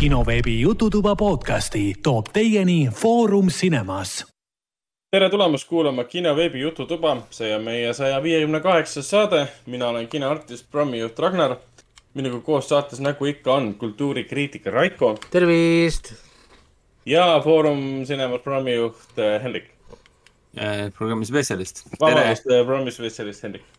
kinoveebi 0.00 0.60
Jututuba 0.60 1.16
podcasti 1.16 1.94
toob 2.02 2.26
teieni 2.32 2.88
Foorum 2.94 3.46
Cinemas. 3.46 4.26
tere 5.10 5.30
tulemast 5.30 5.68
kuulama 5.68 6.04
kinoveebi 6.04 6.60
Jututuba, 6.60 7.16
see 7.30 7.56
on 7.56 7.64
meie 7.64 7.92
saja 7.92 8.22
viiekümne 8.22 8.60
kaheksas 8.60 9.10
saade. 9.10 9.48
mina 9.66 9.88
olen 9.88 10.08
kinoartist, 10.08 10.70
programmijuht 10.70 11.18
Ragnar. 11.18 11.56
minuga 12.14 12.40
koos 12.40 12.68
saates, 12.68 13.00
nagu 13.00 13.24
ikka 13.24 13.54
on, 13.54 13.74
kultuurikriitik 13.74 14.66
Raiko 14.66 15.18
tervist! 15.30 16.12
ja 17.06 17.40
Foorum 17.44 18.04
Cinemas 18.04 18.40
programmijuht 18.40 19.18
äh, 19.18 19.42
Hendrik. 19.42 19.64
programmi 20.98 21.24
spetsialist. 21.24 21.82
vabandust, 22.00 22.44
programmi 22.44 22.90
spetsialist 22.90 23.42
Hendrik 23.42 23.77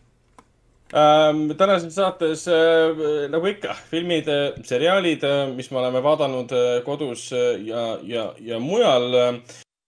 ähm,. 0.94 1.48
tänases 1.58 1.94
saates 1.94 2.46
äh, 2.48 3.26
nagu 3.30 3.46
ikka 3.50 3.76
filmid, 3.90 4.28
seriaalid, 4.66 5.24
mis 5.56 5.70
me 5.70 5.82
oleme 5.82 6.02
vaadanud 6.04 6.54
kodus 6.84 7.30
ja, 7.32 7.98
ja, 8.02 8.30
ja 8.40 8.58
mujal 8.62 9.10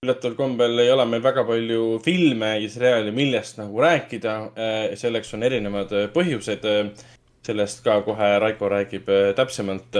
üllataval 0.03 0.35
kombel 0.35 0.79
ei 0.83 0.91
ole 0.91 1.05
meil 1.07 1.23
väga 1.23 1.45
palju 1.47 1.99
filme 2.03 2.57
ja 2.59 2.69
seriaale, 2.69 3.11
millest 3.15 3.57
nagu 3.61 3.79
rääkida. 3.79 4.33
selleks 4.99 5.33
on 5.33 5.43
erinevad 5.47 5.93
põhjused. 6.15 6.67
Sellest 7.43 7.81
ka 7.83 7.97
kohe 8.05 8.29
Raiko 8.39 8.69
räägib 8.71 9.09
täpsemalt, 9.35 9.97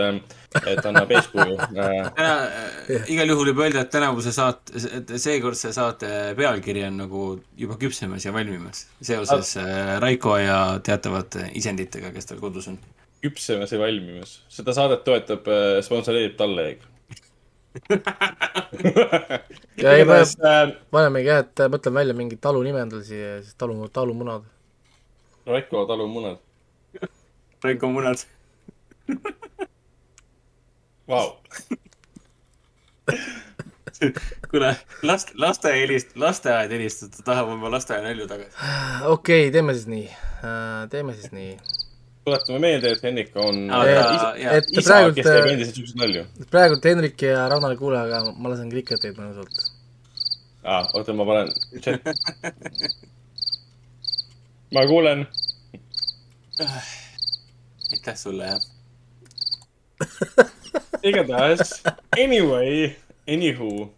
et 0.62 0.86
annab 0.88 1.12
eeskuju. 1.12 1.58
igal 3.14 3.34
juhul 3.34 3.52
võib 3.52 3.64
öelda, 3.66 3.84
et 3.84 3.92
tänavuse 3.94 4.32
saate, 4.36 4.80
seekordse 5.18 5.74
saate 5.76 6.14
pealkiri 6.40 6.86
on 6.88 7.02
nagu 7.04 7.26
juba 7.60 7.78
küpsemas 7.82 8.26
ja 8.28 8.34
valmimas 8.36 8.88
seoses 9.02 9.58
Raiko 10.04 10.38
ja 10.40 10.62
teatavate 10.84 11.50
isenditega, 11.60 12.14
kes 12.16 12.32
tal 12.32 12.42
kodus 12.44 12.72
on. 12.72 12.80
küpsemas 13.24 13.72
ja 13.72 13.80
valmimas, 13.80 14.40
seda 14.52 14.76
saadet 14.76 15.06
toetab, 15.08 15.48
sponsoreerib 15.84 16.40
Talleeg 16.40 16.90
ja 19.84 19.94
ei, 19.98 20.06
panemegi 20.94 21.30
jah, 21.30 21.42
et 21.42 21.62
mõtleme 21.74 22.02
välja 22.02 22.16
mingi 22.18 22.38
talu 22.42 22.62
nime 22.66 22.84
endale 22.84 23.06
siia, 23.08 23.40
siis 23.42 23.58
talu, 23.60 23.78
talumunad. 23.94 24.46
Raiko 25.50 25.86
talumunad. 25.90 26.43
Raiko 27.64 27.90
munad. 27.92 28.26
Vau. 31.08 31.28
kuule, 34.52 34.76
last, 35.04 35.32
lasteaia 35.40 35.86
helist-, 35.86 36.18
lasteaed 36.20 36.72
helistab, 36.76 37.14
ta 37.16 37.24
tahab 37.32 37.54
oma 37.54 37.72
lasteaia 37.72 38.04
nalju 38.04 38.28
tagasi. 38.28 38.52
okei 39.06 39.48
okay,, 39.48 39.52
teeme 39.52 39.76
siis 39.78 39.88
nii, 39.88 40.08
teeme 40.92 41.16
siis 41.20 41.32
nii 41.36 41.54
tuletame 42.24 42.60
meelde, 42.60 42.92
et 42.96 43.04
Henrik 43.04 43.36
on 43.36 43.70
ah, 43.74 43.84
isa, 43.88 44.30
et 44.58 44.70
isa 44.72 44.90
praegult, 44.90 45.16
kes 45.18 45.28
teeb 45.28 45.48
endiselt 45.52 45.80
siukseid 45.80 46.00
nalju. 46.00 46.26
praegult 46.52 46.86
Henrik 46.88 47.26
ja 47.28 47.48
Ragnar 47.52 47.76
ei 47.76 47.80
kuule, 47.80 48.00
aga 48.00 48.22
ma 48.32 48.52
lasen 48.54 48.72
kriketeid 48.72 49.20
mõnusalt. 49.20 49.64
aa, 50.64 50.84
oota, 50.96 51.16
ma 51.20 51.28
panen 51.28 51.52
chat. 51.84 52.00
ma 54.76 54.86
kuulen. 54.90 55.28
Aitäh 57.94 58.18
sulle, 58.20 58.52
jah. 58.52 58.62
igatahes, 61.10 61.78
anyway, 62.18 62.96
anywho 63.30 63.90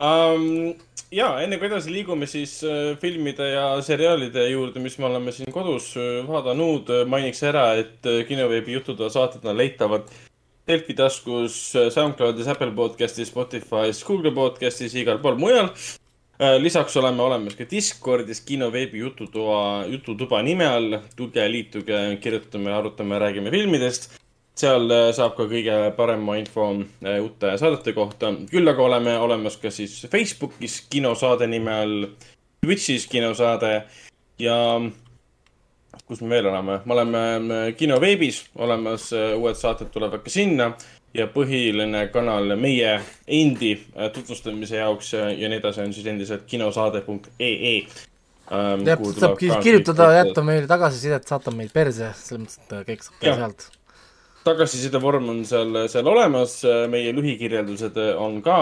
um, 0.00 0.74
ja 1.14 1.28
enne 1.42 1.58
kui 1.60 1.68
edasi 1.68 1.92
liigume, 1.92 2.26
siis 2.30 2.58
äh, 2.66 2.96
filmide 3.00 3.52
ja 3.52 3.66
seriaalide 3.84 4.46
juurde, 4.50 4.82
mis 4.82 4.98
me 4.98 5.08
oleme 5.10 5.34
siin 5.34 5.52
kodus 5.54 5.92
äh, 5.98 6.20
vaadanud, 6.26 6.90
mainiks 7.10 7.42
ära, 7.46 7.70
et 7.80 8.08
äh, 8.08 8.22
kinoveebi 8.28 8.78
jututoa 8.78 9.10
saated 9.12 9.46
on 9.46 9.58
leitavad 9.58 10.10
Delfi 10.68 10.94
taskus, 10.94 11.56
SoundCloudis, 11.72 12.46
Apple 12.52 12.70
podcastis, 12.76 13.32
Spotify's, 13.32 14.04
Google 14.06 14.30
podcastis, 14.36 14.94
igal 14.94 15.18
pool 15.18 15.38
mujal. 15.40 15.72
Lisaks 16.40 16.96
oleme 16.96 17.22
olemas 17.22 17.54
ka 17.58 17.66
Discordis 17.70 18.40
kinoveebi 18.40 18.98
jututoa, 18.98 19.84
jututuba 19.86 20.42
nime 20.42 20.66
all. 20.66 20.98
tulge, 21.16 21.44
liituge, 21.52 21.98
kirjutame, 22.20 22.72
arutame, 22.72 23.18
räägime 23.20 23.52
filmidest 23.52 24.10
seal 24.60 24.92
saab 25.16 25.36
ka 25.38 25.46
kõige 25.48 25.76
parema 25.96 26.36
info 26.40 26.66
uute 26.72 27.52
saadete 27.60 27.94
kohta. 27.96 28.32
küll 28.50 28.68
aga 28.68 28.82
oleme 28.82 29.16
olemas 29.18 29.56
ka 29.60 29.70
siis 29.72 30.00
Facebookis 30.10 30.80
kinosaade 30.90 31.48
nime 31.50 31.76
all, 31.84 32.08
Twitch'is 32.60 33.06
kinosaade 33.08 33.72
ja 34.38 34.56
kus 36.06 36.20
me 36.20 36.28
veel 36.34 36.50
oleme, 36.50 36.80
me 36.84 36.94
oleme 36.96 37.20
kinoveebis 37.78 38.42
olemas, 38.60 39.10
uued 39.14 39.56
saated 39.56 39.92
tulevad 39.94 40.24
ka 40.24 40.32
sinna 40.32 40.72
ja 41.14 41.26
põhiline 41.30 42.04
kanal 42.14 42.54
meie 42.60 42.94
endi 43.26 43.74
tutvustamise 44.14 44.78
jaoks 44.78 45.12
ja 45.16 45.50
nii 45.50 45.58
edasi 45.58 45.82
on 45.82 45.92
siis 45.96 46.06
endiselt 46.06 46.46
kinosaade.ee 46.46 47.74
ähm,. 48.52 48.86
jah, 48.86 49.04
saab 49.18 49.36
kirjutada, 49.38 50.12
jätta 50.20 50.46
meile 50.46 50.70
tagasisidet, 50.70 51.26
saata 51.26 51.54
meid 51.54 51.74
perse, 51.74 52.14
selles 52.22 52.46
mõttes, 52.46 52.62
et 52.62 52.90
kõik 52.92 53.06
saab 53.06 53.20
ka 53.20 53.36
sealt 53.42 53.70
tagasiside 54.46 55.00
vorm 55.02 55.28
on 55.32 55.42
seal, 55.48 55.82
seal 55.90 56.08
olemas, 56.08 56.60
meie 56.92 57.12
lühikirjeldused 57.16 57.98
on 58.20 58.38
ka, 58.44 58.58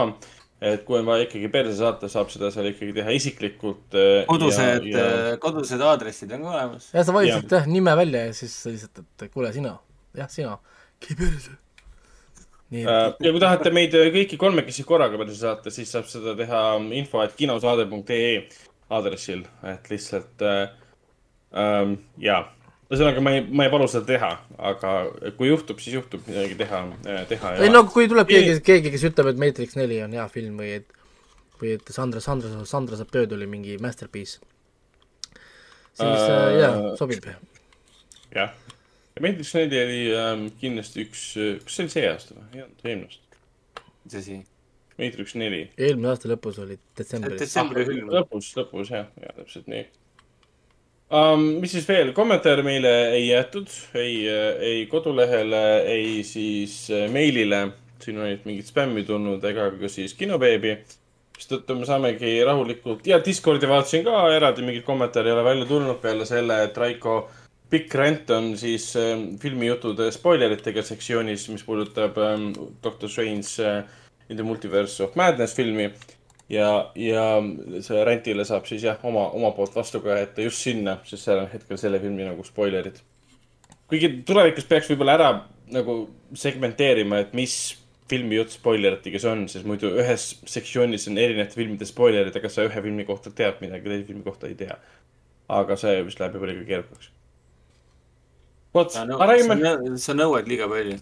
et 0.59 0.83
kui 0.87 0.99
on 0.99 1.07
vaja 1.07 1.29
ikkagi 1.29 1.51
perse 1.53 1.77
saata, 1.79 2.11
saab 2.11 2.33
seda 2.35 2.51
seal 2.55 2.71
ikkagi 2.73 2.97
teha 2.97 3.15
isiklikult. 3.15 3.95
kodused, 4.31 4.89
ja... 4.91 5.07
kodused 5.43 5.85
aadressid 5.91 6.35
on 6.35 6.47
ka 6.47 6.57
olemas. 6.57 6.91
jah, 6.95 7.07
sa 7.07 7.15
valisid 7.15 7.57
jah 7.59 7.71
nime 7.71 7.95
välja 7.99 8.27
ja 8.27 8.35
siis 8.37 8.59
lihtsalt, 8.67 9.05
et 9.07 9.31
kuule, 9.33 9.53
sina, 9.55 9.77
jah, 10.19 10.31
sina, 10.33 10.59
käi 11.05 11.19
perse. 11.21 11.55
Nii, 12.69 12.83
et... 12.85 13.23
ja 13.25 13.33
kui 13.33 13.41
tahate 13.41 13.73
meid 13.73 13.95
kõiki 14.13 14.37
kolmekesi 14.41 14.85
korraga 14.89 15.17
perse 15.21 15.39
saata, 15.41 15.73
siis 15.73 15.89
saab 15.95 16.09
seda 16.11 16.35
teha 16.37 16.63
info, 16.99 17.23
et 17.25 17.33
kinosaade.ee 17.39 18.35
aadressil, 18.93 19.43
et 19.69 19.89
lihtsalt 19.93 20.45
äh, 20.45 20.61
ähm, 21.57 21.99
jaa. 22.23 22.43
Ühesõnaga, 22.89 23.21
ma 23.21 23.35
ei, 23.37 23.43
ma 23.45 23.67
ei 23.67 23.73
palu 23.73 23.85
seda 23.89 24.07
teha, 24.09 24.31
aga 24.71 24.93
kui 25.37 25.51
juhtub, 25.51 25.81
siis 25.85 25.99
juhtub 25.99 26.23
midagi 26.29 26.55
teha, 26.57 26.79
teha 27.29 27.51
ei 27.61 27.69
no 27.69 27.83
kui 27.89 28.09
tuleb 28.09 28.31
keegi, 28.31 28.55
keegi, 28.65 28.93
kes 28.95 29.05
ütleb, 29.11 29.29
et 29.35 29.43
Matrix 29.43 29.77
neli 29.77 29.99
on 30.05 30.17
hea 30.17 30.25
film 30.33 30.57
või 30.63 30.71
et 30.79 30.95
või 31.59 31.75
et 31.77 31.93
Sandra, 31.93 32.23
Sandra, 32.25 32.63
Sandra 32.71 32.97
saab 32.97 33.11
tööd, 33.13 33.35
oli 33.35 33.49
mingi 33.51 33.77
masterpiece, 33.83 34.41
siis 35.99 36.25
äh, 36.25 36.49
jaa, 36.63 36.73
sobib. 37.01 37.29
jah, 37.29 37.43
ja 38.39 38.49
Matrix 39.21 39.55
neli 39.57 39.81
oli 39.83 40.03
ähm, 40.17 40.47
kindlasti 40.61 41.07
üks, 41.07 41.25
kas 41.65 41.79
see 41.79 41.87
oli 41.87 41.95
see 41.95 42.07
aasta 42.09 42.37
või? 42.37 42.47
ei 42.55 42.63
olnud, 42.65 42.85
eelmine 42.85 43.11
aasta. 43.11 43.43
mis 44.05 44.19
asi? 44.23 44.39
Matrix 44.99 45.35
neli. 45.39 45.63
eelmise 45.79 46.11
aasta 46.13 46.31
lõpus 46.33 46.59
oli 46.65 46.77
detsembris. 46.99 47.41
detsembri 47.41 47.87
film. 47.87 48.13
lõpus, 48.15 48.51
lõpus 48.59 48.93
jah, 48.95 49.09
jah, 49.23 49.35
täpselt 49.39 49.71
nii 49.71 49.85
um,. 51.15 51.45
mis 51.63 51.75
siis 51.77 51.89
veel, 51.89 52.13
kommentaare 52.17 52.65
meile 52.67 52.95
ei 53.15 53.29
jäetud, 53.29 53.71
ei, 53.99 54.15
ei 54.71 54.87
kodulehele, 54.91 55.65
ei 55.89 56.23
siis 56.27 56.87
äh, 56.95 57.07
meilile. 57.13 57.69
siin 58.03 58.19
on 58.19 58.31
mingit 58.45 58.67
spämmi 58.71 59.03
tulnud 59.05 59.45
ega 59.45 59.71
ka 59.81 59.91
siis 59.91 60.15
kinoveebi. 60.15 60.77
mistõttu 61.39 61.75
me 61.79 61.87
saamegi 61.87 62.39
rahulikult 62.45 63.07
ja 63.07 63.21
Discordi 63.25 63.69
vaatasin 63.71 64.03
ka 64.05 64.25
eraldi 64.35 64.63
mingit 64.67 64.85
kommentaari 64.85 65.31
ei 65.31 65.37
ole 65.37 65.45
välja 65.45 65.67
tulnud 65.67 66.01
peale 66.03 66.27
selle, 66.27 66.65
et 66.65 66.77
Raiko 66.77 67.21
pikk 67.71 67.95
rant 68.01 68.31
on 68.35 68.53
siis 68.61 68.91
äh, 68.97 69.15
filmijuttude 69.41 70.11
spoileritega 70.15 70.83
sektsioonis, 70.87 71.49
mis 71.53 71.65
puudutab 71.67 72.19
ähm, 72.25 72.53
Doctor 72.85 73.11
Strange 73.13 73.65
äh, 73.65 73.83
in 74.29 74.37
the 74.37 74.47
multiverse 74.47 75.03
of 75.05 75.17
madness 75.17 75.57
filmi 75.57 75.91
ja, 76.53 76.69
ja 76.97 77.25
see 77.85 78.05
rentile 78.09 78.47
saab 78.49 78.69
siis 78.69 78.85
jah, 78.87 78.99
oma, 79.05 79.29
oma 79.37 79.53
poolt 79.57 79.77
vastu 79.77 80.01
ka 80.05 80.17
jätta 80.21 80.45
just 80.47 80.65
sinna, 80.65 80.99
sest 81.09 81.29
seal 81.29 81.43
on 81.45 81.51
hetkel 81.53 81.81
selle 81.81 82.01
filmi 82.03 82.25
nagu 82.27 82.45
spoilerid. 82.47 83.03
kuigi 83.89 84.13
tulevikus 84.29 84.69
peaks 84.69 84.89
võib-olla 84.93 85.19
ära 85.19 85.29
nagu 85.73 86.01
segmenteerima, 86.37 87.21
et 87.25 87.37
mis 87.37 87.59
filmi 88.09 88.39
jutt 88.39 88.55
spoileritega 88.57 89.21
see 89.21 89.33
on, 89.33 89.45
sest 89.53 89.69
muidu 89.69 89.91
ühes 90.01 90.31
sektsioonis 90.49 91.09
on 91.11 91.21
erinevate 91.21 91.61
filmide 91.61 91.89
spoilerid, 91.89 92.37
aga 92.41 92.51
sa 92.53 92.65
ühe 92.69 92.85
filmi 92.85 93.05
kohta 93.09 93.33
tead 93.37 93.61
midagi, 93.65 93.89
teise 93.91 94.09
filmi 94.09 94.25
kohta 94.25 94.49
ei 94.49 94.57
tea. 94.57 94.79
aga 95.49 95.77
see 95.81 96.01
vist 96.05 96.21
läheb 96.21 96.35
juba 96.37 96.49
liiga 96.51 96.65
keerukaks. 96.69 97.13
Vot, 98.75 98.99
räägime. 98.99 99.97
sa 99.99 100.17
nõuad 100.17 100.51
liiga 100.51 100.69
palju. 100.69 100.99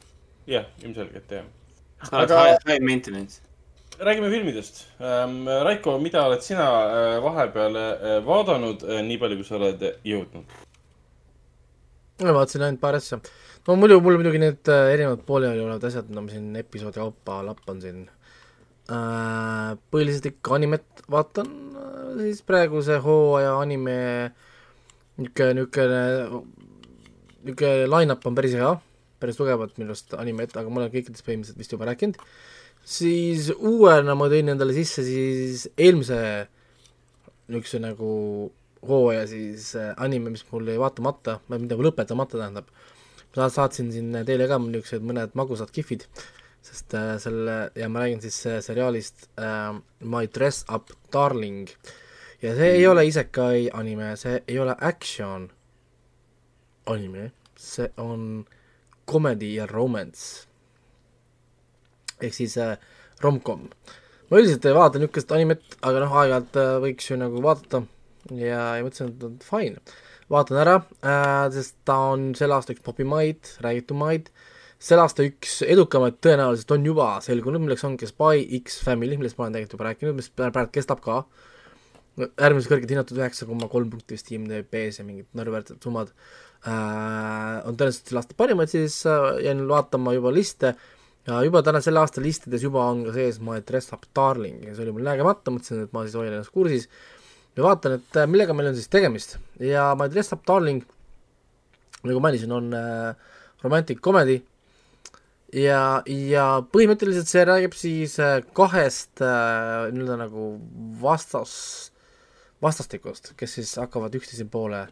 jah, 0.47 0.69
ilmselgelt 0.83 1.37
jah. 1.41 1.51
sa 2.03 2.23
oled 2.23 2.31
aga... 2.31 2.59
high 2.67 2.81
maintenance 2.83 3.47
räägime 3.99 4.31
filmidest. 4.31 4.87
Raiko, 5.65 5.99
mida 5.99 6.25
oled 6.27 6.43
sina 6.45 6.67
äh, 6.67 7.17
vahepeal 7.25 7.77
äh, 7.77 8.19
vaadanud, 8.27 8.85
äh, 8.85 9.03
nii 9.07 9.19
palju, 9.21 9.41
kui 9.41 9.49
sa 9.49 9.59
oled 9.61 9.85
jõudnud? 10.05 10.57
ma 12.17 12.33
vaatasin 12.33 12.63
ainult 12.65 12.81
paar 12.81 12.97
asja. 12.97 13.19
no 13.67 13.75
muidu, 13.77 13.99
mul 14.01 14.17
muidugi 14.17 14.41
need 14.41 14.69
erinevad 14.73 15.25
pooleli 15.29 15.61
olevad 15.61 15.85
asjad, 15.85 16.09
no 16.09 16.23
ma 16.25 16.33
siin 16.33 16.55
episoodi 16.57 16.97
kaupa 17.03 17.43
lappan 17.45 17.83
siin. 17.83 18.07
põhiliselt 18.87 20.31
ikka 20.31 20.55
animet 20.57 21.03
vaatan, 21.13 21.51
siis 22.23 22.41
praeguse 22.47 22.97
hooaja 23.05 23.57
anime 23.61 23.99
niisugune, 25.19 25.59
niisugune, 25.59 26.41
niisugune 27.47 27.87
line-up 27.91 28.27
on 28.27 28.37
päris 28.37 28.57
hea. 28.59 28.75
päris 29.21 29.39
tugevat 29.39 29.79
minu 29.81 29.95
arust 29.95 30.13
animet, 30.21 30.53
aga 30.57 30.69
ma 30.69 30.83
olen 30.83 30.93
kõikidest 30.93 31.25
põhimõtteliselt 31.25 31.61
vist 31.63 31.73
juba 31.73 31.87
rääkinud, 31.89 32.19
siis 32.85 33.49
uuena 33.57 34.15
ma 34.19 34.29
tõin 34.29 34.53
endale 34.53 34.77
sisse 34.77 35.05
siis 35.07 35.65
eelmise 35.73 36.19
niisuguse 37.49 37.81
nagu 37.81 38.11
hooaja 38.87 39.25
siis 39.31 39.71
äh, 39.79 39.95
anime, 39.97 40.35
mis 40.35 40.45
mul 40.51 40.69
jäi 40.69 40.79
vaatamata, 40.81 41.39
mida 41.55 41.79
lõpetamata 41.81 42.39
tähendab. 42.39 42.69
ma 43.37 43.49
saatsin 43.53 43.93
siin 43.93 44.13
teile 44.29 44.49
ka 44.49 44.59
niisugused 44.61 45.05
mõned 45.05 45.35
magusad 45.39 45.73
kihvid, 45.73 46.07
sest 46.67 46.95
äh, 46.95 47.15
selle, 47.23 47.57
ja 47.75 47.89
ma 47.89 48.05
räägin 48.05 48.21
siis 48.25 48.39
äh, 48.47 48.61
seriaalist 48.65 49.29
äh, 49.41 49.73
My 50.01 50.27
Dress 50.27 50.65
Up 50.73 50.93
Darling 51.13 51.69
ja 52.43 52.55
see 52.57 52.73
ei 52.79 52.87
ole 52.87 53.07
isekai 53.09 53.71
anime, 53.73 54.15
see 54.21 54.41
ei 54.49 54.59
ole 54.61 54.77
action 54.81 55.49
anime, 56.87 57.31
see 57.57 57.89
on 57.97 58.45
comedy 59.07 59.55
ja 59.55 59.67
romance. 59.67 60.47
ehk 62.21 62.33
siis 62.33 62.57
äh, 62.59 62.79
rom-com. 63.21 63.67
ma 64.31 64.41
üldiselt 64.41 64.65
ei 64.67 64.75
vaata 64.77 65.01
niisugust 65.01 65.33
animet, 65.37 65.63
aga 65.85 66.03
noh, 66.03 66.17
aeg-ajalt 66.21 66.59
äh, 66.61 66.73
võiks 66.85 67.11
ju 67.11 67.19
nagu 67.21 67.43
vaadata. 67.45 67.85
Ja, 68.35 68.63
ja 68.75 68.83
mõtlesin, 68.83 69.13
et 69.29 69.45
fine, 69.47 69.83
vaatan 70.33 70.59
ära 70.59 70.77
äh,, 70.83 71.47
sest 71.55 71.77
ta 71.87 71.99
on 72.11 72.33
selle 72.39 72.57
aasta 72.57 72.75
üks 72.75 72.83
popimaid, 72.83 73.53
räägitumaid, 73.63 74.33
selle 74.83 75.05
aasta 75.05 75.23
üks 75.29 75.61
edukamaid 75.63 76.19
tõenäoliselt 76.25 76.75
on 76.75 76.89
juba 76.89 77.11
selgunud, 77.23 77.63
milleks 77.63 77.87
ongi 77.87 78.09
Spy 78.11 78.43
X 78.65 78.81
Family, 78.83 79.15
millest 79.21 79.39
ma 79.39 79.47
olen 79.47 79.55
tegelikult 79.55 79.79
juba 79.79 79.89
rääkinud, 79.93 80.19
mis 80.19 80.33
praegu 80.35 80.75
kestab 80.75 81.05
ka, 81.05 81.21
äärmiselt 82.17 82.73
kõrgelt 82.73 82.97
hinnatud, 82.97 83.21
üheksa 83.21 83.47
koma 83.47 83.71
kolm 83.71 83.93
punkti 83.93 84.17
vist 84.17 84.33
IMDB-s 84.35 84.99
ja 84.99 85.07
mingid 85.07 85.31
naeruväärsed 85.37 85.79
summad. 85.85 86.11
äh,, 86.11 86.46
on 86.73 87.77
tõenäoliselt 87.77 88.11
selle 88.11 88.23
aasta 88.23 88.37
parimad, 88.39 88.71
siis 88.71 88.99
äh, 89.07 89.27
jäin 89.45 89.65
vaatama 89.69 90.15
juba 90.17 90.33
liste. 90.35 90.75
Ja 91.27 91.41
juba 91.43 91.63
täna 91.67 91.81
selle 91.83 91.99
aasta 92.03 92.23
listides 92.23 92.63
juba 92.63 92.85
on 92.87 93.03
ka 93.09 93.13
sees 93.17 93.41
My 93.43 93.59
Dress 93.67 93.93
Up 93.95 94.05
Darling 94.15 94.63
ja 94.69 94.75
see 94.77 94.85
oli 94.85 94.95
mul 94.95 95.07
nägemata, 95.09 95.51
mõtlesin, 95.51 95.83
et 95.87 95.95
ma 95.95 96.05
siis 96.07 96.15
hoian 96.19 96.37
ennast 96.37 96.55
kursis. 96.55 96.87
Ja 97.57 97.65
vaatan, 97.67 97.97
et 97.99 98.19
äh, 98.21 98.29
millega 98.31 98.55
meil 98.55 98.71
on 98.71 98.77
siis 98.79 98.91
tegemist. 98.93 99.39
Ja 99.63 99.89
My 99.99 100.07
Dress 100.13 100.35
Up 100.37 100.45
Darling, 100.47 100.85
nagu 102.07 102.23
mainisin, 102.23 102.53
on 102.55 102.71
äh, 102.77 103.33
romantic 103.65 104.03
comedy. 104.05 104.41
Ja, 105.55 106.03
ja 106.11 106.45
põhimõtteliselt 106.75 107.31
see 107.31 107.43
räägib 107.47 107.75
siis 107.79 108.19
äh, 108.23 108.41
kahest 108.57 109.23
äh, 109.23 109.87
nii-öelda 109.95 110.19
nagu 110.27 110.49
vastas, 111.01 111.57
vastastikust, 112.63 113.33
kes 113.39 113.59
siis 113.61 113.75
hakkavad 113.79 114.15
üksteise 114.19 114.47
poole 114.51 114.89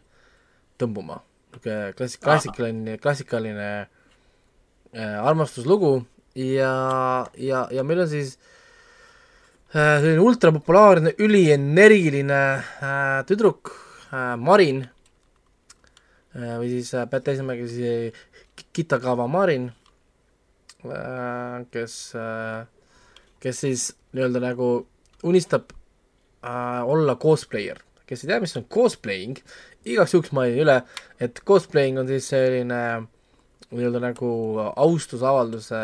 tõmbuma. 0.79 1.19
Niisugune 1.55 1.93
klassik-, 1.97 2.23
klassikaline, 2.23 2.97
klassikaline 3.01 3.69
äh, 4.93 5.15
armastuslugu 5.21 6.05
ja, 6.35 7.25
ja, 7.37 7.67
ja 7.71 7.83
meil 7.83 8.03
on 8.03 8.09
siis 8.11 8.37
äh, 9.73 10.01
selline 10.03 10.21
ultrapopulaarne, 10.23 11.15
ülienergiline 11.17 12.41
äh, 12.59 13.23
tüdruk 13.29 13.71
äh, 14.11 14.35
Marin 14.37 14.85
äh, 16.35 16.55
või 16.59 16.75
siis 16.75 16.93
äh, 16.93 17.07
teise 17.17 17.41
nimega 17.41 17.67
siis 17.67 18.23
Kitagawa 18.75 19.27
Marin 19.27 19.71
äh,, 20.85 21.63
kes 21.71 22.15
äh,, 22.15 22.67
kes 23.39 23.61
siis 23.61 23.89
nii-öelda 24.15 24.41
nagu 24.43 24.69
unistab 25.23 25.71
äh, 26.43 26.81
olla 26.83 27.15
cosplayer. 27.15 27.81
kes 28.05 28.21
ei 28.21 28.27
tea, 28.29 28.37
mis 28.39 28.53
on 28.53 28.67
cosplaying, 28.69 29.39
igaks 29.85 30.15
juhuks 30.15 30.33
mainin 30.35 30.63
üle, 30.65 30.79
et 31.21 31.41
cosplaying 31.47 32.01
on 32.01 32.09
siis 32.09 32.27
selline 32.33 32.81
nii-öelda 33.75 34.01
nagu 34.03 34.29
austusavalduse 34.75 35.81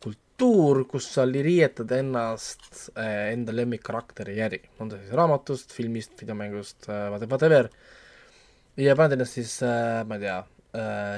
kultuur, 0.00 0.84
kus 0.88 1.10
sa 1.14 1.26
riietad 1.28 1.90
ennast 1.92 2.70
äh, 2.94 3.32
enda 3.34 3.54
lemmikkarakteri 3.56 4.38
järgi, 4.38 4.70
on 4.80 4.92
ta 4.92 5.00
siis 5.00 5.12
raamatust, 5.18 5.74
filmist, 5.76 6.14
videomängust 6.20 6.88
äh,, 6.88 7.10
whatever, 7.26 7.68
ja 8.80 8.96
paned 8.96 9.18
ennast 9.18 9.36
siis 9.36 9.58
äh,, 9.66 10.00
ma 10.08 10.16
ei 10.16 10.26
tea 10.26 10.40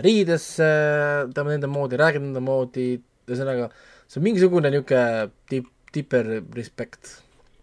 riidesse, 0.00 0.66
teeme 1.36 1.52
nende 1.52 1.68
moodi, 1.68 1.98
räägid 2.00 2.22
nende 2.24 2.40
moodi, 2.40 2.86
ühesõnaga, 3.28 3.66
see 4.08 4.20
on 4.20 4.24
mingisugune 4.24 4.70
niisugune 4.72 5.26
tip, 5.50 5.66
tiper 5.92 6.38
respect. 6.56 7.18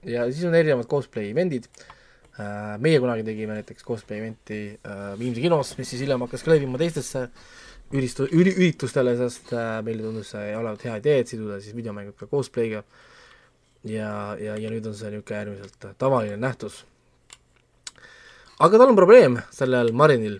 ja 0.06 0.28
siis 0.30 0.46
on 0.48 0.56
erinevad 0.56 0.88
cosplay 0.88 1.34
event'id 1.34 1.66
meie 2.80 3.00
kunagi 3.02 3.26
tegime 3.28 3.58
näiteks 3.58 3.86
cosplay 3.86 4.22
event'i 4.22 4.60
äh, 4.78 5.14
Viimsi 5.20 5.44
kinos, 5.44 5.74
mis 5.80 5.90
siis 5.92 6.04
hiljem 6.06 6.24
hakkas 6.26 6.46
ka 6.46 6.54
levima 6.54 6.80
teistesse 6.82 7.28
üristu-, 7.92 8.30
üri-, 8.32 8.56
üritustele, 8.56 9.16
sest 9.20 9.54
äh, 9.56 9.80
meile 9.86 10.06
tundus 10.06 10.34
see 10.36 10.52
olevat 10.58 10.86
hea 10.88 10.98
idee, 11.02 11.24
et 11.24 11.32
siduda 11.32 11.60
siis 11.64 11.76
videomängud 11.78 12.18
ka 12.20 12.30
cosplay'ga 12.32 12.84
ja, 13.90 14.12
ja, 14.40 14.58
ja 14.60 14.72
nüüd 14.72 14.88
on 14.88 14.98
see 14.98 15.12
niisugune 15.14 15.40
äärmiselt 15.42 15.90
tavaline 16.02 16.38
nähtus. 16.40 16.84
aga 18.60 18.78
tal 18.78 18.92
on 18.92 19.00
probleem, 19.00 19.40
sellel 19.56 19.92
Marinil, 19.96 20.40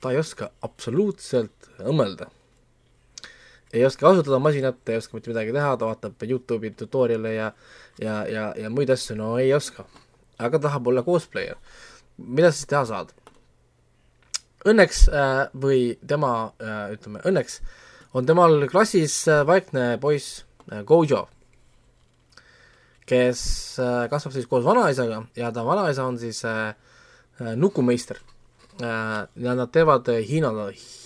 ta 0.00 0.12
ei 0.14 0.20
oska 0.20 0.50
absoluutselt 0.66 1.70
õmmelda. 1.80 2.30
ei 3.72 3.84
oska 3.86 4.06
kasutada 4.08 4.38
masinat, 4.42 4.82
ei 4.88 4.98
oska 5.00 5.16
mitte 5.16 5.30
midagi 5.30 5.54
teha, 5.56 5.76
ta 5.76 5.90
vaatab 5.90 6.28
Youtube'i 6.28 6.74
tutorial'e 6.76 7.34
ja 7.34 7.52
ja, 8.00 8.24
ja, 8.28 8.46
ja 8.56 8.70
muid 8.70 8.90
asju, 8.90 9.16
no 9.18 9.34
ei 9.38 9.52
oska. 9.54 9.84
Aga 10.40 10.58
tahab 10.58 10.86
olla 10.88 11.02
cosplayer. 11.06 11.56
mida 12.18 12.52
siis 12.52 12.66
teha 12.68 12.84
saad? 12.84 13.14
õnneks 14.68 15.06
äh, 15.08 15.48
või 15.56 15.96
tema 16.06 16.52
äh,, 16.60 16.92
ütleme 16.96 17.22
õnneks, 17.24 17.60
on 18.12 18.26
temal 18.28 18.66
klassis 18.68 19.22
äh, 19.28 19.44
vaikne 19.48 19.94
poiss 20.02 20.42
äh, 20.68 20.82
Gojo, 20.84 21.22
kes 23.08 23.42
äh, 23.80 24.04
kasvab 24.12 24.36
siis 24.36 24.48
koos 24.50 24.66
vanaisaga 24.66 25.22
ja 25.38 25.52
ta 25.54 25.64
vanaisa 25.64 26.04
on 26.04 26.18
siis 26.20 26.42
äh, 26.44 26.74
äh, 27.40 27.54
nukumeister 27.56 28.20
äh,. 28.82 29.24
ja 29.34 29.56
nad 29.56 29.72
teevad 29.72 30.12
äh, 30.12 30.20
Hiina, 30.28 30.52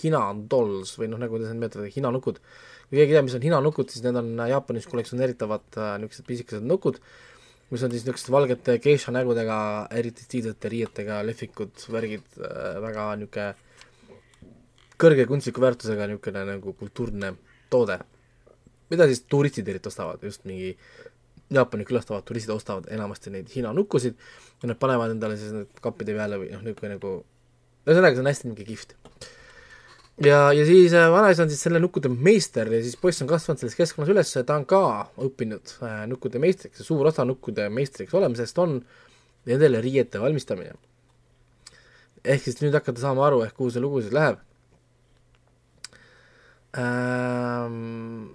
Hiina 0.03 0.25
dolls 0.51 0.97
või 0.99 1.13
noh, 1.13 1.23
nagu 1.23 1.39
te 1.39 1.47
seda 1.47 1.55
nimetate, 1.55 1.93
Hiina 1.95 2.11
nukud. 2.15 2.43
kui 2.89 2.99
keegi 2.99 3.15
ei 3.15 3.21
tea, 3.21 3.27
mis 3.29 3.39
on 3.39 3.47
Hiina 3.47 3.63
nukud, 3.63 3.93
siis 3.93 4.03
need 4.03 4.19
on 4.19 4.35
Jaapanis 4.51 4.91
kollektsioneeritavad 4.91 5.79
äh, 5.79 5.95
niisugused 6.03 6.27
pisikesed 6.27 6.67
nukud 6.67 6.99
äh,, 6.99 7.34
mis 7.73 7.83
on 7.83 7.93
siis 7.93 8.05
niisugused 8.05 8.31
valgete 8.33 8.79
geisha 8.83 9.13
nägudega, 9.15 9.57
eriti 9.97 10.27
stiilsete 10.27 10.71
riietega, 10.73 11.21
lehvikud, 11.27 11.87
värgid, 11.95 12.27
äh, 12.41 12.77
väga 12.85 13.07
niisugune 13.21 13.53
kõrge 15.01 15.27
kunstliku 15.29 15.63
väärtusega 15.65 16.09
niisugune 16.11 16.45
nagu 16.53 16.75
kultuurne 16.79 17.35
toode, 17.73 17.99
mida 18.93 19.09
siis 19.11 19.25
turistid 19.31 19.69
eriti 19.69 19.91
ostavad, 19.91 20.23
just 20.23 20.47
mingi 20.49 20.75
Jaapani 21.55 21.85
külastavad 21.85 22.25
turistid 22.25 22.55
ostavad 22.55 22.87
enamasti 22.95 23.31
neid 23.31 23.51
Hiina 23.53 23.75
nukkusid 23.77 24.15
ja 24.63 24.69
nad 24.71 24.79
panevad 24.81 25.13
endale 25.13 25.37
siis 25.37 25.53
need 25.53 25.81
kappide 25.85 26.15
peale 26.17 26.39
või 26.41 26.53
noh, 26.55 26.63
niisugune 26.65 26.95
nagu 26.97 27.17
ühesõnaga, 27.85 28.17
see 28.17 28.25
on 28.25 28.31
hästi 28.31 28.49
niisugune 28.49 28.69
kihvt 28.71 28.95
ja, 30.23 30.53
ja 30.53 30.65
siis 30.67 30.95
äh, 30.95 31.11
vanaisa 31.11 31.43
on 31.43 31.51
siis 31.51 31.63
selle 31.67 31.81
nukkude 31.83 32.09
meister 32.09 32.71
ja 32.73 32.83
siis 32.83 32.97
poiss 33.01 33.23
on 33.23 33.31
kasvanud 33.31 33.63
selles 33.63 33.77
keskkonnas 33.79 34.13
üles 34.15 34.33
ta 34.47 34.59
on 34.59 34.67
ka 34.69 34.83
õppinud 35.27 35.77
äh, 35.83 36.05
nukkude 36.11 36.43
meistriks 36.43 36.83
ja 36.83 36.87
suur 36.87 37.11
osa 37.11 37.27
nukkude 37.27 37.67
meistriks 37.73 38.15
olemisest 38.15 38.59
on 38.63 38.79
nendele 39.45 39.81
riiete 39.85 40.21
valmistamine. 40.23 40.75
ehk 42.25 42.45
siis 42.45 42.61
nüüd 42.63 42.75
hakata 42.75 43.01
saama 43.01 43.27
aru, 43.27 43.43
ehk 43.45 43.57
kuhu 43.59 43.73
see 43.75 43.83
lugu 43.83 44.03
siis 44.05 44.15
läheb 44.15 44.39
ähm,. 46.79 48.31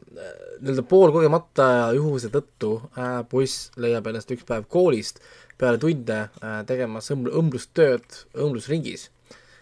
nii-öelda 0.60 0.84
poolkogemata 0.84 1.70
juhuse 1.96 2.32
tõttu 2.34 2.76
äh, 3.00 3.22
poiss 3.30 3.72
leiab 3.80 4.12
ennast 4.12 4.36
üks 4.36 4.44
päev 4.48 4.68
koolist 4.68 5.24
peale 5.58 5.80
tunde 5.80 6.26
äh, 6.28 6.60
tegemas 6.68 7.08
õmbl-, 7.16 7.32
õmblustööd 7.40 8.24
õmblusringis 8.36 9.08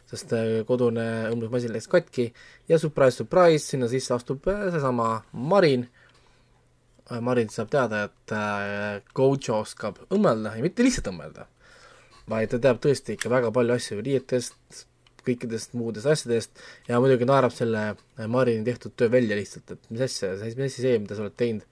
sest 0.08 0.34
äh, 0.36 0.48
kodune 0.68 1.06
õmblusmasin 1.32 1.74
läks 1.76 1.90
katki 1.92 2.30
ja 2.70 2.80
surprise, 2.80 3.20
surprise, 3.22 3.64
sinna 3.66 3.90
sisse 3.92 4.16
astub 4.16 4.48
äh, 4.52 4.68
seesama 4.74 5.10
Marin. 5.34 5.88
Äh, 7.12 7.20
Marin 7.24 7.52
saab 7.52 7.72
teada, 7.74 8.06
et 8.08 9.06
Gojo 9.16 9.62
oskab 9.62 10.00
õmmelda 10.14 10.56
ja 10.58 10.64
mitte 10.64 10.86
lihtsalt 10.86 11.12
õmmelda, 11.12 11.48
vaid 12.32 12.54
ta 12.54 12.62
teab 12.64 12.80
tõesti 12.84 13.18
ikka 13.18 13.32
väga 13.34 13.52
palju 13.56 13.76
asju 13.76 14.00
riietest, 14.00 14.86
kõikidest 15.28 15.76
muudest 15.76 16.08
asjadest 16.08 16.62
ja 16.88 17.02
muidugi 17.04 17.28
naerab 17.28 17.52
selle 17.52 17.98
Marini 18.32 18.64
tehtud 18.64 18.96
töö 18.96 19.12
välja 19.12 19.36
lihtsalt, 19.36 19.76
et 19.76 19.90
mis 19.92 20.06
asja, 20.06 20.32
mis 20.40 20.70
asi 20.70 20.86
see, 20.86 21.00
mida 21.04 21.18
sa 21.18 21.26
oled 21.26 21.36
teinud. 21.36 21.68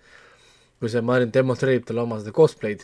kui 0.75 0.91
see 0.91 0.99
Marin 1.01 1.31
demonstreerib 1.31 1.85
talle 1.87 2.03
oma 2.03 2.17
seda 2.19 2.33
cosplay'd 2.35 2.83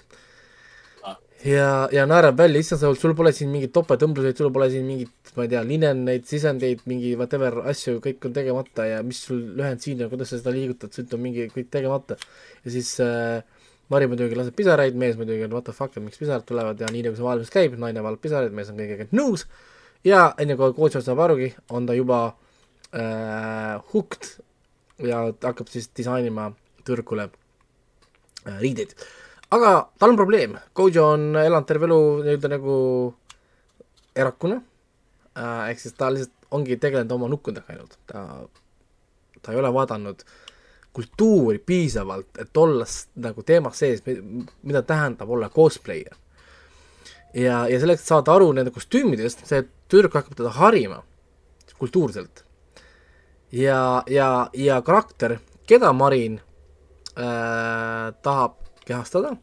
ja, 1.45 1.69
ja 1.93 2.05
naerab 2.09 2.37
välja, 2.39 2.61
issand, 2.61 2.81
sul, 2.83 2.97
sul 2.99 3.15
pole 3.17 3.31
siin 3.35 3.49
mingeid 3.53 3.73
topeltõmbluseid, 3.75 4.37
sul 4.37 4.51
pole 4.53 4.67
siin 4.73 4.85
mingit, 4.87 5.33
ma 5.37 5.47
ei 5.47 5.53
tea, 5.53 5.63
lineneid, 5.67 6.27
sisendeid, 6.29 6.83
mingi 6.89 7.15
whatever 7.19 7.61
asju, 7.71 7.97
kõik 8.03 8.29
on 8.29 8.35
tegemata 8.35 8.85
ja 8.89 9.01
mis 9.05 9.23
sul 9.25 9.41
lühend 9.57 9.81
siin 9.83 10.03
ja 10.03 10.09
kuidas 10.11 10.33
sa 10.33 10.41
seda 10.41 10.53
liigutad, 10.55 10.93
siit 10.95 11.13
on 11.17 11.23
mingi 11.23 11.47
kõik 11.53 11.71
tegemata. 11.73 12.19
ja 12.65 12.77
siis 12.77 12.93
äh, 13.03 13.41
Mari 13.91 14.07
muidugi 14.07 14.37
laseb 14.39 14.55
pisaraid, 14.55 14.95
mees 14.95 15.17
muidugi 15.19 15.43
on 15.43 15.51
what 15.51 15.65
the 15.67 15.73
fuck, 15.75 15.97
miks 15.99 16.21
pisarad 16.21 16.45
tulevad 16.47 16.79
ja 16.79 16.87
nii 16.93 17.01
nagu 17.09 17.17
see 17.17 17.25
maailmas 17.25 17.51
käib, 17.51 17.73
naine 17.81 18.03
valab 18.05 18.21
pisaraid, 18.23 18.53
mees 18.55 18.69
on 18.71 18.77
kõigega 18.79 19.09
nõus 19.11 19.43
ja 20.07 20.29
enne 20.39 20.55
kui 20.59 20.71
Kootšov 20.77 21.03
saab 21.03 21.19
arugi, 21.25 21.49
on 21.75 21.89
ta 21.89 21.97
juba 21.97 22.21
äh, 22.95 23.81
hooked 23.91 24.29
ja 25.03 25.25
hakkab 25.43 25.67
siis 25.73 25.89
disainima 25.97 26.53
tüdrukule 26.85 27.27
äh, 27.27 28.61
riideid. 28.61 28.95
Aga 29.51 29.71
tal 29.99 30.13
on 30.13 30.19
probleem, 30.19 30.55
Gojo 30.75 31.07
on 31.15 31.31
elanud 31.35 31.67
terve 31.67 31.89
elu 31.89 31.99
nii-öelda 32.25 32.51
nagu 32.55 32.75
erakuna 34.15 34.61
äh,, 35.37 35.71
ehk 35.71 35.79
siis 35.79 35.95
ta 35.97 36.11
lihtsalt 36.13 36.41
ongi 36.51 36.77
tegelenud 36.77 37.11
oma 37.15 37.29
nukkudega 37.31 37.71
ainult, 37.73 37.97
ta, 38.07 38.25
ta 39.41 39.53
ei 39.53 39.59
ole 39.59 39.71
vaadanud 39.73 40.23
kultuuri 40.91 41.61
piisavalt, 41.63 42.35
et 42.43 42.57
olla 42.57 42.85
nagu 43.23 43.43
teemas 43.47 43.79
sees, 43.79 44.03
mida 44.63 44.81
tähendab 44.83 45.29
olla 45.29 45.49
cosplayer. 45.49 46.15
ja, 47.33 47.63
ja 47.67 47.79
selleks, 47.79 48.03
et 48.03 48.11
saada 48.11 48.35
aru 48.35 48.51
nende 48.51 48.73
kostüümidest, 48.75 49.45
see 49.47 49.63
tüdruk 49.91 50.19
hakkab 50.19 50.35
teda 50.35 50.51
harima 50.59 51.01
kultuurselt. 51.79 52.43
ja, 53.51 54.03
ja, 54.07 54.49
ja 54.53 54.81
karakter, 54.81 55.39
keda 55.67 55.93
Marin 55.93 56.39
äh, 57.15 58.11
tahab 58.21 58.60
kehastada, 58.91 59.35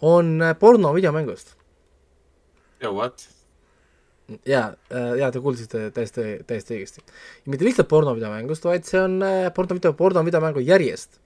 on 0.00 0.38
porno 0.60 0.94
videomängust 0.96 1.56
ja 2.80 2.92
what? 2.92 3.28
jaa, 4.46 4.70
jaa, 5.18 5.30
te 5.32 5.40
kuulsite 5.42 5.88
täiesti, 5.94 6.22
täiesti 6.46 6.76
õigesti. 6.76 7.02
ja 7.44 7.52
mitte 7.52 7.66
lihtsalt 7.66 7.88
pornovideomängust, 7.90 8.64
vaid 8.64 8.86
see 8.86 9.00
on 9.02 9.18
äh, 9.26 9.48
pornovideo, 9.54 9.92
pornovideomängu 9.98 10.62
järjest. 10.64 11.18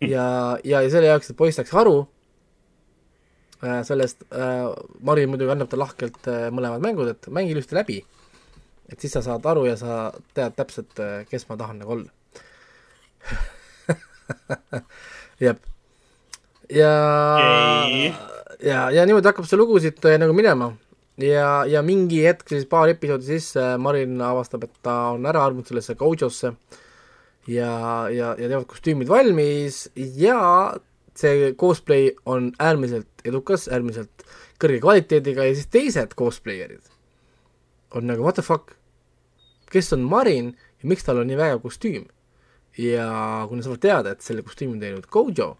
ja, 0.00 0.24
ja, 0.64 0.80
ja 0.80 0.90
selle 0.92 1.10
jaoks, 1.10 1.32
et 1.32 1.38
poiss 1.38 1.58
saaks 1.58 1.74
aru 1.82 1.96
äh, 3.64 3.80
sellest 3.86 4.24
äh,, 4.30 4.68
Mari 5.06 5.26
muidugi 5.30 5.56
annab 5.56 5.72
talle 5.72 5.88
lahkelt 5.88 6.30
äh, 6.30 6.48
mõlemad 6.54 6.84
mängud, 6.84 7.08
et 7.16 7.30
mängi 7.34 7.56
ilusti 7.56 7.78
läbi. 7.78 7.98
et 8.90 9.00
siis 9.00 9.16
sa 9.16 9.24
saad 9.26 9.46
aru 9.46 9.66
ja 9.66 9.76
sa 9.78 9.90
tead 10.34 10.54
täpselt, 10.58 10.94
kes 11.30 11.48
ma 11.48 11.58
tahan 11.58 11.82
nagu 11.82 11.98
olla. 11.98 12.10
jep. 15.46 15.66
Ja 16.74 16.92
Okei. 17.84 18.12
ja, 18.66 18.84
ja 18.94 19.06
niimoodi 19.06 19.30
hakkab 19.30 19.48
see 19.48 19.58
lugu 19.58 19.80
siit 19.82 20.04
äh, 20.06 20.18
nagu 20.20 20.36
minema 20.36 20.72
ja, 21.20 21.64
ja 21.68 21.82
mingi 21.86 22.22
hetk 22.24 22.48
siis 22.48 22.68
paar 22.70 22.92
episoodi 22.92 23.26
sisse 23.26 23.64
Marin 23.78 24.20
avastab, 24.24 24.64
et 24.68 24.76
ta 24.84 25.12
on 25.14 25.26
ära 25.28 25.42
armunud 25.44 25.68
sellesse 25.68 25.96
Gojosse 25.98 26.54
ja, 27.48 27.72
ja, 28.12 28.34
ja 28.36 28.46
teevad 28.46 28.68
kostüümid 28.70 29.10
valmis 29.10 29.86
ja 29.96 30.38
see 31.18 31.52
cosplay 31.58 32.12
on 32.24 32.52
äärmiselt 32.62 33.26
edukas, 33.26 33.66
äärmiselt 33.68 34.24
kõrge 34.60 34.80
kvaliteediga 34.82 35.48
ja 35.48 35.56
siis 35.56 35.68
teised 35.72 36.16
cosplayer'id 36.18 36.86
on 37.96 38.06
nagu 38.06 38.22
what 38.22 38.38
the 38.38 38.42
fuck, 38.42 38.76
kes 39.70 39.92
on 39.96 40.06
Marin 40.06 40.54
ja 40.80 40.88
miks 40.88 41.04
tal 41.06 41.20
on 41.20 41.30
nii 41.30 41.38
vägev 41.38 41.62
kostüüm. 41.64 42.06
ja 42.78 43.44
kui 43.48 43.58
nad 43.58 43.66
saavad 43.66 43.80
teada, 43.82 44.12
et 44.14 44.22
selle 44.22 44.44
kostüümi 44.46 44.76
on 44.76 44.80
teinud 44.80 45.06
Gojo, 45.10 45.56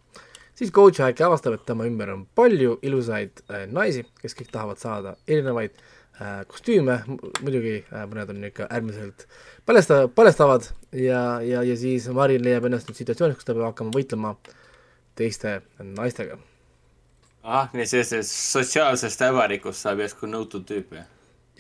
siis 0.61 0.73
Gojo 0.77 1.07
äkki 1.07 1.25
avastab, 1.25 1.57
et 1.57 1.65
tema 1.69 1.87
ümber 1.89 2.13
on 2.13 2.27
palju 2.37 2.77
ilusaid 2.85 3.41
äh, 3.49 3.65
naisi, 3.73 4.05
kes 4.21 4.37
kõik 4.37 4.51
tahavad 4.53 4.81
saada 4.81 5.15
erinevaid 5.29 5.73
äh, 6.21 6.43
kostüüme, 6.51 6.99
muidugi 7.41 7.79
äh, 7.81 8.05
mõned 8.11 8.35
on 8.35 8.45
ikka 8.51 8.69
äärmiselt 8.69 9.25
paljasta-, 9.69 10.05
paljastavad 10.15 10.69
ja, 10.93 11.23
ja, 11.47 11.65
ja 11.65 11.79
siis 11.81 12.11
Marin 12.13 12.45
leiab 12.45 12.69
ennast 12.69 12.91
nüüd 12.91 13.01
situatsioonis, 13.01 13.39
kus 13.41 13.49
ta 13.49 13.57
peab 13.57 13.71
hakkama 13.71 13.97
võitlema 13.97 14.35
teiste 15.17 15.61
naistega. 15.81 16.37
ah, 17.43 17.73
nii 17.73 17.89
sellisest 17.89 18.37
sotsiaalsest 18.53 19.25
äbarikust 19.31 19.89
saab 19.89 20.05
järsku 20.05 20.29
nõutud 20.29 20.69
tüüp, 20.69 20.93
jah? 21.01 21.09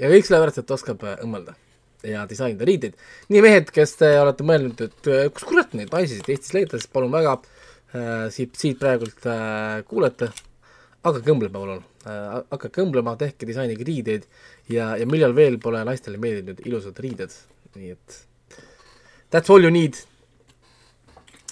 ja 0.00 0.12
kõik 0.12 0.28
sellepärast, 0.28 0.60
et 0.60 0.68
ta 0.68 0.76
oskab 0.76 1.06
äh, 1.08 1.16
õmmelda 1.24 1.56
ja 2.04 2.26
disainida 2.28 2.68
riideid. 2.68 3.00
nii 3.32 3.40
mehed, 3.48 3.72
kes 3.72 3.96
te 4.02 4.12
olete 4.20 4.44
mõelnud, 4.44 4.84
et 4.90 5.10
äh, 5.12 5.24
kus 5.32 5.48
kurat 5.48 5.72
neid 5.72 5.88
naisi 5.96 6.18
siit 6.18 6.28
Eestis 6.36 6.52
leida, 6.56 6.76
siis 6.76 6.92
palun 6.92 7.16
väga 7.16 7.38
äh, 7.38 7.56
siit, 8.30 8.54
siit 8.58 8.78
praegult 8.78 9.26
äh, 9.26 9.80
kuulete, 9.88 10.30
hakake 11.06 11.32
õmblema 11.32 11.58
palun. 11.58 11.82
Äh,, 12.06 12.36
hakake 12.52 12.84
õmblema, 12.84 13.16
tehke 13.20 13.48
disainige 13.48 13.84
riideid. 13.86 14.28
Ja, 14.70 14.92
ja 15.00 15.06
millal 15.08 15.34
veel 15.36 15.58
pole 15.62 15.82
naistele 15.86 16.20
meeldinud 16.22 16.62
ilusad 16.66 16.98
riided, 17.02 17.34
nii 17.76 17.96
et 17.96 18.20
that's 19.32 19.50
all 19.50 19.64
you 19.64 19.72
need. 19.74 19.98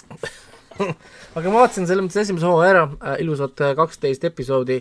Aga 1.37 1.51
ma 1.51 1.65
vaatasin 1.65 1.85
selles 1.89 2.05
mõttes 2.05 2.21
esimese 2.23 2.47
hooaja 2.47 2.71
ära 2.73 2.85
äh,, 2.87 3.19
ilusad 3.25 3.59
äh, 3.65 3.75
kaksteist 3.77 4.23
episoodi. 4.29 4.79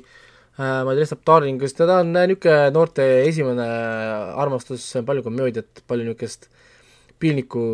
Äh, 0.59 0.83
ma 0.83 0.93
ei 0.93 0.97
tea, 0.97 1.03
lihtsalt 1.03 1.25
Darlingust 1.27 1.83
ja 1.83 1.89
ta 1.91 1.99
on 2.05 2.15
äh, 2.17 2.29
niisugune 2.31 2.71
noorte 2.75 3.09
esimene 3.27 3.67
armastus, 4.43 4.87
palju 5.07 5.27
komöödiat, 5.27 5.83
palju 5.91 6.07
niisugust 6.07 6.49
piinlikku 7.19 7.65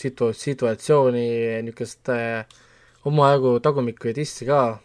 situ-, 0.00 0.32
situatsiooni, 0.36 1.28
niisugust 1.66 2.08
äh, 2.12 2.48
omajagu 3.06 3.58
tagumikku 3.62 4.10
ja 4.10 4.16
dissi 4.16 4.48
ka, 4.48 4.78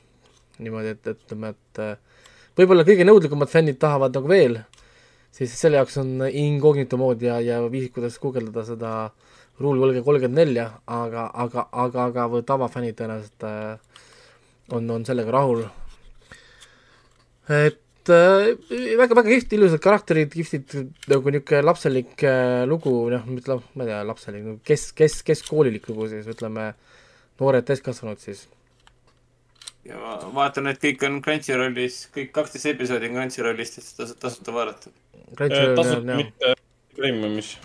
niimoodi, 0.62 0.94
et, 0.94 1.08
et 1.08 1.26
ütleme, 1.26 1.54
et 1.56 1.82
äh, 1.82 2.24
võib-olla 2.60 2.86
kõige 2.88 3.08
nõudlikumad 3.08 3.52
fännid 3.52 3.80
tahavad 3.82 4.14
nagu 4.16 4.30
veel, 4.30 4.60
siis 5.34 5.54
selle 5.58 5.80
jaoks 5.82 5.98
on 6.02 6.28
incognito 6.30 7.00
mood 7.02 7.24
ja, 7.26 7.40
ja 7.42 7.62
viisid, 7.66 7.94
kuidas 7.96 8.20
guugeldada 8.22 8.66
seda 8.68 8.94
ruulvõlge 9.62 10.02
kolmkümmend 10.06 10.40
nelja, 10.40 10.68
aga, 10.90 11.28
aga, 11.46 11.68
aga, 11.86 12.10
aga 12.10 12.42
tavafännid 12.48 12.98
tõenäoliselt 12.98 13.48
äh, 13.48 14.04
on, 14.74 14.90
on 14.90 15.06
sellega 15.06 15.34
rahul. 15.34 15.66
Et 17.52 18.12
äh, 18.14 18.54
väga, 18.98 19.14
väga 19.14 19.28
kihvt, 19.28 19.54
ilusad 19.58 19.84
karakterid, 19.84 20.32
kihvtid 20.34 20.74
nagu 21.12 21.34
niisugune 21.34 21.62
lapselik 21.66 22.26
äh, 22.26 22.64
lugu, 22.70 22.96
noh, 23.14 23.28
ütleme, 23.38 23.66
ma 23.76 23.86
ei 23.86 23.92
tea, 23.92 24.02
lapselik, 24.10 24.50
kes, 24.66 24.90
kes, 24.98 25.22
keskkoolilik 25.28 25.86
lugu 25.92 26.10
siis, 26.12 26.30
ütleme, 26.34 26.72
noored 27.40 27.66
täiskasvanud 27.68 28.22
siis. 28.22 28.48
ja 29.88 30.00
ma 30.00 30.18
vaatan, 30.36 30.70
et 30.72 30.82
kõik 30.84 31.04
on 31.08 31.20
Crunchyrollis, 31.26 32.08
kõik 32.16 32.32
kaksteist 32.36 32.72
episoodi 32.74 33.10
on 33.12 33.20
Crunchyrollis 33.20 33.78
tasuta, 33.78 34.16
tasuta 34.28 34.56
vaadata. 34.56 34.94
tasuta, 35.38 36.18
mitte 36.18 36.56
premiumis. 36.96 37.58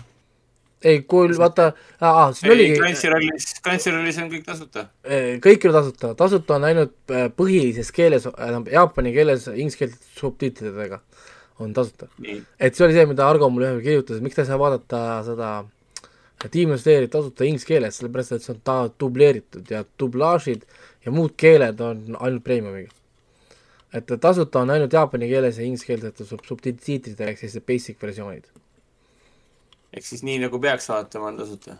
ei, 0.83 1.01
kui 1.01 1.37
vaata, 1.37 1.71
aa, 2.01 2.29
siis 2.33 2.49
ei, 2.49 2.55
oligi, 2.55 2.77
Crunchyrollis, 2.81 3.49
Crunchyrollis 3.63 4.21
on 4.23 4.31
kõik 4.33 4.45
tasuta. 4.47 4.87
kõik 5.45 5.65
ei 5.65 5.71
ole 5.71 5.79
tasuta, 5.79 6.13
tasuta 6.23 6.59
on 6.59 6.69
ainult 6.71 7.15
äh, 7.15 7.27
põhilises 7.35 7.93
keeles, 7.95 8.27
tähendab 8.29 8.71
jaapani 8.73 9.13
keeles 9.15 9.47
inglise 9.53 9.83
keelt 9.83 9.99
subtiitridega 10.19 11.03
on 11.59 11.73
tasuta. 11.73 12.07
et 12.59 12.75
see 12.75 12.85
oli 12.85 12.95
see, 12.95 13.09
mida 13.09 13.27
Argo 13.27 13.49
mulle 13.51 13.75
ühe 13.75 13.83
kirjutas, 13.83 14.17
et 14.17 14.25
miks 14.25 14.35
ta 14.35 14.45
ei 14.45 14.49
saa 14.49 14.59
vaadata 14.59 15.03
seda 15.27 15.51
Demon 16.47 16.79
Slayeri 16.79 17.09
tasuta 17.11 17.43
inglise 17.43 17.67
keeles, 17.67 17.97
sellepärast 17.99 18.37
et 18.37 18.45
see 18.45 18.53
on 18.53 18.61
ta 18.63 18.77
dubleeritud 19.01 19.67
ja 19.73 19.83
dublaažid 19.99 20.63
ja 21.03 21.11
muud 21.11 21.35
keeled 21.39 21.81
on 21.83 22.15
ainult 22.19 22.43
premiumiga. 22.43 22.93
et 23.93 24.11
tasuta 24.21 24.59
on 24.59 24.69
ainult 24.69 24.93
jaapani 24.93 25.27
keeles 25.27 25.57
ja 25.57 25.65
inglisekeelsete 25.65 26.23
sub- 26.23 26.45
subtiitritega 26.47 27.31
ehk 27.31 27.39
siis 27.39 27.59
basic 27.67 28.01
versioonid. 28.01 28.47
ehk 29.93 30.05
siis 30.05 30.23
nii 30.23 30.39
nagu 30.45 30.59
peaks 30.59 30.89
vaatama, 30.89 31.27
on 31.27 31.37
tasuta. 31.37 31.75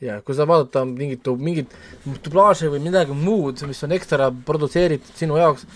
ja 0.00 0.20
kui 0.22 0.34
sa 0.34 0.46
vaadata 0.48 0.84
mingit, 0.84 1.28
mingit 1.38 1.76
dublaaži 2.24 2.72
või 2.72 2.80
midagi 2.80 3.12
muud, 3.12 3.60
mis 3.68 3.84
on 3.84 3.92
ekstra 3.92 4.30
produtseeritud 4.46 5.20
sinu 5.20 5.36
jaoks, 5.36 5.66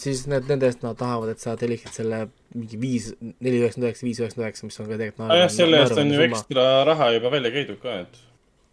siis 0.00 0.24
need, 0.30 0.48
nende 0.50 0.68
eest 0.68 0.82
nad 0.84 0.98
tahavad, 0.98 1.32
et 1.34 1.42
sa 1.42 1.54
telliksid 1.58 1.94
selle 1.96 2.24
mingi 2.56 2.78
viis, 2.80 3.08
neli 3.20 3.60
üheksakümmend 3.62 3.88
üheksa, 3.88 4.06
viis 4.06 4.20
üheksakümmend 4.20 4.48
üheksa, 4.48 4.68
mis 4.68 4.80
on 4.80 4.88
ka 4.88 4.98
tegelikult 4.98 5.32
aa 5.32 5.38
jah, 5.40 5.54
selle 5.54 5.80
eest 5.80 6.02
on 6.02 6.12
ju 6.12 6.26
ekstra 6.26 6.66
raha 6.88 7.08
juba 7.16 7.32
välja 7.32 7.52
käidud 7.54 7.80
ka, 7.82 8.02
et. 8.04 8.20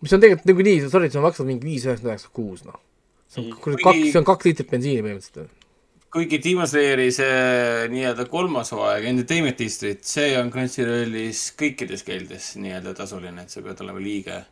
mis 0.03 0.15
on 0.15 0.23
tegelikult 0.23 0.51
niikuinii, 0.51 0.89
sorry, 0.91 1.11
sa 1.13 1.23
maksad 1.23 1.47
mingi 1.49 1.69
viis 1.69 1.88
üheksakümmend 1.88 2.15
üheksa 2.15 2.33
kuus, 2.35 2.65
noh. 2.67 2.81
see 3.31 3.45
on 3.45 3.55
kuradi 3.63 3.88
kaks, 3.88 4.03
see 4.11 4.21
on 4.21 4.27
kaks 4.27 4.49
liitrit 4.49 4.75
bensiini 4.75 5.05
põhimõtteliselt. 5.05 5.55
kuigi 6.15 6.41
Demon 6.43 6.69
Slayeri 6.69 7.09
see 7.15 7.89
nii-öelda 7.95 8.27
kolmas 8.31 8.73
hooaeg, 8.75 9.09
Entertainment 9.13 9.59
District, 9.63 10.05
see 10.09 10.35
on 10.41 10.51
Crunchyrollis 10.53 11.47
kõikides 11.59 12.05
keeltes 12.07 12.53
nii-öelda 12.59 12.95
tasuline, 12.99 13.47
et 13.47 13.55
sa 13.55 13.63
pead 13.65 13.83
olema 13.85 14.03
liige. 14.03 14.43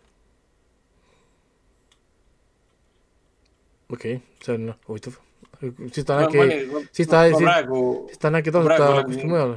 okei 3.91 4.19
okay,, 4.19 4.27
see 4.43 4.55
on 4.55 4.69
noh, 4.71 4.83
huvitav. 4.87 5.19
Siis 5.61 6.05
ta 6.05 6.17
on 6.17 6.25
äkki, 6.25 6.43
ma, 6.71 6.81
siis 6.91 7.09
ta, 7.09 7.23
siis, 7.31 8.19
ta 8.19 8.31
on 8.31 8.39
äkki 8.39 8.53
tasuta 8.53 8.89
kuskil 9.07 9.29
mujal. 9.31 9.55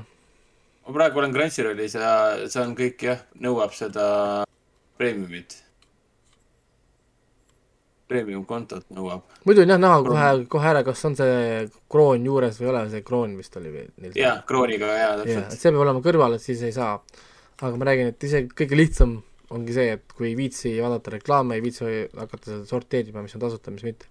ma 0.87 0.95
praegu 0.97 1.23
olen 1.23 1.35
Crunchyrollis 1.35 1.97
ja 1.99 2.12
see 2.47 2.62
on 2.62 2.76
kõik 2.78 3.04
jah, 3.09 3.25
nõuab 3.40 3.75
seda 3.76 4.07
premiumit. 5.00 5.59
Premium 8.11 8.42
kontot 8.42 8.83
nõuab. 8.90 9.23
muidu 9.47 9.62
on 9.62 9.71
jah 9.71 9.78
näha 9.80 10.02
kohe, 10.07 10.28
kohe 10.50 10.71
ära, 10.73 10.85
kas 10.87 11.04
on 11.07 11.16
see 11.19 11.66
kroon 11.92 12.25
juures 12.26 12.59
või 12.59 12.66
ei 12.66 12.73
ole, 12.73 12.85
see 12.90 13.04
kroon 13.07 13.37
vist 13.38 13.59
oli 13.61 13.75
veel 13.75 14.16
jah, 14.19 14.40
krooniga 14.49 14.90
et 14.99 15.23
täpselt. 15.23 15.59
see 15.59 15.71
peab 15.71 15.85
olema 15.85 16.02
kõrval, 16.04 16.35
et 16.37 16.45
siis 16.45 16.64
ei 16.66 16.75
saa. 16.75 16.97
aga 17.61 17.76
ma 17.76 17.87
räägin, 17.87 18.11
et 18.11 18.25
isegi 18.25 18.50
kõige 18.57 18.78
lihtsam 18.78 19.21
ongi 19.54 19.75
see, 19.75 19.95
et 19.99 20.14
kui 20.14 20.30
ei 20.30 20.37
viitsi 20.38 20.73
vaadata 20.83 21.16
reklaame, 21.16 21.59
ei 21.59 21.62
viitsi 21.64 21.87
hakata 22.16 22.52
seda 22.52 22.66
sorteerima, 22.69 23.23
mis 23.25 23.35
on 23.35 23.42
tasuta, 23.42 23.73
mis 23.75 23.87
mitte. 23.87 24.11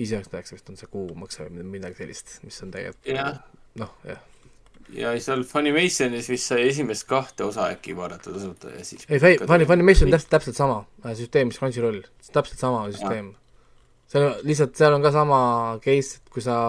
Viis 0.00 0.14
üheksakümmend 0.14 0.40
üheksa 0.40 0.56
vist 0.56 0.72
on 0.72 0.80
see 0.80 0.90
kuumakse 0.90 1.46
või 1.46 1.66
midagi 1.76 2.00
sellist, 2.00 2.36
mis 2.46 2.58
on 2.64 2.72
tegelikult 2.74 3.10
jah, 3.10 3.40
noh, 3.80 3.92
jah. 4.08 4.22
ja 4.96 5.12
seal 5.22 5.44
Funimationis 5.48 6.30
vist 6.32 6.50
sai 6.50 6.64
esimest 6.68 7.06
kahte 7.10 7.46
osa 7.46 7.68
äkki 7.74 7.96
vaadata 7.98 8.32
tasuta 8.34 8.72
ja 8.74 8.86
siis 8.86 9.06
ei, 9.08 9.20
Funny, 9.20 9.68
Funimation 9.68 10.08
on 10.08 10.16
täpselt, 10.16 10.32
täpselt 10.36 10.60
sama 10.60 10.80
äh, 11.04 11.14
süsteem, 11.18 11.50
mis 11.52 11.60
Crunchyroll, 11.60 12.02
täpselt 12.32 12.62
sama 12.62 12.86
süsteem. 12.90 13.34
see 14.10 14.22
on 14.22 14.40
lihtsalt, 14.46 14.74
seal 14.78 14.96
on 14.96 15.04
ka 15.04 15.14
sama 15.14 15.40
case, 15.84 16.20
et 16.20 16.34
kui 16.34 16.44
sa 16.44 16.60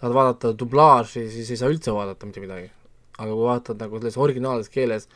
tahad 0.00 0.14
vaadata 0.14 0.52
dublaaži, 0.58 1.28
siis 1.32 1.54
ei 1.54 1.60
saa 1.60 1.72
üldse 1.72 1.94
vaadata 1.94 2.28
mitte 2.28 2.42
midagi. 2.44 2.68
aga 3.14 3.30
kui 3.30 3.46
vaatad 3.46 3.80
nagu 3.80 4.02
selles 4.02 4.18
originaalses 4.18 4.72
keeles, 4.74 5.08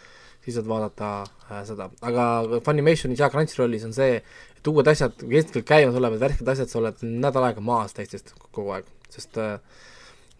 siis 0.49 0.57
saad 0.57 0.69
vaadata 0.71 1.11
äh, 1.51 1.61
seda, 1.69 1.91
aga 2.09 2.25
Funimationis 2.65 3.21
ja 3.21 3.29
Crunchyrollis 3.33 3.85
on 3.85 3.93
see, 3.97 4.23
et 4.57 4.71
uued 4.71 4.89
asjad 4.89 5.21
keskel 5.21 5.65
käimas 5.69 5.99
olevad 5.99 6.23
värsked 6.25 6.49
asjad, 6.49 6.71
sa 6.73 6.81
oled 6.81 7.05
nädal 7.05 7.51
aega 7.51 7.65
maas 7.65 7.93
teistest 7.97 8.33
kogu 8.49 8.73
aeg, 8.79 8.89
sest 9.13 9.37
äh, 9.43 9.59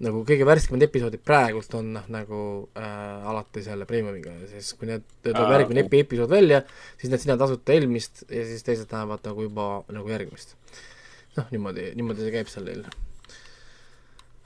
nagu 0.07 0.23
kõige 0.25 0.47
värskemad 0.49 0.87
episoodid 0.87 1.25
praegult 1.27 1.75
on 1.77 1.91
noh, 1.99 2.07
nagu 2.15 2.41
äh, 2.79 3.29
alati 3.33 3.65
selle 3.67 3.85
premiumiga. 3.89 4.33
Ja 4.45 4.53
siis 4.55 4.71
kui 4.79 4.89
need, 4.89 5.05
tuleb 5.27 5.53
järgmine 5.57 5.85
epi-, 5.85 6.05
episood 6.07 6.33
välja, 6.33 6.63
siis 7.01 7.13
need 7.13 7.25
sinna 7.25 7.37
tasuta 7.41 7.75
eelmist 7.75 8.25
ja 8.31 8.47
siis 8.49 8.65
teised 8.65 8.95
lähevad 8.95 9.29
nagu 9.29 9.45
juba 9.49 9.69
nagu 9.93 10.15
järgmist. 10.15 10.57
noh, 11.37 11.53
niimoodi, 11.53 11.93
niimoodi 11.99 12.25
see 12.25 12.35
käib 12.35 12.49
seal 12.51 12.67
neil 12.67 12.87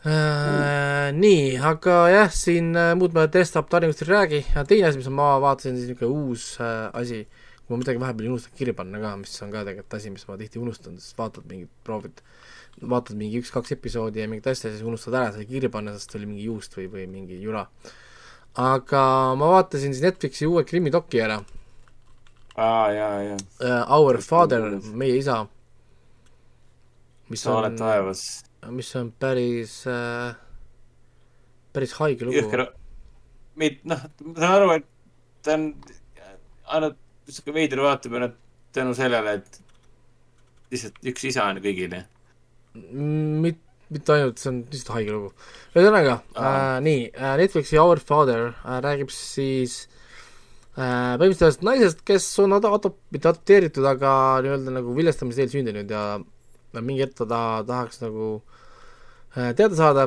äh,. 0.06 1.12
nii, 1.16 1.56
aga 1.72 1.96
jah, 2.12 2.34
siin 2.34 2.72
äh, 2.78 2.92
muud 2.98 3.14
ma 3.16 3.28
desktop 3.30 3.70
tarnimist 3.72 4.04
ei 4.04 4.10
räägi, 4.10 4.42
teine 4.68 4.90
asi, 4.90 5.02
mis 5.02 5.10
ma 5.12 5.34
vaatasin, 5.42 5.78
siis 5.78 5.92
niisugune 5.92 6.26
uus 6.26 6.46
äh, 6.60 6.88
asi, 6.98 7.24
kui 7.62 7.76
ma 7.76 7.82
midagi 7.82 8.02
vahepeal 8.02 8.28
ei 8.28 8.34
unustanud 8.34 8.58
kirja 8.58 8.78
panna 8.78 9.02
ka, 9.02 9.14
mis 9.20 9.36
on 9.44 9.54
ka 9.54 9.66
tegelikult 9.68 10.00
asi, 10.00 10.14
mis 10.14 10.26
ma 10.28 10.40
tihti 10.40 10.62
unustan, 10.62 10.98
sest 11.02 11.18
vaatad 11.18 11.46
mingit, 11.50 11.70
proovid 11.86 12.22
äh, 12.22 12.32
vaatad 12.80 13.18
mingi 13.18 13.40
üks-kaks 13.42 13.74
episoodi 13.76 14.22
ja 14.22 14.28
mingit 14.30 14.46
asja, 14.50 14.70
siis 14.70 14.84
unustad 14.86 15.14
ära 15.14 15.32
selle 15.32 15.46
kirja 15.48 15.70
panna, 15.72 15.94
sest 15.96 16.14
oli 16.16 16.28
mingi 16.28 16.46
juust 16.46 16.76
või, 16.78 16.88
või 16.92 17.06
mingi 17.10 17.40
jura. 17.42 17.66
aga 18.58 19.02
ma 19.38 19.48
vaatasin 19.54 19.94
siis 19.94 20.04
Netflixi 20.04 20.48
uue 20.48 20.64
krimidoki 20.68 21.20
ära. 21.24 21.40
aa, 22.56 22.86
jaa, 22.92 23.18
jaa. 23.28 23.40
Uh, 23.60 23.98
Our 23.98 24.20
Father, 24.22 24.80
meie 24.92 25.18
isa. 25.20 25.44
mis 27.28 27.44
sa 27.44 27.58
oled 27.60 27.78
taevas. 27.78 28.44
Mis 28.70 28.94
on 28.96 29.10
päris 29.18 29.82
äh,, 29.90 30.36
päris 31.72 31.96
haige 31.98 32.28
lugu. 32.28 32.38
jõhker, 32.38 32.66
noh, 33.88 34.06
ma 34.26 34.38
saan 34.38 34.56
aru, 34.56 34.70
et 34.76 34.88
ta 35.42 35.56
on 35.58 35.66
ainult 36.76 36.98
sihuke 37.28 37.54
veider 37.56 37.82
vaatamine 37.82 38.32
tänu 38.72 38.94
sellele, 38.96 39.36
et 39.40 39.60
lihtsalt 40.72 41.12
üks 41.12 41.28
isa 41.28 41.46
on 41.50 41.60
kõigile 41.64 42.04
mit-, 42.74 43.64
mitte 43.92 44.14
ainult, 44.14 44.40
see 44.40 44.52
on 44.52 44.60
lihtsalt 44.72 44.94
haige 44.96 45.16
lugu. 45.16 45.32
ühesõnaga 45.74 46.20
äh,, 46.36 46.76
nii 46.84 47.02
äh,, 47.10 47.34
Netflixi 47.40 47.80
Our 47.80 48.00
Father 48.00 48.52
äh, 48.52 48.78
räägib 48.84 49.12
siis 49.12 49.82
äh, 50.76 51.18
põhimõtteliselt 51.20 51.48
ühest 51.48 51.66
naisest, 51.68 52.04
kes 52.08 52.28
on 52.44 52.56
ad-, 52.56 52.68
ad-, 52.68 52.92
mitte 53.12 53.32
adopteeritud, 53.32 53.88
aga 53.88 54.14
nii-öelda 54.44 54.76
nagu 54.78 54.96
viljestamise 54.96 55.42
teel 55.42 55.52
sündinud 55.52 55.92
ja 55.92 56.06
mingi 56.80 57.04
hetk 57.04 57.16
ta 57.18 57.26
taha, 57.28 57.62
tahaks 57.68 58.02
nagu 58.04 58.28
äh, 59.36 59.52
teada 59.58 59.76
saada 59.76 60.06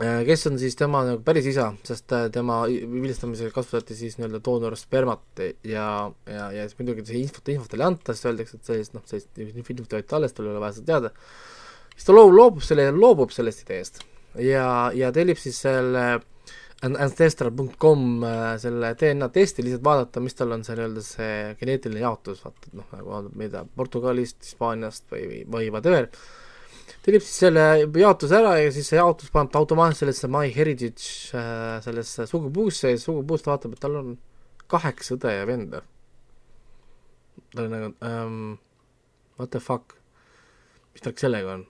äh,, 0.00 0.22
kes 0.26 0.46
on 0.50 0.58
siis 0.58 0.78
tema 0.78 1.04
nagu 1.06 1.22
päris 1.26 1.46
isa, 1.52 1.68
sest 1.86 2.12
äh, 2.16 2.28
tema 2.34 2.62
viljestamisel 2.66 3.52
kasutati 3.54 3.98
siis 3.98 4.18
nii-öelda 4.18 4.42
doonorspermat 4.44 5.44
ja, 5.62 5.88
ja, 6.26 6.48
ja 6.56 6.66
siis 6.66 6.78
muidugi 6.80 7.06
see 7.06 7.22
infot, 7.22 7.54
infot 7.54 7.70
talle 7.70 7.86
ei 7.86 7.92
anta, 7.94 8.14
sest 8.16 8.30
öeldakse, 8.32 8.58
et 8.58 8.72
sellist, 8.72 8.96
noh, 8.96 9.06
sellist 9.06 9.38
infot 9.38 9.98
võeti 9.98 10.18
alles, 10.18 10.34
tal 10.34 10.48
ei 10.48 10.54
ole 10.54 10.64
vaja 10.64 10.78
seda 10.78 10.92
teada. 10.94 11.14
Siis 11.96 12.08
ta 12.08 12.16
loob, 12.16 12.34
loobub 12.36 12.64
selle, 12.64 12.90
loobub 12.92 13.30
sellest 13.32 13.62
ideest. 13.64 14.02
Ja, 14.42 14.90
ja 14.92 15.08
tellib 15.16 15.38
siis 15.40 15.62
selle 15.64 16.18
ancestral.com 16.84 18.24
selle 18.60 18.92
DNA 19.00 19.28
testi, 19.32 19.64
lihtsalt 19.64 19.84
vaadata, 19.84 20.20
mis 20.20 20.36
tal 20.36 20.52
on 20.52 20.64
see 20.66 20.76
nii-öelda 20.76 21.04
see 21.04 21.36
geneetiline 21.60 22.02
jaotus, 22.02 22.42
vaata, 22.44 22.68
et 22.68 22.76
noh, 22.76 22.90
nagu 22.92 23.20
tea, 23.40 23.62
Portugalist, 23.78 24.42
Hispaaniast 24.44 25.06
või, 25.12 25.24
või, 25.30 25.46
või 25.54 25.70
whatever, 25.72 26.10
tellib 27.06 27.24
siis 27.24 27.40
selle 27.46 27.64
jaotuse 27.80 28.36
ära 28.36 28.56
ja 28.60 28.70
siis 28.74 28.90
see 28.92 29.00
jaotus 29.00 29.32
paneb 29.32 29.54
ta 29.54 29.62
automaatselt 29.62 30.04
sellesse 30.04 30.30
My 30.30 30.52
Heritage 30.52 31.42
sellesse 31.86 32.26
sugupuusse 32.28 32.92
ja 32.92 33.00
sugupuust 33.00 33.48
vaatab, 33.48 33.74
et 33.76 33.82
tal 33.82 33.96
on 34.02 34.16
kaheksa 34.70 35.16
õde 35.16 35.32
ja 35.32 35.46
venda. 35.48 35.82
ta 37.54 37.64
on 37.64 37.72
nagu 37.72 37.92
um, 38.04 38.58
what 39.38 39.50
the 39.50 39.60
fuck, 39.60 39.96
mis 40.92 41.04
tal 41.04 41.16
sellega 41.16 41.56
on? 41.56 41.66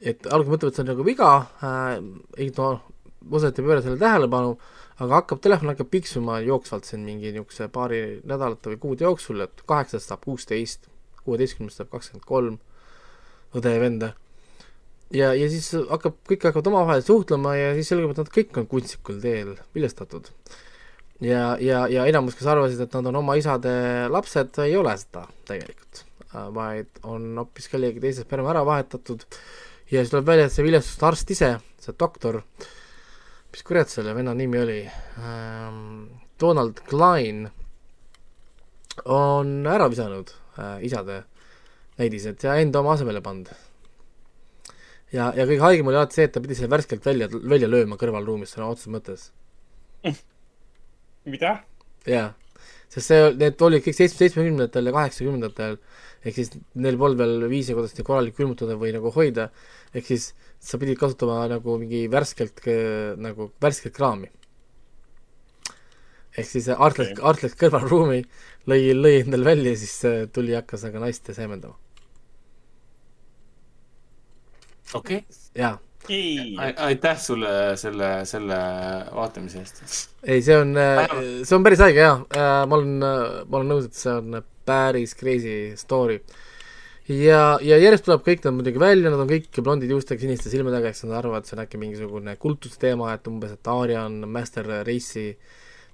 Et 0.00 0.26
alguses 0.28 0.52
mõtleb, 0.52 0.70
et 0.70 0.76
see 0.76 0.84
on 0.84 0.92
nagu 0.92 1.04
viga 1.06 1.30
äh,, 1.64 1.98
ei 2.36 2.50
no, 2.56 2.70
osalt 3.30 3.58
ei 3.58 3.64
pööra 3.66 3.82
sellele 3.82 4.00
tähelepanu, 4.00 4.56
aga 4.96 5.20
hakkab, 5.20 5.40
telefon 5.44 5.72
hakkab 5.72 5.90
piksuma 5.92 6.38
jooksvalt 6.44 6.88
siin 6.88 7.02
mingi 7.06 7.32
niisuguse 7.34 7.68
paari 7.72 8.02
nädalate 8.24 8.72
või 8.72 8.82
kuude 8.82 9.06
jooksul, 9.06 9.42
et 9.44 9.64
kaheksast 9.68 10.12
saab 10.12 10.24
kuusteist, 10.24 10.88
kuueteistkümnest 11.26 11.82
saab 11.82 11.90
kakskümmend 11.92 12.28
kolm 12.28 12.56
õde 13.56 13.74
ja 13.74 13.82
venda. 13.82 14.12
ja, 15.14 15.32
ja 15.34 15.48
siis 15.50 15.70
hakkab, 15.90 16.18
kõik 16.28 16.48
hakkavad 16.48 16.72
omavahel 16.72 17.04
suhtlema 17.06 17.56
ja 17.56 17.74
siis 17.76 17.92
selgub, 17.92 18.14
et 18.14 18.22
nad 18.22 18.32
kõik 18.32 18.56
on 18.60 18.70
kunstlikul 18.70 19.20
teel 19.22 19.54
viljestatud. 19.74 20.32
ja, 21.20 21.56
ja, 21.60 21.86
ja 21.92 22.06
enamus, 22.06 22.38
kes 22.38 22.48
arvasid, 22.50 22.80
et 22.80 22.98
nad 22.98 23.12
on 23.12 23.22
oma 23.22 23.36
isade 23.36 23.70
lapsed, 24.12 24.58
ei 24.64 24.76
ole 24.76 24.96
seda 25.00 25.26
tegelikult, 25.48 26.04
vaid 26.56 27.04
on 27.04 27.34
hoopis 27.42 27.70
kellegi 27.72 28.02
teise 28.02 28.26
sperma 28.26 28.52
ära 28.52 28.64
vahetatud 28.66 29.24
ja 29.90 30.00
siis 30.00 30.10
tuleb 30.10 30.26
välja, 30.26 30.48
et 30.48 30.54
see 30.54 30.66
viljestusarst 30.66 31.30
ise, 31.36 31.52
see 31.82 31.94
doktor, 31.98 32.40
mis 33.52 33.62
kurat 33.66 33.90
selle 33.90 34.14
venna 34.16 34.34
nimi 34.36 34.58
oli 34.60 34.80
ähm,, 34.86 36.06
Donald 36.40 36.82
Klein, 36.88 37.46
on 39.04 39.66
ära 39.66 39.88
visanud 39.92 40.32
äh, 40.58 40.84
isade 40.84 41.22
näidised 41.96 42.44
ja 42.44 42.56
enda 42.60 42.80
oma 42.80 42.92
asemele 42.96 43.22
pannud. 43.24 43.48
ja, 45.12 45.30
ja 45.36 45.46
kõige 45.46 45.62
haigem 45.62 45.88
oli 45.88 45.96
alati 46.00 46.18
see, 46.18 46.26
et 46.28 46.34
ta 46.34 46.42
pidi 46.44 46.56
selle 46.58 46.72
värskelt 46.72 47.06
välja, 47.06 47.28
välja 47.32 47.68
lööma 47.70 47.96
kõrvalruumis 48.00 48.52
sõna 48.52 48.68
otseses 48.72 48.92
mõttes. 48.92 49.30
mida? 51.24 51.54
jaa, 52.06 52.32
sest 52.92 53.06
see, 53.08 53.30
need 53.40 53.62
olid 53.68 53.84
kõik 53.86 53.96
seitsme, 53.96 54.24
seitsmekümnendatel 54.24 54.90
ja 54.90 54.96
kaheksakümnendatel 54.98 55.78
ehk 56.26 56.34
siis 56.34 56.50
neil 56.74 56.98
polnud 56.98 57.20
veel 57.20 57.46
viise, 57.50 57.74
kuidas 57.76 57.94
neid 57.94 58.06
korralikult 58.06 58.40
külmutada 58.40 58.76
või 58.80 58.92
nagu 58.96 59.12
hoida, 59.14 59.48
ehk 59.94 60.08
siis 60.10 60.32
sa 60.62 60.80
pidid 60.82 60.98
kasutama 60.98 61.44
nagu 61.52 61.78
mingi 61.80 62.06
värskelt, 62.10 62.64
nagu 63.22 63.50
värsket 63.62 63.94
kraami. 63.96 64.32
ehk 66.36 66.48
siis 66.50 66.68
Art 66.68 66.98
läks 66.98 67.14
okay., 67.14 67.24
Art 67.30 67.42
läks 67.46 67.56
kõrvalruumi, 67.60 68.20
lõi, 68.68 68.80
lõi 68.92 69.16
endale 69.22 69.46
välja 69.46 69.72
ja 69.72 69.80
siis 69.84 69.96
tuli 70.34 70.52
ja 70.52 70.64
hakkas 70.64 70.84
aga 70.84 71.00
naist 71.06 71.32
seemendama. 71.32 71.78
okei 74.94 75.22
okay.. 75.22 75.42
jaa 75.54 75.78
aitäh 76.86 77.16
sulle 77.18 77.48
selle, 77.76 78.10
selle 78.24 78.58
vaatamise 79.14 79.58
eest. 79.58 79.80
ei, 80.22 80.42
see 80.42 80.54
on, 80.54 80.76
see 81.42 81.56
on 81.56 81.64
päris 81.66 81.82
haige 81.82 82.04
jaa, 82.04 82.20
ma 82.66 82.78
olen, 82.78 82.92
ma 83.00 83.58
olen 83.58 83.72
nõus, 83.74 83.88
et 83.90 83.98
see 83.98 84.12
on 84.14 84.38
päris 84.66 85.14
crazy 85.18 85.74
story. 85.80 86.20
ja, 87.08 87.58
ja 87.62 87.78
järjest 87.78 88.06
tuleb 88.08 88.24
kõik 88.26 88.42
nad 88.46 88.56
muidugi 88.56 88.82
välja, 88.82 89.12
nad 89.12 89.22
on 89.22 89.30
kõik 89.30 89.60
blondid 89.62 89.92
juustega, 89.94 90.20
siniste 90.20 90.50
silmadega, 90.50 90.90
eks 90.90 91.04
nad 91.06 91.20
arvavad, 91.20 91.44
et 91.44 91.50
see 91.50 91.56
on 91.58 91.62
äkki 91.62 91.80
mingisugune 91.80 92.34
kultusteema, 92.42 93.12
et 93.14 93.30
umbes, 93.30 93.54
et 93.54 93.70
Arya 93.70 94.02
on 94.08 94.24
master 94.30 94.66
race'i 94.66 95.36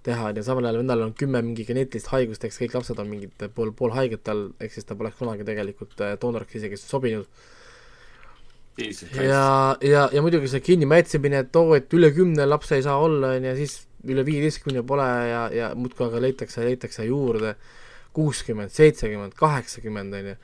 teha 0.02 0.32
ja 0.34 0.42
samal 0.42 0.66
ajal 0.66 0.80
vendal 0.80 1.04
on 1.04 1.12
kümme 1.14 1.42
mingi 1.44 1.66
geneetilist 1.68 2.10
haigust, 2.10 2.44
eks 2.46 2.58
kõik 2.64 2.78
lapsed 2.78 2.98
on 2.98 3.10
mingid 3.10 3.44
pool, 3.54 3.70
pool 3.76 3.92
haiged 3.94 4.24
tal, 4.26 4.48
ehk 4.60 4.74
siis 4.74 4.88
ta 4.88 4.96
poleks 4.98 5.20
kunagi 5.20 5.46
tegelikult 5.46 6.00
doonoriks 6.22 6.58
isegi 6.58 6.80
sobinud. 6.80 7.28
Ja, 9.20 9.76
ja, 9.84 10.06
ja 10.08 10.22
muidugi 10.24 10.48
see 10.48 10.62
kinnimätsimine, 10.64 11.42
et 11.44 11.56
oo, 11.60 11.74
et 11.76 11.92
üle 11.92 12.08
kümne 12.16 12.46
lapse 12.48 12.78
ei 12.78 12.84
saa 12.84 12.96
olla, 13.04 13.34
on 13.36 13.46
ju, 13.50 13.54
siis 13.60 13.82
üle 14.08 14.24
viieteistkümne 14.26 14.82
pole 14.86 15.06
ja, 15.28 15.42
ja 15.52 15.70
muudkui 15.78 16.06
aga 16.08 16.22
leitakse, 16.24 16.64
leitakse 16.64 17.04
juurde 17.06 17.54
kuuskümmend, 18.16 18.72
seitsekümmend, 18.74 19.36
kaheksakümmend, 19.38 20.18
on 20.18 20.32
ju. 20.32 20.36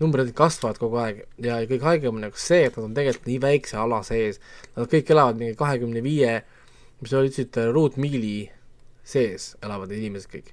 numbrid 0.00 0.32
kasvavad 0.34 0.78
kogu 0.82 0.98
aeg 0.98 1.20
ja 1.38 1.60
kõige 1.70 1.86
haigem 1.86 2.16
on 2.18 2.24
nagu 2.26 2.40
see, 2.40 2.64
et 2.66 2.76
nad 2.76 2.88
on 2.88 2.94
tegelikult 2.96 3.28
nii 3.30 3.40
väikse 3.44 3.76
ala 3.78 4.00
sees, 4.06 4.40
nad 4.74 4.90
kõik 4.90 5.12
elavad 5.14 5.38
mingi 5.38 5.54
kahekümne 5.58 6.02
viie, 6.02 6.40
mis 7.00 7.12
sa 7.12 7.22
ütlesid, 7.22 7.60
ruutmiili 7.70 8.50
sees 9.06 9.52
elavad 9.62 9.92
inimesed 9.94 10.32
kõik. 10.32 10.50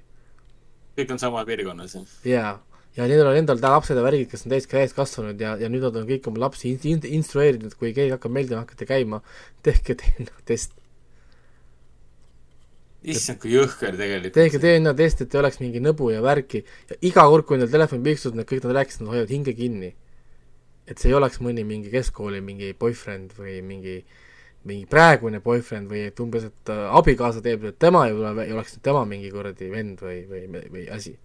kõik 1.00 1.16
on 1.16 1.18
sama 1.18 1.42
piirkonnas, 1.48 1.96
jah? 1.96 2.20
jaa 2.28 2.52
ja 2.96 3.06
nendel 3.08 3.30
on 3.30 3.38
endal 3.38 3.60
lapsed 3.62 3.96
ja 3.96 4.04
värgid, 4.04 4.28
kes 4.30 4.44
on 4.44 4.52
täiesti 4.52 4.76
täiskasvanud 4.76 5.40
ja, 5.40 5.54
ja 5.60 5.70
nüüd 5.72 5.84
nad 5.86 5.96
on 5.96 6.06
kõik 6.08 6.28
oma 6.28 6.44
lapsi 6.44 6.74
in-, 6.74 6.82
in-, 6.92 7.08
instrueerinud, 7.20 7.74
kui 7.80 7.94
keegi 7.96 8.12
hakkab 8.14 8.34
meeldima, 8.34 8.62
hakkate 8.66 8.88
käima, 8.88 9.22
tehke 9.64 9.96
DNA 10.00 10.44
test. 10.48 10.76
Issand, 13.02 13.40
kui 13.42 13.52
jõhker 13.54 13.96
tegelikult. 13.98 14.34
tehke 14.36 14.60
DNA 14.62 14.94
test, 14.98 15.24
et 15.24 15.34
ei 15.34 15.40
oleks 15.40 15.60
mingi 15.62 15.82
nõbu 15.82 16.10
ja 16.12 16.22
värki 16.24 16.62
ja 16.90 16.98
iga 17.02 17.26
kord, 17.28 17.46
kui 17.48 17.58
neil 17.58 17.70
telefon 17.72 18.02
piiksub, 18.04 18.36
need 18.38 18.48
kõik 18.48 18.64
nad 18.66 18.76
rääkisid, 18.78 19.04
nad 19.04 19.14
hoiavad 19.14 19.32
hinge 19.34 19.54
kinni. 19.58 19.94
et 20.86 20.98
see 20.98 21.12
ei 21.12 21.14
oleks 21.14 21.38
mõni 21.40 21.62
mingi 21.64 21.90
keskkooli 21.92 22.40
mingi 22.42 22.72
boyfriend 22.74 23.36
või 23.38 23.60
mingi 23.62 24.00
mingi 24.66 24.86
praegune 24.86 25.40
boyfriend 25.42 25.90
või 25.90 26.06
et 26.08 26.20
umbes, 26.22 26.44
et 26.46 26.70
äh, 26.70 26.80
abikaasa 26.98 27.42
teeb, 27.42 27.64
et 27.70 27.78
tema 27.78 28.06
ei 28.06 28.14
ole, 28.14 28.32
ei 28.44 28.52
oleks 28.54 28.78
tema 28.82 29.04
mingi 29.08 29.30
kuradi 29.30 29.70
vend 29.70 30.02
või, 30.02 30.22
või, 30.30 30.64
või 30.70 30.84
asi. 30.90 31.16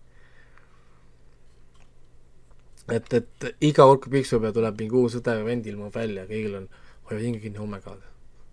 et, 2.87 3.13
et 3.13 3.49
iga 3.61 3.85
kord, 3.85 4.01
kui 4.03 4.17
piksu 4.17 4.39
peal 4.41 4.55
tuleb 4.55 4.79
mingi 4.79 4.95
uus 4.95 5.17
õde 5.19 5.35
või 5.41 5.51
vend 5.51 5.69
ilmub 5.69 5.95
välja, 5.95 6.25
kõigil 6.29 6.61
on, 6.61 6.69
hoia 7.09 7.23
hinge 7.23 7.41
kinni, 7.43 7.59
oh 7.61 7.69
my 7.69 7.81
god. 7.83 8.01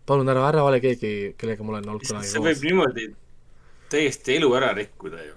Palun 0.07 0.29
ära, 0.29 0.49
ära 0.49 0.65
ole 0.65 0.81
keegi, 0.85 1.35
kellega 1.41 1.65
ma 1.65 1.77
olen 1.77 1.89
olnud 1.95 2.09
kunagi 2.09 2.31
see 2.31 2.43
võib 2.45 2.67
niimoodi 2.69 3.09
täiesti 3.93 4.39
elu 4.39 4.51
ära 4.59 4.73
rikkuda 4.77 5.23
ju. 5.25 5.35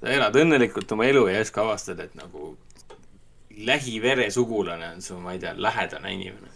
sa 0.00 0.12
elad 0.12 0.36
õnnelikult 0.42 0.92
oma 0.96 1.06
elu 1.08 1.26
ja 1.30 1.40
järsku 1.40 1.62
avastad, 1.62 2.00
et 2.04 2.14
nagu 2.18 2.54
lähiveresugulane 3.66 4.92
on 4.94 5.00
su, 5.04 5.16
ma 5.20 5.32
ei 5.32 5.40
tea, 5.40 5.54
lähedane 5.56 6.12
inimene. 6.12 6.52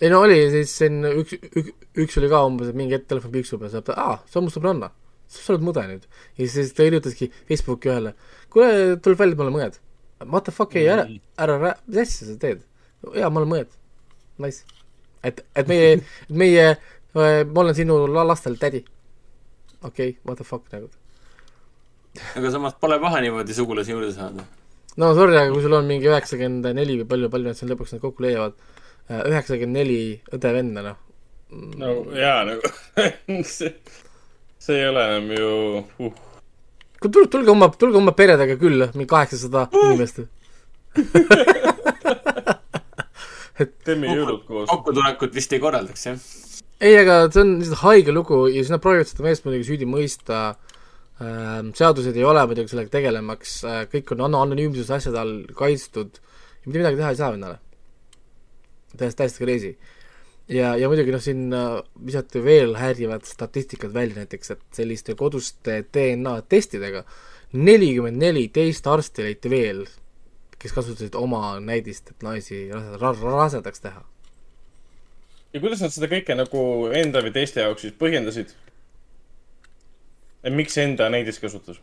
ei 0.00 0.10
no 0.10 0.22
oli, 0.24 0.38
siis 0.50 0.74
siin 0.80 1.04
üks, 1.06 1.36
üks, 1.52 1.70
üks 2.04 2.18
oli 2.18 2.32
ka 2.32 2.42
umbes, 2.48 2.72
et 2.72 2.78
mingi 2.78 2.98
hetk 2.98 3.06
telefon 3.12 3.34
piksub 3.36 3.62
ja 3.66 3.70
saab 3.76 3.86
ta, 3.86 3.98
aa, 3.98 4.18
see 4.26 4.40
on 4.40 4.48
mu 4.48 4.54
sõbranna. 4.54 4.90
sa 5.32 5.54
oled 5.54 5.64
mude 5.64 5.86
nüüd. 5.88 6.10
ja 6.38 6.50
siis 6.50 6.74
ta 6.76 6.88
kirjutaski 6.88 7.30
Facebooki 7.48 7.92
ühele, 7.92 8.16
kuule, 8.52 8.98
tuleb 9.04 9.22
välja, 9.22 9.36
et 9.36 9.40
me 9.40 9.48
oleme 9.48 9.62
õed. 9.62 9.80
What 10.22 10.44
the 10.46 10.54
fuck, 10.54 10.76
ei, 10.78 10.86
ära, 10.90 11.06
ära, 11.40 11.74
mis 11.86 12.02
asja 12.04 12.28
sa 12.28 12.38
teed? 12.42 12.66
jaa, 13.16 13.30
me 13.30 13.42
oleme 13.42 13.62
õed. 13.62 13.78
Nice. 14.42 14.81
Et, 15.24 15.44
et 15.56 15.68
meie, 15.68 15.92
et 15.98 16.34
meie, 16.44 16.66
ma 17.14 17.60
olen 17.64 17.76
sinu 17.76 18.00
lastel 18.12 18.58
tädi. 18.60 18.84
okei 19.82 20.08
okay,, 20.08 20.18
what 20.24 20.36
the 20.36 20.44
fuck 20.44 20.66
nagu. 20.72 20.90
aga 22.36 22.50
samas 22.50 22.74
pole 22.80 22.98
paha 23.00 23.20
niimoodi 23.24 23.54
sugulasi 23.54 23.94
juurde 23.94 24.12
saada 24.12 24.44
no 24.96 25.14
sorry, 25.14 25.36
aga 25.36 25.52
kui 25.52 25.62
sul 25.64 25.76
on 25.76 25.88
mingi 25.88 26.10
üheksakümmend 26.10 26.68
neli 26.76 26.98
või 27.00 27.08
palju, 27.14 27.30
palju 27.32 27.50
nad 27.50 27.58
siin 27.58 27.72
lõpuks 27.72 27.94
need 27.94 28.02
kokku 28.02 28.26
leiavad, 28.26 28.58
äh, 29.08 29.22
üheksakümmend 29.30 29.78
neli 29.78 30.00
õde-venda, 30.36 30.84
noh. 30.90 30.98
no 31.80 31.94
jaa, 32.16 32.42
nagu 32.48 32.72
see, 33.54 33.72
see 34.60 34.82
ei 34.82 34.90
ole 34.90 35.06
enam 35.08 35.32
ju 35.36 35.50
uh. 36.08 36.20
tulge, 37.06 37.28
tulge 37.32 37.54
oma, 37.54 37.70
tulge 37.78 38.00
oma 38.00 38.14
peredega 38.16 38.58
külla, 38.60 38.90
mingi 38.96 39.10
kaheksasada 39.14 39.68
uh. 39.70 39.88
inimest 39.88 40.24
et 43.60 43.74
teeme 43.84 44.14
jõulud 44.14 44.44
koos. 44.46 44.68
kokkutulekut 44.70 45.34
vist 45.34 45.52
ei 45.52 45.60
korraldaks, 45.60 46.06
jah? 46.06 46.28
ei, 46.80 46.96
aga 46.98 47.24
see 47.30 47.44
on 47.44 47.56
lihtsalt 47.60 47.84
haige 47.84 48.14
lugu 48.14 48.46
ja 48.48 48.60
siis 48.60 48.72
nad 48.72 48.82
proovivad 48.84 49.10
seda 49.10 49.26
meest 49.26 49.44
muidugi 49.46 49.68
süüdi 49.68 49.88
mõista 49.88 50.44
äh, 50.50 50.72
Ehm, 51.22 51.70
seadused 51.76 52.16
ei 52.16 52.24
ole 52.26 52.42
muidugi 52.48 52.72
sellega 52.72 52.90
tegelemaks, 52.96 53.56
äh, 53.68 53.82
kõik 53.92 54.14
on 54.14 54.24
anonüümsuse 54.26 54.94
asjade 54.96 55.20
all 55.20 55.34
kaitstud 55.58 56.18
ja 56.18 56.64
mitte 56.64 56.78
midagi 56.80 56.98
teha 56.98 57.10
ei 57.12 57.18
saa 57.20 57.32
vennale. 57.34 57.58
täiesti, 58.96 59.18
täiesti 59.20 59.44
crazy. 59.44 59.76
ja, 60.48 60.74
ja 60.76 60.88
muidugi 60.88 61.12
noh, 61.14 61.22
siin 61.22 61.52
äh, 61.54 61.82
visati 62.06 62.42
veel 62.44 62.74
häirivad 62.80 63.28
statistikad 63.28 63.92
välja 63.94 64.22
näiteks, 64.22 64.50
et 64.50 64.64
selliste 64.72 65.14
koduste 65.14 65.82
DNA 65.94 66.34
testidega 66.48 67.04
nelikümmend 67.52 68.18
neli 68.18 68.48
teist 68.48 68.86
arsti 68.86 69.28
leiti 69.28 69.50
veel, 69.52 69.84
kes 70.62 70.74
kasutasid 70.76 71.16
oma 71.18 71.56
näidist, 71.60 72.12
et 72.14 72.22
naisi 72.22 72.64
rasedaks 72.70 73.82
teha. 73.82 74.02
ja 75.52 75.60
kuidas 75.60 75.82
nad 75.82 75.94
seda 75.94 76.08
kõike 76.12 76.36
nagu 76.38 76.62
enda 76.94 77.22
või 77.24 77.34
teiste 77.34 77.64
jaoks 77.64 77.86
siis 77.86 77.96
põhjendasid? 77.98 78.54
et 80.42 80.54
miks 80.54 80.78
enda 80.78 81.10
näidist 81.10 81.42
kasutas? 81.42 81.80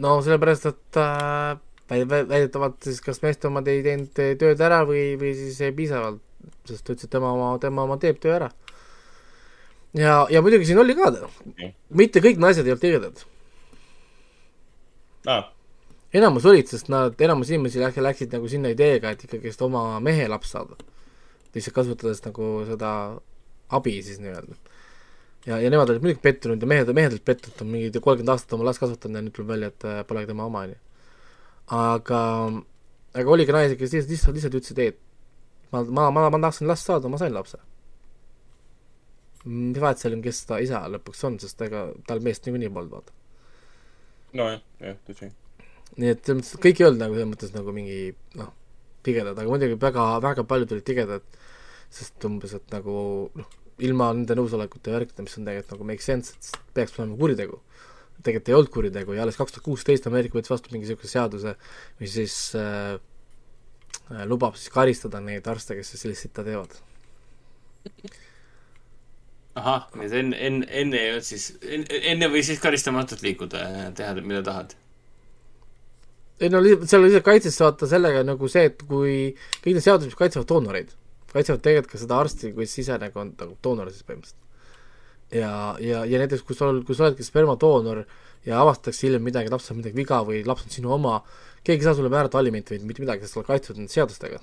no 0.00 0.18
sellepärast, 0.24 0.66
et 0.70 1.00
äh, 1.00 1.58
väidetavalt 1.90 2.82
siis 2.84 3.00
kas 3.04 3.22
meeste 3.24 3.48
omad 3.50 3.68
ei 3.68 3.82
teinud 3.84 4.12
tööd 4.14 4.60
ära 4.62 4.82
või, 4.88 5.14
või 5.20 5.32
siis 5.36 5.60
ei 5.64 5.72
piisavalt, 5.76 6.20
sest 6.68 6.84
ta 6.84 6.94
ütles, 6.94 7.08
et 7.08 7.14
tema 7.14 7.32
oma, 7.34 7.54
tema 7.62 7.86
oma 7.88 7.96
teeb 8.00 8.20
töö 8.22 8.36
ära. 8.36 8.50
ja, 9.96 10.26
ja 10.30 10.42
muidugi 10.44 10.68
siin 10.68 10.82
oli 10.82 10.96
ka 10.98 11.10
okay., 11.10 11.72
mitte 11.88 12.22
kõik 12.24 12.42
naised 12.42 12.66
ei 12.66 12.76
olnud 12.76 12.84
tigedad 12.84 13.24
ah.. 15.26 15.48
Enamus 16.14 16.46
olid, 16.50 16.68
sest 16.70 16.90
nad, 16.92 17.14
enamus 17.22 17.52
inimesi 17.52 17.82
läksid, 17.82 18.04
läksid 18.06 18.34
nagu 18.34 18.48
sinna 18.50 18.72
ideega, 18.72 19.12
et 19.14 19.24
ikkagist 19.26 19.62
oma 19.62 19.84
mehe 20.04 20.26
laps 20.28 20.56
saada. 20.56 20.78
lihtsalt 21.54 21.74
kasutades 21.74 22.24
nagu 22.24 22.50
seda 22.66 22.90
abi 23.70 23.96
siis 24.02 24.20
nii-öelda 24.22 24.58
ja, 25.46 25.58
ja 25.60 25.70
nemad 25.70 25.90
olid 25.90 26.04
muidugi 26.04 26.22
pettunud 26.24 26.62
ja 26.62 26.68
mehed, 26.68 26.92
mehed 26.96 27.14
olid 27.14 27.24
pettunud, 27.24 27.62
mingi 27.70 27.90
kolmkümmend 27.92 28.34
aastat 28.34 28.56
oma 28.56 28.66
last 28.68 28.82
kasvatanud 28.82 29.20
ja 29.20 29.24
nüüd 29.26 29.36
tuleb 29.36 29.52
välja, 29.54 29.70
et 29.72 29.86
äh, 29.88 30.00
polegi 30.08 30.30
tema 30.30 30.46
oma, 30.46 30.64
on 30.66 30.74
ju. 30.74 30.80
aga, 31.76 32.22
aga 33.22 33.34
oli 33.36 33.46
ka 33.48 33.56
naisi, 33.56 33.78
kes 33.80 33.94
lihtsalt, 33.94 34.12
lihtsalt, 34.12 34.38
lihtsalt 34.38 34.58
ütlesid, 34.60 34.82
ei, 34.84 34.94
et 34.94 35.72
ma, 35.72 35.84
ma, 35.84 36.08
ma, 36.16 36.26
ma 36.34 36.42
tahtsin 36.46 36.68
last 36.70 36.88
saada, 36.88 37.12
ma 37.12 37.20
sain 37.20 37.34
lapse. 37.34 37.60
mis 39.44 39.80
vahet 39.80 40.02
seal 40.02 40.18
on, 40.18 40.24
kes 40.24 40.44
ta 40.48 40.60
isa 40.60 40.82
lõpuks 40.92 41.24
on, 41.28 41.38
sest 41.40 41.62
ega 41.64 41.86
tal 42.08 42.20
meest 42.24 42.44
niikuinii 42.46 42.72
polnud, 42.74 42.98
vaata. 42.98 43.16
nojah, 44.36 44.60
jah, 44.84 45.00
tõsi. 45.08 45.32
Nii 45.98 46.12
et 46.14 46.24
selles 46.24 46.42
mõttes 46.42 46.62
kõik 46.62 46.80
ei 46.80 46.86
olnud 46.88 47.02
nagu 47.02 47.16
selles 47.16 47.30
mõttes 47.32 47.54
nagu 47.54 47.74
mingi 47.74 48.00
noh, 48.38 48.52
tigedad, 49.06 49.38
aga 49.38 49.48
muidugi 49.48 49.78
väga, 49.80 50.06
väga 50.22 50.44
paljud 50.48 50.74
olid 50.76 50.86
tigedad, 50.86 51.40
sest 51.90 52.28
umbes, 52.28 52.54
et 52.56 52.74
nagu 52.74 52.94
noh, 53.36 53.50
ilma 53.84 54.10
nende 54.14 54.36
nõusolekuta 54.38 54.92
ja 54.92 54.98
värkida, 54.98 55.24
mis 55.24 55.36
on 55.38 55.48
tegelikult 55.48 55.74
nagu 55.74 55.88
make 55.88 56.04
sense, 56.04 56.36
et 56.36 56.72
peaks 56.76 56.98
olema 56.98 57.18
kuritegu. 57.20 57.60
tegelikult 58.20 58.48
ei 58.50 58.54
olnud 58.54 58.72
kuritegu 58.74 59.14
ja 59.16 59.22
alles 59.24 59.38
kaks 59.40 59.54
tuhat 59.54 59.64
kuusteist 59.64 60.06
Ameerika 60.06 60.36
võttis 60.36 60.52
vastu 60.52 60.72
mingi 60.72 60.84
niisuguse 60.84 61.08
seaduse, 61.08 61.54
mis 62.02 62.12
siis 62.12 62.34
äh, 62.58 62.98
äh, 64.10 64.24
lubab 64.28 64.58
siis 64.60 64.72
karistada 64.74 65.22
neid 65.24 65.48
arste, 65.48 65.78
kes 65.78 65.94
sellist 65.96 66.26
sitta 66.26 66.44
teevad. 66.44 66.76
ahah, 69.56 69.88
nii 69.96 70.10
et 70.10 70.18
enne, 70.20 70.36
enne, 70.36 70.68
enne 70.82 71.00
ei 71.00 71.14
olnud 71.14 71.26
siis, 71.30 71.48
enne 71.64 72.28
või 72.28 72.44
siis 72.44 72.60
karistamatult 72.60 73.24
liikuda 73.24 73.64
ja 73.64 73.90
teha, 73.96 74.12
mida 74.20 74.44
tahad? 74.44 74.76
Ei 76.40 76.48
no 76.52 76.62
seal 76.64 77.04
lihtsalt 77.04 77.26
kaitsesse 77.26 77.64
vaata 77.64 77.88
sellega 77.90 78.24
nagu 78.24 78.48
see, 78.48 78.70
et 78.70 78.82
kui 78.88 79.14
kõik 79.60 79.74
need 79.76 79.84
seadused, 79.84 80.08
mis 80.08 80.18
kaitsevad 80.18 80.48
doonoreid 80.48 80.96
kaitsevad 81.32 81.62
tegelikult 81.64 81.94
ka 81.94 82.00
seda 82.02 82.18
arsti 82.24 82.52
kui 82.56 82.66
sisenegu 82.68 83.22
on 83.22 83.34
nagu 83.38 83.56
doonor 83.64 83.90
siis 83.92 84.06
põhimõtteliselt. 84.06 84.38
ja, 85.36 85.52
ja, 85.82 86.02
ja 86.08 86.22
näiteks 86.22 86.42
kui 86.46 86.56
oled, 86.66 86.82
kui 86.86 86.96
sa 86.98 87.06
oledki 87.06 87.26
spermadoonor 87.26 88.02
ja 88.46 88.60
avastatakse 88.62 89.06
hiljem 89.06 89.26
midagi, 89.28 89.52
lapsel 89.52 89.76
on 89.76 89.82
midagi 89.82 89.98
viga 90.00 90.22
või 90.26 90.42
laps 90.46 90.66
on 90.66 90.74
sinu 90.74 90.94
oma, 90.96 91.20
keegi 91.62 91.84
ei 91.84 91.88
saa 91.88 91.98
sulle 91.98 92.10
määrata 92.12 92.40
alimenti 92.40 92.74
või 92.74 92.90
mitte 92.90 93.04
midagi, 93.04 93.22
sest 93.24 93.36
sa 93.36 93.42
oled 93.42 93.50
kaitstud 93.52 93.78
nende 93.78 93.94
seadustega. 93.94 94.40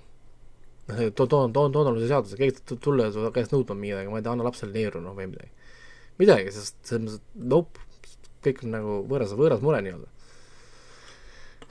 toon, 0.88 1.28
toon, 1.28 1.54
toon, 1.54 1.74
doonorluse 1.76 2.08
seaduse, 2.08 2.38
keegi 2.40 2.62
ei 2.62 2.78
tulla 2.84 3.10
su 3.12 3.26
käest 3.36 3.56
nõudma 3.56 3.76
midagi, 3.80 4.12
ma 4.12 4.22
ei 4.22 4.28
tea, 4.28 4.36
anna 4.38 4.46
lapsele 4.48 4.72
neeru, 4.72 5.02
noh, 5.04 5.18
või 5.18 5.32
midagi. 5.34 5.52
midagi, 6.22 6.54
sest 6.56 6.78
selles 6.88 7.04
mõttes, 7.04 7.20
et 7.20 7.50
nope, 7.52 7.84
kõik 8.46 8.64
on 8.64 8.78
nagu 8.78 9.02
võõras, 9.10 9.34
võõras 9.36 9.66
mure 9.66 9.82
nii-öelda 9.84 10.17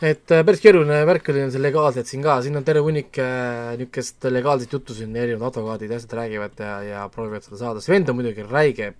et 0.05 0.33
äh, 0.35 0.43
päris 0.45 0.61
keeruline 0.61 0.99
värk 1.09 1.31
oli 1.33 1.47
see 1.53 1.63
legaalselt 1.63 2.11
siin 2.11 2.25
ka, 2.25 2.37
siin 2.45 2.59
on 2.59 2.65
terve 2.67 2.83
hunnik 2.85 3.17
äh, 3.23 3.73
niisugust 3.81 4.27
legaalset 4.29 4.75
juttu 4.77 4.97
siin, 4.97 5.15
erinevad 5.17 5.55
advokaadid 5.55 5.95
ja 5.95 6.01
asjad 6.01 6.13
räägivad 6.19 6.61
ja, 6.61 6.73
ja 6.85 7.07
proovivad 7.13 7.47
seda 7.47 7.61
saada, 7.63 7.85
see 7.85 7.95
vend 7.95 8.13
on 8.13 8.19
muidugi 8.19 8.45
räige 8.45 8.91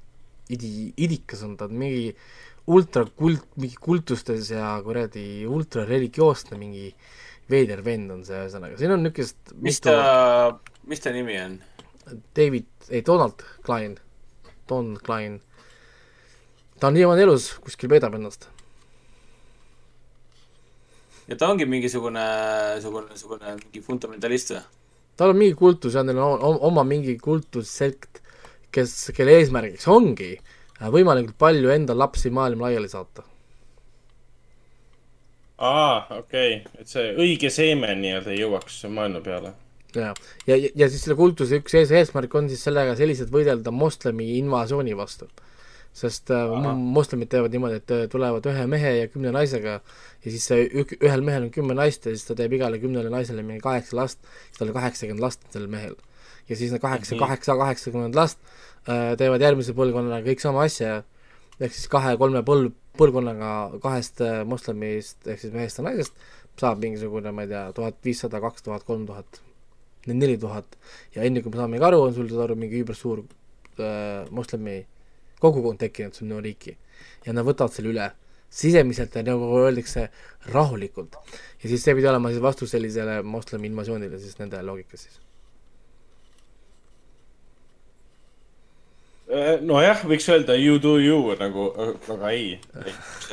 idi-, 0.57 0.95
idikas 1.05 1.45
on 1.45 1.53
ta, 1.61 1.69
mingi 1.69 2.15
ultrakult, 2.73 3.45
mingi 3.61 3.77
kultustes 3.81 4.51
ja 4.55 4.73
kuradi 4.85 5.45
ultrareligioosne 5.45 6.57
mingi 6.61 6.89
veider 7.53 7.85
vend 7.85 8.17
on 8.17 8.25
see, 8.25 8.41
ühesõnaga, 8.47 8.81
siin 8.81 8.97
on 8.97 9.05
niisugust 9.05 9.57
mis 9.69 9.85
ta, 9.85 10.01
mis 10.89 11.05
ta 11.05 11.13
nimi 11.13 11.37
on? 11.45 11.61
David, 12.39 12.73
ei, 12.89 13.05
Donald 13.05 13.45
Klein, 13.67 13.99
Don 14.71 14.95
Klein. 15.05 15.43
ta 16.81 16.89
on 16.89 16.97
siiamaani 16.97 17.29
elus, 17.29 17.53
kuskil 17.61 17.93
peidab 17.93 18.17
ennast 18.17 18.49
ja 21.29 21.37
ta 21.37 21.49
ongi 21.51 21.67
mingisugune, 21.69 22.25
sugune, 22.83 23.11
niisugune 23.11 23.57
mingi 23.59 23.83
fundamentalist 23.85 24.53
või? 24.55 24.63
tal 25.19 25.33
on 25.33 25.41
mingi 25.41 25.57
kultus 25.59 25.97
ja 25.97 26.05
neil 26.07 26.21
on 26.21 26.59
oma 26.69 26.85
mingi 26.87 27.17
kultussekt, 27.19 28.21
kes, 28.75 28.95
kelle 29.17 29.39
eesmärgiks 29.41 29.89
ongi 29.91 30.35
äh, 30.37 30.91
võimalikult 30.93 31.39
palju 31.41 31.73
enda 31.75 31.97
lapsi 31.97 32.31
maailma 32.31 32.69
laiali 32.69 32.91
saata. 32.93 33.25
aa, 35.59 36.19
okei 36.19 36.61
okay., 36.61 36.83
et 36.83 36.93
see 36.93 37.15
õige 37.17 37.51
seeme 37.51 37.95
nii-öelda 37.99 38.37
jõuaks 38.37 38.85
maailma 38.93 39.25
peale. 39.25 39.55
ja, 39.97 40.13
ja, 40.47 40.57
ja, 40.57 40.71
ja 40.85 40.91
siis 40.93 41.07
selle 41.07 41.19
kultuse 41.19 41.63
üks 41.63 41.75
ees, 41.75 41.91
eesmärk 41.91 42.35
on 42.39 42.53
siis 42.53 42.63
sellega 42.69 42.95
selliselt 42.99 43.35
võidelda 43.35 43.75
moslemi 43.75 44.37
invasiooni 44.39 44.95
vastu 44.97 45.31
sest 45.97 46.31
äh, 46.35 46.53
moslemid 46.77 47.31
teevad 47.33 47.55
niimoodi, 47.55 47.81
et 47.81 47.93
äh, 47.95 48.05
tulevad 48.13 48.45
ühe 48.51 48.67
mehe 48.69 48.93
ja 48.99 49.09
kümne 49.09 49.33
naisega 49.33 49.79
ja 49.81 50.33
siis 50.33 50.45
see 50.51 50.67
ük-, 50.83 50.97
ühel 51.01 51.25
mehel 51.25 51.47
on 51.47 51.53
kümme 51.55 51.77
naist 51.79 52.05
ja 52.05 52.13
siis 52.13 52.27
ta 52.29 52.37
teeb 52.37 52.53
igale 52.59 52.81
kümnele 52.83 53.09
naisele 53.13 53.45
mingi 53.47 53.63
kaheksa 53.65 53.97
last, 53.97 54.21
siis 54.51 54.61
tal 54.61 54.73
on 54.73 54.77
kaheksakümmend 54.77 55.25
last 55.25 55.47
sellel 55.55 55.71
mehel. 55.73 55.95
ja 56.49 56.57
siis 56.57 56.71
need 56.71 56.83
kaheksa 56.83 57.15
-hmm. 57.15 57.25
kaheksa, 57.25 57.57
kaheksakümmend 57.57 58.15
last 58.15 58.39
äh, 58.89 59.17
teevad 59.17 59.41
järgmise 59.41 59.73
põlvkonnaga 59.73 60.27
kõik 60.27 60.45
sama 60.45 60.67
asja, 60.69 61.03
ehk 61.61 61.73
siis 61.73 61.89
kahe-kolme 61.89 62.43
põlv, 62.45 62.75
põlvkonnaga 63.01 63.81
kahest 63.83 64.21
äh, 64.21 64.45
moslemist 64.45 65.27
ehk 65.27 65.41
siis 65.41 65.53
mehest 65.53 65.81
ja 65.81 65.85
naisest 65.89 66.13
saab 66.61 66.81
mingisugune, 66.81 67.33
ma 67.33 67.45
ei 67.45 67.49
tea, 67.49 67.65
tuhat 67.73 67.97
viissada, 68.05 68.41
kaks 68.41 68.63
tuhat, 68.69 68.85
kolm 68.85 69.07
tuhat 69.07 69.41
neli 70.07 70.37
tuhat 70.39 70.77
ja 71.17 71.23
enne 71.23 71.43
kui 71.43 71.51
me 71.51 71.57
saame 71.57 71.81
aru, 71.81 72.03
on 72.03 72.15
sul, 72.15 72.29
saad 72.29 72.45
aru, 72.47 72.57
mingi 72.61 72.83
üübersuur 72.85 73.25
äh, 73.81 74.29
moslemi 74.31 74.85
kogukond 75.41 75.81
tekkinud 75.83 76.17
sinna 76.17 76.41
riiki 76.41 76.77
ja 77.27 77.35
nad 77.37 77.47
võtavad 77.47 77.75
selle 77.75 77.93
üle 77.93 78.11
sisemiselt 78.57 79.15
ja 79.17 79.25
nagu 79.27 79.51
öeldakse, 79.59 80.09
rahulikult. 80.53 81.19
ja 81.63 81.69
siis 81.69 81.85
see 81.85 81.95
pidi 81.99 82.09
olema 82.09 82.31
siis 82.33 82.43
vastus 82.43 82.73
sellisele 82.73 83.21
moslemi 83.23 83.71
invasioonile 83.73 84.19
siis 84.23 84.39
nende 84.39 84.63
loogikas 84.63 85.07
siis. 85.09 85.21
Äh, 89.27 89.57
nojah, 89.67 90.05
võiks 90.07 90.29
öelda 90.31 90.55
you 90.55 90.79
do 90.79 91.01
you 91.03 91.35
nagu, 91.41 91.65
aga 92.15 92.29
ei, 92.31 92.53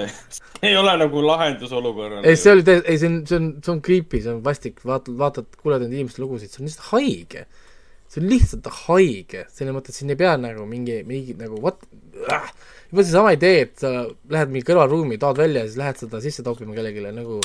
ei, 0.01 0.07
ei 0.71 0.77
ole 0.79 0.95
nagu 0.97 1.21
lahendus 1.21 1.71
olukorrale. 1.77 2.25
ei, 2.25 2.39
see 2.39 2.55
oli 2.55 2.65
täiesti, 2.65 2.89
ei 2.89 2.97
see 2.97 3.11
on, 3.11 3.19
see 3.29 3.37
on, 3.37 3.51
see 3.61 3.73
on 3.75 3.81
creepy, 3.85 4.23
see 4.25 4.33
on 4.33 4.39
vastik, 4.45 4.81
vaatad, 4.89 5.13
vaatad, 5.19 5.51
kuuled 5.61 5.85
nende 5.85 5.99
inimeste 5.99 6.23
lugusid, 6.23 6.49
see 6.49 6.63
on 6.63 6.71
lihtsalt 6.71 6.89
haige. 6.95 7.45
See 8.13 8.21
on 8.21 8.30
lihtsalt 8.30 8.69
haige, 8.84 9.47
selles 9.54 9.73
mõttes, 9.73 9.95
et 9.95 10.04
siin 10.04 10.13
ei 10.13 10.19
pea 10.19 10.36
nagu 10.38 10.67
mingi, 10.69 10.99
mingi 11.08 11.34
nagu 11.39 11.58
what? 11.63 11.82
Ah,, 12.30 12.52
juba 12.91 13.06
seesama 13.06 13.34
idee, 13.34 13.63
et 13.65 13.82
sa 13.82 14.06
lähed 14.30 14.54
mingi 14.54 14.67
kõrvalruumi, 14.67 15.17
tood 15.21 15.41
välja 15.41 15.63
ja 15.63 15.69
siis 15.69 15.80
lähed 15.82 16.02
seda 16.04 16.21
sisse 16.21 16.45
toppima 16.45 16.76
kellelegi, 16.78 17.02
nagu 17.10 17.39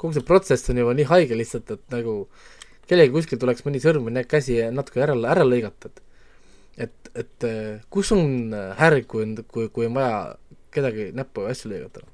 kogu 0.00 0.16
see 0.16 0.26
protsess 0.26 0.72
on 0.72 0.80
juba 0.82 0.96
nii 0.98 1.06
haige 1.10 1.38
lihtsalt, 1.38 1.70
et 1.76 1.94
nagu 1.94 2.16
kellelgi 2.90 3.14
kuskil 3.14 3.38
tuleks 3.38 3.62
mõni 3.66 3.82
sõrm 3.82 4.08
või 4.08 4.24
käsi 4.26 4.58
natuke 4.74 5.04
ära, 5.04 5.14
ära 5.30 5.46
lõigata, 5.46 5.92
et 5.92 6.06
et, 6.80 7.10
et 7.18 7.48
kus 7.92 8.10
on 8.16 8.54
härg, 8.78 9.04
kui 9.10 9.26
on, 9.26 9.34
kui, 9.44 9.68
kui 9.74 9.86
on 9.90 9.98
vaja 9.98 10.20
kedagi 10.74 11.10
näppu 11.16 11.44
või 11.44 11.54
asju 11.54 11.70
lõigata? 11.72 12.06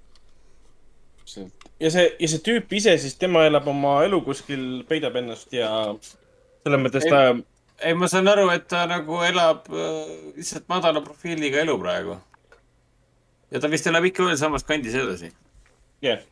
ja 1.83 1.91
see, 1.91 2.07
ja 2.21 2.29
see 2.31 2.43
tüüp 2.45 2.73
ise 2.79 2.97
siis, 3.01 3.17
tema 3.21 3.45
elab 3.49 3.67
oma 3.71 3.99
elu 4.07 4.21
kuskil, 4.27 4.67
peidab 4.89 5.17
ennast 5.21 5.53
ja 5.55 5.69
selles 6.03 6.83
mõttes 6.83 7.07
ta 7.09 7.23
ei, 7.33 7.43
ma 7.97 8.09
saan 8.09 8.29
aru, 8.29 8.49
et 8.55 8.65
ta 8.69 8.87
nagu 8.89 9.21
elab 9.27 9.69
äh, 9.69 10.33
lihtsalt 10.39 10.69
madala 10.73 11.03
profiiliga 11.05 11.61
elu 11.65 11.77
praegu 11.81 12.17
ja 13.51 13.61
ta 13.61 13.71
vist 13.73 13.87
elab 13.91 14.07
ikka 14.09 14.25
veel 14.27 14.39
samas 14.41 14.65
kandis 14.67 14.97
edasi. 14.97 15.31
jah 16.05 16.17
yeah.. 16.17 16.25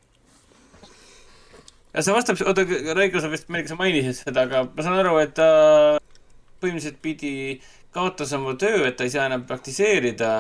ja 1.95 2.03
see 2.03 2.17
vastab, 2.17 2.41
oota, 2.49 2.67
Raiko, 2.97 3.21
sa 3.21 3.31
vist, 3.33 3.49
Merike, 3.53 3.71
sa 3.71 3.79
mainisid 3.79 4.19
seda, 4.23 4.49
aga 4.49 4.65
ma 4.71 4.87
saan 4.87 4.99
aru, 5.03 5.17
et 5.23 5.35
ta 5.37 5.49
põhimõtteliselt 6.63 7.01
pidi 7.05 7.33
kaotas 7.95 8.33
oma 8.35 8.57
töö, 8.59 8.85
et 8.89 8.99
ta 8.99 9.07
ei 9.07 9.13
saa 9.13 9.29
enam 9.29 9.45
praktiseerida. 9.47 10.33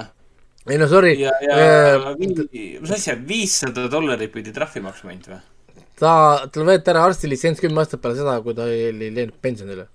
ei 0.66 0.78
no 0.80 0.88
sorry. 0.90 1.14
ja, 1.20 1.34
ja 1.44 1.58
äh, 1.60 2.12
mis 2.18 2.94
asja, 2.96 3.16
viissada 3.28 3.90
dollarit 3.92 4.32
pidi 4.34 4.54
trahvi 4.56 4.82
maksma 4.84 5.12
ainult 5.12 5.30
või? 5.34 5.42
ta, 6.00 6.14
tal 6.50 6.66
võeti 6.66 6.90
ära 6.90 7.04
arstilitsents 7.08 7.62
kümme 7.62 7.84
aastat 7.84 8.02
peale 8.02 8.18
seda, 8.18 8.40
kui 8.42 8.56
ta 8.56 8.66
oli 8.66 9.12
läinud 9.14 9.36
pensionile. 9.44 9.86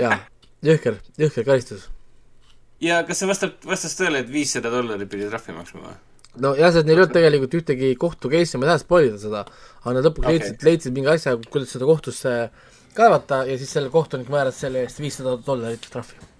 Jaa, 0.00 0.18
jõhker, 0.64 0.98
jõhker 1.20 1.46
karistus 1.46 1.88
ja 2.84 3.02
kas 3.06 3.20
see 3.20 3.30
vastab, 3.30 3.54
vastas 3.68 3.96
tõele, 3.98 4.24
et 4.24 4.30
viissada 4.32 4.72
dollarit 4.72 5.10
pidi 5.10 5.28
trahvi 5.30 5.56
maksma 5.56 5.86
või? 5.86 5.96
no 6.44 6.52
jah, 6.58 6.72
sest 6.74 6.88
neil 6.88 6.98
ei 6.98 7.04
olnud 7.04 7.14
tegelikult 7.14 7.56
ühtegi 7.60 7.94
kohtu 8.00 8.30
case'i, 8.32 8.60
ma 8.60 8.66
ei 8.66 8.72
taha 8.72 8.82
spoil 8.82 9.08
ida 9.08 9.22
seda, 9.22 9.42
aga 9.82 9.96
nad 9.96 10.08
lõpuks 10.08 10.26
okay. 10.26 10.38
leidsid, 10.38 10.68
leidsid 10.68 10.96
mingi 10.96 11.12
asja, 11.14 11.36
kuidas 11.48 11.74
seda 11.76 11.88
kohtusse 11.88 12.36
kaevata 12.94 13.42
ja 13.48 13.58
siis 13.60 13.74
selle 13.74 13.90
kohtunik 13.94 14.30
määras 14.32 14.60
selle 14.62 14.84
eest 14.84 15.02
viissada 15.02 15.36
dollarit 15.46 15.86
trahvi. 15.90 16.30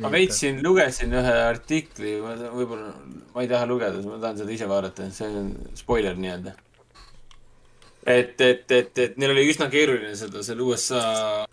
ma 0.00 0.12
veitsin, 0.12 0.62
lugesin 0.64 1.12
ühe 1.16 1.36
artikli, 1.44 2.18
ma 2.24 2.36
võib-olla, 2.54 2.94
ma 3.34 3.44
ei 3.44 3.50
taha 3.50 3.68
lugeda, 3.68 4.04
ma 4.06 4.20
tahan 4.20 4.42
seda 4.42 4.56
ise 4.56 4.68
vaadata, 4.68 5.08
see 5.16 5.28
on 5.40 5.54
spoiler 5.76 6.16
nii-öelda 6.20 6.56
et, 8.06 8.40
et, 8.40 8.72
et, 8.72 8.98
et 8.98 9.18
neil 9.20 9.34
oli 9.34 9.44
üsna 9.50 9.68
keeruline 9.72 10.14
seda, 10.16 10.42
seal 10.44 10.60
USA 10.64 11.02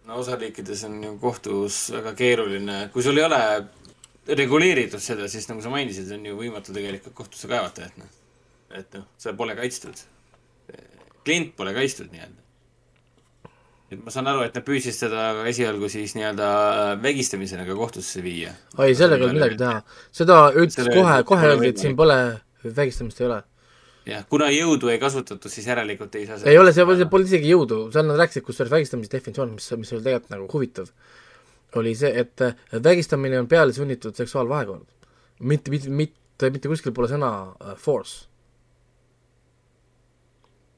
no, 0.08 0.20
osariikides 0.22 0.86
on 0.88 0.98
ju 1.04 1.14
kohtus 1.22 1.82
väga 1.96 2.14
keeruline, 2.18 2.80
kui 2.94 3.04
sul 3.04 3.20
ei 3.20 3.28
ole 3.28 3.42
reguleeritud 4.38 5.04
seda, 5.04 5.28
siis 5.32 5.48
nagu 5.52 5.64
sa 5.64 5.72
mainisid, 5.72 6.10
on 6.16 6.26
ju 6.28 6.40
võimatu 6.40 6.76
tegelikult 6.76 7.16
kohtusse 7.18 7.52
kaevata, 7.52 7.88
et 7.88 8.00
noh, 8.00 8.12
et 8.80 9.00
noh, 9.00 9.08
sa 9.20 9.36
pole 9.38 9.56
kaitstud. 9.60 10.04
klient 11.28 11.56
pole 11.60 11.74
kaitstud 11.76 12.12
nii-öelda. 12.14 12.44
et 13.92 14.00
ma 14.04 14.12
saan 14.12 14.28
aru, 14.28 14.46
et 14.48 14.56
nad 14.56 14.64
püüdsid 14.68 14.96
seda 14.96 15.28
esialgu 15.48 15.90
siis 15.92 16.16
nii-öelda 16.16 16.48
vägistamisena 17.04 17.68
ka 17.68 17.76
kohtusse 17.76 18.24
viia. 18.24 18.56
oi, 18.78 18.96
sellega 18.96 19.24
ei 19.24 19.30
olnud 19.30 19.40
midagi 19.42 19.60
teha. 19.64 19.84
seda 20.12 20.42
ütles 20.56 20.92
kohe, 20.96 21.22
kohe 21.28 21.52
öeldi, 21.52 21.76
et 21.76 21.84
siin 21.84 21.96
pole, 22.00 22.18
vägistamist 22.64 23.20
ei 23.22 23.28
ole 23.28 23.44
jah, 24.08 24.26
kuna 24.32 24.50
jõudu 24.54 24.91
ei 24.91 25.00
kasutatud, 25.02 25.52
siis 25.52 25.67
järelikult 25.67 26.15
ei 26.20 26.28
saa 26.30 26.39
ei 26.50 26.60
ole, 26.60 26.74
seal 26.76 26.88
polnud 27.12 27.30
isegi 27.30 27.54
jõudu, 27.54 27.80
seal 27.93 28.08
nad 28.10 28.20
rääkisid 28.22 28.46
kusjuures 28.48 28.74
vägistamise 28.74 29.13
definitsioon, 29.13 29.56
mis, 29.58 29.70
mis 29.80 29.93
oli 29.93 30.06
tegelikult 30.06 30.34
nagu 30.36 30.50
huvitav, 30.54 30.91
oli 31.80 31.93
see, 32.00 32.12
et 32.24 32.46
vägistamine 32.84 33.39
on 33.41 33.50
pealesunnitud 33.52 34.17
seksuaalvahekord. 34.17 34.86
mitte, 35.39 35.72
mitte, 35.72 35.89
mitte, 35.89 36.52
mitte 36.54 36.72
kuskil 36.72 36.96
pole 36.96 37.10
sõna 37.12 37.32
uh, 37.54 37.74
force. 37.78 38.28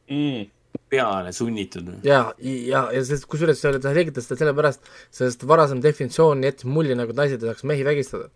Mm 0.09 0.49
peale 0.89 1.31
sunnitud. 1.33 1.85
ja, 2.03 2.33
ja, 2.41 2.81
ja 2.93 3.01
sest 3.05 3.27
kusjuures 3.29 3.59
see 3.61 3.69
oli, 3.69 3.81
ta 3.81 3.91
selgitas 3.93 4.25
seda 4.25 4.39
sellepärast, 4.41 4.87
sest 5.13 5.45
varasem 5.49 5.81
definitsioon 5.85 6.41
jättis 6.45 6.65
mulje, 6.65 6.97
nagu 6.97 7.13
naised 7.17 7.43
ei 7.43 7.51
saaks 7.51 7.65
mehi 7.69 7.85
vägistada 7.85 8.29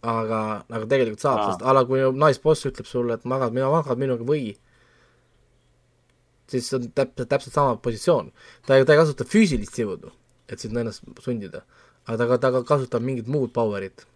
aga 0.00 0.40
nagu 0.72 0.88
tegelikult 0.88 1.22
saab, 1.22 1.42
sest 1.50 1.62
a 1.66 1.74
la 1.76 1.84
kui 1.88 2.00
naisboss 2.16 2.68
ütleb 2.70 2.88
sulle, 2.88 3.18
et 3.18 3.26
magad, 3.28 3.52
mina 3.56 3.68
magad 3.72 4.00
minuga 4.00 4.24
või 4.26 4.54
siis 6.50 6.70
on 6.74 6.88
täpselt, 6.96 7.28
täpselt 7.28 7.54
sama 7.54 7.76
positsioon. 7.84 8.32
ta 8.66 8.78
ei, 8.78 8.86
ta 8.88 8.96
ei 8.96 9.02
kasuta 9.02 9.26
füüsilist 9.28 9.76
jõudu, 9.78 10.10
et 10.48 10.62
sind 10.62 10.76
ennast 10.76 11.04
sundida, 11.22 11.62
aga 12.08 12.26
ta, 12.38 12.50
ta 12.50 12.64
kasutab 12.66 13.04
mingit 13.04 13.28
muud 13.28 13.52
power'it, 13.54 14.06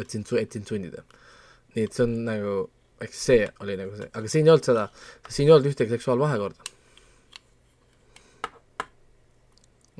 et 0.00 0.10
sind, 0.10 0.32
et 0.40 0.52
sind 0.52 0.66
sundida. 0.66 1.04
nii 1.76 1.86
et 1.86 1.94
see 1.94 2.06
on 2.06 2.16
nagu, 2.26 2.56
eks 3.04 3.24
see 3.28 3.46
oli 3.62 3.76
nagu 3.78 3.94
see, 3.94 4.10
aga 4.10 4.32
siin 4.32 4.48
ei 4.48 4.54
olnud 4.56 4.66
seda, 4.72 4.88
siin 5.28 5.46
ei 5.46 5.54
olnud 5.54 5.70
ühtegi 5.70 5.94
seksuaalvahekorda 5.98 6.69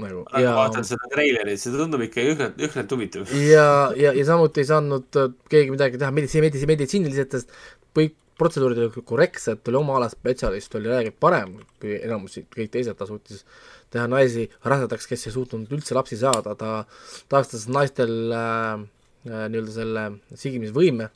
nagu. 0.03 0.25
ja 0.41 0.55
vaatan 0.57 0.87
seda 0.87 1.11
treilerit, 1.13 1.61
see 1.63 1.75
tundub 1.75 2.03
ikka 2.07 2.25
jõhkralt, 2.25 2.59
jõhkralt 2.65 2.97
huvitav. 2.97 3.35
ja, 3.37 3.69
ja, 3.99 4.15
ja 4.17 4.25
samuti 4.29 4.65
ei 4.65 4.71
saanud 4.71 5.21
äh, 5.21 5.31
keegi 5.53 5.75
midagi 5.75 6.01
teha 6.01 6.11
meditsi-, 6.15 6.43
meditsi-, 6.45 6.71
meditsiiniliselt, 6.71 7.37
sest 7.39 7.55
kõik 7.97 8.17
protseduurid 8.41 8.81
olid 8.81 8.97
korrektsed, 9.05 9.61
oli 9.69 9.79
oma 9.81 9.99
ala 9.99 10.09
spetsialist, 10.13 10.75
oli 10.79 10.89
räägib 10.89 11.19
parem 11.21 11.59
kui 11.81 11.99
enamus, 11.99 12.39
kõik 12.55 12.73
teised, 12.73 12.97
ta 12.97 13.09
suutis 13.09 13.45
teha 13.93 14.07
naisi 14.09 14.47
rasedaks, 14.71 15.09
kes 15.11 15.27
ei 15.29 15.35
suutnud 15.35 15.73
üldse 15.75 15.97
lapsi 15.97 16.19
saada, 16.21 16.55
ta 16.59 16.85
taastas 17.33 17.67
naistel 17.73 18.15
äh, 18.33 18.85
äh, 19.29 19.47
nii-öelda 19.53 19.75
selle 19.75 20.05
sigimisvõime, 20.41 21.11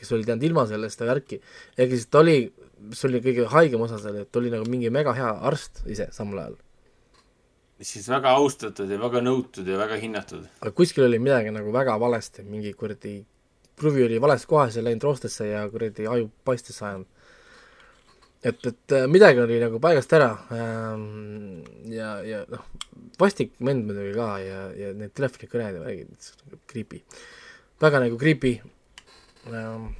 kes 0.00 0.12
olid 0.16 0.32
jäänud 0.32 0.48
ilma 0.50 0.66
sellest 0.68 1.04
värki, 1.04 1.40
ehk 1.78 1.94
siis 1.94 2.08
ta 2.12 2.24
oli, 2.24 2.38
see 2.92 3.08
oli 3.08 3.22
kõige 3.24 3.46
haigem 3.54 3.86
osa 3.86 4.00
seal, 4.02 4.22
et 4.24 4.40
oli 4.40 4.52
nagu 4.52 4.68
mingi 4.68 4.92
mega 4.92 5.16
hea 5.16 5.30
arst 5.50 5.84
ise 5.88 6.10
samal 6.16 6.44
ajal 6.44 6.58
siis 7.80 8.08
väga 8.08 8.34
austatud 8.36 8.90
ja 8.90 8.98
väga 9.00 9.22
nõutud 9.24 9.68
ja 9.68 9.78
väga 9.80 9.96
hinnatud. 10.00 10.44
aga 10.60 10.72
kuskil 10.76 11.06
oli 11.06 11.18
midagi 11.22 11.52
nagu 11.54 11.72
väga 11.72 11.96
valesti, 12.00 12.44
mingi 12.44 12.72
kuradi 12.76 13.20
kruvi 13.80 14.04
oli 14.04 14.20
vales 14.20 14.44
kohas 14.46 14.76
ja 14.76 14.84
läinud 14.84 15.06
roostesse 15.08 15.48
ja 15.48 15.64
kuradi 15.72 16.06
aju 16.06 16.28
paistesse 16.44 16.84
ajanud. 16.84 17.06
et, 18.44 18.66
et 18.66 18.96
äh, 18.96 19.06
midagi 19.08 19.40
oli 19.40 19.60
nagu 19.60 19.80
paigast 19.80 20.12
ära 20.16 20.30
ähm, 20.56 21.64
ja, 21.92 22.18
ja 22.24 22.44
noh, 22.48 22.68
vastik 23.20 23.56
vend 23.60 23.88
muidugi 23.88 24.14
ka 24.16 24.28
ja, 24.44 24.60
ja 24.76 24.92
need 24.96 25.16
telefonikõned 25.16 25.80
ja 25.80 25.84
värgid, 25.84 26.30
creepy. 26.68 27.02
väga 27.80 28.04
nagu 28.04 28.20
creepy 28.20 28.58
ähm,. 29.48 29.92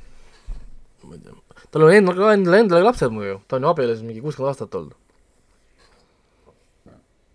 tal 1.71 1.85
on 1.87 1.93
endal, 1.97 2.27
endal, 2.33 2.59
endal 2.61 2.85
lapsed 2.85 3.13
muidu, 3.13 3.41
ta 3.49 3.57
on 3.57 3.65
ju 3.65 3.73
abielus 3.73 4.03
mingi 4.05 4.21
kuuskümmend 4.25 4.53
aastat 4.53 4.75
olnud 4.77 5.00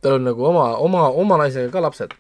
tal 0.06 0.20
on 0.20 0.28
nagu 0.30 0.46
oma, 0.46 0.66
oma, 0.86 1.08
oma 1.10 1.38
naisega 1.42 1.72
ka 1.74 1.82
lapsed. 1.82 2.14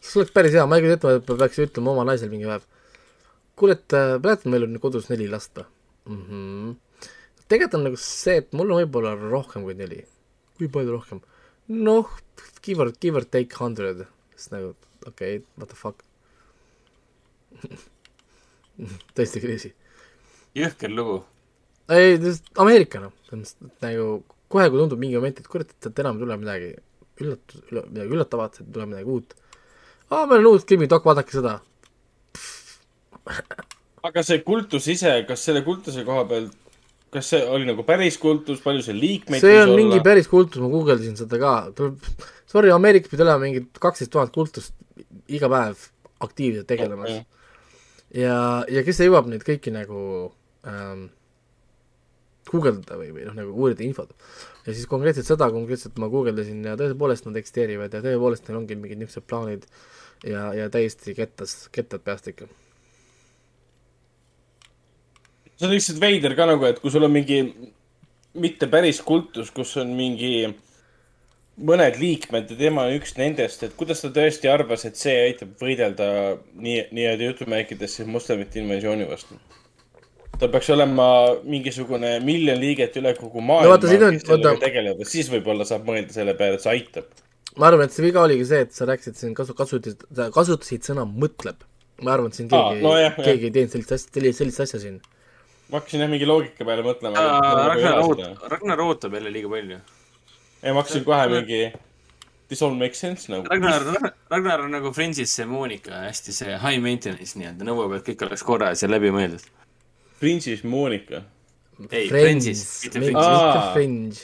see 0.00 0.18
oleks 0.18 0.32
päris 0.34 0.54
hea, 0.56 0.64
ma 0.66 0.78
ei 0.78 0.86
kujuta 0.86 1.12
ette, 1.12 1.18
et 1.20 1.28
ma 1.28 1.36
peaks 1.42 1.58
ütlema 1.66 1.92
oma 1.92 2.06
naisele 2.08 2.32
mingi 2.32 2.48
päev. 2.48 2.64
kuule, 3.60 3.76
et 3.76 3.96
mäletad, 4.24 4.48
meil 4.50 4.64
on 4.66 4.78
kodus 4.82 5.10
neli 5.10 5.28
last 5.28 5.52
või 5.58 5.66
mm 6.14 6.22
-hmm.? 6.28 7.10
tegelikult 7.46 7.76
on 7.78 7.84
nagu 7.88 8.00
see, 8.00 8.38
et 8.40 8.56
mul 8.56 8.72
on 8.72 8.80
võib-olla 8.82 9.12
rohkem 9.20 9.66
kui 9.66 9.76
neli. 9.76 10.00
kui 10.56 10.68
palju 10.72 10.96
rohkem? 10.96 11.20
noh, 11.68 12.08
give 12.62 12.82
or, 12.82 12.92
give 13.00 13.20
or 13.20 13.24
take 13.24 13.60
hundred, 13.60 14.06
siis 14.36 14.50
nagu 14.56 14.74
okei 15.06 15.36
okay,, 15.36 15.46
what 15.58 15.68
the 15.68 15.76
fuck 15.76 16.02
tõesti 19.16 19.44
crazy. 19.44 19.74
jõhker 20.56 20.90
lugu. 20.96 21.20
ei, 21.92 22.18
Ameerika 22.56 23.04
noh, 23.04 23.12
nagu 23.84 24.24
kohe, 24.50 24.68
kui 24.70 24.80
tundub 24.82 25.00
mingi 25.00 25.18
moment, 25.18 25.40
et 25.40 25.50
kurat, 25.50 25.70
et 25.70 26.02
enam 26.02 26.18
ei 26.18 26.24
tule 26.24 26.38
midagi 26.40 26.70
üllatus, 27.20 27.64
ülla-, 27.70 27.86
midagi 27.88 28.16
üllatavat, 28.16 28.60
et 28.60 28.70
tuleb 28.70 28.92
midagi 28.92 29.14
uut. 29.14 29.36
aa, 30.10 30.24
meil 30.26 30.40
on 30.42 30.54
uus 30.54 30.66
krimitokk, 30.68 31.06
vaadake 31.06 31.36
seda. 31.36 31.58
aga 34.08 34.24
see 34.26 34.42
kultus 34.46 34.88
ise, 34.90 35.12
kas 35.28 35.44
selle 35.46 35.62
kultuse 35.66 36.04
koha 36.06 36.24
pealt, 36.30 36.56
kas 37.14 37.30
see 37.34 37.42
oli 37.54 37.68
nagu 37.68 37.84
päris 37.86 38.18
kultus, 38.22 38.62
palju 38.64 38.84
seal 38.86 38.98
liikmeid 39.02 39.44
see 39.44 39.60
on 39.62 39.74
mingi 39.76 40.00
päris 40.04 40.30
kultus, 40.30 40.62
ma 40.62 40.70
guugeldasin 40.72 41.18
seda 41.20 41.40
ka, 41.42 41.54
tuleb, 41.76 42.00
sorry, 42.50 42.72
Ameerikas 42.74 43.12
pidi 43.12 43.26
olema 43.26 43.44
mingi 43.44 43.64
kaksteist 43.82 44.12
tuhat 44.14 44.32
kultust 44.34 44.74
iga 45.30 45.50
päev 45.52 45.88
aktiivselt 46.20 46.68
tegelemas 46.68 47.12
Okei. 47.12 48.22
ja, 48.24 48.36
ja 48.68 48.84
kes 48.86 49.02
jõuab 49.04 49.30
neid 49.30 49.44
kõiki 49.46 49.72
nagu 49.74 50.00
ähm, 50.68 51.08
guugeldada 52.50 52.98
või, 53.00 53.10
või 53.14 53.26
noh, 53.28 53.36
nagu 53.36 53.54
uurida 53.54 53.84
infot. 53.86 54.14
ja 54.66 54.74
siis 54.74 54.88
konkreetselt 54.90 55.28
seda 55.28 55.50
konkreetselt 55.54 55.98
ma 56.02 56.10
guugeldasin 56.12 56.64
ja 56.66 56.76
tõepoolest 56.80 57.28
nad 57.28 57.38
eksisteerivad 57.40 57.94
ja 57.94 58.02
tõepoolest 58.04 58.48
neil 58.48 58.60
ongi 58.62 58.78
mingid 58.78 59.02
niisugused 59.02 59.28
plaanid 59.30 59.68
ja, 60.26 60.50
ja 60.56 60.70
täiesti 60.72 61.14
kettas, 61.16 61.68
kettad 61.72 62.04
peast 62.04 62.28
ikka. 62.32 62.48
see 65.56 65.68
on 65.68 65.76
lihtsalt 65.76 66.00
veider 66.00 66.34
ka 66.36 66.48
nagu, 66.48 66.64
et 66.66 66.80
kui 66.80 66.92
sul 66.92 67.04
on 67.04 67.12
mingi 67.12 67.42
mitte 68.40 68.68
päris 68.70 69.00
kultus, 69.04 69.50
kus 69.54 69.76
on 69.80 69.94
mingi 69.96 70.50
mõned 71.60 71.98
liikmed 72.00 72.50
ja 72.50 72.56
tema 72.56 72.86
on 72.88 72.96
üks 72.96 73.16
nendest, 73.18 73.64
et 73.66 73.74
kuidas 73.76 74.00
ta 74.00 74.10
tõesti 74.14 74.48
arvas, 74.48 74.86
et 74.88 74.96
see 74.96 75.16
aitab 75.26 75.56
võidelda 75.60 76.06
nii, 76.54 76.86
nii-öelda 76.94 77.32
jutumärkides 77.32 77.98
siis 77.98 78.08
moslemite 78.08 78.62
invasiooni 78.62 79.08
vastu? 79.10 79.36
Ta 80.40 80.48
peaks 80.48 80.70
olema 80.72 81.06
mingisugune 81.44 82.14
miljon 82.24 82.58
liiget 82.60 82.96
üle 83.00 83.12
kogu 83.18 83.42
maailma 83.44 83.74
No 83.76 83.80
kes 83.82 83.90
sellega 83.92 84.30
vaata- 84.30 84.60
tegelevad, 84.64 85.08
siis 85.08 85.28
võib-olla 85.32 85.66
saab 85.68 85.84
mõelda 85.88 86.14
selle 86.16 86.34
peale, 86.38 86.56
et 86.56 86.64
see 86.64 86.72
aitab. 86.78 87.04
ma 87.60 87.66
arvan, 87.68 87.84
et 87.90 87.92
see 87.96 88.04
viga 88.06 88.22
oligi 88.24 88.46
see, 88.48 88.60
et 88.66 88.72
sa 88.72 88.86
rääkisid 88.88 89.18
siin 89.20 89.34
kasu, 89.36 89.54
kasutasid, 89.58 90.06
kasutasid 90.36 90.86
sõna 90.88 91.04
mõtleb. 91.04 91.60
ma 92.02 92.14
arvan, 92.16 92.32
et 92.32 92.38
siin 92.40 92.48
keegi 92.48 92.80
no 92.84 92.94
jah,, 92.96 93.12
jah. 93.18 93.24
keegi 93.26 93.50
ei 93.50 93.54
teinud 93.58 93.74
sellist 93.76 93.92
asja, 93.98 94.32
sellist, 94.40 94.60
asja 94.66 94.80
siin. 94.86 94.96
ma 95.68 95.78
hakkasin 95.80 96.00
jah 96.06 96.10
mingi 96.10 96.26
loogika 96.26 96.64
peale 96.64 96.82
mõtlema. 96.86 97.26
Ragnar 97.74 98.00
ootab, 98.06 98.48
Ragnar 98.54 98.80
ootab 98.86 99.14
jälle 99.20 99.30
liiga 99.36 99.52
palju. 99.52 99.78
ja 100.62 100.74
ma 100.74 100.80
hakkasin 100.82 101.04
kohe 101.04 101.28
mingi, 101.36 101.62
this 102.48 102.62
all 102.62 102.74
makes 102.74 102.98
sense 102.98 103.28
nagu. 103.30 103.44
Ragnar, 103.50 103.84
Ragnar 104.30 104.64
on 104.64 104.70
nagu 104.72 104.92
Friendsis 104.96 105.30
see 105.36 105.44
Monika, 105.46 106.00
hästi 106.08 106.32
see 106.32 106.56
high 106.64 106.80
maintenance 106.80 107.36
nii-öelda, 107.38 107.66
nõuab, 107.68 107.98
et 108.00 108.08
kõik 108.08 108.24
oleks 108.26 108.42
korras 108.46 108.82
ja 108.82 108.88
läbimõeldud. 108.88 109.44
Prince'is 110.20 110.64
Monika 110.64 111.22
Ei, 111.90 112.08
Friends 112.08 112.46
mitte 112.84 112.98
mitte 112.98 112.98
Fringe'is. 112.98 113.16
Aa. 113.16 113.72
Fringe. 113.72 114.16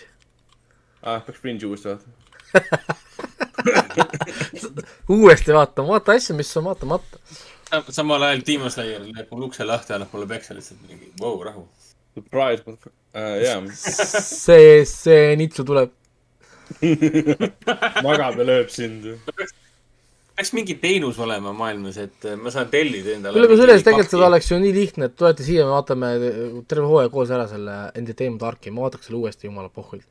ah,. 1.02 1.20
peaks 1.24 1.40
Prince'i 1.40 1.66
uuesti 1.66 1.88
vaatama. 1.88 2.12
uuesti 5.16 5.52
vaatama, 5.56 5.88
vaata 5.88 6.12
asju, 6.12 6.36
mis 6.36 6.56
on 6.56 6.64
vaatamata. 6.68 7.18
samal 7.90 8.22
ajal 8.22 8.40
Timo 8.44 8.70
Slayer 8.70 9.00
läheb 9.06 9.26
mul 9.32 9.42
ukse 9.48 9.64
lahti, 9.64 9.92
annab 9.96 10.08
mulle 10.12 10.26
peksa 10.30 10.54
lihtsalt 10.54 10.80
mingi, 10.88 11.12
vau, 11.20 11.42
rahu. 11.44 11.68
Surprise, 12.16 12.62
uh, 12.64 12.72
jaa, 13.42 13.60
see, 13.76 14.84
see 14.88 15.36
nitsu 15.36 15.64
tuleb. 15.68 15.90
magab 18.06 18.38
ja 18.40 18.44
lööb 18.44 18.70
sind. 18.72 19.04
peaks 20.36 20.52
mingi 20.52 20.74
teenus 20.80 21.16
olema 21.22 21.52
maailmas, 21.56 21.96
et 22.02 22.26
ma 22.36 22.52
saan 22.52 22.68
tellida 22.72 23.14
endale. 23.16 23.38
kuule, 23.38 23.48
kusjuures 23.54 23.84
tegelikult 23.84 24.12
seda 24.12 24.26
oleks 24.28 24.50
ju 24.50 24.58
nii 24.60 24.72
lihtne, 24.76 25.08
et 25.08 25.14
tulete 25.16 25.46
siia, 25.46 25.64
me 25.64 25.72
vaatame 25.72 26.10
terve 26.68 26.88
hooaja 26.90 27.12
koos 27.12 27.32
ära 27.32 27.46
selle 27.48 27.76
Entertainment 27.96 28.44
Arki, 28.44 28.72
ma 28.74 28.84
vaataks 28.84 29.08
selle 29.08 29.22
uuesti, 29.22 29.48
jumala 29.48 29.72
pohhuilt. 29.72 30.04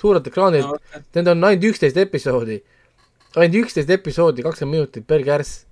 suured 0.00 0.26
ekraanid 0.28 0.66
No, 0.66 0.76
no,, 0.76 1.00
need 1.16 1.32
on 1.32 1.48
ainult 1.48 1.64
üksteist 1.70 1.96
episoodi, 2.00 2.58
ainult 3.40 3.58
üksteist 3.64 3.92
episoodi, 3.96 4.44
kakskümmend 4.44 4.76
minutit 4.82 5.06
per 5.08 5.24
kärss. 5.24 5.62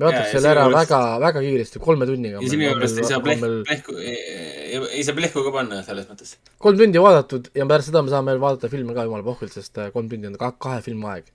me 0.00 0.08
vaataks 0.08 0.32
selle 0.34 0.50
ära 0.50 0.64
väga, 0.72 0.98
väga 1.22 1.42
kiiresti, 1.44 1.82
kolme 1.84 2.08
tunniga. 2.08 2.40
ja 2.42 2.50
sinu 2.50 2.66
juurest 2.66 2.98
ei 2.98 3.06
saa 3.06 3.20
plehku, 3.22 3.52
plehku, 3.68 3.94
ei 4.00 5.04
saa 5.06 5.14
plehku 5.14 5.44
ka 5.46 5.52
panna 5.54 5.82
selles 5.86 6.10
mõttes. 6.10 6.34
kolm 6.58 6.80
tundi 6.80 7.02
vaadatud 7.06 7.52
ja 7.54 7.68
pärast 7.70 7.92
seda 7.92 8.02
me 8.02 8.10
saame 8.10 8.34
veel 8.34 8.42
vaadata 8.42 8.72
filme 8.72 8.98
ka 8.98 9.06
jumala 9.06 9.22
pohvilt, 9.30 9.54
sest 9.54 9.78
äh, 9.78 9.92
kolm 9.94 10.10
tundi 10.10 10.26
on 10.32 10.40
ka 10.40 10.50
kahe 10.66 10.82
filmi 10.82 11.06
aeg. 11.12 11.30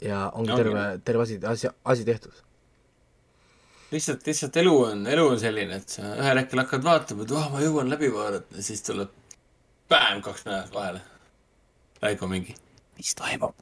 Ja 0.00 0.30
ongi 0.34 0.52
Ongi. 0.52 0.62
terve, 0.62 0.84
terve 1.04 1.22
asi, 1.22 1.38
asi, 1.46 1.68
asi 1.84 2.04
tehtud. 2.04 2.32
lihtsalt, 3.90 4.26
lihtsalt 4.26 4.56
elu 4.56 4.76
on, 4.82 5.06
elu 5.06 5.26
on 5.28 5.40
selline, 5.40 5.80
et 5.82 5.96
sa 5.96 6.14
ühel 6.16 6.42
hetkel 6.42 6.62
hakkad 6.62 6.84
vaatama, 6.86 7.26
et 7.26 7.34
oh, 7.36 7.48
ma 7.52 7.64
jõuan 7.64 7.90
läbi 7.90 8.12
vaadata 8.14 8.60
ja 8.60 8.66
siis 8.66 8.84
tuleb 8.86 9.10
päev 9.90 10.22
kaks 10.22 10.46
nädalat 10.46 10.74
vahele. 10.74 11.02
Raiko 12.00 12.28
mingi, 12.30 12.54
mis 12.96 13.14
toimub? 13.18 13.56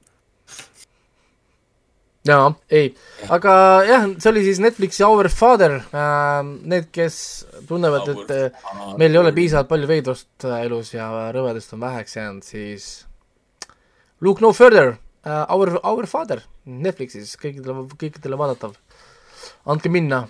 jaa, 2.29 2.49
ei, 2.75 2.91
aga 3.33 3.53
jah, 3.89 4.07
see 4.21 4.31
oli 4.31 4.45
siis 4.45 4.61
Netflixi 4.61 5.05
Our 5.07 5.31
Father 5.33 5.79
äh,, 5.81 6.43
need, 6.45 6.91
kes 6.93 7.19
tunnevad, 7.69 8.11
et 8.13 8.33
äh, 8.35 8.71
meil 9.01 9.15
ei 9.15 9.21
ole 9.23 9.33
piisavalt 9.37 9.71
palju 9.71 9.89
veidrust 9.89 10.45
äh, 10.45 10.65
elus 10.67 10.93
ja 10.93 11.09
rõvedust 11.35 11.73
on 11.77 11.87
väheks 11.87 12.19
jäänud, 12.19 12.45
siis 12.47 12.89
Look 14.21 14.43
no 14.43 14.51
further 14.53 14.97
uh,, 15.29 15.55
Our, 15.55 15.79
Our 15.85 16.07
Father 16.11 16.43
Netflixis, 16.65 17.37
kõikidele, 17.41 17.87
kõikidele 18.01 18.37
vaadatav. 18.41 18.73
andke 19.69 19.89
minna. 19.93 20.21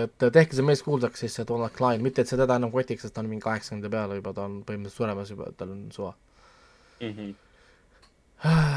et 0.00 0.24
tehke 0.32 0.56
see 0.56 0.64
mees 0.64 0.80
kuulsaks, 0.82 1.20
siis 1.20 1.34
see 1.36 1.44
Donald 1.48 1.72
Klein, 1.76 2.02
mitte 2.02 2.20
et 2.22 2.28
see 2.30 2.38
teda 2.40 2.54
enam 2.56 2.70
kotiks, 2.72 3.02
sest 3.04 3.14
ta 3.14 3.20
on 3.20 3.28
mingi 3.28 3.44
kaheksakümnenda 3.44 3.90
peale 3.92 4.14
juba, 4.16 4.32
ta 4.32 4.42
on 4.48 4.54
põhimõtteliselt 4.64 5.02
suremas 5.02 5.28
juba, 5.34 5.44
tal 5.58 5.70
on 5.74 5.80
suva. 5.92 6.12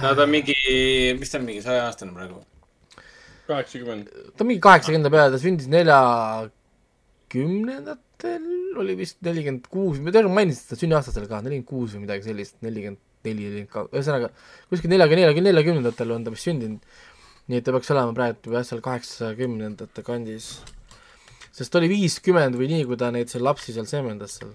no 0.04 0.06
ta 0.15 0.24
on 0.26 0.32
mingi, 0.34 0.56
mis 1.19 1.30
ta 1.32 1.38
on, 1.39 1.45
mingi 1.48 1.62
sajaaastane 1.63 2.12
praegu? 2.17 2.38
kaheksakümmend. 3.48 4.06
ta 4.36 4.39
on 4.43 4.50
mingi 4.52 4.63
kaheksakümnenda 4.67 5.10
peale, 5.15 5.30
ta 5.32 5.39
sündis 5.39 5.67
neljakümnendatel, 5.72 8.45
oli 8.84 8.93
vist 9.00 9.17
nelikümmend 9.26 9.65
kuus, 9.72 9.95
ma 10.04 10.12
tean, 10.12 10.28
mainisin 10.36 10.63
seda 10.65 10.76
sünniaastasel 10.84 11.26
ka, 11.32 11.39
nelikümmend 11.48 11.72
kuus 11.72 11.89
või 11.95 12.04
midagi 12.04 12.28
sellist, 12.28 12.60
nelikümmend 12.65 13.00
neli, 13.28 13.46
nelikümmend 13.46 13.72
kaks, 13.74 13.94
ühesõnaga 13.94 14.32
kuskil 14.72 14.92
neljakümne, 14.94 15.24
neljakümne, 15.24 15.52
neljakümnendatel 15.52 16.14
on 16.16 16.26
ta 16.26 16.34
vist 16.34 16.48
sündinud. 16.48 16.98
nii 17.50 17.58
et 17.58 17.66
ta 17.66 17.74
peaks 17.74 17.90
olema 17.92 18.14
praegu 18.14 18.54
jah, 18.54 18.66
seal 18.68 18.82
kaheksakümnendate 18.86 20.04
kandis. 20.06 20.50
sest 21.52 21.72
ta 21.72 21.82
oli 21.82 21.90
viiskümmend 21.92 22.56
või 22.60 22.70
nii, 22.74 22.86
kui 22.90 23.00
ta 23.00 23.12
neid 23.12 23.32
seal 23.32 23.44
lapsi 23.44 23.76
seal 23.76 23.90
seemendas 23.90 24.38
seal. 24.40 24.54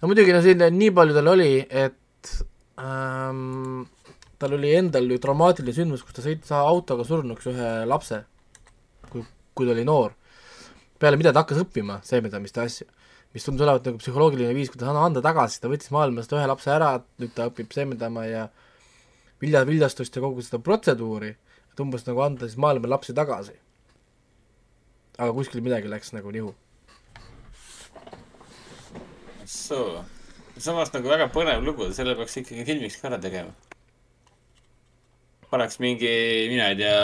no 0.00 0.10
muidugi 0.10 0.36
no 0.36 0.42
selline, 0.44 0.70
nii 0.76 0.92
palju 0.94 1.16
tal 1.16 1.32
oli, 1.34 1.50
et 1.68 2.34
ähm, 2.78 3.88
tal 4.40 4.56
oli 4.56 4.72
endal 4.76 5.10
ju 5.10 5.18
traumaatiline 5.20 5.74
sündmus, 5.76 6.04
kus 6.06 6.16
ta 6.16 6.24
sõitis 6.24 6.54
autoga 6.56 7.04
surnuks 7.04 7.50
ühe 7.50 7.72
lapse, 7.88 8.22
kui, 9.10 9.26
kui 9.54 9.68
ta 9.68 9.74
oli 9.74 9.84
noor. 9.84 10.14
peale 11.00 11.16
mida 11.16 11.32
ta 11.32 11.42
hakkas 11.42 11.62
õppima 11.64 12.02
seemendamist 12.04 12.56
ja 12.56 12.68
asju, 12.68 12.86
mis 13.34 13.46
tundus 13.46 13.66
olevat 13.66 13.86
nagu 13.86 14.00
psühholoogiline 14.00 14.54
viis, 14.56 14.70
kuidas 14.72 14.90
anda, 14.90 15.04
anda 15.06 15.22
tagasi, 15.22 15.60
ta 15.62 15.70
võttis 15.70 15.92
maailmast 15.94 16.32
ühe 16.34 16.46
lapse 16.50 16.72
ära, 16.74 16.96
nüüd 17.22 17.34
ta 17.36 17.46
õpib 17.50 17.70
seemendama 17.74 18.24
ja 18.26 18.48
vilja, 19.42 19.62
viljastust 19.68 20.16
ja 20.16 20.22
kogu 20.24 20.42
seda 20.44 20.58
protseduuri, 20.64 21.30
et 21.70 21.82
umbes 21.82 22.06
nagu 22.08 22.24
anda 22.24 22.48
siis 22.48 22.58
maailma 22.60 22.90
lapsi 22.90 23.14
tagasi. 23.16 23.54
aga 25.20 25.32
kuskil 25.36 25.62
midagi 25.62 25.88
läks 25.88 26.12
nagu 26.16 26.30
nihu. 26.32 26.54
soo, 29.46 30.02
samas 30.58 30.92
nagu 30.94 31.08
väga 31.08 31.30
põnev 31.30 31.62
lugu, 31.62 31.92
selle 31.94 32.16
peaks 32.18 32.36
ikkagi 32.42 32.66
filmiks 32.66 32.98
ka 32.98 33.12
ära 33.12 33.22
tegema. 33.22 33.54
paneks 35.50 35.78
mingi, 35.78 36.12
mina 36.50 36.70
ei 36.74 36.76
tea, 36.82 36.98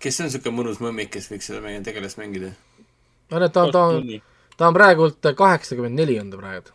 kes 0.00 0.20
on 0.20 0.32
siuke 0.32 0.50
mõnus 0.50 0.80
mõmmik, 0.80 1.12
kes 1.12 1.28
võiks 1.28 1.52
seda 1.52 1.60
meie 1.60 1.84
tegelast 1.84 2.16
mängida? 2.16 2.54
no 3.30 3.38
need, 3.38 3.52
ta 3.52 3.68
on, 3.68 3.72
ta 3.72 3.88
on, 3.92 4.22
ta 4.62 4.68
on 4.70 4.76
praegult 4.76 5.26
kaheksakümmend 5.36 5.98
neli 5.98 6.20
on 6.22 6.30
ta 6.30 6.38
praegu. 6.38 6.70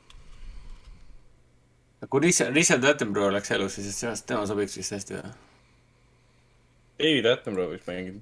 kui 2.10 2.22
Richard, 2.22 2.56
Richard 2.56 2.84
Attenborough 2.84 3.32
oleks 3.32 3.52
elus, 3.52 3.78
siis 3.80 4.00
temast, 4.00 4.26
tema 4.28 4.46
sobiks 4.48 4.76
vist 4.78 4.92
hästi 4.96 5.16
või? 5.16 5.30
David 7.00 7.30
Attenborough 7.32 7.72
võiks 7.76 7.88
mängida. 7.88 8.20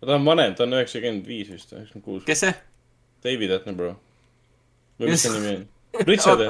ta 0.00 0.16
on 0.16 0.24
vanem, 0.24 0.54
ta 0.56 0.64
on 0.64 0.78
üheksakümmend 0.78 1.28
viis 1.28 1.50
vist, 1.52 1.74
üheksakümmend 1.74 2.06
kuus. 2.06 2.24
kes 2.24 2.44
see? 2.46 2.54
David 3.26 3.52
Attenborough. 3.58 4.00
või 4.98 5.12
mis 5.12 5.24
ta 5.26 5.32
nimi 5.34 5.52
on? 5.58 5.66
Richard, 6.08 6.44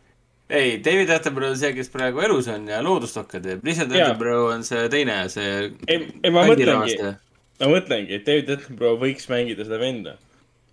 ei, 0.60 0.76
David 0.78 1.10
Attenborough 1.10 1.56
on 1.56 1.58
see, 1.58 1.72
kes 1.74 1.90
praegu 1.90 2.22
elus 2.22 2.50
on 2.54 2.68
ja 2.70 2.78
loodusdokke 2.86 3.42
teeb. 3.42 3.66
Richard. 3.66 3.90
Attenborough 3.90 4.52
on 4.54 4.62
see 4.66 4.86
teine, 4.94 5.24
see 5.32 5.50
ei, 5.88 6.06
ei 6.22 6.30
ma 6.30 6.46
mõtlengi, 6.46 7.00
ma 7.64 7.72
mõtlengi, 7.74 8.20
et 8.20 8.30
David 8.30 8.54
Attenborough 8.58 9.02
võiks 9.02 9.26
mängida 9.32 9.66
seda 9.66 9.82
venda. 9.82 10.14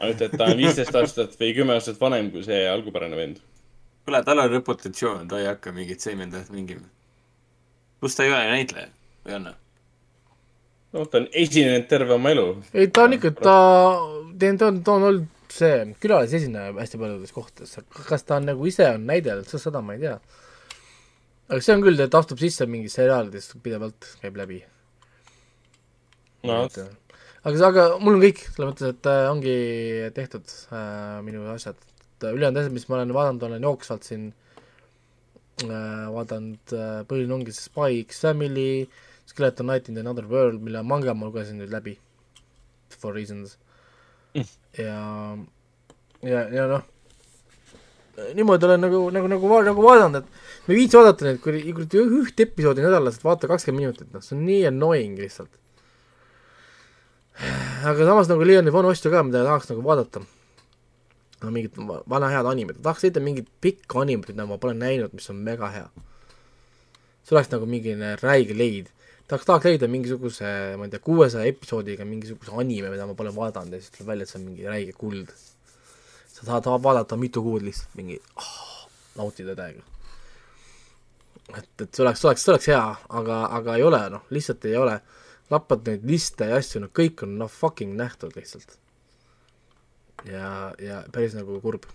ainult, 0.01 0.21
et 0.25 0.37
ta 0.37 0.49
on 0.49 0.59
viisteist 0.59 0.95
aastat 0.97 1.35
või 1.39 1.53
kümme 1.57 1.77
aastat 1.77 1.99
vanem 2.01 2.31
kui 2.33 2.43
see 2.45 2.61
algupärane 2.69 3.17
vend. 3.17 3.41
kuule, 4.05 4.23
tal 4.25 4.43
on 4.43 4.51
reputatsioon, 4.51 5.27
ta 5.31 5.39
ei 5.39 5.49
hakka 5.49 5.73
mingit 5.75 6.03
seemendajat 6.03 6.49
mängima. 6.53 6.87
pluss 7.99 8.17
ta 8.17 8.25
ei 8.25 8.33
ole 8.33 8.45
näitleja, 8.55 8.89
või 9.25 9.37
on? 9.39 9.51
noh, 10.93 11.07
ta 11.07 11.21
on 11.21 11.27
esinenud 11.43 11.87
terve 11.91 12.17
oma 12.17 12.33
elu. 12.33 12.47
ei, 12.73 12.87
ta 12.87 13.05
on 13.07 13.17
ikka, 13.17 13.33
ta, 13.37 13.57
ta 14.39 14.71
on, 14.71 14.81
ta 14.83 14.97
on 14.97 15.07
olnud 15.11 15.29
see 15.51 15.79
külalisesineja 16.03 16.73
hästi 16.77 16.99
paljudes 16.99 17.33
kohtades, 17.35 17.77
kas 18.07 18.23
ta 18.23 18.37
on 18.39 18.47
nagu 18.51 18.67
ise 18.67 18.87
on 18.93 19.05
näidelnud, 19.07 19.49
seda 19.51 19.81
ma 19.83 19.97
ei 19.97 20.05
tea. 20.05 20.17
aga 21.51 21.59
see 21.59 21.75
on 21.75 21.83
küll, 21.85 22.03
ta 22.07 22.21
astub 22.23 22.39
sisse 22.41 22.67
mingis 22.69 22.95
seriaalides 22.99 23.51
pidevalt, 23.63 24.13
käib 24.23 24.39
läbi. 24.39 24.61
no, 26.47 26.63
aga, 27.43 27.55
aga 27.67 27.85
mul 28.01 28.17
on 28.17 28.23
kõik, 28.23 28.43
selles 28.49 28.69
mõttes, 28.69 28.93
et 28.93 29.09
äh, 29.09 29.23
ongi 29.31 29.55
tehtud 30.17 30.53
äh, 30.75 31.17
minu 31.25 31.47
asjad, 31.53 31.79
et 31.79 32.27
äh, 32.27 32.35
ülejäänud 32.35 32.61
asjad, 32.61 32.75
mis 32.75 32.87
ma 32.89 32.99
olen 32.99 33.15
vaadanud, 33.17 33.47
olen 33.47 33.67
jooksvalt 33.69 34.07
siin 34.07 34.27
äh, 35.65 36.05
vaadanud 36.13 36.75
äh,, 36.77 37.01
põhiline 37.09 37.37
ongi 37.39 37.55
see 37.55 37.65
Spy 37.65 38.03
X 38.05 38.21
Family, 38.27 38.85
Skeleton 39.31 39.69
Knight 39.69 39.89
in 39.89 39.97
another 40.01 40.27
world, 40.29 40.61
mille 40.61 40.83
manga 40.85 41.15
ma 41.17 41.29
lugesin 41.29 41.61
nüüd 41.61 41.73
läbi, 41.73 41.97
for 42.93 43.15
reasons. 43.15 43.57
Ja, 44.77 45.35
ja, 46.23 46.41
ja 46.53 46.67
noh, 46.69 46.85
niimoodi 48.35 48.67
olen 48.67 48.85
nagu, 48.85 49.01
nagu, 49.13 49.31
nagu, 49.31 49.49
nagu 49.65 49.83
vaadanud, 49.85 50.21
et 50.21 50.67
ma 50.67 50.73
ei 50.73 50.79
viitsi 50.83 50.99
vaadata 50.99 51.27
neid, 51.27 51.41
kui 51.43 51.73
kuradi 51.75 52.03
üht 52.21 52.43
episoodi 52.45 52.85
nädalas, 52.85 53.17
et 53.17 53.25
vaata 53.25 53.49
kakskümmend 53.51 53.85
minutit, 53.85 54.11
noh, 54.13 54.23
see 54.23 54.37
on 54.37 54.45
nii 54.47 54.61
annoying 54.69 55.19
lihtsalt. 55.19 55.60
Aga 57.41 58.05
samas 58.05 58.29
nagu 58.29 58.45
neid 58.45 58.69
vanu 58.69 58.91
asju 58.93 59.11
ka, 59.11 59.23
mida 59.25 59.43
tahaks 59.45 59.69
nagu 59.71 59.81
vaadata. 59.85 60.21
no 61.41 61.49
mingit 61.49 61.77
va- 61.77 62.03
vana 62.05 62.29
head 62.29 62.45
animet, 62.45 62.81
tahaks 62.83 63.03
leida 63.03 63.19
mingit 63.19 63.47
pikka 63.61 64.01
animet, 64.01 64.29
mida 64.29 64.45
ma 64.45 64.57
pole 64.57 64.73
näinud, 64.77 65.13
mis 65.13 65.29
on 65.29 65.37
mega 65.37 65.69
hea. 65.73 65.87
see 67.23 67.35
oleks 67.35 67.49
nagu 67.51 67.65
mingi 67.65 67.95
räige 68.21 68.57
leid. 68.57 68.91
tahaks, 69.27 69.45
tahaks 69.45 69.65
leida 69.65 69.87
mingisuguse, 69.87 70.77
ma 70.77 70.85
ei 70.85 70.91
tea, 70.93 70.99
kuuesaja 70.99 71.45
episoodiga 71.49 72.05
mingisuguse 72.05 72.51
anime, 72.53 72.91
mida 72.93 73.07
ma 73.07 73.15
pole 73.17 73.33
vaadanud 73.35 73.73
ja 73.73 73.81
siis 73.81 73.95
tuleb 73.95 74.13
välja, 74.13 74.23
et 74.23 74.29
see 74.29 74.39
on 74.41 74.45
mingi 74.45 74.67
räige 74.67 74.93
kuld. 74.93 75.31
sa 76.33 76.45
tahad 76.45 76.83
vaadata 76.83 77.17
mitu 77.17 77.41
kuud 77.41 77.65
lihtsalt 77.65 77.95
mingi 77.95 78.21
oh,, 78.37 78.85
nautida 79.17 79.55
täiega. 79.55 79.81
et, 81.57 81.73
et 81.81 81.89
see 81.89 82.05
oleks, 82.05 82.21
see 82.21 82.29
oleks, 82.29 82.45
see 82.45 82.53
oleks 82.53 82.69
hea, 82.69 82.85
aga, 83.09 83.41
aga 83.57 83.79
ei 83.81 83.83
ole, 83.89 84.03
noh, 84.13 84.29
lihtsalt 84.29 84.69
ei 84.69 84.77
ole 84.77 85.01
lappad 85.51 85.87
neid 85.87 86.05
liste 86.07 86.47
ja 86.49 86.59
asju, 86.61 86.83
no 86.83 86.91
kõik 86.99 87.25
on 87.25 87.37
noh 87.41 87.51
fucking 87.51 87.95
nähtud 87.99 88.35
lihtsalt. 88.37 88.77
ja, 90.29 90.71
ja 90.81 91.01
päris 91.11 91.35
nagu 91.37 91.59
kurb. 91.63 91.87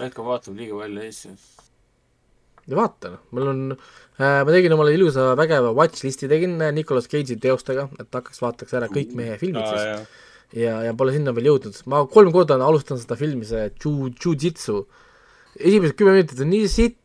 Edgar 0.00 0.24
vaatab 0.24 0.56
liiga 0.56 0.78
palju 0.78 1.08
asju. 1.08 1.34
ja 2.70 2.78
vaata 2.78 3.14
noh, 3.16 3.26
mul 3.34 3.52
on 3.52 3.62
äh,, 3.74 4.40
ma 4.44 4.48
tegin 4.52 4.76
omale 4.76 4.94
ilusa 4.94 5.32
vägeva 5.38 5.72
watch-listi 5.76 6.28
tegin 6.30 6.58
äh, 6.62 6.72
Nicolas 6.76 7.08
Cage'i 7.10 7.38
teostega, 7.40 7.88
et 7.98 8.08
hakkaks, 8.08 8.42
vaataks 8.44 8.76
ära 8.78 8.88
kõik 8.92 9.14
mehe 9.18 9.38
filmid 9.40 9.64
aa 9.64 9.70
siis 9.72 9.86
jah, 9.88 10.04
ja, 10.56 10.74
ja 10.86 10.94
pole 10.96 11.14
sinna 11.14 11.34
veel 11.36 11.50
jõudnud, 11.50 11.78
ma 11.90 12.02
kolm 12.10 12.32
korda 12.34 12.56
olen 12.56 12.66
alustanud 12.68 13.02
seda 13.02 13.18
filmi, 13.18 13.46
see 13.48 13.68
Ju-, 13.82 14.10
Jujitsu. 14.22 14.84
esimesed 15.58 15.96
kümme 15.98 16.16
minutit 16.16 16.42
on 16.42 16.50
nii 16.52 16.68
sitt, 16.70 16.99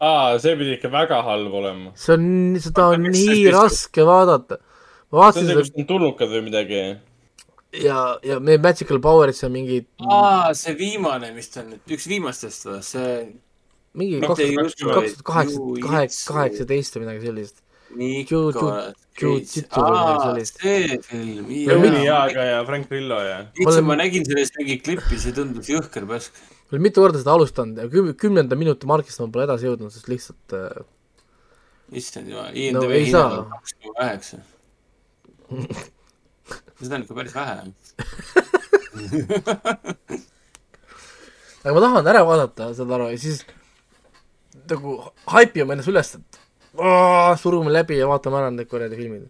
aa, 0.00 0.38
see 0.42 0.54
pidi 0.60 0.76
ikka 0.78 0.92
väga 0.92 1.20
halb 1.26 1.58
olema. 1.60 1.92
see 1.98 2.14
on, 2.14 2.30
seda 2.62 2.88
on 2.94 3.10
nii 3.10 3.44
raske 3.54 4.06
vaadata. 4.06 4.60
ma 5.10 5.24
vaatasin 5.24 5.50
seda 5.50 5.66
kus 5.66 5.74
on 5.74 5.90
tulnukad 5.92 6.32
või 6.32 6.44
midagi. 6.48 6.82
ja, 7.84 7.98
ja 8.24 8.38
need 8.38 8.64
Magical 8.64 9.02
Powerid, 9.04 9.38
see 9.38 9.48
on 9.50 9.54
mingi, 9.56 9.82
aa, 10.06 10.54
see 10.58 10.76
viimane, 10.78 11.32
mis 11.36 11.52
ta 11.54 11.64
on 11.64 11.74
nüüd, 11.74 11.84
üks 11.98 12.08
viimastest 12.10 12.68
või, 12.70 12.82
see 12.86 13.12
mingi 13.98 14.20
Mitte 14.22 14.50
kaks 14.54 14.76
tuhat 14.78 15.24
kaheksa, 15.26 16.32
kaheksateist 16.32 16.98
või 16.98 17.06
midagi 17.06 17.26
sellist. 17.26 17.64
Nicolas 17.96 18.94
Cage 19.18 19.64
see 20.44 20.98
film, 21.02 21.48
Ja 21.50 21.78
hea 21.80 22.18
ka 22.34 22.44
ja 22.44 22.58
Frank 22.68 22.88
Grillo 22.90 23.18
ja. 23.24 23.40
Ma 23.82 23.96
nägin 23.98 24.26
sellest 24.28 24.58
mingit 24.60 24.84
klippi, 24.86 25.18
see 25.18 25.34
tundus 25.34 25.70
jõhker 25.72 26.06
pask. 26.08 26.36
Olen 26.72 26.84
mitu 26.84 27.02
korda 27.02 27.20
seda 27.20 27.34
alustanud 27.38 27.80
ja 27.80 27.88
küm-, 27.92 28.14
kümnenda 28.18 28.56
minuti 28.58 28.88
margist 28.88 29.20
ma 29.22 29.28
pole 29.32 29.46
edasi 29.48 29.68
jõudnud, 29.68 29.92
sest 29.94 30.08
lihtsalt 30.10 30.56
äh, 30.56 30.82
issand 31.96 32.28
jumal, 32.28 32.50
No 32.52 32.58
IMDB 32.60 32.90
ei 32.92 33.06
hinnang 33.08 33.38
on 33.42 33.52
kaks 33.54 33.76
koma 33.78 34.04
üheksa. 34.04 34.40
seda 36.80 36.98
on 36.98 37.04
ikka 37.04 37.14
päris 37.16 37.34
vähe. 37.34 37.54
aga 41.64 41.74
ma 41.74 41.84
tahan 41.84 42.10
ära 42.12 42.26
vaadata, 42.26 42.72
saad 42.76 42.92
aru, 42.98 43.08
ja 43.14 43.18
siis 43.20 43.38
nagu 44.68 44.98
haipime 45.32 45.74
ennast 45.74 45.90
üles, 45.92 46.12
et 46.18 46.40
aa, 46.76 47.36
surume 47.40 47.72
läbi 47.72 47.98
ja 47.98 48.08
vaatame 48.10 48.42
ära 48.42 48.52
need 48.52 48.68
kuradi 48.70 48.98
filmid. 48.98 49.24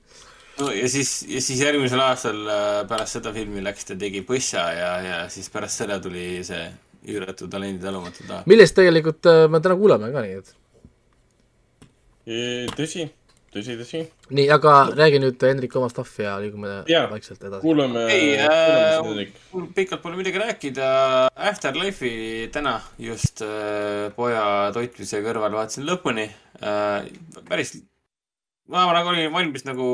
no 0.59 0.73
ja 0.75 0.91
siis, 0.91 1.23
ja 1.31 1.41
siis 1.45 1.63
järgmisel 1.63 2.03
aastal 2.03 2.43
äh, 2.51 2.83
pärast 2.91 3.19
seda 3.19 3.33
filmi 3.37 3.63
läks 3.65 3.87
ta 3.89 3.97
tegi 3.99 4.25
Põssa 4.27 4.65
ja, 4.75 4.93
ja 5.07 5.19
siis 5.33 5.49
pärast 5.55 5.85
seda 5.85 6.01
tuli 6.03 6.43
see 6.47 6.67
üüratu 7.07 7.49
talendi 7.51 7.85
talumatu 7.85 8.27
taha. 8.27 8.43
millest 8.51 8.77
tegelikult 8.79 9.29
äh, 9.31 9.47
me 9.51 9.61
täna 9.65 9.77
kuuleme 9.79 10.11
ka, 10.15 10.25
nii 10.25 10.39
et. 10.41 10.53
tõsi, 12.77 13.07
tõsi, 13.55 13.77
tõsi. 13.81 14.03
nii, 14.35 14.47
aga 14.55 14.75
räägi 14.93 15.21
nüüd 15.23 15.45
Hendrik 15.49 15.77
oma 15.81 15.91
stuff'i 15.93 16.27
ja 16.27 16.37
liigume 16.43 16.81
vaikselt 17.13 17.45
edasi. 17.45 17.63
kuulame, 17.63 18.07
ei 18.13 18.35
äh, 18.43 19.69
pikalt 19.77 20.03
pole 20.03 20.19
midagi 20.21 20.43
rääkida. 20.43 20.89
Afterlife'i 21.51 22.49
täna 22.55 22.79
just 23.03 23.45
äh, 23.47 24.09
poja 24.17 24.45
toitmise 24.75 25.23
kõrval 25.25 25.55
vaatasin 25.61 25.87
lõpuni 25.89 26.29
äh,. 26.61 27.09
päris, 27.49 27.77
ma 28.69 28.89
nagu 28.93 29.15
olin 29.15 29.33
valmis 29.33 29.65
nagu 29.69 29.91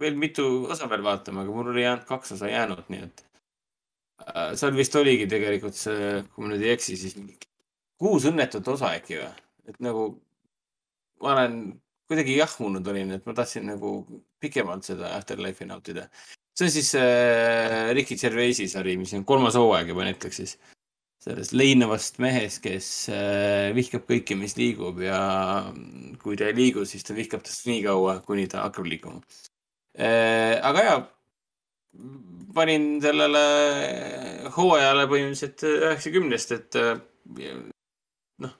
veel 0.00 0.18
mitu 0.20 0.66
osa 0.70 0.90
veel 0.90 1.02
vaatama, 1.06 1.42
aga 1.42 1.56
mul 1.56 1.72
oli 1.74 1.86
ainult 1.86 2.06
kaks 2.08 2.36
osa 2.36 2.52
jäänud, 2.52 2.84
nii 2.92 3.06
et 3.08 3.24
seal 4.58 4.76
vist 4.76 4.96
oligi 5.00 5.26
tegelikult 5.30 5.78
see, 5.78 6.20
kui 6.34 6.44
ma 6.44 6.52
nüüd 6.52 6.64
ei 6.64 6.74
eksi, 6.74 6.96
siis 7.00 7.16
kuus 8.00 8.28
õnnetut 8.30 8.68
osa 8.74 8.94
äkki 8.98 9.20
või, 9.20 9.32
et 9.70 9.80
nagu 9.84 10.06
ma 11.22 11.34
olen 11.36 11.58
kuidagi 12.08 12.38
jahmunud 12.38 12.86
olin, 12.92 13.14
et 13.16 13.26
ma 13.26 13.34
tahtsin 13.36 13.68
nagu 13.68 13.96
pikemalt 14.42 14.84
seda 14.84 15.14
Afterlife'i 15.16 15.68
nautida 15.68 16.08
see 16.54 16.66
on 16.66 16.70
siis 16.70 16.94
äh, 16.94 17.92
Ricky 17.94 18.16
Gervaisi 18.16 18.68
sari, 18.70 18.96
mis 18.96 19.14
on 19.16 19.24
kolmas 19.26 19.58
hooaeg 19.58 19.90
juba 19.90 20.06
Netflixis. 20.06 20.56
sellest 21.24 21.54
leinavast 21.56 22.18
mehest, 22.20 22.60
kes 22.60 22.86
äh, 23.08 23.70
vihkab 23.72 24.02
kõike, 24.04 24.36
mis 24.36 24.58
liigub 24.58 24.98
ja 25.00 25.18
kui 26.20 26.36
ta 26.36 26.50
ei 26.50 26.56
liigu, 26.58 26.84
siis 26.84 27.06
ta 27.06 27.16
vihkab 27.16 27.40
tast 27.46 27.64
nii 27.64 27.80
kaua, 27.86 28.18
kuni 28.26 28.44
ta 28.50 28.66
hakkab 28.66 28.84
liikuma 28.84 29.22
äh,. 29.96 30.60
aga 30.60 30.84
ja, 30.84 30.98
panin 32.54 32.98
sellele 33.02 33.44
hooajale 34.54 35.06
põhimõtteliselt 35.10 35.64
üheksakümnest, 35.68 36.52
et 36.54 36.78
äh, 36.78 36.92
noh, 38.44 38.54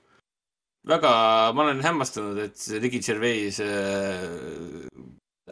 väga, 0.87 1.11
ma 1.55 1.67
olen 1.67 1.83
hämmastunud, 1.85 2.41
et 2.47 2.57
see 2.59 2.81
Ricky 2.83 3.01
Gervais 3.05 3.61
äh, 3.63 4.89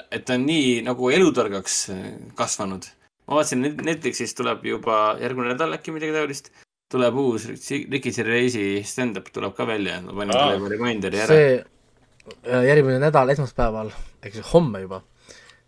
et 0.09 0.25
ta 0.25 0.37
on 0.37 0.45
nii 0.47 0.81
nagu 0.85 1.09
elutargaks 1.13 1.77
äh, 1.93 2.03
kasvanud. 2.37 2.89
ma 3.27 3.39
vaatasin, 3.39 3.69
Netflixis 3.87 4.35
tuleb 4.35 4.65
juba 4.67 5.15
järgmine 5.21 5.53
nädal 5.53 5.77
äkki 5.77 5.95
midagi 5.95 6.15
taolist. 6.15 6.51
tuleb 6.91 7.15
uus 7.17 7.47
Ricky 7.47 8.11
Gervaisi 8.11 8.83
stand-up 8.85 9.31
tuleb 9.33 9.55
ka 9.57 9.67
välja, 9.67 10.01
ma 10.01 10.13
panin 10.19 10.35
talle 10.35 10.59
juba 10.59 10.75
reminderi 10.75 11.23
ära. 11.23 11.31
see 11.31 12.67
järgmine 12.67 12.99
nädal 13.03 13.31
esmaspäeval, 13.33 13.89
ehk 14.23 14.37
siis 14.37 14.51
homme 14.53 14.83
juba, 14.83 15.01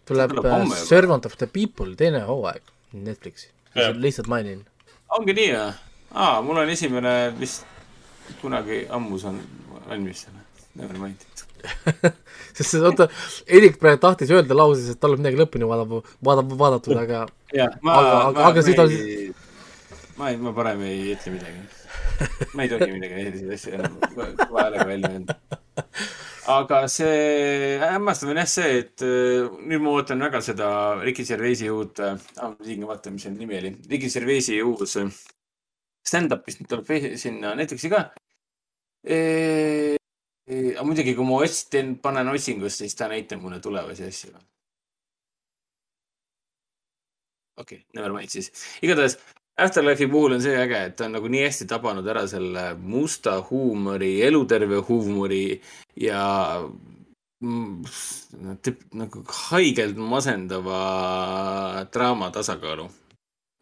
tuleb 0.06 0.34
äh. 0.45 0.70
Servant 0.86 1.26
of 1.26 1.36
the 1.41 1.47
People 1.47 1.95
teine 1.99 2.22
hooaeg 2.28 2.62
Netflixi. 2.93 3.49
Lihtsalt 3.99 4.28
mainin. 4.32 4.62
ongi 5.16 5.34
nii 5.36 5.49
või? 5.53 5.74
aa, 6.16 6.41
mul 6.45 6.58
on 6.64 6.70
esimene 6.72 7.12
vist 7.39 7.66
kunagi 8.41 8.86
ammu 8.89 9.18
saan 9.20 9.39
valmis. 9.89 10.26
Never 10.76 10.97
mind. 10.99 11.22
sest 12.58 12.76
oota, 12.86 13.08
Erik 13.47 13.78
praegu 13.82 13.99
tahtis 14.03 14.30
öelda 14.34 14.53
lauses, 14.58 14.89
et 14.93 14.99
tal 15.01 15.16
on 15.16 15.22
midagi 15.24 15.39
lõpuni 15.39 15.66
vaadab, 15.70 15.95
vaadab, 16.24 16.51
vaadatud, 16.60 16.97
aga 17.01 17.24
jah, 17.60 17.74
ma, 17.82 17.95
Aga- 17.99 18.20
aga- 18.30 18.45
aga 18.51 18.64
siis 18.68 18.78
ta- 18.78 18.86
ma 20.20 20.30
ei, 20.32 20.38
ma 20.38 20.51
parem 20.56 20.84
ei 20.86 21.16
ütle 21.16 21.34
midagi. 21.36 21.64
ma 22.53 22.64
ei 22.68 22.70
tohi 22.72 22.91
midagi 22.93 23.26
selliseid 23.26 23.56
asju 23.58 23.74
enam 23.80 23.97
häälega 24.53 24.88
välja 24.91 25.12
öelda. 25.16 25.38
aga 26.47 26.85
see 26.91 27.79
hämmastav 27.81 28.29
on 28.29 28.39
jah 28.39 28.49
see, 28.49 28.79
et 28.81 29.03
äh, 29.05 29.47
nüüd 29.65 29.81
ma 29.81 29.95
ootan 29.97 30.21
väga 30.21 30.41
seda 30.45 30.67
Ricky 31.01 31.25
Gervaisi 31.25 31.69
uut 31.73 32.01
äh,, 32.03 32.19
ah, 32.37 32.51
ma 32.51 32.59
pidin 32.59 32.83
ka 32.83 32.91
vaatama, 32.91 33.15
mis 33.15 33.25
selle 33.25 33.39
nimi 33.39 33.57
oli, 33.57 33.71
Ricky 33.89 34.11
Gervaisi 34.13 34.59
uus 34.63 34.95
äh, 35.01 35.09
stand-up, 36.05 36.45
mis 36.45 36.59
nüüd 36.59 36.69
tuleb 36.69 37.17
sinna 37.21 37.55
Netflixi 37.57 37.89
ka 37.93 38.03
e. 39.01 39.19
aga 40.75 40.85
muidugi, 40.85 41.15
kui 41.17 41.25
ma 41.25 41.39
ots-, 41.41 41.65
teen, 41.73 41.95
panen 42.01 42.29
otsingusse, 42.33 42.83
siis 42.83 42.97
ta 42.99 43.09
näitab 43.09 43.41
mulle 43.41 43.59
tulevasi 43.63 44.05
asju. 44.09 44.35
okei 47.57 47.81
okay,, 47.81 47.85
never 47.97 48.13
mind 48.13 48.29
siis. 48.29 48.51
igatahes 48.85 49.17
Afterlife'i 49.58 50.10
puhul 50.12 50.36
on 50.36 50.41
see 50.43 50.56
äge, 50.60 50.82
et 50.89 50.95
ta 50.99 51.06
on 51.08 51.14
nagu 51.16 51.30
nii 51.32 51.45
hästi 51.45 51.68
tabanud 51.72 52.08
ära 52.12 52.26
selle 52.28 52.66
musta 52.76 53.38
huumori, 53.49 54.18
eluterve 54.28 54.82
huumori 54.84 55.62
ja 56.03 56.26
mm, 57.39 57.86
nagu 58.99 59.24
haigelt 59.47 59.95
masendava 59.95 61.86
draama 61.93 62.32
tasakaalu. 62.36 62.89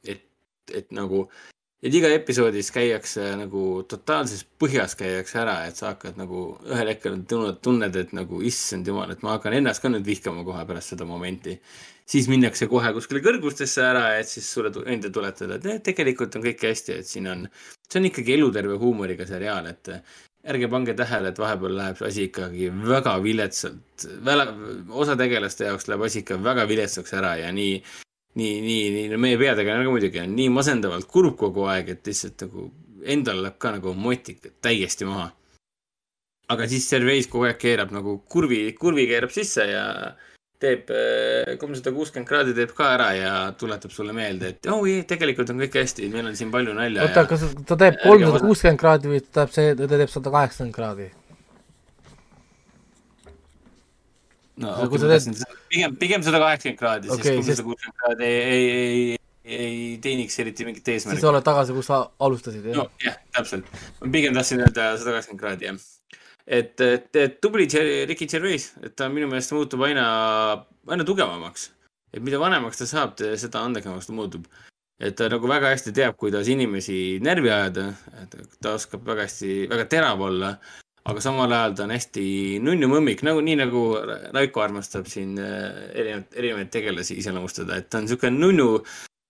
et, 0.08 0.26
et 0.74 0.91
nagu 0.91 1.28
et 1.84 1.94
iga 1.94 2.10
episoodis 2.16 2.72
käiakse 2.74 3.34
nagu 3.38 3.84
totaalses 3.91 4.46
põhjas 4.60 4.96
käiakse 4.98 5.39
ära, 5.41 5.58
et 5.68 5.78
sa 5.78 5.91
hakkad 5.91 6.18
nagu 6.18 6.46
ühel 6.64 6.94
hetkel 6.94 7.20
tunned, 7.30 7.60
tunned, 7.62 7.96
et 8.00 8.14
nagu 8.16 8.39
issand 8.41 8.88
jumal, 8.88 9.12
et 9.12 9.22
ma 9.22 9.36
hakkan 9.36 9.60
ennast 9.60 9.84
ka 9.84 9.91
nüüd 9.91 10.08
vihkama 10.08 10.46
kohe 10.48 10.64
pärast 10.70 10.96
seda 10.96 11.06
momenti. 11.06 11.58
Siis 12.10 12.28
minnakse 12.32 12.68
kohe 12.72 12.91
kuskile 12.95 13.22
kõrgustesse 13.24 13.84
ära, 13.86 14.06
et 14.20 14.30
siis 14.30 14.49
sulle 14.49 14.72
enda 14.91 15.12
tuletada, 15.14 15.58
et 15.58 15.66
eh, 15.72 15.82
tegelikult 15.91 16.36
on 16.38 16.45
kõik 16.45 16.68
hästi, 16.70 16.99
et 16.99 17.10
siin 17.10 17.30
on, 17.32 17.47
see 17.88 18.01
on 18.01 18.10
ikkagi 18.12 18.38
eluterve 18.38 18.78
huumoriga 18.82 19.28
seriaal, 19.30 19.70
et 19.72 19.91
ärge 20.54 20.68
pange 20.72 20.95
tähele, 20.99 21.32
et 21.32 21.39
vahepeal 21.39 21.78
läheb 21.80 21.99
see 21.99 22.10
asi 22.10 22.26
ikkagi 22.30 22.72
väga 22.84 23.16
viletsalt, 23.24 24.08
osa 24.91 25.16
tegelaste 25.20 25.70
jaoks 25.70 25.88
läheb 25.88 26.08
asi 26.10 26.24
ikka 26.24 26.39
väga 26.43 26.68
viletsaks 26.70 27.16
ära 27.20 27.38
ja 27.39 27.51
nii 27.56 27.78
nii, 28.36 28.62
nii, 28.62 28.89
nii, 28.95 29.08
no 29.12 29.20
meie 29.22 29.38
peategelane 29.38 29.86
ka 29.86 29.93
muidugi 29.93 30.22
on 30.24 30.34
nii 30.38 30.49
masendavalt 30.54 31.08
kurb 31.10 31.38
kogu 31.39 31.68
aeg, 31.70 31.93
et 31.93 32.10
lihtsalt 32.10 32.45
nagu 32.47 32.68
endal 33.16 33.43
läheb 33.45 33.58
ka 33.62 33.74
nagu 33.76 33.93
motik 33.93 34.41
täiesti 34.64 35.06
maha. 35.06 35.32
aga 36.54 36.68
siis 36.70 36.86
Serveis 36.89 37.28
kogu 37.32 37.47
aeg 37.47 37.58
keerab 37.62 37.93
nagu 37.95 38.18
kurvi, 38.30 38.66
kurvi 38.80 39.08
keerab 39.10 39.32
sisse 39.34 39.64
ja 39.70 39.86
teeb 40.64 40.91
äh, 40.93 41.55
kolmsada 41.61 41.93
kuuskümmend 41.95 42.30
kraadi 42.30 42.53
teeb 42.57 42.72
ka 42.78 42.93
ära 42.95 43.09
ja 43.18 43.34
tuletab 43.59 43.93
sulle 43.93 44.16
meelde, 44.16 44.53
et 44.53 44.70
oh 44.72 44.86
ei, 44.89 45.01
tegelikult 45.09 45.51
on 45.53 45.59
kõik 45.64 45.76
hästi, 45.82 46.07
meil 46.14 46.30
on 46.30 46.38
siin 46.39 46.53
palju 46.53 46.76
nalja. 46.78 47.07
oota, 47.07 47.26
kas 47.30 47.43
ta 47.70 47.78
teeb 47.80 47.99
kolmsada 48.03 48.41
kuuskümmend 48.45 48.82
kraadi 48.82 49.11
või 49.11 49.24
ta 49.26 49.43
teeb 49.43 49.57
see, 49.57 49.76
ta 49.80 49.89
teeb 49.95 50.14
sada 50.14 50.34
kaheksakümmend 50.38 50.78
kraadi? 50.78 51.09
no 54.64 54.76
okei 54.76 54.88
okay,, 54.88 55.01
ma 55.03 55.11
tahtsin 55.16 55.39
teed... 55.39 55.57
pigem, 55.74 55.97
pigem 56.05 56.26
sada 56.28 56.43
kaheksakümmend 56.45 56.84
kraadi 56.84 57.11
okay,, 57.14 57.24
sest 57.24 57.36
kolmsada 57.41 57.68
kuuskümmend 57.70 57.99
kraadi 58.03 58.30
ei, 58.30 58.45
ei, 58.53 58.86
ei, 58.86 59.18
ei 59.57 59.82
teeniks 60.03 60.39
eriti 60.45 60.70
mingit 60.70 60.93
eesmärki. 60.95 61.20
siis 61.20 61.32
oled 61.32 61.45
tagasi, 61.45 61.76
kus 61.76 61.91
sa 61.91 62.05
alustasid, 62.28 62.72
jah? 62.72 62.84
no 62.84 62.88
jah, 63.03 63.20
täpselt. 63.36 63.76
ma 63.99 64.14
pigem 64.16 64.39
tahtsin 64.39 64.64
öelda 64.64 64.93
sada 64.95 65.18
kaheksakümmend 65.18 65.43
kraadi, 65.43 65.72
jah. 65.72 65.93
Et, 66.48 66.82
et, 66.82 67.16
et 67.16 67.39
tubli 67.41 67.68
Ricky 68.08 68.28
Gervais, 68.28 68.74
et 68.84 68.96
ta 68.96 69.10
minu 69.10 69.30
meelest 69.32 69.56
muutub 69.56 69.82
aina, 69.88 70.06
aina 70.88 71.08
tugevamaks. 71.08 71.72
et 72.14 72.22
mida 72.22 72.38
vanemaks 72.39 72.78
ta 72.78 72.86
saab, 72.86 73.18
seda 73.18 73.64
andekamaks 73.64 74.08
ta 74.08 74.14
muutub. 74.14 74.46
et 75.00 75.16
ta 75.16 75.30
nagu 75.30 75.48
väga 75.48 75.74
hästi 75.74 75.91
teab, 75.94 76.16
kuidas 76.16 76.48
inimesi 76.48 77.20
närvi 77.24 77.50
ajada, 77.50 77.94
et 78.22 78.36
ta 78.62 78.76
oskab 78.78 79.06
väga 79.06 79.28
hästi, 79.28 79.68
väga 79.70 79.86
terav 79.86 80.22
olla 80.22 80.58
aga 81.06 81.22
samal 81.22 81.52
ajal 81.52 81.76
ta 81.76 81.84
on 81.84 81.94
hästi 81.94 82.26
nunnu 82.64 82.88
mõmmik, 82.91 83.24
nagu 83.28 83.41
nii 83.44 83.58
nagu 83.60 83.82
Raiko 84.36 84.64
armastab 84.64 85.10
siin 85.12 85.36
äh, 85.41 85.89
erinevaid, 85.91 86.30
erinevaid 86.39 86.72
tegelasi 86.72 87.18
iseloomustada, 87.20 87.80
et 87.80 87.89
ta 87.91 88.00
on 88.00 88.08
niisugune 88.08 88.39
nunnu, 88.39 88.68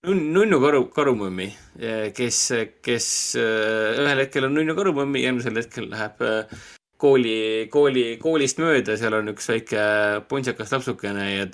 nunnu 0.05 0.59
karu, 0.61 0.83
karumõmmi, 0.93 1.49
äh, 1.81 2.05
kes, 2.15 2.43
kes 2.85 3.07
äh, 3.41 4.03
ühel 4.03 4.21
hetkel 4.25 4.49
on 4.49 4.57
nunnu 4.59 4.77
karumõmmi, 4.77 5.25
järgmisel 5.25 5.61
hetkel 5.63 5.89
läheb 5.93 6.21
kooli, 7.03 7.67
kooli, 7.73 8.05
koolist 8.21 8.61
mööda, 8.63 8.95
seal 8.99 9.17
on 9.19 9.33
üks 9.33 9.49
väike 9.51 9.83
puntsakas 10.29 10.71
lapsukene 10.75 11.27
ja 11.33 11.47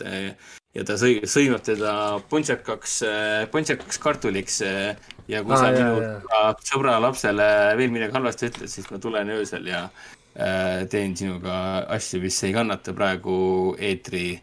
ja 0.78 0.86
ta 0.86 0.96
sõi-, 1.02 1.26
sõimab 1.26 1.64
teda 1.66 1.92
puntsakaks, 2.30 3.00
puntsakaks 3.54 3.98
kartuliks 4.04 4.62
ja 4.62 5.42
kui 5.42 5.56
ah, 5.56 5.64
sa 5.64 5.72
jah, 5.74 5.90
minu 5.98 6.70
sõbra 6.70 7.00
lapsele 7.02 7.50
veel 7.80 7.94
midagi 7.94 8.16
halvasti 8.18 8.52
ütled, 8.52 8.72
siis 8.72 8.88
ma 8.94 9.02
tulen 9.02 9.34
öösel 9.34 9.66
ja 9.70 9.88
äh, 10.38 10.86
teen 10.92 11.18
sinuga 11.18 11.88
asju, 11.98 12.22
mis 12.22 12.38
ei 12.46 12.54
kannata 12.54 12.94
praegu 12.98 13.40
eetri 13.76 14.38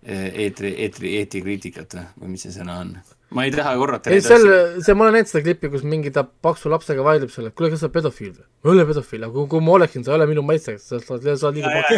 eetri, 0.00 0.74
eetri, 0.80 1.16
eetikriitikat 1.20 1.98
või 2.18 2.34
mis 2.34 2.46
see 2.46 2.54
sõna 2.54 2.80
on? 2.84 2.94
Ma 3.36 3.44
ei 3.46 3.52
taha 3.54 3.76
korrata. 3.78 4.10
ei, 4.10 4.22
seal, 4.24 4.46
see, 4.82 4.96
ma 4.96 5.06
olen 5.06 5.18
näinud 5.18 5.30
seda 5.30 5.44
klippi, 5.46 5.70
kus 5.72 5.84
mingi 5.86 6.12
ta 6.14 6.24
paksu 6.24 6.72
lapsega 6.72 7.04
vaidleb 7.06 7.30
selle, 7.32 7.52
et 7.52 7.58
kuule, 7.58 7.70
kas 7.72 7.84
sa 7.84 7.88
oled 7.88 7.96
pedofiil 7.98 8.32
või? 8.34 8.46
ma 8.46 8.72
ei 8.72 8.74
ole 8.76 8.88
pedofiil, 8.90 9.26
aga 9.26 9.36
kui, 9.36 9.50
kui 9.54 9.66
ma 9.66 9.76
oleksin, 9.78 10.06
sa 10.06 10.14
ei 10.14 10.18
ole 10.18 10.30
minu 10.32 10.44
maitseks, 10.46 10.88
sa 10.90 10.98
oled, 11.00 11.30
sa 11.30 11.50
oled 11.50 11.60
liiga 11.60 11.70
paks. 11.76 11.92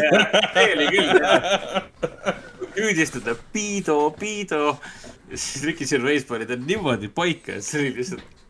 oli 0.67 0.91
küll, 0.93 1.11
jah. 1.25 2.37
üüdistada, 2.83 3.37
piido, 3.53 3.99
piido 4.17 4.77
siis 5.35 5.65
Ricky 5.65 5.87
Gervais 5.89 6.25
pani 6.25 6.47
ta 6.47 6.57
niimoodi 6.57 7.09
paika, 7.09 7.57
et 7.57 7.67
see 7.67 7.81
oli 7.81 7.95
lihtsalt 7.97 8.42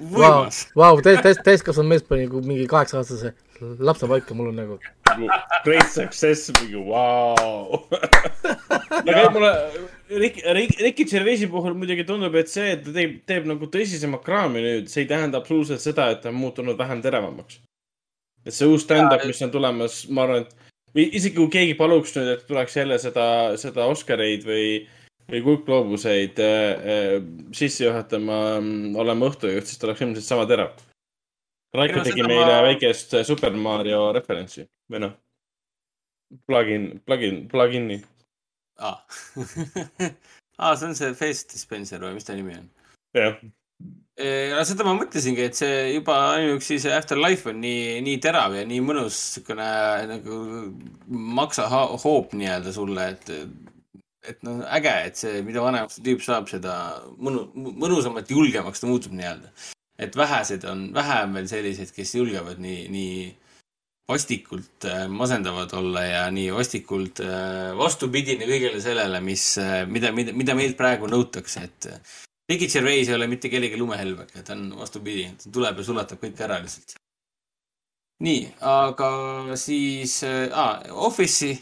võimas 0.00 0.64
wow,. 0.74 0.96
Vau, 0.96 1.04
täis, 1.04 1.20
täis, 1.24 1.40
täiskasvanud 1.46 1.92
mees 1.92 2.04
pani 2.06 2.26
nagu 2.26 2.42
mingi 2.44 2.66
kaheksa-aastase 2.70 3.34
lapse 3.60 4.08
paika, 4.08 4.34
mul 4.34 4.48
on 4.48 4.56
nagu. 4.56 4.78
Great 5.64 5.90
success, 5.92 6.50
mingi 6.60 6.80
vau. 6.86 7.82
aga 9.00 9.24
mulle 9.34 9.52
Rick, 10.10 10.40
Rick, 10.54 10.80
Ricky 10.80 11.04
Gervaisi 11.04 11.48
puhul 11.50 11.74
muidugi 11.78 12.06
tundub, 12.08 12.34
et 12.40 12.48
see, 12.50 12.72
et 12.74 12.84
ta 12.84 12.94
teeb, 12.94 13.18
teeb 13.28 13.50
nagu 13.50 13.68
tõsisemat 13.70 14.24
kraami 14.26 14.62
nüüd, 14.64 14.88
see 14.92 15.04
ei 15.04 15.10
tähenda 15.10 15.40
absoluutselt 15.40 15.82
seda, 15.84 16.08
et 16.14 16.22
ta 16.24 16.32
on 16.32 16.38
muutunud 16.40 16.78
vähem 16.78 17.02
teravamaks. 17.04 17.60
et 18.46 18.56
see 18.56 18.68
uus 18.70 18.86
stand-up, 18.86 19.26
mis 19.28 19.42
on 19.44 19.52
tulemas, 19.52 20.02
ma 20.08 20.24
arvan, 20.24 20.46
et 20.46 21.04
isegi 21.20 21.36
kui 21.36 21.50
keegi 21.52 21.76
paluks 21.78 22.16
nüüd, 22.16 22.32
et 22.34 22.46
tuleks 22.48 22.76
jälle 22.76 22.98
seda, 22.98 23.26
seda 23.60 23.86
Oscareid 23.92 24.46
või 24.48 24.64
või 25.30 25.42
kuldgloobuseid 25.46 26.40
äh, 26.42 26.86
äh, 26.94 27.16
sisse 27.56 27.86
juhatama 27.86 28.38
mm, 28.60 28.96
olema 29.00 29.30
õhtujuht, 29.30 29.68
siis 29.68 29.78
ta 29.80 29.88
oleks 29.88 30.04
ilmselt 30.04 30.26
sama 30.26 30.46
terav. 30.50 30.74
Raiko 31.76 32.02
tegi 32.06 32.24
meile 32.26 32.48
ma... 32.48 32.64
väikest 32.66 33.14
äh, 33.20 33.26
Super 33.26 33.54
Mario 33.54 34.08
referentsi 34.16 34.66
või 34.90 35.04
noh, 35.06 35.14
plugin, 36.50 36.90
plugin, 37.06 37.44
plugin'i. 37.50 38.00
aa 38.80 38.96
ah, 40.60 40.74
see 40.74 40.90
on 40.90 40.98
see 40.98 41.14
Face 41.14 41.46
Dispenser 41.52 42.02
või 42.02 42.16
mis 42.18 42.26
ta 42.26 42.36
nimi 42.36 42.58
on? 42.58 42.68
jah 43.16 43.38
ja 44.20 44.60
seda 44.68 44.84
ma 44.84 44.92
mõtlesingi, 44.98 45.46
et 45.48 45.56
see 45.56 45.76
juba 45.94 46.16
ainuüksi 46.34 46.76
see 46.82 46.92
Afterlife 46.92 47.48
on 47.52 47.60
nii, 47.62 48.00
nii 48.04 48.18
terav 48.20 48.52
ja 48.58 48.66
nii 48.68 48.80
mõnus 48.84 49.16
siukene 49.36 49.68
nagu 50.10 50.40
maksahoop 51.08 52.34
nii-öelda 52.36 52.74
sulle, 52.74 53.06
et 53.14 53.32
et 54.28 54.42
noh, 54.46 54.62
äge, 54.76 54.92
et 55.08 55.20
see, 55.20 55.42
mida 55.46 55.62
vanemaks 55.64 55.98
see 55.98 56.06
tüüp 56.06 56.24
saab, 56.24 56.48
seda 56.50 56.74
mõnu, 57.22 57.46
mõnusamalt 57.56 58.30
julgemaks 58.30 58.82
ta 58.82 58.88
muutub 58.90 59.14
nii-öelda. 59.16 59.52
et 60.00 60.16
vähesed 60.16 60.64
on, 60.64 60.86
vähe 60.96 61.16
on 61.26 61.34
veel 61.36 61.48
selliseid, 61.48 61.90
kes 61.92 62.14
julgevad 62.14 62.60
nii, 62.60 62.86
nii 62.92 63.16
vastikult 64.10 64.86
äh, 64.88 65.04
masendavad 65.12 65.72
olla 65.76 66.04
ja 66.06 66.22
nii 66.34 66.48
vastikult 66.56 67.20
äh, 67.24 67.70
vastupidine 67.78 68.48
kõigele 68.48 68.80
sellele, 68.82 69.20
mis 69.24 69.44
äh,, 69.60 69.84
mida, 69.88 70.12
mida, 70.16 70.34
mida 70.36 70.56
meilt 70.58 70.78
praegu 70.80 71.08
nõutakse, 71.10 71.64
et 71.68 71.90
Ricky 72.50 72.66
Gervais 72.72 73.08
ei 73.08 73.14
ole 73.14 73.28
mitte 73.30 73.52
kellegi 73.52 73.78
lumehelbek, 73.78 74.32
ta 74.42 74.56
on 74.56 74.72
vastupidi, 74.80 75.28
ta 75.38 75.52
tuleb 75.54 75.78
ja 75.78 75.86
sulatab 75.86 76.22
kõik 76.22 76.40
ära 76.42 76.58
lihtsalt. 76.64 76.96
nii, 78.26 78.48
aga 78.72 79.10
siis 79.60 80.20
äh,, 80.28 80.90
Office'i 80.90 81.54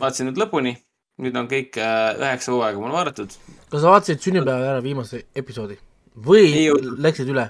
vaatasin 0.00 0.30
nüüd 0.30 0.42
lõpuni 0.42 0.74
nüüd 1.22 1.36
on 1.40 1.48
kõik 1.48 1.78
äh, 1.80 2.12
üheksa 2.20 2.52
hooaega 2.52 2.80
mul 2.80 2.92
vaadatud. 2.92 3.32
kas 3.70 3.80
sa 3.82 3.92
vaatasid 3.94 4.22
sünnipäeval 4.24 4.68
ära 4.74 4.82
viimase 4.84 5.24
episoodi 5.34 5.78
või 6.26 6.44
ei, 6.50 6.68
läksid 7.06 7.30
üle? 7.32 7.48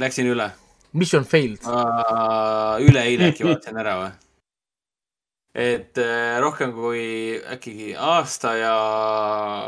Läksin 0.00 0.28
üle. 0.30 0.50
Mission 0.92 1.24
failed 1.26 1.64
uh,. 1.66 2.78
üleeile 2.82 3.30
äkki 3.30 3.46
vaatasin 3.46 3.80
ära 3.82 3.96
või? 4.00 4.10
et 5.60 5.98
uh, 6.00 6.38
rohkem 6.42 6.72
kui 6.76 7.02
äkki 7.56 7.92
aasta 7.94 8.54
ja 8.58 8.74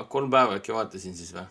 kolm 0.09 0.31
päeva 0.33 0.57
äkki 0.61 0.75
vaatasin 0.75 1.17
siis 1.19 1.35
või? 1.37 1.45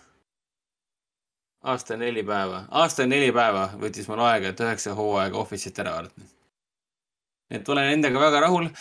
aasta 1.62 1.94
ja 1.94 2.02
neli 2.02 2.24
päeva, 2.26 2.64
aasta 2.72 3.06
ja 3.06 3.12
neli 3.12 3.30
päeva 3.36 3.68
võttis 3.78 4.10
mul 4.10 4.24
aega, 4.26 4.50
et 4.50 4.66
üheksa 4.66 4.96
hooaega 4.98 5.38
Office'it 5.38 5.78
ära 5.84 5.94
vaadata. 6.00 6.26
et 7.54 7.70
olen 7.70 7.94
endaga 8.00 8.26
väga 8.26 8.42
rahul 8.48 8.72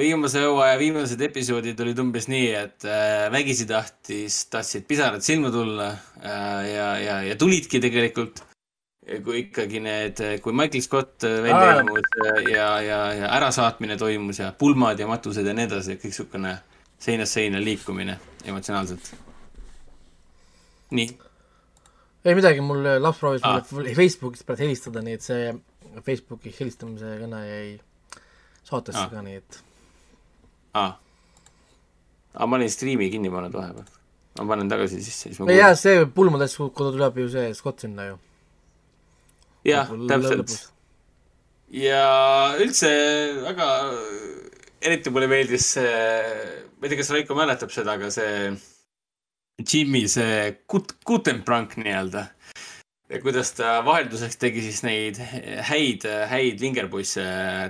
viimase 0.00 0.42
hooaja 0.44 0.78
viimased 0.78 1.20
episoodid 1.26 1.80
olid 1.82 1.98
umbes 1.98 2.28
nii, 2.30 2.50
et 2.54 2.84
äh, 2.86 3.26
vägisi 3.34 3.66
tahtis, 3.66 4.44
tahtsid 4.52 4.86
pisarad 4.86 5.24
silma 5.26 5.50
tulla 5.50 5.88
äh, 5.90 6.68
ja, 6.70 6.90
ja, 7.02 7.16
ja 7.30 7.36
tulidki 7.36 7.80
tegelikult. 7.82 8.44
kui 9.22 9.36
ikkagi 9.38 9.78
need, 9.78 10.18
kui 10.42 10.50
Michael 10.50 10.82
Scott 10.82 11.22
välja 11.22 11.76
ilmus 11.76 12.08
ja, 12.50 12.64
ja, 12.82 12.96
ja 13.14 13.28
ärasaatmine 13.36 13.94
toimus 13.96 14.40
ja 14.40 14.48
pulmad 14.58 14.98
ja 14.98 15.06
matused 15.06 15.46
ja 15.46 15.54
nii 15.54 15.68
edasi, 15.68 15.94
kõik 15.94 16.10
niisugune 16.10 16.56
seinast 16.98 17.38
seina 17.38 17.60
liikumine 17.62 18.16
emotsionaalselt. 18.50 19.12
nii. 20.90 21.06
ei 22.24 22.34
midagi, 22.34 22.66
mul 22.66 22.82
laps 22.98 23.22
proovis 23.22 23.46
mulle 23.70 23.94
Facebookist 23.94 24.46
praegu 24.46 24.66
helistada, 24.66 25.06
nii 25.06 25.20
et 25.20 25.28
see 25.28 25.54
Facebooki 26.02 26.56
helistamise 26.58 27.14
kõne 27.22 27.46
jäi 27.46 27.70
saatesse 28.66 29.02
ah. 29.04 29.10
ka, 29.12 29.22
nii 29.24 29.40
et 29.40 29.58
ah.. 30.76 30.94
aga 32.34 32.48
ma 32.50 32.58
olin 32.58 32.72
striimi 32.72 33.10
kinni 33.12 33.32
pannud 33.32 33.54
vahepeal. 33.56 33.90
ma 34.40 34.48
panen 34.52 34.70
tagasi 34.72 35.02
sisse, 35.02 35.30
siis 35.30 35.40
ma 35.40 35.54
jaa, 35.54 35.74
see 35.78 36.06
pulmadest, 36.16 36.58
kuhu 36.60 36.92
tuleb 36.94 37.20
ju 37.22 37.28
see 37.32 37.52
Scott 37.58 37.84
sinna 37.84 38.10
ju. 38.10 38.16
jah, 39.70 39.92
täpselt. 40.10 40.56
ja 41.72 42.06
üldse 42.62 42.92
väga, 43.46 43.68
eriti 44.82 45.14
mulle 45.14 45.30
meeldis 45.30 45.74
see, 45.78 45.92
ma 46.76 46.86
ei 46.86 46.92
tea, 46.92 47.02
kas 47.02 47.12
Raiko 47.14 47.38
mäletab 47.38 47.74
seda, 47.74 47.98
aga 47.98 48.10
see 48.14 48.54
Jimmy 49.62 50.04
see 50.12 50.52
kut-, 50.68 50.98
kutenprank 51.06 51.78
nii-öelda 51.80 52.26
ja 53.10 53.20
kuidas 53.22 53.52
ta 53.56 53.78
vahelduseks 53.86 54.38
tegi 54.40 54.64
siis 54.64 54.82
neid 54.86 55.20
häid, 55.68 56.06
häid 56.30 56.60
vingerpusse 56.62 57.26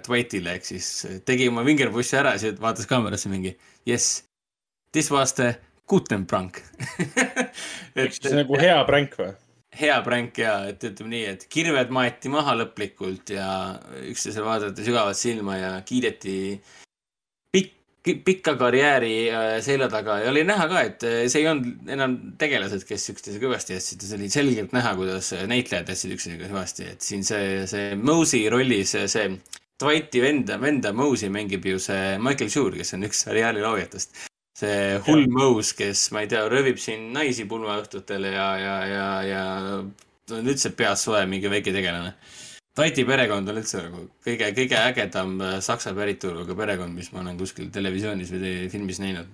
Dwightile 0.07 0.57
ehk 0.57 0.69
siis 0.69 0.91
tegi 1.29 1.51
oma 1.53 1.65
vingerpussi 1.67 2.17
ära 2.21 2.37
siis 2.41 2.61
vaatas 2.63 2.89
kaamerasse 2.91 3.33
mingi 3.33 3.57
yes, 3.89 4.25
this 4.93 5.11
was 5.13 5.37
the 5.37 5.55
guten 5.89 6.27
prank. 6.27 6.63
ehk 7.97 8.17
siis 8.17 8.33
nagu 8.35 8.57
hea 8.61 8.79
pränk 8.89 9.19
või? 9.21 9.35
hea 9.77 9.99
pränk 10.07 10.41
ja 10.41 10.55
et 10.71 10.85
ütleme 10.89 11.13
nii, 11.13 11.25
et 11.35 11.47
kirved 11.53 11.93
maeti 11.93 12.33
maha 12.33 12.57
lõplikult 12.63 13.35
ja 13.35 13.49
üksteisele 14.09 14.47
vaadati 14.47 14.87
sügavalt 14.87 15.21
silma 15.21 15.59
ja 15.61 15.73
kiideti 15.85 16.37
pikk, 16.57 16.86
pikka 18.27 18.57
karjääri 18.61 19.15
äh, 19.31 19.49
selja 19.65 19.89
taga. 19.93 20.21
Ja 20.23 20.31
oli 20.31 20.45
näha 20.47 20.69
ka, 20.71 20.85
et 20.87 21.07
äh, 21.07 21.19
see 21.33 21.43
ei 21.43 21.51
olnud 21.51 21.91
enam 21.97 22.17
tegelased, 22.41 22.87
kes 22.89 23.11
üksteisega 23.15 23.49
hüvasti 23.49 23.77
jätsid. 23.77 24.03
Ja 24.03 24.11
see 24.11 24.21
oli 24.21 24.31
selgelt 24.33 24.77
näha, 24.77 24.95
kuidas 24.99 25.33
näitlejad 25.51 25.93
jätsid 25.93 26.17
üksteisega 26.17 26.53
hüvasti, 26.53 26.89
et 26.95 27.05
siin 27.07 27.27
see, 27.27 27.67
see 27.71 27.99
Mose'i 28.01 28.47
rollis 28.53 28.97
see, 28.97 29.29
Dwighti 29.83 30.23
venda, 30.23 30.57
venda 30.61 30.95
Mose'i 30.97 31.29
mängib 31.33 31.67
ju 31.69 31.83
see 31.83 32.17
Michael 32.23 32.49
Schur, 32.53 32.79
kes 32.79 32.97
on 32.97 33.05
üks 33.11 33.27
seriaali 33.27 33.65
loojatest 33.65 34.25
see 34.57 34.97
hull 35.05 35.27
mõus, 35.29 35.75
kes, 35.77 36.09
ma 36.17 36.23
ei 36.25 36.31
tea, 36.33 36.47
röövib 36.49 36.79
siin 36.81 37.11
naisi 37.13 37.45
pulmaõhtutel 37.49 38.31
ja, 38.31 38.47
ja, 38.57 38.77
ja, 38.89 39.09
ja 39.27 39.43
on 40.35 40.49
üldse 40.49 40.73
peas 40.77 41.05
soe 41.07 41.23
mingi 41.29 41.51
väike 41.53 41.75
tegelane. 41.75 42.15
Tati 42.77 43.07
perekond 43.09 43.49
on 43.49 43.57
üldse 43.57 43.81
nagu 43.87 44.03
kõige, 44.25 44.51
kõige 44.57 44.77
ägedam 44.77 45.39
äh, 45.41 45.55
saksa 45.65 45.95
päritoluga 45.97 46.53
perekond, 46.59 46.93
mis 46.93 47.09
ma 47.15 47.23
olen 47.23 47.39
kuskil 47.41 47.71
televisioonis 47.73 48.33
või 48.35 48.53
filmis 48.73 49.01
näinud. 49.01 49.31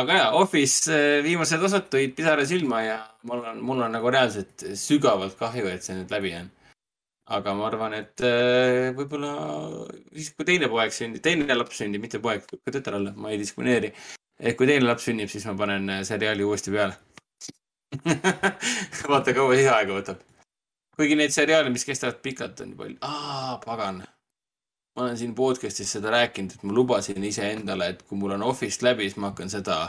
aga 0.00 0.16
jaa, 0.18 0.32
Office 0.40 0.90
äh, 0.90 1.20
viimased 1.22 1.62
osad 1.68 1.86
tõid 1.92 2.16
pisara 2.18 2.48
silma 2.50 2.82
ja 2.82 2.98
mul 3.30 3.46
on, 3.52 3.62
mul 3.70 3.86
on 3.86 3.94
nagu 3.94 4.10
reaalselt 4.10 4.66
sügavalt 4.74 5.38
kahju, 5.38 5.70
et 5.70 5.86
see 5.86 6.00
nüüd 6.00 6.10
läbi 6.16 6.34
on. 6.40 6.50
aga 7.38 7.54
ma 7.54 7.70
arvan, 7.70 7.94
et 7.94 8.26
äh, 8.26 8.90
võib-olla 8.98 9.32
siis, 10.10 10.34
kui 10.34 10.50
teine 10.50 10.66
poeg 10.72 10.98
sünnib, 10.98 11.22
teine 11.22 11.54
laps 11.54 11.78
sünnib, 11.78 12.02
mitte 12.02 12.18
poeg, 12.18 12.42
ka 12.42 12.74
tütar 12.74 12.98
olla, 12.98 13.14
ma 13.14 13.30
ei 13.30 13.38
diskrimineeri. 13.38 13.94
et 14.42 14.58
kui 14.58 14.66
teine 14.66 14.90
laps 14.90 15.06
sünnib, 15.06 15.30
siis 15.30 15.46
ma 15.46 15.54
panen 15.62 16.00
seriaali 16.02 16.42
uuesti 16.42 16.74
peale. 16.74 16.98
vaata, 19.12 19.30
kaua 19.30 19.54
siis 19.54 19.70
aega 19.70 19.94
võtab. 19.94 20.32
Kuigi 20.96 21.16
neid 21.18 21.34
seriaale, 21.34 21.70
mis 21.72 21.84
kestavad 21.84 22.20
pikalt, 22.24 22.60
on 22.60 22.72
nii 22.72 22.78
palju. 22.82 22.98
aa, 23.04 23.56
pagan. 23.64 24.02
ma 24.96 25.02
olen 25.04 25.18
siin 25.20 25.34
podcast'is 25.36 25.90
seda 25.98 26.10
rääkinud, 26.14 26.54
et 26.56 26.62
ma 26.64 26.72
lubasin 26.72 27.24
iseendale, 27.24 27.90
et 27.92 28.02
kui 28.02 28.18
mul 28.18 28.32
on 28.38 28.42
Office 28.46 28.80
läbi, 28.86 29.08
siis 29.08 29.18
ma 29.20 29.32
hakkan 29.32 29.50
seda 29.52 29.80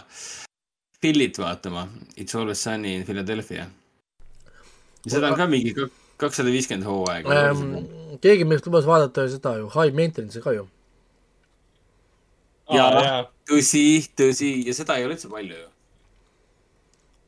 Phillyt 1.01 1.37
vaatama. 1.37 1.87
It's 2.17 2.35
always 2.35 2.63
sunny 2.63 2.95
in 2.95 3.05
Philadelphia. 3.05 3.67
ja 5.05 5.11
seda 5.11 5.29
on 5.31 5.37
ka 5.39 5.47
mingi 5.47 5.73
kak- 5.77 5.93
kakssada 6.17 6.51
viiskümmend 6.51 6.87
hooaega 6.89 7.35
ähm,. 7.39 7.61
keegi 8.21 8.45
meist 8.49 8.65
lubas 8.67 8.85
vaadata 8.89 9.27
seda 9.29 9.53
ju, 9.61 9.69
High 9.69 9.95
Maintenance'i 9.95 10.41
ka 10.43 10.51
ju. 10.55 10.67
Jaa. 12.73 13.27
tõsi, 13.47 13.83
tõsi 14.19 14.49
ja 14.67 14.73
seda 14.75 14.97
ei 14.97 15.05
ole 15.07 15.15
üldse 15.15 15.29
palju 15.31 15.55
ju. 15.55 15.67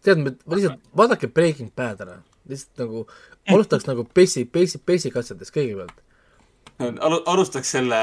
tead, 0.04 0.20
ma 0.26 0.56
lihtsalt, 0.58 0.82
vaadake 0.96 1.30
Breaking 1.32 1.72
Bad 1.76 2.02
ära, 2.04 2.18
lihtsalt 2.50 2.84
nagu 2.84 3.06
alustaks 3.54 3.88
nagu 3.89 4.06
basic, 4.16 4.52
basic, 4.54 4.84
basic 4.88 5.18
asjadest 5.20 5.54
kõigepealt. 5.56 6.06
Alu-, 6.80 7.24
alustaks 7.28 7.74
selle, 7.76 8.00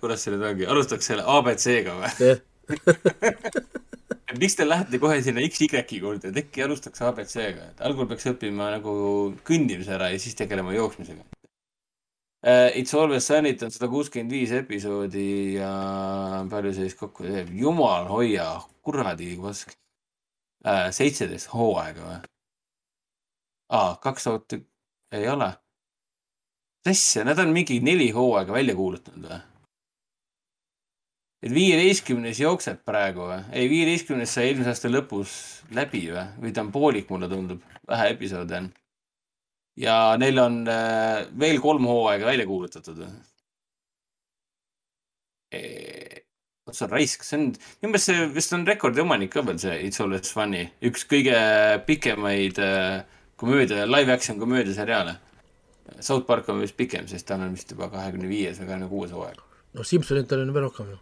kuidas 0.00 0.24
see 0.24 0.34
nüüd 0.34 0.46
ongi, 0.48 0.66
alustaks 0.70 1.12
selle 1.12 1.26
abc-ga 1.30 1.94
või? 2.00 2.32
et 4.26 4.38
miks 4.42 4.56
te 4.58 4.66
lähete 4.66 4.98
kohe 5.02 5.20
sinna 5.22 5.44
X-Y 5.46 6.00
juurde, 6.00 6.32
et 6.32 6.40
äkki 6.42 6.64
alustaks 6.66 7.04
abc-ga, 7.06 7.70
et 7.70 7.82
algul 7.86 8.08
peaks 8.10 8.26
õppima 8.32 8.72
nagu 8.74 8.92
kõndimise 9.46 9.94
ära 9.94 10.10
ja 10.12 10.20
siis 10.22 10.38
tegelema 10.38 10.74
jooksmisega 10.74 11.22
uh,. 11.22 12.70
It's 12.74 12.94
always 12.94 13.26
sunny't 13.26 13.62
on 13.62 13.74
sada 13.74 13.88
kuuskümmend 13.90 14.34
viis 14.34 14.52
episoodi 14.54 15.56
ja 15.56 15.70
palju 16.50 16.74
see 16.74 16.88
siis 16.88 16.98
kokku 16.98 17.26
teeb, 17.26 17.52
jumal 17.54 18.10
hoia, 18.10 18.48
kuradi 18.86 19.36
pask 19.42 19.74
uh,. 20.66 20.88
seitseteist 20.90 21.54
hooaega 21.54 22.02
või? 22.10 22.24
aa, 23.78 23.94
kaks 24.02 24.26
tuhat, 24.26 24.58
ei 25.12 25.28
ole. 25.28 25.50
mis 26.86 27.02
asja, 27.02 27.24
nad 27.26 27.38
on 27.38 27.52
mingi 27.54 27.80
neli 27.82 28.10
hooaega 28.14 28.52
välja 28.52 28.74
kuulutanud 28.78 29.28
või? 29.30 29.38
et 31.46 31.54
viieteistkümnes 31.54 32.40
jookseb 32.40 32.82
praegu 32.86 33.28
või? 33.30 33.40
ei, 33.52 33.68
viieteistkümnes 33.70 34.34
sai 34.34 34.50
eelmise 34.50 34.74
aasta 34.74 34.90
lõpus 34.90 35.36
läbi 35.76 36.06
või? 36.10 36.26
või 36.42 36.52
ta 36.54 36.64
on 36.64 36.72
poolik, 36.74 37.10
mulle 37.10 37.30
tundub. 37.30 37.62
vähe 37.88 38.10
episoode 38.14 38.60
on. 38.62 38.68
ja 39.78 39.96
neil 40.18 40.42
on 40.42 40.60
äh, 40.70 41.24
veel 41.38 41.60
kolm 41.62 41.86
hooaega 41.90 42.32
välja 42.32 42.46
kuulutatud 42.46 43.02
või? 43.04 43.16
vot 46.66 46.74
see 46.74 46.86
on 46.86 46.90
raisk, 46.90 47.22
see 47.24 47.38
on, 47.38 47.50
minu 47.82 47.92
meelest 47.92 48.10
see 48.10 48.30
vist 48.34 48.54
on 48.56 48.66
rekordi 48.66 49.02
omanik 49.02 49.30
ka 49.34 49.44
veel 49.46 49.58
see 49.62 49.76
It's 49.86 50.02
Always 50.02 50.32
Funny, 50.34 50.64
üks 50.84 51.06
kõige 51.08 51.36
pikemaid 51.86 52.58
äh, 52.62 53.04
komöödia, 53.36 53.86
live 53.86 54.12
action 54.12 54.38
komöödiaseriaale. 54.38 55.16
South 56.00 56.26
Park 56.26 56.48
on 56.48 56.60
vist 56.60 56.76
pikem, 56.76 57.06
sest 57.08 57.26
tal 57.26 57.40
on 57.40 57.52
vist 57.54 57.70
juba 57.70 57.88
kahekümne 57.92 58.28
viies 58.28 58.58
või 58.58 58.66
kahekümne 58.66 58.88
kuues 58.90 59.12
hooaeg. 59.14 59.38
no 59.76 59.84
Simsonitel 59.84 60.40
on 60.42 60.52
veel 60.54 60.64
rohkem 60.66 60.88
ju, 60.90 60.96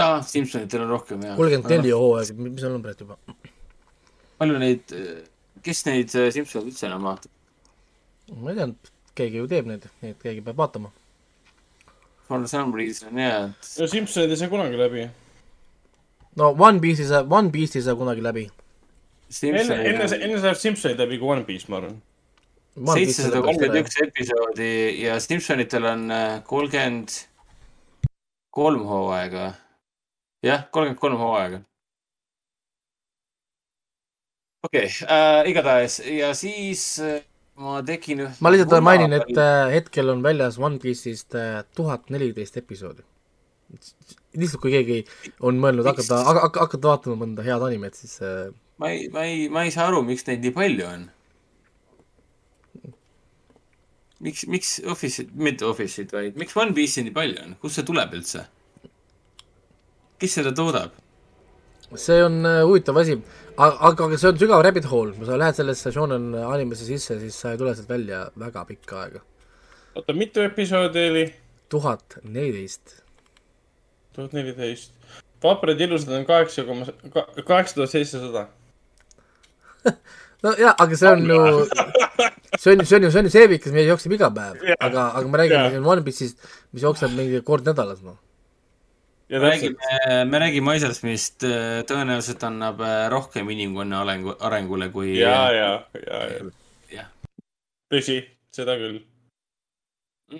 aa, 0.00 0.22
Simsonitel 0.22 0.84
on 0.86 0.88
rohkem 0.94 1.22
jah. 1.26 1.36
kolmkümmend 1.36 1.70
neli 1.74 1.92
hooaega, 1.92 2.36
mis 2.38 2.64
on 2.64 2.72
numbrid 2.78 3.00
juba? 3.04 3.18
palju 4.38 4.58
neid, 4.62 4.94
kes 5.66 5.84
neid 5.86 6.14
äh, 6.16 6.30
Simsoneid 6.32 6.72
üldse 6.72 6.88
enam 6.88 7.04
vaatab? 7.10 7.30
ma 8.40 8.54
ei 8.54 8.60
tea, 8.62 8.68
keegi 9.20 9.42
ju 9.42 9.50
teeb 9.50 9.68
neid, 9.70 9.86
nii 10.02 10.14
et 10.16 10.22
keegi 10.24 10.44
peab 10.46 10.62
vaatama. 10.64 10.92
For 12.24 12.48
some 12.48 12.72
reason 12.76 13.20
jaa, 13.20 13.50
et 13.52 13.72
no 13.82 13.90
Simsonid 13.92 14.32
ei 14.32 14.40
saa 14.40 14.48
kunagi 14.52 14.80
läbi. 14.80 15.08
no 16.40 16.54
One 16.58 16.80
Piece'i 16.80 17.06
saab, 17.12 17.32
One 17.32 17.52
Piece'i 17.52 17.82
ei 17.82 17.88
saa 17.90 17.98
kunagi 17.98 18.24
läbi. 18.24 18.48
enne, 19.42 19.76
enne, 19.88 20.08
enne 20.20 20.40
saab 20.42 20.58
Simsonid 20.58 21.00
läbi 21.00 21.18
kui 21.20 21.30
One 21.32 21.44
Piece, 21.48 21.70
ma 21.72 21.80
arvan. 21.80 22.00
seitsesada 22.74 23.42
kolmkümmend 23.42 23.84
üks 23.84 24.00
episoodi 24.02 24.70
ja 25.04 25.18
Simsonitel 25.22 25.86
on 25.90 26.08
äh, 26.10 26.40
kolmkümmend 26.46 27.14
kolm 28.54 28.82
hooaega. 28.88 29.52
jah, 30.44 30.66
kolmkümmend 30.70 31.00
kolm 31.00 31.20
hooaega. 31.22 31.62
okei 34.66 34.88
okay, 34.88 35.06
äh,, 35.06 35.40
igatahes 35.50 36.00
ja 36.08 36.34
siis 36.34 36.98
äh, 36.98 37.22
ma 37.60 37.80
tegin 37.86 38.26
ma 38.40 38.52
lihtsalt 38.52 38.84
mainin, 38.84 39.16
et 39.20 39.38
äh, 39.38 39.70
hetkel 39.78 40.10
on 40.10 40.22
väljas 40.22 40.58
One 40.58 40.82
Piece'ist 40.82 41.38
tuhat 41.74 42.10
neliteist 42.10 42.58
episoodi. 42.60 43.06
lihtsalt 44.34 44.60
kui 44.62 44.74
keegi 44.74 45.00
on 45.40 45.62
mõelnud 45.62 45.86
hakata, 45.86 46.20
hakata, 46.26 46.66
hakata 46.66 46.92
vaatama 46.92 47.22
mõnda 47.22 47.46
head 47.46 47.62
animet, 47.70 47.94
siis 47.98 48.18
ma 48.78 48.90
ei, 48.90 49.08
ma 49.14 49.26
ei, 49.28 49.48
ma 49.48 49.64
ei 49.64 49.74
saa 49.74 49.88
aru, 49.90 50.02
miks 50.06 50.26
neid 50.28 50.44
nii 50.44 50.54
palju 50.54 50.88
on. 50.88 51.10
miks, 54.24 54.46
miks 54.48 54.74
Office'it, 54.88 55.32
mitte 55.36 55.66
Office'it, 55.68 56.12
vaid 56.14 56.38
miks 56.40 56.56
One 56.56 56.74
Piece'i 56.76 57.04
nii 57.06 57.14
palju 57.14 57.40
on, 57.44 57.56
kust 57.62 57.80
see 57.80 57.86
tuleb 57.86 58.14
üldse? 58.16 58.46
kes 60.22 60.38
seda 60.38 60.54
toodab? 60.56 60.94
see 62.00 62.22
on 62.24 62.40
äh, 62.48 62.62
huvitav 62.64 62.98
asi, 63.02 63.18
aga, 63.54 63.76
aga 63.90 64.18
see 64.18 64.30
on 64.32 64.40
sügav 64.40 64.64
rabbit 64.64 64.88
hole, 64.90 65.14
kui 65.14 65.28
sa 65.28 65.38
lähed 65.38 65.58
sellesse 65.58 65.92
shonen 65.94 66.32
animesse 66.42 66.88
sisse, 66.88 67.18
siis 67.20 67.36
sa 67.38 67.52
ei 67.52 67.60
tule 67.60 67.74
sealt 67.76 67.90
välja 67.90 68.24
väga 68.40 68.64
pikka 68.70 69.00
aega. 69.04 69.22
oota, 69.94 70.16
mitu 70.16 70.42
episoodi 70.42 71.08
oli? 71.10 71.24
tuhat 71.70 72.18
neliteist. 72.24 72.98
tuhat 74.16 74.34
neliteist. 74.34 74.96
vaprad 75.44 75.80
ilusad 75.86 76.16
on 76.16 76.26
kaheksa 76.26 76.64
koma, 76.64 76.88
kaheksa 77.44 77.82
tuhat 77.82 77.92
seitsesada. 77.92 78.48
No 80.44 80.52
jaa, 80.60 80.74
aga 80.84 80.98
see 81.00 81.12
on 81.12 81.24
ju, 81.30 81.38
see 82.58 82.74
on, 82.74 82.84
see 82.84 82.98
on 82.98 83.06
ju, 83.06 83.10
see 83.10 83.22
on 83.22 83.28
ju 83.28 83.32
seebikas, 83.36 83.72
mis 83.76 83.88
jookseb 83.88 84.16
iga 84.18 84.30
päev, 84.34 84.60
aga, 84.76 85.08
aga 85.20 85.24
me 85.28 85.40
räägime 85.40 85.62
Jaa. 85.62 85.72
siin 85.76 85.88
One 85.94 86.04
Piece'ist, 86.06 86.52
mis 86.74 86.84
jookseb 86.84 87.16
mingi 87.16 87.40
kord 87.46 87.68
nädalas, 87.68 88.02
noh. 88.04 88.18
ja 89.32 89.40
me 89.40 89.54
räägime, 89.54 89.94
me 90.30 90.42
räägime 90.42 90.76
asjast, 90.76 91.06
mis 91.06 91.30
äh, 91.46 91.80
tõenäoliselt 91.88 92.44
annab 92.50 92.84
äh, 92.84 93.06
rohkem 93.12 93.48
inimkonna 93.54 94.04
arengu, 94.04 94.36
arengule 94.40 94.90
kui. 94.94 95.16
ja, 95.20 95.38
ja, 95.54 95.72
ja, 96.04 96.22
ja 96.28 96.54
tõsi, 97.94 98.20
seda 98.54 98.76
küll. 98.80 99.02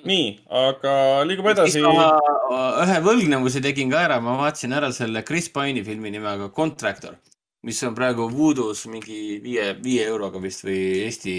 nii, 0.05 0.31
aga 0.65 0.95
liigume 1.29 1.55
edasi. 1.55 1.83
äh, 1.85 2.83
ühe 2.85 2.99
võlgnevuse 3.05 3.63
tegin 3.65 3.93
ka 3.93 4.05
ära, 4.09 4.21
ma 4.25 4.37
vaatasin 4.41 4.75
ära 4.77 4.91
selle 4.93 5.25
Chris 5.27 5.51
Pine'i 5.55 5.85
filmi 5.87 6.13
nimega 6.15 6.51
Contractor, 6.57 7.17
mis 7.65 7.83
on 7.87 7.95
praegu 7.97 8.29
Voodoo's 8.33 8.85
mingi 8.93 9.41
viie, 9.43 9.73
viie 9.83 10.05
euroga 10.07 10.41
vist 10.43 10.65
või 10.67 10.81
Eesti 11.05 11.37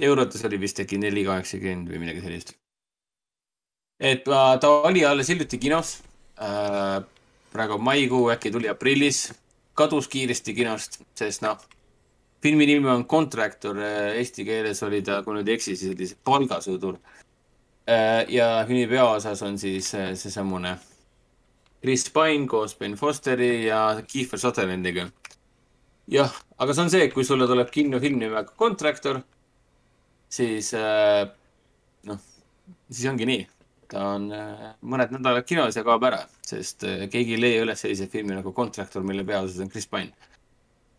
eurodes 0.00 0.44
oli 0.48 0.60
vist 0.60 0.80
äkki 0.80 0.98
neli 1.00 1.24
kaheksakümmend 1.26 1.92
või 1.92 2.00
midagi 2.02 2.24
sellist. 2.24 2.54
et 4.00 4.28
äh, 4.28 4.54
ta 4.60 4.70
oli 4.88 5.04
alles 5.04 5.28
hiljuti 5.28 5.58
kinos 5.58 6.00
äh,. 6.40 7.02
praegu 7.52 7.76
maikuu, 7.78 8.30
äkki 8.32 8.50
tuli 8.50 8.68
aprillis, 8.68 9.26
kadus 9.76 10.08
kiiresti 10.08 10.54
kinost, 10.56 11.02
sest 11.14 11.42
noh, 11.44 11.58
filmi 12.42 12.66
nimi 12.66 12.88
on 12.88 13.04
Contractor, 13.04 13.76
eesti 14.16 14.46
keeles 14.48 14.80
oli 14.82 15.02
ta, 15.04 15.20
kui 15.22 15.36
nüüd 15.36 15.50
ei 15.50 15.58
eksi, 15.58 15.76
siis 15.76 15.92
oli 15.92 16.08
see 16.08 16.22
Palgasõdur. 16.24 16.96
ja 18.28 18.48
filmi 18.66 18.86
peaosas 18.86 19.42
on 19.42 19.58
siis 19.58 19.92
äh, 19.94 20.14
seesamune 20.16 20.78
Chris 21.82 22.10
Pine 22.14 22.46
koos 22.46 22.76
Ben 22.78 22.94
Fosteri 22.94 23.66
ja 23.66 24.02
Kiefer 24.06 24.38
Sutherlandiga. 24.38 25.08
jah, 26.10 26.32
aga 26.58 26.74
see 26.74 26.84
on 26.84 26.90
see, 26.92 27.06
et 27.06 27.14
kui 27.14 27.26
sulle 27.26 27.46
tuleb 27.50 27.70
kinofilm 27.72 28.18
nimega 28.20 28.56
Contractor, 28.58 29.20
siis 30.32 30.72
äh, 30.78 31.24
noh, 32.08 32.22
siis 32.90 33.10
ongi 33.10 33.28
nii. 33.28 33.44
ta 33.92 34.06
on 34.14 34.30
äh, 34.32 34.72
mõned 34.88 35.12
nädalad 35.12 35.44
kinos 35.44 35.76
ja 35.76 35.84
kaob 35.84 36.04
ära, 36.08 36.22
sest 36.48 36.86
äh, 36.88 37.06
keegi 37.12 37.36
ei 37.36 37.42
leia 37.42 37.66
üles 37.66 37.84
selliseid 37.84 38.12
filme 38.12 38.38
nagu 38.38 38.54
Contractor, 38.56 39.04
mille 39.04 39.24
peaosas 39.28 39.60
on 39.60 39.70
Chris 39.72 39.88
Pine. 39.90 40.12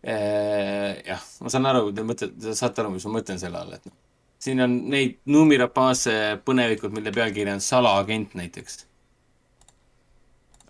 jah, 0.03 1.21
ma 1.39 1.49
saan 1.51 1.65
aru, 1.69 1.93
te 1.95 2.03
mõtlete, 2.03 2.35
te 2.43 2.55
saate 2.59 2.83
aru, 2.83 2.89
mis 2.91 3.05
ma 3.07 3.17
mõtlen 3.17 3.39
selle 3.39 3.55
all, 3.55 3.71
et 3.71 3.85
noh, 3.87 3.95
siin 4.43 4.59
on 4.59 4.73
neid 4.91 5.21
Numi 5.31 5.55
Rapace 5.61 6.41
põnevikud, 6.43 6.91
mille 6.91 7.13
pealkiri 7.15 7.53
on 7.53 7.63
Salaagent 7.63 8.35
näiteks. 8.35 8.83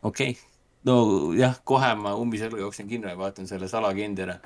okei 0.04 0.36
okay., 0.36 0.53
no 0.88 0.96
jah, 1.38 1.58
kohe 1.64 1.94
ma 2.00 2.14
ummisjagu 2.20 2.60
jooksen 2.60 2.88
kinno 2.90 3.12
ja 3.12 3.20
vaatan 3.20 3.48
selle 3.48 3.70
Salaagendi 3.72 4.26
ära. 4.26 4.38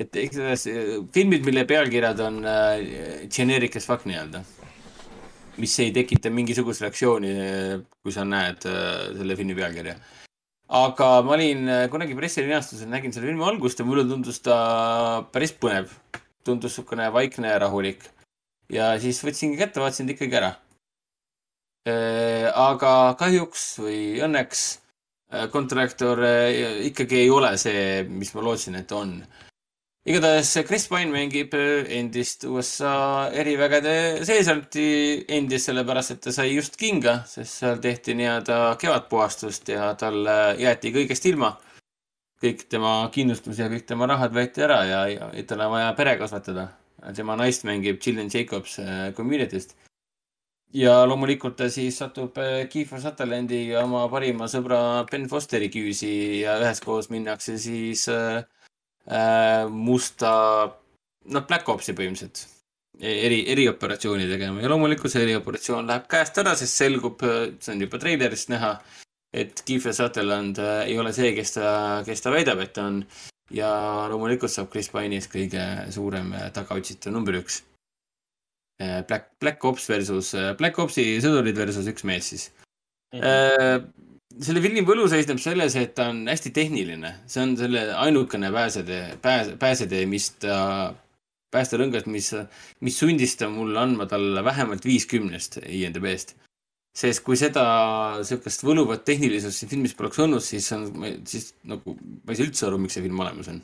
et 0.00 0.16
igatahes 0.16 0.66
eh, 0.70 0.94
filmid, 1.12 1.44
mille 1.44 1.66
pealkirjad 1.68 2.20
on 2.24 2.40
äh, 2.46 3.26
generic 3.28 3.76
as 3.76 3.86
fuck 3.86 4.06
nii-öelda, 4.08 4.40
mis 5.60 5.74
ei 5.82 5.92
tekita 5.92 6.30
mingisugust 6.32 6.80
reaktsiooni, 6.86 7.34
kui 8.02 8.14
sa 8.14 8.24
näed 8.24 8.64
äh, 8.70 9.10
selle 9.18 9.36
filmi 9.36 9.58
pealkirja 9.58 9.98
aga 10.80 11.10
ma 11.26 11.34
olin 11.36 11.68
äh, 11.68 11.84
kunagi 11.92 12.16
pressilinastusel, 12.18 12.88
nägin 12.90 13.12
selle 13.12 13.28
filmi 13.28 13.46
algust 13.46 13.82
ja 13.82 13.86
mulle 13.86 14.06
tundus 14.08 14.40
ta 14.46 15.26
päris 15.34 15.52
põnev. 15.52 15.92
tundus 16.44 16.72
niisugune 16.72 17.10
vaikne 17.12 17.50
ja 17.52 17.58
rahulik. 17.66 18.06
ja 18.72 18.94
siis 18.98 19.22
võtsingi 19.22 19.58
kätte, 19.58 19.82
vaatasin 19.82 20.06
ta 20.06 20.16
ikkagi 20.16 20.38
ära. 20.40 20.54
aga 22.54 22.92
kahjuks 23.18 23.66
või 23.82 24.00
õnneks 24.24 24.62
äh, 24.76 24.89
kontraktor 25.50 26.18
äh, 26.24 26.86
ikkagi 26.88 27.22
ei 27.24 27.30
ole 27.30 27.54
see, 27.60 28.02
mis 28.08 28.32
ma 28.34 28.42
lootsin, 28.44 28.80
et 28.80 28.92
on. 28.92 29.20
igatahes 30.10 30.50
Chris 30.66 30.88
Pine 30.90 31.12
mängib 31.12 31.54
äh, 31.54 31.86
endist 32.00 32.44
USA 32.50 33.30
erivägede 33.30 34.24
seesalti 34.26 34.86
endist, 35.28 35.68
sellepärast 35.70 36.16
et 36.16 36.22
ta 36.24 36.34
sai 36.34 36.50
just 36.54 36.78
kinga, 36.80 37.20
sest 37.30 37.62
seal 37.62 37.82
tehti 37.82 38.16
nii-öelda 38.18 38.60
kevadpuhastust 38.80 39.70
ja 39.70 39.92
tal 40.00 40.24
äh, 40.26 40.54
jäeti 40.58 40.94
kõigest 40.96 41.30
ilma. 41.30 41.56
kõik 42.40 42.62
tema 42.72 43.10
kindlustus 43.12 43.58
ja 43.60 43.66
kõik 43.68 43.84
tema 43.86 44.06
rahad 44.08 44.32
võeti 44.32 44.62
ära 44.64 44.78
ja, 44.88 45.00
ja, 45.12 45.26
tal 45.46 45.60
on 45.60 45.74
vaja 45.76 45.92
pere 45.94 46.16
kasvatada. 46.18 46.70
tema 47.16 47.36
naist 47.36 47.64
mängib 47.64 48.00
Gillian 48.02 48.30
Jacobs 48.32 48.78
äh, 48.78 49.12
Community'st. 49.14 49.76
Ja 50.76 51.00
loomulikult 51.06 51.56
ta 51.58 51.68
siis 51.72 51.98
satub 51.98 52.38
äh, 52.38 52.68
Kiefer 52.70 53.00
Sutherlandi 53.02 53.64
ja 53.72 53.84
oma 53.84 54.04
parima 54.12 54.46
sõbra 54.50 55.04
Ben 55.10 55.26
Fosteri 55.30 55.70
küüsi 55.72 56.42
ja 56.44 56.58
üheskoos 56.62 57.10
minnakse 57.10 57.56
siis 57.58 58.06
äh, 58.12 58.44
musta, 59.70 60.32
noh, 61.26 61.46
Black 61.48 61.68
Opsi 61.68 61.94
põhimõtteliselt 61.98 62.44
eri, 63.00 63.42
erioperatsiooni 63.50 64.28
tegema 64.30 64.62
ja 64.62 64.70
loomulikult 64.70 65.12
see 65.12 65.24
erioperatsioon 65.26 65.88
läheb 65.90 66.06
käest 66.10 66.38
ära, 66.38 66.54
sest 66.58 66.82
selgub, 66.82 67.24
see 67.58 67.74
on 67.74 67.82
juba 67.86 67.98
treilerist 67.98 68.52
näha, 68.52 68.74
et 69.34 69.64
Kiefer 69.66 69.96
Sutherland 69.96 70.60
ei 70.84 70.98
ole 71.00 71.14
see, 71.16 71.32
kes 71.34 71.56
ta, 71.56 71.72
kes 72.06 72.22
ta 72.22 72.34
väidab, 72.34 72.62
et 72.62 72.74
ta 72.76 72.86
on. 72.92 73.02
ja 73.50 73.70
loomulikult 74.12 74.52
saab 74.52 74.68
Chris 74.70 74.92
Pine'ist 74.92 75.32
kõige 75.32 75.64
suurem 75.90 76.30
tagaotsitav 76.54 77.16
number 77.16 77.40
üks. 77.40 77.64
Black, 78.80 79.34
Black 79.42 79.64
Ops 79.68 79.88
versus, 79.90 80.32
Black 80.58 80.78
Opsi 80.80 81.04
sõdurid 81.20 81.58
versus 81.58 81.88
üks 81.90 82.06
mees 82.08 82.30
siis. 82.32 82.46
Äh, 83.12 83.82
selle 84.40 84.62
filmi 84.62 84.84
võlu 84.86 85.08
seisneb 85.10 85.40
selles, 85.42 85.74
et 85.76 85.94
ta 85.98 86.08
on 86.12 86.22
hästi 86.30 86.52
tehniline, 86.54 87.12
see 87.28 87.42
on 87.42 87.54
selle 87.58 87.88
ainukene 87.98 88.50
pääsetee, 88.54 89.16
pääs-, 89.22 89.54
pääsetee, 89.60 90.04
mis 90.08 90.30
ta, 90.40 90.58
päästerõngas, 91.54 92.06
mis, 92.10 92.30
mis 92.84 93.00
sundis 93.00 93.34
ta 93.40 93.50
mulle 93.52 93.80
andma 93.82 94.06
talle 94.10 94.44
vähemalt 94.46 94.86
viiskümnest 94.86 95.60
IMDB-st. 95.66 96.36
sest 97.00 97.22
kui 97.22 97.36
seda 97.38 97.64
sihukest 98.26 98.64
võluvat 98.66 99.04
tehnilisust 99.06 99.62
siin 99.62 99.70
filmis 99.70 99.94
poleks 99.94 100.18
olnud, 100.22 100.42
siis 100.42 100.66
on, 100.74 100.88
siis 101.26 101.52
nagu 101.70 101.94
ma 101.94 102.32
ei 102.32 102.38
saa 102.38 102.46
üldse 102.48 102.66
aru, 102.66 102.80
miks 102.82 102.96
see 102.98 103.04
film 103.04 103.20
olemas 103.22 103.50
on. 103.52 103.60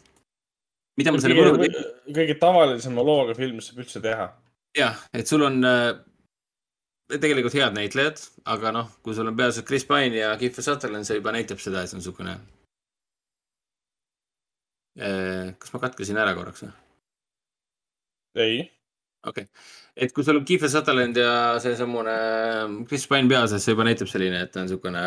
mida 0.99 1.13
ma 1.13 1.23
selle 1.23 1.39
võlu 1.39 1.63
tegin? 1.63 1.89
kõige 2.19 2.37
tavalisema 2.43 3.07
looga 3.07 3.39
film, 3.39 3.59
mis 3.61 3.71
saab 3.71 3.83
üldse 3.83 4.03
teha. 4.03 4.29
jah, 4.77 4.99
et 5.17 5.29
sul 5.29 5.45
on 5.47 5.65
äh, 5.65 5.93
tegelikult 7.13 7.57
head 7.57 7.77
näitlejad, 7.77 8.21
aga 8.53 8.73
noh, 8.75 8.91
kui 9.05 9.17
sul 9.17 9.29
on 9.31 9.37
peaasjalikult 9.39 9.71
Chris 9.71 9.87
Pine 9.89 10.21
ja 10.21 10.35
Kiefer 10.41 10.67
Sutherland, 10.67 11.09
see 11.09 11.19
juba 11.21 11.35
näitab 11.37 11.63
seda, 11.63 11.83
et 11.83 11.93
see 11.93 11.99
on 11.99 12.05
niisugune. 12.05 12.37
kas 15.61 15.75
ma 15.75 15.81
katkesin 15.83 16.17
ära 16.17 16.33
korraks 16.33 16.63
või? 16.65 16.71
ei, 18.41 18.61
okei 19.29 19.45
okay., 19.45 19.67
et 19.97 20.13
kui 20.17 20.25
sul 20.25 20.41
on 20.41 20.47
Kiefer 20.49 20.73
Sutherland 20.73 21.17
ja 21.21 21.33
seesamune 21.61 22.15
Chris 22.89 23.05
Pine 23.11 23.29
peaosas, 23.29 23.65
see 23.65 23.77
juba 23.77 23.85
näitab 23.89 24.09
selline, 24.09 24.41
et 24.45 24.55
ta 24.55 24.63
on 24.63 24.69
niisugune 24.71 25.05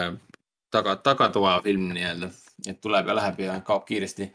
taga, 0.72 0.96
tagatoafilm 1.06 1.90
nii-öelda, 1.96 2.30
et 2.70 2.82
tuleb 2.82 3.10
ja 3.10 3.18
läheb 3.18 3.44
ja 3.46 3.60
kaob 3.66 3.86
kiiresti. 3.90 4.30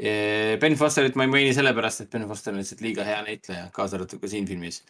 Ben 0.00 0.76
Fosterit 0.80 1.16
ma 1.18 1.26
ei 1.26 1.32
maini 1.32 1.52
sellepärast, 1.52 2.06
et 2.06 2.14
Ben 2.14 2.24
Foster 2.28 2.54
on 2.54 2.60
lihtsalt 2.62 2.80
liiga 2.80 3.04
hea 3.04 3.20
näitleja, 3.26 3.66
kaasa 3.74 3.98
arvatud 3.98 4.22
ka 4.22 4.30
siin 4.32 4.46
filmis. 4.48 4.80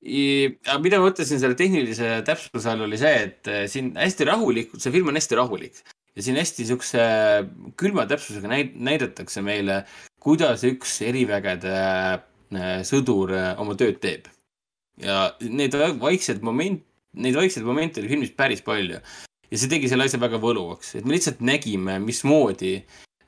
aga 0.00 0.78
mida 0.82 0.98
ma 0.98 1.06
mõtlesin 1.10 1.38
selle 1.38 1.54
tehnilise 1.54 2.22
täpsuse 2.26 2.70
all 2.72 2.86
oli 2.86 2.98
see, 2.98 3.16
et 3.26 3.50
eh, 3.52 3.66
siin 3.68 3.92
hästi 3.94 4.26
rahulikult, 4.26 4.82
see 4.82 4.94
film 4.94 5.10
on 5.12 5.18
hästi 5.20 5.36
rahulik 5.36 5.82
ja 6.16 6.24
siin 6.24 6.38
hästi 6.40 6.66
siukse 6.70 7.04
külma 7.78 8.06
täpsusega 8.08 8.48
näid-, 8.48 8.78
näidatakse 8.80 9.44
meile, 9.44 9.82
kuidas 10.24 10.64
üks 10.66 10.96
erivägede 11.04 11.76
eh, 11.76 12.80
sõdur 12.88 13.34
eh, 13.36 13.50
oma 13.60 13.76
tööd 13.78 14.00
teeb. 14.02 14.30
ja 15.04 15.34
need 15.44 15.76
vaiksed 16.00 16.42
moment, 16.42 16.82
neid 17.12 17.36
vaikseid 17.36 17.66
momente 17.66 18.00
oli 18.00 18.10
filmis 18.10 18.32
päris 18.34 18.64
palju 18.64 18.98
ja 18.98 19.58
see 19.58 19.70
tegi 19.70 19.88
selle 19.92 20.08
asja 20.08 20.18
väga 20.22 20.40
võluvaks, 20.42 20.96
et 20.96 21.06
me 21.06 21.14
lihtsalt 21.14 21.44
nägime, 21.44 21.98
mismoodi 22.02 22.80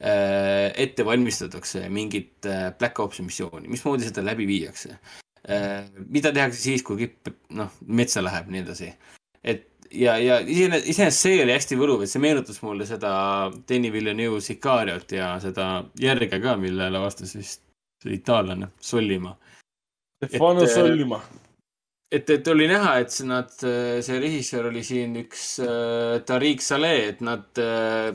ette 0.02 1.04
valmistatakse 1.06 1.84
mingit 1.88 2.46
äh, 2.50 2.70
Black 2.78 2.98
Opsi 3.00 3.22
missiooni, 3.22 3.68
mismoodi 3.70 4.08
seda 4.08 4.24
läbi 4.26 4.48
viiakse 4.48 4.96
äh,. 4.96 5.84
mida 6.08 6.32
tehakse 6.34 6.58
siis, 6.58 6.82
kui 6.82 7.04
kipp, 7.04 7.30
noh, 7.54 7.70
metsa 7.86 8.24
läheb, 8.24 8.50
nii 8.50 8.64
edasi. 8.64 8.90
et 9.44 9.68
ja, 9.92 10.16
ja 10.18 10.40
iseenesest, 10.40 10.88
iseenesest 10.90 11.28
see 11.28 11.42
oli 11.44 11.54
hästi 11.54 11.78
võluv, 11.78 12.02
et 12.02 12.10
see 12.10 12.22
meenutas 12.24 12.58
mulle 12.64 12.88
seda 12.88 13.12
Danny 13.68 13.92
Villeneuve 13.92 14.40
Sicariot 14.42 15.14
ja 15.14 15.36
seda 15.44 15.68
järge 16.00 16.40
ka, 16.42 16.56
mille 16.58 16.90
lavastas 16.90 17.36
vist 17.38 17.62
see 18.02 18.16
itaallane 18.18 18.72
Sollima 18.80 19.36
Stefano 20.24 20.62
äh, 20.62 20.68
Sollima. 20.68 21.20
et, 22.10 22.30
et 22.30 22.48
oli 22.48 22.66
näha, 22.70 22.98
et 23.02 23.14
nad, 23.26 23.50
see 23.54 24.18
režissöör 24.20 24.68
oli 24.70 24.82
siin 24.86 25.16
üks 25.22 25.56
äh, 25.64 26.20
Tariq 26.26 26.62
Saleh, 26.62 27.08
et 27.14 27.22
nad 27.24 27.62
äh, 27.62 28.12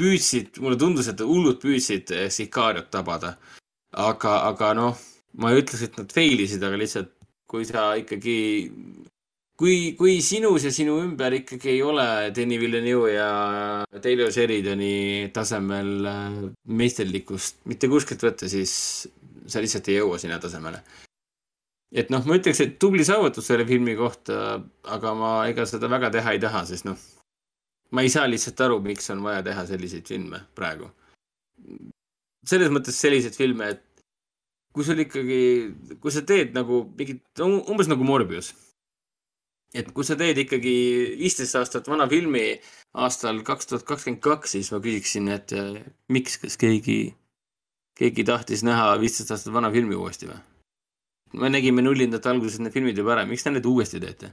püüdsid, 0.00 0.58
mulle 0.64 0.78
tundus, 0.80 1.10
et 1.10 1.22
hullult 1.24 1.60
püüdsid 1.62 2.12
äh, 2.16 2.28
Sicariot 2.32 2.90
tabada. 2.92 3.36
aga, 3.90 4.34
aga 4.46 4.74
noh, 4.78 4.98
ma 5.42 5.50
ei 5.50 5.62
ütleks, 5.64 5.82
et 5.82 5.96
nad 5.98 6.12
fail 6.14 6.40
isid, 6.44 6.62
aga 6.62 6.78
lihtsalt 6.78 7.10
kui 7.50 7.64
sa 7.66 7.88
ikkagi, 7.98 8.36
kui, 9.58 9.76
kui 9.98 10.20
sinus 10.22 10.64
ja 10.68 10.70
sinu 10.70 11.00
ümber 11.02 11.34
ikkagi 11.40 11.72
ei 11.72 11.82
ole 11.82 12.06
Danny 12.36 12.60
Villeneuve 12.62 13.16
ja 13.16 13.30
Taylor 14.02 14.30
Sheridani 14.30 15.30
tasemel 15.34 15.92
äh, 16.06 16.40
meisterlikkust 16.70 17.64
mitte 17.70 17.90
kuskilt 17.90 18.22
võtta, 18.26 18.50
siis 18.50 18.72
sa 19.50 19.62
lihtsalt 19.62 19.90
ei 19.90 19.98
jõua 19.98 20.20
sinna 20.22 20.38
tasemele 20.42 20.84
et 21.90 22.10
noh, 22.14 22.22
ma 22.26 22.38
ütleks, 22.38 22.60
et 22.62 22.76
tubli 22.82 23.04
saavutus 23.06 23.48
selle 23.50 23.66
filmi 23.66 23.96
kohta, 23.98 24.60
aga 24.94 25.14
ma 25.18 25.32
ega 25.50 25.66
seda 25.66 25.90
väga 25.90 26.12
teha 26.14 26.36
ei 26.36 26.42
taha, 26.42 26.62
sest 26.68 26.86
noh, 26.86 26.98
ma 27.90 28.02
ei 28.04 28.10
saa 28.12 28.28
lihtsalt 28.30 28.60
aru, 28.64 28.80
miks 28.84 29.10
on 29.14 29.22
vaja 29.24 29.42
teha 29.46 29.66
selliseid 29.68 30.06
filme 30.08 30.42
praegu. 30.54 30.90
selles 32.46 32.70
mõttes 32.72 32.96
selliseid 32.96 33.36
filme, 33.36 33.68
et 33.74 34.04
kui 34.74 34.86
sul 34.86 35.02
ikkagi, 35.02 35.40
kui 36.00 36.12
sa 36.14 36.22
teed 36.26 36.54
nagu 36.56 36.84
mingit, 36.98 37.22
umbes 37.42 37.90
nagu 37.90 38.06
Morbius. 38.06 38.52
et 39.74 39.90
kui 39.94 40.04
sa 40.06 40.16
teed 40.18 40.38
ikkagi 40.38 40.74
viisteist 41.18 41.54
aastat 41.54 41.86
vana 41.86 42.08
filmi 42.10 42.58
aastal 42.98 43.42
kaks 43.46 43.70
tuhat 43.70 43.84
kakskümmend 43.86 44.22
kaks, 44.22 44.56
siis 44.56 44.72
ma 44.74 44.80
küsiksin, 44.82 45.28
et 45.30 45.52
eh, 45.54 45.84
miks, 46.10 46.40
kas 46.42 46.58
keegi, 46.58 47.14
keegi 47.98 48.24
tahtis 48.26 48.64
näha 48.66 48.96
viisteist 48.98 49.30
aastat 49.30 49.54
vana 49.54 49.70
filmi 49.70 49.94
uuesti 49.94 50.30
või? 50.30 50.40
me 51.38 51.50
nägime 51.52 51.82
nullindate 51.82 52.26
alguses 52.32 52.58
need 52.58 52.74
filmid 52.74 52.98
juba 52.98 53.14
ära, 53.14 53.26
miks 53.30 53.46
te 53.46 53.52
need 53.54 53.66
uuesti 53.66 54.02
teete? 54.02 54.32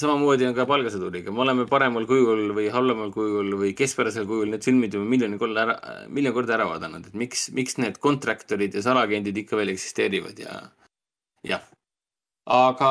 Samamoodi 0.00 0.46
on 0.48 0.56
ka 0.56 0.66
Palgasõduriga, 0.68 1.32
me 1.34 1.42
oleme 1.44 1.66
paremal 1.70 2.06
kujul 2.08 2.50
või 2.56 2.66
halvemal 2.72 3.12
kujul 3.14 3.54
või 3.60 3.72
keskpärasel 3.76 4.26
kujul 4.28 4.50
need 4.52 4.64
filmid 4.66 4.96
juba 4.96 5.06
miljoni 5.08 5.38
korda 5.40 5.62
ära, 5.62 5.76
miljon 6.12 6.34
korda 6.36 6.56
ära 6.58 6.66
vaadanud, 6.70 7.06
et 7.08 7.16
miks, 7.18 7.48
miks 7.56 7.78
need 7.82 8.00
kontraktorid 8.02 8.76
ja 8.76 8.84
salaagendid 8.84 9.36
ikka 9.44 9.58
veel 9.58 9.72
eksisteerivad 9.74 10.42
ja 10.42 10.58
jah. 11.46 11.64
aga 12.56 12.90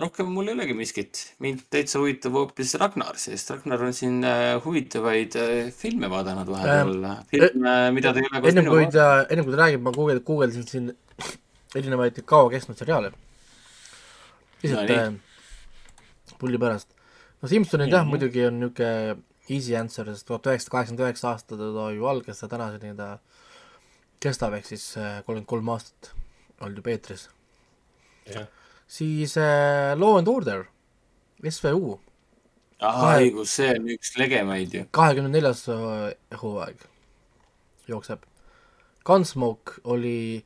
rohkem 0.00 0.30
mul 0.34 0.48
ei 0.50 0.56
olegi 0.56 0.78
miskit, 0.78 1.20
mind 1.44 1.66
täitsa 1.72 2.00
huvitab 2.02 2.38
hoopis 2.40 2.74
Ragnar, 2.80 3.20
sest 3.20 3.52
Ragnar 3.54 3.84
on 3.88 3.94
siin 3.96 4.22
äh, 4.28 4.54
huvitavaid 4.64 5.36
äh, 5.40 5.52
filme 5.74 6.10
vaadanud 6.12 6.50
vahepeal, 6.54 6.96
filme, 7.30 7.76
mida 7.98 8.14
ta 8.14 8.24
ei 8.24 8.30
ole 8.32 8.54
ennem 8.54 8.72
kui 8.72 8.88
ta, 8.94 9.10
ennem 9.28 9.46
kui 9.46 9.56
ta 9.56 9.62
räägib, 9.66 9.84
ma 9.84 9.94
guugeldasin, 9.98 10.66
siin 10.70 10.90
erinevaid 11.74 12.24
kaua 12.24 12.50
kestnud 12.54 12.80
seriaale. 12.80 13.12
lihtsalt 14.62 14.90
No 14.94 15.33
pulli 16.38 16.58
pärast. 16.58 16.88
no 17.42 17.48
Simsonid 17.48 17.92
jah, 17.92 18.02
Mhm. 18.04 18.10
muidugi 18.10 18.46
on 18.46 18.60
niisugune 18.60 19.16
easy 19.50 19.74
answer, 19.76 20.06
sest 20.06 20.26
tuhat 20.26 20.46
üheksasada 20.46 20.70
kaheksakümmend 20.72 21.04
üheksa 21.06 21.28
aastal 21.34 21.58
ta 21.58 21.90
ju 21.92 22.06
algas 22.08 22.40
ja 22.42 22.48
tänaseni 22.48 22.94
ta 22.96 23.18
kestab, 24.20 24.54
ehk 24.56 24.64
siis 24.66 24.96
äh, 24.96 25.18
kolmkümmend 25.26 25.46
kolm 25.50 25.68
aastat 25.68 26.12
olnud 26.60 26.76
juba 26.80 26.90
eetris. 26.94 27.28
jah, 28.32 28.46
siis 28.88 29.36
äh, 29.36 29.92
Law 29.98 30.16
and 30.18 30.28
Order, 30.28 30.64
SVU, 31.44 31.98
ah 32.80 33.02
kahe- 33.02 33.26
õigus, 33.28 33.52
see 33.60 33.68
on 33.76 33.88
üks 33.92 34.16
legemaid 34.16 34.72
ju. 34.74 34.86
kahekümne 34.90 35.28
neljas 35.28 35.66
äh, 35.68 36.14
hooaeg 36.40 36.80
jookseb. 37.88 38.22
Gunsmoke 39.04 39.74
oli 39.84 40.42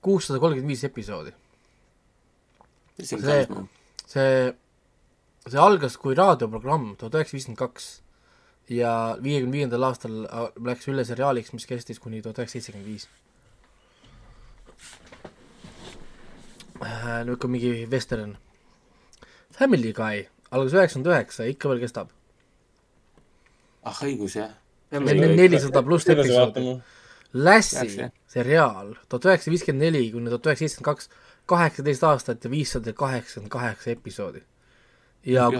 kuussada 0.00 0.38
kolmkümmend 0.40 0.68
viis 0.72 0.84
episoodi. 0.88 1.34
see 3.02 3.18
See-. 4.06 4.54
see, 5.48 5.60
algas 5.60 5.98
kui 6.00 6.16
raadioprogramm 6.16 6.94
tuhat 7.00 7.18
üheksasada 7.18 7.38
viiskümmend 7.38 7.60
kaks 7.60 7.90
ja 8.72 8.92
viiekümne 9.22 9.58
viiendal 9.58 9.90
aastal 9.90 10.24
äh, 10.24 10.48
läks 10.64 10.88
üle 10.88 11.04
seriaaliks, 11.04 11.52
mis 11.56 11.68
kestis 11.68 12.00
kuni 12.00 12.22
tuhat 12.22 12.40
üheksasada 12.40 12.60
seitsekümmend 12.60 12.90
viis. 12.92 13.08
niisugune 16.84 17.52
mingi 17.52 17.86
western. 17.90 18.34
Family 19.54 19.92
Guy 19.96 20.24
algas 20.50 20.74
üheksakümmend 20.74 21.12
üheksa, 21.12 21.46
ikka 21.50 21.70
veel 21.70 21.84
kestab. 21.84 22.10
ah 23.84 24.00
õigus 24.06 24.36
jah. 24.38 24.52
nelisada 24.90 25.82
pluss 25.84 26.08
episoodi. 26.08 26.64
Jah. 27.34 28.10
seriaal 28.30 28.94
tuhat 29.08 29.30
üheksasada 29.30 29.54
viiskümmend 29.56 29.86
neli 29.88 30.10
kuni 30.12 30.32
tuhat 30.32 30.46
üheksasada 30.46 30.68
seitsekümmend 30.68 30.90
kaks, 30.90 31.08
kaheksateist 31.52 32.04
aastat 32.10 32.44
ja 32.44 32.50
viissada 32.50 32.92
kaheksakümmend 32.92 33.52
kaheksa 33.52 33.90
episoodi. 33.90 34.44
ja, 35.26 35.50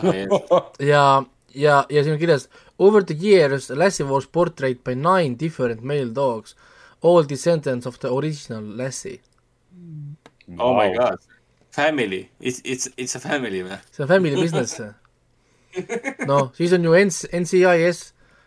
ja, 0.79 1.25
ja, 1.55 1.87
ja 1.91 2.03
siin 2.03 2.13
on 2.13 2.19
kirjas 2.19 2.49
over 2.79 3.05
the 3.05 3.15
years 3.15 3.71
Lassie 3.71 4.07
was 4.07 4.27
portrayed 4.27 4.83
by 4.85 4.95
nine 4.95 5.37
different 5.41 5.83
male 5.83 6.11
dogs, 6.15 6.57
all 7.03 7.23
descendants 7.29 7.87
of 7.87 7.99
the 8.01 8.09
original 8.09 8.65
Lassie. 8.77 9.21
oh 10.59 10.75
my 10.77 10.93
god. 10.97 11.19
Family, 11.71 12.31
it's, 12.41 12.61
it's, 12.65 12.89
it's 12.97 13.17
a 13.17 13.21
family 13.21 13.63
või? 13.63 13.79
see 13.91 14.03
on 14.05 14.09
family 14.09 14.37
business. 14.39 14.81
noh, 16.31 16.53
siis 16.55 16.75
on 16.77 16.85
ju 16.87 16.95
NC, 16.95 17.31
NCIS 17.35 18.03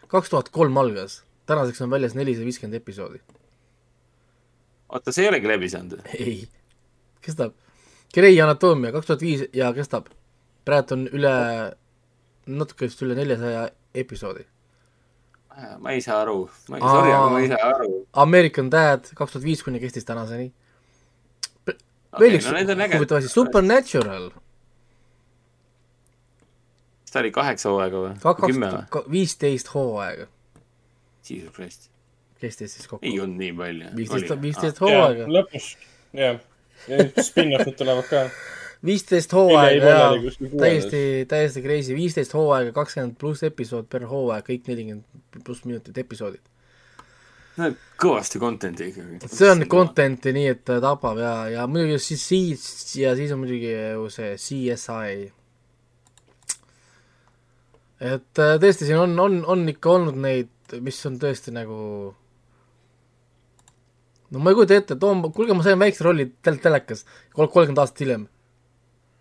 kaks 0.08 0.32
tuhat 0.32 0.52
kolm 0.56 0.78
algas, 0.80 1.22
tänaseks 1.50 1.82
on 1.84 1.92
väljas 1.92 2.16
nelisada 2.16 2.48
viiskümmend 2.48 2.80
episoodi. 2.80 3.20
oota, 4.90 5.12
see 5.12 5.26
ei 5.26 5.32
olegi 5.34 5.52
läbi 5.52 5.72
saanud 5.72 6.00
või? 6.00 6.20
ei, 6.20 6.38
kestab. 7.24 7.58
Grey 8.16 8.40
Anatomia 8.42 8.94
kaks 8.96 9.10
tuhat 9.10 9.26
viis 9.26 9.44
ja 9.54 9.74
kestab. 9.76 10.08
Praegu 10.68 10.96
on 10.98 11.08
üle, 11.16 11.34
natuke 12.60 12.88
vist 12.88 13.02
üle 13.06 13.18
neljasaja 13.18 13.68
episoodi. 13.98 14.46
ma 15.82 15.94
ei 15.96 16.02
saa 16.06 16.22
aru, 16.22 16.44
ma 16.70 16.78
ei, 16.78 16.84
Aa. 16.84 16.96
sorry, 16.96 17.14
aga 17.18 17.30
ma 17.34 17.44
ei 17.44 17.52
saa 17.54 17.70
aru. 17.74 17.92
American 18.26 18.72
Dad 18.74 19.10
kaks 19.18 19.36
tuhat 19.36 19.46
viis 19.46 19.64
kuni 19.66 19.82
kestis 19.82 20.06
tänaseni. 20.06 20.52
veel 22.20 22.38
üks 22.38 22.52
huvitav 22.52 23.18
asi, 23.20 23.30
Supernatural 23.30 24.32
kas 27.08 27.14
ta 27.14 27.20
oli 27.24 27.32
kaheksa 27.32 27.72
hooaega 27.72 28.00
või? 28.04 28.16
kaks 28.20 28.44
kümme 28.52 28.70
või? 28.74 29.04
viisteist 29.12 29.70
hooaega 29.74 30.28
Jesus 31.30 31.54
Christ. 31.56 31.90
kestis 32.42 32.74
siis 32.76 32.88
kokku. 32.88 33.06
ei 33.06 33.20
olnud 33.20 33.40
nii 33.40 33.54
palju. 33.56 33.92
viisteist, 33.96 34.34
viisteist 34.42 34.82
ja 34.82 34.88
hooaega, 34.88 35.28
lõpus, 35.32 35.70
jah. 36.14 36.42
ja 36.88 37.00
nüüd 37.00 37.22
spin-off'id 37.24 37.78
tulevad 37.80 38.10
ka. 38.12 38.26
Viisteist 38.86 39.34
hooaega 39.34 39.94
ja 39.94 40.10
täiesti, 40.60 41.00
täiesti 41.30 41.64
crazy, 41.64 41.96
viisteist 41.98 42.36
hooaega, 42.38 42.74
kakskümmend 42.76 43.18
pluss 43.20 43.46
episood 43.48 43.90
per 43.90 44.06
hooaeg, 44.10 44.46
kõik 44.48 44.70
nelikümmend 44.70 45.42
pluss 45.46 45.66
minutit 45.66 45.98
episoodid. 45.98 46.44
no 47.58 47.72
kõvasti 48.02 48.42
content'i 48.42 48.92
ikkagi. 48.92 49.32
see 49.34 49.50
on 49.52 49.66
content'i 49.72 50.34
nii, 50.36 50.52
et 50.54 50.62
ta 50.68 50.78
tapab 50.84 51.22
ja, 51.22 51.34
ja 51.56 51.66
muidugi 51.68 51.98
siis 52.04 52.28
siis 52.28 52.68
ja 53.02 53.16
siis 53.18 53.34
on 53.34 53.42
muidugi 53.42 53.74
ju 53.74 54.06
see 54.14 54.36
CSI. 54.36 55.32
et 58.14 58.46
äh, 58.46 58.56
tõesti, 58.62 58.86
siin 58.86 59.02
on, 59.02 59.20
on, 59.20 59.44
on 59.46 59.68
ikka 59.74 59.98
olnud 59.98 60.22
neid, 60.22 60.54
mis 60.84 61.06
on 61.10 61.18
tõesti 61.22 61.56
nagu 61.56 61.82
no 64.32 64.40
ma 64.44 64.52
ei 64.52 64.58
kujuta 64.58 64.78
ette, 64.78 64.98
Tom, 65.00 65.24
kuulge, 65.34 65.56
ma 65.56 65.66
sain 65.66 65.80
väikse 65.80 66.06
rolli 66.06 66.30
tel-, 66.44 66.60
telekas 66.62 67.06
kol-, 67.34 67.48
kolmkümmend 67.48 67.82
aastat 67.82 68.04
hiljem. 68.06 68.28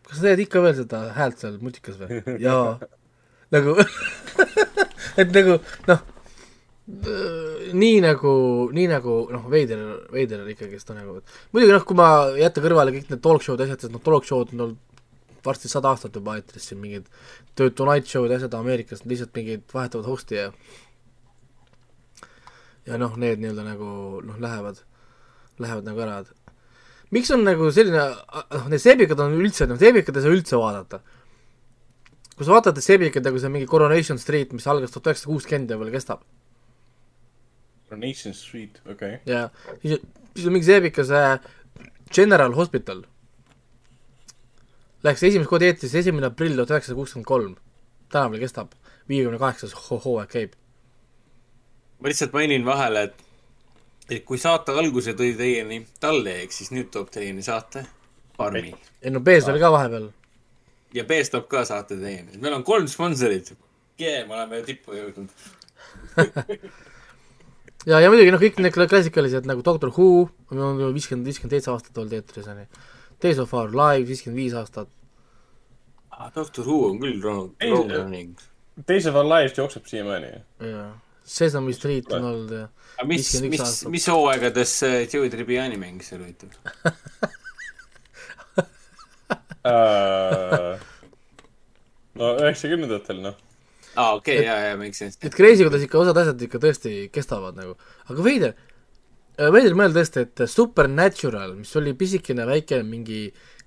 Kas 0.07 0.21
sa 0.21 0.29
teed 0.29 0.45
ikka 0.47 0.63
veel 0.65 0.77
seda 0.79 1.03
häält 1.17 1.41
seal 1.43 1.59
mutikas 1.63 1.99
või? 2.01 2.21
jaa. 2.47 2.77
nagu, 3.55 3.77
et 5.21 5.35
nagu 5.35 5.59
noh, 5.91 6.05
nii 7.77 8.01
nagu, 8.05 8.33
nii 8.77 8.89
nagu 8.91 9.19
noh, 9.35 9.47
veider, 9.51 9.83
veider 10.15 10.47
ikkagist 10.53 10.91
on 10.95 11.01
nagu, 11.03 11.21
muidugi 11.55 11.75
noh, 11.75 11.87
kui 11.87 11.99
ma 11.99 12.11
jätta 12.39 12.63
kõrvale 12.65 12.95
kõik 12.95 13.11
need 13.11 13.23
talk 13.25 13.43
show'd, 13.43 13.65
asjad, 13.65 13.83
sest 13.83 13.95
noh, 13.95 14.05
talk 14.07 14.29
show'd 14.29 14.55
on 14.55 14.67
olnud 14.69 14.83
varsti 15.47 15.71
sada 15.71 15.93
aastat 15.93 16.17
juba 16.19 16.35
eetris 16.39 16.65
siin 16.71 16.81
mingid 16.83 17.07
The 17.55 17.71
Tonight 17.71 18.11
Show'd 18.11 18.33
ja 18.33 18.39
asjad 18.41 18.55
Ameerikas, 18.59 19.05
lihtsalt 19.07 19.35
mingid 19.39 19.63
vahetavad 19.75 20.09
host'i 20.11 20.39
ja 20.41 20.49
ja 22.87 22.99
noh, 23.03 23.17
need 23.19 23.43
nii-öelda 23.43 23.67
nagu 23.67 23.91
noh, 24.27 24.39
lähevad, 24.43 24.83
lähevad 25.63 25.89
nagu 25.89 26.03
ära, 26.03 26.21
et 26.23 26.36
miks 27.15 27.31
on 27.35 27.45
nagu 27.47 27.69
selline, 27.75 28.07
noh, 28.55 28.71
need 28.73 28.83
seebikad 28.83 29.21
on 29.23 29.37
üldse, 29.39 29.69
noh, 29.71 29.79
seebikad 29.81 30.17
ei 30.17 30.25
saa 30.25 30.35
üldse 30.35 30.59
vaadata. 30.61 31.03
kui 32.37 32.45
sa 32.45 32.53
vaatad 32.53 32.81
seebikaid 32.85 33.25
nagu 33.25 33.39
see 33.41 33.53
mingi 33.53 33.69
Coronation 33.71 34.19
Street, 34.21 34.53
mis 34.53 34.67
algas 34.67 34.93
tuhat 34.93 35.13
üheksasada 35.13 35.33
kuuskümmend 35.33 35.71
ja 35.73 35.79
veel 35.81 35.95
kestab, 35.95 36.25
Nation 37.95 38.35
Street, 38.35 38.81
okei 38.91 39.15
okay.. 39.15 39.19
ja 39.27 39.49
siis, 39.83 40.01
siis 40.35 40.47
on 40.47 40.53
mingi 40.53 40.67
seebikas 40.67 41.11
äh, 41.11 41.39
General 42.15 42.55
Hospital. 42.55 43.05
Läks 45.07 45.23
esimest 45.23 45.51
korda 45.51 45.69
eetrisse 45.69 46.01
esimene 46.03 46.31
aprill 46.31 46.57
tuhat 46.59 46.75
üheksasada 46.75 46.99
kuuskümmend 46.99 47.29
kolm. 47.29 47.57
täna 48.11 48.31
veel 48.31 48.43
kestab, 48.43 48.75
viiekümne 49.11 49.39
kaheksas 49.39 49.75
ho- 49.75 50.01
hooaeg 50.03 50.31
käib. 50.31 50.53
ma 52.01 52.11
lihtsalt 52.11 52.35
mainin 52.35 52.65
vahele, 52.67 53.03
et, 53.09 53.23
et 54.11 54.25
kui 54.25 54.39
saate 54.39 54.73
alguse 54.73 55.15
tõi 55.19 55.33
teieni 55.39 55.81
Talle, 56.01 56.41
ehk 56.45 56.55
siis 56.55 56.71
nüüd 56.75 56.91
toob 56.95 57.11
teieni 57.15 57.43
saate 57.43 57.85
Farmi. 58.37 58.75
ei 59.03 59.11
no 59.11 59.21
B-s 59.25 59.49
oli 59.51 59.63
ka 59.63 59.71
vahepeal. 59.75 60.11
ja 60.95 61.05
B-s 61.05 61.33
toob 61.35 61.49
ka 61.51 61.65
saate 61.69 61.99
teieni. 62.01 62.39
meil 62.43 62.55
on 62.59 62.65
kolm 62.65 62.89
sponsorit. 62.91 63.55
jee, 63.99 64.25
me 64.29 64.35
oleme 64.35 64.63
tippu 64.67 64.95
jõudnud. 64.97 65.31
ja, 67.91 68.01
ja 68.01 68.11
muidugi 68.11 68.35
noh, 68.35 68.43
kõik 68.43 68.61
need 68.63 68.77
klassikalised 68.77 69.49
nagu 69.49 69.65
Doctor 69.67 69.91
Who 69.97 70.29
viiskümmend, 70.51 71.27
viiskümmend 71.27 71.57
seitse 71.57 71.73
aastat 71.73 71.99
olnud 71.99 72.19
eetris 72.19 72.47
onju. 72.53 72.67
Days 73.23 73.41
of 73.41 73.55
Our 73.57 73.73
Lives 73.73 74.11
viiskümmend 74.11 74.43
viis 74.43 74.55
aastat. 74.59 74.93
Doctor 76.35 76.65
Who 76.65 76.91
on 76.91 77.01
küll 77.01 77.19
see- 77.21 77.97
running. 77.97 78.37
Days 78.89 79.07
of 79.09 79.17
Our 79.17 79.25
Lives 79.25 79.57
jookseb 79.59 79.87
siiamaani. 79.89 80.33
jaa. 80.61 80.93
Sesame 81.25 81.73
Street 81.73 82.13
on 82.13 82.25
olnud 82.25 82.51
ja 82.55 82.69
mis, 83.05 83.33
51 83.35 83.49
mis 83.51 83.85
mis 83.93 84.07
hooaegades 84.13 84.77
äh, 84.87 85.01
Joey 85.13 85.31
Tribbiani 85.33 85.81
mängis 85.81 86.13
seal 86.13 86.23
huvitav? 86.25 86.55
Äh, 89.67 90.77
no 92.15 92.29
üheksakümnendatel 92.39 93.19
noh. 93.25 93.33
aa, 93.99 94.13
okei, 94.15 94.37
jaa, 94.45 94.61
jaa, 94.63 94.77
makes 94.79 95.01
sense. 95.03 95.19
et 95.19 95.35
crazy, 95.35 95.65
kuidas 95.67 95.83
ikka 95.83 95.99
osad 95.99 96.21
asjad 96.21 96.45
ikka 96.47 96.61
tõesti 96.63 96.93
kestavad 97.11 97.59
nagu, 97.59 97.75
aga 98.07 98.27
veider, 98.29 98.55
veider 99.57 99.75
mõelda 99.75 99.99
tõesti, 99.99 100.23
et 100.23 100.45
Supernatural, 100.53 101.57
mis 101.59 101.75
oli 101.81 101.97
pisikene 101.99 102.47
väike 102.47 102.79
mingi 102.87 103.25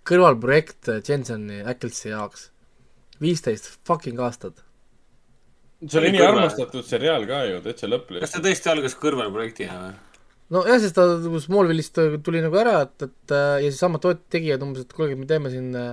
kõrvalprojekt 0.07 0.93
Jenseni 1.03 1.59
Äkkeltsi 1.67 2.13
jaoks, 2.13 2.47
viisteist 3.19 3.67
fucking 3.83 4.23
aastat. 4.23 4.63
See 5.85 6.01
oli 6.01 6.11
nii 6.15 6.25
armastatud 6.25 6.85
seriaal 6.87 7.25
ka 7.29 7.41
ju, 7.47 7.63
täitsa 7.65 7.87
kas 7.87 7.93
lõplik. 7.93 8.27
ta 8.35 8.43
tõesti 8.43 8.71
algas 8.73 8.97
kõrvalprojektina 8.99 9.79
või? 9.83 9.95
nojah, 10.55 10.79
sest 10.83 10.97
ta 10.97 11.07
Smallville'ist 11.45 12.01
tuli 12.25 12.43
nagu 12.43 12.59
ära, 12.59 12.81
et, 12.87 13.07
et 13.07 13.35
äh, 13.35 13.55
ja 13.63 13.71
siis 13.71 13.81
samad 13.81 14.03
toot- 14.03 14.27
tegijad 14.33 14.65
umbes, 14.65 14.87
et 14.87 14.95
kuulge, 14.95 15.17
me 15.19 15.29
teeme 15.29 15.51
siin 15.53 15.71
äh, 15.77 15.91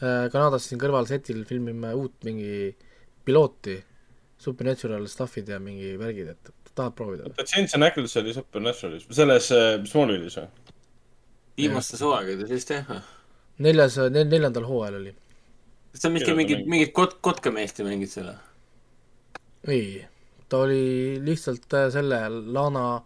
äh, 0.00 0.26
Kanadas 0.32 0.68
siin 0.70 0.80
kõrval 0.82 1.08
setil 1.10 1.44
filmime 1.48 1.94
uut 1.98 2.16
mingi 2.28 2.72
pilooti, 3.26 3.78
Supernatural 4.42 5.04
stuff'id 5.06 5.52
ja 5.52 5.60
mingi 5.62 5.94
värgid, 6.00 6.32
et 6.32 6.54
et 6.72 6.76
tahad 6.78 6.94
proovida? 6.96 7.28
oota, 7.28 7.44
Jensen 7.56 7.82
Ackles 7.82 8.16
oli 8.16 8.32
Supernaturalis, 8.34 9.08
selles 9.10 9.50
äh, 9.52 9.74
Smallville'is 9.88 10.38
või? 10.40 10.48
viimastes 11.60 12.00
hooaegades 12.00 12.48
vist 12.50 12.72
jah 12.72 12.86
või? 12.88 13.02
neljas, 13.68 13.98
neljandal 14.10 14.64
hooajal 14.66 14.96
oli. 15.02 15.12
kas 15.92 16.06
ta 16.06 16.08
ta 16.08 16.34
mingit, 16.38 16.64
mingit 16.66 16.94
kot-, 16.96 17.18
kotkameest 17.20 17.82
mängib 17.84 18.10
selle? 18.10 18.38
Ei, 19.68 20.06
ta 20.48 20.58
oli 20.58 21.20
lihtsalt 21.22 21.74
äh, 21.74 21.90
selle 21.92 22.28
Lana, 22.28 23.02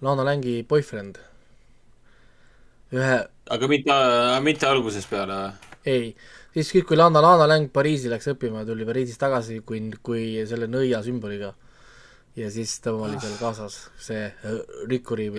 Lana 0.00 0.24
Längi 0.24 0.62
boyfriend. 0.68 1.18
ühe, 2.92 3.18
aga 3.48 3.68
mitte, 3.68 3.94
mitte 4.44 4.66
algusest 4.68 5.08
peale 5.08 5.36
või? 5.38 5.52
ei, 5.88 6.08
siis 6.52 6.72
kui 6.84 6.98
Lana, 6.98 7.22
Lana 7.22 7.46
Läng 7.48 7.70
Pariisi 7.72 8.10
läks 8.12 8.28
õppima, 8.34 8.66
tuli 8.68 8.84
Pariisist 8.84 9.22
tagasi 9.22 9.62
kui, 9.66 9.80
kui 10.02 10.42
selle 10.48 10.68
nõia 10.68 11.00
sümboliga. 11.06 11.54
ja 12.36 12.50
siis 12.50 12.74
tema 12.80 13.06
oli 13.06 13.20
seal 13.20 13.38
kaasas, 13.38 13.78
see 14.00 14.26
äh, 14.26 14.60
rikkuri, 14.90 15.30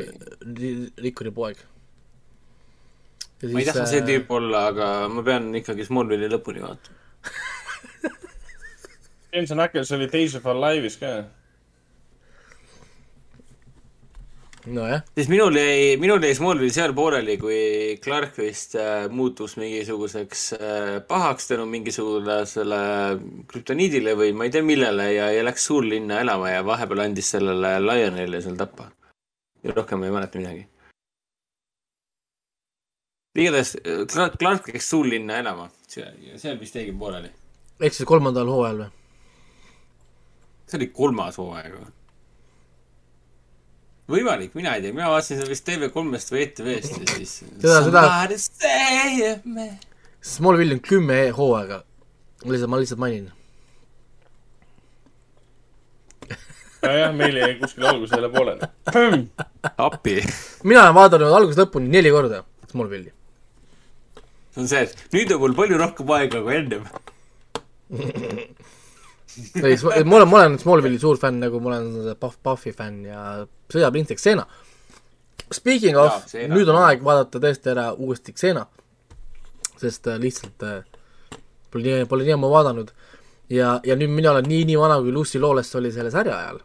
rikkuri 1.03 1.31
poeg. 1.31 1.61
ma 3.51 3.59
ei 3.59 3.67
taha 3.67 3.85
see 3.85 4.01
tüüp 4.07 4.31
olla, 4.31 4.67
aga 4.71 5.09
ma 5.11 5.25
pean 5.27 5.51
ikkagi 5.59 5.85
Smallville'i 5.85 6.31
lõpuni 6.31 6.63
vaatama. 6.63 7.01
Jensen 9.33 9.59
Ackles 9.59 9.91
oli 9.91 10.07
Days 10.11 10.35
of 10.35 10.45
Our 10.45 10.59
Live'is 10.61 10.99
ka. 10.99 11.23
nojah, 14.65 15.01
siis 15.15 15.27
minul 15.27 15.57
jäi, 15.57 15.97
minul 15.99 16.23
jäi 16.23 16.35
Smallville 16.37 16.71
seal 16.71 16.93
pooleli, 16.95 17.33
kui 17.41 17.57
Clark 18.03 18.37
vist 18.39 18.77
äh, 18.79 19.09
muutus 19.11 19.57
mingisuguseks 19.59 20.43
äh, 20.53 20.91
pahaks 21.07 21.49
tänu 21.49 21.65
mingisugusele 21.67 22.79
krüptoniidile 23.49 24.15
või 24.15 24.31
ma 24.37 24.47
ei 24.47 24.53
tea 24.55 24.63
millele 24.63 25.09
ja, 25.11 25.27
ja 25.35 25.43
läks 25.43 25.67
suurlinna 25.67 26.21
elama 26.23 26.53
ja 26.53 26.63
vahepeal 26.65 27.03
andis 27.09 27.33
sellele 27.35 27.75
Lionelile 27.83 28.41
seal 28.45 28.55
tappa. 28.55 28.87
ja 29.63 29.75
rohkem 29.75 29.99
ma 29.99 30.07
ei 30.07 30.15
mäleta 30.15 30.39
midagi. 30.39 30.65
igatahes 33.35 33.75
äh, 33.81 34.05
Clark, 34.07 34.39
Clark 34.39 34.73
läks 34.73 34.89
suurlinna 34.89 35.43
elama, 35.43 35.69
seal 35.87 36.59
vist 36.59 36.75
jäigi 36.79 36.95
pooleli. 36.95 37.33
ehk 37.81 37.93
siis 37.93 38.07
kolmandal 38.07 38.47
hooajal 38.47 38.85
või? 38.85 38.91
See 40.73 40.81
oli 40.81 40.89
kolmas 40.95 41.37
hooaeg 41.37 41.75
või? 41.77 41.91
võimalik, 44.13 44.51
mina 44.57 44.75
ei 44.75 44.83
tea, 44.83 44.93
mina 44.95 45.09
vaatasin 45.11 45.39
seda 45.39 45.51
vist 45.51 45.65
TV3-st 45.67 46.33
või 46.33 46.41
ETV-st 46.43 46.99
ja 46.99 47.05
siis. 47.13 47.33
Seda- 47.63 48.27
seda-. 48.37 49.69
Smallville 50.23 50.77
on 50.77 50.83
kümme 50.83 51.17
hooaega, 51.35 51.81
lihtsalt, 52.47 52.71
ma 52.71 52.79
lihtsalt 52.81 53.01
mainin. 53.03 53.31
nojah, 56.83 57.11
meil 57.15 57.39
jäi 57.39 57.53
kuskil 57.61 57.87
algusele 57.91 58.29
pooleli. 58.33 58.69
appi. 59.87 60.15
mina 60.63 60.85
olen 60.85 60.97
vaadanud 60.99 61.35
algusest 61.39 61.63
lõpuni 61.65 61.91
neli 61.91 62.11
korda 62.11 62.43
Smallville'i. 62.71 63.11
see 64.53 64.63
on 64.63 64.69
see, 64.71 64.83
et 64.87 65.15
nüüd 65.15 65.31
on 65.35 65.43
mul 65.43 65.55
palju 65.57 65.79
rohkem 65.79 66.13
aega 66.17 66.43
kui 66.43 66.59
ennem. 66.59 66.83
ei, 69.63 69.77
ma 70.05 70.19
olen, 70.19 70.29
ma 70.29 70.39
olen 70.41 70.59
Smallville'i 70.61 71.01
suur 71.01 71.19
fänn, 71.21 71.41
nagu 71.43 71.61
ma 71.63 71.73
olen 71.73 72.15
Puff, 72.19 72.39
Puffi 72.43 72.73
fänn 72.75 73.05
ja 73.07 73.23
sõjaprintsess 73.73 74.23
Xena. 74.25 74.47
Speaking 75.53 75.97
of 75.99 76.25
nüüd 76.49 76.69
on 76.71 76.81
aeg 76.83 77.03
vaadata 77.05 77.41
tõesti 77.43 77.73
ära 77.73 77.91
uuesti 77.93 78.33
Xena, 78.35 78.65
sest 79.81 80.07
äh, 80.09 80.19
lihtsalt 80.21 80.67
pole 81.73 81.83
nii, 81.87 82.05
pole 82.09 82.27
nii 82.27 82.37
ammu 82.37 82.51
vaadanud 82.53 82.93
ja, 83.51 83.77
ja 83.85 83.97
nüüd 83.99 84.13
mina 84.13 84.33
olen 84.33 84.47
nii, 84.49 84.67
nii 84.69 84.77
vana, 84.79 84.99
kui 85.01 85.13
Lucy 85.15 85.41
Lawless 85.41 85.75
oli 85.79 85.91
selle 85.93 86.11
sarja 86.13 86.37
ajal. 86.37 86.61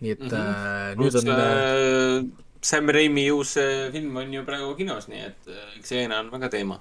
nii 0.00 0.10
et 0.12 0.20
mm 0.20 0.28
-hmm. 0.28 0.92
äh, 0.92 0.96
nüüd 1.00 1.14
on 1.18 1.28
äh, 1.28 1.38
äh, 1.38 2.24
Sam 2.62 2.88
Raimi 2.88 3.30
uus 3.32 3.56
äh, 3.56 3.92
film 3.92 4.16
on 4.16 4.34
ju 4.34 4.44
praegu 4.44 4.74
kinos, 4.74 5.08
nii 5.08 5.20
et 5.20 5.48
Xena 5.82 6.20
on 6.20 6.30
väga 6.30 6.48
teema. 6.48 6.80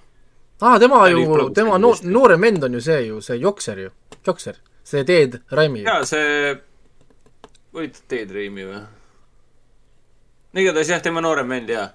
aa, 0.62 0.80
tema 0.80 0.96
ta 0.96 1.02
oli 1.02 1.24
ju, 1.24 1.50
tema 1.50 1.78
no, 1.78 1.92
vist. 1.92 2.04
noorem 2.04 2.42
vend 2.42 2.64
on 2.64 2.74
ju 2.74 2.82
see 2.82 3.08
ju, 3.08 3.22
see 3.22 3.38
Jokser 3.40 3.80
ju, 3.80 3.92
Jokser, 4.28 4.56
see 4.84 5.04
Ted 5.04 5.40
Raimi. 5.52 5.84
jaa, 5.84 6.06
see, 6.06 6.56
oli 7.74 7.90
ta 7.90 8.06
Ted 8.08 8.32
Raimi 8.32 8.68
või? 8.68 8.84
igatahes 10.56 10.90
jah, 10.94 11.02
tema 11.04 11.24
noorem 11.24 11.50
vend 11.52 11.70
jaa. 11.70 11.90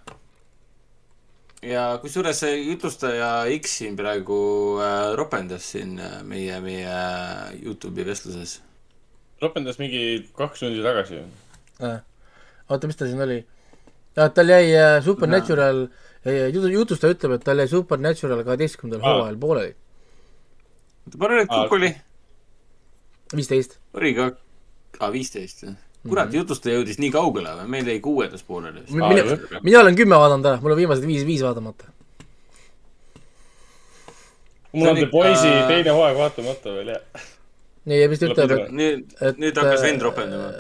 ja 1.63 1.85
kusjuures 2.03 2.43
see 2.45 2.59
jutlustaja 2.59 3.31
X 3.57 3.79
siin 3.81 3.97
praegu 3.97 4.41
äh, 4.85 5.15
ropendas 5.17 5.71
siin 5.73 5.97
äh, 6.01 6.21
meie, 6.25 6.61
meie 6.61 6.85
äh, 6.89 7.57
Youtube'i 7.63 8.05
vestluses. 8.07 8.61
ropendas 9.41 9.81
mingi 9.81 10.29
kaks 10.37 10.61
tundi 10.61 10.85
tagasi. 10.85 11.25
Äh. 11.81 11.99
oota, 12.69 12.87
mis 12.87 12.97
ta 12.97 13.09
siin 13.09 13.25
oli? 13.25 13.41
tal 14.15 14.49
jäi 14.49 14.77
äh, 14.77 15.03
Supernatural 15.05 15.85
äh,, 15.87 16.10
jutu, 16.27 16.69
jutustaja 16.75 17.15
ütleb, 17.17 17.33
et 17.39 17.45
tal 17.47 17.59
jäi 17.63 17.69
Supernatural 17.71 18.43
kaheteistkümnendal 18.45 19.05
hooajal 19.07 19.37
pooleli, 19.41 19.75
arvan, 21.21 21.39
et 21.45 21.51
Aa, 21.51 21.63
kukk 21.65 21.73
oli, 21.79 21.93
viisteist. 23.37 23.79
oli 23.95 24.13
ka, 24.19 24.31
aa 25.01 25.13
viisteist 25.15 25.63
jah. 25.65 25.75
kurat, 26.09 26.33
jutlustaja 26.35 26.79
jõudis 26.81 26.99
nii 27.01 27.11
kaugele 27.15 27.55
või, 27.61 27.69
meil 27.77 27.89
jäi 27.89 28.01
kuuendas 28.05 28.43
pooleli. 28.47 28.85
Aa, 29.01 29.09
mina 29.15 29.39
mina 29.63 29.81
olen 29.85 29.97
kümme 29.97 30.17
vaadanud 30.21 30.47
ära, 30.53 30.61
mul 30.65 30.73
on 30.77 30.81
viimased 30.83 31.07
viis, 31.09 31.25
viis 31.29 31.43
vaatamata. 31.45 31.89
mul 34.73 34.89
on 34.89 34.97
The 34.97 35.05
on 35.09 35.11
Boys'i 35.11 35.49
ikka- 35.51 35.69
teine 35.69 35.91
hooaeg 35.97 36.17
vaatamata 36.19 36.75
veel, 36.77 36.93
jah. 36.95 37.25
nii, 37.91 38.01
ja 38.03 38.09
mis 38.13 38.21
ta 38.21 38.29
ütleb, 38.31 38.53
et 38.59 38.75
nüüd, 38.77 39.15
nüüd 39.41 39.57
hakkas 39.59 39.81
äh, 39.81 39.87
vend 39.89 40.03
ropendama. 40.05 40.51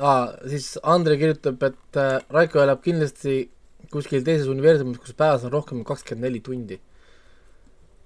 aa, 0.00 0.22
siis 0.48 0.70
Andre 0.82 1.18
kirjutab, 1.20 1.62
et 1.68 1.98
äh, 2.00 2.14
Raiko 2.32 2.62
elab 2.62 2.80
kindlasti 2.84 3.42
kuskil 3.92 4.24
teises 4.24 4.48
universumis, 4.50 4.98
kus 5.02 5.14
päevas 5.16 5.44
on 5.44 5.52
rohkem 5.52 5.82
kui 5.82 5.90
kakskümmend 5.92 6.28
neli 6.28 6.40
tundi. 6.40 6.80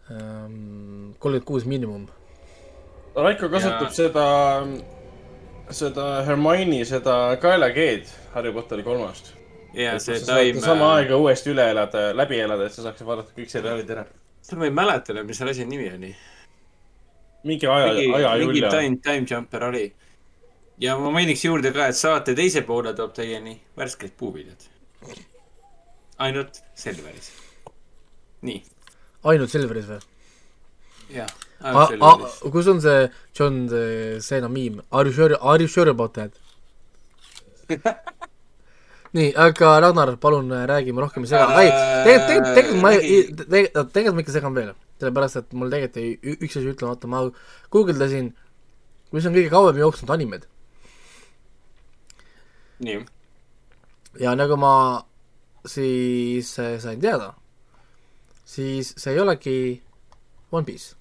kolmkümmend 0.06 1.44
kuus 1.44 1.64
miinimum. 1.66 2.06
Raiko 3.16 3.48
kasutab 3.48 3.88
Ja- 3.88 3.90
seda, 3.90 4.26
seda 5.70 6.04
Hermione, 6.26 6.84
seda 6.84 7.36
kaelakeed 7.40 8.06
Harry 8.34 8.52
Potteri 8.52 8.82
kolmast. 8.82 9.32
ja 9.74 9.98
see 9.98 10.18
sa 10.18 10.26
saad 10.26 10.36
taim, 10.36 10.60
sama 10.60 10.92
aega 10.96 11.16
uuesti 11.16 11.50
üle 11.50 11.70
elada, 11.70 12.12
läbi 12.16 12.38
elada, 12.40 12.66
et 12.66 12.72
sa 12.72 12.82
saaks 12.82 13.02
vaadata 13.04 13.32
kõik 13.36 13.50
seriaalid 13.50 13.90
ära. 13.90 14.04
ma 14.56 14.64
ei 14.64 14.70
mäleta 14.70 15.12
enam, 15.12 15.26
mis 15.26 15.38
selle 15.38 15.50
asja 15.50 15.66
nimi 15.66 15.88
oli. 15.90 16.14
mingi 17.44 17.66
aja, 17.66 17.86
mingi, 17.92 18.06
mingi 18.08 18.24
ajajulja. 18.24 18.70
time, 18.70 18.96
time 18.96 19.26
jumper 19.30 19.64
oli. 19.64 19.92
ja 20.78 20.96
ma 20.98 21.10
mainiks 21.10 21.44
juurde 21.44 21.72
ka, 21.72 21.86
et 21.88 21.96
saate 21.96 22.34
teise 22.34 22.62
poole 22.62 22.94
toob 22.94 23.12
teieni 23.12 23.60
värsked 23.76 24.12
puuviljad. 24.16 24.75
Ainult 26.18 26.60
Selveris. 26.74 27.30
nii, 28.46 28.62
ainult 29.32 29.50
Silveris 29.52 29.88
või? 29.90 30.00
jah, 31.16 31.30
Selveris. 31.60 32.40
kus 32.52 32.66
on 32.72 32.80
see 32.84 33.08
John 33.36 33.66
Cena 34.24 34.48
meme, 34.48 34.82
are 34.90 35.08
you 35.08 35.14
sure, 35.16 35.36
are 35.40 35.60
you 35.62 35.68
sure 35.68 35.90
about 35.90 36.14
that? 36.14 36.32
nii, 39.16 39.30
aga 39.40 39.70
Ragnar, 39.80 40.16
palun 40.22 40.50
äh, 40.52 40.64
räägime 40.68 41.00
rohkem 41.02 41.24
ei 41.24 41.30
sega, 41.30 41.46
ei, 41.62 41.70
tegelikult, 42.06 42.54
tegelikult, 42.54 42.54
tegelikult 42.56 42.82
ma 42.82 42.90
ei, 42.92 43.22
tegelikult, 43.32 43.92
tegelikult 43.94 44.16
ma 44.18 44.24
ikka 44.26 44.34
segan 44.36 44.56
veel, 44.58 44.72
sellepärast 45.00 45.40
et 45.40 45.54
mul 45.56 45.72
tegelikult 45.72 46.26
ü- 46.32 46.36
üks 46.46 46.58
asi 46.60 46.72
ütlemata, 46.74 47.08
ma 47.10 47.22
guugeldasin, 47.72 48.28
mis 49.16 49.26
on 49.28 49.34
kõige 49.36 49.50
kauem 49.52 49.80
jooksnud 49.80 50.12
animed 50.16 50.44
nii, 52.84 52.98
ja 54.20 54.34
nagu 54.36 54.58
ma 54.60 54.72
siis 55.70 56.52
äh, 56.62 56.76
sain 56.82 57.00
teada, 57.02 57.32
siis 58.46 58.92
see 58.96 59.14
ei 59.14 59.20
olegi 59.22 59.58
One 60.52 60.66
Piece. 60.66 60.94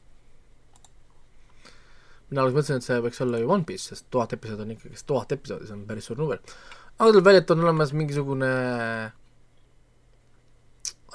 mina 2.29 2.41
alguses 2.41 2.57
mõtlesin, 2.57 2.81
et 2.81 2.87
see 2.87 3.03
võiks 3.05 3.21
olla 3.21 3.39
ju 3.41 3.51
One 3.53 3.67
Piece, 3.67 3.91
sest 3.91 4.07
tuhat 4.13 4.33
episoodi 4.33 4.65
on 4.65 4.71
ikkagi 4.73 5.03
tuhat 5.07 5.35
episoodi, 5.35 5.67
see 5.69 5.77
on 5.77 5.85
päris 5.89 6.09
suur 6.09 6.17
number. 6.19 6.41
aga 6.97 7.11
tuleb 7.11 7.27
välja, 7.27 7.43
et 7.43 7.53
on 7.53 7.65
olemas 7.67 7.93
mingisugune 7.93 8.51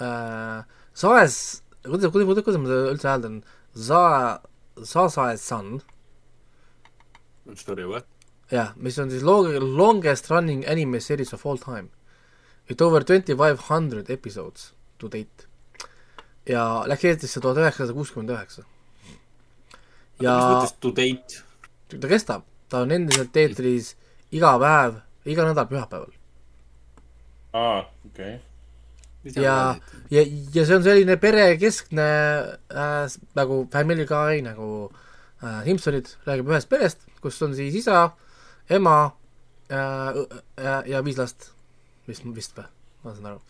äh, 0.00 0.60
Saes, 0.94 1.62
kuidas, 1.86 2.12
kuidas, 2.12 2.28
kuidas, 2.28 2.44
kuidas 2.44 2.62
ma 2.62 2.70
seda 2.70 2.94
üldse 2.94 3.10
hääldan, 3.10 3.42
Sa-, 3.74 4.40
Sasae-san, 4.82 5.80
sorry, 7.54 7.86
what? 7.86 8.06
jah, 8.50 8.74
mis 8.76 8.98
on 8.98 9.10
siis 9.10 9.22
long, 9.26 9.46
longest 9.62 10.30
running 10.30 10.64
anime 10.66 11.00
series 11.00 11.32
of 11.32 11.46
all 11.46 11.58
time. 11.58 11.90
With 12.70 12.82
over 12.86 13.02
twenty 13.02 13.34
five 13.34 13.58
hundred 13.66 14.10
episodes 14.10 14.72
to 14.98 15.08
date. 15.10 15.50
ja 16.48 16.84
läks 16.88 17.04
Eestisse 17.04 17.40
tuhat 17.42 17.58
üheksasada 17.60 17.94
kuuskümmend 17.96 18.32
üheksa. 18.34 18.62
ja 20.22 20.36
mis 20.36 20.46
mõttes 20.46 20.76
to 20.80 20.92
date? 20.96 21.42
ta 21.90 22.10
kestab, 22.10 22.46
ta 22.70 22.84
on 22.84 22.94
endiselt 22.94 23.36
eetris 23.36 23.94
iga 24.32 24.54
päev, 24.62 25.00
iga 25.26 25.48
nädal 25.48 25.68
pühapäeval. 25.70 26.14
aa, 27.52 27.84
okei. 28.06 28.38
ja, 29.34 29.76
ja, 30.14 30.24
ja 30.54 30.64
see 30.64 30.78
on 30.78 30.86
selline 30.86 31.16
perekeskne 31.20 32.08
äh, 32.70 33.20
nagu 33.36 33.62
Family 33.72 34.06
Guy 34.08 34.42
nagu 34.46 34.68
äh, 35.42 35.62
Simsonid 35.66 36.14
räägib 36.26 36.54
ühest 36.54 36.70
perest, 36.70 37.06
kus 37.20 37.42
on 37.42 37.56
siis 37.58 37.82
isa, 37.82 38.10
ema 38.70 38.98
äh, 39.68 40.22
ja, 40.62 40.82
ja 40.86 41.04
viis 41.04 41.18
last, 41.20 41.50
vist, 42.10 42.26
vist 42.36 42.56
või, 42.58 42.68
ma 43.04 43.14
saan 43.16 43.32
aru. 43.32 43.40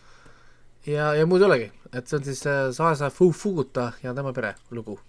ja, 0.87 1.11
ja 1.17 1.27
muud 1.29 1.43
ei 1.43 1.47
olegi, 1.49 1.69
et 1.91 2.07
see 2.07 2.19
on 2.19 2.27
siis 2.27 2.43
äh, 2.49 2.63
Saesa 2.75 3.11
Fu 3.13 3.31
Fuguta 3.35 3.91
ja 4.03 4.15
tema 4.17 4.33
pere 4.33 4.55
lugu. 4.71 4.99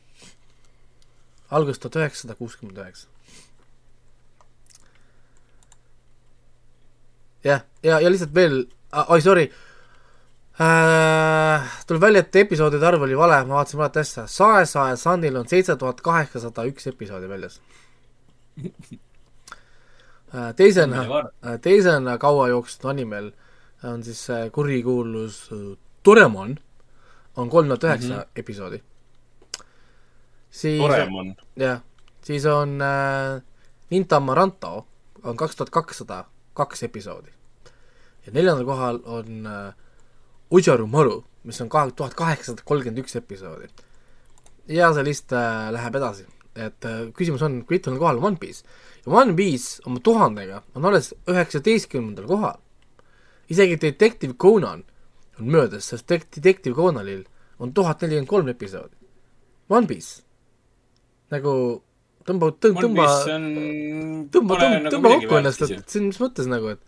algus 1.51 1.79
tuhat 1.79 2.01
üheksasada 2.01 2.37
kuuskümmend 2.39 2.79
üheksa. 2.79 3.07
jah, 7.45 7.67
ja, 7.83 8.01
ja 8.01 8.11
lihtsalt 8.11 8.35
veel, 8.35 8.65
oi 9.09 9.21
sorry 9.21 9.47
äh,, 10.61 11.71
tuleb 11.87 12.03
välja, 12.03 12.25
et 12.25 12.43
episoodide 12.45 12.87
arv 12.87 13.07
oli 13.07 13.17
vale, 13.19 13.41
ma 13.47 13.61
vaatasin 13.61 13.81
valet 13.81 14.03
asja, 14.05 14.27
Saesae 14.27 14.97
Sunil 15.01 15.41
on 15.41 15.49
seitse 15.49 15.77
tuhat 15.77 16.01
kaheksasada 16.05 16.67
üks 16.69 16.87
episoodi 16.93 17.31
väljas. 17.31 17.61
teisena, 20.57 21.05
teisena 21.61 22.19
kaua 22.19 22.49
jooksnud 22.49 22.91
animel 22.91 23.33
on 23.85 24.05
siis 24.05 24.31
äh, 24.31 24.51
kurikuulus 24.53 25.51
äh, 25.53 25.79
Doraemon, 26.05 26.57
on 27.37 27.51
kolm 27.51 27.69
tuhat 27.69 27.85
üheksa 27.85 28.27
episoodi. 28.37 28.83
siis 30.51 30.83
jah, 31.57 31.81
siis 32.25 32.47
on 32.47 32.81
äh, 32.83 33.43
Ninta 33.91 34.17
Amaranto 34.17 34.87
on 35.23 35.37
kaks 35.37 35.57
tuhat 35.57 35.71
kakssada 35.71 36.25
kaks 36.55 36.83
episoodi. 36.83 37.31
ja 38.27 38.33
neljandal 38.33 38.65
kohal 38.65 39.01
on 39.05 39.47
äh, 39.47 39.75
Ujaru 40.51 40.87
Maru, 40.87 41.25
mis 41.45 41.61
on 41.61 41.69
kahe 41.69 41.91
tuhat 41.91 42.15
kaheksasada 42.15 42.63
kolmkümmend 42.65 43.05
üks 43.05 43.17
episoodi. 43.17 43.69
ja 44.69 44.93
see 44.93 45.05
list 45.05 45.33
äh, 45.33 45.71
läheb 45.73 45.97
edasi, 45.97 46.27
et 46.57 46.89
äh, 46.89 47.05
küsimus 47.17 47.43
on, 47.43 47.63
kui 47.67 47.79
mitmel 47.79 48.01
kohal 48.01 48.19
on 48.21 48.33
One 48.33 48.41
Piece 48.41 48.67
ja 49.07 49.13
One 49.13 49.37
Piece 49.37 49.83
oma 49.89 50.01
tuhandega 50.05 50.63
on 50.75 50.89
alles 50.89 51.13
üheksateistkümnendal 51.29 52.27
kohal. 52.29 52.59
isegi 53.49 53.79
Detective 53.81 54.35
Conan 54.35 54.85
on 55.41 55.47
möödas, 55.47 55.89
sest 55.89 56.09
Detective 56.09 56.75
Conanil 56.75 57.25
on 57.59 57.73
tuhat 57.75 58.03
nelikümmend 58.03 58.29
kolm 58.29 58.49
episoodi. 58.49 58.95
One 59.69 59.87
Piece 59.87 60.23
nagu 61.33 61.83
tõmba, 62.27 62.53
tõmba, 62.61 62.85
tõmba, 62.85 63.07
tõmba, 64.33 64.57
tõmba, 64.61 64.91
tõmba 64.93 65.15
kokku 65.17 65.39
ennast, 65.41 65.65
et 65.67 65.97
on 65.99 66.09
mis 66.11 66.21
mõttes 66.23 66.49
nagu, 66.51 66.75
et 66.77 66.83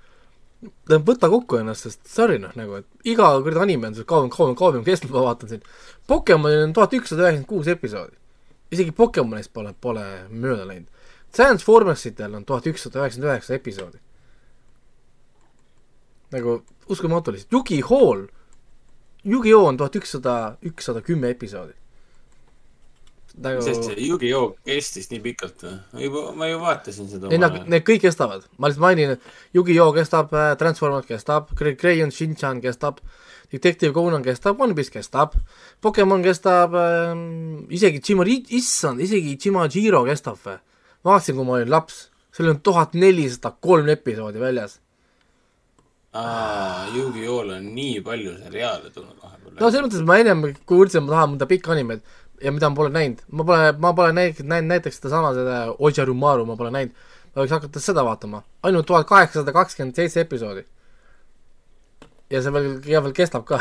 tähendab, 0.85 1.07
võta 1.09 1.31
kokku 1.33 1.61
ennast, 1.61 1.89
sest 1.89 2.05
sorry 2.11 2.39
noh, 2.43 2.53
nagu, 2.59 2.83
et 2.83 3.09
iga 3.15 3.31
kuradi 3.41 3.65
anime 3.65 3.91
on 3.91 3.97
sul 3.99 4.09
kauem, 4.09 4.31
kauem, 4.33 4.55
kauem 4.59 4.85
kestnud, 4.87 5.13
ma 5.15 5.25
vaatan 5.29 5.55
siin. 5.55 5.65
Pokemonil 6.11 6.67
on 6.69 6.77
tuhat 6.77 6.95
ükssada 6.99 7.27
üheksakümmend 7.27 7.51
kuus 7.51 7.71
episoodi. 7.73 8.17
Isegi 8.75 8.95
Pokemonist 8.97 9.53
pole, 9.55 9.75
pole 9.81 10.05
mööda 10.31 10.67
läinud. 10.69 10.91
Transformersitel 11.35 12.35
on 12.35 12.45
tuhat 12.47 12.67
ükssada 12.71 13.03
üheksakümmend 13.03 13.33
üheksa 13.33 13.55
episoodi. 13.55 13.99
nagu 16.35 16.65
uskumatu 16.91 17.33
lihtsalt, 17.33 17.53
Yugi-Hall, 17.53 18.27
Yugi-Oh 19.25 19.69
on 19.69 19.77
tuhat 19.77 19.97
ükssada, 19.97 20.57
ükssada 20.63 21.03
kümme 21.03 21.29
episoodi. 21.29 21.73
nagu 23.35 23.63
sest 23.67 23.89
see 23.89 23.99
Yu-Gi-Oh 23.99 24.53
kestis 24.63 25.09
nii 25.11 25.19
pikalt 25.25 25.63
või? 25.65 25.73
ma 25.93 26.03
juba, 26.05 26.21
ma 26.39 26.47
ju 26.47 26.59
vaatasin 26.63 27.09
seda 27.11 27.33
ei, 27.35 27.41
nad, 27.43 27.57
need 27.67 27.83
kõik 27.83 28.05
kestavad, 28.05 28.45
ma 28.63 28.71
lihtsalt 28.71 28.85
mainin, 28.85 29.17
et 29.17 29.57
Yu-Gi-Oh 29.59 29.91
kestab, 29.97 30.31
Transformers 30.61 31.09
kestab, 31.09 31.51
Crayon 31.59 32.15
Shin-chan 32.15 32.61
kestab, 32.63 33.01
Detective 33.55 33.95
Conan 33.95 34.25
kestab, 34.25 34.61
One 34.61 34.75
Piece 34.75 34.91
kestab, 34.91 35.37
Pokemon 35.81 36.25
kestab 36.25 36.75
ähm,, 36.79 37.65
isegi 37.71 38.03
Chimari, 38.03 38.41
issand, 38.59 39.03
isegi 39.05 39.37
Chimajiro 39.39 40.05
kestab 40.09 40.41
või? 40.43 40.59
vaatasin, 41.05 41.37
kui 41.37 41.47
ma 41.47 41.59
olin 41.59 41.71
laps, 41.71 42.09
seal 42.35 42.51
on 42.51 42.61
tuhat 42.65 42.97
nelisada 42.99 43.53
kolm 43.61 43.91
episoodi 43.93 44.41
väljas. 44.43 44.81
Yu-Gi-Oh-l 46.95 47.57
on 47.57 47.65
nii 47.75 48.03
palju 48.07 48.37
seriaale 48.39 48.91
tulnud 48.95 49.17
vahepeal. 49.19 49.57
no 49.59 49.71
selles 49.71 49.87
mõttes, 49.87 50.03
et 50.03 50.07
ma 50.07 50.19
ennem, 50.23 50.45
kui 50.63 50.79
uurisin, 50.79 51.03
ma 51.07 51.17
tahan 51.17 51.33
mõnda 51.33 51.49
pikka 51.51 51.73
animet 51.75 52.05
ja 52.43 52.53
mida 52.55 52.71
ma 52.71 52.79
pole 52.79 52.93
näinud, 52.95 53.25
ma 53.31 53.47
pole, 53.49 53.73
ma 53.83 53.93
pole 53.99 54.15
näinud, 54.15 54.45
näinud 54.51 54.71
näiteks 54.71 55.01
sedasama, 55.01 55.33
seda 55.35 55.59
Ojarumaru 55.79 56.47
ma 56.47 56.57
pole 56.61 56.71
näinud, 56.75 56.95
ma 57.35 57.43
võiks 57.43 57.55
hakata 57.57 57.83
seda 57.83 58.05
vaatama, 58.07 58.45
ainult 58.63 58.87
tuhat 58.87 59.09
kaheksasada 59.11 59.55
kakskümmend 59.57 59.99
seitse 59.99 60.23
episoodi. 60.23 60.65
Ja 62.35 62.43
see 62.43 62.55
veel, 62.55 62.69
ja 62.91 63.03
veel 63.05 63.15
kestab 63.17 63.47
ka. 63.49 63.61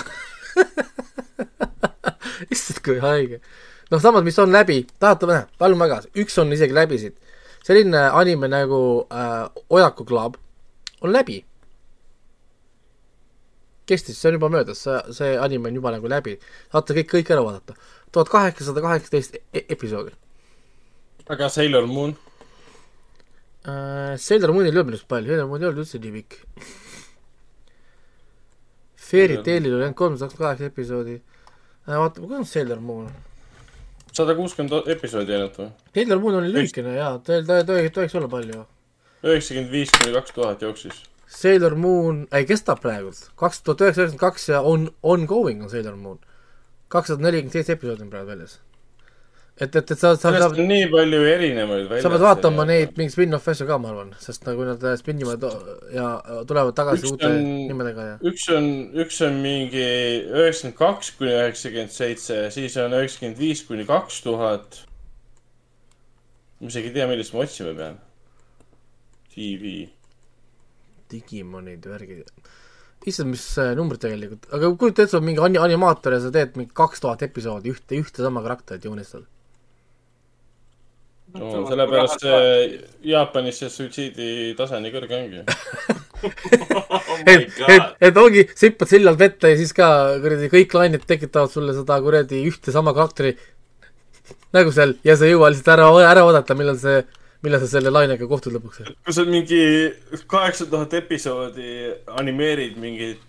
issand, 2.53 2.81
kui 2.85 2.99
haige. 3.03 3.39
noh, 3.91 4.01
samas, 4.01 4.25
mis 4.25 4.39
on 4.41 4.53
läbi, 4.53 4.81
tahate 5.01 5.29
või, 5.29 5.39
palun 5.61 5.81
väga, 5.81 6.01
üks 6.23 6.37
on 6.41 6.53
isegi 6.55 6.75
läbi 6.75 6.99
siit. 7.01 7.17
selline 7.63 8.07
anime 8.11 8.49
nagu 8.51 8.79
äh, 9.07 9.47
Ojaku 9.69 10.05
Club 10.09 10.37
on 11.01 11.13
läbi. 11.13 11.43
kestis, 13.85 14.17
see 14.19 14.31
on 14.31 14.39
juba 14.39 14.49
möödas, 14.49 14.83
see, 14.83 14.99
see 15.13 15.37
anime 15.37 15.69
on 15.71 15.79
juba 15.81 15.95
nagu 15.95 16.09
läbi, 16.09 16.39
saate 16.71 16.97
kõik, 16.99 17.13
kõik 17.15 17.31
ära 17.35 17.45
vaadata. 17.45 17.77
tuhat 18.11 18.29
kaheksasada 18.29 18.81
kaheksateist 18.81 19.39
e- 19.39 19.65
episoodi 19.69 20.13
aga 21.27 21.49
Sailor 21.49 21.87
Moon? 21.87 22.15
äh,. 23.65 24.17
Sailor 24.17 24.51
Moonil 24.51 24.73
ei 24.73 24.77
olnud 24.77 24.91
minust 24.91 25.07
palju, 25.07 25.31
Sailor 25.31 25.47
Moon 25.47 25.61
ei 25.61 25.69
olnud 25.69 25.83
üldse 25.85 25.99
nii 26.03 26.13
pikk. 26.17 26.39
Fairy 29.13 29.37
Tailil 29.45 29.75
oli 29.77 29.85
ainult 29.85 29.97
kolmsada 29.99 30.29
kakskümmend 30.29 30.47
kaheksa 30.47 30.71
episoodi 30.71 31.15
äh,. 31.19 31.99
vaata, 31.99 32.21
kui 32.21 32.35
on 32.35 32.45
Sailor 32.49 32.79
Moon? 32.81 33.11
sada 34.13 34.35
kuuskümmend 34.37 34.89
episoodi 34.93 35.33
ainult 35.37 35.57
või? 35.59 35.69
Sailor 35.95 36.21
Moon 36.21 36.37
oli 36.41 36.51
lühikene 36.53 36.95
jaa, 36.97 37.15
ta, 37.25 37.39
ta, 37.45 37.77
ei 37.77 37.89
tohiks 37.93 38.15
olla 38.17 38.29
palju. 38.29 38.65
üheksakümmend 39.23 39.71
viis 39.73 39.93
kuni 39.93 40.13
kaks 40.17 40.35
tuhat 40.35 40.61
jooksis. 40.61 41.03
Sailor 41.33 41.75
Moon, 41.75 42.27
ei 42.33 42.45
kestab 42.49 42.81
praegult, 42.81 43.29
kaks 43.39 43.61
tuhat 43.61 43.81
üheksasada 43.85 44.09
üheksakümmend 44.09 44.25
kaks 44.25 44.49
ja 44.49 44.61
on, 44.61 44.91
ongoing 45.03 45.63
on 45.63 45.69
Sailor 45.69 45.95
Moon. 45.95 46.19
kakssada 46.87 47.25
nelikümmend 47.25 47.57
seitse 47.57 47.73
episoodi 47.77 48.05
on 48.05 48.13
praegu 48.13 48.33
väljas. 48.33 48.59
et, 49.53 49.75
et, 49.75 49.91
et 49.91 49.93
sa, 49.93 50.15
sa, 50.17 50.31
sellest 50.31 50.57
on 50.57 50.69
nii 50.69 50.87
palju 50.89 51.19
erinevaid 51.29 51.91
sa 52.01 52.09
pead 52.09 52.23
vaatama 52.25 52.65
neid 52.65 52.95
mingeid 52.97 53.13
spin-off 53.13 53.49
asju 53.53 53.67
ka, 53.69 53.77
ma 53.81 53.91
arvan, 53.91 54.13
sest 54.21 54.47
nagu 54.47 54.65
nad 54.65 54.81
äh, 54.89 54.95
spinnivad 54.97 55.43
ja 55.93 56.07
tulevad 56.49 56.73
tagasi 56.77 57.11
uute 57.11 57.29
on- 57.29 57.51
nimedega 57.69 58.07
ja 58.07 58.15
üks 58.31 58.47
on, 58.55 58.69
üks 59.03 59.19
on 59.27 59.37
mingi 59.43 59.83
üheksakümmend 59.83 60.79
kaks 60.79 61.11
kuni 61.19 61.35
üheksakümmend 61.35 61.93
seitse, 61.93 62.39
siis 62.55 62.77
on 62.81 62.97
üheksakümmend 62.97 63.37
viis 63.43 63.61
kuni 63.67 63.85
kaks 63.89 64.23
tuhat. 64.25 64.79
ma 66.63 66.71
isegi 66.71 66.89
ei 66.89 66.97
tea, 66.97 67.05
millest 67.11 67.35
ma 67.35 67.43
otsima 67.43 67.75
pean. 67.77 68.01
TV. 69.33 69.87
Digimonid, 71.11 71.85
värgid. 71.89 72.29
issand, 73.05 73.33
mis 73.33 73.43
äh, 73.59 73.73
numbrid 73.75 73.99
tegelikult, 73.99 74.45
aga 74.55 74.69
kujuta 74.79 75.03
ette, 75.03 75.11
sa 75.11 75.19
oled 75.19 75.27
mingi 75.27 75.41
ani-, 75.43 75.59
animaator 75.59 76.15
ja 76.15 76.21
sa 76.23 76.29
teed 76.31 76.55
mingi 76.55 76.71
kaks 76.77 77.03
tuhat 77.03 77.25
episoodi 77.25 77.73
ühte, 77.73 77.99
ühte 77.99 78.23
sama 78.23 78.41
karakterit 78.45 78.85
joonistad. 78.87 79.25
No 81.39 81.63
sellepärast 81.69 82.23
see 82.23 82.81
Jaapanis 83.09 83.61
see 83.63 83.71
suitsiidi 83.73 84.27
tase 84.57 84.79
nii 84.83 84.93
kõrge 84.93 85.19
ongi. 85.19 85.41
oh 86.23 87.09
et, 87.27 87.49
et 87.67 88.05
et 88.09 88.19
ongi, 88.21 88.45
sa 88.53 88.69
hüppad 88.69 88.91
sillalt 88.91 89.19
vette 89.19 89.51
ja 89.53 89.59
siis 89.59 89.73
ka 89.75 89.87
kuradi 90.23 90.51
kõik 90.53 90.69
klaanid 90.71 91.03
tekitavad 91.09 91.51
sulle 91.51 91.75
seda 91.75 91.99
kuradi 92.05 92.43
ühte 92.47 92.75
sama 92.75 92.93
karakteri 92.95 93.33
nagu 94.53 94.71
seal 94.75 94.95
ja 95.03 95.17
sa 95.17 95.27
ei 95.27 95.33
jõua 95.33 95.51
lihtsalt 95.51 95.73
ära, 95.75 95.89
ära 96.07 96.23
oodata, 96.27 96.55
millal 96.57 96.77
see, 96.79 97.01
millal 97.45 97.61
sa 97.63 97.69
selle 97.73 97.91
lainega 97.93 98.27
kohtud 98.29 98.55
lõpuks. 98.55 98.85
kui 99.03 99.15
sa 99.17 99.25
mingi 99.27 99.61
kaheksa 100.29 100.69
tuhat 100.71 100.93
episoodi 101.01 101.91
animeerid 102.19 102.77
mingit 102.81 103.21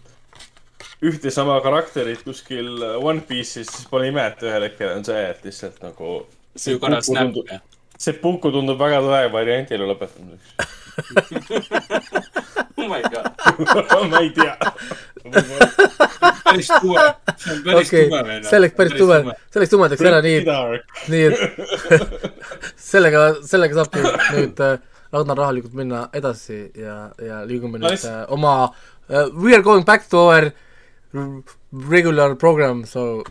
ühte 1.04 1.32
sama 1.34 1.56
karakterit 1.64 2.22
kuskil 2.24 2.78
One 3.00 3.24
Piece'is, 3.28 3.68
siis 3.68 3.88
pole 3.90 4.08
ime, 4.08 4.24
et 4.24 4.42
ühel 4.44 4.68
hetkel 4.68 4.94
on 4.94 5.04
see, 5.04 5.22
et 5.32 5.44
lihtsalt 5.44 5.82
nagu 5.84 6.16
see 6.56 6.78
korra 6.80 7.00
snap 7.04 7.36
jah. 7.48 7.62
Seppuku 7.98 8.50
tundub 8.52 8.78
väga 8.80 9.00
tore 9.04 9.28
variandile 9.32 9.86
lõpetamiseks. 9.92 10.72
oh 12.78 12.88
my 12.88 13.02
god. 13.02 13.30
ma 14.10 14.20
ei 14.20 14.30
tea. 14.34 14.56
päris 16.44 16.68
tume, 16.80 17.04
see 17.36 17.52
on 17.54 17.62
päris 17.64 17.88
okei 17.88 18.08
tume 18.08 18.22
veel. 18.28 18.42
see 18.48 18.60
läks 18.60 18.76
päris 18.78 18.96
tume, 18.98 19.18
see 19.50 19.62
läks 19.62 19.72
tumedaks 19.72 20.04
ära, 20.10 20.20
nii, 20.24 20.40
nii 21.12 21.22
et 21.28 21.38
sellega, 22.90 23.22
sellega 23.48 23.78
saabki 23.80 24.04
nüüd 24.04 24.64
äh, 24.64 24.76
Ragnar 25.14 25.38
rahulikult 25.38 25.74
minna 25.78 26.08
edasi 26.16 26.58
ja, 26.78 26.98
ja 27.22 27.42
liigume 27.48 27.80
nüüd 27.80 27.94
lihtsalt- 27.94 28.26
äh, 28.26 28.34
oma 28.34 28.54
uh, 28.68 29.26
we 29.32 29.54
are 29.54 29.62
going 29.62 29.86
back 29.86 30.08
to 30.10 30.26
our 30.28 30.50
regular 31.72 32.34
program, 32.34 32.84
so 32.84 33.24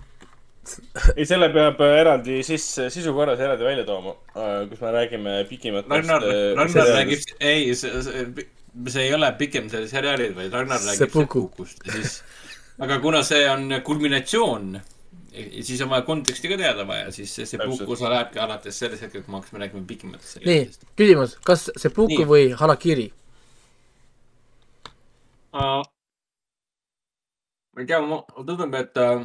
ei, 1.17 1.25
selle 1.27 1.49
peab 1.53 1.81
äh, 1.83 1.97
eraldi 2.01 2.39
sisse, 2.47 2.89
sisu 2.93 3.15
korras 3.15 3.41
eraldi 3.43 3.67
välja 3.67 3.87
tooma, 3.87 4.15
kus 4.69 4.79
me 4.83 4.93
räägime 4.95 5.41
pikimatest. 5.49 5.91
Ragnar, 5.91 6.29
Ragnar 6.59 6.93
räägib, 6.97 7.35
ei, 7.39 7.73
see, 7.75 8.03
see, 8.05 9.03
ei 9.03 9.13
ole 9.15 9.33
pikem 9.39 9.67
see 9.73 9.87
seriaalid, 9.91 10.35
vaid 10.37 10.55
Ragnar 10.55 10.81
räägib 10.83 11.03
Seppuku. 11.03 11.47
Seppukust 11.49 11.85
ja 11.87 11.99
siis 11.99 12.21
aga 12.81 12.99
kuna 12.99 13.21
see 13.25 13.49
on 13.49 13.69
kulminatsioon, 13.85 14.79
siis 15.61 15.81
on 15.81 15.89
vaja 15.93 16.05
konteksti 16.07 16.49
ka 16.51 16.57
teada 16.57 16.85
vaja, 16.87 17.11
siis 17.13 17.33
see, 17.35 17.59
puhku 17.61 17.95
osa 17.95 18.09
lähebki 18.11 18.41
alates 18.41 18.79
sellest 18.79 19.05
hetkest, 19.05 19.25
kui 19.25 19.33
me 19.33 19.41
hakkame 19.41 19.63
rääkima 19.65 19.85
pikematest 19.89 20.37
nii 20.37 20.45
seriaalidest., 20.45 20.87
küsimus, 20.99 21.35
kas 21.45 21.67
seppuku 21.77 22.23
Nii. 22.23 22.29
või 22.29 22.45
harakiri? 22.59 23.09
ma 25.53 25.83
ei 27.81 27.85
tea, 27.89 27.99
mulle 28.01 28.45
tundub, 28.47 28.73
et 28.77 28.97
äh, 29.01 29.21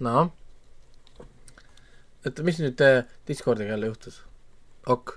noh. 0.00 0.32
et 2.26 2.40
mis 2.44 2.58
nüüd 2.60 2.80
äh, 2.84 3.04
Discordiga 3.28 3.74
jälle 3.76 3.86
juhtus? 3.92 4.18
ok, 4.86 5.14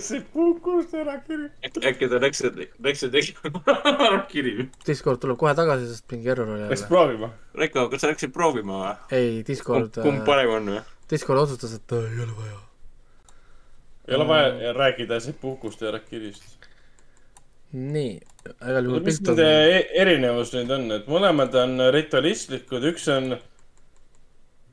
see 0.00 0.20
puhkus 0.32 0.92
ära 0.96 1.18
kiri. 1.24 1.46
äkki 1.64 2.08
ta 2.12 2.18
läks, 2.20 2.42
läks 2.84 3.02
ja 3.06 3.08
tegi 3.12 3.34
kiri. 4.32 4.68
Discord 4.86 5.20
tuleb 5.22 5.38
kohe 5.40 5.54
tagasi, 5.56 5.88
sest 5.92 6.10
mingi 6.12 6.28
error 6.32 6.48
oli 6.56 6.66
Läks 6.68 6.82
jälle. 6.84 6.88
proovima. 6.90 7.30
Reiko, 7.56 7.86
kas 7.92 8.04
sa 8.04 8.10
läksid 8.12 8.32
proovima 8.34 8.80
või? 8.82 8.92
ei, 9.16 9.42
Discord, 9.48 9.96
kumb 10.04 10.24
parem 10.28 10.52
on 10.58 10.70
või? 10.74 10.82
Discord 11.10 11.44
otsustas, 11.46 11.76
et 11.78 11.92
äh, 11.96 12.10
ei 12.12 12.22
ole 12.26 12.34
vaja. 12.36 12.58
ei 14.08 14.14
ole 14.18 14.26
vaja 14.28 14.72
rääkida 14.76 15.20
see 15.22 15.32
puhkust 15.40 15.80
ja 15.82 15.90
Rakirist. 15.94 16.44
nii, 17.76 18.12
igal 18.54 18.84
juhul 18.86 19.00
mis 19.04 19.18
pilt 19.20 19.28
on 19.32 19.36
nende 19.40 19.76
e- 19.76 19.88
erinevus 20.02 20.52
nüüd 20.54 20.70
on, 20.76 20.84
et 20.94 21.08
mõlemad 21.10 21.54
on 21.62 21.80
ritualistlikud, 21.94 22.84
üks 22.92 23.08
on, 23.12 23.34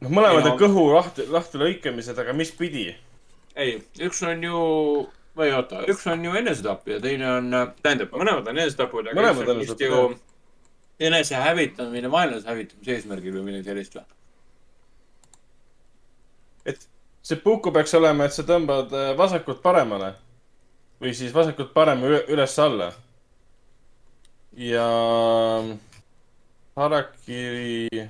noh, 0.03 0.11
mõlemad 0.11 0.51
on 0.51 0.59
kõhu 0.59 0.85
lahti, 0.93 1.25
lahti 1.31 1.61
lõikamised, 1.61 2.19
aga 2.19 2.35
mis 2.38 2.51
pidi? 2.55 2.89
ei, 3.55 3.77
üks 4.01 4.23
on 4.27 4.43
ju, 4.43 4.61
või 5.38 5.51
oota, 5.55 5.84
üks 5.89 6.05
on 6.11 6.23
ju 6.25 6.34
enesetapp 6.39 6.88
ja 6.89 6.99
teine 7.03 7.30
on, 7.38 7.51
tähendab, 7.85 8.13
mõlemad 8.13 8.47
on 8.49 8.57
enesetapud, 8.57 9.07
aga 9.09 9.21
Mõlemad 9.21 9.43
üks 9.45 9.53
on 9.53 9.61
vist 9.63 9.84
ju 9.85 10.01
enese 11.03 11.35
hävitamine 11.35 12.11
vaenlase 12.11 12.49
hävitamise 12.49 12.97
eesmärgil 12.97 13.38
või 13.38 13.47
midagi 13.49 13.71
sellist 13.71 13.97
või? 13.97 14.05
et 16.73 16.85
see 17.23 17.39
puhku 17.43 17.71
peaks 17.75 17.93
olema, 17.97 18.27
et 18.27 18.35
sa 18.35 18.45
tõmbad 18.47 18.93
äh, 18.95 19.11
vasakult 19.19 19.61
paremale 19.63 20.13
või 21.03 21.13
siis 21.17 21.34
vasakult 21.35 21.73
parema 21.75 22.07
üle- 22.07 22.25
üles-alla. 22.31 22.93
ja 24.55 24.88
Harakiri, 26.75 28.07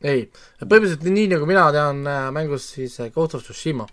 ei, 0.00 0.26
põhimõtteliselt 0.60 1.06
nii 1.08 1.30
nagu 1.34 1.48
mina 1.48 1.66
tean 1.74 2.04
äh, 2.08 2.28
mängus 2.34 2.70
siis 2.74 2.96
äh, 3.00 3.10
Ghost 3.14 3.36
of 3.36 3.44
Tsushima, 3.44 3.86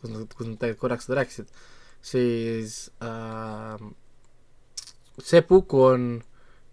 kus 0.00 0.12
nad, 0.12 0.28
kus 0.32 0.48
nad 0.48 0.58
tegelikult 0.60 0.82
korraks 0.86 1.08
seda 1.08 1.20
rääkisid, 1.20 1.50
siis 2.02 2.78
äh, 3.04 3.82
see 5.22 5.42
puku 5.46 5.82
on 5.90 6.06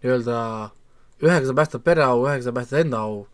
nii-öelda 0.03 0.39
ühega 1.19 1.49
sa 1.49 1.57
päästad 1.57 1.83
pereau, 1.83 2.23
ühega 2.23 2.45
sa 2.45 2.55
päästad 2.55 2.85
enda 2.85 3.03
au 3.03 3.25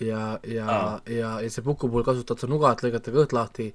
ja, 0.00 0.38
ja 0.46 0.66
Aa. 0.66 1.00
ja, 1.10 1.32
ja 1.42 1.50
see 1.50 1.64
puku 1.66 1.90
puhul 1.90 2.06
kasutad 2.06 2.38
sa 2.38 2.50
nuga, 2.50 2.72
et 2.72 2.84
lõigata 2.86 3.14
kõht 3.14 3.34
lahti 3.34 3.72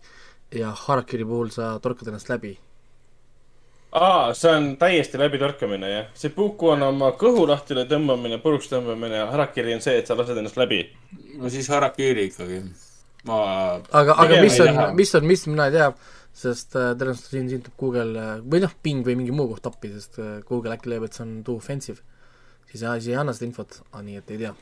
ja 0.56 0.72
Harakiri 0.85 1.26
puhul 1.27 1.52
sa 1.52 1.76
torkad 1.84 2.07
ennast 2.07 2.31
läbi. 2.31 2.56
aa, 3.94 4.34
see 4.38 4.49
on 4.49 4.72
täiesti 4.82 5.20
läbitorkamine, 5.22 5.90
jah. 5.91 6.07
see 6.18 6.34
puhku 6.34 6.74
on 6.74 6.84
oma 6.88 7.11
kõhu 7.20 7.45
lahti 7.49 7.78
tõmbamine, 7.90 8.40
puruks 8.41 8.72
tõmbamine 8.72 9.22
ja 9.22 9.30
Harakiri 9.30 9.76
on 9.78 9.86
see, 9.86 9.99
et 10.02 10.10
sa 10.10 10.18
lased 10.18 10.38
ennast 10.38 10.57
läbi. 10.57 10.82
no 11.38 11.52
siis 11.53 11.70
Harakiri 11.70 12.28
ikkagi. 12.32 12.64
ma, 13.30 13.40
aga, 13.91 14.18
aga 14.26 14.41
mis 14.41 14.60
on 14.65 14.84
mis 14.98 15.15
on, 15.15 15.28
mis 15.30 15.45
mina 15.48 15.70
ei 15.70 15.78
tea, 15.78 15.91
sest 16.34 16.78
äh, 16.80 16.94
tõenäoliselt 16.98 17.30
siin, 17.30 17.49
siin 17.52 17.65
tuleb 17.65 17.78
Google 17.80 18.24
äh, 18.24 18.32
või 18.41 18.64
noh, 18.65 18.74
Bing 18.84 19.06
või 19.06 19.18
mingi 19.20 19.36
muu 19.36 19.52
koht 19.53 19.70
appi, 19.70 19.94
sest 19.94 20.18
äh, 20.22 20.40
Google 20.48 20.74
äkki 20.74 20.90
leiab, 20.90 21.06
et 21.07 21.14
see 21.18 21.28
on 21.28 21.38
too 21.45 21.61
offensive. 21.61 22.02
siis, 22.72 22.82
siis 22.82 23.11
ei 23.14 23.20
anna 23.20 23.36
seda 23.38 23.52
infot, 23.52 23.84
nii 24.02 24.18
et 24.18 24.34
ei 24.34 24.41
tea. 24.41 24.53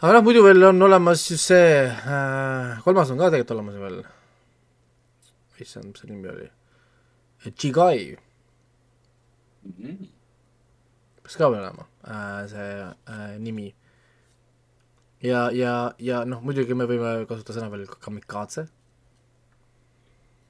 aga 0.00 0.16
noh, 0.16 0.24
muidu 0.26 0.42
veel 0.42 0.72
on 0.72 0.82
olemas 0.82 1.28
ju 1.30 1.38
see 1.38 1.84
äh,, 1.86 2.80
kolmas 2.82 3.12
on 3.12 3.20
ka 3.20 3.30
tegelikult 3.30 3.60
olemas 3.60 3.78
ju 3.78 3.86
veel. 3.86 4.02
issand, 5.64 5.92
mis 5.92 6.02
see 6.02 6.10
nimi 6.10 6.32
oli? 6.32 6.48
Jigai 7.50 8.16
peaks 11.30 11.36
ka 11.38 11.46
olema 11.46 11.86
äh, 12.04 12.48
see 12.48 12.82
äh, 13.06 13.38
nimi. 13.38 13.74
ja, 15.22 15.50
ja, 15.50 15.92
ja 15.98 16.24
noh, 16.24 16.42
muidugi 16.42 16.74
me 16.74 16.88
võime 16.88 17.26
kasutada 17.28 17.60
sõna 17.60 17.70
veel 17.70 17.86
ka 17.86 18.00
kamikaze. 18.00 18.66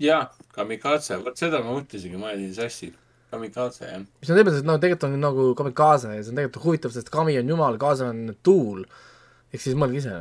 jaa, 0.01 0.31
Kamikaze, 0.55 1.21
vot 1.21 1.37
seda 1.37 1.61
ma 1.63 1.75
mõtlesingi, 1.77 2.19
ma 2.19 2.31
ajasin 2.33 2.55
sassi. 2.57 2.93
Kamikaze, 3.31 3.87
jah. 3.87 4.03
mis 4.21 4.31
on 4.31 4.39
et 4.41 4.65
no 4.67 4.79
tegelikult 4.79 5.07
on 5.07 5.21
nagu 5.21 5.55
kamikaze 5.59 6.15
ja 6.15 6.23
see 6.23 6.33
on 6.33 6.41
tegelikult 6.41 6.65
huvitav, 6.65 6.95
sest 6.95 7.11
kami 7.13 7.39
on 7.39 7.53
jumal, 7.53 7.79
kaasa 7.79 8.09
on 8.11 8.35
tuul. 8.43 8.87
ehk 9.53 9.61
siis 9.63 9.77
mõelge 9.77 10.01
ise. 10.01 10.17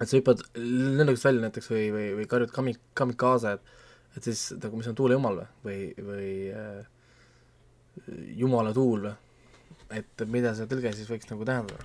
Et 0.00 0.08
sa 0.08 0.16
hüppad 0.16 0.42
lennukist 0.56 1.26
välja 1.28 1.44
näiteks 1.44 1.70
või, 1.70 1.84
või, 1.94 2.06
või 2.20 2.26
karjud 2.30 2.52
kami, 2.54 2.74
kamikaze, 2.96 3.58
et 3.58 3.78
et 4.16 4.26
siis 4.26 4.48
nagu, 4.58 4.78
mis 4.78 4.88
on 4.90 4.96
tuule 4.98 5.14
jumal 5.14 5.36
või, 5.38 5.78
või, 6.02 6.06
või 6.06 6.30
äh, 6.50 6.80
jumala 8.40 8.72
tuul 8.74 9.06
või. 9.06 9.16
et 9.94 10.24
mida 10.26 10.54
see 10.56 10.68
tõlge 10.70 10.92
siis 10.96 11.10
võiks 11.10 11.30
nagu 11.30 11.46
tähendada. 11.46 11.84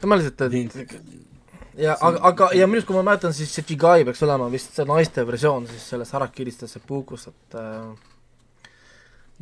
no 0.00 0.08
ma 0.10 0.18
lihtsalt, 0.20 0.46
et 0.48 1.82
ja 1.82 1.96
aga, 2.00 2.22
aga 2.30 2.50
ja 2.56 2.68
minu 2.68 2.80
arust, 2.80 2.88
kui 2.88 2.96
ma 2.96 3.04
mäletan, 3.10 3.36
siis 3.36 3.52
see 3.52 3.66
Jigai 3.68 4.04
peaks 4.08 4.22
olema 4.24 4.48
vist 4.52 4.76
see 4.76 4.88
naiste 4.88 5.26
versioon 5.28 5.68
siis 5.70 5.88
sellest 5.92 6.16
Harakirist 6.16 6.64
ja 6.64 6.70
Seppukus, 6.70 7.28
et 7.32 7.58
äh, 7.60 8.70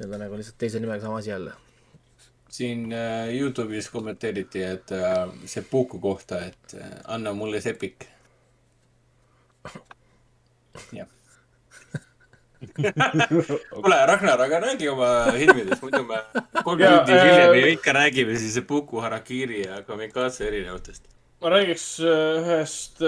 need 0.00 0.10
on 0.10 0.24
nagu 0.26 0.40
lihtsalt 0.40 0.58
teise 0.58 0.82
nimega 0.82 1.02
sama 1.04 1.20
asi 1.22 1.30
jälle. 1.30 1.54
Siin 2.54 2.92
äh, 2.92 3.32
Youtube'is 3.34 3.90
kommenteeriti, 3.90 4.62
et 4.62 4.92
äh, 4.94 5.24
see 5.50 5.64
puuku 5.70 5.98
kohta, 6.02 6.38
et 6.50 6.76
äh, 6.78 6.92
anna 7.10 7.32
mulle 7.34 7.60
sepik. 7.60 8.06
jah. 10.92 11.08
kuule, 13.74 13.96
Ragnar, 14.08 14.40
aga 14.40 14.60
räägi 14.62 14.88
oma 14.88 15.08
filmidest, 15.34 15.82
muidu 15.82 16.04
me 16.08 16.20
kolm 16.62 16.80
tundi 16.80 17.18
hiljem 17.18 17.56
ju 17.58 17.72
ikka 17.74 17.92
räägime 17.92 18.38
siis 18.40 18.56
Puku, 18.66 19.02
Harakiri 19.04 19.60
ja 19.66 19.82
Kamikaze 19.84 20.46
erinevatest. 20.48 21.10
ma 21.42 21.50
räägiks 21.52 21.84
ühest 22.08 23.02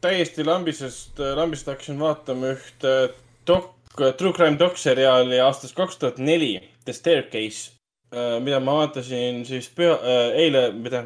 täiesti 0.00 0.44
lambisest, 0.46 1.18
lambist 1.18 1.66
hakkasin 1.66 1.98
vaatama 1.98 2.52
ühte 2.54 2.92
dok-, 3.50 3.74
True 3.96 4.32
Crime 4.36 4.58
Doc 4.60 4.78
seriaali 4.78 5.40
aastast 5.42 5.74
kaks 5.74 5.98
tuhat 5.98 6.22
neli, 6.22 6.60
The 6.84 6.94
Staircase, 6.94 7.75
mida 8.14 8.60
ma 8.62 8.78
vaatasin 8.80 9.42
siis 9.48 9.66
püha, 9.74 9.96
eile, 10.38 10.70
mida, 10.76 11.02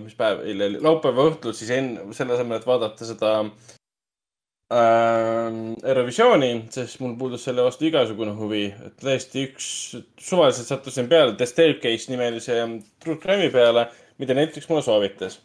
mis 0.00 0.16
päev, 0.18 0.42
eile 0.48 0.70
oli, 0.70 0.80
laupäeva 0.82 1.28
õhtul 1.30 1.54
siis 1.56 1.70
enne, 1.74 2.08
selle 2.16 2.36
asemel, 2.36 2.58
et 2.58 2.66
vaadata 2.66 3.08
seda 3.08 3.32
äh, 4.72 5.48
Eurovisiooni, 5.92 6.50
sest 6.72 7.02
mul 7.04 7.14
puudus 7.20 7.44
selle 7.44 7.66
vastu 7.66 7.86
igasugune 7.90 8.32
huvi, 8.38 8.64
et 8.72 8.96
täiesti 9.04 9.46
üks, 9.50 9.68
suvaliselt 10.20 10.72
sattusin 10.72 11.10
peale 11.12 11.36
The 11.36 11.48
Staircase 11.50 12.12
nimelise 12.12 12.58
True 13.02 13.20
Crime'i 13.22 13.52
peale, 13.52 13.88
mida 14.22 14.36
Netflix 14.38 14.70
mulle 14.72 14.84
soovitas 14.86 15.38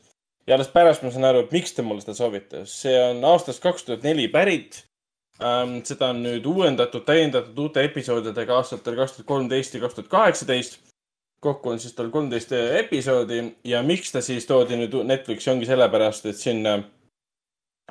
ja 0.48 0.56
alles 0.56 0.70
pärast 0.72 1.04
ma 1.04 1.12
saan 1.12 1.28
aru, 1.28 1.44
et 1.44 1.56
miks 1.56 1.76
ta 1.76 1.84
mulle 1.84 2.04
seda 2.04 2.16
soovitas. 2.18 2.72
see 2.82 2.96
on 3.10 3.24
aastast 3.28 3.64
kaks 3.64 3.84
tuhat 3.88 4.06
neli 4.08 4.28
pärit 4.32 4.80
ähm,. 4.80 4.87
Seda 5.38 6.10
on 6.10 6.24
nüüd 6.24 6.46
uuendatud, 6.50 7.04
täiendatud 7.06 7.58
uute 7.62 7.84
episoodidega 7.86 8.56
aastatel 8.58 8.96
kaks 8.98 9.18
tuhat 9.18 9.28
kolmteist 9.30 9.76
ja 9.76 9.82
kaks 9.84 9.98
tuhat 9.98 10.10
kaheksateist. 10.10 10.80
kokku 11.40 11.70
on 11.70 11.80
siis 11.80 11.94
tal 11.94 12.10
kolmteist 12.10 12.52
episoodi 12.52 13.44
ja 13.64 13.84
miks 13.84 14.12
ta 14.12 14.22
siis 14.22 14.46
toodi 14.50 14.76
nüüd 14.80 14.96
Netflixi 15.06 15.52
ongi 15.52 15.66
sellepärast, 15.70 16.26
et 16.26 16.38
sinna 16.38 16.80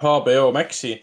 HBO 0.01 0.51
Maxi, 0.53 0.97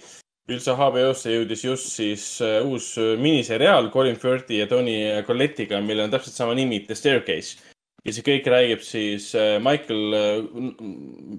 üldse 0.52 0.76
HBO-sse 0.78 1.32
jõudis 1.32 1.64
just 1.66 1.94
siis 1.96 2.24
äh, 2.44 2.60
uus 2.68 2.94
äh, 3.00 3.14
miniseriaal 3.20 3.90
Colin 3.94 4.20
Firthi 4.20 4.60
ja 4.60 4.68
Tony 4.68 4.98
Collettiga, 5.28 5.80
millel 5.82 6.08
on 6.08 6.14
täpselt 6.14 6.36
sama 6.36 6.56
nimi, 6.58 6.82
The 6.86 6.98
Staircase. 7.00 7.72
Ja 8.04 8.12
see 8.12 8.26
kõik 8.26 8.50
räägib 8.52 8.84
siis 8.84 9.30
äh, 9.40 9.56
Michael 9.64 10.18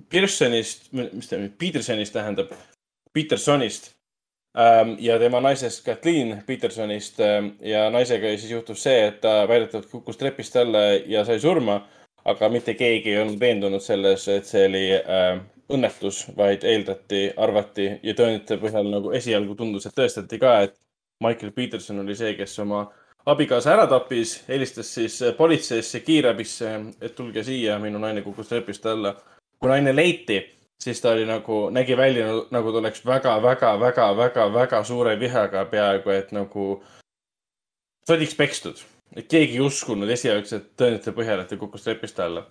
Pearsonist, 0.08 0.88
mis 0.96 1.28
ta, 1.28 1.42
Petersonist 1.60 2.16
tähendab, 2.16 2.54
Petersonist. 3.12 3.92
ähm, 3.92 4.03
ja 4.98 5.18
tema 5.18 5.40
naisest 5.40 5.84
Kathleen 5.84 6.42
Petersonist 6.46 7.20
ähm, 7.20 7.46
ja 7.60 7.88
naisega 7.90 8.28
siis 8.38 8.50
juhtus 8.50 8.82
see, 8.82 9.06
et 9.08 9.20
ta 9.20 9.48
väidetavalt 9.48 9.90
kukkus 9.90 10.16
trepist 10.16 10.56
alla 10.56 10.78
ja 11.06 11.24
sai 11.24 11.40
surma, 11.40 11.80
aga 12.24 12.48
mitte 12.48 12.74
keegi 12.78 13.10
ei 13.10 13.20
olnud 13.22 13.40
veendunud 13.40 13.82
selles, 13.82 14.28
et 14.28 14.46
see 14.46 14.66
oli 14.68 14.84
äh, 14.94 15.40
õnnetus, 15.74 16.24
vaid 16.36 16.64
eeldati, 16.64 17.24
arvati 17.36 17.88
ja 18.02 18.14
tõendite 18.14 18.60
põhjal 18.62 18.90
nagu 18.92 19.12
esialgu 19.16 19.56
tundus, 19.58 19.88
et 19.88 19.96
tõestati 19.96 20.38
ka, 20.38 20.58
et 20.68 20.78
Michael 21.24 21.52
Peterson 21.56 21.98
oli 22.04 22.14
see, 22.16 22.34
kes 22.38 22.58
oma 22.62 22.84
abikaasa 23.26 23.72
ära 23.74 23.86
tappis, 23.90 24.36
helistas 24.48 24.94
siis 24.94 25.20
äh, 25.22 25.34
politseisse, 25.36 26.00
kiirabisse, 26.06 26.74
et 27.00 27.14
tulge 27.16 27.42
siia, 27.42 27.78
minu 27.82 27.98
naine 27.98 28.22
kukkus 28.22 28.52
trepist 28.52 28.86
alla. 28.86 29.16
kui 29.58 29.70
naine 29.70 29.94
leiti, 29.96 30.36
siis 30.82 31.00
ta 31.00 31.12
oli 31.14 31.26
nagu, 31.28 31.68
nägi 31.70 31.96
välja 31.96 32.26
nagu 32.50 32.72
ta 32.72 32.82
oleks 32.82 33.06
väga, 33.06 33.36
väga, 33.42 33.76
väga, 33.80 34.08
väga, 34.16 34.48
väga 34.54 34.82
suure 34.84 35.16
vihaga 35.20 35.64
peaaegu, 35.70 36.10
et 36.10 36.32
nagu 36.32 36.82
sodiks 38.08 38.36
pekstud. 38.36 38.82
et 39.16 39.28
keegi 39.30 39.60
ei 39.60 39.62
uskunud 39.62 40.10
esialgset 40.10 40.72
tõendite 40.80 41.12
põhjal, 41.14 41.44
et 41.44 41.48
ta 41.48 41.56
kukkus 41.56 41.84
trepist 41.86 42.20
alla. 42.20 42.46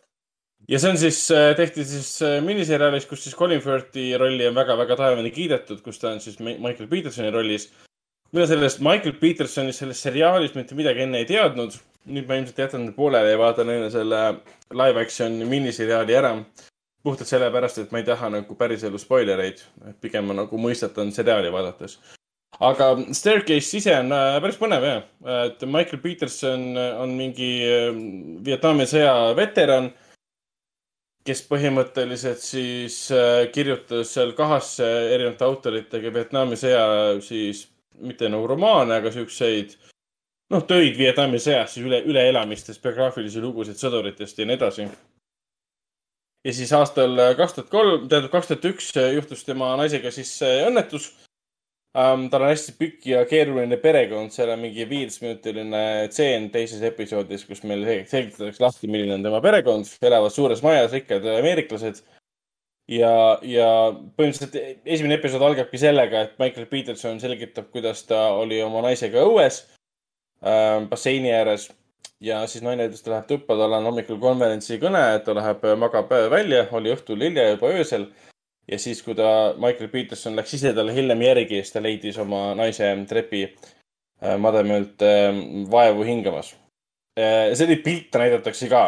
ja 0.70 0.80
see 0.80 0.92
on 0.94 0.98
siis, 0.98 1.22
tehti 1.58 1.86
siis 1.86 2.12
miniseriaalis, 2.46 3.06
kus 3.06 3.24
siis 3.24 3.36
Colin 3.36 3.62
Firthi 3.62 4.14
rolli 4.18 4.48
on 4.48 4.56
väga-väga 4.56 4.96
taevani 4.96 5.32
kiidetud, 5.32 5.82
kus 5.84 6.00
ta 6.00 6.14
on 6.14 6.22
siis 6.22 6.40
Michael 6.40 6.88
Petersoni 6.88 7.32
rollis. 7.32 7.72
mina 8.32 8.48
sellest 8.48 8.80
Michael 8.80 9.18
Petersonist 9.20 9.80
selles 9.80 10.02
seriaalis 10.02 10.56
mitte 10.56 10.76
midagi 10.76 11.06
enne 11.08 11.18
ei 11.18 11.26
teadnud. 11.26 11.80
nüüd 12.06 12.28
ma 12.28 12.36
ilmselt 12.36 12.58
jätan 12.60 12.94
pooleli 12.94 13.32
ja 13.32 13.38
vaatan 13.40 13.70
enne 13.70 13.90
selle 13.90 14.22
live 14.76 15.02
action 15.02 15.38
miniseriaali 15.48 16.16
ära 16.16 16.34
puhtalt 17.04 17.28
sellepärast, 17.28 17.82
et 17.84 17.92
ma 17.92 18.00
ei 18.00 18.08
taha 18.08 18.30
nagu 18.32 18.56
päriselu 18.58 19.00
spoilereid, 19.02 19.62
pigem 20.02 20.30
ma 20.30 20.38
nagu 20.44 20.60
mõistatan 20.60 21.12
seriaali 21.16 21.52
vaadates. 21.52 21.98
aga 22.60 22.88
Staircase 23.12 23.78
ise 23.78 23.96
on 23.98 24.14
äh, 24.14 24.38
päris 24.42 24.60
põnev 24.62 24.84
jah, 24.88 25.04
et 25.48 25.64
Michael 25.66 26.02
Peterson 26.04 26.78
on 26.78 27.16
mingi 27.18 27.52
äh, 27.66 27.90
Vietnami 28.46 28.86
sõja 28.88 29.34
veteran, 29.36 29.90
kes 31.26 31.42
põhimõtteliselt 31.50 32.44
siis 32.44 32.98
äh, 33.12 33.48
kirjutas 33.52 34.14
seal 34.14 34.36
kahasse 34.38 34.86
erinevate 35.16 35.48
autoritega 35.48 36.14
Vietnami 36.14 36.60
sõja 36.60 36.86
siis 37.26 37.66
mitte 38.00 38.30
nagu 38.30 38.48
romaane, 38.48 39.02
aga 39.02 39.12
siukseid 39.12 39.76
noh, 40.54 40.64
töid 40.70 40.96
Vietnami 40.98 41.42
sõjas 41.42 41.76
siis 41.76 41.88
üle, 41.88 42.04
üleelamistest, 42.06 42.82
biograafilisi 42.84 43.42
lugusid 43.44 43.82
sõduritest 43.82 44.40
ja 44.40 44.48
nii 44.48 44.60
edasi 44.60 44.88
ja 46.44 46.54
siis 46.54 46.72
aastal 46.76 47.18
äh, 47.20 47.36
kaks 47.40 47.58
tuhat 47.58 47.70
kolm, 47.72 48.08
tähendab 48.10 48.34
kaks 48.34 48.50
tuhat 48.52 48.66
üks 48.74 48.90
äh, 49.00 49.14
juhtus 49.18 49.46
tema 49.48 49.74
naisega 49.80 50.12
siis 50.14 50.36
äh, 50.46 50.64
õnnetus 50.68 51.12
um,. 51.94 52.26
tal 52.34 52.46
on 52.46 52.52
hästi 52.52 52.76
pikk 52.80 53.06
ja 53.12 53.22
keeruline 53.30 53.78
perekond, 53.82 54.34
seal 54.34 54.52
on 54.54 54.64
mingi 54.64 54.88
viieteistminutiline 54.90 55.84
tseen 56.12 56.50
teises 56.54 56.82
episoodis, 56.90 57.46
kus 57.48 57.64
meil 57.70 57.86
selgitatakse 58.10 58.64
lahti, 58.64 58.90
milline 58.92 59.20
on 59.20 59.28
tema 59.28 59.42
perekond. 59.46 59.96
elavad 60.02 60.34
suures 60.34 60.64
majas, 60.66 60.92
rikkad 60.98 61.28
ameeriklased. 61.38 62.02
ja, 62.92 63.14
ja 63.48 63.70
põhimõtteliselt 64.18 64.84
esimene 64.84 65.20
episood 65.20 65.46
algabki 65.46 65.80
sellega, 65.80 66.26
et 66.26 66.36
Michael 66.42 66.68
Peterson 66.72 67.22
selgitab, 67.22 67.70
kuidas 67.72 68.04
ta 68.10 68.26
oli 68.36 68.60
oma 68.62 68.82
naisega 68.90 69.24
õues 69.24 69.62
ähm, 70.44 70.90
basseini 70.92 71.32
ääres 71.32 71.70
ja 72.24 72.44
siis 72.48 72.64
naine 72.64 72.88
ütles, 72.88 73.04
ta 73.04 73.14
läheb 73.14 73.28
tuppa, 73.30 73.58
tal 73.60 73.76
on 73.78 73.88
hommikul 73.90 74.20
konverentsi 74.22 74.80
kõne, 74.82 75.04
ta 75.26 75.36
läheb, 75.38 75.66
magab 75.80 76.12
välja, 76.32 76.66
oli 76.78 76.94
õhtul 76.94 77.24
hilja 77.24 77.50
juba 77.54 77.72
öösel. 77.76 78.08
ja 78.68 78.80
siis, 78.80 79.02
kui 79.04 79.16
ta, 79.16 79.54
Michael 79.60 79.90
Peterson 79.92 80.36
läks 80.40 80.54
ise 80.56 80.74
talle 80.74 80.94
hiljem 80.96 81.22
järgi, 81.22 81.60
siis 81.62 81.74
ta 81.76 81.82
leidis 81.84 82.18
oma 82.18 82.54
naise 82.56 82.94
trepi 83.10 83.44
äh, 83.48 84.38
mademelt 84.40 85.04
äh, 85.04 85.32
vaevu 85.72 86.06
hingamas. 86.08 86.54
Äh, 87.20 87.52
selliseid 87.54 87.84
pilte 87.84 88.22
näidatakse 88.22 88.70
ka 88.72 88.86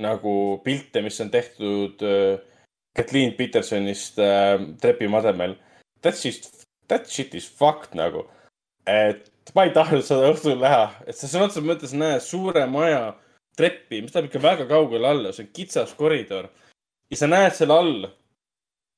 nagu 0.00 0.60
pilte, 0.64 1.02
mis 1.02 1.20
on 1.20 1.30
tehtud 1.30 2.00
Kathleen 2.96 3.32
Petersonist 3.34 4.16
trepimademel. 4.80 5.56
That's 6.00 6.24
just, 6.24 6.64
that 6.88 7.10
shit 7.10 7.34
is 7.34 7.48
fucked 7.48 7.98
nagu. 7.98 8.24
et 8.86 9.29
ma 9.54 9.64
ei 9.66 9.72
tahtnud 9.74 10.04
seda 10.06 10.30
õhtul 10.30 10.60
näha, 10.60 10.86
et 11.06 11.16
sa 11.16 11.28
sõna 11.30 11.48
otseses 11.48 11.66
mõttes 11.66 11.92
näed 11.96 12.22
suure 12.24 12.64
maja 12.70 13.14
treppi, 13.58 14.00
mis 14.04 14.14
läheb 14.14 14.28
ikka 14.28 14.42
väga 14.42 14.66
kaugele 14.70 15.08
alla, 15.10 15.32
see 15.34 15.46
on 15.46 15.52
kitsas 15.56 15.94
koridor. 15.98 16.48
ja 17.10 17.16
sa 17.18 17.26
näed 17.30 17.56
seal 17.56 17.74
all 17.74 18.06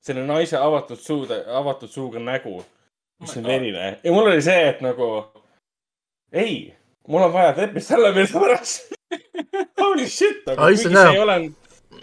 selle 0.03 0.25
naise 0.27 0.59
avatud 0.59 0.99
suude, 0.99 1.39
avatud 1.47 1.89
suuga 1.89 2.19
nägu, 2.19 2.61
mis 3.23 3.37
on 3.37 3.47
verine. 3.47 3.97
ja 4.03 4.11
mul 4.11 4.29
oli 4.31 4.41
see, 4.41 4.69
et 4.69 4.81
nagu 4.85 5.09
ei, 6.31 6.73
mul 7.07 7.27
on 7.27 7.33
vaja 7.33 7.53
trepist 7.57 7.91
alla 7.91 8.13
minna 8.15 8.45
pärast 8.45 8.93
Holy 9.83 10.07
shit 10.09 10.45
kuigi 10.47 10.87
see 10.87 11.05
ei 11.09 11.19
ole. 11.19 11.37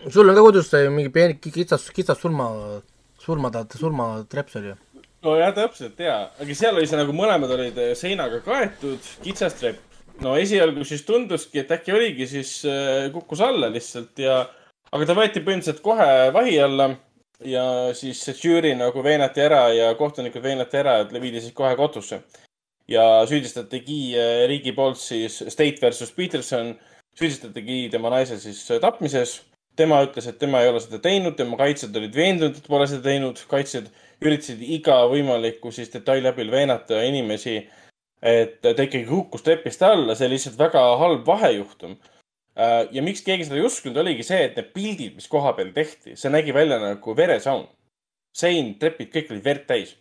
sul 0.09 0.29
on 0.29 0.35
ka 0.35 0.47
kodus 0.47 0.73
mingi 0.91 1.13
peen-, 1.15 1.39
kitsas, 1.41 1.91
kitsas 1.95 2.19
surma, 2.21 2.51
surmatad, 3.19 3.79
surmatreps 3.79 4.57
oli 4.61 4.73
ju 4.73 4.79
nojah, 5.25 5.53
täpselt 5.57 6.01
ja, 6.01 6.17
aga 6.41 6.57
seal 6.57 6.79
oli 6.79 6.89
see 6.89 6.99
nagu 7.01 7.15
mõlemad 7.17 7.53
olid 7.57 7.79
äh, 7.81 7.93
seinaga 7.99 8.41
kaetud, 8.45 9.05
kitsas 9.25 9.57
trepp. 9.59 10.01
no 10.25 10.37
esialgu 10.41 10.85
siis 10.89 11.05
tunduski, 11.09 11.63
et 11.63 11.73
äkki 11.77 11.95
oligi 11.97 12.29
siis 12.29 12.61
äh, 12.69 13.09
kukkus 13.13 13.43
alla 13.45 13.71
lihtsalt 13.73 14.21
ja, 14.25 14.43
aga 14.91 15.09
ta 15.09 15.17
võeti 15.17 15.45
põhimõtteliselt 15.45 15.85
kohe 15.85 16.11
vahi 16.37 16.59
alla 16.65 16.91
ja 17.45 17.65
siis 17.97 18.21
see 18.25 18.37
žüüri 18.37 18.75
nagu 18.77 19.05
veenati 19.05 19.45
ära 19.45 19.69
ja 19.73 19.93
kohtunikud 19.97 20.45
veenati 20.45 20.81
ära, 20.81 21.01
et 21.05 21.13
viidi 21.13 21.41
siis 21.41 21.57
kohe 21.57 21.75
kohtusse. 21.77 22.23
ja 22.91 23.23
süüdistatigi 23.29 24.17
äh, 24.19 24.47
riigi 24.49 24.73
poolt 24.73 24.99
siis 24.99 25.43
State 25.49 25.79
versus 25.83 26.11
Peterson, 26.13 26.75
süüdistatigi 27.19 27.89
tema 27.93 28.11
naise 28.11 28.41
siis 28.41 28.65
tapmises. 28.81 29.43
tema 29.77 30.03
ütles, 30.05 30.27
et 30.29 30.39
tema 30.39 30.61
ei 30.61 30.69
ole 30.69 30.81
seda 30.81 30.99
teinud, 30.99 31.37
tema 31.37 31.57
kaitsjad 31.57 31.95
olid 31.97 32.15
veendunud, 32.15 32.57
et 32.57 32.67
pole 32.69 32.87
seda 32.91 33.01
teinud, 33.03 33.39
kaitsjad 33.49 33.87
üritasid 34.21 34.63
iga 34.77 35.03
võimaliku 35.11 35.73
siis 35.73 35.91
detaili 35.93 36.29
abil 36.31 36.51
veenata 36.53 37.01
inimesi, 37.07 37.57
et 38.21 38.59
ta 38.63 38.75
ikkagi 38.77 39.07
kukkus 39.09 39.45
trepist 39.47 39.83
alla, 39.87 40.17
see 40.17 40.29
oli 40.29 40.37
lihtsalt 40.37 40.59
väga 40.61 40.83
halb 41.01 41.25
vahejuhtum. 41.29 41.97
Äh, 42.61 42.83
ja 42.93 43.05
miks 43.05 43.23
keegi 43.25 43.47
seda 43.47 43.57
ei 43.57 43.65
uskunud, 43.65 44.01
oligi 44.03 44.27
see, 44.27 44.43
et 44.49 44.59
need 44.59 44.73
pildid, 44.75 45.17
mis 45.17 45.31
koha 45.31 45.55
peal 45.57 45.71
tehti, 45.73 46.17
see 46.19 46.33
nägi 46.33 46.55
välja 46.55 46.81
nagu 46.83 47.17
veresaun. 47.17 47.69
sein, 48.37 48.77
trepid, 48.79 49.09
kõik 49.11 49.33
olid 49.33 49.45
verd 49.45 49.65
täis. 49.67 49.97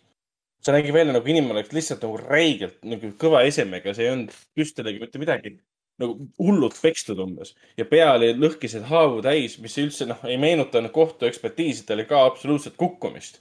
see 0.62 0.74
nägi 0.74 0.92
välja 0.92 1.12
nagu 1.16 1.26
inimene 1.26 1.56
oleks 1.56 1.72
lihtsalt 1.72 2.02
nagu 2.04 2.18
räigelt 2.20 2.76
nagu 2.84 3.08
kõva 3.18 3.40
esemega, 3.48 3.94
see 3.94 4.04
ei 4.04 4.10
olnud 4.12 4.34
püstolegi 4.54 5.00
mitte 5.00 5.18
midagi 5.18 5.54
nagu 6.00 6.28
hullult 6.38 6.76
pekstud 6.82 7.18
umbes 7.18 7.54
ja 7.80 7.86
pea 7.88 8.10
oli 8.12 8.34
lõhkised 8.36 8.84
haavu 8.88 9.22
täis, 9.24 9.56
mis 9.58 9.76
üldse 9.80 10.06
noh, 10.08 10.20
ei 10.28 10.36
meenutanud 10.40 10.92
kohtuekspertiisi, 10.92 11.86
ta 11.86 11.96
oli 11.96 12.04
ka 12.08 12.26
absoluutselt 12.28 12.76
kukkumist 12.80 13.40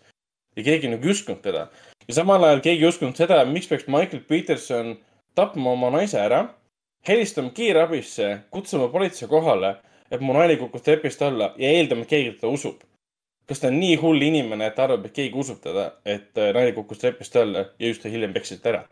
ja 0.55 0.63
keegi 0.63 0.91
nagu 0.91 1.05
ei 1.05 1.11
uskunud 1.13 1.41
teda. 1.43 1.67
ja 2.07 2.13
samal 2.13 2.43
ajal 2.43 2.63
keegi 2.65 2.83
ei 2.83 2.89
uskunud 2.89 3.17
seda, 3.19 3.43
miks 3.45 3.67
peaks 3.67 3.87
Michael 3.87 4.23
Peterson 4.27 4.95
tapma 5.35 5.71
oma 5.71 5.91
naise 5.93 6.19
ära, 6.19 6.41
helistama 7.07 7.53
kiirabisse, 7.55 8.29
kutsuma 8.51 8.89
politsei 8.91 9.29
kohale, 9.29 9.75
et 10.11 10.21
mu 10.21 10.33
naine 10.33 10.57
kukkus 10.59 10.83
trepist 10.83 11.21
alla 11.21 11.53
ja 11.57 11.71
eeldama, 11.77 12.03
et 12.03 12.13
keegi 12.15 12.37
teda 12.37 12.53
usub. 12.53 12.85
kas 13.49 13.63
ta 13.63 13.71
on 13.71 13.79
nii 13.81 13.95
hull 13.97 14.21
inimene, 14.21 14.67
et 14.69 14.75
ta 14.77 14.83
arvab, 14.85 15.07
et 15.07 15.13
keegi 15.13 15.37
usub 15.41 15.57
teda, 15.63 15.87
et 16.05 16.37
äh, 16.37 16.51
naine 16.53 16.73
kukkus 16.75 16.99
trepist 17.01 17.35
alla 17.39 17.65
ja 17.79 17.87
just 17.87 18.05
hiljem 18.05 18.33
peksid 18.33 18.65
ära? 18.65 18.83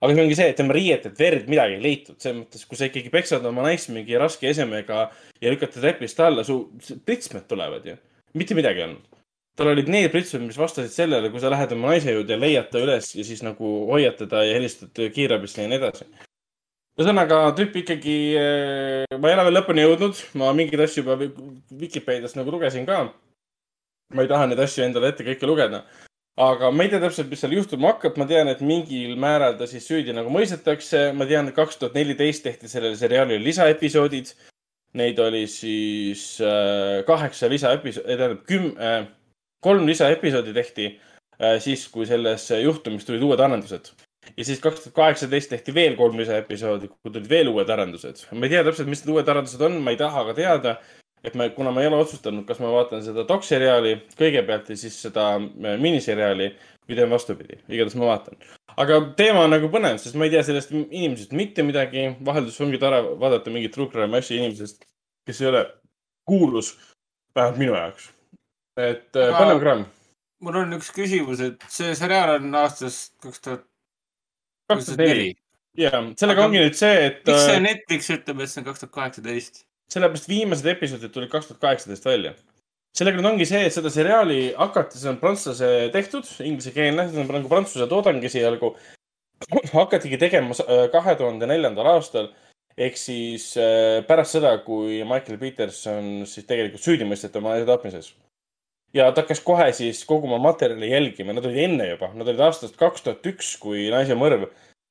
aga 0.00 0.14
see 0.14 0.22
ongi 0.24 0.36
see, 0.38 0.48
et 0.48 0.56
tema 0.56 0.72
riietet 0.72 1.18
verd 1.20 1.48
midagi 1.52 1.76
ei 1.76 1.82
leitud, 1.84 2.16
selles 2.22 2.38
mõttes, 2.38 2.64
kui 2.68 2.78
sa 2.78 2.88
ikkagi 2.88 3.12
peksad 3.12 3.44
oma 3.44 3.66
naist 3.66 3.90
mingi 3.92 4.16
raske 4.20 4.48
esemega 4.48 5.10
ja 5.42 5.52
lükkad 5.52 5.74
ta 5.74 5.82
trepist 5.82 6.22
alla, 6.24 6.44
su 6.44 6.62
pritsmed 7.04 7.44
tulevad 7.48 7.84
ju. 7.84 7.96
mitte 8.40 8.56
midagi 8.56 8.80
ei 8.80 8.88
olnud 8.88 9.09
tal 9.58 9.70
olid 9.72 9.88
need 9.92 10.10
pritsud, 10.12 10.42
mis 10.44 10.58
vastasid 10.58 10.92
sellele, 10.94 11.30
kui 11.32 11.42
sa 11.42 11.50
lähed 11.52 11.72
oma 11.76 11.92
naise 11.92 12.14
juurde 12.14 12.36
ja 12.36 12.40
leiad 12.40 12.68
ta 12.72 12.82
üles 12.82 13.12
ja 13.16 13.24
siis 13.26 13.42
nagu 13.44 13.70
hoiad 13.90 14.18
teda 14.20 14.44
ja 14.46 14.58
helistad 14.58 15.00
kiirabisse 15.14 15.64
ja 15.64 15.70
nii 15.70 15.80
edasi. 15.80 16.06
ühesõnaga, 17.00 17.40
tüüp 17.56 17.80
ikkagi, 17.80 18.18
eh, 18.36 19.18
ma 19.18 19.30
ei 19.30 19.36
ole 19.36 19.46
veel 19.48 19.56
lõpuni 19.60 19.86
jõudnud, 19.86 20.20
ma 20.40 20.52
mingeid 20.56 20.84
asju 20.84 21.02
juba 21.02 21.16
Vikipeediast 21.80 22.36
nagu 22.36 22.52
lugesin 22.52 22.86
ka. 22.86 23.08
ma 24.14 24.22
ei 24.22 24.28
taha 24.28 24.46
neid 24.46 24.58
asju 24.58 24.84
endale 24.84 25.12
ette 25.12 25.24
kõike 25.24 25.46
lugeda. 25.46 25.84
aga 26.36 26.70
ma 26.70 26.84
ei 26.84 26.88
tea 26.88 27.00
täpselt, 27.00 27.28
mis 27.30 27.40
seal 27.40 27.52
juhtuma 27.52 27.92
hakkab, 27.92 28.16
ma 28.16 28.26
tean, 28.26 28.48
et 28.48 28.60
mingil 28.60 29.16
määral 29.16 29.58
ta 29.58 29.66
siis 29.66 29.84
süüdi 29.88 30.14
nagu 30.14 30.30
mõistetakse, 30.30 31.12
ma 31.14 31.26
tean, 31.26 31.48
et 31.48 31.54
kaks 31.54 31.76
tuhat 31.76 31.94
neliteist 31.94 32.42
tehti 32.42 32.68
sellele 32.68 32.96
seriaalile 32.96 33.44
lisaepisoodid. 33.44 34.32
Neid 34.94 35.18
oli 35.18 35.46
siis 35.46 36.40
äh, 36.40 37.04
kaheksa 37.06 37.48
lisaepisoodi, 37.48 38.16
tähendab 38.16 38.40
küm- 38.48 38.76
äh,, 38.80 39.06
kolm 39.60 39.86
lisaepisoodi 39.86 40.54
tehti 40.56 40.86
äh, 41.42 41.58
siis, 41.58 41.88
kui 41.88 42.06
selles 42.06 42.48
juhtumis 42.62 43.04
tulid 43.04 43.22
uued 43.22 43.40
arendused. 43.40 43.92
ja 44.36 44.44
siis 44.44 44.60
kaks 44.60 44.80
tuhat 44.80 44.94
kaheksateist 44.94 45.50
tehti 45.50 45.74
veel 45.74 45.96
kolm 45.96 46.18
lisaepisoodi, 46.20 46.88
kui 46.88 47.12
tulid 47.12 47.28
veel 47.28 47.52
uued 47.52 47.68
arendused. 47.68 48.24
ma 48.32 48.46
ei 48.46 48.54
tea 48.56 48.64
täpselt, 48.64 48.88
mis 48.88 49.04
need 49.04 49.14
uued 49.14 49.28
arendused 49.28 49.62
on, 49.68 49.78
ma 49.84 49.94
ei 49.94 50.00
taha 50.00 50.24
ka 50.30 50.34
teada. 50.34 50.76
et 51.24 51.34
ma, 51.36 51.48
kuna 51.52 51.72
ma 51.76 51.82
ei 51.82 51.90
ole 51.90 52.00
otsustanud, 52.00 52.46
kas 52.48 52.60
ma 52.64 52.72
vaatan 52.72 53.02
seda 53.04 53.26
dokseriaali 53.28 53.96
kõigepealt 54.18 54.70
ja 54.72 54.76
siis 54.82 54.96
seda 55.02 55.34
äh, 55.36 55.76
miniseriaali 55.80 56.52
või 56.88 56.96
teen 56.96 57.10
vastupidi. 57.10 57.60
igatahes 57.68 57.98
ma 58.00 58.12
vaatan. 58.14 58.38
aga 58.76 59.00
teema 59.16 59.44
on 59.44 59.52
nagu 59.56 59.68
põnev, 59.72 59.98
sest 60.00 60.16
ma 60.16 60.28
ei 60.28 60.36
tea 60.36 60.46
sellest 60.46 60.72
inimesest 60.76 61.36
mitte 61.36 61.66
midagi. 61.66 62.14
vaheldus 62.24 62.60
ongi 62.60 62.80
tore 62.80 63.02
vaadata 63.20 63.50
mingit 63.50 63.76
True 63.76 63.92
Crime 63.92 64.18
asja 64.18 64.40
inimesest, 64.40 64.88
kes 65.26 65.44
ei 65.44 65.52
ole 65.52 65.66
kuulus, 66.24 66.72
vähemalt 67.34 67.58
minu 67.58 67.76
jaoks 67.76 68.08
et 68.78 69.16
äh, 69.16 69.28
Aga... 69.28 69.38
põnev 69.38 69.62
kraam. 69.62 69.86
mul 70.44 70.60
on 70.62 70.76
üks 70.78 70.90
küsimus, 70.96 71.42
et 71.44 71.64
see 71.72 71.94
seriaal 71.98 72.36
on 72.38 72.54
aastast 72.62 73.14
kaks 73.22 73.42
tuhat. 73.44 73.64
kaks 74.70 74.92
tuhat 74.92 75.02
neli. 75.02 75.32
ja, 75.78 75.92
sellega 76.20 76.44
Aga 76.44 76.46
ongi 76.50 76.62
nüüd 76.62 76.78
see, 76.78 77.08
et. 77.08 77.24
miks 77.26 77.48
see 77.48 77.64
Netflix 77.64 78.12
ütleb, 78.16 78.44
et 78.44 78.52
see 78.52 78.62
on 78.62 78.68
kaks 78.70 78.84
tuhat 78.84 78.94
kaheksateist? 78.98 79.64
sellepärast 79.90 80.30
viimased 80.30 80.70
episoodid 80.70 81.12
tulid 81.14 81.32
kaks 81.32 81.50
tuhat 81.50 81.62
kaheksateist 81.64 82.06
välja. 82.06 82.34
sellega 82.96 83.20
nüüd 83.20 83.32
ongi 83.32 83.48
see, 83.48 83.64
et 83.66 83.74
seda 83.74 83.92
seriaali 83.92 84.40
hakati, 84.58 85.00
see 85.00 85.10
on 85.10 85.18
prantslase 85.22 85.72
tehtud, 85.94 86.28
inglisekeelne, 86.46 87.08
see 87.10 87.22
on 87.22 87.34
nagu 87.38 87.50
prantsuse 87.52 87.88
toodang 87.90 88.22
esialgu. 88.24 88.74
hakatigi 89.72 90.18
tegema 90.20 90.54
äh, 90.66 90.86
kahe 90.92 91.16
tuhande 91.16 91.46
neljandal 91.48 91.94
aastal 91.94 92.26
ehk 92.80 92.98
siis 92.98 93.52
äh, 93.60 94.00
pärast 94.06 94.36
seda, 94.36 94.56
kui 94.64 95.00
Michael 95.04 95.38
Peterson 95.40 96.26
siis 96.28 96.46
tegelikult 96.48 96.84
süüdi 96.84 97.08
mõisteti 97.08 97.40
oma 97.40 97.56
tapmises. 97.68 98.12
Ja 98.96 99.10
ta 99.12 99.22
hakkas 99.22 99.42
kohe 99.44 99.68
siis 99.76 100.02
koguma 100.08 100.38
materjali 100.42 100.90
jälgima, 100.90 101.34
nad 101.36 101.46
olid 101.46 101.62
enne 101.66 101.92
juba, 101.92 102.10
nad 102.14 102.28
olid 102.28 102.42
aastast 102.48 102.76
kaks 102.80 103.06
tuhat 103.06 103.30
üks, 103.32 103.54
kui 103.62 103.88
naise 103.92 104.16
mõrv 104.18 104.48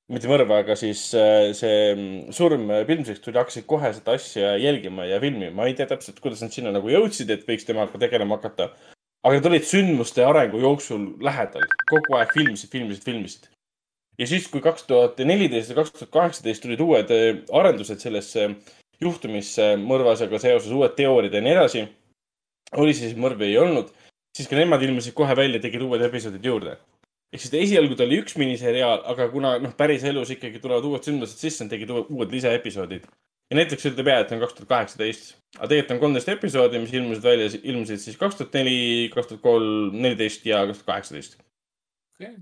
mitte 0.09 0.29
mõrv, 0.29 0.49
aga 0.57 0.75
siis 0.79 1.03
äh, 1.17 1.51
see 1.57 1.91
mm, 1.93 2.33
surm 2.35 2.71
filmseks 2.87 3.21
tuli, 3.23 3.37
hakkasid 3.37 3.67
kohe 3.69 3.91
seda 3.93 4.15
asja 4.17 4.55
jälgima 4.57 5.05
ja 5.05 5.19
filmima. 5.21 5.53
ma 5.55 5.67
ei 5.69 5.75
tea 5.77 5.85
täpselt, 5.89 6.21
kuidas 6.23 6.41
nad 6.41 6.53
sinna 6.53 6.73
nagu 6.73 6.89
jõudsid, 6.89 7.29
et 7.33 7.45
võiks 7.47 7.67
temaga 7.67 8.01
tegelema 8.01 8.39
hakata. 8.39 8.71
aga 9.23 9.37
nad 9.37 9.49
olid 9.51 9.67
sündmuste 9.67 10.25
arengu 10.25 10.61
jooksul 10.63 11.05
lähedal, 11.21 11.65
kogu 11.91 12.17
aeg 12.17 12.33
filmisid, 12.33 12.71
filmisid, 12.73 13.05
filmisid. 13.05 13.47
ja 14.17 14.27
siis, 14.27 14.49
kui 14.49 14.65
kaks 14.65 14.87
tuhat 14.89 15.21
neliteist 15.21 15.69
ja 15.69 15.77
kaks 15.77 15.93
tuhat 15.93 16.13
kaheksateist 16.17 16.65
tulid 16.65 16.81
uued 16.81 17.13
äh, 17.13 17.43
arendused 17.53 18.01
sellesse 18.01 18.49
juhtumisse 18.99 19.75
mõrvasjaga 19.79 20.41
seoses, 20.41 20.73
uued 20.73 20.97
teooriad 20.97 21.37
ja 21.37 21.43
nii 21.45 21.53
edasi, 21.53 21.85
oli 22.77 22.93
siis 22.93 23.15
mõrvi 23.17 23.49
ei 23.49 23.57
olnud, 23.57 23.89
siis 24.35 24.49
ka 24.49 24.57
nemad 24.59 24.83
ilmusid 24.85 25.15
kohe 25.17 25.35
välja, 25.35 25.61
tegid 25.63 25.81
uued 25.85 26.01
episoodid 26.05 26.45
juurde 26.45 26.77
ehk 27.33 27.43
siis 27.43 27.55
esialgu 27.61 27.97
ta 27.97 28.05
oli 28.07 28.19
üks 28.23 28.37
miniseriaal, 28.41 29.03
aga 29.11 29.27
kuna 29.33 29.55
noh, 29.61 29.73
päriselus 29.77 30.31
ikkagi 30.33 30.61
tulevad 30.61 30.85
uued 30.89 31.05
sündmused 31.05 31.41
sisse, 31.41 31.67
tegid 31.69 31.91
uued 31.93 32.31
lisaepisoodid. 32.33 33.05
ja 33.49 33.57
näiteks 33.57 33.85
ütleb 33.89 34.09
jah, 34.11 34.23
et 34.23 34.31
on 34.33 34.41
kaks 34.43 34.55
tuhat 34.57 34.69
kaheksateist, 34.69 35.29
aga 35.57 35.69
tegelikult 35.71 35.93
on 35.95 36.01
kolmteist 36.03 36.31
episoodi, 36.33 36.81
mis 36.81 36.93
ilmusid 36.93 37.25
välja, 37.25 37.49
ilmusid 37.63 38.01
siis 38.01 38.17
kaks 38.17 38.37
tuhat 38.37 38.57
neli, 38.59 38.79
kaks 39.13 39.31
tuhat 39.31 39.41
kolm, 39.45 39.95
neliteist 39.97 40.45
ja 40.45 40.63
kaks 40.69 40.81
tuhat 40.81 40.91
kaheksateist. 40.91 41.37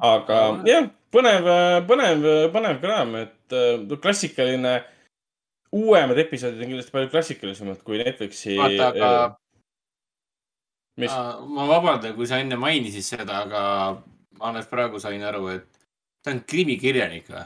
aga 0.04 0.40
jah, 0.68 0.88
põnev, 1.16 1.50
põnev, 1.88 2.30
põnev 2.56 2.80
kraam, 2.84 3.16
et 3.24 3.58
klassikaline, 4.04 4.78
uuemad 5.76 6.20
episoodid 6.24 6.64
on 6.64 6.72
kindlasti 6.72 6.96
palju 6.96 7.12
klassikalisemad 7.12 7.84
kui 7.88 8.00
Netflixi. 8.04 8.56
vaata, 8.60 8.92
aga 8.92 9.12
mis? 11.02 11.14
ma 11.48 11.68
vabandan, 11.70 12.16
kui 12.18 12.28
sa 12.30 12.42
enne 12.42 12.58
mainisid 12.60 13.06
seda, 13.06 13.44
aga 13.46 13.62
ma 14.38 14.50
alles 14.52 14.68
praegu 14.70 15.02
sain 15.02 15.24
aru, 15.24 15.48
et 15.54 15.68
ta 16.24 16.34
on 16.34 16.44
krimikirjanik 16.48 17.30
või? 17.32 17.46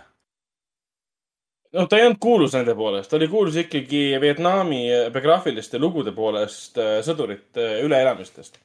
no 1.77 1.85
ta 1.87 1.99
ei 1.99 2.07
olnud 2.07 2.19
kuulus 2.23 2.55
nende 2.57 2.75
poolest, 2.75 3.09
ta 3.11 3.19
oli 3.19 3.29
kuulus 3.31 3.59
ikkagi 3.61 4.03
Vietnami 4.21 4.83
biograafiliste 5.13 5.79
lugude 5.79 6.11
poolest 6.15 6.79
äh, 6.81 6.99
sõdurite 7.05 7.63
äh, 7.63 7.79
üleelamistest. 7.85 8.59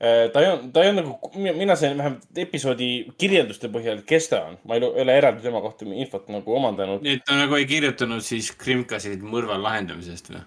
Äh, 0.00 0.26
ta 0.32 0.42
ei 0.42 0.50
olnud, 0.52 0.70
ta 0.72 0.84
ei 0.84 0.92
olnud 0.92 1.10
nagu, 1.10 1.30
mina 1.56 1.76
sain 1.76 1.96
vähemalt 1.98 2.40
episoodi 2.44 2.90
kirjelduste 3.20 3.68
põhjal, 3.72 4.02
kes 4.08 4.30
ta 4.32 4.42
on. 4.50 4.58
ma 4.64 4.76
ei 4.76 4.84
ole 4.88 5.16
eraldi 5.16 5.44
tema 5.44 5.60
kohta 5.64 5.88
infot 5.88 6.28
nagu 6.32 6.56
omandanud. 6.56 7.04
nii 7.04 7.18
et 7.20 7.24
ta 7.28 7.36
nagu 7.36 7.56
ei 7.56 7.68
kirjutanud 7.68 8.24
siis 8.24 8.52
krimkasid 8.60 9.24
mõrva 9.24 9.60
lahendamisest 9.60 10.32
või? 10.32 10.44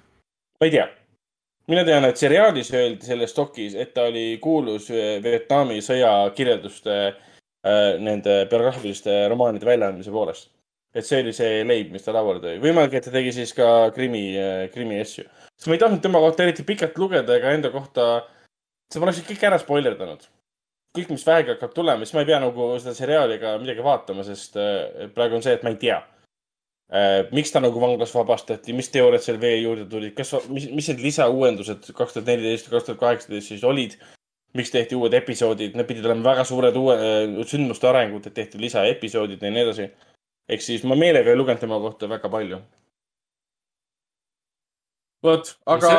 ma 0.60 0.70
ei 0.70 0.74
tea 0.78 0.90
mina 1.70 1.84
tean, 1.86 2.06
et 2.08 2.20
seriaalis 2.20 2.72
öeldi 2.74 3.06
selles 3.06 3.36
dokis, 3.36 3.76
et 3.78 3.92
ta 3.94 4.08
oli 4.10 4.40
kuulus 4.42 4.90
Vietnami 5.24 5.80
sõja 5.86 6.12
kirjelduste 6.36 6.96
äh,, 7.10 8.00
nende 8.02 8.42
biograafiliste 8.50 9.22
romaanide 9.32 9.70
väljaandmise 9.70 10.14
poolest. 10.14 10.50
et 10.96 11.06
see 11.06 11.20
oli 11.22 11.34
see 11.38 11.62
leib, 11.70 11.92
mis 11.94 12.02
ta 12.02 12.14
lauale 12.16 12.42
tõi. 12.42 12.58
võimalik, 12.64 12.98
et 12.98 13.06
ta 13.06 13.14
tegi 13.14 13.36
siis 13.36 13.54
ka 13.54 13.92
krimi 13.96 14.24
äh,, 14.34 14.66
krimi 14.74 15.00
asju. 15.04 15.28
sest 15.56 15.70
ma 15.70 15.78
ei 15.78 15.84
tahtnud 15.86 16.02
tema 16.02 16.22
kohta 16.24 16.44
eriti 16.44 16.66
pikalt 16.66 16.98
lugeda 16.98 17.38
ega 17.38 17.54
enda 17.54 17.72
kohta, 17.74 18.10
sest 18.90 19.02
ma 19.02 19.10
oleksin 19.10 19.30
kõik 19.30 19.48
ära 19.52 19.62
spoilerdanud. 19.62 20.26
kõik, 20.98 21.12
mis 21.14 21.26
vähegi 21.26 21.54
hakkab 21.54 21.76
tulema, 21.76 22.06
siis 22.06 22.18
ma 22.18 22.26
ei 22.26 22.32
pea 22.32 22.40
nagu 22.42 22.72
seda 22.80 22.96
seriaali 22.98 23.38
ega 23.38 23.58
midagi 23.62 23.86
vaatama, 23.86 24.26
sest 24.26 24.58
äh, 24.58 25.12
praegu 25.14 25.38
on 25.38 25.46
see, 25.46 25.54
et 25.54 25.64
ma 25.64 25.76
ei 25.76 25.84
tea 25.86 26.02
miks 27.32 27.52
ta 27.54 27.62
nagu 27.62 27.82
vanglas 27.82 28.14
vabastati, 28.16 28.74
mis 28.74 28.90
teooriad 28.90 29.22
seal 29.22 29.38
veel 29.42 29.60
juurde 29.62 29.84
tulid, 29.92 30.16
kas, 30.18 30.32
mis, 30.50 30.66
mis 30.74 30.88
need 30.90 31.04
lisauuendused 31.04 31.92
kaks 31.94 32.16
tuhat 32.16 32.32
neliteist 32.32 32.72
kaks 32.72 32.88
tuhat 32.88 33.02
kaheksateist 33.04 33.54
siis 33.54 33.66
olid? 33.68 34.00
miks 34.58 34.72
tehti 34.74 34.98
uued 34.98 35.14
episoodid, 35.14 35.76
need 35.78 35.86
pidid 35.86 36.08
olema 36.10 36.32
väga 36.32 36.44
suured 36.50 36.78
uue, 36.80 36.96
äh, 36.98 37.40
sündmuste 37.46 37.86
arengud, 37.90 38.26
et 38.26 38.34
tehti 38.34 38.58
lisaepisoodid 38.62 39.44
ja 39.46 39.52
nii 39.54 39.66
edasi. 39.68 39.90
ehk 40.50 40.64
siis 40.66 40.84
ma 40.90 40.98
meelega 40.98 41.30
ei 41.30 41.38
lugenud 41.38 41.62
tema 41.62 41.78
kohta 41.80 42.10
väga 42.10 42.30
palju. 42.34 42.58
vot, 45.24 45.54
aga 45.70 45.94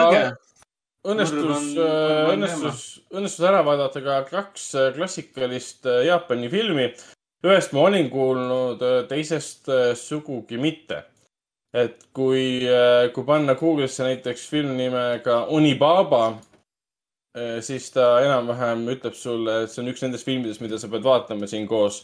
õnnestus, 1.06 1.70
äh, 1.78 2.32
õnnestus, 2.34 2.82
õnnestus 3.14 3.46
ära 3.46 3.62
vaadata 3.64 4.02
ka 4.02 4.22
kaks 4.32 4.66
klassikalist 4.96 5.86
Jaapani 6.06 6.50
filmi 6.50 6.90
ühest 7.46 7.72
ma 7.72 7.86
olin 7.88 8.10
kuulnud, 8.12 8.82
äh, 8.84 9.00
teisest 9.08 9.68
äh, 9.68 9.94
sugugi 9.96 10.58
mitte. 10.60 11.04
et 11.70 12.00
kui, 12.12 12.66
äh, 12.66 13.12
kui 13.14 13.22
panna 13.22 13.54
Google'isse 13.54 14.02
näiteks 14.02 14.48
film 14.50 14.72
nimega 14.74 15.44
Unibaba, 15.54 16.40
siis 17.62 17.84
ta 17.94 18.16
enam-vähem 18.24 18.80
ütleb 18.90 19.14
sulle, 19.14 19.60
et 19.62 19.70
see 19.70 19.84
on 19.84 19.90
üks 19.92 20.02
nendest 20.02 20.26
filmidest, 20.26 20.58
mida 20.64 20.80
sa 20.82 20.88
pead 20.90 21.04
vaatama 21.06 21.46
siin 21.46 21.68
koos, 21.70 22.00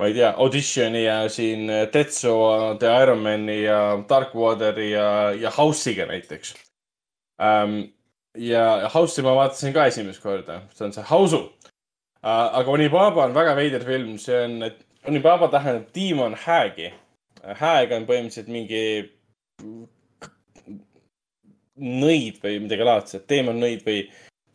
ma 0.00 0.08
ei 0.08 0.16
tea, 0.16 0.30
Auditioni 0.40 1.02
ja 1.02 1.18
siin 1.28 1.68
Tetsu, 1.92 2.32
The 2.80 2.94
Ironmani 3.02 3.58
ja 3.58 3.82
Darkwateri 4.08 4.88
ja, 4.94 5.10
ja 5.36 5.52
House'iga 5.52 6.08
näiteks 6.08 6.54
um,. 7.36 7.76
ja 8.40 8.88
House'i 8.94 9.26
ma 9.28 9.36
vaatasin 9.36 9.76
ka 9.76 9.84
esimest 9.92 10.24
korda, 10.24 10.62
see 10.72 10.88
on 10.88 10.96
see 10.96 11.04
House'u 11.10 11.44
aga 12.24 12.70
Onibaba 12.70 13.24
on 13.26 13.34
väga 13.34 13.54
veider 13.56 13.84
film, 13.84 14.16
see 14.18 14.36
on, 14.46 14.62
et 14.62 14.84
Onibaba 15.08 15.50
tähendab 15.52 15.90
Demon 15.94 16.34
Hag'i. 16.34 16.92
Hag 17.44 17.92
on 17.92 18.06
põhimõtteliselt 18.08 18.48
mingi 18.48 18.84
nõid 21.76 22.38
või 22.40 22.60
midagi 22.64 22.86
laadset, 22.86 23.26
teemon 23.28 23.60
nõid 23.60 23.84
või 23.84 24.06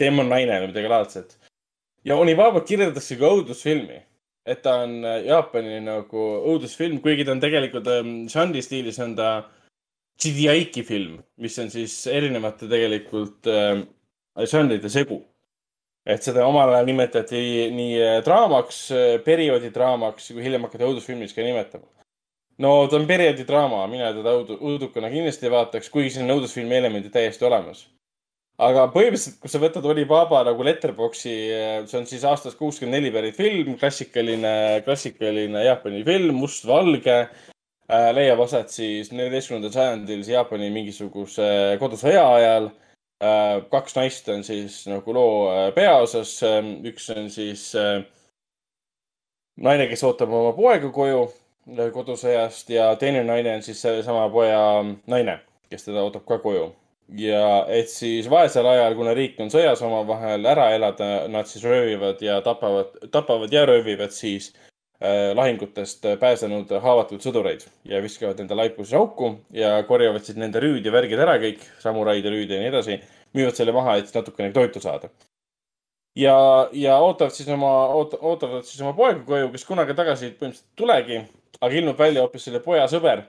teemon 0.02 0.32
naine 0.32 0.58
või 0.64 0.72
midagi 0.72 0.90
laadset. 0.90 1.38
ja 2.04 2.16
Onibaba 2.18 2.64
kirjeldatakse 2.66 3.18
kui 3.20 3.30
õudusfilmi, 3.30 4.00
et 4.48 4.62
ta 4.64 4.80
on 4.88 5.04
äh, 5.06 5.26
Jaapani 5.28 5.78
nagu 5.86 6.26
õudusfilm, 6.50 7.02
kuigi 7.04 7.26
ta 7.28 7.36
on 7.36 7.44
tegelikult 7.44 7.88
ähm, 7.94 8.14
žanri 8.32 8.64
stiilis 8.66 8.98
on 9.04 9.16
ta 9.16 9.30
Chidiaiki 10.20 10.82
film, 10.84 11.20
mis 11.38 11.60
on 11.60 11.70
siis 11.70 11.94
erinevate 12.08 12.68
tegelikult 12.72 13.46
äh, 13.52 13.84
žanride 14.50 14.90
segu 14.90 15.22
et 16.10 16.26
seda 16.26 16.46
omal 16.50 16.74
ajal 16.74 16.88
nimetati 16.90 17.40
nii 17.76 17.94
äh, 18.02 18.18
draamaks, 18.26 18.82
äh, 18.96 19.14
perioodidraamaks, 19.26 20.32
kui 20.34 20.46
hiljem 20.46 20.66
hakati 20.66 20.88
õudusfilmiks 20.88 21.36
ka 21.36 21.46
nimetama. 21.46 21.86
no 22.64 22.74
ta 22.92 22.98
on 22.98 23.06
perioodidraama, 23.08 23.86
mina 23.92 24.10
teda 24.16 24.34
õudu, 24.40 24.58
õudukana 24.72 25.12
kindlasti 25.14 25.48
ei 25.48 25.54
vaataks, 25.54 25.92
kuigi 25.94 26.16
siin 26.16 26.28
on 26.28 26.40
õudusfilmi 26.40 26.80
elemendid 26.80 27.14
täiesti 27.14 27.46
olemas. 27.46 27.86
aga 28.60 28.88
põhimõtteliselt, 28.92 29.38
kui 29.40 29.52
sa 29.52 29.62
võtad 29.62 29.86
Olibaba 29.88 30.42
nagu 30.48 30.66
letterbox'i, 30.66 31.36
äh, 31.54 31.78
see 31.92 32.02
on 32.02 32.10
siis 32.10 32.26
aastast 32.26 32.58
kuuskümmend 32.58 32.98
neli 32.98 33.14
pärit 33.14 33.38
film, 33.38 33.78
klassikaline, 33.80 34.82
klassikaline 34.88 35.64
Jaapani 35.68 36.04
film, 36.08 36.42
mustvalge 36.42 37.22
leiab 37.90 38.38
aset 38.44 38.70
siis 38.70 39.08
neljateistkümnendal 39.10 39.72
sajandil 39.74 40.22
Jaapani 40.22 40.68
mingisuguse 40.70 41.48
kodusõja 41.82 42.22
ajal 42.36 42.68
kaks 43.70 43.96
naist 43.96 44.30
on 44.30 44.44
siis 44.44 44.86
nagu 44.88 45.14
loo 45.14 45.50
äh, 45.52 45.74
peaosas, 45.76 46.38
ähm, 46.44 46.78
üks 46.88 47.10
on 47.12 47.30
siis 47.30 47.74
äh, 47.76 48.04
naine, 49.60 49.88
kes 49.92 50.04
ootab 50.08 50.32
oma 50.32 50.54
poega 50.56 50.92
koju 50.92 51.28
kodusõjast 51.94 52.72
ja 52.74 52.96
teine 52.98 53.22
naine 53.28 53.58
on 53.60 53.62
siis 53.62 53.82
sellesama 53.82 54.30
poja 54.34 54.62
naine, 55.12 55.40
kes 55.70 55.86
teda 55.86 56.02
ootab 56.06 56.24
ka 56.26 56.40
koju. 56.42 56.72
ja 57.18 57.66
et 57.68 57.90
siis 57.90 58.30
vaesel 58.30 58.66
ajal, 58.70 58.96
kuna 58.96 59.14
riik 59.18 59.40
on 59.42 59.50
sõjas 59.50 59.82
omavahel 59.82 60.46
ära 60.46 60.70
elada, 60.78 61.28
nad 61.28 61.48
siis 61.50 61.64
röövivad 61.66 62.22
ja 62.22 62.40
tapavad, 62.46 62.96
tapavad 63.12 63.54
ja 63.54 63.66
röövivad 63.66 64.14
siis 64.16 64.54
äh, 64.54 64.69
lahingutest 65.36 66.04
pääsenud 66.20 66.72
haavatud 66.84 67.24
sõdureid 67.24 67.64
ja 67.88 68.02
viskavad 68.04 68.42
nende 68.42 68.56
laipusi 68.60 68.98
auku 69.00 69.32
ja 69.56 69.78
korjavad 69.88 70.26
siis 70.28 70.38
nende 70.38 70.60
rüüd 70.60 70.84
ja 70.84 70.92
värgid 70.92 71.22
ära 71.24 71.38
kõik, 71.40 71.64
samuraid 71.80 72.26
ja 72.26 72.34
rüüd 72.34 72.52
ja 72.52 72.60
nii 72.60 72.72
edasi. 72.74 73.00
müüvad 73.34 73.56
selle 73.56 73.72
maha, 73.72 73.96
et 73.98 74.12
natukene 74.14 74.52
toitu 74.52 74.82
saada. 74.82 75.10
ja, 76.16 76.70
ja 76.74 76.98
ootavad 77.00 77.32
siis 77.32 77.48
oma, 77.48 77.88
ootavad 77.94 78.66
siis 78.66 78.82
oma 78.82 78.94
poega 78.94 79.24
koju, 79.24 79.52
kes 79.52 79.66
kunagi 79.66 79.96
tagasi 79.96 80.34
põhimõtteliselt 80.40 80.66
ei 80.66 80.76
tulegi, 80.76 81.22
aga 81.62 81.76
ilmub 81.76 82.00
välja 82.00 82.22
hoopis 82.22 82.44
selle 82.44 82.60
poja 82.60 82.88
sõber, 82.88 83.24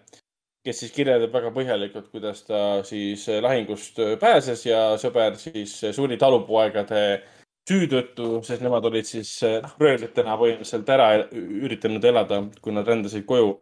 kes 0.65 0.81
siis 0.81 0.93
kirjeldab 0.93 1.33
väga 1.33 1.53
põhjalikult, 1.55 2.11
kuidas 2.11 2.43
ta 2.49 2.83
siis 2.83 3.29
lahingust 3.41 4.01
pääses 4.21 4.67
ja 4.67 4.97
sõber 4.99 5.39
siis 5.39 5.77
suri 5.95 6.17
talupoegade 6.17 7.23
süü 7.69 7.87
tõttu, 7.91 8.41
sest 8.47 8.63
nemad 8.65 8.87
olid 8.89 9.07
siis 9.09 9.31
noh, 9.45 9.77
röövlitena 9.81 10.37
põhimõtteliselt 10.41 10.91
ära 10.95 11.09
üritanud 11.31 12.05
elada, 12.11 12.43
kui 12.63 12.75
nad 12.75 12.89
rändasid 12.89 13.27
koju, 13.29 13.55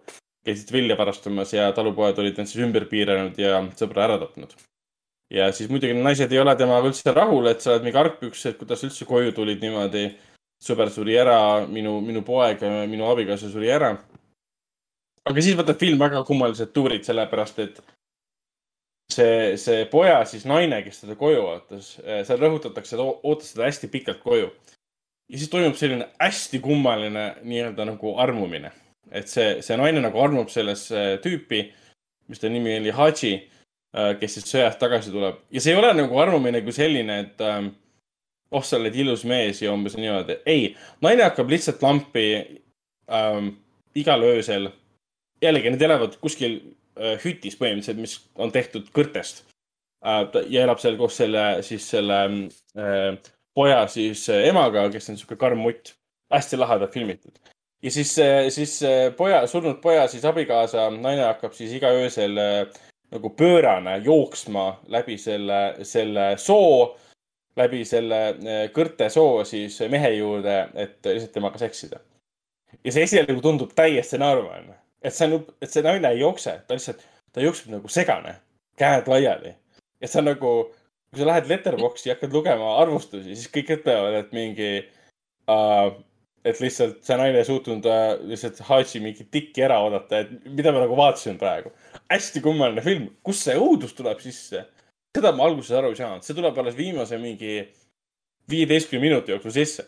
käisid 0.47 0.73
vilja 0.73 0.97
varastamas 0.99 1.53
ja 1.53 1.69
talupojad 1.77 2.21
olid 2.23 2.39
nad 2.41 2.49
siis 2.51 2.65
ümber 2.65 2.89
piiranud 2.91 3.39
ja 3.41 3.61
sõbra 3.79 4.07
ära 4.07 4.19
tapnud. 4.23 4.55
ja 5.31 5.51
siis 5.53 5.69
muidugi 5.69 5.97
naised 5.99 6.33
ei 6.33 6.41
ole 6.41 6.55
temaga 6.57 6.89
üldse 6.89 7.13
rahul, 7.13 7.51
et 7.51 7.61
sa 7.61 7.75
oled 7.75 7.85
mingi 7.85 8.01
argpüks, 8.01 8.47
et 8.49 8.59
kuidas 8.61 8.85
üldse 8.87 9.05
koju 9.09 9.35
tulid 9.37 9.61
niimoodi. 9.65 10.09
sõber 10.59 10.91
suri 10.91 11.15
ära, 11.15 11.67
minu, 11.71 12.01
minu 12.03 12.25
poeg, 12.27 12.63
minu 12.91 13.07
abikaasa 13.11 13.51
suri 13.51 13.71
ära. 13.71 13.97
aga 15.29 15.43
siis 15.43 15.59
võtab 15.59 15.79
film 15.79 15.99
väga 15.99 16.25
kummalised 16.25 16.73
tuurid, 16.73 17.05
sellepärast 17.05 17.59
et 17.59 17.83
see, 19.13 19.57
see 19.61 19.85
poja 19.91 20.25
siis 20.29 20.47
naine, 20.49 20.83
kes 20.87 21.03
teda 21.05 21.17
koju 21.19 21.45
ootas, 21.45 21.95
seal 21.99 22.41
rõhutatakse, 22.43 22.97
et 22.97 23.05
ootas 23.05 23.55
teda 23.55 23.69
hästi 23.69 23.91
pikalt 23.93 24.23
koju. 24.25 24.51
ja 25.29 25.39
siis 25.39 25.51
toimub 25.53 25.77
selline 25.77 26.09
hästi 26.21 26.61
kummaline 26.65 27.29
nii-öelda 27.43 27.85
nagu 27.89 28.17
armumine. 28.19 28.73
et 29.11 29.29
see, 29.29 29.63
see 29.63 29.77
naine 29.77 30.01
nagu 30.05 30.21
armub 30.21 30.51
sellesse 30.53 31.19
tüüpi, 31.25 31.67
mis 32.29 32.41
ta 32.41 32.49
nimi 32.53 32.77
oli, 32.77 32.91
Hadži 32.91 33.37
Äh, 33.97 34.15
kes 34.21 34.35
siis 34.37 34.51
sõjast 34.51 34.77
tagasi 34.83 35.09
tuleb 35.09 35.39
ja 35.49 35.61
see 35.65 35.73
ei 35.73 35.79
ole 35.81 35.89
nagu 35.97 36.19
arvamine 36.21 36.61
kui 36.61 36.75
selline, 36.77 37.15
et 37.23 37.39
ähm, 37.41 37.71
oh, 38.53 38.61
sa 38.61 38.77
oled 38.77 38.93
ilus 39.01 39.23
mees 39.25 39.63
ja 39.63 39.73
umbes 39.73 39.97
niimoodi. 39.97 40.37
ei, 40.45 40.75
naine 41.01 41.25
hakkab 41.25 41.49
lihtsalt 41.49 41.81
lampi 41.81 42.27
ähm, 43.09 43.49
igal 43.97 44.27
öösel. 44.29 44.69
jällegi, 45.41 45.73
nad 45.73 45.83
elavad 45.89 46.19
kuskil 46.21 46.59
hütis 47.25 47.57
põhimõtteliselt, 47.59 48.01
mis 48.03 48.19
on 48.37 48.53
tehtud 48.53 48.91
kõrtest 48.95 49.45
äh,. 50.05 50.25
ja 50.49 50.65
elab 50.67 50.81
seal 50.83 50.97
koos 51.01 51.17
selle, 51.21 51.63
siis 51.67 51.87
selle 51.91 52.23
äh, 52.79 53.19
poja 53.59 53.87
siis 53.91 54.29
äh, 54.31 54.47
emaga, 54.49 54.87
kes 54.93 55.11
on 55.11 55.17
sihuke 55.19 55.39
karm 55.41 55.65
mutt. 55.67 55.97
hästi 56.31 56.57
lahedalt 56.61 56.93
filmitud. 56.93 57.39
ja 57.83 57.91
siis, 57.91 58.19
äh, 58.19 58.49
siis 58.55 58.81
poja, 59.17 59.47
surnud 59.47 59.81
poja 59.83 60.07
siis 60.09 60.25
abikaasa, 60.25 60.91
naine 60.91 61.25
hakkab 61.27 61.57
siis 61.57 61.73
iga 61.73 61.91
öösel 62.03 62.39
äh, 62.39 62.81
nagu 63.11 63.31
pöörane 63.31 63.97
jooksma 64.05 64.67
läbi 64.95 65.17
selle, 65.19 65.61
selle 65.83 66.27
soo, 66.39 66.99
läbi 67.57 67.85
selle 67.89 68.19
kõrte 68.77 69.09
soo 69.11 69.45
siis 69.49 69.81
mehe 69.91 70.13
juurde, 70.19 70.59
et 70.75 70.99
lihtsalt 71.07 71.33
temaga 71.33 71.59
seksida. 71.59 72.01
ja 72.85 72.93
see 72.93 73.09
esialgu 73.09 73.41
tundub 73.43 73.73
täiesti 73.75 74.21
naeruväärne, 74.23 74.77
et 75.03 75.15
see 75.15 75.29
on, 75.29 75.47
et 75.63 75.71
see 75.71 75.85
naine 75.87 76.11
ei 76.13 76.21
jookse, 76.23 76.59
ta 76.67 76.77
lihtsalt, 76.77 77.05
ta 77.33 77.45
jookseb 77.45 77.73
nagu 77.77 77.91
segane, 77.93 78.35
käed 78.81 79.09
laiali. 79.11 79.55
ja 80.01 80.11
see 80.11 80.23
on 80.23 80.31
nagu, 80.33 80.53
kui 81.11 81.23
sa 81.23 81.31
lähed 81.31 81.49
Letterboxi 81.51 82.11
ja 82.11 82.17
hakkad 82.17 82.35
lugema 82.35 82.77
arvustusi, 82.83 83.35
siis 83.35 83.51
kõik 83.55 83.75
ütlevad, 83.79 84.19
et 84.21 84.37
mingi 84.37 84.71
uh, 85.51 85.97
et 86.47 86.61
lihtsalt 86.63 87.03
see 87.05 87.19
naine 87.19 87.41
ei 87.41 87.47
suutnud 87.47 87.87
äh, 87.89 88.15
lihtsalt 88.31 88.61
Hachi 88.69 89.01
mingit 89.03 89.31
tikki 89.35 89.65
ära 89.67 89.79
oodata, 89.85 90.23
et 90.23 90.33
mida 90.47 90.73
ma 90.73 90.83
nagu 90.85 90.97
vaatasin 90.99 91.39
praegu. 91.41 91.73
hästi 92.11 92.43
kummaline 92.45 92.85
film, 92.85 93.09
kust 93.27 93.49
see 93.49 93.57
õudus 93.59 93.95
tuleb 93.99 94.21
sisse? 94.23 94.65
seda 95.19 95.33
ma 95.35 95.49
alguses 95.49 95.75
aru 95.75 95.91
ei 95.91 95.99
saanud, 95.99 96.23
see 96.23 96.37
tuleb 96.37 96.59
alles 96.61 96.77
viimase 96.79 97.19
mingi 97.19 97.63
viieteistkümne 98.51 99.09
minuti 99.09 99.33
jooksul 99.35 99.55
sisse. 99.57 99.87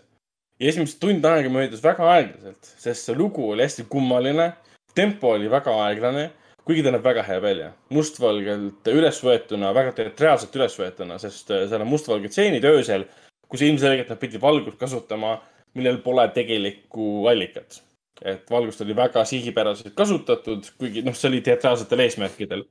ja 0.60 0.68
esimesed 0.72 0.98
tund 1.00 1.24
aega 1.24 1.52
möödus 1.52 1.84
väga 1.84 2.08
aeglaselt, 2.16 2.72
sest 2.82 3.08
see 3.08 3.16
lugu 3.16 3.46
oli 3.52 3.64
hästi 3.64 3.86
kummaline, 3.92 4.50
tempo 4.94 5.34
oli 5.36 5.50
väga 5.50 5.74
aeglane, 5.86 6.30
kuigi 6.64 6.84
ta 6.84 6.92
näeb 6.94 7.04
väga 7.04 7.22
hea 7.26 7.42
välja. 7.42 7.72
mustvalgelt 7.90 8.88
üles 8.92 9.22
võetuna, 9.24 9.74
väga 9.74 9.92
teatraalselt 9.96 10.56
üles 10.56 10.76
võetuna, 10.78 11.18
sest 11.18 11.50
äh, 11.50 11.66
seal 11.68 11.84
on 11.84 11.90
mustvalged 11.90 12.32
stseenid 12.32 12.64
öösel, 12.64 13.06
kus 13.50 13.62
ilmselgelt 13.66 14.08
nad 14.12 14.20
pidid 14.20 14.40
valgust 14.40 14.78
kasutama 14.78 15.38
millel 15.74 16.00
pole 16.04 16.26
tegelikku 16.34 17.26
allikat. 17.30 17.82
et 18.20 18.50
valgust 18.50 18.80
oli 18.84 18.92
väga 18.96 19.22
sihipäraselt 19.24 19.94
kasutatud, 19.96 20.66
kuigi 20.78 21.00
noh, 21.02 21.14
see 21.16 21.30
oli 21.30 21.40
teatraalsetel 21.40 22.02
eesmärkidel. 22.04 22.64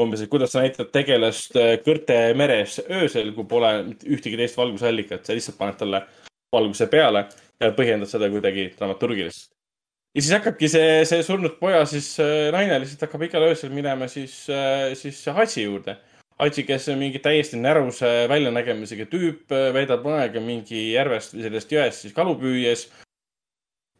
umbes, 0.00 0.22
et 0.22 0.30
kuidas 0.30 0.52
sa 0.52 0.62
näitad 0.62 0.92
tegelast 0.92 1.56
äh, 1.60 1.74
kõrte 1.84 2.16
meres 2.38 2.78
öösel, 2.88 3.32
kui 3.36 3.44
pole 3.44 3.72
ühtegi 4.08 4.38
teist 4.40 4.56
valgusallikat, 4.56 5.26
sa 5.26 5.34
lihtsalt 5.36 5.58
paned 5.58 5.76
talle 5.80 6.04
valguse 6.52 6.86
peale 6.86 7.26
ja 7.60 7.72
põhjendad 7.76 8.08
seda 8.08 8.30
kuidagi 8.32 8.70
dramaturgiliselt. 8.78 9.51
Ja 10.14 10.20
siis 10.22 10.32
hakkabki 10.36 10.68
see, 10.68 11.02
see 11.08 11.22
surnud 11.26 11.58
poja 11.60 11.84
siis 11.88 12.14
äh, 12.20 12.50
naine 12.54 12.80
lihtsalt 12.82 13.06
hakkab 13.06 13.26
igal 13.28 13.48
öösel 13.48 13.72
minema 13.74 14.08
siis, 14.12 14.44
äh, 14.52 14.92
siis 14.98 15.24
Hatsi 15.32 15.64
juurde 15.66 15.98
Aitsi, 16.42 16.64
kes 16.66 16.88
on 16.90 16.98
mingi 16.98 17.20
täiesti 17.22 17.58
näruse 17.60 18.08
väljanägemisega 18.30 19.04
tüüp, 19.10 19.52
veedab 19.76 20.06
aega 20.16 20.40
mingi 20.42 20.88
järvest 20.94 21.36
või 21.36 21.44
sellest 21.46 21.74
jõest 21.74 22.06
siis 22.06 22.14
kalu 22.16 22.34
püües. 22.40 22.88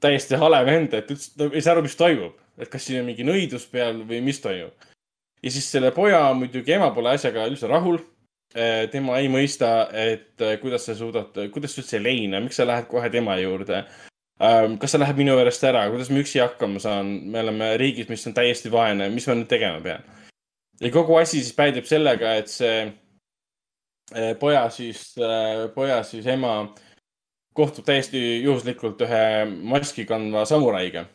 täiesti 0.02 0.34
hale 0.34 0.58
vend, 0.66 0.94
et 0.98 1.10
üldse 1.14 1.36
no, 1.38 1.50
ei 1.54 1.62
saa 1.62 1.76
aru, 1.76 1.84
mis 1.86 1.94
toimub, 1.94 2.40
et 2.58 2.70
kas 2.72 2.82
siin 2.88 2.98
on 3.02 3.06
mingi 3.06 3.22
nõidus 3.22 3.68
peal 3.70 4.00
või 4.08 4.18
mis 4.26 4.40
toimub. 4.42 4.72
ja 5.42 5.50
siis 5.50 5.70
selle 5.70 5.92
poja 5.94 6.32
muidugi 6.34 6.74
ema 6.74 6.90
pole 6.94 7.14
asjaga 7.14 7.46
üldse 7.46 7.70
rahul. 7.70 8.00
Tema 8.92 9.16
ei 9.16 9.30
mõista, 9.32 9.86
et 9.96 10.42
kuidas 10.60 10.84
sa 10.84 10.92
suudad, 10.94 11.38
kuidas 11.54 11.72
sa 11.72 11.80
üldse 11.80 11.96
ei 11.96 12.02
leina, 12.04 12.40
miks 12.40 12.58
sa 12.60 12.66
lähed 12.68 12.84
kohe 12.90 13.08
tema 13.10 13.38
juurde 13.40 13.84
ehm, 14.42 14.76
kas 14.80 14.94
sa 14.94 15.00
lähed 15.00 15.18
minu 15.18 15.36
juurest 15.36 15.64
ära, 15.68 15.84
kuidas 15.92 16.10
ma 16.12 16.22
üksi 16.22 16.42
hakkama 16.42 16.82
saan, 16.82 17.12
me 17.30 17.40
oleme 17.44 17.72
riigis, 17.80 18.08
mis 18.10 18.26
on 18.28 18.36
täiesti 18.36 18.72
vaene, 18.72 19.08
mis 19.12 19.26
ma 19.28 19.38
nüüd 19.38 19.50
tegema 19.50 19.80
pean? 19.84 20.04
ja 20.82 20.90
kogu 20.90 21.16
asi 21.20 21.40
siis 21.40 21.54
päädib 21.56 21.86
sellega, 21.86 22.36
et 22.40 22.50
see 22.50 22.78
eh, 24.14 24.32
poja 24.40 24.66
siis, 24.70 25.12
eh, 25.18 25.66
poja 25.74 26.02
siis 26.06 26.26
ema 26.26 26.56
kohtub 27.54 27.86
täiesti 27.86 28.42
juhuslikult 28.42 29.02
ühe 29.06 29.24
maski 29.46 30.06
kandva 30.08 30.46
samuraiga, 30.48 31.06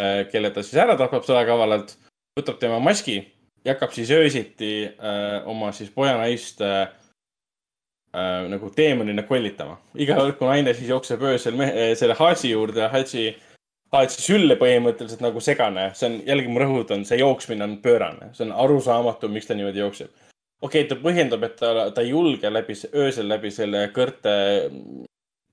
eh, 0.00 0.24
kelle 0.32 0.50
ta 0.50 0.62
siis 0.62 0.80
ära 0.82 0.98
tapab 1.00 1.24
salakavalalt, 1.24 1.96
võtab 2.38 2.58
tema 2.60 2.80
maski 2.82 3.22
ja 3.64 3.72
hakkab 3.72 3.94
siis 3.96 4.10
öösiti 4.12 4.74
oma 5.48 5.70
siis 5.72 5.88
poja 5.94 6.18
naist 6.20 6.60
äh, 6.60 6.90
nagu 8.14 8.68
teemonina 8.70 9.24
kollitama. 9.26 9.78
iga 9.98 10.14
kord, 10.20 10.36
kui 10.38 10.46
naine 10.46 10.74
siis 10.74 10.92
jookseb 10.92 11.22
öösel 11.26 11.56
mehe, 11.58 11.88
selle 11.98 12.14
Hadži 12.14 12.52
juurde, 12.52 12.88
Hadži 12.92 13.32
Paetsi 13.94 14.24
sülle 14.24 14.56
põhimõtteliselt 14.58 15.20
nagu 15.22 15.40
segane, 15.44 15.88
see 15.94 16.08
on, 16.08 16.14
jällegi 16.26 16.50
ma 16.50 16.62
rõhutan, 16.64 17.04
see 17.06 17.20
jooksmine 17.20 17.62
on 17.62 17.74
pöörane, 17.84 18.32
see 18.34 18.46
on 18.48 18.54
arusaamatu, 18.64 19.28
miks 19.30 19.46
ta 19.46 19.54
niimoodi 19.54 19.82
jookseb. 19.82 20.10
okei 20.64 20.82
okay,, 20.82 20.88
ta 20.90 20.96
põhjendab, 20.98 21.44
et 21.46 21.54
ta, 21.60 21.90
ta 21.94 22.02
ei 22.02 22.10
julge 22.10 22.50
läbi, 22.50 22.74
öösel 23.04 23.28
läbi 23.30 23.52
selle 23.54 23.84
kõrte, 23.94 24.32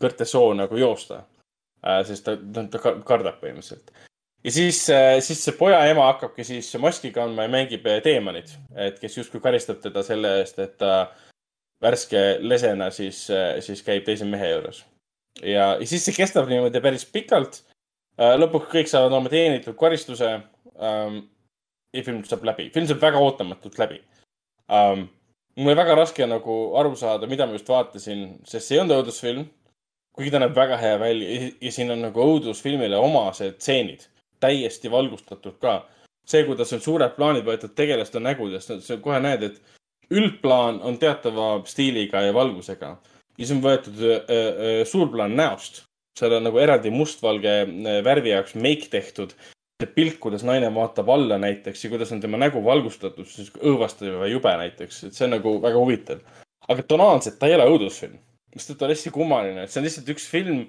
kõrtesoo 0.02 0.56
nagu 0.58 0.80
joosta 0.80 1.20
äh,. 1.86 2.02
sest 2.08 2.26
ta, 2.26 2.38
ta, 2.38 2.66
ta 2.74 2.96
kardab 3.06 3.38
põhimõtteliselt. 3.44 3.94
ja 4.44 4.56
siis, 4.58 4.82
äh, 4.90 5.20
siis 5.22 5.44
see 5.46 5.58
poja 5.60 5.84
ema 5.92 6.08
hakkabki 6.10 6.48
siis 6.48 6.72
maski 6.82 7.14
kandma 7.14 7.46
ja 7.46 7.56
mängib 7.60 7.86
teemanit, 8.04 8.56
et 8.74 8.98
kes 9.04 9.22
justkui 9.22 9.44
karistab 9.44 9.84
teda 9.86 10.02
selle 10.08 10.40
eest, 10.40 10.58
et 10.66 10.80
ta 10.82 11.12
värske 11.82 12.22
lesena 12.42 12.92
siis, 12.92 13.26
siis 13.66 13.84
käib 13.84 14.06
teise 14.06 14.26
mehe 14.26 14.52
juures. 14.52 14.86
ja, 15.42 15.76
ja 15.80 15.86
siis 15.88 16.06
see 16.06 16.16
kestab 16.16 16.50
niimoodi 16.50 16.82
päris 16.82 17.06
pikalt 17.06 17.64
Äh, 18.20 18.36
lõpuks 18.38 18.68
kõik 18.72 18.90
saavad 18.92 19.14
oma 19.16 19.32
teenitud 19.32 19.78
karistuse 19.80 20.34
um,. 20.76 21.22
ja 21.92 22.04
film 22.06 22.22
saab 22.24 22.46
läbi, 22.48 22.70
film 22.72 22.86
saab 22.88 23.02
väga 23.04 23.20
ootamatult 23.24 23.80
läbi 23.80 23.98
um,. 24.68 25.08
mul 25.58 25.72
oli 25.72 25.80
väga 25.80 25.96
raske 26.00 26.28
nagu 26.28 26.58
aru 26.80 26.94
saada, 27.00 27.28
mida 27.28 27.48
ma 27.48 27.56
just 27.56 27.72
vaatasin, 27.72 28.26
sest 28.48 28.68
see 28.68 28.78
ei 28.78 28.82
olnud 28.84 28.98
õudusfilm. 29.00 29.48
kuigi 30.16 30.34
ta 30.34 30.44
näeb 30.44 30.56
väga 30.56 30.78
hea 30.82 31.00
välja 31.00 31.50
ja 31.62 31.72
siin 31.72 31.96
on 31.96 32.04
nagu 32.04 32.28
õudusfilmile 32.34 33.00
omased 33.00 33.58
stseenid, 33.58 34.06
täiesti 34.44 34.92
valgustatud 34.92 35.58
ka. 35.64 35.80
see, 36.28 36.44
kuidas 36.46 36.76
on 36.76 36.84
suured 36.84 37.16
plaanid 37.16 37.48
võetud 37.48 37.74
tegelaste 37.76 38.20
nägudest, 38.20 38.76
sa 38.86 39.00
kohe 39.02 39.24
näed, 39.24 39.48
et 39.50 39.80
üldplaan 40.12 40.82
on 40.86 40.98
teatava 41.00 41.62
stiiliga 41.68 42.22
ja 42.26 42.34
valgusega. 42.36 42.92
Ja 43.38 43.46
siis 43.46 43.56
on 43.56 43.64
võetud 43.64 44.04
äh, 44.06 44.20
äh, 44.20 44.84
suurplaan 44.88 45.36
näost. 45.38 45.84
Seal 46.20 46.36
on 46.36 46.46
nagu 46.46 46.60
eraldi 46.60 46.92
mustvalge 46.94 47.56
äh, 47.64 47.98
värvi 48.06 48.34
jaoks 48.36 48.56
meik 48.56 48.90
tehtud. 48.92 49.36
pilt, 49.96 50.20
kuidas 50.22 50.44
naine 50.46 50.68
vaatab 50.76 51.08
alla 51.10 51.40
näiteks 51.42 51.84
ja 51.84 51.90
kuidas 51.90 52.12
on 52.14 52.20
tema 52.22 52.38
nägu 52.38 52.60
valgustatud, 52.64 53.26
siis 53.26 53.48
õõvastav 53.58 54.20
ja 54.20 54.28
jube 54.30 54.52
näiteks, 54.58 55.00
et 55.08 55.16
see 55.18 55.26
on 55.26 55.34
nagu 55.34 55.56
väga 55.62 55.80
huvitav. 55.80 56.20
aga 56.70 56.84
tonaalselt 56.84 57.40
ta 57.40 57.48
ei 57.50 57.56
ole 57.56 57.66
õudusfilm, 57.66 58.20
ta 58.54 58.86
on 58.86 58.94
hästi 58.94 59.10
kummaline, 59.10 59.64
et 59.64 59.74
see 59.74 59.82
on 59.82 59.88
lihtsalt 59.88 60.12
üks 60.14 60.28
film, 60.30 60.68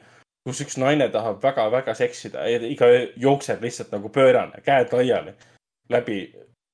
kus 0.49 0.63
üks 0.65 0.79
naine 0.81 1.11
tahab 1.13 1.45
väga-väga 1.45 1.95
seksida 1.95 2.47
ja 2.49 2.63
iga 2.65 2.89
jookseb 3.21 3.61
lihtsalt 3.61 3.93
nagu 3.93 4.09
pöörane, 4.09 4.65
käed 4.65 4.97
laiali 4.97 5.37
läbi 5.93 6.33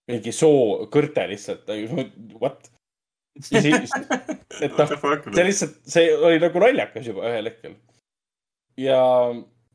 mingi 0.08 0.32
soo 0.32 0.88
kõrte 0.92 1.26
lihtsalt, 1.30 1.68
what? 2.40 2.70
et 4.64 4.74
noh, 4.74 4.94
see 5.30 5.44
lihtsalt, 5.46 5.76
see 5.86 6.08
oli 6.16 6.40
nagu 6.42 6.58
naljakas 6.64 7.06
juba 7.06 7.28
ühel 7.28 7.46
hetkel 7.46 7.76
ja 8.78 9.02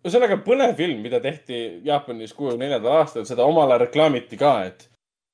ühesõnaga 0.04 0.40
põnev 0.44 0.74
film, 0.80 1.04
mida 1.04 1.22
tehti 1.24 1.60
Jaapanis 1.86 2.34
kuuekümne 2.36 2.68
neljandal 2.68 3.04
aastal, 3.04 3.28
seda 3.28 3.46
omal 3.48 3.72
ajal 3.72 3.86
reklaamiti 3.86 4.40
ka, 4.40 4.56
et 4.68 4.90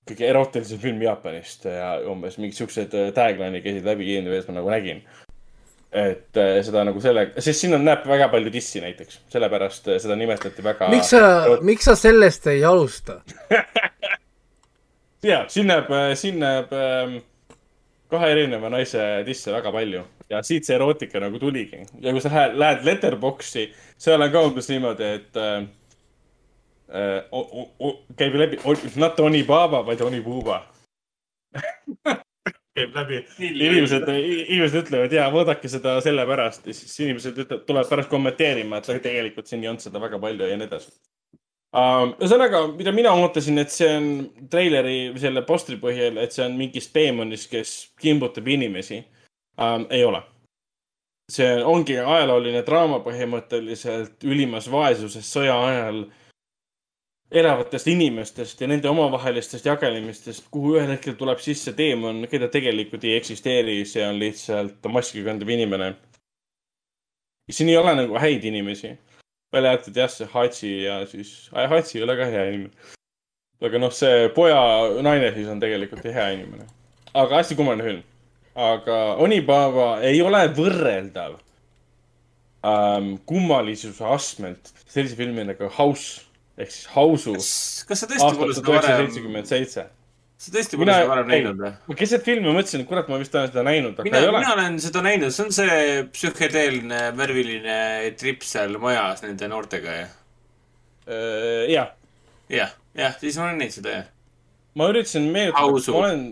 kõige 0.09 0.29
erootilisem 0.29 0.81
film 0.81 1.01
Jaapanist 1.05 1.65
ja 1.69 1.95
umbes 2.09 2.37
mingid 2.41 2.57
siuksed 2.57 2.93
äh, 2.97 3.09
tagline'id 3.15 3.65
käisid 3.65 3.89
läbi 3.89 4.07
IMDb-s, 4.13 4.47
ma 4.49 4.59
nagu 4.59 4.71
nägin. 4.73 5.03
et 5.89 6.37
äh, 6.37 6.59
seda 6.65 6.83
nagu 6.85 7.01
selle, 7.01 7.31
sest 7.41 7.63
siin 7.63 7.73
on, 7.77 7.85
näeb 7.85 8.05
väga 8.09 8.29
palju 8.29 8.51
dissi 8.53 8.81
näiteks, 8.81 9.23
sellepärast 9.33 9.89
äh, 9.89 10.01
seda 10.01 10.17
nimetati 10.17 10.65
väga. 10.65 10.89
miks 10.93 11.13
sa, 11.15 11.23
miks 11.65 11.89
sa 11.89 11.97
sellest 11.97 12.47
ei 12.53 12.63
alusta 12.65 13.21
ja 15.23 15.43
siin 15.47 15.67
näeb, 15.67 15.89
siin 16.19 16.39
näeb 16.39 16.71
ähm, 16.75 17.17
kahe 18.09 18.31
erineva 18.33 18.69
naise 18.73 19.01
disse 19.25 19.53
väga 19.53 19.71
palju. 19.73 20.05
Ja 20.29 20.43
siit 20.45 20.67
see 20.67 20.75
erootika 20.77 21.19
nagu 21.21 21.39
tuligi. 21.41 21.83
ja 22.01 22.13
kui 22.13 22.21
sa 22.21 22.47
lähed, 22.53 22.85
Letterboxi, 22.85 23.69
seal 23.97 24.21
on 24.21 24.31
ka 24.31 24.43
umbes 24.45 24.69
niimoodi, 24.69 25.11
et 25.17 25.39
äh, 25.41 25.63
äh, 26.93 27.21
o, 27.31 27.69
o, 27.79 27.93
käib 28.17 28.37
läbi, 28.37 28.59
not 28.95 29.19
Oni 29.19 29.43
Baba, 29.43 29.81
vaid 29.85 30.01
Oni 30.05 30.21
Buuba 30.21 30.61
käib 32.77 32.95
läbi. 32.95 33.23
inimesed, 33.39 34.05
inimesed 34.13 34.83
ütlevad 34.83 35.13
ja 35.13 35.25
vaadake 35.33 35.71
seda 35.71 35.97
sellepärast 36.05 36.69
ja 36.69 36.77
siis 36.77 36.99
inimesed 37.01 37.37
ütlevad, 37.45 37.65
tulevad 37.65 37.89
pärast 37.89 38.13
kommenteerima, 38.13 38.77
et 38.77 38.91
tegelikult 39.03 39.49
siin 39.49 39.65
ei 39.65 39.71
olnud 39.71 39.83
seda 39.83 40.01
väga 40.01 40.21
palju 40.21 40.49
ja 40.49 40.57
nii 40.61 40.69
edasi 40.69 40.93
um,. 41.73 42.15
ühesõnaga, 42.17 42.63
mida 42.77 42.93
mina 42.95 43.13
ootasin, 43.13 43.61
et 43.61 43.73
see 43.73 43.89
on 43.97 44.09
treileri 44.51 44.97
selle 45.21 45.43
postri 45.47 45.79
põhjal, 45.81 46.17
et 46.21 46.35
see 46.35 46.45
on 46.45 46.57
mingist 46.59 46.93
teemonist, 46.95 47.49
kes 47.51 47.77
kimbutab 48.01 48.47
inimesi 48.47 49.03
um,. 49.57 49.87
ei 49.89 50.03
ole. 50.03 50.23
see 51.29 51.59
ongi 51.61 51.99
ajalooline 52.01 52.63
draama 52.65 53.03
põhimõtteliselt 53.05 54.25
ülimas 54.25 54.65
vaesuses 54.71 55.27
sõja 55.29 55.59
ajal 55.67 56.07
elavatest 57.31 57.87
inimestest 57.87 58.61
ja 58.61 58.67
nende 58.67 58.89
omavahelistest 58.89 59.65
jagelemistest, 59.69 60.47
kuhu 60.51 60.75
ühel 60.77 60.89
hetkel 60.95 61.13
tuleb 61.17 61.41
sisse 61.43 61.73
teemon, 61.77 62.23
keda 62.31 62.49
tegelikult 62.49 63.05
ei 63.05 63.17
eksisteeri, 63.19 63.83
see 63.85 64.05
on 64.07 64.17
lihtsalt 64.21 64.89
maski 64.89 65.23
kandev 65.25 65.49
inimene. 65.53 65.93
siin 67.49 67.69
ei 67.69 67.77
ole 67.77 67.95
nagu 67.95 68.17
häid 68.21 68.43
inimesi, 68.45 68.95
välja 69.53 69.73
arvatud 69.73 69.97
jah, 69.97 70.11
see 70.11 70.29
Hatsi 70.33 70.71
ja 70.83 71.01
siis, 71.09 71.33
Hatsi 71.53 71.99
ei 71.99 72.05
ole 72.05 72.15
ka 72.19 72.29
hea 72.29 72.45
inimene. 72.51 72.95
aga 73.65 73.81
noh, 73.81 73.93
see 73.93 74.29
poja 74.35 74.61
naine 75.05 75.33
siis 75.35 75.49
on 75.51 75.59
tegelikult 75.59 76.05
hea 76.05 76.29
inimene. 76.37 76.69
aga 77.13 77.41
hästi 77.41 77.59
kummaline 77.59 77.83
film. 77.89 78.01
aga 78.55 78.97
Onibaba 79.25 79.91
ei 80.05 80.21
ole 80.21 80.45
võrreldav 80.57 81.37
ähm, 82.65 83.13
kummalisuse 83.25 84.05
astmelt 84.05 84.73
sellise 84.85 85.15
filmi 85.19 85.47
nagu 85.49 85.69
House 85.77 86.29
ehk 86.59 86.71
siis 86.73 86.89
Hausu. 86.93 87.35
kas 87.87 88.03
sa 88.03 88.09
tõesti 88.09 88.35
pole 88.35 88.55
seda 88.57 88.75
varem? 88.75 89.05
seitsekümmend 89.05 89.49
seitse. 89.49 89.85
Sa 90.39 90.53
tõesti 90.53 90.77
pole 90.79 90.93
seda 90.95 91.07
varem 91.09 91.27
näinud 91.27 91.57
või? 91.59 91.71
ma 91.89 91.95
keset 91.99 92.23
filmi 92.23 92.51
mõtlesin, 92.55 92.83
et 92.83 92.89
kurat, 92.89 93.09
ma 93.11 93.17
vist 93.19 93.33
olen 93.35 93.49
seda 93.51 93.63
näinud, 93.67 93.97
aga 93.97 94.07
mina, 94.07 94.21
ei 94.21 94.29
ole. 94.29 94.39
mina 94.39 94.53
olen 94.55 94.77
seda 94.83 95.01
näinud, 95.03 95.33
see 95.35 95.45
on 95.45 95.55
see 95.55 95.79
psühhedeelne 96.15 97.01
värviline 97.17 97.79
tripp 98.19 98.45
seal 98.47 98.77
majas 98.81 99.25
nende 99.25 99.49
noortega, 99.51 99.97
jah? 99.97 100.13
jah. 101.73 101.91
jah, 102.53 102.71
jah, 102.95 103.17
siis 103.19 103.39
ma 103.39 103.49
olen 103.49 103.59
näinud 103.63 103.75
seda, 103.75 103.97
jah. 103.97 104.07
ma 104.79 104.87
üritasin 104.93 105.27
meenutada, 105.33 105.83
ma 105.91 106.05
olen, 106.05 106.23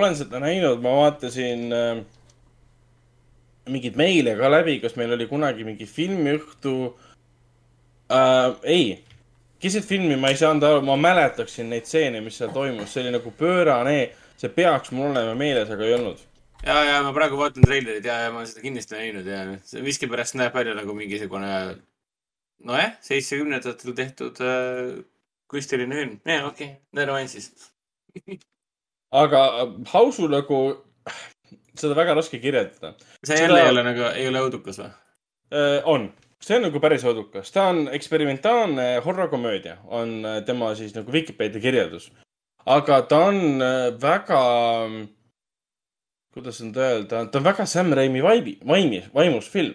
olen 0.00 0.18
seda 0.18 0.42
näinud, 0.42 0.82
ma 0.82 0.96
vaatasin 1.04 1.64
äh, 1.78 2.02
mingeid 3.70 3.98
meile 4.00 4.34
ka 4.40 4.50
läbi, 4.50 4.80
kas 4.82 4.98
meil 4.98 5.14
oli 5.14 5.30
kunagi 5.30 5.68
mingi 5.68 5.86
filmiõhtu 5.86 6.76
äh,. 8.10 8.58
ei 8.66 8.86
keset 9.62 9.86
filmi 9.86 10.16
ma 10.18 10.32
ei 10.32 10.38
saanud 10.40 10.66
aru, 10.66 10.82
ma 10.86 10.96
mäletaksin 10.98 11.70
neid 11.70 11.86
stseene, 11.88 12.20
mis 12.24 12.38
seal 12.40 12.52
toimus, 12.54 12.90
see 12.92 13.04
oli 13.04 13.14
nagu 13.14 13.32
pöörane, 13.38 13.96
see 14.40 14.50
peaks 14.52 14.92
mul 14.96 15.12
olema 15.12 15.34
meeles, 15.38 15.70
aga 15.70 15.86
ei 15.86 15.96
olnud. 15.98 16.20
ja, 16.66 16.76
ja 16.88 17.00
ma 17.06 17.14
praegu 17.16 17.38
vaatan 17.38 17.66
treilerit 17.66 18.06
ja, 18.06 18.20
ja 18.26 18.30
ma 18.34 18.42
olen 18.42 18.50
seda 18.50 18.64
kindlasti 18.64 18.98
näinud 18.98 19.30
ja 19.30 19.42
see 19.66 19.82
miskipärast 19.86 20.38
näeb 20.38 20.54
välja 20.54 20.74
nagu 20.78 20.94
mingisugune 20.98 21.52
nojah, 22.66 22.94
seitsmekümnendatel 23.06 23.98
tehtud 23.98 24.42
äh, 24.46 25.02
kunstiline 25.50 26.00
film. 26.00 26.16
jaa, 26.26 26.46
okei 26.46 26.72
okay., 26.72 26.80
never 26.92 27.14
mind 27.14 27.30
siis 27.32 27.52
aga 29.22 29.44
Hausu 29.92 30.28
nagu, 30.32 30.62
seda 31.78 31.96
väga 31.98 32.18
raske 32.18 32.40
kirjeldada. 32.42 32.94
see 33.24 33.38
jälle 33.38 33.58
seda... 33.58 33.64
ei 33.68 33.74
ole 33.76 33.86
nagu, 33.90 34.10
ei 34.10 34.28
ole 34.32 34.44
õudukas 34.48 34.82
või? 34.82 34.90
Äh, 35.52 35.78
on 35.84 36.10
see 36.42 36.58
on 36.58 36.66
nagu 36.66 36.80
päris 36.82 37.04
õudukas, 37.06 37.52
ta 37.54 37.68
on 37.70 37.86
eksperimentaalne 37.94 38.86
horror-komöödia, 39.04 39.78
on 39.86 40.20
äh, 40.26 40.40
tema 40.46 40.72
siis 40.78 40.94
nagu 40.96 41.12
Vikipeedia 41.14 41.62
kirjeldus. 41.62 42.10
aga 42.66 43.02
ta 43.10 43.18
on 43.28 43.62
äh, 43.62 43.92
väga, 44.02 44.42
kuidas 46.34 46.60
nüüd 46.62 46.76
öelda, 46.76 47.24
ta 47.30 47.38
on 47.38 47.46
väga 47.46 47.66
Sam 47.66 47.94
Raimi 47.94 48.22
vaibi, 48.22 48.58
vaimis, 48.66 49.08
vaimus 49.14 49.48
film. 49.50 49.74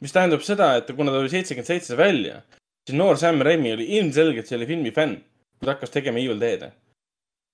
mis 0.00 0.12
tähendab 0.14 0.42
seda, 0.46 0.76
et 0.78 0.90
kuna 0.96 1.12
ta 1.12 1.18
oli 1.18 1.30
seitsekümmend 1.30 1.66
seitse 1.66 1.96
välja, 1.96 2.42
siis 2.86 2.96
noor 2.96 3.18
Sam 3.18 3.42
Raimi 3.42 3.72
oli 3.72 3.88
ilmselgelt 3.98 4.46
selle 4.46 4.66
filmi 4.66 4.92
fänn, 4.94 5.18
kui 5.58 5.66
ta 5.66 5.74
hakkas 5.74 5.90
tegema 5.90 6.18
Evil 6.18 6.40
Dead'e. 6.40 6.72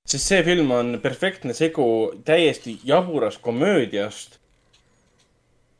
sest 0.06 0.28
see 0.28 0.42
film 0.44 0.70
on 0.70 1.00
perfektne 1.02 1.54
segu 1.56 2.12
täiesti 2.24 2.78
jaburast 2.84 3.40
komöödiast 3.40 4.38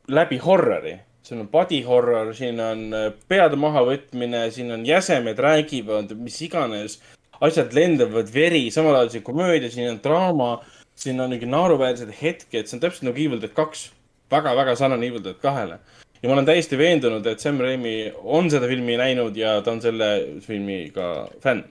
läbi 0.07 0.37
horrori 0.37 0.97
siin 1.25 1.41
on 1.41 1.49
body 1.49 1.81
horror, 1.85 2.31
siin 2.37 2.59
on 2.61 2.85
äh, 2.93 3.09
peade 3.29 3.57
mahavõtmine, 3.59 4.45
siin 4.53 4.71
on 4.75 4.85
jäsemed 4.85 5.39
räägivad, 5.41 6.13
mis 6.21 6.39
iganes. 6.45 6.99
asjad 7.43 7.73
lendavad, 7.75 8.29
veri, 8.31 8.69
samal 8.71 8.95
ajal 8.95 9.09
see 9.11 9.23
komöödia, 9.25 9.67
siin 9.71 9.89
on 9.91 9.97
draama, 10.03 10.51
siin 10.95 11.19
on 11.19 11.33
mingi 11.33 11.49
naeruväärsed 11.49 12.13
hetked, 12.21 12.69
see 12.69 12.77
on 12.77 12.83
täpselt 12.85 13.09
nagu 13.09 13.19
Evil 13.19 13.41
Dead 13.41 13.51
kaks 13.53 13.89
väga,. 14.31 14.53
väga-väga 14.53 14.75
sarnane 14.79 15.07
Evil 15.09 15.23
Dead 15.23 15.41
kahele. 15.41 15.79
ja 16.21 16.29
ma 16.29 16.33
olen 16.37 16.47
täiesti 16.47 16.77
veendunud, 16.77 17.25
et 17.27 17.39
Sam 17.39 17.59
Raimi 17.59 18.13
on 18.23 18.49
seda 18.49 18.69
filmi 18.71 18.95
näinud 18.97 19.35
ja 19.37 19.59
ta 19.61 19.71
on 19.71 19.81
selle 19.81 20.39
filmiga 20.41 21.27
fänn. 21.43 21.65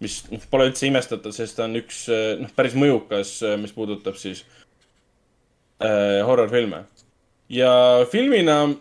mis 0.00 0.22
noh, 0.30 0.40
pole 0.50 0.70
üldse 0.70 0.88
imestatav, 0.88 1.32
sest 1.32 1.56
ta 1.56 1.68
on 1.68 1.76
üks 1.82 2.06
äh, 2.08 2.40
noh, 2.40 2.50
päris 2.56 2.74
mõjukas, 2.78 3.36
äh, 3.44 3.58
mis 3.60 3.72
puudutab 3.76 4.16
siis 4.20 4.46
äh, 5.82 6.24
horror-filme 6.24 6.86
ja 7.48 8.06
filmina 8.10 8.74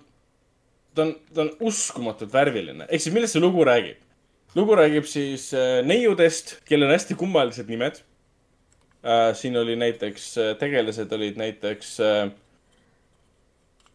ta 0.95 1.05
on, 1.07 1.15
ta 1.33 1.41
on 1.41 1.51
uskumatult 1.59 2.33
värviline. 2.33 2.87
ehk 2.89 3.01
siis 3.01 3.13
millest 3.13 3.37
see 3.37 3.43
lugu 3.43 3.65
räägib? 3.65 3.99
lugu 4.55 4.75
räägib 4.77 5.07
siis 5.09 5.49
äh, 5.57 5.81
neiudest, 5.85 6.59
kellel 6.67 6.89
on 6.89 6.95
hästi 6.95 7.17
kummalised 7.19 7.69
nimed 7.69 7.99
äh,. 9.03 9.33
siin 9.35 9.57
oli 9.57 9.75
näiteks 9.75 10.31
äh,, 10.37 10.55
tegelased 10.59 11.11
olid 11.11 11.37
näiteks 11.41 11.97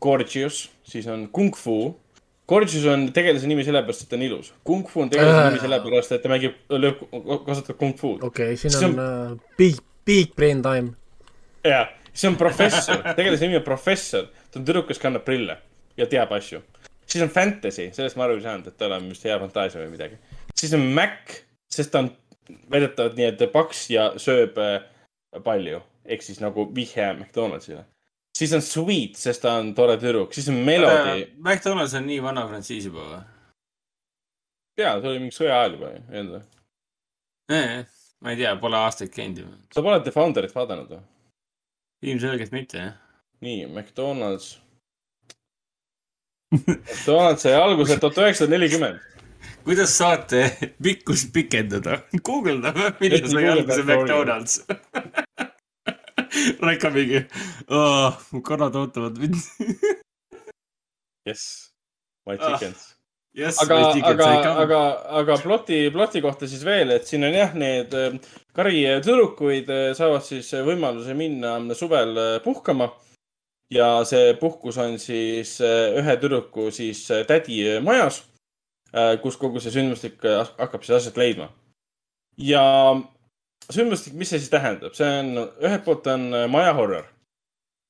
Gorgius, 0.00 0.68
siis 0.86 1.06
on 1.10 1.28
Kung 1.32 1.56
Fu. 1.56 2.00
Gorgius 2.48 2.84
on 2.86 3.08
tegelase 3.12 3.48
nimi 3.50 3.64
sellepärast, 3.66 4.04
et 4.04 4.08
ta 4.08 4.16
on 4.16 4.22
ilus. 4.22 4.52
Kung 4.64 4.86
Fu 4.88 5.02
on 5.02 5.10
tegelase 5.10 5.40
äh. 5.40 5.48
nimi 5.48 5.62
sellepärast, 5.62 6.12
et 6.14 6.22
ta 6.22 6.30
mängib, 6.30 6.54
lööb, 6.70 7.02
kasutab 7.46 7.80
Kung 7.80 7.96
Fu'd. 7.98 8.22
okei 8.22 8.54
okay,, 8.54 8.60
siin 8.60 8.76
on, 8.78 8.94
on 8.94 9.32
uh, 9.34 9.54
big, 9.58 9.82
big 10.06 10.34
brain 10.38 10.62
time. 10.62 10.94
jaa, 11.66 11.88
see 12.12 12.30
on 12.30 12.38
professor, 12.38 13.02
tegelase 13.18 13.46
nimi 13.46 13.58
on 13.58 13.66
professor, 13.66 14.30
ta 14.48 14.60
on 14.60 14.68
tüdruk, 14.68 14.86
kes 14.92 15.02
kannab 15.02 15.26
prille 15.26 15.58
ja 15.98 16.06
teab 16.06 16.32
asju 16.38 16.62
siis 17.08 17.24
on 17.24 17.32
fantasy, 17.32 17.88
sellest 17.96 18.18
ma 18.18 18.26
aru 18.26 18.38
ei 18.38 18.44
saanud, 18.44 18.68
et 18.68 18.78
tal 18.80 18.94
on 18.96 19.08
vist 19.10 19.26
hea 19.26 19.36
fantaasia 19.40 19.82
või 19.82 19.92
midagi. 19.94 20.18
siis 20.54 20.74
on 20.76 20.84
Mac, 20.96 21.38
sest 21.72 21.92
ta 21.92 22.04
on 22.04 22.10
väidetavalt 22.72 23.16
nii-öelda 23.18 23.48
paks 23.52 23.86
ja 23.92 24.10
sööb 24.20 24.58
äh, 24.62 24.82
palju, 25.44 25.80
ehk 26.08 26.24
siis 26.24 26.40
nagu 26.44 26.68
vihje 26.74 27.08
McDonaldsile. 27.14 27.84
siis 28.36 28.52
on 28.56 28.62
Sweet, 28.62 29.16
sest 29.16 29.42
ta 29.42 29.58
on 29.62 29.74
tore 29.74 29.96
tüdruk, 30.00 30.32
siis 30.36 30.48
on 30.52 30.62
Melody. 30.68 31.26
McDonalds 31.36 31.96
on 31.98 32.06
nii 32.08 32.22
vana 32.22 32.46
frantsiis 32.48 32.88
juba 32.90 33.04
või? 33.04 33.20
jaa, 34.78 34.98
see 35.00 35.10
oli 35.10 35.24
mingi 35.24 35.36
sõja 35.36 35.58
ajal 35.58 35.76
juba, 35.78 35.92
ei 35.96 36.22
olnud 36.22 36.38
või? 36.38 36.46
ma 38.20 38.32
ei 38.32 38.40
tea, 38.40 38.54
pole 38.60 38.76
aastaid 38.78 39.12
käinud 39.14 39.42
ju. 39.42 39.50
sa 39.74 39.84
pole 39.84 40.00
The 40.04 40.14
Founderit 40.14 40.54
vaadanud 40.54 40.92
või? 40.92 41.04
ilmselgelt 42.12 42.54
mitte, 42.54 42.82
jah. 42.84 42.96
nii, 43.44 43.66
McDonalds 43.66 44.56
McDonalds 46.52 47.44
sai 47.44 47.54
alguse 47.54 47.98
tuhat 48.00 48.18
üheksasada 48.22 48.54
nelikümmend. 48.54 48.98
kuidas 49.64 49.96
saate 49.98 50.58
pikkust 50.82 51.32
pikendada? 51.32 52.00
guugeldame, 52.24 52.92
millal 53.00 53.28
sai 53.28 53.48
alguse 53.52 53.82
McDonalds 53.82 54.60
Raika 56.62 56.90
mingi 56.90 57.24
oh,, 57.68 58.12
mu 58.32 58.42
kanad 58.42 58.76
ootavad 58.76 59.18
mind 59.18 59.36
Yes, 61.28 61.42
my 62.26 62.38
ah, 62.38 62.46
chickens 62.46 62.92
ah. 62.92 62.94
Yes, 63.38 63.58
aga, 63.62 63.76
aga, 64.08 64.28
aga, 64.62 64.78
aga 65.20 65.34
ploti, 65.38 65.76
ploti 65.94 66.22
kohta 66.24 66.48
siis 66.50 66.64
veel, 66.66 66.90
et 66.90 67.06
siin 67.06 67.22
on 67.28 67.36
jah, 67.36 67.52
need 67.54 67.92
äh, 67.94 68.16
kari 68.56 68.80
tüdrukuid 69.04 69.68
äh, 69.70 69.90
saavad 69.94 70.24
siis 70.26 70.48
võimaluse 70.66 71.14
minna 71.14 71.52
suvel 71.78 72.18
äh, 72.18 72.32
puhkama 72.42 72.88
ja 73.70 73.88
see 74.08 74.34
puhkus 74.40 74.78
on 74.78 74.98
siis 74.98 75.58
äh, 75.60 75.98
ühe 76.00 76.16
tüdruku 76.20 76.70
siis 76.74 77.04
äh, 77.10 77.24
tädi 77.26 77.60
majas, 77.84 78.22
äh, 78.92 79.16
kus 79.22 79.36
kogu 79.36 79.60
see 79.60 79.74
sündmustik 79.74 80.24
hakkab 80.58 80.84
siis 80.84 80.96
aset 81.02 81.16
leidma. 81.20 81.50
ja 82.38 82.62
sündmustik, 83.70 84.14
mis 84.14 84.30
see 84.30 84.40
siis 84.40 84.52
tähendab, 84.52 84.94
see 84.96 85.08
on, 85.20 85.34
ühelt 85.60 85.84
poolt 85.84 86.06
on 86.08 86.30
maja 86.50 86.72
horror, 86.74 87.08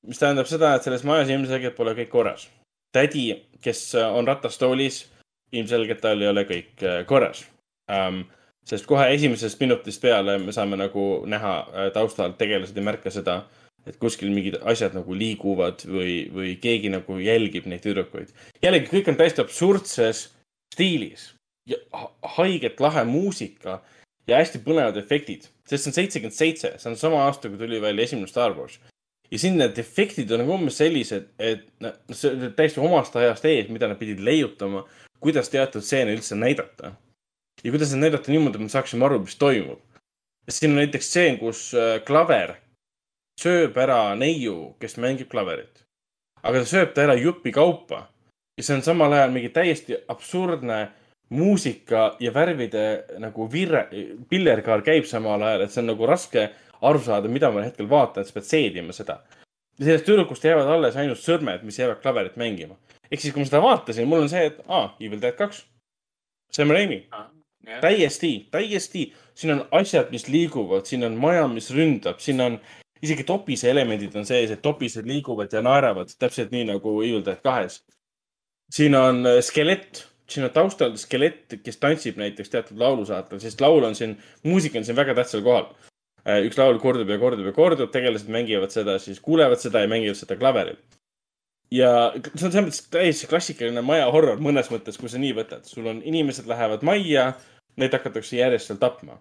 mis 0.07 0.19
tähendab 0.19 0.49
seda, 0.49 0.73
et 0.75 0.83
selles 0.83 1.05
majas 1.07 1.29
ilmselgelt 1.29 1.77
pole 1.77 1.95
kõik 1.95 2.11
korras. 2.11 2.49
tädi, 2.91 3.29
kes 3.61 3.93
on 4.01 4.27
ratastoolis, 4.27 5.05
ilmselgelt 5.51 6.01
tal 6.01 6.21
ei 6.21 6.27
ole 6.27 6.43
kõik 6.49 6.83
korras 7.07 7.45
um, 7.89 8.23
sest 8.65 8.85
kohe 8.85 9.07
esimesest 9.13 9.59
minutist 9.61 10.01
peale 10.01 10.35
me 10.37 10.51
saame 10.53 10.77
nagu 10.77 11.23
näha 11.25 11.89
taustal, 11.93 12.35
tegelased 12.37 12.77
ei 12.77 12.85
märka 12.85 13.09
seda 13.13 13.39
et 13.87 13.97
kuskil 14.01 14.31
mingid 14.33 14.59
asjad 14.67 14.95
nagu 14.97 15.15
liiguvad 15.15 15.85
või, 15.87 16.13
või 16.33 16.55
keegi 16.61 16.91
nagu 16.93 17.19
jälgib 17.21 17.67
neid 17.69 17.83
tüdrukuid. 17.85 18.33
jällegi, 18.61 18.91
kõik 18.91 19.11
on 19.11 19.19
täiesti 19.19 19.43
absurdses 19.43 20.27
stiilis 20.73 21.33
ja 21.69 21.77
haiget 22.37 22.79
lahe 22.83 23.03
muusika 23.07 23.79
ja 24.29 24.39
hästi 24.39 24.61
põnevad 24.65 24.97
efektid, 25.01 25.47
sest 25.67 25.85
see 25.85 25.91
on 25.91 25.97
seitsekümmend 25.97 26.37
seitse, 26.37 26.73
see 26.77 26.91
on 26.91 26.97
sama 26.99 27.23
aasta, 27.25 27.49
kui 27.49 27.59
tuli 27.61 27.81
välja 27.81 28.05
esimene 28.05 28.29
Star 28.29 28.55
Wars. 28.57 28.79
ja 29.31 29.39
siin 29.39 29.59
need 29.61 29.77
efektid 29.77 30.31
on 30.33 30.41
nagu 30.43 30.55
umbes 30.55 30.79
sellised, 30.81 31.27
et 31.37 31.67
see 32.11 32.31
on 32.33 32.53
täiesti 32.57 32.81
omast 32.81 33.15
ajast 33.15 33.45
ees, 33.45 33.69
mida 33.69 33.89
nad 33.89 33.99
pidid 33.99 34.21
leiutama, 34.25 34.85
kuidas 35.21 35.51
teatud 35.53 35.85
stseene 35.85 36.15
üldse 36.17 36.37
näidata. 36.37 36.95
ja 37.63 37.71
kuidas 37.71 37.93
nad 37.93 38.05
näidata 38.05 38.31
niimoodi, 38.31 38.57
et 38.57 38.65
me 38.69 38.73
saaksime 38.73 39.05
aru, 39.05 39.19
mis 39.25 39.35
toimub. 39.35 39.79
siin 40.49 40.71
on 40.71 40.81
näiteks 40.81 41.07
stseen, 41.07 41.37
kus 41.37 41.73
äh, 41.73 42.01
klaver 42.05 42.55
sööb 43.39 43.77
ära 43.79 44.15
neiu, 44.19 44.75
kes 44.79 44.97
mängib 44.97 45.29
klaverit. 45.31 45.85
aga 46.43 46.63
ta 46.63 46.65
sööb 46.65 46.93
ta 46.93 47.03
ära 47.03 47.15
jupi 47.19 47.51
kaupa 47.51 48.07
ja 48.57 48.63
see 48.63 48.75
on 48.75 48.83
samal 48.83 49.13
ajal 49.15 49.31
mingi 49.31 49.49
täiesti 49.55 49.97
absurdne 50.07 50.79
muusika 51.29 52.15
ja 52.19 52.31
värvide 52.33 52.85
nagu 53.21 53.47
virre, 53.51 53.85
pillerkaar 54.29 54.81
käib 54.83 55.07
samal 55.07 55.43
ajal, 55.45 55.63
et 55.63 55.73
see 55.73 55.83
on 55.83 55.91
nagu 55.91 56.07
raske 56.09 56.49
aru 56.89 57.01
saada, 57.05 57.31
mida 57.31 57.51
ma 57.51 57.63
hetkel 57.63 57.89
vaatan, 57.89 58.25
sa 58.25 58.35
pead 58.35 58.47
seedima 58.47 58.95
seda. 58.95 59.19
ja 59.79 59.85
sellest 59.85 60.07
tüdrukust 60.07 60.43
jäävad 60.43 60.71
alles 60.73 60.97
ainult 60.99 61.21
sõrmed, 61.21 61.63
mis 61.63 61.79
jäävad 61.79 62.01
klaverit 62.03 62.37
mängima. 62.37 62.75
ehk 63.11 63.21
siis, 63.21 63.33
kui 63.33 63.43
ma 63.43 63.49
seda 63.51 63.61
vaatasin, 63.63 64.07
mul 64.07 64.25
on 64.25 64.31
see, 64.31 64.45
et 64.51 64.63
aa, 64.67 64.95
Evil 64.99 65.21
Dead 65.21 65.37
kaks. 65.37 65.65
Sam 66.51 66.71
Raimi 66.71 67.05
ah,. 67.11 67.29
Yeah. 67.67 67.81
täiesti, 67.81 68.47
täiesti, 68.51 69.01
siin 69.35 69.51
on 69.53 69.65
asjad, 69.75 70.07
mis 70.11 70.29
liiguvad, 70.31 70.85
siin 70.87 71.03
on 71.03 71.17
maja, 71.19 71.43
mis 71.51 71.67
ründab, 71.75 72.21
siin 72.23 72.39
on 72.41 72.55
isegi 73.01 73.23
topise 73.23 73.69
elemendid 73.71 74.15
on 74.15 74.25
sees, 74.27 74.51
et 74.51 74.61
topised 74.61 75.07
liiguvad 75.07 75.53
ja 75.53 75.61
naeravad 75.65 76.11
täpselt 76.19 76.51
nii 76.51 76.65
nagu 76.73 76.99
Evil 77.01 77.25
Dead 77.25 77.41
kahes. 77.43 77.83
siin 78.73 78.95
on 78.95 79.25
äh, 79.25 79.41
skelett 79.41 80.05
siin 80.29 80.45
on 80.45 80.53
taustal 80.53 80.95
skelett, 80.97 81.57
kes 81.63 81.77
tantsib 81.81 82.19
näiteks 82.21 82.51
teatud 82.53 82.79
laulusaatel, 82.79 83.41
sest 83.41 83.61
laul 83.61 83.83
on 83.87 83.95
siin, 83.97 84.17
muusika 84.43 84.79
on 84.79 84.85
siin 84.85 84.97
väga 84.97 85.15
tähtsal 85.17 85.43
kohal. 85.45 85.69
Äh, 86.27 86.43
üks 86.45 86.59
laul 86.59 86.79
kordub 86.81 87.09
ja 87.09 87.17
kordub 87.21 87.47
ja 87.47 87.53
kordub, 87.55 87.91
tegelased 87.93 88.29
mängivad 88.31 88.73
seda, 88.73 88.97
siis 89.01 89.21
kuulevad 89.23 89.61
seda 89.61 89.83
ja 89.83 89.91
mängivad 89.91 90.19
seda 90.19 90.37
klaveril. 90.39 90.79
ja 91.71 91.89
see 92.17 92.47
on 92.47 92.51
selles 92.51 92.65
mõttes 92.65 92.85
täiesti 92.89 93.27
klassikaline 93.29 93.81
maja 93.85 94.07
horror 94.09 94.39
mõnes 94.41 94.71
mõttes, 94.73 94.97
kui 94.97 95.09
sa 95.09 95.19
nii 95.21 95.35
võtad. 95.37 95.67
sul 95.69 95.87
on, 95.87 96.01
inimesed 96.03 96.47
lähevad 96.49 96.83
majja, 96.83 97.33
neid 97.77 97.93
hakatakse 97.93 98.37
järjest 98.37 98.71
seal 98.71 98.79
tapma. 98.81 99.19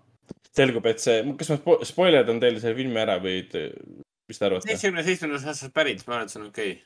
Selgub, 0.57 0.87
et 0.91 1.03
see, 1.03 1.23
kas 1.39 1.53
ma 1.53 1.59
spo 1.61 1.79
spoilerdan 1.87 2.41
teile 2.43 2.61
selle 2.63 2.77
filmi 2.79 3.03
ära 3.03 3.19
või 3.23 3.41
mis 3.49 4.39
te 4.39 4.47
arvate? 4.49 4.69
seitsmekümne 4.71 5.05
seitsmendast 5.07 5.51
aastast 5.53 5.75
pärit, 5.75 6.05
ma 6.07 6.19
arvan, 6.19 6.29
et 6.29 6.35
see 6.35 6.41
on 6.41 6.49
okei 6.49 6.71
okay. 6.77 6.85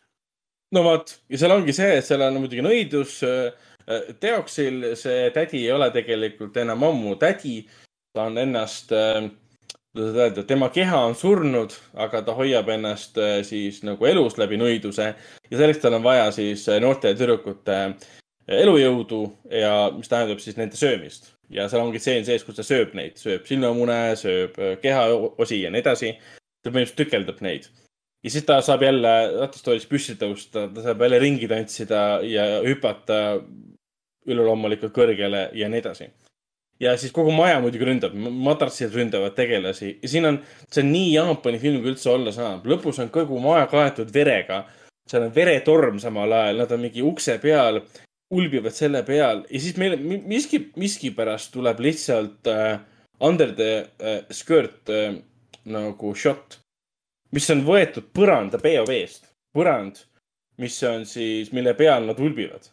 no 0.77 0.87
vot, 0.87 1.15
ja 1.33 1.43
seal 1.43 1.55
ongi 1.57 1.77
see, 1.77 1.99
et 1.99 2.09
seal 2.09 2.25
on 2.27 2.41
muidugi 2.43 2.65
nõidus 2.65 3.21
Äh, 3.91 4.15
teoksil 4.21 4.93
see 4.99 5.31
tädi 5.35 5.65
ei 5.67 5.73
ole 5.75 5.89
tegelikult 5.91 6.57
enam 6.63 6.85
ammu 6.87 7.17
tädi. 7.19 7.67
ta 8.13 8.27
on 8.29 8.37
ennast, 8.39 8.93
äh, 8.93 9.31
kuidas 9.93 10.17
öelda, 10.17 10.43
tema 10.45 10.69
keha 10.69 10.99
on 11.07 11.15
surnud, 11.15 11.73
aga 11.95 12.21
ta 12.23 12.35
hoiab 12.37 12.69
ennast 12.69 13.17
äh, 13.19 13.41
siis 13.43 13.83
nagu 13.83 14.07
elus 14.07 14.37
läbi 14.39 14.59
nõiduse 14.61 15.15
ja 15.51 15.59
selleks 15.59 15.81
tal 15.81 15.97
on 15.97 16.05
vaja 16.05 16.31
siis 16.33 16.67
noorte 16.81 17.15
tüdrukute 17.17 17.79
elujõudu 18.49 19.23
ja 19.51 19.91
mis 19.97 20.13
tähendab 20.13 20.45
siis 20.45 20.61
nende 20.61 20.77
söömist. 20.77 21.33
Ja 21.53 21.69
seal 21.69 21.85
ongi 21.85 22.01
stseen 22.01 22.25
sees, 22.25 22.45
kus 22.45 22.57
ta 22.59 22.67
sööb 22.67 22.97
neid, 22.99 23.19
sööb 23.21 23.47
silmamune, 23.49 24.17
sööb 24.17 24.59
kehaosi 24.83 25.63
ja 25.63 25.71
nii 25.71 25.85
edasi. 25.85 26.17
ta 26.63 26.71
põhimõtteliselt 26.71 27.01
tükeldab 27.05 27.41
neid 27.43 27.71
ja 28.25 28.31
siis 28.31 28.45
ta 28.47 28.61
saab 28.63 28.83
jälle 28.87 29.13
ratastoolis 29.41 29.87
püsti 29.91 30.17
tõusta, 30.19 30.69
ta 30.75 30.85
saab 30.85 31.03
jälle 31.03 31.19
ringi 31.23 31.49
tantsida 31.51 32.03
ja 32.27 32.45
hüpata 32.67 33.41
üleloomulikult 34.27 34.95
kõrgele 34.95 35.49
ja 35.59 35.69
nii 35.69 35.83
edasi. 35.83 36.11
ja 36.81 36.97
siis 36.99 37.13
kogu 37.13 37.31
maja 37.31 37.61
muidugi 37.63 37.87
ründab, 37.87 38.15
madrassid 38.15 38.95
ründavad 38.95 39.35
tegelasi 39.35 39.99
ja 40.03 40.09
siin 40.09 40.27
on, 40.27 40.39
see 40.71 40.85
on 40.85 40.93
nii 40.93 41.11
Jaapani 41.15 41.59
film, 41.59 41.83
kui 41.83 41.93
üldse 41.95 42.11
olla 42.11 42.33
saab. 42.33 42.67
lõpus 42.67 43.03
on 43.03 43.11
kogu 43.11 43.41
maja 43.41 43.67
kaetud 43.67 44.15
verega. 44.15 44.65
seal 45.09 45.27
on 45.27 45.35
veretorm 45.35 45.99
samal 45.99 46.33
ajal, 46.33 46.63
nad 46.63 46.73
on 46.73 46.81
mingi 46.81 47.03
ukse 47.03 47.39
peal, 47.43 47.81
ulbivad 48.33 48.75
selle 48.75 49.03
peal 49.07 49.45
ja 49.51 49.61
siis 49.61 49.77
meil 49.81 49.99
miski, 50.01 50.65
miskipärast 50.81 51.53
tuleb 51.55 51.81
lihtsalt 51.85 52.49
äh, 52.51 52.79
under 53.21 53.53
the 53.57 53.73
äh, 54.01 54.23
skirt 54.33 54.91
äh, 54.91 55.19
nagu 55.65 56.15
shot, 56.19 56.59
mis 57.33 57.49
on 57.55 57.63
võetud 57.67 58.09
põranda 58.17 58.59
POV-st, 58.63 59.29
põrand, 59.55 60.01
mis 60.59 60.79
on 60.89 61.05
siis, 61.09 61.53
mille 61.55 61.75
peal 61.79 62.09
nad 62.09 62.21
ulbivad 62.21 62.67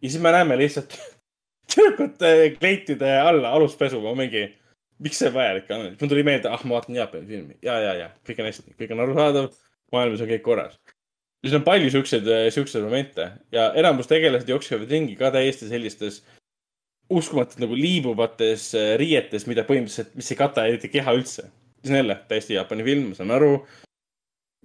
ja 0.00 0.08
siis 0.08 0.22
me 0.22 0.32
näeme 0.32 0.58
lihtsalt 0.60 0.96
tüdrukute 1.70 2.56
kleitide 2.58 3.18
alla 3.20 3.52
aluspesu, 3.56 4.00
ma 4.04 4.14
mingi, 4.18 4.46
miks 5.02 5.20
see 5.22 5.34
vajalik 5.34 5.70
on? 5.74 5.90
mul 6.00 6.12
tuli 6.14 6.24
meelde, 6.26 6.50
ah, 6.50 6.64
ma 6.64 6.78
vaatan 6.78 6.96
Jaapani 6.96 7.28
filmi 7.28 7.58
ja, 7.66 7.78
ja, 7.82 7.94
ja 8.04 8.08
kõik 8.26 8.42
on 8.42 8.50
hästi, 8.50 8.78
kõik 8.78 8.94
on 8.94 9.04
arusaadav, 9.06 9.52
maailmas 9.92 10.24
on 10.24 10.30
kõik 10.30 10.46
korras. 10.46 10.78
Siis 11.44 11.56
on 11.56 11.64
palju 11.66 11.90
siukseid, 11.92 12.28
siukseid 12.54 12.84
momente 12.84 13.30
ja 13.52 13.70
enamus 13.78 14.10
tegelased 14.10 14.48
jooksevad 14.48 14.90
ringi 14.90 15.16
ka 15.16 15.32
täiesti 15.34 15.68
sellistes 15.70 16.20
uskumatult 17.10 17.58
nagu 17.62 17.74
liibuvates 17.74 18.70
äh, 18.78 18.94
riietes, 19.00 19.46
mida 19.50 19.64
põhimõtteliselt, 19.66 20.14
mis 20.18 20.30
ei 20.30 20.38
kata 20.38 20.66
eriti 20.70 20.92
keha 20.92 21.14
üldse. 21.18 21.48
see 21.84 21.94
on 21.94 22.02
jälle 22.02 22.18
täiesti 22.28 22.54
Jaapani 22.54 22.84
film, 22.84 23.08
ma 23.08 23.18
saan 23.18 23.30
aru. 23.34 23.66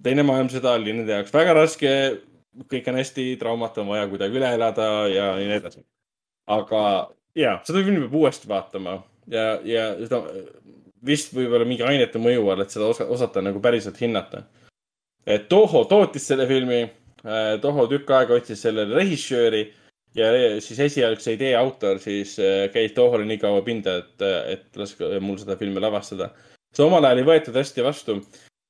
teine 0.04 0.24
maailmasõda 0.28 0.76
oli 0.78 0.94
nende 0.94 1.16
jaoks 1.16 1.34
väga 1.34 1.54
raske 1.58 1.92
kõik 2.72 2.88
on 2.92 3.00
hästi, 3.00 3.36
traumat 3.40 3.78
on 3.82 3.90
vaja 3.92 4.08
kuidagi 4.08 4.38
üle 4.40 4.54
elada 4.58 4.88
ja 5.12 5.34
nii 5.40 5.58
edasi. 5.58 5.84
aga 6.48 6.82
ja, 7.36 7.60
seda 7.68 7.84
filmi 7.84 8.06
peab 8.06 8.20
uuesti 8.22 8.48
vaatama 8.48 9.00
ja, 9.32 9.46
ja 9.64 9.88
seda 10.04 10.22
vist 11.06 11.34
võib-olla 11.36 11.68
mingi 11.68 11.86
ainete 11.86 12.22
mõju 12.22 12.48
all, 12.52 12.64
et 12.64 12.74
seda 12.74 12.88
osa, 12.90 13.08
osata 13.12 13.44
nagu 13.46 13.62
päriselt 13.62 14.00
hinnata. 14.02 14.46
Et 15.26 15.50
Toho 15.50 15.84
tootis 15.90 16.28
selle 16.28 16.48
filmi, 16.48 16.84
äh, 17.26 17.56
Toho 17.62 17.88
tükk 17.92 18.14
aega 18.18 18.38
otsis 18.40 18.62
sellele 18.62 18.96
režissööri 18.96 19.66
ja 20.16 20.32
siis 20.64 20.80
esialgse 20.80 21.36
idee 21.36 21.54
autor 21.60 22.00
siis 22.00 22.38
äh, 22.40 22.66
käis 22.74 22.96
Tohole 22.96 23.28
nii 23.28 23.40
kaua 23.42 23.62
pinda, 23.66 24.00
et, 24.02 24.26
et 24.56 24.80
laske 24.80 25.20
mul 25.20 25.40
seda 25.42 25.58
filmi 25.60 25.84
lavastada. 25.84 26.32
see 26.76 26.86
omal 26.86 27.06
ajal 27.06 27.24
ei 27.24 27.30
võetud 27.30 27.56
hästi 27.56 27.84
vastu, 27.84 28.20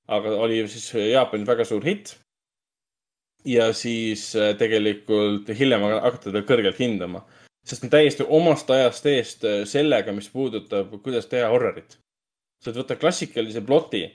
aga 0.07 0.35
oli 0.37 0.61
siis 0.69 0.91
Jaapanis 1.11 1.47
väga 1.47 1.65
suur 1.65 1.85
hitt 1.85 2.15
ja 3.45 3.73
siis 3.73 4.35
äh, 4.35 4.55
tegelikult 4.57 5.49
hiljem 5.59 5.85
hakata 5.85 6.31
teda 6.31 6.41
kõrgelt 6.47 6.79
hindama. 6.81 7.25
sest 7.65 7.83
on 7.83 7.89
täiesti 7.89 8.25
omast 8.29 8.69
ajast 8.69 9.05
eest 9.05 9.45
äh, 9.45 9.63
sellega, 9.65 10.13
mis 10.13 10.29
puudutab, 10.29 10.93
kuidas 11.03 11.29
teha 11.29 11.49
horrorit. 11.49 11.97
sa 12.63 12.71
võtta 12.71 12.95
klassikalise 12.95 13.61
ploti, 13.61 14.07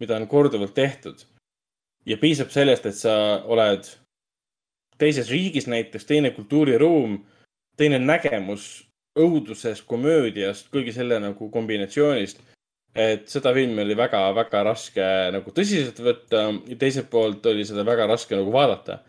mida 0.00 0.16
on 0.16 0.26
korduvalt 0.26 0.74
tehtud 0.74 1.26
ja 2.06 2.16
piisab 2.16 2.50
sellest, 2.50 2.86
et 2.86 2.96
sa 2.96 3.42
oled 3.44 3.88
teises 4.98 5.30
riigis 5.30 5.66
näiteks, 5.66 6.04
teine 6.04 6.30
kultuuriruum, 6.36 7.18
teine 7.76 7.98
nägemus 7.98 8.86
õudusest, 9.18 9.86
komöödiast, 9.88 10.68
kõigi 10.72 10.92
selle 10.94 11.18
nagu 11.20 11.50
kombinatsioonist 11.50 12.42
et 12.94 13.28
seda 13.30 13.52
filmi 13.54 13.84
oli 13.84 13.94
väga-väga 13.98 14.62
raske 14.66 15.06
nagu 15.34 15.52
tõsiselt 15.54 16.00
võtta 16.02 16.46
ja 16.66 16.76
teiselt 16.78 17.10
poolt 17.10 17.46
oli 17.46 17.64
seda 17.66 17.84
väga 17.86 18.08
raske 18.10 18.36
nagu 18.36 18.52
vaadata. 18.52 19.00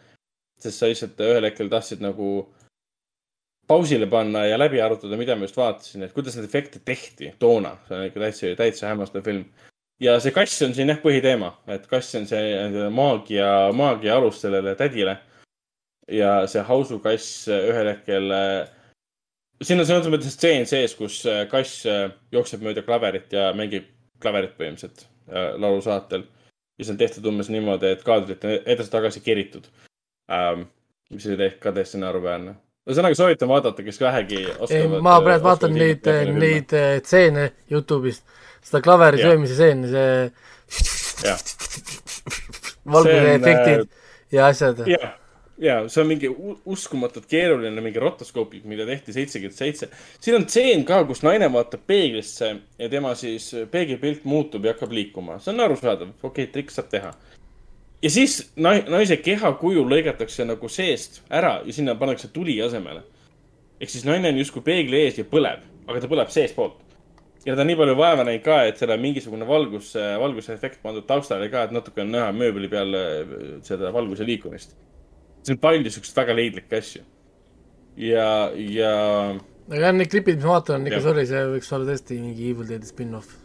sest 0.61 0.77
sa 0.77 0.85
lihtsalt 0.85 1.21
ühel 1.25 1.47
hetkel 1.47 1.69
tahtsid 1.69 2.01
nagu 2.01 2.53
pausile 3.67 4.05
panna 4.05 4.45
ja 4.45 4.57
läbi 4.59 4.81
arutada, 4.81 5.17
mida 5.17 5.35
ma 5.35 5.47
just 5.47 5.57
vaatasin, 5.57 6.03
et 6.03 6.13
kuidas 6.13 6.35
neid 6.35 6.45
efekte 6.45 6.79
tehti 6.85 7.33
toona. 7.39 7.77
see 7.87 7.97
on 7.97 8.05
ikka 8.05 8.19
täitsa, 8.19 8.55
täitsa 8.55 8.87
hämmastav 8.87 9.23
film. 9.25 9.45
Ja 10.01 10.19
see 10.19 10.33
kass 10.35 10.61
on 10.65 10.73
siin 10.73 10.89
jah 10.89 11.01
põhiteema, 11.01 11.53
et 11.71 11.87
kass 11.87 12.15
on 12.17 12.27
see 12.27 12.89
maagia, 12.89 13.71
maagia 13.77 14.17
alus 14.17 14.41
sellele 14.41 14.75
tädile. 14.75 15.17
ja 16.11 16.47
see 16.49 16.61
hausukass 16.67 17.47
ühel 17.47 17.87
hetkel 17.93 18.33
siin 19.65 19.81
on 19.81 19.87
selles 19.87 20.09
mõttes 20.09 20.35
stseen 20.35 20.67
sees, 20.69 20.95
kus 20.97 21.21
äh, 21.29 21.43
kass 21.51 21.85
äh, 21.89 22.09
jookseb 22.33 22.63
mööda 22.65 22.83
klaverit 22.85 23.33
ja 23.33 23.51
mängib 23.57 23.89
klaverit 24.21 24.55
põhimõtteliselt 24.57 25.05
äh, 25.29 25.53
laulusaatel. 25.61 26.25
ja 26.79 26.85
see 26.85 26.95
on 26.95 27.01
tehtud 27.01 27.27
umbes 27.29 27.49
niimoodi, 27.53 27.93
et 27.93 28.03
kaadrit 28.05 28.45
on 28.45 28.57
edasi-tagasi 28.65 29.21
keritud 29.21 29.69
ähm,. 30.31 30.69
mis 31.11 31.25
oli 31.27 31.49
ka 31.59 31.73
täiesti 31.75 31.99
naeruväärne. 31.99 32.55
Ühesõnaga 32.91 33.17
soovitan 33.17 33.49
vaadata, 33.51 33.83
kes 33.87 34.01
vähegi 34.01 34.43
oskavad. 34.57 34.99
ma 35.07 35.15
praegu 35.23 35.47
vaatan 35.47 35.73
neid, 35.77 36.11
neid 36.35 36.75
stseene 37.05 37.49
Youtube'ist, 37.71 38.23
seda 38.67 38.83
klaveri 38.85 39.23
söömise 39.23 39.57
stseeni, 39.57 39.87
see 39.95 40.29
valguse 42.91 43.33
efektid 43.35 43.89
ja 44.31 44.47
asjad. 44.51 44.85
ja 45.61 45.75
see 45.89 46.01
on 46.01 46.07
mingi 46.09 46.29
uskumatult 46.65 47.27
keeruline, 47.29 47.81
mingi 47.83 48.01
rotoskoopik, 48.01 48.63
mida 48.69 48.85
tehti 48.89 49.13
seitsekümmend 49.13 49.57
seitse. 49.57 49.89
siin 50.19 50.39
on 50.39 50.45
tseen 50.45 50.85
ka, 50.85 51.03
kus 51.05 51.23
naine 51.23 51.51
vaatab 51.53 51.83
peeglisse 51.87 52.55
ja 52.79 52.89
tema 52.89 53.13
siis 53.15 53.51
peegelpilt 53.71 54.25
muutub 54.25 54.65
ja 54.65 54.73
hakkab 54.73 54.91
liikuma. 54.91 55.39
see 55.39 55.53
on 55.53 55.67
arusaadav, 55.67 56.15
okei 56.21 56.29
okay,, 56.29 56.53
trikk 56.53 56.73
saab 56.73 56.89
teha. 56.93 57.13
Ja 58.01 58.09
siis 58.09 58.37
nai-, 58.55 58.83
naise 58.89 59.17
kehakuju 59.21 59.83
lõigatakse 59.89 60.45
nagu 60.47 60.69
seest 60.71 61.21
ära 61.29 61.59
ja 61.65 61.75
sinna 61.75 61.95
pannakse 61.99 62.31
tuli 62.33 62.57
asemele. 62.61 63.03
ehk 63.81 63.89
siis 63.89 64.05
naine 64.05 64.29
on 64.29 64.37
justkui 64.37 64.61
peegli 64.61 64.99
ees 65.05 65.17
ja 65.17 65.25
põleb, 65.25 65.63
aga 65.87 66.01
ta 66.01 66.09
põleb 66.09 66.33
seestpoolt. 66.33 66.79
ja 67.45 67.55
ta 67.55 67.61
on 67.61 67.71
nii 67.71 67.77
palju 67.79 67.97
vaeva 67.97 68.25
näinud 68.27 68.45
ka, 68.45 68.63
et 68.65 68.77
seal 68.77 68.93
on 68.93 69.01
mingisugune 69.01 69.47
valgus, 69.47 69.93
valgusefekt 69.95 70.81
pandud 70.83 71.05
taustale 71.07 71.49
ka, 71.49 71.63
et 71.63 71.75
natuke 71.77 72.01
on 72.01 72.11
näha 72.15 72.31
mööbli 72.33 72.69
peal 72.69 72.97
äh, 72.97 73.35
seda 73.67 73.93
valguse 73.93 74.25
liikumist. 74.25 74.75
see 75.43 75.55
on 75.57 75.61
palju 75.61 75.93
siukseid 75.93 76.23
väga 76.23 76.37
leidlikke 76.41 76.81
asju. 76.81 77.05
ja, 77.97 78.51
ja 78.55 78.95
aga 79.69 79.93
need 79.93 80.09
klipid, 80.09 80.41
mis 80.41 80.45
ma 80.45 80.57
vaatan, 80.57 80.81
on 80.81 80.89
ikka 80.89 81.03
sorry, 81.05 81.27
see 81.29 81.45
võiks 81.53 81.71
olla 81.77 81.93
tõesti 81.93 82.19
mingi 82.19 82.49
Evil 82.49 82.73
Deadi 82.73 82.89
spin-off. 82.89 83.37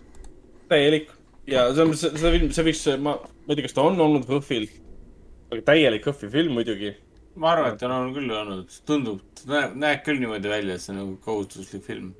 täielik 0.72 1.15
ja 1.46 1.66
see 1.74 1.82
on, 1.82 1.94
see, 1.96 2.12
see 2.18 2.32
film, 2.34 2.50
see 2.54 2.66
võiks, 2.66 2.82
ma, 3.02 3.16
ma 3.22 3.54
ei 3.54 3.58
tea, 3.58 3.66
kas 3.68 3.76
ta 3.76 3.86
on 3.86 4.00
olnud 4.02 4.26
HÖFFil, 4.30 4.66
aga 5.52 5.62
täielik 5.70 6.06
HÖFFi 6.08 6.30
film 6.32 6.58
muidugi. 6.58 6.92
ma 7.36 7.52
arvan, 7.52 7.74
et 7.76 7.82
on 7.86 7.94
olnud 7.94 8.16
küll 8.16 8.36
olnud, 8.40 8.76
tundub, 8.88 9.22
näeb, 9.50 9.74
näeb 9.78 10.04
küll 10.06 10.22
niimoodi 10.22 10.50
välja, 10.50 10.76
et 10.76 10.84
see 10.84 10.94
on 10.94 11.02
nagu 11.02 11.16
kohustuslik 11.24 11.84
film. 11.86 12.12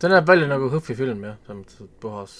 ta 0.00 0.10
näeb 0.12 0.28
välja 0.28 0.50
nagu 0.50 0.70
HÖFFi 0.74 0.98
film 0.98 1.26
jah, 1.28 1.40
selles 1.46 1.62
mõttes, 1.62 1.82
et 1.86 1.98
puhas. 2.02 2.36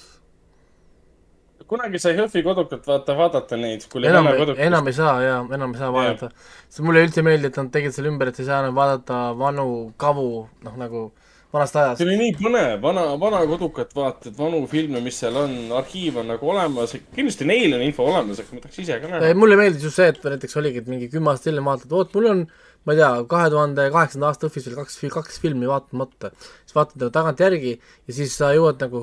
kunagi 1.71 2.03
sai 2.03 2.17
HÖFFi 2.19 2.43
kodukat 2.47 2.91
vaata, 2.91 3.17
vaadata 3.21 3.61
neid, 3.61 3.87
enam 4.03 4.33
enam 4.57 4.91
ei 4.91 4.99
saa 4.99 5.15
jaa, 5.23 5.39
enam 5.55 5.77
ei 5.77 5.85
saa 5.85 5.93
vaadata. 5.95 6.33
see 6.69 6.89
mulle 6.89 7.07
üldse 7.07 7.23
ei 7.23 7.31
meeldi, 7.31 7.53
et 7.53 7.63
nad 7.63 7.71
tegid 7.79 7.95
selle 7.95 8.11
ümber, 8.11 8.35
et 8.35 8.43
ei 8.43 8.51
saa 8.51 8.65
enam 8.65 8.75
vaadata 8.75 9.23
vanu 9.39 9.69
kavu, 10.03 10.49
noh 10.67 10.83
nagu 10.83 11.07
vanast 11.55 11.79
ajast 11.79 12.01
see. 12.01 12.09
oli 12.09 12.19
nii 12.21 12.37
põnev, 12.41 12.77
vana, 12.83 13.07
vana 13.21 13.43
kodukat 13.49 13.95
vaatad, 13.97 14.35
vanu 14.39 14.65
filme, 14.71 15.01
mis 15.05 15.19
seal 15.23 15.37
on, 15.41 15.57
arhiiv 15.79 16.21
on 16.23 16.31
nagu 16.35 16.53
olemas, 16.53 16.97
kindlasti 17.15 17.49
neil 17.49 17.77
on 17.79 17.85
info 17.87 18.07
olemas, 18.11 18.43
aga 18.43 18.57
ma 18.57 18.65
tahaks 18.65 18.83
ise 18.83 19.01
ka 19.03 19.11
näha. 19.13 19.35
mulle 19.39 19.59
meeldis 19.61 19.87
just 19.87 20.01
see, 20.01 20.09
et 20.13 20.23
näiteks 20.25 20.59
oligi, 20.61 20.83
et 20.83 20.91
mingi 20.91 21.11
kümme 21.13 21.33
aastat 21.33 21.53
hiljem 21.53 21.71
vaatad, 21.71 21.95
oot, 21.97 22.15
mul 22.17 22.33
on 22.33 22.47
ma 22.87 22.95
ei 22.95 23.01
tea, 23.01 23.11
kahe 23.31 23.51
tuhande 23.51 23.89
kaheksanda 23.95 24.31
aasta 24.31 24.47
õhtus 24.47 24.67
veel 24.69 24.79
kaks, 24.79 24.99
kaks 25.15 25.41
filmi 25.43 25.67
vaatamata. 25.71 26.31
siis 26.39 26.77
vaatad 26.77 27.01
nagu 27.03 27.13
tagantjärgi 27.15 27.73
ja 27.75 28.15
siis 28.19 28.37
sa 28.39 28.53
jõuad 28.55 28.83
nagu 28.85 29.01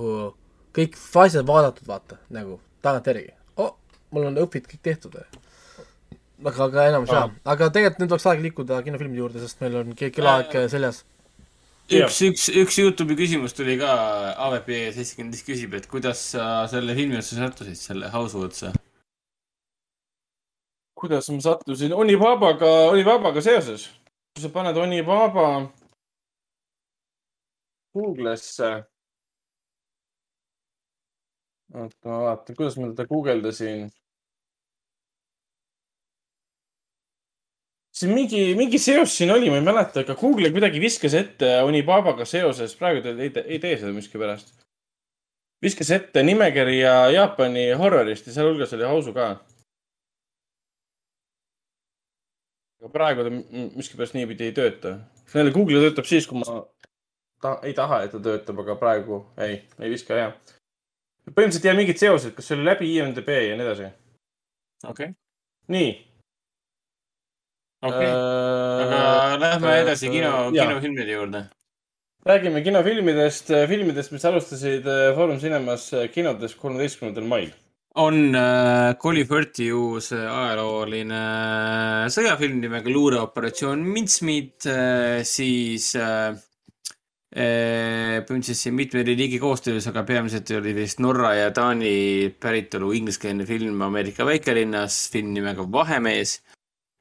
kõik 0.74 0.96
asjad 1.26 1.48
vaadatud, 1.48 1.88
vaata, 1.88 2.20
nagu 2.34 2.60
tagantjärgi 2.86 3.34
oh,. 3.60 3.76
mul 4.16 4.30
on 4.32 4.40
õpid 4.46 4.70
kõik 4.72 4.84
tehtud. 4.88 5.18
aga, 6.44 6.64
aga 6.68 6.88
enam 6.92 7.08
ei 7.08 7.12
saa, 7.12 7.28
aga 7.44 7.70
tegelikult 7.76 8.06
nüüd 8.06 8.16
oleks 8.16 8.30
aeg 8.32 8.46
liikuda 8.48 8.80
kinofilmide 8.88 9.24
juurde, 9.24 9.44
sest 9.44 9.60
meil 9.64 9.76
on 9.82 9.92
ke- 10.00 10.12
kellaaeg 10.16 10.56
seljas. 10.72 11.04
Üks, 11.92 12.22
üks, 12.24 12.48
üks 12.48 12.78
Youtube'i 12.80 13.18
küsimus 13.20 13.54
tuli 13.54 13.76
ka, 13.80 13.92
AVP 14.46 14.70
seitsekümmend 14.96 15.36
viis 15.36 15.44
küsib, 15.44 15.74
et 15.76 15.88
kuidas 15.92 16.22
sa 16.32 16.64
selle 16.72 16.96
filmi 16.96 17.18
otsa 17.20 17.36
sattusid, 17.42 17.76
selle 17.76 18.12
Hausu 18.14 18.46
otsa? 18.48 18.72
kuidas 21.04 21.28
ma 21.30 21.42
sattusin 21.44 21.92
Onibabaga, 21.92 22.70
Onibabaga 22.94 23.42
seoses. 23.44 23.90
kui 24.32 24.42
sa 24.46 24.50
paned 24.50 24.78
Onibaba 24.80 25.48
Google'isse. 27.94 28.70
oota, 31.76 32.08
ma 32.08 32.20
vaatan, 32.24 32.56
kuidas 32.56 32.78
ma 32.80 32.88
teda 32.94 33.06
guugeldasin. 33.12 33.90
Siin 37.94 38.14
mingi, 38.14 38.42
mingi 38.58 38.80
seos 38.82 39.14
siin 39.18 39.32
oli, 39.32 39.52
ma 39.54 39.60
ei 39.62 39.66
mäleta, 39.66 40.02
aga 40.02 40.16
Google 40.18 40.50
kuidagi 40.52 40.82
viskas 40.82 41.14
ette 41.18 41.56
Onibabaga 41.62 42.26
seoses, 42.26 42.76
praegu 42.80 43.04
ta 43.06 43.14
ei, 43.14 43.32
ei 43.46 43.60
tee 43.62 43.78
seda 43.78 43.94
miskipärast. 43.96 44.56
viskas 45.64 45.92
ette 45.96 46.24
nimekirja 46.24 46.94
Jaapani 47.14 47.70
horrorist 47.80 48.28
ja 48.28 48.34
sealhulgas 48.34 48.74
oli 48.74 48.90
Hausu 48.90 49.14
ka 49.16 49.36
aga 52.84 52.92
praegu 52.92 53.24
ta 53.24 53.32
miskipärast 53.78 54.16
niipidi 54.18 54.50
ei 54.50 54.56
tööta. 54.56 54.98
jälle 55.34 55.52
Google 55.56 55.80
töötab 55.80 56.06
siis, 56.06 56.28
kui 56.28 56.42
ma 56.42 56.64
ta, 57.42 57.60
ei 57.64 57.74
taha, 57.74 58.04
et 58.04 58.12
ta 58.12 58.20
töötab, 58.20 58.60
aga 58.60 58.76
praegu 58.76 59.24
ei, 59.40 59.62
ei 59.80 59.92
viska 59.94 60.18
ja. 60.20 60.32
põhimõtteliselt 61.30 61.64
ei 61.64 61.72
jää 61.72 61.80
mingit 61.80 62.02
seoseid, 62.02 62.34
kas 62.36 62.50
see 62.50 62.58
oli 62.58 62.68
läbi 62.68 62.90
IMDB 62.98 63.30
ja 63.30 63.56
nii 63.56 63.68
edasi. 63.68 63.92
okei, 64.88 65.14
nii. 65.72 65.94
okei, 67.84 68.12
aga 68.86 69.42
lähme 69.42 69.74
edasi 69.82 70.12
kino, 70.14 70.32
kinofilmide 70.56 71.18
juurde. 71.18 71.44
räägime 72.24 72.62
kinofilmidest, 72.64 73.52
filmidest, 73.68 74.14
mis 74.16 74.24
alustasid 74.26 74.88
äh, 74.88 75.12
Foorum 75.18 75.42
Cinemas 75.42 75.90
äh, 75.94 76.08
kinodes 76.12 76.56
kolmeteistkümnendal 76.56 77.28
mail. 77.28 77.52
on 77.96 78.36
äh, 78.36 78.96
Colin 79.02 79.28
Firthi 79.28 79.68
uus 79.74 80.14
äh, 80.16 80.24
ajalooline 80.24 81.20
äh, 81.20 82.08
sõjafilm 82.16 82.64
nimega 82.64 82.90
Luureoperatsioon 82.90 83.84
Mintsmeet 83.84 84.66
äh,, 84.72 85.20
siis 85.28 85.92
äh, 86.00 86.32
äh, 87.36 88.42
siin 88.42 88.80
mitme 88.80 89.04
riigi 89.04 89.40
koostöös, 89.40 89.88
aga 89.92 90.04
peamiselt 90.08 90.50
oli 90.56 90.74
vist 90.80 91.04
Norra 91.04 91.36
ja 91.36 91.52
Taani 91.52 92.34
päritolu 92.40 92.94
ingliskeelne 92.94 93.46
film 93.46 93.82
Ameerika 93.82 94.26
väikelinnas, 94.26 95.10
film 95.12 95.36
nimega 95.36 95.68
Vahemees 95.72 96.40
äh,. 96.40 96.54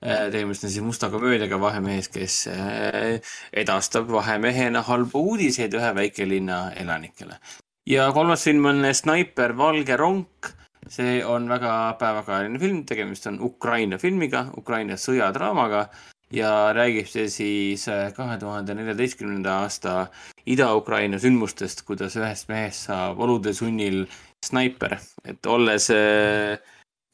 Tegemist 0.03 0.65
on 0.65 0.71
siis 0.71 0.85
musta 0.85 1.11
komöödiaga 1.11 1.61
Vahemees, 1.61 2.09
kes 2.09 2.47
äh, 2.51 3.21
edastab 3.53 4.11
vahemehena 4.11 4.83
halbu 4.83 5.23
uudiseid 5.33 5.75
ühe 5.79 5.95
väikelinna 5.95 6.73
elanikele. 6.77 7.39
ja 7.87 8.13
kolmas 8.13 8.45
film 8.45 8.65
on 8.65 8.95
Snaiper 8.95 9.57
Valge 9.57 9.97
ronk. 9.97 10.53
See 10.89 11.25
on 11.25 11.49
väga 11.49 11.95
päevakajaline 11.99 12.59
film, 12.59 12.85
tegemist 12.85 13.27
on 13.27 13.39
Ukraina 13.41 13.99
filmiga, 13.99 14.47
Ukraina 14.59 14.97
sõjadraamaga. 14.99 15.87
Ja 16.33 16.73
räägib 16.75 17.07
see 17.07 17.29
siis 17.31 17.87
äh, 17.89 18.11
kahe 18.17 18.39
tuhande 18.41 18.75
neljateistkümnenda 18.75 19.61
aasta 19.63 20.07
Ida-Ukraina 20.47 21.21
sündmustest, 21.23 21.85
kuidas 21.87 22.17
ühest 22.17 22.49
mehest 22.49 22.89
saab 22.89 23.21
olude 23.21 23.53
sunnil 23.55 24.07
snaiper, 24.43 24.97
et 25.29 25.47
olles 25.47 25.91
äh, 25.95 26.59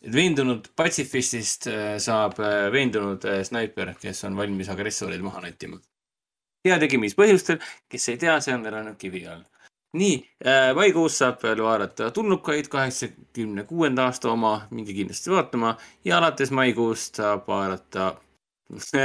veendunud 0.02 0.68
patsifistist 0.76 1.66
äh, 1.66 1.98
saab 1.98 2.38
äh, 2.38 2.70
veendunud 2.72 3.24
äh, 3.24 3.42
snaiper, 3.44 3.94
kes 4.00 4.24
on 4.24 4.36
valmis 4.36 4.68
agressoreid 4.70 5.22
maha 5.24 5.42
näitima. 5.46 5.80
heategemispõhjustel, 6.68 7.62
kes 7.88 8.08
ei 8.12 8.18
tea, 8.20 8.34
see 8.44 8.52
on 8.54 8.66
elanud 8.66 8.98
kivi 9.00 9.22
all. 9.30 9.44
Nii 9.96 10.18
maikuus 10.76 11.14
saab 11.22 11.40
vaadata 11.56 12.10
Tulnukaid, 12.12 12.66
kaheksakümne 12.68 13.62
kuuenda 13.64 14.04
aasta 14.04 14.28
oma, 14.28 14.66
minge 14.70 14.92
kindlasti 14.92 15.32
vaatama. 15.32 15.70
Ja 16.04 16.18
alates 16.18 16.50
maikuust 16.52 17.22
saab 17.22 17.46
vaadata 17.48 18.10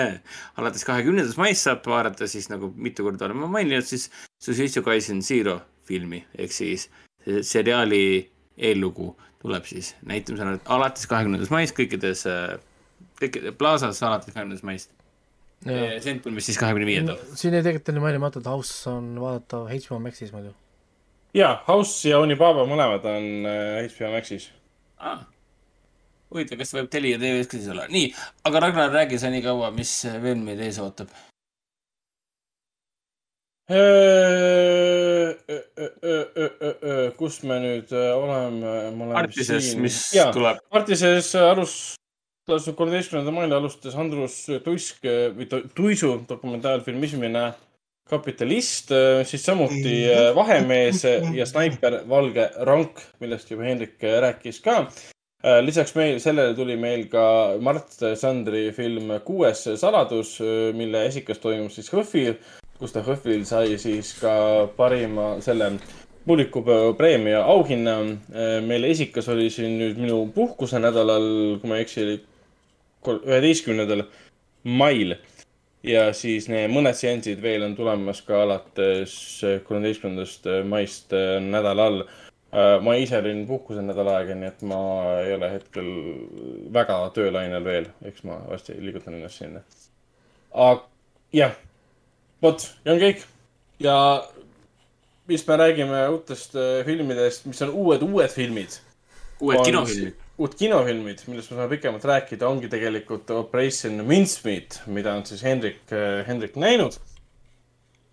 alates 0.60 0.84
kahekümnendast 0.84 1.40
maist 1.40 1.70
saab 1.70 1.88
vaadata 1.88 2.28
siis 2.28 2.50
nagu 2.52 2.74
mitu 2.76 3.06
korda 3.08 3.30
oleme 3.30 3.48
maininud, 3.48 3.88
siis 3.88 4.10
Sushitsu 4.44 4.84
Kaisen 4.84 5.22
Zero 5.24 5.62
filmi 5.88 6.26
ehk 6.36 6.52
siis 6.52 6.90
seriaali 7.42 8.04
eellugu 8.58 9.14
tuleb 9.44 9.68
siis 9.68 9.94
näitamisele 10.08 10.58
alates 10.72 11.08
kahekümnendast 11.12 11.52
maist 11.54 11.76
kõikides, 11.78 12.26
kõikides 13.20 13.58
Plaza's 13.60 14.00
alates 14.06 14.32
kahekümnendast 14.32 14.68
maist. 14.68 14.94
Sentbumis 16.04 16.48
siis 16.50 16.60
kahekümne 16.60 16.88
viiendal. 16.88 17.20
siin 17.40 17.54
ei 17.56 17.64
tegelikult 17.64 17.94
oli 17.94 18.04
mainimata, 18.04 18.42
et 18.42 18.48
House 18.52 18.90
on 18.92 19.14
vaadatav 19.20 19.70
HBO 19.72 20.00
Maxis 20.04 20.34
muidu. 20.36 20.52
ja, 21.36 21.54
House 21.68 22.10
ja 22.10 22.20
Onibaba 22.20 22.66
mõlemad 22.68 23.06
on 23.08 23.48
äh, 23.48 23.86
HBO 23.94 24.12
Maxis. 24.16 24.50
ah.. 25.00 25.22
huvitav, 26.32 26.60
kas 26.60 26.74
ta 26.74 26.82
võib 26.82 26.90
Telia 26.92 27.20
tv-s 27.20 27.52
ka 27.52 27.60
siis 27.60 27.70
olla? 27.72 27.88
nii, 27.92 28.10
aga 28.50 28.66
Ragnar, 28.66 28.92
räägi 28.92 29.22
sa 29.24 29.32
nii 29.32 29.46
kaua, 29.46 29.72
mis 29.76 30.02
veel 30.24 30.44
meid 30.44 30.60
ees 30.68 30.82
ootab. 30.84 31.12
Kus 37.18 37.42
me 37.48 37.60
nüüd 37.64 37.92
äh, 37.96 38.14
oleme? 38.18 39.12
Artises, 39.18 39.74
mis 39.80 40.00
jaa, 40.16 40.32
tuleb. 40.36 40.62
Artises 40.76 41.34
alustas 41.40 42.70
kolmeteistkümnendal 42.78 43.36
mail 43.36 43.56
alustas 43.58 43.96
Andrus 44.00 44.44
Tuisk 44.66 45.06
äh, 45.08 45.30
või 45.36 45.48
Tu- 45.52 45.64
Tuisu 45.78 46.16
dokumentaalfilm 46.30 47.04
esimene 47.08 47.52
kapitalist, 48.10 48.92
siis 49.30 49.46
samuti 49.48 50.04
äh, 50.12 50.30
Vahemees 50.36 51.06
ja 51.40 51.48
Snaiper 51.48 52.02
Valge 52.10 52.50
Rank, 52.68 53.00
millest 53.24 53.52
juba 53.54 53.68
Hendrik 53.70 53.98
äh, 54.04 54.20
rääkis 54.28 54.62
ka. 54.64 54.86
lisaks 55.64 55.92
meil, 55.96 56.22
sellele 56.24 56.54
tuli 56.56 56.78
meil 56.80 57.10
ka 57.12 57.24
Mart 57.60 57.98
Sandri 58.16 58.70
film 58.72 59.10
Kuues 59.26 59.66
saladus, 59.76 60.38
mille 60.72 61.02
esikas 61.10 61.42
toimus 61.44 61.76
siis 61.76 61.90
HÖFFil, 61.92 62.38
kus 62.84 62.92
ta 62.92 63.00
HÖFFil 63.06 63.46
sai 63.48 63.78
siis 63.80 64.10
ka 64.20 64.34
parima 64.76 65.38
selle 65.44 65.70
publikupäeva 66.28 66.92
preemia 67.00 67.44
auhinna. 67.48 67.96
meil 68.68 68.84
esikas 68.84 69.30
oli 69.32 69.50
siin 69.50 69.78
nüüd 69.80 70.02
minu 70.04 70.26
puhkusenädalal, 70.36 71.30
kui 71.62 71.72
ma 71.72 71.80
ei 71.80 71.86
eksi, 71.88 72.04
oli 72.04 72.18
üheteistkümnendal 73.24 74.04
mail 74.64 75.16
ja 75.88 76.10
siis 76.16 76.50
need 76.52 76.72
mõned 76.76 77.00
seansid 77.00 77.40
veel 77.44 77.64
on 77.64 77.76
tulemas 77.80 78.22
ka 78.28 78.44
alates 78.44 79.16
kolmeteistkümnendast 79.68 80.52
maist 80.68 81.16
nädala 81.48 81.88
all. 81.88 82.06
ma 82.84 82.94
ise 83.00 83.18
olin 83.18 83.46
puhkusel 83.48 83.88
nädal 83.88 84.12
aega, 84.12 84.36
nii 84.36 84.52
et 84.52 84.62
ma 84.68 84.80
ei 85.24 85.34
ole 85.34 85.56
hetkel 85.56 85.88
väga 86.76 87.00
töölainel 87.16 87.64
veel, 87.66 87.88
eks 88.06 88.28
ma 88.28 88.44
varsti 88.50 88.76
liigutan 88.80 89.16
ennast 89.16 89.40
sinna. 89.40 89.64
jah, 91.34 91.56
vot, 92.44 92.70
ja 92.86 92.96
on 92.96 93.04
kõik. 93.04 93.28
ja 93.80 93.98
mis 95.28 95.46
me 95.48 95.58
räägime 95.58 96.08
uutest 96.14 96.56
äh, 96.60 96.82
filmidest, 96.86 97.46
mis 97.50 97.62
on 97.64 97.72
uued, 97.74 98.04
uued 98.04 98.32
filmid 98.32 98.82
uued 99.44 99.64
kinofilmid. 99.66 100.20
uut 100.38 100.56
kinofilmid, 100.58 101.24
millest 101.30 101.52
me 101.52 101.58
saame 101.58 101.72
pikemalt 101.76 102.06
rääkida, 102.10 102.48
ongi 102.50 102.70
tegelikult 102.72 103.32
Operation 103.36 104.04
Mincemeat, 104.08 104.82
mida 104.92 105.16
on 105.18 105.26
siis 105.28 105.44
Hendrik, 105.46 105.82
Hendrik 106.28 106.56
näinud. 106.60 106.98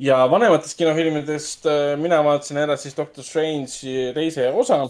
ja 0.01 0.23
vanematest 0.31 0.78
kinofilmidest 0.78 1.66
äh, 1.69 1.94
mina 2.01 2.23
vaatasin 2.24 2.62
ära 2.62 2.77
siis 2.81 2.97
Doctor 2.97 3.24
Strange'i 3.24 4.12
teise 4.16 4.51
osa. 4.52 4.89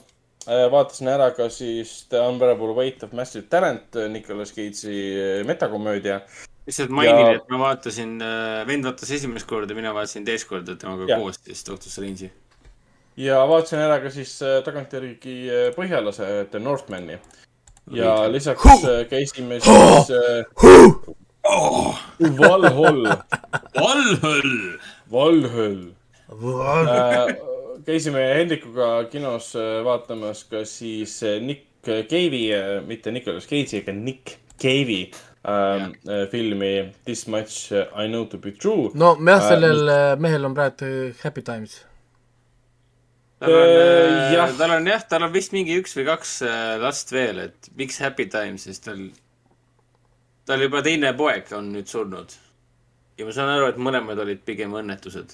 vaatasin 0.70 1.08
ära 1.08 1.30
ka 1.36 1.50
siis 1.52 2.06
The 2.08 2.20
Unbearable 2.28 2.74
Weight 2.74 3.02
of 3.02 3.12
Massive 3.12 3.46
Talent, 3.50 3.94
Nicolas 4.08 4.52
Cage'i 4.56 5.00
äh, 5.40 5.46
metakomöödia. 5.46 6.20
Lihtsalt 6.70 6.94
mainin 6.94 7.26
Ja-, 7.26 7.34
et 7.40 7.50
ma 7.50 7.58
vaatasin, 7.64 8.14
vend 8.68 8.86
vaatas 8.86 9.10
esimest 9.16 9.48
korda, 9.50 9.74
mina 9.76 9.92
vaatasin 9.96 10.24
teist 10.26 10.48
korda 10.48 10.76
temaga 10.78 11.18
koos 11.18 11.40
siis 11.44 11.64
Doctor 11.66 11.90
Strange'i. 11.92 12.30
ja 13.20 13.42
vaatasin 13.50 13.82
ära 13.82 13.98
ka 14.02 14.12
siis 14.14 14.36
äh, 14.46 14.60
tagantjärgi 14.66 15.36
äh, 15.50 15.70
põhjalase 15.76 16.28
The 16.50 16.62
Northmani. 16.62 17.18
ja 17.90 18.14
lisaks 18.30 18.84
äh, 18.84 19.02
käisime 19.10 19.60
siis 19.60 20.12
äh, 20.14 20.44
Valhall, 22.38 23.08
Valhall. 23.74 24.52
Valhall 25.10 26.88
äh,. 26.88 27.34
käisime 27.86 28.22
Hendrikuga 28.36 29.04
kinos 29.10 29.54
äh, 29.56 29.80
vaatamas 29.84 30.44
ka 30.44 30.64
siis 30.68 31.22
äh, 31.22 31.40
Nick 31.42 31.66
Cave'i, 31.82 32.52
mitte 32.86 33.10
Nicolas 33.10 33.46
Cage'i, 33.48 33.80
aga 33.80 33.92
Nick 33.96 34.36
Cave'i 34.60 35.08
äh, 35.44 35.86
äh, 36.08 36.26
filmi 36.30 36.92
This 37.04 37.26
much 37.26 37.72
I 37.72 38.06
know 38.08 38.24
to 38.26 38.38
be 38.38 38.52
true. 38.52 38.90
no 38.94 39.14
jah, 39.16 39.38
Äh, 39.40 39.48
sellel 39.48 39.88
äh, 39.88 40.16
mehel 40.20 40.44
on 40.44 40.54
praegu 40.54 41.14
happy 41.22 41.42
times. 41.42 41.84
tal 43.40 43.52
on 43.52 43.68
Äh,, 43.68 44.34
jah. 44.34 44.52
tal 44.58 44.70
on 44.76 44.86
jah, 44.86 45.02
tal 45.08 45.22
on 45.22 45.32
vist 45.32 45.52
mingi 45.56 45.78
üks 45.80 45.96
või 45.96 46.04
kaks 46.10 46.42
äh, 46.42 46.76
last 46.82 47.12
veel, 47.12 47.38
et 47.48 47.70
miks 47.76 47.98
Happy 48.04 48.26
Time, 48.28 48.58
sest 48.60 48.84
tal, 48.84 49.06
tal 50.46 50.60
juba 50.66 50.82
teine 50.84 51.14
poeg 51.16 51.48
on 51.56 51.72
nüüd 51.72 51.88
surnud. 51.88 52.34
ja 53.18 53.24
ma 53.28 53.32
saan 53.36 53.48
aru, 53.54 53.66
et 53.72 53.76
mõlemad 53.80 54.18
olid 54.20 54.44
pigem 54.44 54.72
õnnetused. 54.76 55.32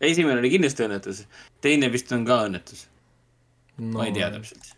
esimene 0.00 0.38
oli 0.42 0.50
kindlasti 0.50 0.82
õnnetus, 0.88 1.24
teine 1.60 1.88
vist 1.94 2.10
on 2.12 2.24
ka 2.26 2.42
õnnetus 2.48 2.86
no., 3.78 3.98
ma 3.98 4.06
ei 4.06 4.12
tea 4.18 4.30
täpselt. 4.34 4.74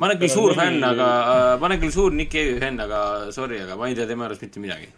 Ma 0.00 0.08
olen 0.08 0.20
küll 0.20 0.32
suur 0.32 0.54
fänn, 0.56 0.80
aga 0.86 1.06
äh, 1.20 1.54
ma 1.60 1.68
olen 1.68 1.80
küll 1.82 1.92
suur 1.92 2.14
Nick 2.16 2.32
Cave'i 2.32 2.56
fänn, 2.62 2.80
aga 2.80 3.00
sorry, 3.36 3.58
aga 3.60 3.76
ma 3.76 3.90
ei 3.90 3.96
tea 3.98 4.08
tema 4.08 4.24
arust 4.26 4.44
mitte 4.46 4.62
midagi. 4.62 4.88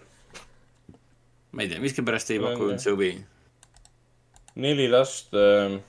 ma 1.53 1.65
ei 1.65 1.73
tea, 1.73 1.81
miskipärast 1.83 2.31
ei 2.31 2.39
paku 2.43 2.69
üldse 2.71 2.95
huvi. 2.95 3.17
neli 4.63 4.87
last 4.93 5.35
äh,. 5.35 5.81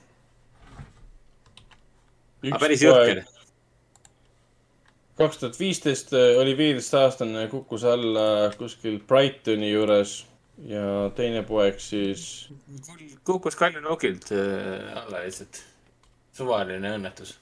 aga 2.50 2.60
päris 2.64 2.82
jõhker. 2.82 3.22
kaks 5.22 5.38
tuhat 5.44 5.60
viisteist 5.62 6.10
äh, 6.18 6.34
oli 6.42 6.56
viieteistaastane, 6.58 7.46
kukkus 7.54 7.86
alla 7.86 8.50
kuskil 8.58 8.98
Brightoni 8.98 9.70
juures 9.70 10.24
ja 10.66 11.06
teine 11.14 11.46
poeg 11.46 11.78
siis 11.82 12.48
kukkus 13.22 13.54
Kaljunokilt 13.62 14.34
äh, 14.34 14.90
alla 15.04 15.22
lihtsalt. 15.22 15.62
suvaline 16.34 16.96
õnnetus. 16.98 17.38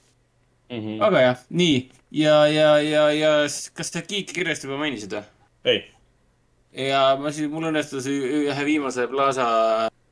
mm. 0.73 0.81
-hmm. 0.81 1.05
aga 1.05 1.21
jah, 1.21 1.47
nii 1.51 1.79
ja, 2.11 2.47
ja, 2.47 2.69
ja, 2.81 3.07
ja 3.13 3.33
kas 3.77 3.93
sa 3.93 4.03
kiikkirjast 4.03 4.65
juba 4.65 4.79
mainisid 4.81 5.15
või? 5.17 5.25
ei, 5.65 5.85
ja 6.89 7.05
ma 7.21 7.33
siis, 7.33 7.51
mul 7.53 7.71
õnnestus 7.71 8.09
ühe 8.09 8.65
viimase 8.69 9.07
Plaza, 9.09 9.47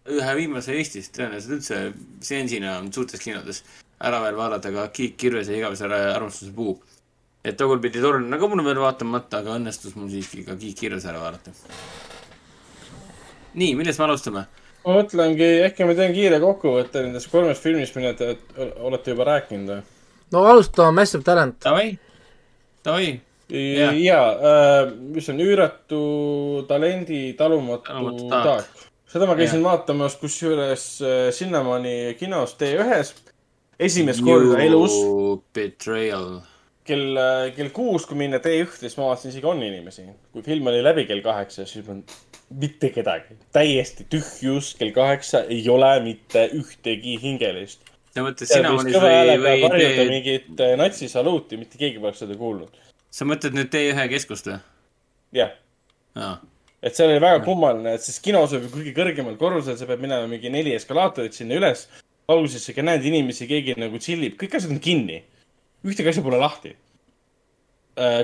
ühe 0.08 0.36
viimase 0.36 0.76
Eestis 0.76 1.10
tõenäoliselt 1.16 1.58
üldse 1.58 1.80
seansina 2.24 2.78
suurtes 2.92 3.22
kinodes 3.24 3.64
ära 4.00 4.22
veel 4.24 4.38
vaadata 4.38 4.72
ka 4.72 4.86
Kiik 4.96 5.18
Kirvese 5.20 5.56
igavese 5.56 5.84
ära- 5.88 6.14
armastuse 6.14 6.52
puu. 6.56 6.78
et 7.44 7.56
tookord 7.56 7.80
pidi 7.82 8.00
Torn 8.00 8.30
ka 8.30 8.48
mul 8.48 8.64
veel 8.64 8.80
vaatamata, 8.80 9.38
aga 9.40 9.56
õnnestus 9.56 9.96
mul 9.96 10.08
siiski 10.12 10.44
ka 10.44 10.56
Kiik 10.56 10.76
Kirvese 10.76 11.08
ära 11.08 11.20
vaadata. 11.20 11.52
nii, 13.54 13.74
millest 13.74 13.98
me 13.98 14.04
alustame? 14.04 14.46
ma 14.84 14.96
mõtlengi, 14.96 15.48
äkki 15.68 15.84
ma 15.84 15.94
teen 15.94 16.12
kiire 16.16 16.40
kokkuvõtte 16.40 17.02
nendest 17.04 17.28
kolmest 17.30 17.62
filmist, 17.62 17.96
mida 17.96 18.14
te 18.14 18.36
olete 18.80 19.12
juba 19.12 19.24
rääkinud 19.34 19.74
või? 19.74 19.82
No 20.32 20.44
alustame 20.46 20.92
Massive 21.00 21.24
Talent. 21.26 21.58
Davai, 21.64 21.98
davai, 22.84 23.20
Jah. 23.50 23.96
ja 23.98 24.20
äh,, 24.30 24.92
mis 24.94 25.26
on 25.32 25.40
üüratu 25.42 26.02
talendi 26.68 27.32
talumatu 27.38 27.88
Talumatu 27.88 28.28
taak. 28.30 28.44
taak. 28.44 28.86
seda 29.10 29.26
ma 29.26 29.34
käisin 29.34 29.64
vaatamas, 29.64 30.14
kusjuures 30.20 30.84
äh, 31.02 31.18
sinnamaani 31.34 32.14
kinos 32.20 32.54
T1-s. 32.60 33.14
esimest 33.80 34.22
korda 34.22 34.60
elus 34.62 34.94
Betrayal. 35.54 36.40
kell, 36.86 37.18
kell 37.56 37.74
kuus, 37.74 38.06
kui 38.06 38.16
minna 38.22 38.38
T1-e, 38.38 38.84
siis 38.84 38.94
ma 38.98 39.10
vaatasin 39.10 39.34
isegi 39.34 39.46
on 39.50 39.62
inimesi. 39.66 40.06
kui 40.32 40.46
film 40.46 40.70
oli 40.70 40.84
läbi 40.86 41.08
kell 41.10 41.22
kaheksa, 41.26 41.66
siis 41.66 41.86
ma 41.90 41.98
mitte 42.50 42.90
kedagi, 42.94 43.34
täiesti 43.54 44.06
tühjus, 44.10 44.76
kell 44.78 44.94
kaheksa 44.94 45.44
ei 45.50 45.62
ole 45.70 45.92
mitte 46.06 46.48
ühtegi 46.54 47.18
hingelist. 47.22 47.82
Sa 48.14 48.24
mõtled 48.26 48.50
seal 48.50 48.64
sina 48.64 48.72
võis 48.74 48.96
või, 48.98 49.34
või 49.44 49.70
tee- 49.78 50.06
mingit 50.10 50.62
äh, 50.62 50.74
natsisaluuti, 50.80 51.58
mitte 51.60 51.78
keegi 51.78 52.02
poleks 52.02 52.22
seda 52.24 52.36
kuulnud. 52.38 52.74
sa 53.10 53.26
mõtled 53.28 53.56
nüüd 53.56 53.70
T1 53.72 54.08
keskust 54.10 54.50
või? 54.50 54.58
jah, 55.36 55.54
aa, 56.18 56.36
et 56.82 56.96
seal 56.96 57.12
oli 57.12 57.22
väga 57.22 57.42
kummaline, 57.46 57.94
et 57.94 58.04
siis 58.04 58.20
kinos 58.24 58.54
oli 58.56 58.70
kõige 58.72 58.94
kõrgemal 58.96 59.38
korrusel, 59.40 59.78
sa 59.78 59.88
pead 59.88 60.02
minema 60.02 60.26
mingi 60.30 60.50
neli 60.50 60.74
eskalaatorit 60.74 61.36
sinna 61.36 61.58
üles. 61.60 61.88
alguses 62.30 62.62
sa 62.62 62.82
näed 62.82 63.04
inimesi, 63.04 63.46
keegi 63.50 63.74
nagu 63.78 63.98
tšillib, 63.98 64.36
kõik 64.38 64.54
asjad 64.56 64.70
on 64.74 64.80
kinni. 64.82 65.22
ühtegi 65.86 66.08
asja 66.08 66.22
pole 66.22 66.38
lahti. 66.38 66.76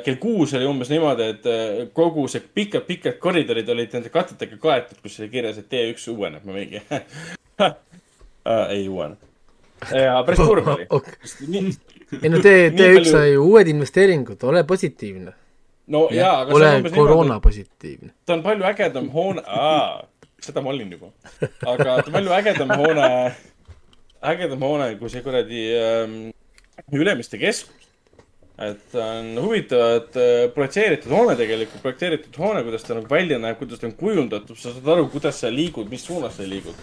kell 0.05 0.17
kuus 0.17 0.55
oli 0.55 0.67
umbes 0.67 0.89
niimoodi, 0.89 1.23
et 1.23 1.47
äh, 1.47 1.89
kogu 1.93 2.27
see 2.29 2.41
pikad-pikad 2.41 3.19
koridorid 3.19 3.69
olid 3.69 3.93
nende 3.93 4.11
katetega 4.11 4.57
kaetud, 4.57 4.99
kus 5.03 5.21
oli 5.21 5.29
kirjas, 5.29 5.59
et 5.59 5.69
T1 5.71 6.11
uueneb, 6.11 6.45
ma 6.45 6.53
mingi 6.53 6.83
ei 8.75 8.89
uuene. 8.89 9.17
Ja 9.93 10.21
päris 10.27 10.41
kurb 10.41 10.69
oli. 10.75 10.87
ei 12.23 12.31
no 12.31 12.41
tee, 12.43 12.71
tee 12.71 12.93
üks 12.95 13.11
palju- 13.11 13.13
sai 13.13 13.35
uued 13.41 13.71
investeeringud, 13.73 14.45
ole 14.49 14.65
positiivne. 14.69 15.33
no 15.93 16.07
jaa, 16.15 16.43
aga 16.45 16.59
see 16.61 16.71
ole 16.83 16.95
koroona 16.95 17.41
positiivne. 17.41 18.13
ta 18.27 18.37
on 18.39 18.45
palju 18.47 18.67
ägedam 18.71 19.11
hoone, 19.15 19.43
seda 20.43 20.63
ma 20.63 20.73
olin 20.75 20.93
juba, 20.97 21.13
aga 21.67 21.85
ta 21.85 22.07
on 22.07 22.13
palju 22.19 22.37
ägedam 22.39 22.75
hoone, 22.81 23.09
ägedam 24.35 24.69
hoone 24.69 24.93
kui 25.01 25.13
see 25.13 25.25
kuradi 25.27 25.67
ähm, 25.81 26.17
Ülemiste 26.93 27.39
keskus. 27.39 27.83
et 28.57 28.95
on 28.97 29.35
huvitavalt 29.43 30.15
äh, 30.17 30.47
projitseeritud 30.55 31.13
hoone 31.13 31.35
tegelikult, 31.37 31.83
projekteeritud 31.83 32.39
hoone, 32.41 32.63
kuidas 32.65 32.87
ta 32.87 32.95
nagu 32.97 33.11
välja 33.11 33.37
näeb, 33.39 33.59
kuidas 33.61 33.83
ta 33.83 33.91
on 33.91 33.93
kujundatud, 33.99 34.57
sa 34.57 34.73
saad 34.73 34.89
aru, 34.95 35.11
kuidas 35.13 35.43
sa 35.43 35.51
liigud, 35.53 35.91
mis 35.93 36.07
suunas 36.07 36.39
sa 36.39 36.47
liigud. 36.49 36.79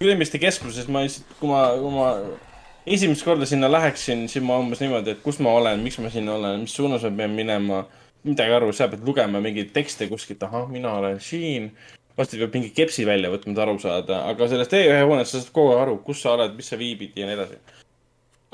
Ülemiste 0.00 0.38
keskuses 0.38 0.86
ma 0.88 1.02
lihtsalt, 1.02 1.32
kui 1.40 1.50
ma, 1.50 1.62
kui 1.74 1.90
ma 1.90 2.10
esimest 2.94 3.24
korda 3.26 3.46
sinna 3.46 3.70
läheksin, 3.72 4.26
siis 4.30 4.44
ma 4.44 4.58
umbes 4.62 4.82
niimoodi, 4.82 5.14
et 5.14 5.22
kus 5.24 5.40
ma 5.44 5.52
olen, 5.58 5.80
miks 5.84 5.98
ma 6.02 6.10
siin 6.12 6.28
olen, 6.30 6.64
mis 6.64 6.74
suunas 6.76 7.04
ma 7.06 7.14
pean 7.22 7.34
minema. 7.36 7.86
midagi 8.26 8.52
aru, 8.52 8.72
sa 8.74 8.88
pead 8.90 9.04
lugema 9.06 9.38
mingeid 9.40 9.70
tekste 9.72 10.08
kuskilt, 10.10 10.42
ahah, 10.42 10.66
mina 10.68 10.92
olen 10.98 11.20
siin. 11.22 11.70
varsti 12.18 12.38
peab 12.40 12.54
mingi 12.54 12.70
kepsi 12.74 13.06
välja 13.06 13.30
võtma, 13.30 13.52
et 13.54 13.60
aru 13.62 13.76
saada, 13.78 14.24
aga 14.26 14.48
sellest 14.50 14.72
E1 14.74 15.04
hoonest 15.06 15.32
sa 15.32 15.40
saad 15.40 15.52
kogu 15.54 15.70
aeg 15.72 15.82
aru, 15.84 15.96
kus 16.02 16.22
sa 16.22 16.32
oled, 16.34 16.56
mis 16.58 16.66
sa 16.66 16.78
viibid 16.78 17.14
ja 17.16 17.28
nii 17.28 17.36
edasi. 17.38 17.58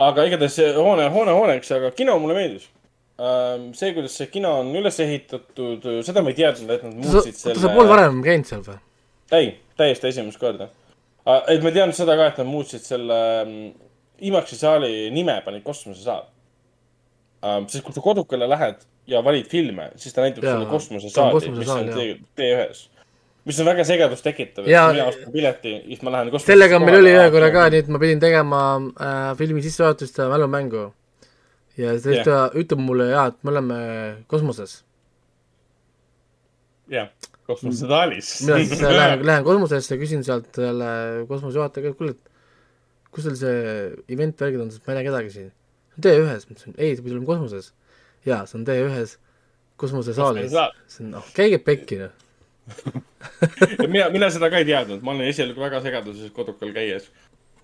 aga 0.09 0.27
igatahes 0.29 0.59
hoone, 0.77 1.09
hoone 1.15 1.37
hooneks, 1.39 1.73
aga 1.79 1.91
kino 1.97 2.19
mulle 2.21 2.37
meeldis. 2.37 2.69
see, 3.73 3.93
kuidas 3.97 4.17
see 4.21 4.29
kino 4.33 4.53
on 4.61 4.73
üles 4.77 5.01
ehitatud, 5.01 5.89
seda 6.05 6.23
ma 6.23 6.33
ei 6.33 6.41
teadnud, 6.43 6.71
et 6.77 6.85
nad 6.85 6.97
muutsid 7.01 7.41
oota, 7.41 7.61
sa 7.61 7.73
pole 7.73 7.89
varem 7.89 8.21
käinud 8.27 8.51
seal 8.51 8.65
või? 8.69 8.81
ei, 9.33 9.53
täiesti 9.81 10.13
esimest 10.13 10.41
korda. 10.41 10.69
Et 11.27 11.63
ma 11.65 11.71
tean 11.73 11.93
seda 11.97 12.17
ka, 12.21 12.31
et 12.33 12.39
nad 12.43 12.49
muutsid 12.49 12.85
selle 12.85 13.19
mm, 13.45 13.69
IMAX-i 14.29 14.57
saali 14.61 15.11
nime, 15.11 15.39
panid 15.45 15.63
kosmosesaal. 15.65 16.27
sest 17.69 17.85
kui 17.85 17.93
sa 17.93 18.01
kodukale 18.01 18.49
lähed 18.49 18.85
ja 19.07 19.21
valid 19.25 19.49
filme, 19.53 19.91
siis 20.01 20.15
ta 20.15 20.23
näitab 20.25 20.45
Jaa, 20.45 20.55
sulle 20.55 20.65
on 20.65 20.71
kosmosesaali, 20.71 21.35
mis 21.35 21.45
kosmosesaal, 21.45 21.89
on 21.89 21.89
T- 21.95 22.41
T1-s. 22.41 22.91
mis 23.45 23.59
on 23.61 23.67
väga 23.69 23.85
segadust 23.85 24.25
tekitav, 24.25 24.65
et 24.65 24.93
mina 24.95 25.07
ostan 25.11 25.33
pileti, 25.33 25.75
siis 25.89 26.03
ma 26.03 26.13
lähen 26.15 26.31
kosmosesse. 26.33 26.53
sellega 26.53 26.79
meil 26.81 26.99
oli 27.03 27.13
ühe 27.13 27.27
korra 27.35 27.51
ka, 27.53 27.67
nii 27.73 27.83
et 27.85 27.91
ma 27.93 28.01
pidin 28.01 28.23
tegema 28.23 28.61
äh, 28.81 29.35
filmi 29.37 29.63
sissejuhatust 29.65 30.19
ja 30.19 30.29
mälumängu. 30.33 30.87
ja 31.77 31.99
siis 31.99 32.23
Jah. 32.23 32.25
ta 32.25 32.41
ütleb 32.55 32.81
mulle 32.81 33.11
jaa, 33.11 33.27
et 33.33 33.37
me 33.43 33.53
oleme 33.53 33.77
kosmoses. 34.27 34.79
jah, 36.89 37.09
kosmosesaalis. 37.49 38.31
mina 38.47 38.61
siis 38.63 38.83
äh, 38.83 38.95
lähen, 38.97 39.25
lähen 39.31 39.45
kosmosesse, 39.47 39.99
küsin 40.01 40.25
sealt 40.27 40.51
selle 40.57 40.89
kosmosejuhataja 41.31 41.89
käest, 41.89 41.99
kuule, 42.01 42.17
et 42.17 43.13
kus 43.15 43.29
teil 43.29 43.39
see 43.39 43.59
event 44.17 44.41
värgid 44.41 44.65
on, 44.65 44.73
sest 44.75 44.87
ma 44.87 44.95
ei 44.95 45.01
näe 45.01 45.09
kedagi 45.09 45.33
siin. 45.35 45.51
T1-s, 45.95 46.49
ma 46.49 46.57
ütlesin, 46.57 46.77
ei, 46.79 46.95
see 46.97 47.05
pidi 47.05 47.15
olema 47.15 47.31
kosmoses. 47.31 47.73
jaa, 48.27 48.43
see 48.51 48.59
on 48.59 48.67
T1-s 48.69 49.19
kosmosesaalis. 49.81 50.55
noh, 51.07 51.33
käige 51.37 51.61
pekki, 51.63 52.01
noh. 52.03 52.21
mina, 53.93 54.09
mina 54.11 54.31
seda 54.33 54.49
ka 54.51 54.63
ei 54.63 54.67
teadnud, 54.69 55.03
ma 55.05 55.13
olen 55.13 55.29
esialgu 55.29 55.61
väga 55.61 55.83
segaduses 55.85 56.33
kodukal 56.35 56.73
käies. 56.77 57.11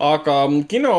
Aga 0.01 0.35
kino, 0.71 0.95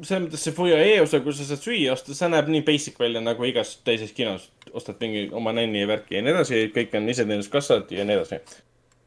selles 0.00 0.26
mõttes 0.26 0.46
see 0.46 0.54
Foyer 0.56 1.02
osa, 1.02 1.20
kus 1.24 1.38
sa 1.40 1.50
saad 1.50 1.64
süüa 1.64 1.92
osta, 1.92 2.16
see 2.16 2.30
näeb 2.32 2.48
nii 2.52 2.64
basic 2.66 2.98
välja 3.00 3.20
nagu 3.20 3.44
igas 3.44 3.76
teises 3.84 4.14
kinos. 4.16 4.50
ostad 4.72 4.96
mingi 5.00 5.26
oma 5.36 5.52
nänni 5.52 5.82
ja 5.82 5.88
värki 5.90 6.16
ja 6.16 6.22
nii 6.24 6.32
edasi, 6.32 6.60
kõik 6.72 6.94
on 6.96 7.08
iseteeninduskassad 7.12 7.90
ja 7.92 8.04
nii 8.08 8.16
edasi 8.16 8.38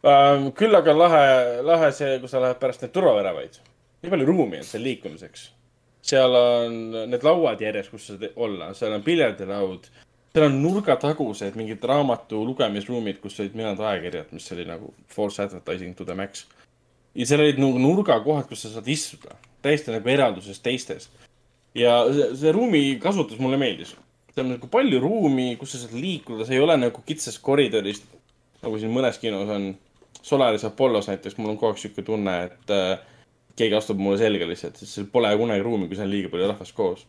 um,. 0.05 0.51
küll 0.53 0.77
aga 0.77 0.93
lahe, 0.93 1.25
lahe 1.65 1.91
see, 1.91 2.19
kui 2.21 2.29
sa 2.29 2.41
lähed 2.43 2.59
pärast 2.61 2.85
neid 2.85 2.93
turvaväravaid. 2.93 3.57
nii 4.03 4.13
palju 4.13 4.27
ruumi 4.29 4.61
on 4.61 4.67
seal 4.67 4.85
liikumiseks. 4.85 5.49
seal 6.05 6.37
on 6.37 6.75
need 7.09 7.25
lauad 7.25 7.61
järjest, 7.61 7.91
kus 7.91 8.11
sa 8.11 8.19
olla, 8.35 8.73
seal 8.77 8.93
on 8.93 9.03
piljardilaud 9.03 9.89
seal 10.35 10.49
on 10.49 10.61
nurgatagused 10.61 11.55
mingid 11.55 11.83
raamatu 11.87 12.41
lugemisruumid, 12.45 13.21
kus 13.23 13.39
olid 13.39 13.55
mõned 13.55 13.79
ajakirjad, 13.79 14.33
mis 14.35 14.51
oli 14.51 14.65
nagu 14.67 14.91
false 15.07 15.41
advertising 15.41 15.95
to 15.95 16.05
the 16.05 16.15
max. 16.15 16.43
Ja 17.15 17.27
seal 17.27 17.43
olid 17.45 17.61
nagu 17.61 17.79
nurgakohad, 17.81 18.47
kus 18.49 18.65
sa 18.65 18.73
saad 18.73 18.89
istuda, 18.91 19.37
täiesti 19.65 19.93
nagu 19.93 20.11
eralduses 20.11 20.59
teistest. 20.63 21.09
ja 21.75 21.97
see, 22.11 22.29
see 22.39 22.51
ruumi 22.55 22.83
kasutus 23.01 23.39
mulle 23.39 23.59
meeldis. 23.61 23.95
seal 24.33 24.45
on 24.45 24.53
nagu 24.57 24.69
palju 24.71 24.99
ruumi, 25.03 25.55
kus 25.59 25.75
sa 25.75 25.83
saad 25.85 25.95
liikuda, 25.99 26.45
see 26.45 26.59
ei 26.59 26.63
ole 26.63 26.77
nagu 26.77 27.01
kitsas 27.07 27.39
koridoris, 27.39 28.03
nagu 28.63 28.79
siin 28.79 28.93
mõnes 28.93 29.19
kinos 29.21 29.49
on. 29.49 29.73
Solaris 30.25 30.63
Apollos 30.65 31.05
näiteks, 31.05 31.35
mul 31.37 31.51
on 31.51 31.57
kogu 31.59 31.75
aeg 31.75 31.77
sihuke 31.77 32.01
tunne, 32.01 32.31
et 32.47 32.71
äh, 32.73 32.95
keegi 33.59 33.75
astub 33.77 33.99
mulle 34.01 34.17
selga 34.17 34.47
lihtsalt, 34.49 34.79
sest 34.79 34.95
seal 34.97 35.09
pole 35.11 35.29
kunagi 35.37 35.61
ruumi, 35.61 35.85
kui 35.85 35.99
seal 35.99 36.07
on 36.07 36.15
liiga 36.15 36.31
palju 36.31 36.47
rahvast 36.49 36.73
koos. 36.73 37.03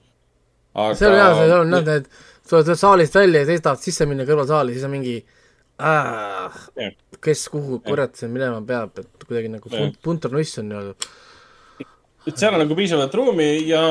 aga. 0.74 0.98
see 0.98 1.08
on 1.08 1.16
hea, 1.16 1.30
see 1.38 1.54
on, 1.56 1.70
noh, 1.72 1.84
need 1.86 2.10
sa 2.46 2.58
oled 2.58 2.78
saalist 2.78 3.14
välja 3.16 3.42
ja 3.42 3.48
siis 3.48 3.64
tahad 3.64 3.82
sisse 3.82 4.06
minna 4.06 4.26
kõrvalsaali, 4.28 4.74
siis 4.76 4.84
on 4.86 4.92
mingi 4.94 5.16
äh, 5.80 6.92
kes 7.20 7.48
kuhu 7.52 7.80
kurat 7.84 8.16
see 8.16 8.30
minema 8.32 8.62
peab, 8.66 8.98
et 9.02 9.26
kuidagi 9.26 9.50
nagu 9.52 9.70
punt, 9.72 10.00
punternuss 10.02 10.58
on 10.62 10.70
nii-öelda. 10.70 11.10
et 12.26 12.36
seal 12.36 12.56
on 12.56 12.64
nagu 12.64 12.78
piisavalt 12.78 13.14
ruumi 13.14 13.50
ja 13.68 13.82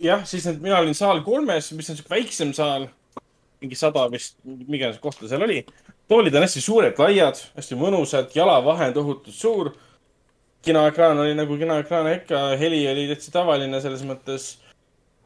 jah, 0.00 0.24
siis 0.28 0.46
need, 0.46 0.60
mina 0.62 0.78
olin 0.82 0.96
saal 0.96 1.22
kolmes, 1.26 1.72
mis 1.76 1.90
on 1.90 1.98
siuke 1.98 2.12
väiksem 2.12 2.52
saal, 2.56 2.88
mingi 3.62 3.78
sada 3.78 4.06
vist, 4.12 4.38
mis 4.44 4.78
iganes 4.78 5.00
kohta 5.02 5.28
seal 5.30 5.42
oli. 5.46 5.62
toolid 6.08 6.36
on 6.36 6.46
hästi 6.46 6.62
suured, 6.64 7.00
laiad, 7.00 7.40
hästi 7.56 7.78
mõnusad, 7.78 8.32
jalavahe 8.36 8.90
on 8.90 8.96
tohutult 8.96 9.34
suur. 9.34 9.74
kinoekraan 10.62 11.18
oli 11.18 11.34
nagu 11.38 11.56
kinoekraan 11.56 12.12
ikka, 12.12 12.56
heli 12.58 12.82
oli 12.90 13.06
täitsa 13.08 13.32
tavaline 13.32 13.80
selles 13.80 14.02
mõttes 14.04 14.56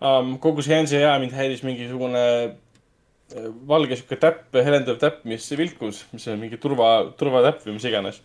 um,. 0.00 0.38
kogu 0.38 0.62
see 0.62 1.00
jää 1.00 1.18
mind 1.18 1.32
häiris 1.32 1.62
mingisugune 1.62 2.56
valge 3.68 3.96
sihuke 3.96 4.18
täpp, 4.20 4.54
helendav 4.56 4.98
täpp, 5.00 5.24
mis 5.28 5.46
vilkus, 5.58 6.02
mis 6.12 6.26
on 6.30 6.40
mingi 6.40 6.58
turva, 6.60 6.92
turvatäpp 7.18 7.66
või 7.66 7.76
mis 7.78 7.88
iganes. 7.88 8.22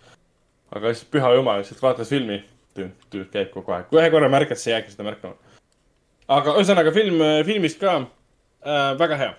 aga 0.72 0.92
lihtsalt 0.92 1.12
püha 1.12 1.34
jumal, 1.36 1.62
lihtsalt 1.62 1.82
vaatad 1.82 2.10
filmi, 2.10 2.42
tüüd 2.76 3.30
käib 3.32 3.52
kogu 3.54 3.72
aeg. 3.72 3.88
kui 3.90 4.02
ühe 4.02 4.10
korra 4.12 4.30
märkad, 4.30 4.60
sa 4.60 4.70
ei 4.70 4.74
jäägi 4.76 4.96
seda 4.96 5.08
märkama. 5.08 5.36
aga 6.28 6.56
ühesõnaga 6.60 6.94
film, 6.94 7.22
filmist 7.46 7.80
ka 7.80 7.94
äh, 8.00 8.98
väga 9.00 9.20
hea. 9.22 9.36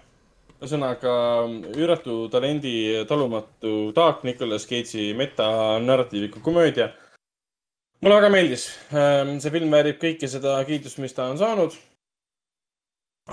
ühesõnaga 0.61 1.12
üüratu 1.77 2.28
talendi 2.32 3.05
talumatu 3.09 3.93
taak 3.95 4.24
Nicolas 4.24 4.66
Cage'i 4.66 5.12
metanarratiivika 5.15 6.40
komöödia. 6.40 6.89
mulle 8.01 8.15
väga 8.15 8.28
meeldis. 8.31 8.70
Ähm, 8.93 9.39
see 9.40 9.51
film 9.51 9.70
väärib 9.70 10.01
kõike 10.01 10.28
seda 10.28 10.59
kiitust, 10.65 10.99
mis 10.99 11.12
ta 11.12 11.28
on 11.28 11.39
saanud 11.39 11.77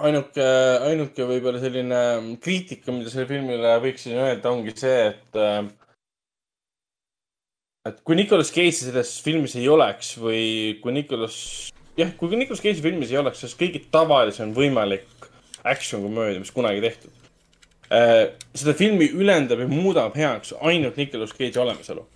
ainuke, 0.04 0.46
ainuke 0.90 1.26
võib-olla 1.30 1.62
selline 1.62 2.00
kriitika, 2.44 2.92
mida 2.92 3.12
sellele 3.12 3.30
filmile 3.32 3.74
võiksin 3.84 4.20
öelda, 4.20 4.52
ongi 4.52 4.74
see, 4.76 5.02
et 5.12 5.40
äh, 5.40 5.68
et 7.86 8.02
kui 8.04 8.18
Nicolas 8.18 8.50
Cage'i 8.54 8.74
selles 8.74 9.14
filmis 9.24 9.56
ei 9.60 9.68
oleks 9.70 10.16
või 10.18 10.78
kui 10.82 10.96
Nicolas, 10.96 11.36
jah, 12.00 12.12
kui 12.18 12.34
Nicolas 12.34 12.64
Cage'i 12.64 12.82
filmis 12.82 13.14
ei 13.14 13.22
oleks, 13.22 13.44
siis 13.44 13.54
kõige 13.60 13.84
tavalisem 13.94 14.56
võimalik 14.56 15.30
action 15.66 16.04
komöödia, 16.04 16.42
mis 16.42 16.54
kunagi 16.54 16.82
tehtud. 16.84 17.14
Äh, 17.94 18.34
seda 18.58 18.74
filmi 18.78 19.08
ülendab 19.14 19.62
ja 19.62 19.70
muudab 19.70 20.18
heaks 20.18 20.56
ainult 20.66 20.98
Nicolas 20.98 21.34
Cage'i 21.38 21.62
olemasolu. 21.62 22.08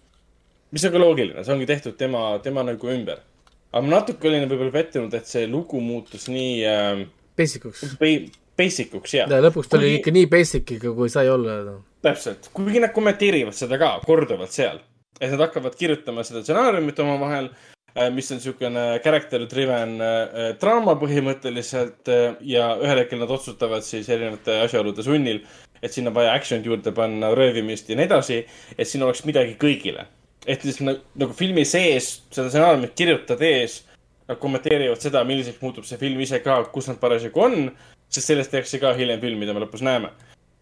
mis 0.72 0.84
on 0.86 0.92
ka 0.94 1.00
loogiline, 1.02 1.42
see 1.42 1.54
ongi 1.54 1.66
tehtud 1.66 1.96
tema, 1.98 2.40
tema 2.46 2.62
nagu 2.66 2.90
ümber. 2.90 3.24
aga 3.72 3.86
ma 3.86 4.00
natuke 4.00 4.28
olin 4.28 4.50
võib-olla 4.50 4.74
pettunud, 4.74 5.14
et 5.14 5.30
see 5.30 5.48
lugu 5.48 5.82
muutus 5.82 6.28
nii 6.30 6.66
äh, 6.66 7.06
Basic 7.40 7.66
uks. 7.70 7.86
Basic 8.60 8.94
uks, 8.98 9.16
jah. 9.16 9.32
ja 9.32 9.40
lõpuks 9.44 9.72
ta 9.72 9.80
oli 9.80 9.96
ikka 10.00 10.12
nii 10.12 10.28
basic 10.32 10.76
ikka, 10.76 10.92
kui 10.98 11.12
sai 11.12 11.30
olla 11.32 11.62
no.. 11.64 11.78
täpselt, 12.04 12.50
kuigi 12.56 12.82
nad 12.84 12.92
kommenteerivad 12.96 13.56
seda 13.56 13.80
ka 13.80 13.94
korduvalt 14.04 14.52
seal, 14.52 14.82
et 15.20 15.32
nad 15.32 15.46
hakkavad 15.46 15.78
kirjutama 15.80 16.26
seda 16.28 16.42
stsenaariumit 16.44 17.00
omavahel, 17.00 17.48
äh, 17.94 18.10
mis 18.12 18.28
on 18.34 18.42
niisugune 18.42 18.84
character 19.06 19.46
driven 19.48 19.96
äh, 20.04 20.52
draama 20.60 20.98
põhimõtteliselt 21.00 22.12
äh, 22.12 22.36
ja 22.52 22.74
ühel 22.82 23.04
hetkel 23.06 23.24
nad 23.24 23.32
otsustavad 23.32 23.88
siis 23.88 24.12
erinevate 24.12 24.60
asjaolude 24.66 25.08
sunnil, 25.08 25.40
et 25.80 25.96
sinna 25.96 26.12
vaja 26.12 26.36
action'it 26.36 26.68
juurde 26.68 26.92
panna, 26.96 27.32
röövimist 27.40 27.88
ja 27.88 27.96
nii 27.96 28.10
edasi, 28.10 28.42
et 28.76 28.92
siin 28.92 29.08
oleks 29.08 29.24
midagi 29.30 29.56
kõigile. 29.62 30.10
et 30.48 30.62
siis 30.64 30.82
nagu, 30.84 31.00
nagu 31.20 31.36
filmi 31.36 31.64
sees 31.68 32.18
seda 32.28 32.50
stsenaariumit 32.52 32.92
kirjutades 32.98 33.86
nad 34.30 34.38
kommenteerivad 34.38 35.02
seda, 35.02 35.24
milliseks 35.26 35.62
muutub 35.64 35.88
see 35.90 35.98
film 35.98 36.20
ise 36.22 36.38
ka, 36.46 36.60
kus 36.74 36.90
nad 36.92 37.00
parasjagu 37.02 37.42
on, 37.42 37.72
sest 38.14 38.30
sellest 38.30 38.54
tehakse 38.54 38.80
ka 38.82 38.94
hiljem 38.98 39.22
film, 39.24 39.42
mida 39.42 39.56
me 39.56 39.64
lõpus 39.64 39.82
näeme. 39.86 40.12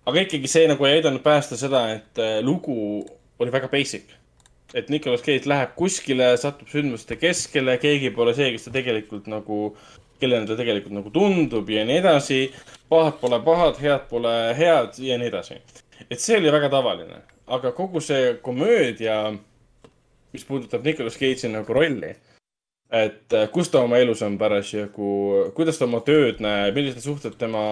aga 0.07 0.22
ikkagi 0.23 0.48
see 0.48 0.68
nagu 0.72 0.85
ei 0.88 1.02
aidanud 1.02 1.19
päästa 1.23 1.57
seda, 1.60 1.81
et 1.98 2.22
äh, 2.23 2.38
lugu 2.41 3.03
oli 3.39 3.52
väga 3.52 3.68
basic. 3.68 4.14
et 4.73 4.89
Nicolas 4.89 5.22
Cage 5.23 5.48
läheb 5.48 5.76
kuskile, 5.76 6.30
satub 6.38 6.68
sündmuste 6.68 7.15
keskele, 7.15 7.77
keegi 7.80 8.11
pole 8.15 8.34
see, 8.35 8.52
kes 8.56 8.68
ta 8.68 8.72
tegelikult 8.72 9.27
nagu, 9.31 9.76
kellena 10.19 10.48
ta 10.48 10.56
tegelikult 10.60 10.95
nagu 10.95 11.11
tundub 11.11 11.69
ja 11.69 11.84
nii 11.85 11.99
edasi. 12.03 12.39
pahad 12.89 13.19
pole 13.19 13.41
pahad, 13.44 13.81
head 13.84 14.07
pole 14.10 14.34
head 14.56 14.95
ja 15.03 15.19
nii 15.19 15.27
edasi. 15.27 15.60
et 16.10 16.23
see 16.23 16.39
oli 16.39 16.56
väga 16.56 16.72
tavaline, 16.72 17.19
aga 17.48 17.72
kogu 17.76 17.99
see 17.99 18.38
komöödia, 18.41 19.35
mis 20.31 20.48
puudutab 20.48 20.88
Nicolas 20.88 21.19
Cage'i 21.19 21.52
nagu 21.52 21.73
rolli 21.73 22.15
et 22.88 23.34
äh, 23.35 23.49
kus 23.51 23.68
ta 23.72 23.81
oma 23.84 23.99
elus 23.99 24.22
on 24.23 24.38
parasjagu, 24.39 25.51
kuidas 25.55 25.80
ta 25.80 25.85
oma 25.88 25.99
tööd 26.07 26.39
näeb, 26.43 26.76
millised 26.77 27.03
suhted 27.03 27.35
tema 27.39 27.64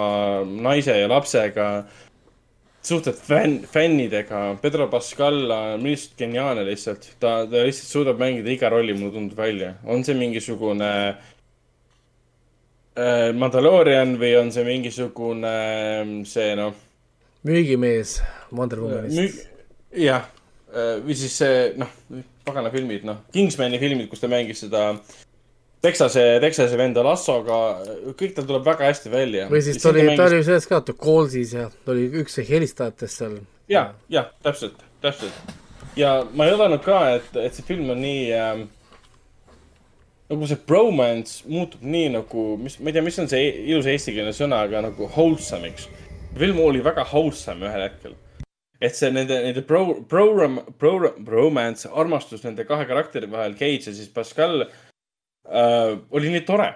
naise 0.43 0.97
ja 0.97 1.07
lapsega, 1.07 1.67
suhted 2.85 3.15
fänn, 3.17 3.61
fännidega, 3.71 4.57
Pedro 4.61 4.89
Pascal 4.91 5.39
on 5.51 5.85
lihtsalt 5.87 6.19
geniaalne 6.19 6.65
lihtsalt, 6.67 7.07
ta, 7.19 7.45
ta 7.47 7.63
lihtsalt 7.63 7.93
suudab 7.93 8.19
mängida 8.21 8.51
iga 8.51 8.69
rolli, 8.73 8.93
mulle 8.97 9.15
tundub 9.15 9.39
välja, 9.39 9.73
on 9.87 10.03
see 10.05 10.17
mingisugune 10.19 10.91
äh, 12.99 13.31
Mandalorian 13.39 14.17
või 14.19 14.35
on 14.41 14.51
see 14.55 14.67
mingisugune 14.67 15.55
see 16.27 16.51
noh. 16.59 16.75
müügimees 17.47 18.19
Wonder 18.51 18.83
Womanist. 18.83 19.47
jah, 19.95 20.27
äh, 20.75 20.97
või 21.07 21.15
siis 21.23 21.39
see 21.39 21.69
noh 21.79 21.91
pagana 22.45 22.71
filmid, 22.73 23.05
noh, 23.07 23.23
Kingsmani 23.33 23.79
filmid, 23.81 24.09
kus 24.11 24.21
ta 24.21 24.29
mängis 24.31 24.63
seda 24.65 24.91
Texase, 25.85 26.23
Texase 26.41 26.77
venda 26.79 27.03
Lassoga, 27.05 27.59
kõik 28.17 28.33
tal 28.37 28.47
tuleb 28.47 28.65
väga 28.65 28.87
hästi 28.89 29.11
välja. 29.13 29.49
või 29.51 29.61
siis 29.65 29.81
ta 29.81 29.91
oli, 29.91 30.05
ta 30.17 30.29
oli 30.29 30.41
selles 30.45 30.65
ka, 30.69 30.81
ta 30.81 30.95
Callsis 30.97 31.53
ja 31.53 31.67
ta 31.69 31.93
oli 31.93 32.07
üks 32.21 32.39
helistajatest 32.49 33.21
seal. 33.21 33.37
ja, 33.69 33.91
ja 34.09 34.27
täpselt, 34.45 34.81
täpselt. 35.01 35.53
ja 35.99 36.17
ma 36.33 36.47
ei 36.47 36.55
oodanud 36.55 36.81
ka, 36.85 37.03
et, 37.19 37.29
et 37.41 37.53
see 37.57 37.67
film 37.67 37.91
on 37.93 38.01
nii 38.01 38.25
äh, 38.33 38.65
nagu 40.31 40.49
see 40.49 40.61
bromance 40.67 41.45
muutub 41.49 41.85
nii 41.85 42.09
nagu, 42.17 42.47
mis, 42.61 42.79
ma 42.79 42.89
ei 42.89 42.97
tea, 42.97 43.05
mis 43.05 43.21
on 43.21 43.29
see 43.29 43.49
ilus 43.67 43.89
eestikeelne 43.91 44.33
sõna, 44.33 44.63
aga 44.65 44.87
nagu 44.87 45.09
wholesome'iks. 45.11 45.89
film 46.37 46.59
oli 46.65 46.81
väga 46.83 47.05
wholesome 47.11 47.69
ühel 47.69 47.85
hetkel 47.85 48.17
et 48.85 48.97
see 48.97 49.11
nende, 49.13 49.37
nende 49.47 49.63
pro, 49.65 49.81
pro, 50.09 50.25
pro, 50.79 51.11
bromance, 51.27 51.89
armastus 51.89 52.43
nende 52.45 52.65
kahe 52.67 52.87
karakteri 52.89 53.29
vahel, 53.31 53.55
Cage 53.59 53.89
ja 53.89 53.95
siis 53.95 54.11
Pascal 54.13 54.65
äh,, 54.65 55.95
oli 56.11 56.33
nii 56.33 56.43
tore. 56.47 56.73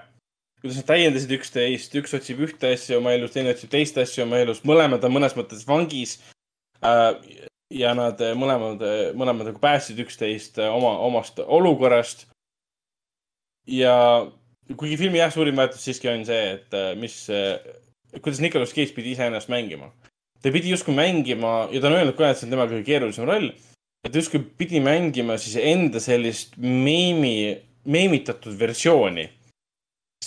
kuidas 0.60 0.81
nad 0.81 0.90
täiendasid 0.90 1.31
üksteist, 1.38 1.94
üks 1.95 2.15
otsib 2.18 2.41
ühte 2.44 2.73
asja 2.76 2.98
oma 2.99 3.14
elus, 3.15 3.31
teine 3.31 3.53
otsib 3.53 3.72
teist 3.72 3.95
asja 4.02 4.26
oma 4.26 4.41
elus, 4.44 4.64
mõlemad 4.68 5.06
on 5.07 5.15
mõnes 5.15 5.38
mõttes 5.38 5.64
vangis 5.68 6.18
äh,. 6.84 7.14
ja 7.69 7.94
nad 7.98 8.22
mõlemad, 8.36 8.84
mõlemad 9.14 9.52
nagu 9.52 9.61
päästsid 9.61 10.02
üksteist 10.03 10.60
oma, 10.65 10.95
omast 11.06 11.40
olukorrast. 11.45 12.27
ja 13.68 13.95
kuigi 14.77 14.98
filmi 14.98 15.22
jah, 15.22 15.34
suurim 15.34 15.57
väärtus 15.57 15.86
siiski 15.86 16.10
on 16.10 16.26
see, 16.26 16.56
et 16.57 16.80
mis, 16.98 17.22
kuidas 18.22 18.41
Nicolas 18.41 18.73
Cage 18.73 18.95
pidi 18.98 19.14
iseennast 19.14 19.49
mängima 19.53 19.91
ta 20.41 20.53
pidi 20.55 20.71
justkui 20.73 20.95
mängima 20.95 21.67
ja 21.71 21.81
ta 21.81 21.89
on 21.89 21.97
öelnud 21.97 22.17
ka, 22.17 22.29
et 22.29 22.39
see 22.39 22.47
on 22.47 22.55
tema 22.55 22.69
kõige 22.69 22.85
keerulisem 22.87 23.27
roll. 23.29 23.51
et 24.05 24.15
justkui 24.15 24.39
pidi 24.39 24.79
mängima 24.83 25.37
siis 25.37 25.59
enda 25.59 25.99
sellist 25.99 26.55
meemi 26.57 27.57
meemitatud 27.89 28.55
versiooni 28.59 29.29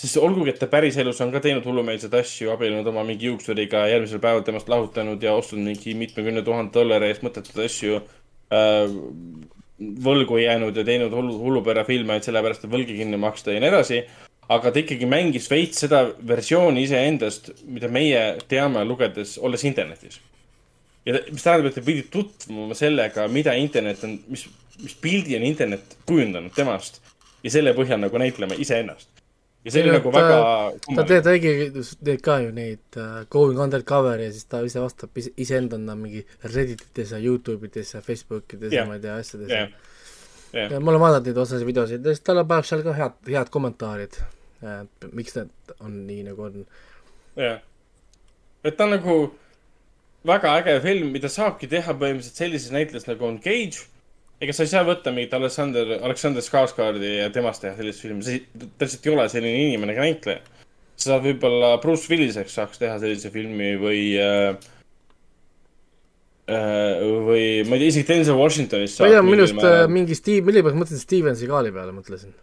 sest 0.03 0.17
olgugi, 0.19 0.51
et 0.51 0.59
ta 0.59 0.67
päriselus 0.71 1.21
on 1.23 1.31
ka 1.33 1.41
teinud 1.43 1.65
hullumeelseid 1.67 2.13
asju, 2.17 2.49
abiellunud 2.53 2.89
oma 2.91 3.05
mingi 3.07 3.29
juuksuriga, 3.29 3.85
järgmisel 3.91 4.21
päeval 4.23 4.43
temast 4.45 4.69
lahutanud 4.71 5.21
ja 5.23 5.35
ostnud 5.37 5.63
mingi 5.63 5.93
mitmekümne 5.97 6.43
tuhande 6.45 6.73
dollari 6.75 7.11
eest 7.11 7.23
mõttetud 7.25 7.61
asju 7.63 8.01
äh,. 8.01 8.97
võlgu 10.03 10.37
jäänud 10.39 10.77
ja 10.77 10.83
teinud 10.87 11.13
hullu, 11.13 11.37
hullupära 11.41 11.83
filme, 11.87 12.17
et 12.17 12.27
sellepärast, 12.27 12.65
võlgi 12.71 12.97
kinni 12.99 13.17
maksta 13.19 13.53
ja 13.53 13.61
nii 13.61 13.71
edasi. 13.71 14.01
Aga 14.51 14.71
ta 14.71 14.81
ikkagi 14.81 15.07
mängis 15.09 15.49
veits 15.51 15.83
seda 15.85 16.03
versiooni 16.27 16.83
iseendast, 16.83 17.51
mida 17.65 17.89
meie 17.91 18.23
teame 18.51 18.83
lugedes, 18.87 19.37
olles 19.39 19.63
internetis. 19.63 20.19
ja 21.05 21.19
mis 21.31 21.43
tähendab, 21.43 21.71
et 21.71 21.75
te 21.79 21.81
pidite 21.83 22.11
tutvuma 22.11 22.75
sellega, 22.75 23.27
mida 23.27 23.55
internet 23.59 24.03
on, 24.07 24.19
mis, 24.27 24.45
mis 24.83 24.93
pildi 25.01 25.35
on 25.35 25.47
internet 25.47 25.97
kujundanud 26.07 26.53
temast 26.55 27.01
ja 27.43 27.51
selle 27.51 27.73
põhjal 27.75 27.99
nagu 27.99 28.21
näitlema 28.21 28.55
iseennast 28.55 29.09
ja 29.63 29.71
see 29.71 29.83
oli 29.83 29.93
nagu 29.95 30.11
ta, 30.11 30.19
väga 30.19 30.95
ta 30.97 31.05
teeb, 31.07 31.23
tegi 31.27 31.51
teeb 32.03 32.21
ka 32.23 32.37
ju 32.43 32.51
neid 32.55 32.99
uh, 32.99 33.23
going 33.31 33.59
undercover 33.63 34.19
ja 34.19 34.31
siis 34.31 34.47
ta 34.51 34.59
ise 34.65 34.81
vastab 34.83 35.19
iseendana 35.19 35.95
mingi 35.99 36.23
Redditites 36.43 37.13
ja 37.15 37.19
Youtube 37.19 37.69
ides 37.69 37.93
ja 37.95 38.01
Facebookides 38.03 38.73
yeah. 38.73 38.83
ja 38.83 38.89
ma 38.89 38.99
ei 38.99 39.03
tea, 39.05 39.15
asjades 39.23 39.51
yeah.. 39.51 39.71
Yeah. 40.53 40.77
ma 40.77 40.91
olen 40.91 41.01
vaadanud 41.01 41.29
neid 41.29 41.37
osasid 41.41 41.65
videosid 41.65 42.05
ja 42.05 42.13
siis 42.13 42.21
tal 42.21 42.43
paneb 42.45 42.67
seal 42.69 42.83
ka 42.85 42.93
head, 42.93 43.15
head 43.25 43.49
kommentaarid, 43.53 44.19
et 44.61 45.07
miks 45.17 45.33
need 45.39 45.77
on 45.79 45.95
nii, 46.05 46.25
nagu 46.27 46.45
on. 46.45 46.59
jah 47.41 47.57
et 48.63 48.77
ta 48.77 48.85
on 48.85 48.93
nagu 48.95 49.15
väga 50.27 50.53
äge 50.61 50.77
film, 50.83 51.09
mida 51.15 51.31
saabki 51.31 51.67
teha 51.71 51.95
põhimõtteliselt 51.99 52.39
sellises 52.39 52.71
näitluses 52.71 53.09
nagu 53.09 53.27
on 53.27 53.39
Cage 53.43 53.87
ega 54.43 54.55
sa 54.55 54.65
ei 54.65 54.71
saa 54.71 54.83
võtta 54.87 55.11
mingit 55.15 55.33
Aleksander, 55.35 55.97
Aleksander 56.03 56.43
Skarsgardi 56.43 57.17
ja 57.19 57.29
temast 57.33 57.63
teha 57.63 57.75
sellist 57.77 58.03
filmi, 58.03 58.23
see, 58.25 58.43
lihtsalt 58.59 59.07
ei 59.07 59.13
ole 59.13 59.27
selline 59.31 59.65
inimene 59.67 59.95
ega 59.95 60.07
näitleja. 60.07 60.41
sa 60.95 61.13
saad 61.13 61.25
võib-olla 61.25 61.73
Bruce 61.83 62.07
Williseks 62.11 62.55
saaks 62.59 62.79
teha 62.81 62.97
sellise 63.01 63.31
filmi 63.33 63.73
või 63.81 64.01
äh, 64.21 64.53
äh, 64.53 64.72
või 66.47 67.43
ma 67.63 67.77
ei 67.77 67.85
tea, 67.85 67.89
isegi 67.93 68.07
Denzel 68.09 68.35
Washingtonist 68.35 68.99
ma 68.99 69.07
ei 69.07 69.13
tea, 69.15 69.21
minu 69.23 69.45
arust 69.45 69.63
äh, 69.63 69.85
mingi 69.87 70.17
Steve, 70.17 70.43
mille 70.49 70.63
peale 70.65 70.75
mõtlesin, 70.75 70.99
Steven 70.99 71.37
Seagali 71.39 71.71
peale 71.71 71.95
mõtlesin. 71.95 72.33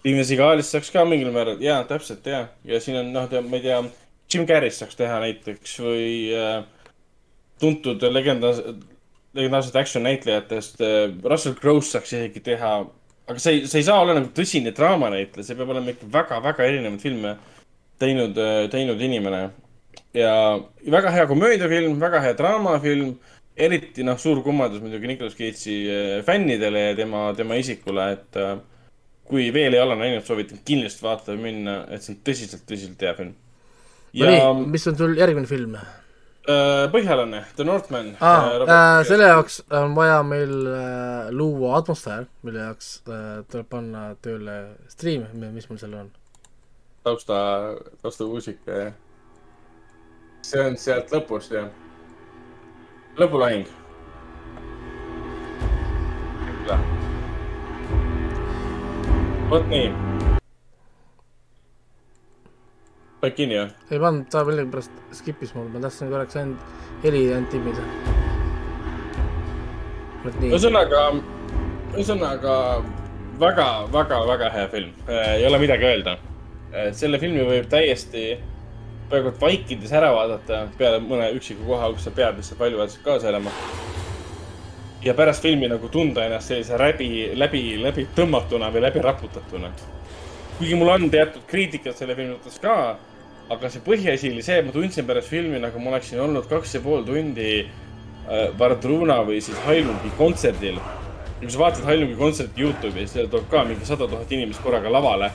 Steven 0.00 0.26
Seagalist 0.26 0.74
saaks 0.74 0.90
ka 0.94 1.04
mingil 1.06 1.30
määral, 1.34 1.60
jaa, 1.62 1.84
täpselt, 1.86 2.26
jaa. 2.26 2.48
ja 2.66 2.80
siin 2.82 2.98
on, 2.98 3.12
noh, 3.14 3.30
ma 3.46 3.60
ei 3.60 3.64
tea, 3.64 3.78
Jim 4.32 4.46
Carrey'st 4.48 4.82
saaks 4.82 4.98
teha 4.98 5.20
näiteks 5.22 5.76
või 5.84 6.08
äh, 6.34 6.58
tuntud 7.62 8.02
legendaar-, 8.10 8.74
legendaarsed 9.38 9.78
action 9.78 10.04
näitlejatest, 10.08 10.82
äh, 10.82 10.98
Russell 11.24 11.56
Crowe'st 11.58 11.94
saaks 11.94 12.16
isegi 12.16 12.42
teha, 12.50 12.72
aga 13.28 13.38
see 13.42 13.60
ei, 13.60 13.62
see 13.70 13.82
ei 13.82 13.86
saa 13.86 14.02
olla 14.02 14.18
nagu 14.18 14.32
tõsine 14.34 14.74
draamanäitleja, 14.74 15.46
see 15.46 15.58
peab 15.58 15.72
olema 15.74 15.94
ikka 15.94 16.10
väga-väga 16.18 16.66
erinevaid 16.66 17.06
filme 17.06 17.36
teinud, 18.02 18.38
äh, 18.42 18.66
teinud 18.72 19.02
inimene. 19.08 19.46
Ja 20.14 20.32
väga 20.90 21.12
hea 21.14 21.26
komöödiafilm, 21.30 21.98
väga 22.00 22.22
hea 22.24 22.36
draamafilm, 22.38 23.12
eriti 23.56 24.06
noh, 24.06 24.18
suur 24.18 24.42
kummardus 24.42 24.82
muidugi 24.82 25.10
Nicolas 25.10 25.36
Cage'i 25.38 25.78
äh, 25.90 26.24
fännidele 26.26 26.88
ja 26.90 26.96
tema, 26.98 27.28
tema 27.36 27.58
isikule, 27.60 28.10
et 28.16 28.42
kui 29.28 29.52
veel 29.54 29.76
ei 29.76 29.82
ole 29.82 29.96
näinud, 29.98 30.24
soovitan 30.26 30.60
kindlasti 30.64 31.04
vaatama 31.04 31.42
minna, 31.42 31.78
et 31.92 32.04
see 32.04 32.14
on 32.14 32.20
tõsiselt, 32.26 32.64
tõsiselt 32.68 33.04
hea 33.04 33.14
film. 33.18 33.34
ja 34.16 34.28
no 34.28 34.34
nii, 34.34 34.68
mis 34.74 34.86
on 34.88 34.96
sul 34.98 35.16
järgmine 35.18 35.50
film? 35.50 35.74
Äh, 36.48 36.86
põhjalane, 36.88 37.42
The 37.58 37.64
Northman 37.68 38.14
ah,. 38.24 38.46
Äh, 38.64 39.02
selle 39.04 39.26
jaoks 39.28 39.60
on 39.76 39.92
vaja 39.96 40.22
meil 40.24 40.54
äh, 40.72 41.28
luua 41.34 41.74
atmosfäär, 41.82 42.24
mille 42.46 42.62
jaoks 42.64 42.88
äh, 43.04 43.26
tuleb 43.52 43.68
panna 43.68 44.06
tööle 44.24 44.54
stream, 44.88 45.26
mis 45.52 45.68
mul 45.68 45.80
seal 45.82 45.98
on? 45.98 46.08
tausta, 47.04 47.36
taustumuusika, 48.02 48.80
jah. 48.80 48.96
See 50.48 50.64
on 50.64 50.76
sealt 50.80 51.12
lõpust, 51.12 51.52
jah. 51.52 51.68
lõpulahing. 53.20 53.66
vot 59.48 59.64
nii 59.72 59.88
panid 63.20 63.36
kinni 63.36 63.56
või? 63.58 63.70
ei 63.90 64.00
pannud, 64.02 64.26
ta 64.30 64.42
millegipärast 64.46 64.98
skip'is 65.20 65.54
mul, 65.56 65.68
ma 65.72 65.82
tahtsin 65.82 66.12
korraks 66.12 66.36
ainult 66.38 67.02
heli 67.04 67.22
ainult 67.32 67.50
timmida. 67.52 67.82
ühesõnaga, 70.50 71.02
ühesõnaga 71.94 72.54
väga, 73.40 73.66
väga, 73.94 74.20
väga 74.32 74.52
hea 74.54 74.68
film, 74.74 74.92
ei 75.08 75.46
ole 75.46 75.60
midagi 75.64 75.88
öelda. 75.88 76.18
Selle 76.92 77.18
filmi 77.18 77.44
võib 77.48 77.68
täiesti 77.72 78.36
praegu 79.08 79.32
vaikides 79.40 79.92
ära 79.92 80.12
vaadata 80.14 80.66
peale 80.78 81.00
mõne 81.04 81.30
üksiku 81.36 81.66
koha, 81.66 81.90
kus 81.94 82.08
sa 82.08 82.14
pead 82.14 82.36
lihtsalt 82.36 82.60
valjuhäälselt 82.60 83.04
kaasa 83.04 83.28
elama. 83.28 83.50
ja 85.04 85.14
pärast 85.14 85.42
filmi 85.42 85.68
nagu 85.68 85.88
tunda 85.88 86.24
ennast 86.24 86.48
sellise 86.48 86.78
läbi, 86.78 87.30
läbi, 87.34 87.82
läbi 87.82 88.08
tõmmatuna 88.16 88.72
või 88.74 88.82
läbi 88.82 89.02
raputatuna. 89.02 89.70
kuigi 90.58 90.74
mul 90.74 90.88
on 90.88 91.10
teatud 91.10 91.46
kriitikat 91.46 91.96
selle 91.96 92.14
filmi 92.14 92.36
suhtes 92.36 92.58
ka 92.58 92.98
aga 93.48 93.70
see 93.72 93.82
põhiasi 93.84 94.30
oli 94.32 94.44
see, 94.44 94.58
et 94.60 94.66
ma 94.66 94.72
tundsin 94.74 95.06
pärast 95.08 95.32
filmi, 95.32 95.58
nagu 95.62 95.80
ma 95.80 95.94
oleksin 95.94 96.20
olnud 96.20 96.48
kaks 96.50 96.76
ja 96.76 96.80
pool 96.84 97.04
tundi 97.06 97.52
äh, 97.64 98.48
Vardruna 98.58 99.22
või 99.24 99.40
siis 99.44 99.58
Hailungi 99.64 100.12
kontserdil. 100.18 100.80
kui 101.38 101.50
sa 101.54 101.60
vaatad 101.60 101.86
Hailungi 101.86 102.16
kontserti 102.18 102.64
Youtube'is, 102.64 103.12
seal 103.14 103.28
tuleb 103.30 103.46
ka 103.50 103.62
mingi 103.64 103.86
sada 103.86 104.08
tuhat 104.10 104.32
inimest 104.32 104.60
korraga 104.62 104.90
lavale. 104.92 105.30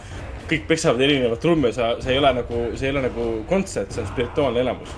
Kõik 0.50 0.68
peksavad 0.70 1.02
erinevat 1.02 1.42
trumme, 1.44 1.74
sa, 1.76 1.94
see 2.04 2.16
ei 2.16 2.22
ole 2.22 2.34
nagu, 2.40 2.62
see 2.78 2.90
ei 2.90 2.94
ole 2.96 3.04
nagu 3.08 3.28
kontsert, 3.50 3.92
see 3.96 4.04
on 4.04 4.10
spirituaalne 4.12 4.64
elamus. 4.64 4.94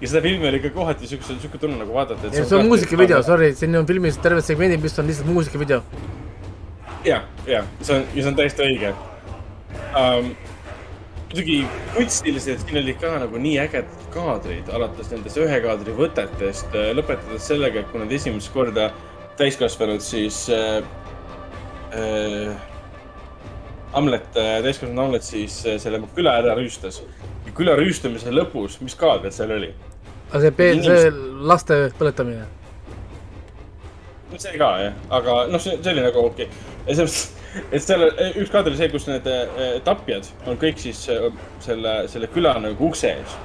ja 0.00 0.08
seda 0.08 0.22
filmi 0.24 0.48
oli 0.48 0.62
ka 0.64 0.70
kohati 0.74 1.08
siukse, 1.10 1.36
siuke 1.42 1.58
tunne 1.60 1.76
nagu 1.80 1.94
vaadata, 1.94 2.32
see 2.32 2.58
on 2.58 2.70
muusikavideo, 2.70 3.22
sorry, 3.26 3.52
siin 3.58 3.76
on 3.76 3.88
filmis 3.88 4.18
terved 4.22 4.46
segmendid, 4.46 4.82
mis 4.82 4.98
on 4.98 5.10
lihtsalt 5.10 5.32
muusikavideo. 5.32 5.82
ja, 7.04 7.22
ja 7.46 7.64
see 7.80 7.98
on, 7.98 8.06
ja 8.14 8.22
see 8.22 8.30
on 8.32 8.40
täiesti 8.40 8.66
õige 8.66 8.94
um, 9.96 10.32
muidugi 11.30 11.66
kunstiliselt 11.94 12.64
siin 12.64 12.80
oli 12.82 12.94
ka 12.98 13.12
nagu 13.22 13.38
nii 13.38 13.58
ägedad 13.62 14.06
kaadrid, 14.14 14.70
alates 14.74 15.12
nendest 15.12 15.38
ühe 15.38 15.60
kaadri 15.62 15.94
võtetest, 15.94 16.72
äh, 16.74 16.90
lõpetades 16.98 17.46
sellega, 17.46 17.84
et 17.84 17.92
kui 17.92 18.02
nad 18.02 18.10
esimest 18.12 18.50
korda 18.54 18.88
täiskasvanud, 19.38 20.02
siis 20.02 20.42
äh, 20.50 20.80
äh, 21.94 22.69
Hamlet, 23.92 24.30
äh, 24.38 24.60
täiskasvanud 24.62 25.02
Hamlet 25.02 25.26
siis 25.26 25.60
äh, 25.66 25.80
selle 25.82 26.02
küla 26.14 26.36
ära 26.42 26.54
rüüstas. 26.58 27.02
küla 27.56 27.74
rüüstamise 27.76 28.30
lõpus, 28.30 28.78
mis 28.80 28.94
kaader 28.94 29.32
seal 29.34 29.50
oli? 29.56 29.72
aga 30.30 30.40
see, 30.44 30.54
see 30.56 30.72
inimesed... 30.76 31.20
laste 31.50 31.82
põletamine? 31.98 32.46
see 34.38 34.56
ka 34.58 34.70
jah, 34.84 35.04
aga 35.10 35.44
noh, 35.50 35.60
see, 35.62 35.76
see 35.82 35.92
oli 35.94 36.06
nagu 36.06 36.24
okei 36.30 36.46
okay. 36.46 36.94
selles 36.94 37.04
mõttes 37.04 37.28
et 37.74 37.82
seal 37.82 38.04
üks 38.38 38.50
kaader 38.52 38.70
oli 38.70 38.78
see, 38.78 38.90
kus 38.92 39.06
need 39.10 39.26
eh, 39.26 39.78
tapjad 39.86 40.28
on 40.46 40.58
kõik 40.60 40.78
siis 40.78 41.00
selle, 41.64 41.94
selle 42.10 42.28
küla 42.30 42.54
nagu 42.62 42.90
ukse 42.90 43.10
ees. 43.10 43.38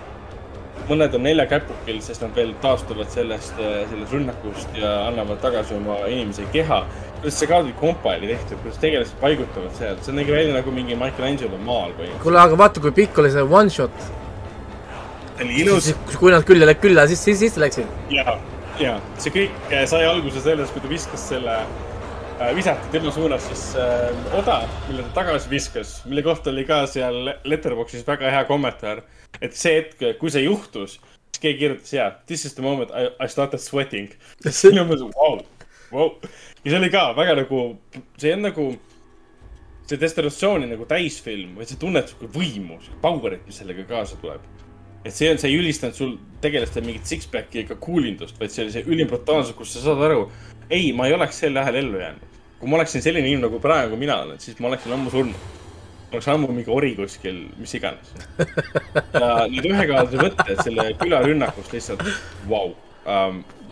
mõned 0.86 1.16
on 1.18 1.24
neljakäpukil, 1.26 1.98
sest 2.06 2.22
nad 2.22 2.36
veel 2.38 2.52
taastuvad 2.62 3.10
sellest, 3.10 3.58
sellest 3.58 4.12
rünnakust 4.14 4.78
ja 4.78 4.92
annavad 5.08 5.40
tagasi 5.42 5.74
oma 5.74 5.96
inimese 6.06 6.46
keha. 6.54 6.84
Kuidas 7.26 7.40
see 7.42 7.50
kaadri 7.50 7.74
kompa 7.80 8.14
oli 8.20 8.30
tehtud, 8.34 8.62
kuidas 8.62 8.78
tegelased 8.84 9.18
paigutavad 9.24 9.74
seal, 9.80 9.98
see 10.06 10.14
nägi 10.18 10.36
välja 10.36 10.54
nagu 10.54 10.76
mingi 10.76 10.98
Michelangelo 11.00 11.58
maal 11.66 11.96
või. 11.98 12.12
kuule, 12.24 12.42
aga 12.44 12.60
vaata, 12.62 12.84
kui 12.84 12.94
pikk 13.02 13.24
oli 13.24 13.34
see 13.34 13.48
one 13.62 13.74
shot. 13.74 14.06
see 14.06 15.48
oli 15.48 15.58
ilus. 15.66 15.90
kui 16.22 16.32
nad 16.36 16.46
külla, 16.48 16.78
külla 16.78 17.08
sisse, 17.12 17.36
sisse 17.42 17.62
läksid. 17.62 17.92
ja, 18.14 18.38
ja 18.80 18.96
see 19.18 19.34
kõik 19.42 19.76
sai 19.90 20.06
alguse 20.06 20.46
sellest, 20.46 20.74
kui 20.78 20.86
ta 20.86 20.94
viskas 20.96 21.28
selle 21.34 21.60
Äh, 22.42 22.56
visati 22.56 22.90
tema 22.92 23.12
suunas 23.12 23.46
siis 23.48 23.76
äh, 23.80 24.36
oda, 24.36 24.58
mille 24.90 25.04
ta 25.04 25.22
tagasi 25.22 25.50
viskas, 25.50 26.02
mille 26.06 26.20
kohta 26.24 26.50
oli 26.52 26.66
ka 26.68 26.82
seal 26.92 27.30
Letterboxis 27.48 28.04
väga 28.08 28.28
hea 28.32 28.42
kommentaar. 28.44 29.06
et 29.42 29.56
see 29.56 29.78
hetk, 29.78 30.04
kui 30.20 30.32
see 30.32 30.44
juhtus, 30.44 30.98
siis 31.32 31.40
keegi 31.40 31.60
kirjutas 31.62 31.94
ja, 31.94 32.10
this 32.28 32.44
is 32.46 32.54
the 32.56 32.64
moment 32.64 32.92
I, 32.92 33.08
I 33.24 33.30
started 33.32 33.64
sweating. 33.64 34.12
siis 34.44 34.66
oli 34.68 34.84
umbes 34.84 35.06
vau, 35.16 35.40
vau. 35.96 36.12
ja 36.64 36.72
see 36.72 36.80
oli 36.80 36.92
ka 36.94 37.08
väga 37.18 37.40
nagu, 37.42 37.62
see 38.22 38.36
on 38.36 38.46
nagu 38.50 38.68
see 39.86 40.02
testosterooni 40.02 40.70
nagu 40.70 40.88
täisfilm, 40.90 41.56
vaid 41.60 41.70
sa 41.70 41.78
tunned 41.82 42.10
sihuke 42.10 42.30
võimu, 42.34 42.80
sihuke 42.82 43.02
power'it, 43.04 43.44
mis 43.46 43.60
sellega 43.62 43.86
kaasa 43.90 44.18
tuleb. 44.22 44.46
et 45.06 45.14
see 45.14 45.28
on, 45.30 45.38
see 45.38 45.52
ei 45.52 45.60
ülistanud 45.62 45.94
sul 45.94 46.16
tegelastel 46.42 46.82
mingit 46.86 47.06
six-pack'i 47.06 47.62
ega 47.62 47.76
kuulindust, 47.78 48.40
vaid 48.42 48.54
see 48.54 48.64
oli 48.64 48.74
see 48.74 48.88
ülim 48.90 49.10
brutaalsus, 49.12 49.54
kus 49.58 49.76
sa 49.76 49.84
saad 49.84 50.02
aru, 50.08 50.24
ei, 50.74 50.90
ma 50.98 51.06
ei 51.06 51.14
oleks 51.14 51.44
sel 51.44 51.58
ajal 51.62 51.78
ellu 51.82 52.02
jäänud. 52.02 52.32
kui 52.60 52.72
ma 52.72 52.80
oleksin 52.80 53.04
selline 53.06 53.28
inimene 53.28 53.46
nagu 53.46 53.60
praegu 53.62 54.00
mina 54.00 54.16
olen, 54.24 54.40
siis 54.42 54.58
ma 54.60 54.72
oleksin 54.72 54.96
ammu 54.96 55.14
surnud. 55.14 55.52
oleks 56.12 56.28
ammu 56.34 56.50
mingi 56.50 56.74
ori 56.74 56.96
kuskil, 56.98 57.44
mis 57.62 57.76
iganes. 57.78 58.16
ja 59.22 59.46
need 59.52 59.70
ühekaadri 59.70 60.24
võtted 60.24 60.64
selle 60.66 60.88
külarünnakust 61.04 61.78
lihtsalt, 61.78 62.02
vau. 62.50 62.74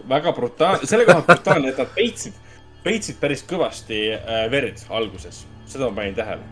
Väga 0.09 0.33
brutaalne, 0.35 0.87
selle 0.89 1.05
koha 1.05 1.21
pealt 1.21 1.43
brutaalne, 1.43 1.71
et 1.71 1.79
nad 1.79 1.93
peitsid, 1.95 2.35
peitsid 2.83 3.21
päris 3.21 3.45
kõvasti 3.47 4.03
äh, 4.17 4.45
verd 4.51 4.83
alguses 4.89 5.45
seda 5.69 5.89
ma 5.89 6.01
panin 6.01 6.17
tähele 6.17 6.43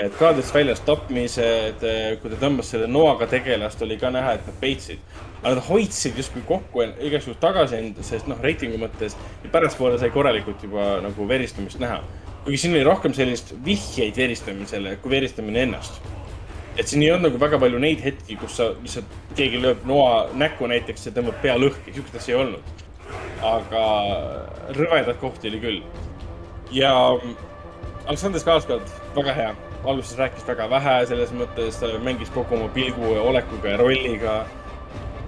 et 0.00 0.14
kaadrist 0.18 0.54
väljas 0.54 0.80
tapmised, 0.86 1.84
kui 2.22 2.30
ta 2.32 2.38
tõmbas 2.40 2.70
selle 2.72 2.88
noaga 2.90 3.28
tegelast, 3.30 3.82
oli 3.84 3.98
ka 4.00 4.10
näha, 4.10 4.36
et 4.38 4.48
nad 4.48 4.56
peitsid. 4.60 5.02
aga 5.42 5.56
nad 5.56 5.64
hoidsid 5.66 6.16
justkui 6.16 6.42
kokku 6.46 6.82
igaks 7.02 7.26
juhul 7.26 7.38
tagasi 7.42 7.76
end, 7.76 7.96
sest 8.06 8.28
noh, 8.30 8.38
reitingu 8.42 8.78
mõttes 8.78 9.16
pärastpoole 9.52 9.98
sai 9.98 10.10
korralikult 10.14 10.62
juba 10.62 11.00
nagu 11.02 11.28
veristamist 11.28 11.80
näha. 11.82 12.00
kuigi 12.44 12.58
siin 12.58 12.74
oli 12.74 12.84
rohkem 12.84 13.14
sellist 13.14 13.54
vihjeid 13.64 14.16
veristamisele 14.16 14.96
kui 15.02 15.10
veristamine 15.10 15.62
ennast. 15.62 16.00
et 16.76 16.88
siin 16.88 17.02
ei 17.02 17.10
olnud 17.12 17.30
nagu 17.30 17.40
väga 17.40 17.58
palju 17.58 17.78
neid 17.78 18.00
hetki, 18.02 18.36
kus 18.36 18.56
sa 18.56 18.72
lihtsalt, 18.72 19.18
keegi 19.36 19.60
lööb 19.60 19.84
noa 19.86 20.30
näkku 20.34 20.66
näiteks 20.66 21.06
ja 21.06 21.12
tõmbab 21.12 21.42
pea 21.42 21.58
lõhki, 21.58 21.94
siukest 21.94 22.16
asja 22.16 22.36
ei 22.36 22.40
olnud. 22.46 22.82
Aga 23.42 23.84
rõvedaid 24.78 25.18
kohti 25.20 25.50
oli 25.50 25.60
küll. 25.60 25.82
ja 26.72 26.94
Aleksandr 28.06 28.40
Skarsgård, 28.42 28.88
väga 29.14 29.34
hea 29.36 29.52
alguses 29.84 30.18
rääkis 30.18 30.46
väga 30.46 30.68
vähe, 30.70 30.96
selles 31.06 31.32
mõttes 31.34 31.80
mängis 32.02 32.30
kogu 32.34 32.56
oma 32.56 32.68
pilgu 32.74 33.14
ja 33.16 33.22
olekuga 33.22 33.74
ja 33.74 33.80
rolliga. 33.80 34.42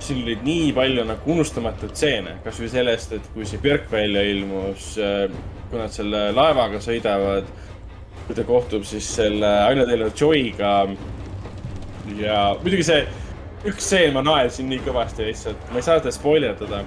siin 0.05 0.23
oli 0.23 0.35
nii 0.43 0.73
palju 0.77 1.05
nagu 1.09 1.33
unustamatuid 1.33 1.95
stseene, 1.97 2.35
kasvõi 2.45 2.67
sellest, 2.69 3.13
et 3.17 3.29
kui 3.33 3.47
see 3.49 3.61
Björk 3.63 3.87
välja 3.93 4.21
ilmus, 4.29 4.99
äh, 4.99 5.31
kui 5.71 5.79
nad 5.81 5.93
selle 5.95 6.27
laevaga 6.37 6.81
sõidavad, 6.83 7.49
kui 8.27 8.37
ta 8.37 8.45
kohtub 8.45 8.85
siis 8.85 9.07
selle 9.17 9.49
Aino 9.65 9.87
Taylor 9.87 10.11
Joy'ga. 10.11 10.75
ja 12.19 12.41
muidugi 12.61 12.85
see 12.85 13.07
üks 13.65 13.87
stseen, 13.87 14.13
ma 14.13 14.21
naersin 14.23 14.69
nii 14.69 14.83
kõvasti 14.85 15.25
lihtsalt, 15.25 15.71
ma 15.71 15.81
ei 15.81 15.87
saa 15.87 15.99
seda 15.99 16.13
spoilerdada. 16.13 16.85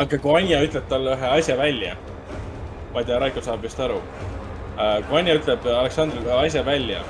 Aga 0.00 0.18
kui 0.18 0.36
Anja 0.38 0.60
ütleb 0.64 0.86
talle 0.88 1.14
ühe 1.16 1.30
asja 1.36 1.56
välja, 1.58 1.94
ma 2.94 3.02
ei 3.02 3.08
tea, 3.08 3.18
Raiko 3.20 3.42
saab 3.44 3.64
vist 3.64 3.80
aru. 3.80 3.98
Äh, 4.78 5.00
kui 5.08 5.18
Anja 5.20 5.36
ütleb 5.38 5.66
Aleksandrile 5.74 6.36
asja 6.38 6.62
välja. 6.66 7.02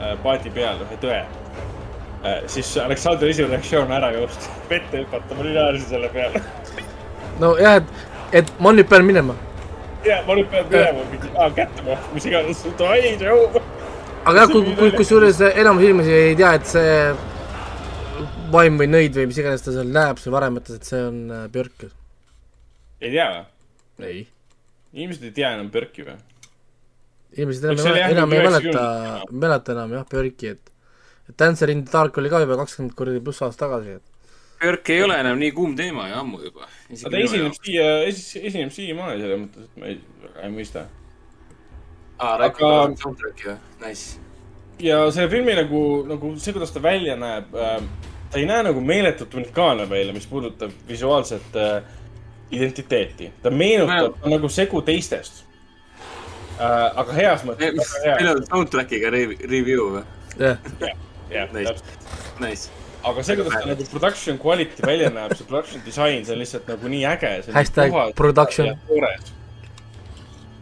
Äh, 0.00 0.16
paati 0.24 0.50
peal, 0.54 0.80
ühe 0.86 0.98
tõe, 1.02 1.20
äh, 1.20 2.40
siis 2.50 2.72
Aleksandri 2.82 3.30
esimene 3.34 3.58
reaktsioon 3.58 3.92
ära 3.94 4.10
joosta, 4.16 4.50
vette 4.72 5.04
hüpata, 5.04 5.38
ma 5.38 5.46
naersin 5.46 5.86
selle 5.92 6.10
peale. 6.14 6.42
nojah, 7.40 7.78
et, 7.80 8.06
et 8.40 8.54
ma 8.60 8.74
nüüd 8.74 8.88
pean 8.88 9.06
minema. 9.06 9.36
ja, 10.04 10.22
ma 10.26 10.36
nüüd 10.38 10.48
pean 10.52 10.66
minema, 10.72 11.04
aa, 11.36 11.50
kätte 11.56 11.84
ma, 11.86 11.98
mis 12.14 12.26
iganes, 12.28 12.64
ai, 12.90 13.14
tšau. 13.20 13.62
aga 14.24 14.38
jah, 14.42 14.52
kui, 14.52 14.74
kui, 14.80 14.94
kusjuures 14.96 15.44
enamus 15.52 15.86
inimesi 15.86 16.16
ei 16.16 16.38
tea, 16.40 16.54
et 16.56 16.72
see 16.72 16.96
vaim 18.52 18.80
või 18.80 18.90
nõid 18.90 19.16
või 19.16 19.28
mis 19.30 19.40
iganes 19.42 19.64
ta 19.64 19.74
seal 19.74 19.90
näeb, 19.94 20.20
see 20.22 20.34
varem 20.34 20.58
ütles, 20.60 20.80
et 20.80 20.90
see 20.90 21.00
on 21.06 21.22
Björk. 21.52 21.86
ei 23.00 23.14
tea 23.14 23.28
või? 23.30 24.10
ei. 24.10 24.26
inimesed 24.96 25.28
ei 25.28 25.34
tea 25.36 25.54
enam 25.56 25.70
Björki 25.72 26.06
või? 26.08 26.18
inimesed 27.36 27.70
enam, 27.70 27.98
enam 28.10 28.36
ei 28.36 28.44
mäleta, 28.46 28.84
mäleta 29.30 29.74
enam 29.76 29.98
jah, 29.98 30.06
Björki, 30.10 30.54
et 30.56 30.70
et 31.30 31.36
Dancer 31.38 31.70
in 31.70 31.84
the 31.84 31.92
Dark 31.92 32.16
oli 32.18 32.30
ka 32.30 32.40
juba 32.42 32.58
kakskümmend 32.58 32.96
kuradi 32.98 33.22
pluss 33.24 33.42
aastat 33.46 33.68
tagasi, 33.68 33.98
et 34.00 34.10
Björk 34.60 34.90
ei 34.92 35.02
ole 35.02 35.16
enam 35.22 35.38
nii 35.40 35.52
kuum 35.56 35.76
teema 35.76 36.08
ju 36.10 36.16
ammu 36.20 36.40
juba. 36.44 36.66
aga 36.92 37.10
ta 37.12 37.20
esineb 37.24 37.54
siia, 37.56 37.84
esineb 38.10 38.72
siiamaani 38.74 39.22
selles 39.22 39.38
mõttes, 39.44 39.68
et 39.68 39.78
ma 39.80 39.88
ei, 39.88 40.00
väga 40.24 40.42
ei 40.48 40.52
mõista. 40.56 40.82
aa, 42.18 42.34
rääkige 42.42 42.72
soundtrack'i 43.00 43.48
või? 43.48 43.56
Nice. 43.86 44.18
ja 44.84 44.98
selle 45.14 45.30
filmi 45.32 45.56
nagu, 45.56 45.82
nagu 46.10 46.34
see, 46.36 46.52
kuidas 46.56 46.74
ta 46.76 46.82
välja 46.84 47.16
näeb 47.20 47.56
äh,, 47.56 47.78
ta 48.30 48.38
ei 48.38 48.46
näe 48.46 48.62
nagu 48.62 48.80
meeletult 48.80 49.34
unikaalne 49.34 49.88
välja, 49.90 50.14
mis 50.14 50.26
puudutab 50.26 50.74
visuaalset 50.88 51.56
äh, 51.56 51.82
identiteeti. 52.50 53.32
ta 53.42 53.50
meenutab 53.50 54.18
no. 54.24 54.34
nagu 54.36 54.48
segu 54.48 54.82
teistest 54.82 55.44
äh,. 56.58 56.90
aga 56.96 57.12
heas 57.12 57.46
mõttes. 57.46 57.94
meil 58.04 58.34
on 58.34 58.44
soundtrack'iga 58.46 59.10
review 59.10 59.96
või? 59.96 60.04
jah, 60.38 60.58
jah, 61.30 61.50
täpselt. 61.52 61.96
Nice 62.40 62.80
aga 63.04 63.24
see, 63.24 63.36
kuidas 63.38 63.56
ta 63.56 63.68
nagu 63.70 63.84
production 63.90 64.38
quality 64.40 64.86
välja 64.86 65.10
näeb, 65.14 65.34
see 65.36 65.48
production 65.48 65.84
disain, 65.84 66.24
see 66.26 66.36
on 66.36 66.40
lihtsalt 66.42 66.68
nagu 66.68 66.90
nii 66.92 67.04
äge. 67.08 67.32
hashtag 67.54 67.96
production. 68.16 68.72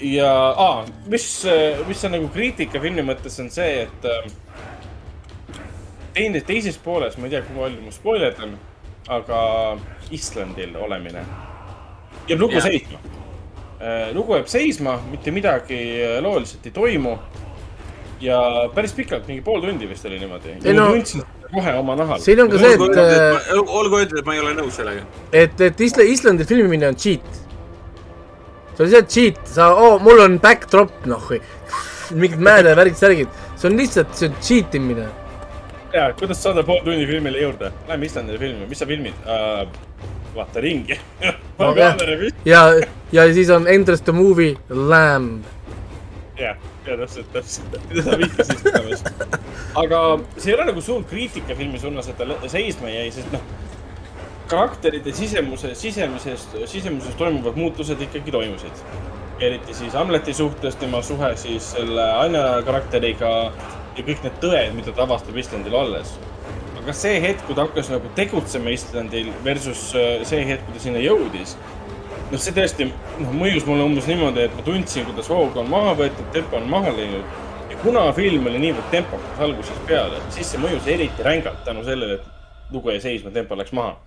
ja, 0.00 0.32
aa, 0.66 0.84
mis, 1.10 1.28
mis 1.88 2.04
on 2.06 2.14
nagu 2.14 2.28
kriitika 2.34 2.82
filmi 2.82 3.04
mõttes, 3.06 3.38
on 3.42 3.50
see, 3.54 3.86
et 3.86 4.06
äh, 4.06 4.28
teine, 6.18 6.42
teises 6.46 6.80
pooles, 6.82 7.16
ma 7.18 7.30
ei 7.30 7.36
tea, 7.36 7.44
kui 7.46 7.56
palju 7.58 7.84
ma 7.84 7.94
spoilerdan, 7.94 8.58
aga 9.18 9.38
Islandil 10.14 10.76
olemine 10.76 11.22
jääb 12.28 12.42
lugu 12.42 12.60
seisma 12.60 13.00
Äh, 13.78 14.10
lugu 14.10 14.34
jääb 14.34 14.48
seisma, 14.50 14.96
mitte 15.06 15.30
midagi 15.30 15.76
äh, 16.02 16.16
looliselt 16.22 16.64
ei 16.66 16.72
toimu. 16.74 17.18
ja 18.20 18.38
päris 18.74 18.90
pikalt, 18.92 19.28
mingi 19.30 19.42
pool 19.46 19.60
tundi 19.62 19.86
vist 19.86 20.06
oli 20.06 20.16
niimoodi. 20.18 20.56
ja 20.64 20.72
no, 20.74 20.88
kohe 21.52 21.74
oma 21.78 21.94
nahal. 21.94 22.18
siin 22.18 22.40
on 22.42 22.50
ka 22.50 22.58
see, 22.58 22.72
et. 22.74 22.98
Äh, 22.98 23.52
olgu 23.54 24.00
öeldud, 24.00 24.18
et 24.18 24.26
ma 24.26 24.34
ei 24.34 24.40
ole 24.42 24.56
nõus 24.58 24.80
sellega. 24.80 25.04
et, 25.30 25.60
et 25.62 25.80
Isla-, 25.86 26.08
Islandil 26.10 26.48
filmimine 26.50 26.88
on 26.90 26.98
cheat. 26.98 27.22
see 28.74 28.82
on 28.82 28.90
lihtsalt 28.90 29.14
cheat, 29.14 29.38
sa 29.46 29.70
oh,, 29.76 30.02
mul 30.02 30.24
on 30.26 30.40
backdrop, 30.42 31.06
noh, 31.06 31.30
mingid 32.10 32.42
mäed 32.42 32.66
ja 32.66 32.74
värgid, 32.74 32.98
särgid. 32.98 33.40
see 33.54 33.70
on 33.70 33.78
lihtsalt, 33.78 34.10
see 34.18 34.32
on 34.32 34.42
cheat 34.42 34.74
imine. 34.74 35.06
Ja, 35.92 36.12
kuidas 36.12 36.42
saada 36.42 36.62
pool 36.62 36.80
tundi 36.84 37.06
filmile 37.06 37.42
juurde? 37.42 37.72
Lähme 37.88 38.06
Islandile 38.06 38.38
filmima, 38.38 38.66
mis 38.66 38.78
sa 38.78 38.86
filmid 38.86 39.14
uh,? 39.26 39.68
vaata 40.34 40.60
ringi 40.60 40.98
no, 41.58 41.74
ja, 42.44 42.62
ja 43.12 43.32
siis 43.34 43.50
on 43.50 43.68
Endless 43.68 44.02
the 44.02 44.12
movie 44.12 44.56
Lamb. 44.68 45.44
jah, 46.38 46.56
ja 46.86 46.96
täpselt, 46.96 47.32
täpselt, 47.32 47.78
mida 47.88 48.02
sa 48.02 48.18
vihjasid 48.18 48.60
seda 48.62 48.82
vist. 48.86 49.08
aga 49.74 50.02
see 50.36 50.52
ei 50.52 50.58
ole 50.58 50.68
nagu 50.70 50.84
suur 50.84 51.04
kriitika 51.08 51.56
filmi 51.58 51.80
suunas, 51.80 52.08
et 52.08 52.20
ta 52.20 52.52
seisma 52.52 52.92
jäi, 52.92 53.10
sest 53.14 53.32
noh, 53.34 53.42
karakterite 54.48 55.12
sisemuse, 55.12 55.74
sisemises, 55.74 56.46
sisemuses 56.66 57.16
toimuvad 57.18 57.56
muutused 57.56 58.00
ikkagi 58.00 58.32
toimusid. 58.32 58.84
eriti 59.40 59.74
siis 59.74 59.94
Hamleti 59.94 60.34
suhtes, 60.34 60.76
tema 60.76 61.02
suhe 61.02 61.34
siis 61.36 61.72
selle 61.72 62.06
Anja 62.22 62.62
karakteriga 62.66 63.52
ja 63.98 64.06
kõik 64.06 64.24
need 64.24 64.42
tõed, 64.42 64.74
mida 64.78 64.94
ta 64.94 65.04
avastab 65.04 65.36
Islandil 65.36 65.74
olles 65.74 66.16
aga 66.88 66.94
see 66.96 67.18
hetk, 67.20 67.42
kui 67.44 67.56
ta 67.56 67.66
hakkas 67.66 67.90
nagu 67.92 68.08
tegutsema 68.16 68.72
Islandil 68.72 69.26
versus 69.44 69.90
äh, 69.92 70.22
see 70.28 70.40
hetk, 70.48 70.62
kui 70.64 70.76
ta 70.76 70.80
sinna 70.80 71.02
jõudis. 71.02 71.52
noh, 72.30 72.40
see 72.40 72.54
tõesti 72.56 72.86
noh, 72.88 73.34
mõjus 73.36 73.66
mulle 73.68 73.84
umbes 73.84 74.08
niimoodi, 74.08 74.46
et 74.46 74.56
ma 74.56 74.64
tundsin, 74.64 75.04
kuidas 75.04 75.28
hoog 75.28 75.56
on 75.60 75.68
maha 75.68 75.92
võetud, 75.98 76.30
tempo 76.32 76.56
on 76.56 76.68
maha 76.72 76.94
läinud. 76.96 77.36
ja 77.68 77.78
kuna 77.82 78.06
film 78.16 78.48
oli 78.48 78.62
niivõrd 78.62 78.88
tempokas 78.94 79.44
algusest 79.44 79.84
peale, 79.90 80.22
siis 80.32 80.48
see 80.48 80.62
mõjus 80.62 80.88
eriti 80.88 81.26
rängalt 81.26 81.60
tänu 81.68 81.84
sellele, 81.84 82.22
et 82.22 82.72
lugu 82.72 82.94
jäi 82.94 83.02
seisma, 83.04 83.34
tempo 83.36 83.58
läks 83.60 83.76
maha. 83.76 83.98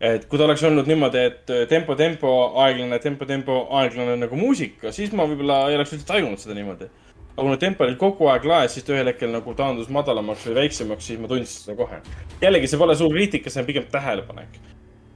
et 0.00 0.24
kui 0.24 0.40
ta 0.40 0.48
oleks 0.48 0.64
olnud 0.64 0.88
niimoodi, 0.88 1.26
et 1.32 1.52
äh, 1.52 1.66
tempo, 1.68 1.98
tempo, 2.00 2.36
aeglane, 2.64 2.98
tempo, 3.04 3.28
tempo, 3.28 3.66
aeglane 3.82 4.16
nagu 4.24 4.40
muusika, 4.40 4.88
siis 4.88 5.12
ma 5.12 5.28
võib-olla 5.28 5.66
ei 5.68 5.76
oleks 5.76 5.92
üldse 5.98 6.08
tajunud 6.14 6.40
seda 6.40 6.56
niimoodi 6.56 6.88
aga 7.36 7.44
kuna 7.44 7.56
tempo 7.60 7.84
oli 7.84 7.96
kogu 8.00 8.30
aeg 8.32 8.46
laes, 8.48 8.72
siis 8.72 8.86
ta 8.86 8.94
ühel 8.94 9.10
hetkel 9.10 9.28
nagu 9.32 9.52
taandus 9.58 9.90
madalamaks 9.92 10.46
või 10.48 10.56
väiksemaks, 10.62 11.10
siis 11.10 11.20
ma 11.20 11.28
tundsin 11.28 11.66
seda 11.66 11.76
kohe. 11.76 12.00
jällegi, 12.40 12.70
see 12.72 12.80
pole 12.80 12.96
suur 12.96 13.12
kriitika, 13.12 13.52
see 13.52 13.60
on 13.60 13.68
pigem 13.68 13.84
tähelepanek. 13.92 14.56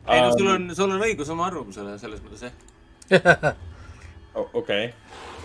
ei 0.08 0.20
no 0.20 0.34
sul 0.36 0.50
on, 0.52 0.68
sul 0.76 0.92
on 0.92 1.06
õigus 1.08 1.32
oma 1.32 1.46
arvamusele 1.48 1.96
selles 2.02 2.20
mõttes, 2.26 2.44
jah. 2.44 3.54
okei, 4.60 4.92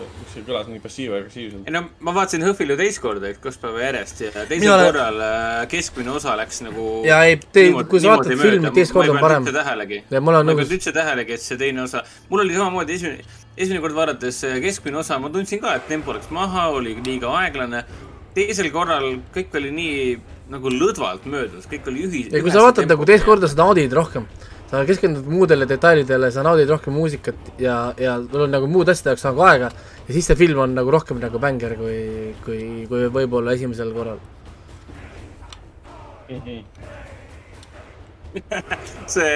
miks 0.03 0.35
see 0.35 0.43
kõlas 0.47 0.67
nii 0.71 0.81
passiiv-agressiivselt? 0.83 1.63
ei 1.67 1.75
no 1.75 1.85
ma 2.05 2.15
vaatasin 2.17 2.45
Hõhvil 2.45 2.73
ju 2.73 2.77
teist 2.81 3.01
korda, 3.03 3.31
et 3.31 3.39
kaks 3.43 3.61
päeva 3.61 3.81
järjest 3.85 4.21
ja 4.25 4.33
teisel 4.35 4.65
Mina 4.65 4.77
korral 4.83 5.23
äh, 5.23 5.63
keskmine 5.71 6.13
osa 6.15 6.35
läks 6.39 6.61
nagu. 6.65 6.89
ja 7.07 7.23
ei, 7.27 7.39
kui 7.45 8.03
sa 8.03 8.15
vaatad 8.15 8.35
filmi, 8.41 8.73
teist 8.75 8.95
korda 8.95 9.15
on 9.15 9.23
parem. 9.23 9.47
tähelegi. 9.47 10.03
ma 10.11 10.19
ei 10.19 10.45
pannud 10.51 10.77
üldse 10.77 10.95
tähelegi, 10.95 11.39
et 11.39 11.45
see 11.45 11.59
teine 11.61 11.85
osa, 11.87 12.03
mul 12.29 12.45
oli 12.45 12.57
samamoodi 12.57 12.99
esimene 12.99 13.43
esimene 13.55 13.81
kord 13.83 13.95
vaadates 13.95 14.41
äh, 14.47 14.57
keskmine 14.63 14.99
osa, 15.01 15.19
ma 15.21 15.31
tundsin 15.31 15.61
ka, 15.63 15.75
et 15.79 15.87
tempo 15.89 16.15
läks 16.15 16.31
maha, 16.35 16.67
oli 16.75 16.95
liiga 17.05 17.31
aeglane. 17.41 17.85
teisel 18.35 18.67
korral 18.71 19.21
kõik 19.31 19.53
oli 19.55 19.69
nii 19.71 19.99
nagu 20.51 20.71
lõdvalt 20.71 21.23
möödas, 21.31 21.69
kõik 21.71 21.87
oli 21.91 22.03
ühis-. 22.07 22.33
ja 22.33 22.41
kui 22.43 22.51
sa 22.51 22.65
vaatad 22.65 22.89
nagu 22.91 23.07
teist 23.07 23.25
korda, 23.27 23.47
sa 23.47 23.61
naudid 23.63 23.93
rohkem. 23.95 24.27
Sa 24.71 24.85
keskendud 24.85 25.27
muudele 25.29 25.67
detailidele, 25.69 26.31
sa 26.33 26.43
naudid 26.45 26.69
rohkem 26.71 26.95
muusikat 26.97 27.51
ja, 27.61 27.93
ja 28.01 28.17
sul 28.23 28.47
on 28.47 28.55
nagu 28.55 28.69
muud 28.71 28.89
asjade 28.89 29.13
jaoks 29.13 29.27
nagu 29.29 29.45
aega. 29.49 29.71
ja 30.07 30.13
siis 30.13 30.29
see 30.29 30.39
film 30.39 30.63
on 30.65 30.75
nagu 30.77 30.91
rohkem 30.91 31.21
nagu 31.21 31.41
bängar 31.41 31.77
kui, 31.79 32.33
kui, 32.45 32.61
kui 32.89 33.09
võib-olla 33.13 33.53
esimesel 33.57 33.93
korral 33.93 34.19
mm. 36.29 36.41
-hmm 36.41 36.93
see 39.13 39.35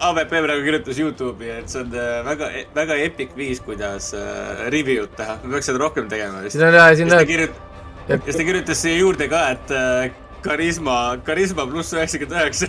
AVP 0.00 0.32
praegu 0.44 0.64
kirjutas 0.66 0.98
Youtube'i, 0.98 1.50
et 1.60 1.70
see 1.70 1.82
on 1.84 1.94
äh, 1.94 2.22
väga, 2.26 2.48
väga 2.74 2.98
epic 3.06 3.36
viis, 3.38 3.60
kuidas 3.62 4.12
uh, 4.18 4.66
review'd 4.72 5.14
teha. 5.18 5.38
me 5.44 5.56
peaks 5.56 5.70
seda 5.70 5.82
rohkem 5.82 6.08
tegema 6.10 6.42
vist. 6.44 6.58
ja 6.58 6.88
siis 6.96 8.36
ta 8.36 8.46
kirjutas 8.48 8.82
siia 8.82 8.98
juurde 8.98 9.28
ka, 9.30 9.44
et 9.54 9.74
uh, 9.76 10.21
karisma, 10.42 10.96
karisma 11.26 11.66
pluss 11.70 11.92
üheksakümmend 11.96 12.40
üheksa. 12.40 12.66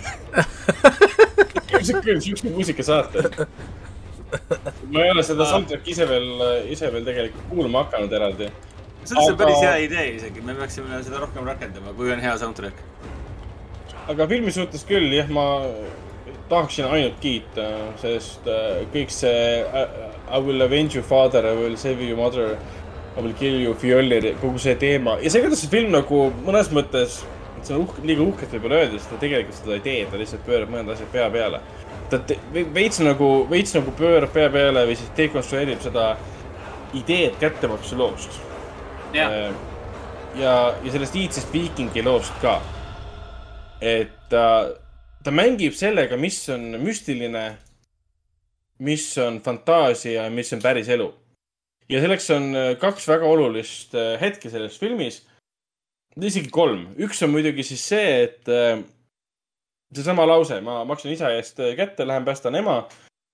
sihuke, 1.84 2.20
sihuke 2.20 2.50
muusika 2.54 2.82
saate. 2.86 3.24
ma 4.90 5.04
ei 5.04 5.10
ole 5.14 5.22
seda 5.26 5.46
soundtrack'i 5.46 5.94
ise 5.94 6.06
veel, 6.10 6.30
ise 6.74 6.90
veel 6.92 7.04
tegelikult 7.06 7.50
kuulama 7.50 7.84
hakanud 7.84 8.12
eraldi. 8.18 8.48
see 9.04 9.18
on 9.18 9.26
Aga- 9.28 9.38
päris 9.42 9.60
hea 9.62 9.74
idee 9.88 10.06
isegi, 10.16 10.42
me 10.42 10.54
peaksime 10.58 11.02
seda 11.06 11.20
rohkem 11.22 11.46
rakendama, 11.46 11.92
kui 11.98 12.12
on 12.12 12.22
hea 12.24 12.36
soundtrack. 12.40 12.80
aga 14.08 14.26
filmi 14.28 14.52
suhtes 14.52 14.86
küll 14.88 15.12
jah, 15.14 15.28
ma 15.32 15.44
tahaksin 16.48 16.88
ainult 16.92 17.20
kiita, 17.20 17.68
sest 18.00 18.48
äh, 18.50 18.82
kõik 18.94 19.12
see 19.12 19.60
I, 19.64 19.84
I 20.36 20.40
will 20.40 20.64
avenge 20.64 20.96
you 20.96 21.04
father, 21.04 21.44
I 21.46 21.54
will 21.56 21.76
save 21.80 22.02
you 22.04 22.16
mother, 22.16 22.58
I 23.16 23.22
will 23.22 23.36
kill 23.38 23.60
you 23.60 23.74
Fjolnir, 23.78 24.32
kogu 24.42 24.58
see 24.60 24.74
teema 24.80 25.18
ja 25.22 25.30
see, 25.30 25.44
kuidas 25.44 25.62
see 25.64 25.72
film 25.72 25.94
nagu 25.94 26.26
mõnes 26.44 26.72
mõttes, 26.74 27.22
see 27.66 27.76
on 27.76 27.86
uhke, 27.86 28.04
liiga 28.06 28.22
uhkelt 28.24 28.54
võib-olla 28.56 28.82
öelda, 28.82 28.98
sest 28.98 29.12
ta 29.12 29.18
tegelikult 29.22 29.58
seda 29.58 29.76
ei 29.78 29.84
tee, 29.84 29.98
ta 30.10 30.20
lihtsalt 30.20 30.46
pöörab 30.46 30.72
mõned 30.72 30.94
asjad 30.94 31.10
pea 31.12 31.28
peale. 31.34 31.60
ta 32.10 32.20
veits 32.52 33.00
nagu, 33.00 33.28
veits 33.50 33.74
nagu 33.74 33.94
pöörab 33.98 34.32
pea 34.32 34.50
peale 34.52 34.86
või 34.88 34.96
siis 35.00 35.12
dekonstrueerib 35.16 35.80
seda 35.82 36.14
ideed 36.94 37.38
kättemaksu 37.40 37.98
loost. 37.98 38.40
jah, 39.14 39.54
ja, 40.38 40.54
ja 40.84 40.92
sellest 40.92 41.16
iidsest 41.18 41.52
viikingi 41.52 42.02
loost 42.04 42.34
ka. 42.42 42.58
et 43.80 44.14
ta, 44.30 44.46
ta 45.24 45.34
mängib 45.34 45.76
sellega, 45.76 46.16
mis 46.20 46.38
on 46.52 46.74
müstiline, 46.82 47.44
mis 48.84 49.06
on 49.22 49.40
fantaasia 49.44 50.24
ja 50.24 50.30
mis 50.30 50.52
on 50.52 50.62
päris 50.62 50.88
elu. 50.88 51.10
ja 51.88 52.00
selleks 52.00 52.30
on 52.34 52.50
äh, 52.56 52.72
kaks 52.80 53.08
väga 53.08 53.28
olulist 53.28 53.94
äh, 53.94 54.14
hetke 54.20 54.50
selles 54.50 54.78
filmis. 54.80 55.22
Isegi 56.22 56.50
kolm, 56.54 56.88
üks 57.00 57.22
on 57.26 57.32
muidugi 57.34 57.64
siis 57.66 57.84
see, 57.90 58.10
et 58.28 58.50
äh, 58.52 58.78
seesama 59.94 60.26
lause, 60.26 60.60
ma 60.64 60.82
maksan 60.88 61.12
isa 61.12 61.32
eest 61.34 61.60
äh, 61.60 61.74
kätte, 61.78 62.06
lähen 62.06 62.24
päästan 62.24 62.54
ema, 62.54 62.82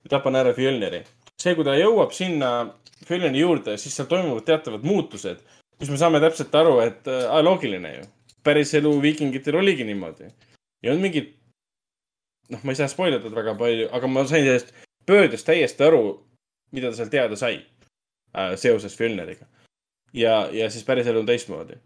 tapan 0.08 0.36
ära 0.40 0.54
Fjölniri. 0.56 1.04
see, 1.40 1.54
kui 1.54 1.64
ta 1.64 1.76
jõuab 1.76 2.12
sinna 2.12 2.74
Fjölniri 3.06 3.40
juurde, 3.40 3.76
siis 3.80 3.96
seal 3.96 4.08
toimuvad 4.08 4.44
teatavad 4.48 4.84
muutused 4.84 5.40
kus 5.80 5.88
me 5.88 5.96
saame 5.96 6.20
täpselt 6.20 6.54
aru, 6.54 6.78
et 6.84 7.08
äh, 7.08 7.42
loogiline 7.42 7.94
ju. 7.96 8.08
päriselu 8.44 8.90
viikingitel 9.02 9.56
oligi 9.56 9.84
niimoodi. 9.84 10.28
ja 10.82 10.92
on 10.92 11.00
mingid, 11.00 11.32
noh, 12.48 12.60
ma 12.64 12.72
ei 12.72 12.76
saa 12.76 12.88
spoil 12.88 13.16
ida 13.16 13.32
väga 13.32 13.54
palju, 13.56 13.88
aga 13.92 14.08
ma 14.08 14.24
sain 14.28 14.44
sellest 14.44 14.74
pöördest 15.06 15.46
täiesti 15.46 15.84
aru, 15.84 16.20
mida 16.72 16.90
ta 16.90 16.96
seal 17.00 17.12
teada 17.12 17.36
sai 17.36 17.62
äh, 18.36 18.56
seoses 18.56 18.96
Fjölneriga. 18.96 19.46
ja, 20.12 20.48
ja 20.52 20.70
siis 20.70 20.84
päriselu 20.84 21.20
on 21.20 21.26
teistmoodi. 21.26 21.80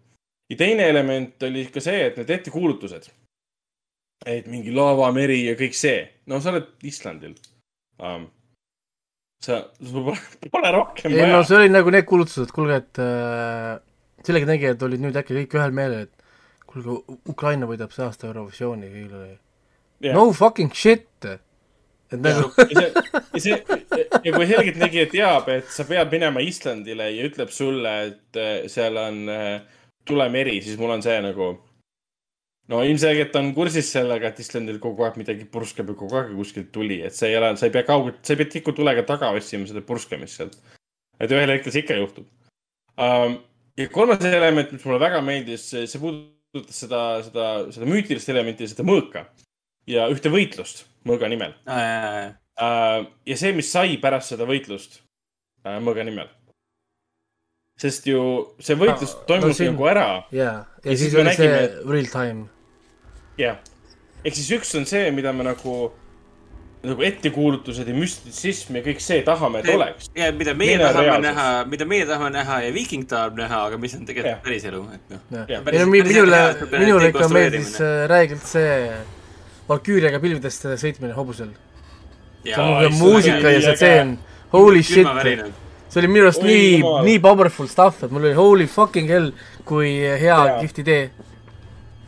Ja 0.51 0.57
teine 0.61 0.89
element 0.93 1.43
oli 1.49 1.67
ka 1.73 1.83
see, 1.85 2.09
et 2.09 2.19
need 2.21 2.33
ettekuulutused. 2.39 3.11
et 4.27 4.47
mingi 4.49 4.73
laavameri 4.73 5.43
ja 5.45 5.55
kõik 5.59 5.77
see. 5.77 6.01
no 6.31 6.41
sa 6.41 6.53
oled 6.55 6.87
Islandil 6.89 7.35
um,. 8.01 8.27
sa, 9.45 9.61
sul 9.81 10.11
pole, 10.51 10.71
rohkem 10.73 11.13
ei 11.13 11.23
vaja 11.23 11.37
no 11.37 11.43
see 11.45 11.63
oli 11.63 11.73
nagu 11.73 11.93
need 11.93 12.09
kuulutused, 12.09 12.53
kuulge, 12.55 12.83
et 12.83 13.03
äh, 13.05 13.79
selgeltnägijad 14.25 14.85
olid 14.87 15.05
nüüd 15.05 15.17
äkki 15.21 15.37
kõik 15.41 15.57
ühel 15.59 15.75
meelel, 15.77 16.07
et 16.09 16.69
kuulge, 16.69 17.01
Ukraina 17.29 17.69
võidab 17.69 17.93
see 17.97 18.07
aasta 18.07 18.31
Eurovisiooni 18.31 18.93
kõigile 18.93 19.25
yeah.. 19.25 19.41
Jah. 20.05 20.17
no 20.17 20.31
fucking 20.37 20.73
shit. 20.77 21.09
et 21.25 22.21
nagu, 22.21 22.51
ja 22.61 22.77
see, 22.77 22.91
ja 23.35 23.41
see 23.41 23.85
ja 24.25 24.33
kui 24.33 24.47
selgeltnägija 24.49 25.07
teab, 25.13 25.49
et 25.53 25.71
sa 25.73 25.87
pead 25.89 26.13
minema 26.13 26.43
Islandile 26.45 27.11
ja 27.13 27.29
ütleb 27.29 27.53
sulle, 27.53 27.95
et 28.09 28.41
äh, 28.41 28.67
seal 28.73 28.97
on 29.01 29.25
äh, 29.33 29.81
tulemeri, 30.09 30.59
siis 30.65 30.79
mul 30.81 30.95
on 30.97 31.05
see 31.05 31.17
nagu. 31.25 31.55
no 32.73 32.81
ilmselgelt 32.81 33.35
on 33.37 33.51
kursis 33.57 33.91
sellega, 33.93 34.31
et 34.31 34.39
Islandil 34.41 34.79
kogu 34.81 35.05
aeg 35.05 35.19
midagi 35.21 35.45
purskab 35.53 35.91
ja 35.93 35.97
kogu 35.99 36.17
aeg 36.17 36.31
kuskilt 36.37 36.71
tuli, 36.73 37.03
et 37.05 37.17
see 37.17 37.33
ei 37.33 37.37
ole, 37.37 37.51
sa 37.61 37.69
ei 37.69 37.75
pea 37.75 37.85
kaugelt, 37.89 38.23
sa 38.25 38.33
ei 38.33 38.41
pea 38.41 38.53
tikutulega 38.55 39.05
taga 39.09 39.33
otsima 39.37 39.69
seda 39.69 39.85
purskamist 39.85 40.41
sealt. 40.41 40.57
et 41.21 41.31
ühel 41.31 41.53
hetkel 41.53 41.73
see 41.73 41.85
ikka 41.85 41.99
juhtub 42.01 42.29
um,. 42.97 43.37
ja 43.77 43.89
kolmas 43.93 44.25
element, 44.25 44.73
mis 44.73 44.85
mulle 44.87 45.01
väga 45.03 45.21
meeldis, 45.25 45.67
see 45.75 46.01
puudutas 46.01 46.81
seda, 46.85 47.03
seda, 47.27 47.51
seda 47.75 47.91
müütilist 47.91 48.33
elementi, 48.33 48.71
seda 48.71 48.87
mõõka 48.87 49.27
ja 49.91 50.09
ühte 50.13 50.33
võitlust 50.33 50.87
mõõga 51.05 51.29
nimel 51.29 51.53
Äh, 52.61 53.07
ja 53.27 53.37
see, 53.39 53.51
mis 53.57 53.71
sai 53.73 53.97
pärast 54.03 54.31
seda 54.31 54.47
võitlust 54.47 55.01
äh, 55.67 55.81
mõõga 55.83 56.05
nimel. 56.07 56.31
Sest 57.77 58.07
ju 58.07 58.21
see 58.63 58.77
võitlus 58.79 59.15
No, 59.17 59.25
toimus 59.27 59.49
no 59.51 59.59
siin- 59.59 59.73
nagu 59.75 59.87
ära, 59.91 60.07
jaa, 60.33 60.55
ja 60.85 60.91
Ja 60.91 60.97
siis 60.97 61.01
siis 61.11 61.15
oli 61.15 61.35
see 61.35 61.49
nägime, 61.49 61.91
real 61.93 62.07
time. 62.13 62.47
jah. 63.39 63.57
ehk 64.25 64.35
siis 64.35 64.51
üks 64.51 64.75
on 64.79 64.87
see, 64.87 65.11
mida 65.11 65.33
me 65.33 65.45
nagu, 65.45 65.91
nagu 66.85 67.03
ettekuulutused 67.03 67.89
ja 67.89 67.95
müstisism 67.97 68.77
ja 68.77 68.83
kõik 68.85 69.01
see 69.01 69.23
tahame, 69.25 69.59
et 69.59 69.67
See- 69.67 69.75
oleks. 69.77 70.11
ja 70.15 70.31
mida 70.33 70.55
meie 70.55 70.77
on 70.79 70.85
tahame 70.87 71.07
reaalsus. 71.09 71.25
näha, 71.27 71.65
mida 71.65 71.85
meie 71.85 72.07
tahame 72.07 72.31
näha 72.31 72.61
ja 72.67 72.73
Viiking 72.73 73.07
tahab 73.09 73.35
näha, 73.37 73.65
aga 73.67 73.79
mis 73.79 73.95
on 73.95 74.07
tegelikult 74.07 74.47
et 74.95 75.11
noh. 75.11 75.47
ei 75.49 75.61
päris- 75.65 75.81
no 75.81 75.87
mi- 75.87 76.03
päris 76.03 76.13
minule 76.15 76.51
et, 76.51 76.71
minule 76.79 77.09
ikka 77.09 77.29
meeldis 77.29 77.75
äh, 77.81 78.07
räigelt 78.09 78.47
see 78.47 78.93
Valküüriaga 79.69 80.21
pilvidest 80.21 80.63
sõitmine 80.77 81.13
hobusel. 81.17 81.49
see 82.45 82.89
muusika 83.01 83.49
ja 83.51 83.61
see 83.61 83.75
tseen, 83.75 84.19
holy 84.53 84.83
shit. 84.83 85.07
See 85.95 86.03
oli 86.03 86.11
minu 86.11 86.27
arust 86.27 86.43
nii 86.43 86.81
nii 87.07 87.21
powerful 87.23 87.69
stuff, 87.71 88.03
et 88.03 88.11
mul 88.11 88.27
oli 88.27 88.35
holy 88.35 88.67
fucking 88.71 89.11
hell, 89.11 89.31
kui 89.69 89.93
hea 90.03 90.35
Jaa. 90.35 90.59
kihvt 90.59 90.83
idee. 90.83 91.05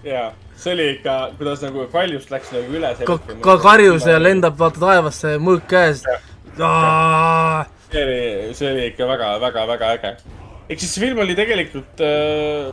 ja 0.05 0.33
see 0.59 0.75
oli 0.75 0.89
ikka, 0.97 1.15
kuidas 1.39 1.63
nagu 1.63 1.87
kaljust 1.93 2.33
läks 2.35 2.51
nagu 2.57 2.79
üle. 2.81 2.91
ka, 3.07 3.19
ka 3.45 3.57
karjus 3.63 4.09
ja. 4.11 4.19
lendab 4.23 4.59
vaata 4.59 4.83
taevasse, 4.83 5.37
mõõk 5.39 5.69
käes. 5.71 6.03
see 6.57 8.03
oli, 8.03 8.21
see 8.59 8.73
oli 8.73 8.87
ikka 8.91 9.09
väga, 9.13 9.33
väga, 9.47 9.67
väga 9.71 9.95
äge. 9.99 10.15
ehk 10.69 10.83
siis 10.83 10.95
see 10.97 11.07
film 11.07 11.23
oli 11.23 11.39
tegelikult 11.39 12.03
äh, 12.03 12.73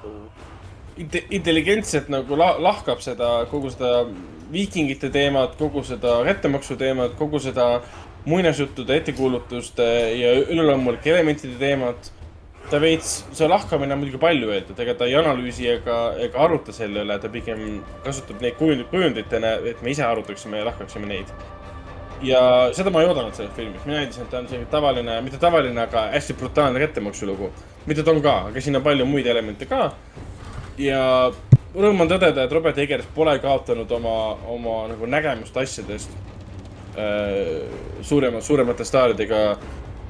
inte- 0.97 1.25
intelligentselt 1.29 2.09
nagu 2.09 2.39
la-, 2.39 2.55
lahkab 2.57 3.05
seda, 3.05 3.43
kogu 3.51 3.69
seda 3.73 4.07
viikingite 4.53 5.09
teemat, 5.13 5.53
kogu 5.61 5.83
seda 5.85 6.21
kättemaksu 6.25 6.77
teemat, 6.77 7.13
kogu 7.19 7.41
seda 7.41 7.67
muinasjuttude, 8.25 8.97
ettekuulutuste 9.01 9.85
ja 10.17 10.33
üleloomulike 10.41 11.11
elementide 11.13 11.57
teemat. 11.59 12.11
ta 12.71 12.79
veits, 12.81 13.25
see 13.35 13.47
lahkamine 13.47 13.93
on 13.93 13.99
muidugi 14.01 14.17
palju 14.17 14.47
öeldud, 14.49 14.77
ega 14.79 14.93
ta 14.97 15.05
ei 15.05 15.17
analüüsi 15.19 15.67
ega, 15.67 15.97
ega 16.23 16.39
aruta 16.45 16.73
selle 16.73 17.03
üle, 17.03 17.17
ta 17.21 17.29
pigem 17.29 17.83
kasutab 18.05 18.39
neid 18.41 18.55
kujund-, 18.57 18.87
kujunditena, 18.89 19.57
et 19.69 19.83
me 19.83 19.91
ise 19.91 20.05
arutaksime 20.07 20.61
ja 20.61 20.69
lahkaksime 20.71 21.09
neid 21.09 21.29
ja 22.23 22.41
seda 22.73 22.91
ma 22.93 23.03
ei 23.03 23.09
oodanud 23.09 23.35
sellest 23.35 23.57
filmist, 23.59 23.85
mina 23.85 23.99
eeldasin, 23.99 24.25
et 24.25 24.31
ta 24.31 24.39
on 24.39 24.47
selline 24.47 24.69
tavaline, 24.71 25.17
mitte 25.25 25.39
tavaline, 25.41 25.81
aga 25.83 26.07
hästi 26.13 26.37
brutaalne 26.39 26.79
kättemaksu 26.79 27.27
mida 27.85 28.03
ta 28.03 28.11
on 28.11 28.21
ka, 28.21 28.35
aga 28.49 28.61
siin 28.61 28.79
on 28.79 28.83
palju 28.83 29.05
muid 29.05 29.27
elemente 29.27 29.67
ka. 29.67 29.91
ja 30.77 31.31
rõõm 31.75 32.01
on 32.01 32.09
tõdeda, 32.09 32.45
et 32.45 32.51
Robert 32.51 32.77
Eggers 32.77 33.07
pole 33.15 33.35
kaotanud 33.39 33.91
oma, 33.91 34.37
oma 34.47 34.87
nagu 34.87 35.05
nägemust 35.05 35.57
asjadest 35.57 36.09
suurema, 38.01 38.41
suuremate 38.41 38.85
staaridega 38.85 39.39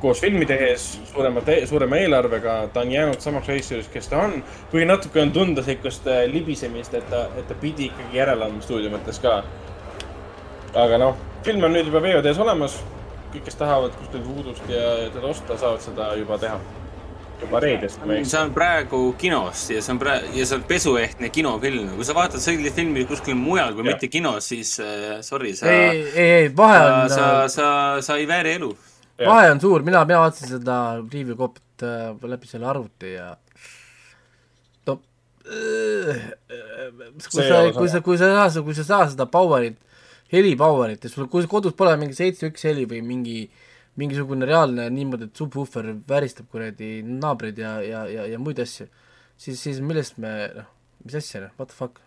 koos 0.03 0.19
filmi 0.21 0.45
tehes, 0.45 0.99
suuremate, 1.13 1.61
suurema 1.67 1.95
eelarvega, 1.95 2.55
ta 2.73 2.81
on 2.83 2.91
jäänud 2.91 3.21
samaks 3.23 3.47
režissööriks, 3.47 3.91
kes 3.93 4.09
ta 4.11 4.19
on. 4.25 4.33
kuigi 4.71 4.85
natuke 4.89 5.21
on 5.21 5.31
tunda 5.31 5.63
siukest 5.63 6.09
äh, 6.11 6.25
libisemist, 6.27 6.97
et 6.99 7.07
ta, 7.09 7.29
et 7.39 7.47
ta 7.47 7.55
pidi 7.61 7.87
ikkagi 7.87 8.19
järele 8.19 8.49
andma 8.49 8.65
stuudio 8.65 8.91
mõttes 8.91 9.21
ka 9.23 9.37
aga 10.75 10.97
noh, 10.99 11.17
film 11.45 11.63
on 11.67 11.75
nüüd 11.75 11.87
juba 11.87 12.01
VOD-s 12.03 12.41
olemas. 12.41 12.79
kõik, 13.33 13.47
kes 13.47 13.55
tahavad 13.57 13.95
kuskilt 13.97 14.27
Voodoost 14.27 14.67
ja 14.69 15.09
teda 15.09 15.25
osta, 15.25 15.55
saavad 15.57 15.81
seda 15.81 16.11
juba 16.19 16.37
teha. 16.37 16.59
Juba 17.43 17.59
reedest, 17.63 17.99
eksi. 18.03 18.29
see 18.31 18.39
on 18.41 18.53
praegu 18.55 19.01
kinos 19.19 19.65
ja 19.73 19.81
see 19.83 19.93
on 19.93 19.99
praegu, 20.01 20.31
ja 20.37 20.45
see 20.47 20.57
on 20.57 20.65
pesuehtne 20.69 21.29
kinofilm. 21.33 21.93
kui 21.97 22.07
sa 22.07 22.15
vaatad 22.17 22.43
sellist 22.43 22.77
filmi 22.79 23.05
kuskil 23.09 23.37
mujal 23.39 23.75
kui 23.75 23.83
Jah. 23.83 23.91
mitte 23.91 24.09
kinos, 24.11 24.47
siis 24.53 24.75
äh, 24.83 25.19
sorry, 25.25 25.53
sa, 25.57 25.69
ei, 25.71 26.01
ei, 26.13 26.31
ei, 26.39 26.49
vahe 26.55 26.79
sa, 26.79 26.95
on 26.95 27.13
sa, 27.13 27.29
sa, 27.51 27.69
sa 28.05 28.17
ei 28.21 28.27
vääri 28.29 28.55
elu. 28.59 28.71
vahe 29.25 29.51
on 29.53 29.61
suur, 29.63 29.85
mina, 29.85 30.03
mina 30.09 30.23
vaatasin 30.23 30.55
seda 30.57 30.79
review 31.01 31.37
copy't 31.39 31.85
äh, 31.87 32.11
läbi 32.35 32.49
selle 32.49 32.69
arvuti 32.71 33.15
ja 33.15 33.33
no 34.89 34.99
äh, 35.47 36.23
kui 37.29 37.43
sa 37.43 37.65
kui 37.75 37.89
sa, 37.91 38.03
kui 38.05 38.21
sa 38.21 38.31
ei 38.31 38.39
saa, 38.39 38.63
kui 38.63 38.77
sa 38.77 38.85
ei 38.85 38.91
saa 38.93 39.09
seda 39.11 39.27
power'it, 39.29 39.77
heli 40.33 40.55
power'it 40.59 41.03
ja 41.03 41.11
sul, 41.11 41.29
kui 41.31 41.45
kodus 41.51 41.75
pole 41.77 41.95
mingi 42.01 42.17
seitse 42.17 42.49
üks 42.51 42.65
heli 42.69 42.87
või 42.89 43.03
mingi 43.05 43.43
mingisugune 43.99 44.47
reaalne 44.49 44.87
niimoodi, 44.93 45.27
et 45.29 45.37
subwoofer 45.37 45.91
väristab 46.09 46.49
kuradi 46.51 46.95
naabreid 47.05 47.59
ja, 47.61 47.75
ja, 47.85 48.03
ja, 48.09 48.25
ja 48.31 48.39
muid 48.41 48.61
asju, 48.63 48.87
siis, 49.37 49.59
siis 49.59 49.81
millest 49.85 50.17
me, 50.21 50.31
noh, 50.55 50.69
mis 51.05 51.17
asja, 51.19 51.43
noh, 51.45 51.53
what 51.59 51.69
the 51.69 51.77
fuck. 51.77 52.01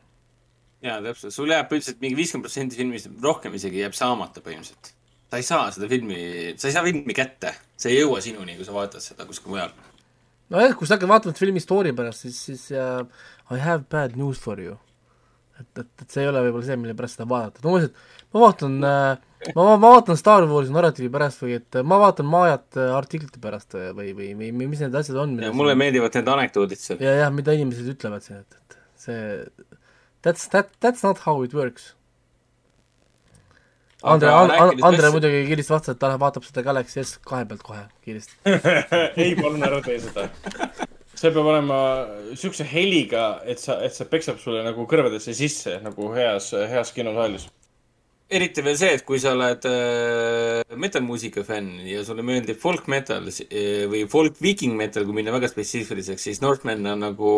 jaa, 0.84 0.98
täpselt, 1.04 1.34
sul 1.34 1.50
jääb 1.50 1.68
põhimõtteliselt 1.70 2.02
mingi 2.02 2.18
viiskümmend 2.18 2.48
protsenti 2.48 2.80
filmist, 2.80 3.10
rohkem 3.22 3.54
isegi 3.58 3.84
jääb 3.84 3.94
saamata 3.96 4.42
põhimõtteliselt. 4.42 4.92
sa 5.30 5.40
ei 5.40 5.46
saa 5.46 5.68
seda 5.74 5.90
filmi, 5.90 6.18
sa 6.58 6.68
ei 6.68 6.74
saa 6.74 6.84
filmi 6.86 7.16
kätte, 7.16 7.54
see 7.78 7.94
ei 7.94 8.02
jõua 8.02 8.22
sinuni, 8.24 8.58
kui 8.58 8.66
sa 8.66 8.74
vaatad 8.74 9.04
seda 9.04 9.28
kuskil 9.28 9.54
mujal. 9.54 9.70
nojah, 10.50 10.74
kui 10.74 10.90
sa 10.90 10.98
hakkad 10.98 11.12
vaatama 11.14 11.38
filmi 11.38 11.62
story 11.62 11.94
pärast, 11.94 12.26
siis, 12.26 12.42
siis 12.50 12.66
uh, 12.74 13.06
I 13.54 13.62
have 13.62 13.86
bad 13.92 14.18
news 14.18 14.42
for 14.42 14.58
you. 14.62 14.74
et, 15.60 15.70
et, 15.78 15.88
et 16.02 16.10
see 16.10 16.26
ei 16.26 16.34
ole 16.34 16.42
võib-olla 16.48 16.66
see, 16.66 16.82
mille 16.82 16.98
pärast 16.98 17.20
seda 17.20 17.30
vaadata, 17.30 17.62
no 17.62 17.76
umbes, 17.76 17.88
et 17.92 18.34
ma 18.34 18.42
vaatan 18.42 18.78
uh, 18.82 19.25
ma, 19.54 19.64
ma 19.64 19.76
vaatan 19.82 20.18
Star 20.18 20.46
Warsi 20.50 20.74
narratiivi 20.74 21.10
pärast 21.12 21.42
või 21.44 21.56
et 21.58 21.78
ma 21.86 21.98
vaatan 22.02 22.28
Majat 22.30 22.78
artiklite 22.96 23.40
pärast 23.42 23.76
või, 23.76 24.14
või, 24.16 24.30
või, 24.38 24.50
või 24.52 24.70
mis 24.72 24.82
need 24.84 24.96
asjad 24.98 25.20
on. 25.22 25.36
mulle 25.56 25.76
meeldivad 25.78 26.16
need 26.18 26.30
anekdoodid 26.36 26.82
seal. 26.82 27.02
ja, 27.04 27.18
jah, 27.22 27.34
mida 27.34 27.54
inimesed 27.56 27.92
ütlevad 27.96 28.24
siin, 28.26 28.42
et, 28.42 28.58
et 28.58 28.80
see, 29.00 29.20
that's, 30.26 30.48
that, 30.54 30.72
that's 30.80 31.06
not 31.06 31.22
how 31.26 31.44
it 31.44 31.54
works. 31.56 31.92
Andre, 34.06 34.28
Andre 34.84 35.08
muidugi 35.10 35.46
kiiresti 35.48 35.72
vastas, 35.72 35.96
et 35.96 36.00
ta 36.02 36.12
vaatab 36.20 36.44
seda 36.46 36.62
Galaxy 36.62 37.00
S 37.02 37.16
kahe 37.26 37.46
pealt 37.48 37.64
kohe 37.66 37.80
kiiresti 38.04 38.36
ei, 39.24 39.32
palun 39.38 39.64
ära 39.66 39.80
tee 39.82 39.96
seda 40.04 40.28
see 41.16 41.32
peab 41.32 41.48
olema 41.48 41.78
siukse 42.36 42.66
heliga, 42.68 43.40
et 43.48 43.60
sa, 43.62 43.78
et 43.82 43.94
see 43.96 44.06
peksab 44.10 44.38
sulle 44.42 44.60
nagu 44.66 44.84
kõrvadesse 44.88 45.32
sisse 45.36 45.78
nagu 45.82 46.10
heas, 46.14 46.52
heas 46.70 46.92
kinosaalis 46.94 47.48
eriti 48.26 48.62
veel 48.64 48.74
see, 48.78 48.94
et 48.96 49.04
kui 49.06 49.20
sa 49.22 49.32
oled 49.36 49.66
äh, 49.70 50.74
metal-muusika 50.82 51.44
fänn 51.46 51.78
ja 51.86 52.02
sulle 52.06 52.24
meeldib 52.26 52.58
folk 52.58 52.88
metal 52.90 53.28
äh, 53.30 53.84
või 53.90 54.02
folk 54.10 54.40
viking 54.42 54.74
metal, 54.78 55.06
kui 55.06 55.14
minna 55.14 55.34
väga 55.34 55.50
spetsiifiliseks, 55.52 56.24
siis 56.26 56.42
Northman 56.42 56.82
on 56.90 57.04
nagu 57.06 57.30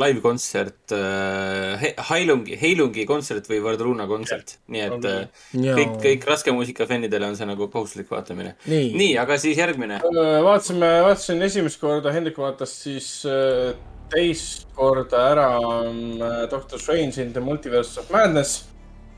live-kontsert 0.00 0.94
äh,, 0.96 1.84
Heilungi, 2.08 2.56
Heilungi 2.60 3.04
kontsert 3.08 3.50
või 3.50 3.60
Vardruna 3.64 4.08
kontsert. 4.08 4.56
nii 4.72 4.86
et 4.86 5.10
äh, 5.10 5.44
kõik, 5.52 5.94
kõik 6.06 6.26
raske 6.30 6.56
muusika 6.56 6.88
fännidele 6.88 7.28
on 7.28 7.36
see 7.36 7.48
nagu 7.48 7.68
kohustuslik 7.68 8.08
vaatamine. 8.12 8.56
nii, 8.64 9.12
aga 9.20 9.36
siis 9.40 9.60
järgmine. 9.60 10.00
Äh, 10.00 10.32
vaatasime, 10.46 10.90
vaatasin 11.04 11.44
esimest 11.50 11.80
korda, 11.84 12.16
Hendrik 12.16 12.40
vaatas 12.40 12.78
siis 12.86 13.12
äh, 13.28 13.76
teist 14.10 14.72
korda 14.74 15.28
ära 15.34 15.48
äh, 15.60 16.42
Doctor 16.50 16.80
Strange 16.80 17.20
in 17.20 17.36
the 17.36 17.44
Multiverse 17.44 18.00
of 18.00 18.08
Madness 18.08 18.70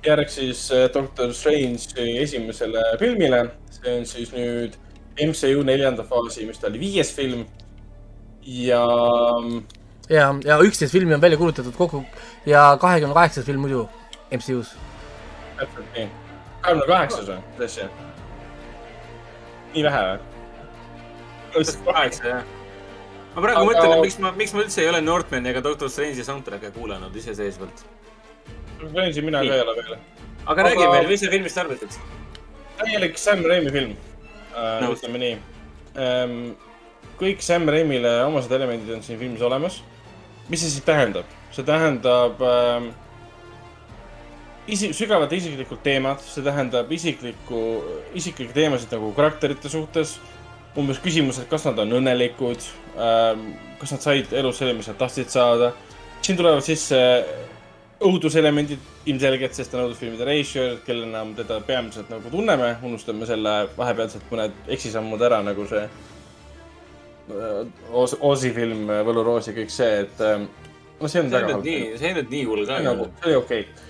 järg 0.06 0.30
siis 0.30 0.66
äh, 0.72 0.88
Doctor 0.94 1.34
Strange'i 1.34 2.18
esimesele 2.22 2.82
filmile. 2.98 3.44
see 3.70 3.98
on 3.98 4.06
siis 4.06 4.30
nüüd 4.34 4.74
MCU 5.18 5.62
neljanda 5.66 6.04
faasi, 6.06 6.46
mis 6.46 6.58
ta 6.58 6.68
oli, 6.68 6.80
viies 6.80 7.12
film. 7.14 7.44
ja. 8.42 8.82
ja, 10.08 10.34
ja 10.44 10.58
üksteist 10.62 10.92
filmi 10.92 11.14
on 11.14 11.20
välja 11.20 11.38
kuulutatud 11.38 11.74
kokku 11.76 12.04
ja 12.46 12.76
kahekümne 12.80 13.14
kaheksas 13.14 13.44
film 13.44 13.60
muidu 13.60 13.88
MCU-s. 14.30 14.74
täpselt 15.58 15.94
nii. 15.96 16.08
kahekümne 16.60 16.86
kaheksas 16.86 17.28
või, 17.28 17.38
mis 17.52 17.70
asja? 17.70 17.88
nii 19.74 19.86
vähe 19.86 20.04
või? 20.10 21.78
kaheksa, 21.92 22.28
jah. 22.28 22.44
ma 23.34 23.46
praegu 23.46 23.60
Aga... 23.60 23.66
mõtlen, 23.70 23.98
miks 24.02 24.18
ma, 24.18 24.34
miks 24.36 24.54
ma 24.54 24.66
üldse 24.66 24.82
ei 24.82 24.90
ole 24.90 25.00
Northmani 25.04 25.54
ega 25.54 25.62
Doctor 25.64 25.90
Strange'i 25.90 26.26
soundtrack'e 26.26 26.74
kuulanud 26.74 27.16
iseseisvalt 27.16 27.86
Strange'i 28.90 29.24
mina 29.24 29.44
ka 29.44 29.54
ei 29.54 29.64
ole 29.64 29.76
veel. 29.78 29.96
aga 30.46 30.66
räägi 30.68 30.90
meile, 30.90 31.09
mis 31.09 31.20
sa 31.20 31.30
filmist 31.30 31.62
arvasid? 31.62 32.00
täielik 32.82 33.18
Sam 33.18 33.44
Raimi 33.46 33.70
film 33.70 33.94
äh, 33.94 34.80
no., 34.82 34.92
ütleme 34.96 35.22
nii 35.22 35.36
ähm,. 36.02 36.36
kõik 37.20 37.44
Sam 37.44 37.68
Raimile 37.70 38.16
omased 38.26 38.52
elemendid 38.52 38.90
on 38.94 39.04
siin 39.06 39.20
filmis 39.20 39.42
olemas. 39.42 39.82
mis 40.48 40.64
see 40.64 40.74
siis 40.74 40.84
tähendab? 40.86 41.28
see 41.52 41.64
tähendab 41.68 42.40
ähm, 42.48 42.90
isi-, 44.66 44.92
sügavalt 44.96 45.32
isiklikud 45.36 45.82
teemad, 45.84 46.22
see 46.24 46.44
tähendab 46.44 46.90
isiklikku, 46.92 47.62
isiklikke 48.18 48.56
teemasid 48.56 48.94
nagu 48.94 49.12
karakterite 49.16 49.72
suhtes. 49.72 50.18
umbes 50.72 50.96
küsimus, 51.04 51.36
et 51.36 51.50
kas 51.50 51.66
nad 51.68 51.78
on 51.82 51.90
õnnelikud 51.98 52.62
ähm,, 52.96 53.50
kas 53.80 53.92
nad 53.92 54.04
said 54.04 54.30
elus 54.32 54.56
selle, 54.62 54.72
mis 54.72 54.88
nad 54.88 54.96
tahtsid 54.96 55.28
saada. 55.28 55.72
siin 56.22 56.38
tulevad 56.38 56.64
sisse 56.64 56.98
õuduselemendid 58.06 59.08
ilmselgelt, 59.10 59.54
sest 59.56 59.74
on 59.74 59.86
õudusfilmide 59.86 60.26
režissöör, 60.26 60.78
kellena 60.86 61.24
me 61.28 61.36
teda 61.38 61.60
peamiselt 61.66 62.10
nagu 62.12 62.30
tunneme, 62.32 62.74
unustame 62.86 63.28
selle 63.28 63.54
vahepealselt 63.76 64.26
mõned 64.32 64.72
eksisammud 64.76 65.22
ära, 65.22 65.42
nagu 65.46 65.66
see 65.70 65.86
Oz, 67.92 68.16
Ozi 68.20 68.50
film 68.52 68.90
Võluroos 69.06 69.46
ja 69.48 69.54
kõik 69.56 69.70
see, 69.72 70.02
et 70.04 70.22
äh, 70.26 70.42
no 70.98 71.10
see 71.10 71.22
on 71.22 71.30
see 71.30 71.38
väga 71.38 71.54
halb. 71.54 71.68
see 71.68 72.08
ei 72.08 72.16
olnud 72.16 72.34
nii 72.34 72.42
hull 72.48 72.66
ka. 72.66 72.80
nagu, 72.82 73.06
see 73.20 73.30
oli 73.30 73.38
okei 73.38 73.62
okay. 73.62 73.86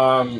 um,. 0.00 0.32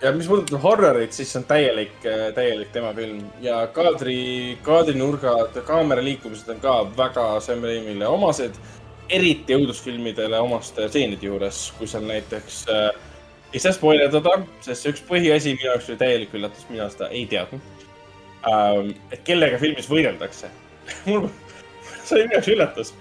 ja 0.00 0.12
mis 0.16 0.30
puudutab 0.30 0.64
horrorit, 0.64 1.12
siis 1.12 1.28
see 1.28 1.42
on 1.42 1.46
täielik, 1.50 1.96
äh, 2.08 2.26
täielik 2.36 2.72
tema 2.72 2.94
film 2.96 3.20
ja 3.44 3.60
kaadri, 3.76 4.58
kaadrinurgad, 4.66 5.60
kaamera 5.68 6.04
liikumised 6.04 6.48
on 6.56 6.62
ka 6.64 6.76
väga 6.96 7.26
Sam 7.44 7.68
Raimile 7.68 8.08
omased 8.08 8.56
eriti 9.10 9.56
õudusfilmidele 9.56 10.38
omaste 10.42 10.88
stseenide 10.88 11.26
juures, 11.26 11.60
kui 11.78 11.88
seal 11.90 12.06
näiteks 12.08 12.62
äh,, 12.70 12.88
ei 13.52 13.62
saa 13.62 13.74
spoilerdada, 13.74 14.36
sest 14.64 14.84
see 14.84 14.94
üks 14.94 15.04
põhiasi 15.08 15.54
minu 15.56 15.70
jaoks 15.72 15.90
oli 15.90 16.00
täielik 16.00 16.34
üllatus, 16.38 16.66
mina 16.70 16.88
seda 16.92 17.10
ei 17.10 17.24
teadnud 17.30 17.86
ähm,. 18.48 18.92
et 19.10 19.22
kellega 19.26 19.60
filmis 19.62 19.88
võideldakse 19.90 20.50
mul, 21.08 21.28
see 22.04 22.18
oli 22.18 22.26
minu 22.28 22.38
jaoks 22.38 22.52
üllatus. 22.54 22.92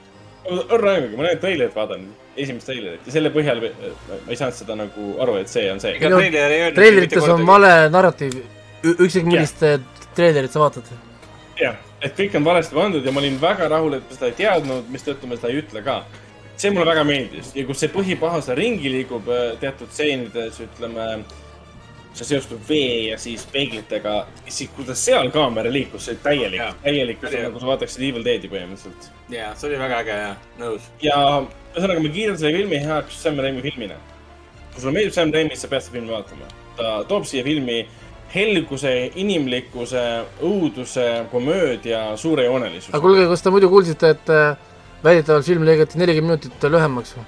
on 0.50 0.80
raimugi, 0.82 1.18
ma 1.18 1.28
olen 1.28 1.44
treilerit 1.44 1.76
vaadanud, 1.76 2.30
esimest 2.38 2.72
treilerit 2.72 3.10
ja 3.10 3.18
selle 3.18 3.34
põhjal 3.36 3.62
ma 3.66 4.22
ei 4.28 4.40
saanud 4.40 4.58
seda 4.62 4.80
nagu 4.80 5.12
aru, 5.22 5.38
et 5.44 5.52
see 5.52 5.68
on 5.72 5.84
see. 5.84 6.00
treilerites 6.00 7.30
on 7.30 7.46
vale 7.48 7.76
narratiiv, 7.94 8.42
ükskõik 8.96 9.30
millist 9.30 9.62
yeah. 9.66 9.86
treilerit 10.18 10.56
sa 10.56 10.64
vaatad. 10.66 10.90
jah 11.60 11.78
et 12.02 12.16
kõik 12.16 12.38
on 12.40 12.48
valesti 12.48 12.78
pandud 12.78 13.06
ja 13.06 13.12
ma 13.12 13.22
olin 13.22 13.38
väga 13.42 13.68
rahul, 13.72 13.98
et 13.98 14.08
ma 14.08 14.16
seda 14.16 14.32
ei 14.32 14.38
teadnud, 14.40 14.88
mistõttu 14.94 15.28
ma 15.28 15.38
seda 15.40 15.52
ei 15.52 15.62
ütle 15.64 15.84
ka. 15.86 16.02
see 16.60 16.74
mulle 16.76 16.90
väga 16.90 17.06
meeldis 17.08 17.54
ja 17.56 17.64
kus 17.68 17.80
see 17.80 17.92
põhipaha 17.94 18.42
seal 18.44 18.58
ringi 18.60 18.90
liigub 18.92 19.30
äh, 19.32 19.54
teatud 19.62 19.92
stseenides, 19.94 20.58
ütleme, 20.66 21.06
see 22.12 22.28
seostub 22.28 22.60
vee 22.68 23.10
ja 23.10 23.18
siis 23.22 23.46
peeglitega, 23.54 24.16
siis 24.48 24.72
kuidas 24.76 25.00
seal 25.06 25.32
kaamera 25.32 25.72
liikus, 25.72 26.06
see 26.06 26.18
oli 26.18 26.24
täielik, 26.26 26.82
täielik, 26.84 27.24
nagu 27.46 27.62
sa 27.62 27.70
vaataksid 27.70 28.04
Evil 28.10 28.28
Deadi 28.28 28.52
põhimõtteliselt. 28.52 29.10
jaa, 29.32 29.54
see 29.56 29.70
oli 29.70 29.80
väga 29.80 30.02
äge 30.04 30.20
ja 30.20 30.34
nõus. 30.60 30.92
ja 31.04 31.18
ühesõnaga, 31.76 32.04
ma 32.04 32.14
kiidan 32.18 32.40
selle 32.42 32.58
filmi 32.58 32.84
heaks 32.84 33.24
Sam 33.24 33.40
Raimi 33.40 33.64
filmina. 33.64 34.00
kui 34.74 34.82
sulle 34.84 34.96
meeldib 34.98 35.16
Sam 35.16 35.32
Raimi, 35.36 35.56
siis 35.56 35.68
sa 35.68 35.72
pead 35.72 35.88
seda 35.88 36.00
filmi 36.00 36.16
vaatama. 36.16 36.52
ta 36.76 36.92
toob 37.08 37.28
siia 37.30 37.44
filmi 37.48 37.82
helguse, 38.34 38.94
inimlikkuse, 39.16 40.04
õuduse, 40.46 41.08
komöödia, 41.32 42.04
suurejoonelisuse. 42.18 42.94
aga 42.94 43.02
kuulge, 43.02 43.26
kas 43.32 43.44
te 43.46 43.54
muidu 43.54 43.70
kuulsite, 43.72 44.14
et 44.16 44.32
äh, 44.34 44.54
väidetavalt 45.06 45.48
film 45.48 45.66
lõigati 45.68 46.02
nelikümmend 46.02 46.46
minutit 46.46 46.70
lühemaks 46.70 47.16
või? 47.18 47.26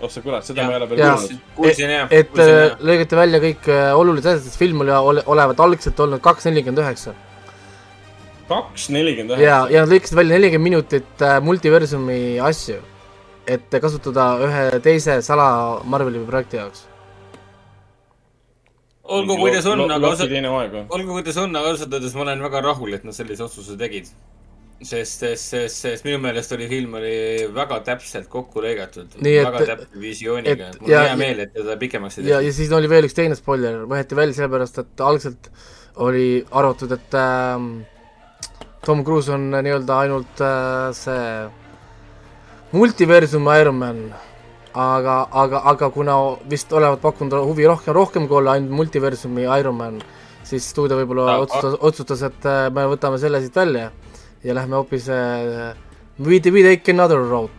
oh 0.00 0.12
sa 0.12 0.22
kurat, 0.24 0.44
seda 0.44 0.62
ja. 0.62 0.68
ma 0.68 0.76
ei 0.76 0.80
ole 0.80 0.90
veel 0.90 1.02
kuulnud. 1.06 1.48
kuulsin 1.56 1.94
jah. 1.94 2.12
et 2.12 2.30
kuulsin, 2.34 2.54
äh, 2.58 2.84
lõigati 2.90 3.20
välja 3.22 3.42
kõik 3.46 3.72
äh, 3.72 3.88
olulised 4.02 4.30
asjad, 4.34 4.44
sest 4.50 4.60
film 4.60 4.84
oli 4.84 4.94
ole, 4.96 5.24
olevat 5.32 5.64
algselt 5.64 6.04
olnud 6.04 6.24
kaks 6.24 6.50
nelikümmend 6.50 6.84
üheksa. 6.84 7.16
kaks 8.52 8.90
nelikümmend 8.92 9.38
üheksa? 9.38 9.48
ja, 9.48 9.64
ja 9.78 9.86
nad 9.86 9.96
lõikasid 9.96 10.20
välja 10.20 10.36
nelikümmend 10.36 10.68
minutit 10.68 11.26
multiversumi 11.48 12.20
asju, 12.50 12.82
et 13.48 13.80
kasutada 13.80 14.34
ühe 14.44 14.68
teise 14.84 15.22
sala 15.24 15.50
Marveli 15.88 16.20
projekti 16.28 16.60
jaoks 16.60 16.89
olgu, 19.18 19.36
kuidas 19.40 19.66
on, 19.70 19.84
aga 19.86 20.10
ausalt, 20.12 20.34
olgu, 20.88 21.14
kuidas 21.18 21.38
on, 21.42 21.54
aga 21.56 21.72
ausalt 21.74 21.96
öeldes 21.96 22.16
ma 22.16 22.26
olen 22.26 22.44
väga 22.46 22.62
rahul, 22.66 22.94
et 22.96 23.06
nad 23.06 23.16
sellise 23.16 23.44
otsuse 23.46 23.76
tegid. 23.80 24.10
sest, 24.80 25.20
sest, 25.20 25.50
sest, 25.52 25.82
sest 25.84 26.06
minu 26.06 26.16
meelest 26.22 26.54
oli 26.56 26.64
film 26.70 26.94
oli 26.96 27.10
väga 27.52 27.82
täpselt 27.84 28.30
kokku 28.32 28.62
lõigatud, 28.64 29.18
väga 29.20 29.60
täpse 29.74 30.00
visiooniga, 30.00 30.70
mul 30.80 30.94
on 30.94 31.04
hea 31.04 31.18
meel, 31.20 31.42
et 31.44 31.52
teda 31.52 31.76
pikemaks 31.82 32.16
ei 32.16 32.22
tehtud. 32.22 32.32
ja, 32.32 32.40
ja 32.46 32.54
siis 32.56 32.72
oli 32.72 32.88
veel 32.88 33.08
üks 33.08 33.16
teine 33.18 33.36
spoiler, 33.36 33.82
võeti 33.90 34.16
välja 34.16 34.38
sellepärast, 34.38 34.80
et 34.80 35.04
algselt 35.04 35.50
oli 36.00 36.40
arvatud, 36.48 36.96
et 36.96 37.18
äh, 37.20 37.66
Tom 38.86 39.04
Cruise 39.04 39.34
on 39.36 39.50
nii-öelda 39.52 40.00
ainult 40.06 40.40
äh, 40.40 40.88
see 40.96 41.28
multiversum 42.72 43.52
Ironman 43.52 44.04
aga, 44.74 45.16
aga, 45.32 45.62
aga 45.72 45.90
kuna 45.90 46.16
vist 46.50 46.72
olevat 46.72 47.00
pakkunud 47.02 47.34
huvi 47.48 47.66
rohkem, 47.66 47.94
rohkem 47.94 48.28
kui 48.28 48.38
olla 48.40 48.56
ainult 48.56 48.74
multiversumi 48.82 49.46
Ironman, 49.58 50.00
siis 50.46 50.68
stuudio 50.70 50.98
võib-olla 51.00 51.38
otsustas, 51.42 51.76
otsustas, 51.80 52.24
et 52.30 52.48
äh, 52.48 52.62
me 52.74 52.86
võtame 52.90 53.18
selle 53.22 53.40
siit 53.42 53.56
välja 53.56 53.90
ja 54.44 54.56
lähme 54.56 54.78
hoopis 54.78 55.08
uh, 55.12 55.72
we, 56.18 56.40
we 56.40 56.62
take 56.64 56.92
another 56.92 57.18
road. 57.18 57.50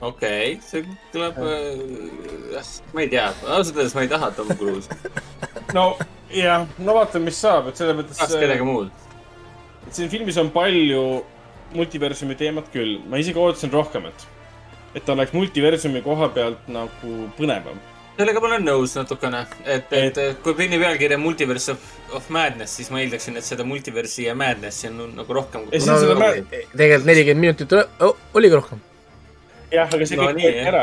okei 0.00 0.54
okay,, 0.54 0.60
see 0.62 0.84
kõlab 1.12 1.38
äh,, 1.42 2.70
ma 2.94 3.04
ei 3.04 3.10
tea, 3.12 3.28
ausalt 3.46 3.76
öeldes 3.76 3.96
ma 3.98 4.06
ei 4.06 4.12
taha 4.12 4.30
Tom 4.36 4.50
Cruise 4.54 4.88
no 5.76 5.90
jah, 6.32 6.66
no 6.78 6.96
vaatame, 6.96 7.28
mis 7.28 7.40
saab, 7.42 7.70
et 7.70 7.80
selles 7.80 7.98
mõttes. 7.98 8.18
tahaks 8.18 8.38
kedagi 8.40 8.66
muud. 8.66 8.90
siin 9.90 10.10
filmis 10.12 10.40
on 10.40 10.52
palju 10.54 11.04
multiversumi 11.76 12.36
teemat 12.38 12.72
küll, 12.72 12.98
ma 13.10 13.20
isegi 13.20 13.40
ootasin 13.42 13.74
rohkemat 13.74 14.26
et 14.94 15.04
ta 15.04 15.12
oleks 15.14 15.34
multiversumi 15.36 16.02
koha 16.04 16.30
pealt 16.34 16.68
nagu 16.72 17.28
põnevam. 17.38 17.78
sellega 18.18 18.40
ma 18.42 18.48
olen 18.48 18.64
nõus 18.66 18.96
natukene, 18.98 19.44
et, 19.62 19.92
et, 19.94 20.18
et 20.18 20.40
kui 20.42 20.54
filmi 20.58 20.80
pealkiri 20.80 21.14
on 21.14 21.22
Multiverse 21.22 21.70
of, 21.76 21.84
of 22.18 22.30
Madness, 22.34 22.74
siis 22.80 22.90
ma 22.90 22.98
eeldaksin, 23.04 23.36
et 23.38 23.46
seda 23.46 23.66
Multiverse'i 23.68 24.26
ja 24.26 24.34
Madness'i 24.34 24.90
on 24.90 25.12
nagu 25.20 25.36
rohkem. 25.36 25.68
No, 25.86 25.98
no, 26.02 26.32
tegelikult 26.72 27.06
nelikümmend 27.06 27.44
minutit 27.44 27.76
oligi 28.34 28.58
rohkem. 28.58 28.82
jah, 29.70 29.86
aga 29.92 30.08
see 30.08 30.16
No 30.18 30.26
kõik 30.32 30.40
võeti 30.40 30.66
ära. 30.66 30.82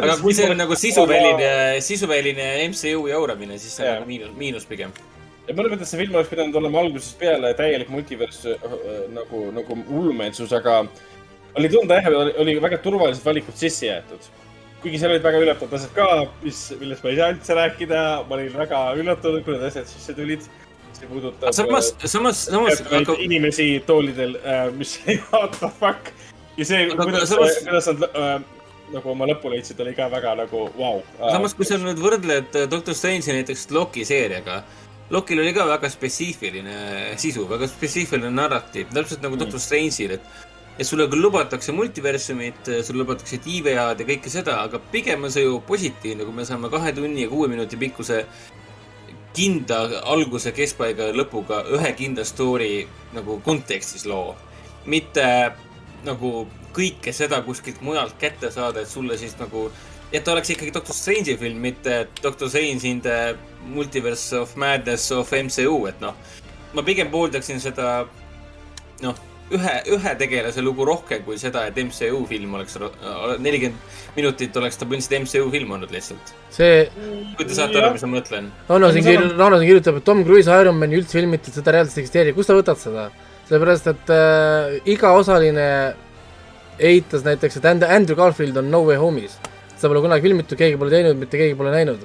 aga 0.00 0.18
kui 0.24 0.34
see 0.34 0.50
on 0.50 0.58
nagu 0.58 0.76
sisuväline, 0.80 1.52
sisuväline 1.84 2.50
MCU 2.72 3.06
jauramine, 3.12 3.58
siis 3.62 3.78
see 3.78 3.86
on 3.86 4.00
nagu 4.00 4.08
miinus, 4.08 4.34
miinus 4.42 4.66
pigem. 4.66 4.90
ja 5.46 5.54
mõnes 5.54 5.76
mõttes 5.76 5.92
see 5.92 6.02
film 6.02 6.18
oleks 6.18 6.32
pidanud 6.32 6.56
olema 6.56 6.82
algusest 6.82 7.18
peale 7.20 7.54
täielik 7.58 7.94
multivers 7.94 8.42
äh, 8.46 8.68
nagu, 9.14 9.50
nagu 9.54 9.78
hullumeelsus, 9.90 10.50
aga 10.58 10.80
oli 11.58 11.68
tunda 11.72 11.98
jah, 12.00 12.08
oli, 12.40 12.56
väga 12.62 12.78
turvalised 12.84 13.26
valikud 13.26 13.58
sisse 13.58 13.86
jäetud. 13.86 14.30
kuigi 14.82 14.98
seal 14.98 15.12
olid 15.14 15.22
väga 15.22 15.42
üllatavad 15.44 15.76
asjad 15.78 15.92
ka, 15.94 16.06
mis, 16.42 16.64
millest 16.80 17.04
ma 17.04 17.12
ei 17.12 17.18
saa 17.20 17.30
üldse 17.36 17.56
rääkida, 17.58 18.00
ma 18.28 18.38
olin 18.38 18.56
väga 18.56 18.80
üllatunud, 18.98 19.44
kui 19.46 19.54
need 19.54 19.68
asjad 19.68 19.86
sisse 19.90 20.16
tulid. 20.18 20.48
see 20.96 21.10
puudutab. 21.10 21.54
samas, 21.56 21.92
samas, 22.04 22.46
samas, 22.50 22.82
aga 23.00 23.16
inimesi 23.22 23.68
toolidel, 23.86 24.36
mis 24.78 24.98
what 25.30 25.58
the 25.60 25.70
fuck 25.78 26.12
ja 26.56 26.66
see, 26.68 26.90
kuidas, 26.96 27.28
samas- 27.30 27.62
kuidas 27.62 27.88
nad 27.92 28.04
äh, 28.10 28.34
nagu 28.92 29.12
oma 29.14 29.28
lõppu 29.30 29.52
leidsid, 29.52 29.80
oli 29.80 29.94
ka 29.96 30.08
väga 30.12 30.36
nagu 30.42 30.66
vau 30.76 31.00
wow.. 31.00 31.02
samas, 31.20 31.56
kui 31.56 31.68
sa 31.68 31.80
nüüd 31.80 32.00
võrdled 32.02 32.56
äh, 32.58 32.68
Doctor 32.70 32.96
Strange'i 32.96 33.38
näiteks 33.38 33.68
Loki 33.72 34.04
seeriaga, 34.08 34.62
Lokil 35.12 35.42
oli 35.42 35.52
ka 35.52 35.66
väga 35.68 35.90
spetsiifiline 35.92 36.76
sisu, 37.20 37.44
väga 37.50 37.68
spetsiifiline 37.68 38.32
narratiiv, 38.32 38.92
täpselt 38.96 39.24
nagu 39.24 39.36
Doctor 39.40 39.60
Strange'il, 39.60 40.16
et 40.16 40.51
et 40.78 40.88
sulle 40.88 41.06
küll 41.12 41.22
lubatakse 41.22 41.72
multiversumit, 41.76 42.70
sulle 42.84 43.02
lubatakse 43.02 43.38
TVA-d 43.44 44.02
ja 44.02 44.08
kõike 44.08 44.32
seda, 44.32 44.58
aga 44.64 44.80
pigem 44.92 45.28
on 45.28 45.32
see 45.34 45.44
ju 45.44 45.60
positiivne, 45.68 46.24
kui 46.24 46.36
me 46.36 46.46
saame 46.48 46.70
kahe 46.72 46.94
tunni 46.96 47.26
ja 47.26 47.30
kuue 47.32 47.50
minuti 47.52 47.78
pikkuse 47.80 48.22
kindla 49.36 50.02
alguse, 50.12 50.52
keskpaiga 50.56 51.10
ja 51.10 51.16
lõpuga 51.16 51.62
ühe 51.76 51.92
kindla 51.96 52.24
story 52.28 52.86
nagu 53.16 53.38
kontekstis 53.44 54.06
loo. 54.08 54.34
mitte 54.84 55.24
nagu 56.02 56.48
kõike 56.74 57.12
seda 57.14 57.38
kuskilt 57.46 57.80
mujalt 57.86 58.16
kätte 58.18 58.50
saada, 58.50 58.82
et 58.82 58.90
sulle 58.90 59.14
siis 59.18 59.36
nagu, 59.38 59.68
et 60.10 60.24
ta 60.24 60.32
oleks 60.32 60.50
ikkagi 60.50 60.72
Doctor 60.74 60.96
Strange'i 60.96 61.36
film, 61.38 61.60
mitte 61.62 62.08
Doctor 62.22 62.50
Strange 62.50 62.88
in 62.88 63.00
the 63.00 63.36
multiverse 63.62 64.32
of 64.40 64.56
madness 64.56 65.12
of 65.12 65.30
MCU, 65.30 65.76
et 65.86 66.00
noh, 66.02 66.16
ma 66.74 66.82
pigem 66.82 67.12
pooldaksin 67.12 67.60
seda 67.62 68.08
noh, 69.02 69.22
ühe, 69.56 69.74
ühe 69.96 70.12
tegelase 70.20 70.62
lugu 70.64 70.84
rohkem 70.88 71.22
kui 71.26 71.38
seda, 71.40 71.64
et 71.68 71.76
MCU 71.78 72.22
film 72.30 72.54
oleks, 72.58 72.76
nelikümmend 73.42 74.16
minutit 74.16 74.56
oleks 74.60 74.78
ta 74.80 74.86
põhimõtteliselt 74.88 75.26
MCU 75.26 75.50
film 75.54 75.74
olnud 75.76 75.92
lihtsalt. 75.94 76.32
see, 76.52 76.86
kui 77.38 77.46
te 77.48 77.56
saate 77.56 77.78
aru, 77.80 77.92
mis 77.96 78.04
ma 78.06 78.12
mõtlen. 78.16 78.48
Rauno 78.68 78.92
siin 78.94 79.06
Aga 79.06 79.14
kir-, 79.16 79.36
Rauno 79.38 79.60
siin 79.60 79.70
kirjutab, 79.72 80.00
et 80.00 80.06
Tom 80.08 80.24
Cruise 80.28 80.60
Iron 80.62 80.78
Mani 80.80 80.98
üldse 81.00 81.18
filmitud, 81.18 81.54
seda 81.56 81.76
reaalselt 81.76 81.98
ei 82.00 82.04
eksisteeri, 82.06 82.34
kust 82.36 82.52
sa 82.52 82.58
võtad 82.58 82.80
seda? 82.80 83.10
sellepärast, 83.48 83.88
et 83.90 84.10
äh, 84.14 84.76
iga 84.94 85.10
osaline 85.18 85.64
eitas 86.78 87.24
näiteks, 87.26 87.58
et 87.58 87.64
And- 87.68 87.84
Andrew 87.84 88.16
Garfield 88.16 88.56
on 88.56 88.70
No 88.70 88.84
Way 88.86 88.96
Home'is. 89.00 89.34
seda 89.76 89.90
pole 89.90 90.00
kunagi 90.04 90.22
filmitud, 90.28 90.56
keegi 90.58 90.78
pole 90.78 90.92
teinud, 90.94 91.18
mitte 91.18 91.36
keegi 91.40 91.56
pole 91.58 91.72
näinud. 91.74 92.04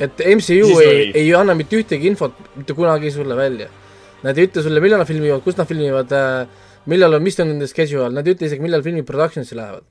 et 0.00 0.18
MCU 0.26 0.66
Siis 0.66 0.80
ei 0.84 1.10
ei 1.14 1.34
anna 1.34 1.54
mitte 1.56 1.76
ühtegi 1.78 2.08
infot 2.10 2.32
mitte 2.56 2.74
kunagi 2.74 3.10
sulle 3.10 3.36
välja. 3.36 3.68
Nad 4.24 4.38
ei 4.38 4.46
ütle 4.48 4.62
sulle, 4.64 4.80
millal 4.80 5.02
nad 5.02 5.08
filmivad, 5.10 5.42
kus 5.44 5.58
nad 5.58 5.68
filmivad 5.68 6.12
äh,, 6.16 6.46
millal 6.88 7.18
on, 7.18 7.22
mis 7.26 7.36
on 7.42 7.50
nende 7.52 7.68
schedule, 7.68 8.08
nad 8.14 8.26
ei 8.26 8.34
ütle 8.36 8.48
isegi, 8.48 8.62
millal 8.64 8.82
filmid 8.86 9.04
production'isse 9.08 9.58
lähevad. 9.58 9.84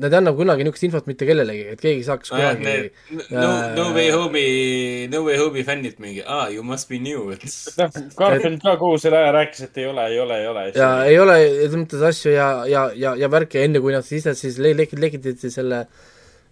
Nad 0.00 0.12
ei 0.14 0.20
anna 0.20 0.30
kunagi 0.36 0.62
niisugust 0.62 0.84
infot 0.86 1.08
mitte 1.10 1.26
kellelegi, 1.26 1.64
et 1.72 1.80
keegi 1.82 2.04
saaks 2.06 2.30
kunagi 2.30 2.62
need 2.62 3.32
No, 3.34 3.48
No 3.74 3.86
Way 3.96 4.12
Home'i, 4.14 5.08
No 5.10 5.24
Way 5.26 5.40
Home'i 5.40 5.64
fännid 5.66 5.96
mingi, 6.02 6.22
aa, 6.22 6.44
you 6.54 6.62
must 6.62 6.86
be 6.92 7.00
new, 7.02 7.24
noh, 7.80 7.98
Garfield 8.20 8.60
ka 8.62 8.76
kogu 8.78 9.00
selle 9.02 9.18
aja 9.18 9.32
rääkis, 9.34 9.64
et 9.66 9.80
ei 9.82 9.88
ole, 9.90 10.04
ei 10.12 10.20
ole, 10.22 10.38
ei 10.44 10.46
ole. 10.52 10.62
ja 10.78 10.90
ei 11.10 11.18
ole 11.18 11.36
selles 11.48 11.74
mõttes 11.82 12.04
asju 12.12 12.36
ja, 12.36 12.46
ja, 12.70 12.84
ja, 12.94 13.16
ja 13.18 13.32
värki, 13.34 13.64
enne 13.66 13.82
kui 13.82 13.96
nad 13.96 14.06
siis 14.06 14.22
ise 14.22 14.36
siis 14.38 14.60
le- 14.62 14.76
lekid, 14.78 15.02
lekitasid 15.02 15.56
selle, 15.58 15.82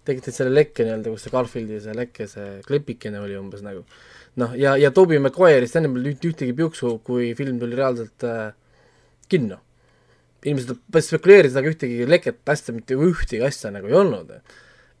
tekitasid 0.09 0.41
selle 0.41 0.53
lekke 0.59 0.83
nii-öelda, 0.89 1.15
kus 1.15 1.23
see 1.29 1.33
Garfieldi 1.37 1.79
see 1.87 1.95
lekke, 1.95 2.27
see 2.27 2.49
klepikene 2.67 3.23
oli 3.23 3.39
umbes 3.39 3.63
nagu. 3.65 3.85
noh, 4.39 4.53
ja, 4.57 4.75
ja 4.79 4.91
Toobi 4.95 5.19
Maguire'ist 5.21 5.77
enne 5.79 5.91
polnud 5.91 6.11
üht- 6.13 6.29
ühtegi 6.31 6.55
piuksu, 6.57 6.97
kui 7.05 7.33
film 7.37 7.59
tuli 7.61 7.77
reaalselt 7.79 8.25
äh, 8.27 8.51
kinno. 9.31 9.59
inimesed 10.39 10.77
spekuleerisid, 11.03 11.57
aga 11.59 11.71
ühtegi 11.73 12.05
leket 12.07 12.47
asja, 12.47 12.71
mitte 12.71 12.95
ühtegi 12.95 13.43
asja 13.43 13.73
nagu 13.75 13.89
ei 13.89 13.97
olnud. 13.99 14.31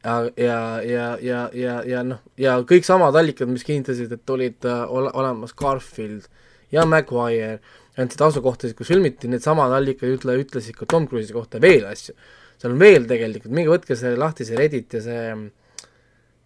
ja, 0.03 0.15
ja, 0.35 0.59
ja, 0.83 1.05
ja, 1.21 1.39
ja, 1.53 1.75
ja 1.87 2.03
noh, 2.03 2.19
ja 2.39 2.57
kõik 2.67 2.87
samad 2.87 3.15
allikad, 3.15 3.51
mis 3.51 3.63
kinnitasid, 3.67 4.11
et 4.15 4.29
olid 4.35 4.67
äh, 4.67 4.83
ole, 4.87 5.11
olemas 5.13 5.55
Garfield 5.55 6.27
ja 6.71 6.85
Maguire, 6.85 7.59
andsid 7.99 8.21
asukohtasid, 8.23 8.77
kus 8.77 8.91
filmiti, 8.93 9.27
needsamad 9.31 9.73
allikad 9.75 10.11
ütle, 10.13 10.37
ütlesid 10.39 10.77
ka 10.77 10.87
Tom 10.87 11.07
Cruise'i 11.07 11.35
kohta 11.35 11.59
veel 11.63 11.87
asju. 11.89 12.15
seal 12.59 12.75
on 12.75 12.79
veel 12.79 13.07
tegelikult, 13.07 13.51
minge 13.55 13.71
võtke 13.71 13.95
see 13.95 14.15
lahti, 14.19 14.47
see 14.47 14.59
Reddit 14.59 14.93
ja 14.97 15.01
see 15.03 15.23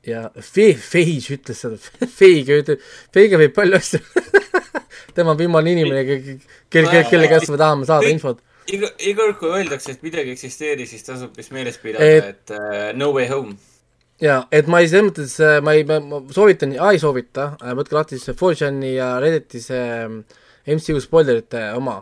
ja 0.07 0.27
Fe-, 0.39 0.75
Feige 0.75 1.37
ütles 1.37 1.59
seda, 1.63 1.77
Feige 2.19 2.59
ütleb, 2.61 2.87
Feige 3.15 3.39
võib 3.39 3.53
palju 3.55 3.79
asju 3.79 4.01
tema 5.15 5.33
on 5.33 5.39
viimane 5.39 5.71
inimene, 5.71 6.03
kelle, 6.05 6.39
kelle, 6.69 7.03
kelle 7.09 7.29
käest 7.31 7.51
me 7.53 7.59
tahame 7.61 7.87
saada 7.87 8.09
infot. 8.11 8.41
iga, 8.67 8.89
iga 8.99 9.21
kord, 9.21 9.37
kui 9.41 9.51
öeldakse, 9.59 9.95
et 9.95 10.05
midagi 10.05 10.33
eksisteeris, 10.35 10.93
siis 10.93 11.05
tasub 11.07 11.37
vist 11.37 11.53
meeles 11.55 11.77
pidada, 11.81 12.31
et 12.33 12.55
uh, 12.55 12.89
No 12.97 13.11
Way 13.15 13.29
Home. 13.31 13.55
ja 14.23 14.41
et 14.51 14.69
ma 14.71 14.81
ei, 14.83 14.89
selles 14.91 15.11
mõttes 15.11 15.35
äh, 15.43 15.59
ma 15.63 15.75
ei, 15.77 15.85
ma 15.87 16.23
soovitan, 16.35 16.75
ei 16.75 17.01
soovita, 17.01 17.53
võtke 17.79 17.97
lahti 17.97 18.19
see 18.21 18.35
4chan'i 18.39 18.95
ja 18.97 19.13
Redditi 19.23 19.61
see 19.63 20.09
MCU 20.73 20.99
spoilerite 21.03 21.69
oma. 21.77 22.01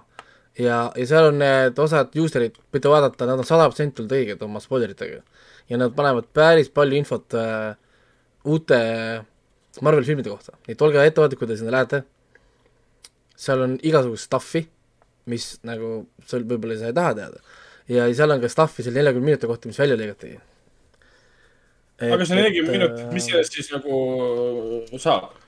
ja, 0.57 0.87
ja 0.95 1.05
seal 1.07 1.29
on 1.31 1.39
need 1.41 1.77
osad 1.79 2.17
user'id, 2.17 2.57
võite 2.73 2.89
vaadata, 2.91 3.29
nad 3.29 3.41
on 3.41 3.47
sada 3.47 3.69
protsenti 3.69 4.03
olnud 4.03 4.17
õiged 4.17 4.43
oma 4.47 4.61
spoileritega. 4.63 5.21
ja 5.69 5.79
nad 5.79 5.93
panevad 5.97 6.29
päris 6.33 6.69
palju 6.73 6.97
infot 7.01 7.37
äh, 7.37 7.71
uute 8.45 8.79
Marveli 9.81 10.05
filmide 10.05 10.29
kohta, 10.29 10.57
nii 10.67 10.75
et 10.75 10.81
olge 10.83 11.03
ettevaatlikud, 11.07 11.45
kui 11.45 11.49
te 11.53 11.59
sinna 11.59 11.71
lähete. 11.71 12.03
seal 13.41 13.61
on 13.63 13.77
igasugust 13.87 14.27
stuff'i, 14.27 14.65
mis 15.31 15.45
nagu 15.65 15.91
seal 16.27 16.43
võib-olla 16.49 16.77
sa 16.77 16.91
ei 16.91 16.97
taha 16.97 17.13
teada. 17.17 17.43
ja 17.87 18.07
seal 18.13 18.35
on 18.35 18.41
ka 18.41 18.49
stuff'i 18.51 18.83
selle 18.83 18.99
neljakümne 18.99 19.31
minuti 19.31 19.47
kohta, 19.47 19.71
mis 19.71 19.79
välja 19.79 19.97
lõigatigi. 19.99 20.39
aga 22.09 22.25
see 22.25 22.39
nelikümmend 22.41 22.77
minutit, 22.77 23.13
mis 23.13 23.29
sellest 23.29 23.55
siis 23.55 23.71
nagu 23.71 24.99
saab? 24.99 25.40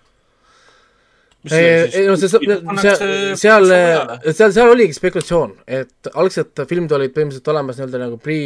ei, 1.51 2.05
no 2.07 2.15
see, 2.15 2.29
seal, 2.31 2.45
pannakse 2.63 2.93
seal, 3.39 3.67
peale. 3.67 4.31
seal, 4.31 4.53
seal 4.55 4.69
oligi 4.71 4.95
spekulatsioon, 4.95 5.53
et 5.67 6.09
algselt 6.15 6.63
filmid 6.69 6.93
olid 6.95 7.11
põhimõtteliselt 7.15 7.49
olemas 7.51 7.79
nii-öelda 7.79 7.99
nagu 8.05 8.19
pre, 8.23 8.37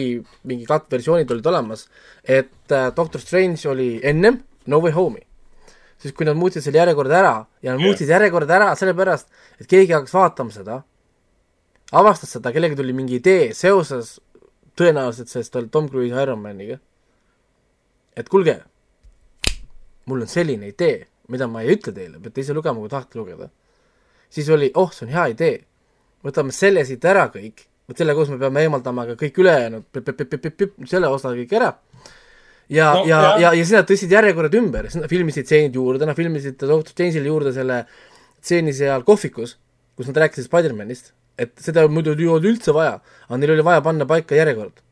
mingi 0.50 0.66
kattversioonid 0.66 1.34
olid 1.36 1.50
olemas, 1.52 1.86
et 2.24 2.74
äh, 2.74 2.88
Doctor 2.98 3.22
Strange 3.22 3.70
oli 3.70 3.90
ennem 4.02 4.40
No 4.68 4.82
Way 4.82 4.96
Home'i. 4.98 5.24
siis 5.98 6.14
kui 6.14 6.26
nad 6.26 6.38
muutsid 6.38 6.62
selle 6.62 6.78
järjekorda 6.78 7.16
ära 7.20 7.34
ja 7.62 7.74
nad 7.74 7.80
Jah. 7.80 7.86
muutsid 7.86 8.10
järjekorda 8.10 8.56
ära 8.58 8.70
sellepärast, 8.78 9.30
et 9.62 9.70
keegi 9.70 9.94
hakkas 9.94 10.14
vaatama 10.14 10.54
seda, 10.54 10.82
avastas 11.92 12.34
seda, 12.34 12.52
kellelgi 12.54 12.78
tuli 12.78 12.94
mingi 12.98 13.18
idee 13.22 13.54
seoses 13.58 14.18
tõenäoliselt 14.78 15.30
sellest 15.30 15.58
Tom 15.72 15.90
Cruise 15.90 16.18
Iron 16.22 16.42
Maniga, 16.42 16.78
et 18.18 18.30
kuulge, 18.30 18.60
mul 20.06 20.26
on 20.26 20.30
selline 20.30 20.70
idee, 20.74 21.06
mida 21.32 21.48
ma 21.52 21.64
ei 21.64 21.76
ütle 21.76 21.94
teile, 21.96 22.20
peate 22.24 22.44
ise 22.44 22.56
lugema, 22.56 22.80
kui 22.80 22.92
tahate 22.92 23.20
lugeda. 23.20 23.50
siis 24.30 24.50
oli, 24.52 24.72
oh, 24.76 24.92
see 24.92 25.08
on 25.08 25.14
hea 25.14 25.26
idee, 25.34 25.58
võtame 26.26 26.52
selle 26.56 26.84
siit 26.88 27.06
ära 27.08 27.28
kõik, 27.34 27.66
vot 27.88 28.00
selle 28.00 28.16
koos 28.16 28.32
me 28.34 28.40
peame 28.42 28.66
eemaldama 28.66 29.06
ka 29.12 29.18
kõik 29.20 29.40
ülejäänud, 29.44 30.02
selle 30.88 31.12
osa 31.12 31.32
kõik 31.36 31.54
ära. 31.60 31.74
ja 32.70 32.94
No, 32.94 33.06
ja 33.08 33.22
ja, 33.40 33.54
ja 33.54 33.54
siis 33.62 33.76
nad 33.78 33.88
tõstsid 33.88 34.12
järjekorrad 34.12 34.58
ümber, 34.60 34.90
siis 34.90 35.02
nad 35.02 35.10
filmisid 35.12 35.48
stseenid 35.48 35.76
juurde, 35.76 36.06
nad 36.06 36.18
filmisid 36.18 36.60
Doctor 36.60 36.92
Strange'ile 36.92 37.32
juurde 37.32 37.54
selle 37.56 37.86
stseeni 38.42 38.74
seal 38.76 39.04
kohvikus, 39.08 39.58
kus 39.96 40.10
nad 40.12 40.20
rääkisid 40.24 40.50
Spider-manist, 40.50 41.14
et 41.40 41.56
seda 41.62 41.86
muidu 41.88 42.16
ei 42.18 42.28
olnud 42.28 42.52
üldse 42.52 42.76
vaja, 42.76 43.00
aga 43.28 43.40
neil 43.40 43.56
oli 43.56 43.66
vaja 43.66 43.84
panna 43.86 44.08
paika 44.10 44.36
järjekord 44.36 44.84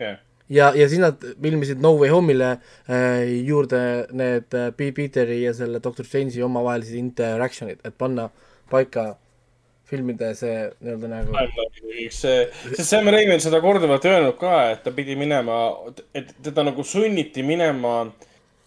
jah, 0.00 0.18
ja, 0.54 0.70
ja 0.76 0.86
siis 0.90 1.02
nad 1.02 1.20
filmisid 1.42 1.82
No 1.82 1.94
Way 1.98 2.12
Home'ile 2.14 2.50
äh, 2.54 3.24
juurde 3.46 3.82
need 4.14 4.54
äh, 4.54 4.70
P. 4.76 4.92
Peteri 4.96 5.42
ja 5.42 5.54
selle 5.56 5.82
Doctor 5.82 6.06
Strange'i 6.06 6.44
omavahelised 6.46 6.98
interaction'id, 7.00 7.82
et 7.84 7.96
panna 7.98 8.28
paika 8.70 9.14
filmide 9.90 10.30
see 10.38 10.54
nii-öelda 10.80 11.10
nagu 11.10 11.40
see, 12.14 12.44
sest 12.70 12.86
Sam 12.88 13.10
Raimi 13.12 13.34
on 13.36 13.42
seda 13.44 13.60
korduvalt 13.64 14.06
öelnud 14.08 14.38
ka, 14.40 14.54
et 14.74 14.86
ta 14.86 14.94
pidi 14.96 15.16
minema, 15.18 15.58
et 16.16 16.32
teda 16.44 16.64
nagu 16.70 16.86
sunniti 16.88 17.44
minema 17.44 17.98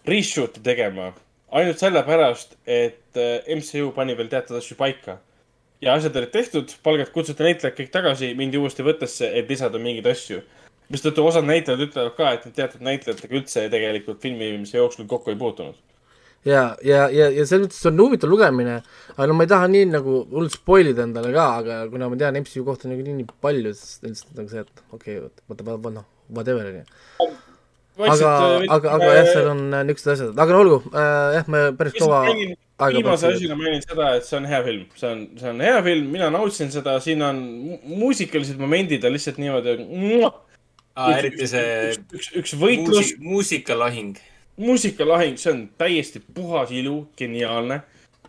reshoot'i 0.08 0.62
tegema 0.64 1.10
ainult 1.52 1.80
sellepärast, 1.80 2.58
et 2.68 3.20
äh, 3.20 3.56
MCU 3.56 3.92
pani 3.96 4.16
veel 4.18 4.30
teatud 4.32 4.60
asju 4.60 4.78
paika. 4.80 5.20
ja 5.82 5.94
asjad 5.94 6.16
olid 6.18 6.32
tehtud, 6.34 6.72
palgad 6.84 7.12
kutsuti 7.14 7.46
näitlejad 7.46 7.76
kõik 7.78 7.92
tagasi, 7.94 8.32
mindi 8.34 8.58
uuesti 8.58 8.82
võttesse, 8.82 9.28
et 9.38 9.50
lisada 9.50 9.78
mingeid 9.78 10.08
asju. 10.10 10.40
Mistõttu 10.94 11.26
osad 11.28 11.48
näitlejad 11.48 11.84
ütlevad 11.88 12.16
ka, 12.18 12.32
et 12.36 12.48
nad 12.48 12.56
teatud 12.56 12.86
näitlejatega 12.88 13.38
üldse 13.40 13.66
tegelikult 13.74 14.24
filmimise 14.24 14.80
jooksul 14.80 15.08
kokku 15.10 15.34
ei 15.34 15.40
puutunud. 15.40 15.80
ja, 16.48 16.64
ja, 16.86 17.08
ja, 17.12 17.30
ja 17.34 17.46
selles 17.50 17.68
mõttes 17.68 17.90
on 17.90 18.00
huvitav 18.00 18.32
lugemine, 18.32 18.78
aga 19.16 19.28
no 19.28 19.36
ma 19.36 19.48
ei 19.48 19.52
taha 19.52 19.68
nii 19.74 19.90
nagu 19.92 20.22
hullult 20.32 20.56
spoil 20.56 20.94
ida 20.94 21.04
endale 21.08 21.34
ka, 21.36 21.48
aga 21.64 21.82
kuna 21.92 22.12
ma 22.12 22.20
tean 22.20 22.40
MCU 22.44 22.64
kohta 22.68 22.92
niikuinii 22.92 23.18
nii 23.18 23.36
palju, 23.44 23.74
siis 23.76 24.00
lihtsalt 24.06 24.40
nagu 24.40 24.54
see, 24.54 24.64
et 24.64 24.86
okei 24.96 25.20
okay,, 25.20 25.44
vaata, 25.50 25.68
vaata, 25.72 25.94
noh, 26.00 26.08
whatever 26.32 26.72
onju. 26.72 26.86
aga, 27.98 28.32
aga, 28.78 28.96
aga 28.96 29.12
jah, 29.20 29.34
seal 29.34 29.52
on 29.52 29.68
äh, 29.74 29.84
niisugused 29.90 30.14
asjad, 30.16 30.40
aga 30.40 30.56
no 30.56 30.64
olgu 30.64 30.80
äh,, 30.94 31.36
jah, 31.40 31.52
me 31.52 31.68
päris 31.76 32.00
kaua 32.00 32.24
aega 32.30 33.02
viimase 33.02 33.32
asjana 33.34 33.58
mainin 33.58 33.82
seda, 33.84 34.12
et 34.16 34.28
see 34.28 34.38
on 34.38 34.48
hea 34.48 34.64
film, 34.64 34.84
see 34.96 35.10
on, 35.10 35.24
see 35.42 35.52
on 35.52 35.64
hea 35.66 35.78
film, 35.84 36.12
mina 36.14 36.30
nautisin 36.34 36.70
seda, 36.74 37.00
siin 37.04 37.24
on 37.26 37.40
mu- 37.66 37.80
muusikalised 38.06 38.62
momendid 38.62 39.08
on 39.08 39.16
lihtsalt 39.18 39.42
niimoodi, 39.42 39.80
eriti 40.98 41.48
see 41.50 41.94
üks, 42.16 42.32
üks 42.42 42.56
võitlus 42.58 42.98
muusi-, 42.98 43.20
muusikalahing. 43.24 44.18
muusikalahing, 44.58 45.38
see 45.42 45.54
on 45.54 45.62
täiesti 45.80 46.22
puhas 46.22 46.74
ilu, 46.74 47.08
geniaalne. 47.20 47.82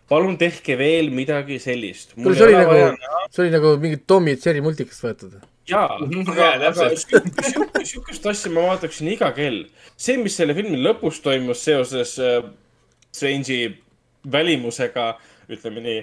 palun 0.08 0.38
tehke 0.40 0.78
veel 0.80 1.10
midagi 1.12 1.58
sellist. 1.60 2.14
kuule, 2.14 2.36
see 2.36 2.48
oli 2.48 2.58
nagu, 2.58 2.78
see 3.30 3.44
oli 3.46 3.54
nagu 3.56 3.74
mingi 3.80 4.00
Tommy 4.06 4.36
ja 4.36 4.42
Jerry 4.44 4.64
multikast 4.64 5.04
võetud. 5.04 5.36
jaa, 5.68 5.98
aga 6.32 6.48
aga 6.70 6.88
siukest 7.84 8.32
asja 8.32 8.52
ma 8.52 8.68
vaataksin 8.70 9.12
iga 9.14 9.32
kell. 9.36 9.64
see, 9.96 10.18
mis 10.20 10.36
selle 10.36 10.56
filmi 10.58 10.80
lõpus 10.80 11.22
toimus 11.24 11.64
seoses 11.64 12.16
äh, 12.20 12.42
Strange'i 13.08 13.72
välimusega, 14.28 15.14
ütleme 15.48 15.80
nii. 15.80 16.02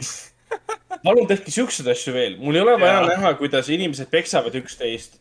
palun 1.06 1.28
tehke 1.30 1.54
siukseid 1.54 1.88
asju 1.94 2.16
veel, 2.16 2.40
mul 2.42 2.58
ei 2.58 2.66
ole 2.66 2.80
vaja 2.82 3.06
näha, 3.06 3.36
kuidas 3.38 3.70
inimesed 3.70 4.10
peksavad 4.10 4.58
üksteist 4.58 5.20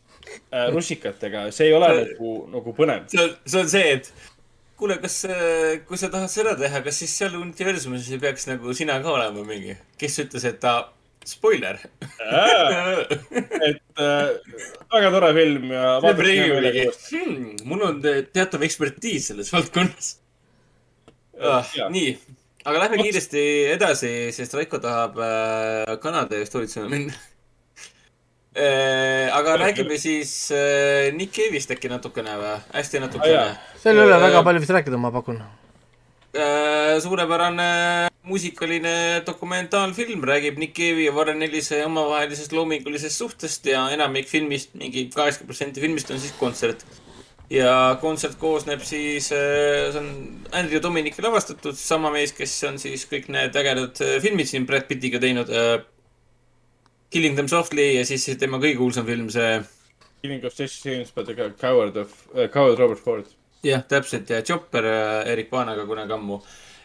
äh, 0.51 0.69
russikatega, 0.73 1.49
see 1.55 1.69
ei 1.69 1.75
ole 1.77 1.91
nagu, 2.01 2.31
nagu 2.53 2.75
põnev. 2.77 3.05
see 3.11 3.21
on, 3.23 3.35
see 3.45 3.61
on 3.61 3.71
see, 3.71 3.93
et 3.99 4.11
kuule, 4.79 4.97
kas, 5.03 5.21
kui 5.87 5.99
sa 5.99 6.11
tahad 6.13 6.31
seda 6.31 6.55
teha, 6.59 6.83
kas 6.85 6.99
siis 7.03 7.15
seal 7.21 7.37
universumis 7.39 8.11
ei 8.11 8.21
peaks 8.21 8.49
nagu 8.51 8.75
sina 8.75 8.99
ka 9.03 9.13
olema 9.15 9.45
mingi, 9.47 9.77
kes 10.01 10.19
ütles, 10.25 10.47
et 10.49 10.59
ta, 10.63 10.77
spoiler. 11.25 11.79
et 13.67 13.81
äh, 13.97 14.29
väga 14.93 15.11
tore 15.11 15.31
film 15.33 15.71
ja. 15.73 15.97
Hmm, 16.03 17.51
mul 17.65 17.85
on 17.87 18.01
te- 18.03 18.21
teatav 18.29 18.63
ekspertiis 18.67 19.31
selles 19.31 19.51
valdkonnas 19.53 20.11
ah, 21.39 21.65
Jaa.. 21.75 21.89
nii, 21.93 22.13
aga 22.63 22.83
lähme 22.85 23.01
kiiresti 23.01 23.45
edasi, 23.73 24.11
sest 24.35 24.53
Raiko 24.57 24.79
tahab 24.83 25.17
äh, 25.21 25.95
kanade 26.03 26.43
eest 26.43 26.57
hoolitsema 26.57 26.91
minna 26.91 27.15
äh,. 27.15 27.31
Aga 28.55 29.57
räägime 29.59 29.97
siis 29.99 30.51
äh, 30.55 31.11
Nick 31.15 31.35
Cave'ist 31.35 31.71
äkki 31.75 31.91
natukene 31.91 32.37
või? 32.39 32.55
hästi 32.73 33.03
natukene 33.03 33.33
jaa. 33.33 33.53
seal 33.81 33.99
ei 33.99 34.07
ole 34.07 34.15
Äh, 34.15 34.23
väga 34.29 34.43
palju 34.43 34.63
vist 34.63 34.73
rääkida, 34.75 34.97
ma 34.97 35.11
pakun. 35.11 35.41
Äh, 36.35 36.99
suurepärane 37.03 38.09
muusikaline 38.25 39.23
dokumentaalfilm 39.27 40.23
räägib 40.27 40.59
Nick 40.59 40.75
Cave'i 40.77 41.05
ja 41.05 41.13
Warren 41.15 41.43
Ellise 41.45 41.83
omavahelisest 41.85 42.53
loomingulisest 42.55 43.17
suhtest 43.17 43.65
ja 43.69 43.85
enamik 43.93 44.27
filmist, 44.27 44.73
mingi 44.73 45.09
kaheksakümmend 45.13 45.51
protsenti 45.51 45.83
filmist 45.83 46.11
on 46.11 46.19
siis 46.19 46.33
kontsert. 46.39 46.85
ja 47.49 47.97
kontsert 48.01 48.39
koosneb 48.41 48.81
siis, 48.81 49.27
see 49.29 49.99
on 49.99 50.07
Andrew 50.51 50.81
Dominiki 50.81 51.21
lavastatud, 51.21 51.75
sama 51.77 52.09
mees, 52.11 52.31
kes 52.33 52.55
on 52.65 52.79
siis 52.81 53.05
kõik 53.05 53.27
need 53.29 53.55
ägedad 53.55 54.01
äh, 54.01 54.15
filmid 54.23 54.49
siin 54.49 54.65
Brad 54.65 54.87
Pittiga 54.89 55.21
teinud 55.21 55.51
äh,. 55.51 55.83
Killing 57.13 57.35
them 57.37 57.47
softly 57.47 57.93
ja 57.95 58.05
siis 58.07 58.25
tema 58.39 58.59
kõige 58.61 58.77
kuulsam 58.79 59.05
film, 59.07 59.29
see 59.33 59.59
Killing 60.21 60.45
of 60.47 60.59
Jesse 60.59 60.89
James 60.89 61.11
by 61.15 61.23
the 61.23 61.49
Coward 61.61 61.97
of 62.01 62.13
uh,, 62.33 62.47
Coward 62.53 62.79
Robert 62.81 62.99
Ford. 62.99 63.25
jah, 63.65 63.83
täpselt 63.87 64.29
ja 64.29 64.41
Chopper 64.45 64.85
äh, 64.89 65.31
Erik 65.33 65.49
Paanaga 65.49 65.85
kunagi 65.85 66.13
ammu. 66.13 66.39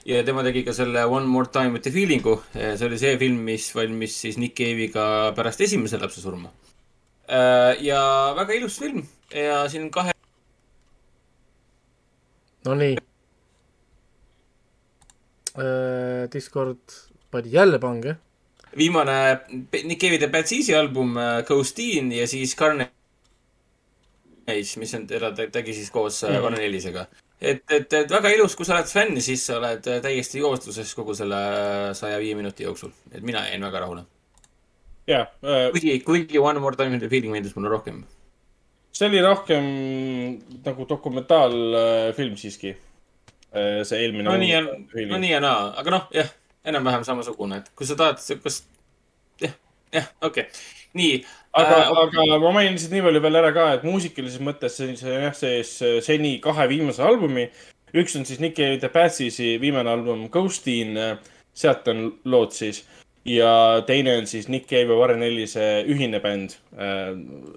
ja 0.07 0.23
tema 0.24 0.44
tegi 0.47 0.65
ka 0.65 0.73
selle 0.76 1.05
One 1.08 1.26
More 1.26 1.49
Time 1.52 1.73
with 1.73 1.84
the 1.84 1.92
Feeling'u. 1.94 2.39
see 2.52 2.86
oli 2.86 2.99
see 2.99 3.16
film, 3.18 3.42
mis 3.49 3.70
valmis 3.74 4.20
siis 4.20 4.39
Nick 4.39 4.57
Cave'iga 4.60 5.32
pärast 5.36 5.60
esimese 5.60 5.99
lapse 5.99 6.20
surma. 6.20 6.52
ja 7.81 8.00
väga 8.36 8.57
ilus 8.58 8.78
film 8.78 9.05
ja 9.34 9.68
siin 9.68 9.90
kahe 9.90 10.12
Nonii. 12.65 12.97
Discord 16.32 16.78
pani 17.31 17.52
jälle 17.52 17.78
pange. 17.78 18.16
Viimane 18.76 19.16
Nick 19.73 20.00
Cave'i 20.00 20.18
teeb 20.20 20.32
Bad 20.34 20.49
Seas'i 20.50 20.74
album 20.76 21.16
äh, 21.18 21.40
Ghosteen 21.47 22.12
ja 22.15 22.26
siis 22.31 22.55
Carnage, 22.58 22.92
mis 24.81 24.94
on, 24.99 25.07
teda 25.10 25.32
te- 25.36 25.50
tegi 25.52 25.74
siis 25.74 25.90
koos 25.90 26.23
mm 26.23 26.28
-hmm. 26.28 26.42
Warren 26.42 26.60
Ellisega. 26.60 27.07
et, 27.40 27.62
et, 27.70 27.92
et 27.92 28.10
väga 28.10 28.28
ilus, 28.28 28.57
kui 28.57 28.66
sa 28.66 28.74
oled 28.76 28.86
fänn, 28.86 29.20
siis 29.20 29.47
sa 29.47 29.58
oled 29.58 29.86
äh, 29.86 30.00
täiesti 30.02 30.39
joostluses 30.39 30.94
kogu 30.94 31.15
selle 31.15 31.36
saja 31.94 32.18
viie 32.18 32.34
minuti 32.34 32.62
jooksul. 32.62 32.90
et 33.12 33.23
mina 33.23 33.47
jäin 33.49 33.62
väga 33.62 33.81
rahule. 33.81 34.02
jah, 35.07 35.26
kuigi, 35.73 36.00
kuigi 36.00 36.39
One 36.39 36.60
More 36.60 36.76
Time 36.76 36.90
with 36.90 37.00
the 37.00 37.08
Feeling 37.08 37.32
meeldis 37.32 37.57
mulle 37.57 37.68
rohkem. 37.68 38.05
see 38.92 39.08
oli 39.08 39.23
rohkem 39.23 39.65
nagu 40.65 40.86
dokumentaalfilm 40.89 42.36
siiski. 42.36 42.76
see 43.84 43.99
eelmine. 44.02 44.24
no 44.31 44.36
nii 44.36 44.50
ja, 44.50 44.60
no 45.08 45.18
nii 45.18 45.31
ja 45.31 45.40
naa, 45.40 45.74
aga 45.76 45.90
noh, 45.90 46.07
jah, 46.15 46.28
enam-vähem 46.64 47.05
samasugune, 47.06 47.62
et 47.62 47.70
kui 47.76 47.89
sa 47.89 47.97
tahad 47.98 48.20
siukest, 48.22 48.68
jah, 49.40 49.55
jah, 49.94 50.08
okei 50.20 50.47
okay., 50.48 50.64
nii. 50.98 51.24
aga 51.52 51.76
Äh, 51.76 51.89
äh,, 51.89 51.98
aga 52.05 52.39
ma 52.39 52.52
mainin 52.55 52.76
lihtsalt 52.76 52.94
nii 52.94 53.02
palju 53.06 53.22
veel 53.24 53.40
ära 53.40 53.50
ka, 53.55 53.66
et 53.74 53.84
muusikalises 53.86 54.42
mõttes 54.44 54.76
see 54.78 54.94
see 54.98 55.16
jah 55.24 55.34
sees 55.34 55.72
seni 56.06 56.39
kahe 56.42 56.68
viimase 56.70 57.02
albumi. 57.02 57.48
üks 57.94 58.14
on 58.16 58.24
siis 58.24 58.39
Nick 58.39 58.55
Cave 58.56 58.78
The 58.78 58.89
Batsisi 58.89 59.56
viimane 59.60 59.90
album 59.90 60.28
Ghosteen, 60.30 60.94
sealt 61.55 61.89
on 61.89 62.12
lood 62.24 62.52
siis. 62.55 62.84
ja 63.24 63.82
teine 63.86 64.16
on 64.18 64.26
siis 64.26 64.48
Nick 64.48 64.68
Cave 64.70 64.94
ja 64.94 65.00
Warren 65.00 65.22
Ellise 65.22 65.84
ühine 65.86 66.20
bänd, 66.20 66.55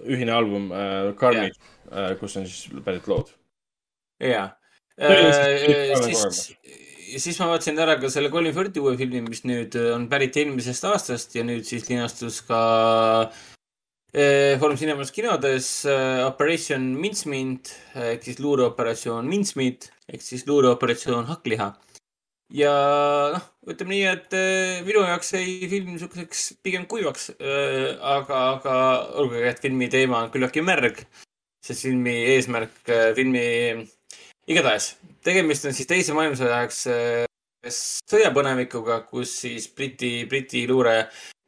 ühine 0.05 0.31
album 0.31 0.71
äh, 0.71 1.13
Carnage 1.15 1.53
yeah., 1.91 2.17
kus 2.19 2.37
on 2.37 2.47
siis 2.47 2.69
pärit 2.85 3.07
lood. 3.07 3.29
jaa. 4.19 4.49
Tõeliselt 4.93 6.82
siis, 7.13 7.29
siis 7.29 7.39
ma 7.41 7.49
vaatasin 7.51 7.79
ära 7.83 7.95
ka 8.01 8.09
selle 8.11 8.31
Colin 8.33 8.53
Firthi 8.55 8.81
uue 8.81 8.95
filmi, 8.97 9.21
mis 9.25 9.43
nüüd 9.45 9.75
on 9.93 10.07
pärit 10.11 10.37
eelmisest 10.41 10.85
aastast 10.89 11.35
ja 11.37 11.45
nüüd 11.45 11.65
siis 11.67 11.85
linastus 11.89 12.39
ka 12.47 12.59
eh, 14.13 14.55
Foorum 14.61 14.79
Cinemas 14.79 15.13
kinodes 15.13 15.69
eh, 15.89 16.23
Operation 16.25 16.93
Mincemeat 16.97 17.73
ehk 18.13 18.25
siis 18.25 18.41
luureoperatsioon 18.43 19.29
Mincemeat 19.29 19.91
ehk 20.09 20.25
siis 20.25 20.47
luureoperatsioon 20.49 21.29
Hakkliha. 21.29 21.73
ja 22.53 22.73
noh, 23.35 23.45
ütleme 23.69 23.95
nii, 23.95 24.05
et 24.09 24.37
eh, 24.39 24.81
minu 24.87 25.05
jaoks 25.05 25.35
jäi 25.37 25.69
film 25.69 25.93
niisuguseks 25.93 26.47
pigem 26.65 26.87
kuivaks, 26.89 27.33
aga, 27.37 28.45
aga 28.55 28.79
olgugi, 29.21 29.45
et 29.51 29.61
filmi 29.61 29.89
teema 29.91 30.25
on 30.25 30.33
küllaltki 30.33 30.65
märg, 30.65 31.05
sest 31.63 31.85
filmi 31.85 32.15
eesmärk, 32.35 32.81
filmi 33.17 33.45
igatahes, 34.47 34.93
tegemist 35.23 35.67
on 35.67 35.75
siis 35.75 35.89
teise 35.89 36.15
maailmasõja 36.15 36.57
ajaks 36.59 36.81
äh, 36.91 37.73
sõjapõnevikuga, 38.11 39.03
kus 39.07 39.37
siis 39.45 39.69
Briti, 39.75 40.25
Briti 40.29 40.65
luure 40.67 40.97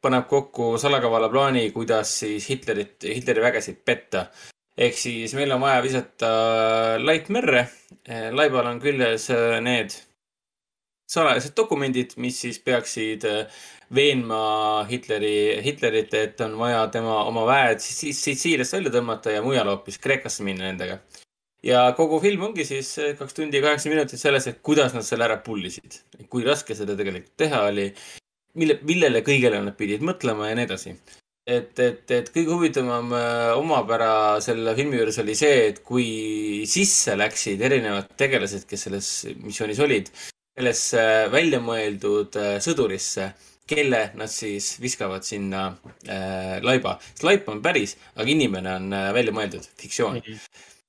paneb 0.02 0.26
kokku 0.30 0.76
salakavala 0.80 1.28
plaani, 1.32 1.68
kuidas 1.74 2.12
siis 2.22 2.48
Hitlerit, 2.50 3.04
Hitleri 3.04 3.42
vägesid 3.44 3.82
petta. 3.84 4.26
ehk 4.76 4.96
siis 4.96 5.32
meil 5.34 5.52
on 5.52 5.60
vaja 5.60 5.82
visata 5.82 6.28
laip 7.00 7.28
merre. 7.28 7.68
laibal 8.32 8.66
on 8.66 8.80
küljes 8.80 9.30
äh, 9.30 9.60
need 9.60 9.94
salajased 11.08 11.56
dokumendid, 11.56 12.16
mis 12.16 12.40
siis 12.40 12.58
peaksid 12.58 13.24
veenma 13.94 14.84
Hitleri, 14.90 15.62
Hitlerit, 15.62 16.14
et 16.14 16.40
on 16.40 16.58
vaja 16.58 16.88
tema 16.88 17.24
oma 17.24 17.44
väed 17.46 17.78
Sitsiiliast 17.80 18.72
välja 18.72 18.90
tõmmata 18.90 19.30
ja 19.30 19.42
mujale 19.42 19.70
hoopis 19.70 19.98
Kreekasse 20.02 20.42
minna 20.42 20.66
nendega 20.66 20.98
ja 21.66 21.82
kogu 21.98 22.20
film 22.22 22.46
ongi 22.48 22.66
siis 22.68 22.92
kaks 23.18 23.36
tundi 23.36 23.58
ja 23.58 23.66
kaheksa 23.66 23.90
minutit 23.92 24.22
selles, 24.22 24.46
et 24.50 24.62
kuidas 24.64 24.94
nad 24.94 25.06
selle 25.06 25.26
ära 25.26 25.40
pullisid. 25.42 26.00
kui 26.30 26.44
raske 26.46 26.74
seda 26.78 26.96
tegelikult 26.98 27.34
teha 27.38 27.62
oli, 27.70 27.90
mille, 28.60 28.80
millele 28.86 29.22
kõigele 29.26 29.62
nad 29.64 29.76
pidid 29.78 30.04
mõtlema 30.06 30.50
ja 30.50 30.58
nii 30.58 30.68
edasi. 30.68 30.94
et, 31.46 31.78
et, 31.78 32.10
et 32.10 32.30
kõige 32.34 32.54
huvitavam 32.54 33.12
äh, 33.14 33.50
omapära 33.58 34.40
selle 34.42 34.74
filmi 34.78 34.98
juures 34.98 35.18
oli 35.22 35.36
see, 35.38 35.68
et 35.70 35.82
kui 35.86 36.06
sisse 36.66 37.14
läksid 37.18 37.62
erinevad 37.62 38.08
tegelased, 38.18 38.66
kes 38.66 38.88
selles 38.88 39.10
missioonis 39.42 39.82
olid, 39.84 40.10
sellesse 40.56 41.02
välja 41.30 41.60
mõeldud 41.62 42.38
äh, 42.40 42.56
sõdurisse, 42.64 43.30
kelle 43.66 44.00
nad 44.18 44.30
siis 44.30 44.76
viskavad 44.82 45.26
sinna 45.26 45.68
äh, 46.06 46.56
laiba. 46.62 46.96
sest 47.12 47.26
laip 47.26 47.48
on 47.50 47.62
päris, 47.62 47.96
aga 48.14 48.30
inimene 48.30 48.74
on 48.80 48.90
äh, 48.94 49.12
välja 49.14 49.34
mõeldud, 49.34 49.70
fiktsioon 49.78 50.22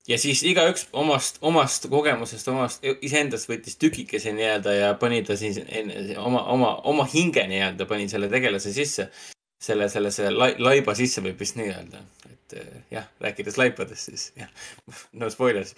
ja 0.08 0.18
siis 0.18 0.42
igaüks 0.46 0.86
omast, 0.92 1.38
omast 1.44 1.88
kogemusest, 1.92 2.48
omast 2.48 2.84
iseendast 3.04 3.48
võttis 3.50 3.76
tükikese 3.80 4.32
nii-öelda 4.36 4.74
ja 4.76 4.92
pani 5.00 5.20
ta 5.26 5.36
siis 5.36 5.60
enne- 5.66 6.16
oma, 6.18 6.44
oma, 6.54 6.74
oma 6.88 7.06
hinge 7.12 7.44
nii-öelda 7.50 7.86
pani 7.88 8.08
selle 8.08 8.30
tegelase 8.32 8.72
sisse. 8.72 9.10
selle, 9.58 9.88
selle, 9.90 10.10
selle 10.14 10.30
lai- 10.38 10.54
laiba 10.58 10.94
sisse 10.94 11.18
võib 11.20 11.40
vist 11.40 11.56
nii 11.58 11.70
öelda, 11.72 11.98
et 12.30 12.52
eh, 12.60 12.74
jah, 12.94 13.08
rääkides 13.20 13.56
laipadest 13.58 14.06
siis 14.06 14.26
jah, 14.38 14.50
no 15.18 15.30
spoilers. 15.34 15.74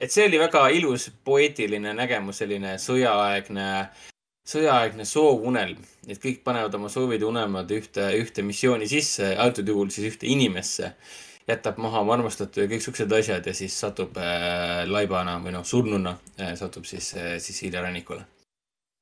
et 0.00 0.12
see 0.12 0.28
oli 0.28 0.38
väga 0.38 0.68
ilus 0.68 1.08
poeetiline 1.24 1.92
nägemus, 1.98 2.38
selline 2.38 2.76
sõjaaegne, 2.78 3.66
sõjaaegne 4.46 5.04
soovunelm, 5.04 5.82
et 6.06 6.22
kõik 6.22 6.44
panevad 6.46 6.74
oma 6.78 6.88
soovid 6.88 7.26
ja 7.26 7.32
unelmad 7.32 7.70
ühte, 7.74 8.06
ühte 8.14 8.46
missiooni 8.46 8.86
sisse, 8.88 9.34
antud 9.42 9.66
juhul 9.68 9.90
siis 9.90 10.14
ühte 10.14 10.30
inimesse 10.30 10.94
jätab 11.48 11.78
maha 11.82 12.02
oma 12.04 12.16
armastatu 12.16 12.64
ja 12.64 12.70
kõik 12.70 12.84
siuksed 12.84 13.12
asjad 13.18 13.46
ja 13.46 13.54
siis 13.54 13.74
satub 13.80 14.16
äh, 14.18 14.84
laibana 14.90 15.38
või 15.42 15.54
noh, 15.54 15.66
surnuna 15.66 16.16
äh, 16.40 16.54
satub 16.58 16.88
siis 16.88 17.12
äh, 17.16 17.36
Sitsiilia 17.42 17.82
rannikule. 17.84 18.24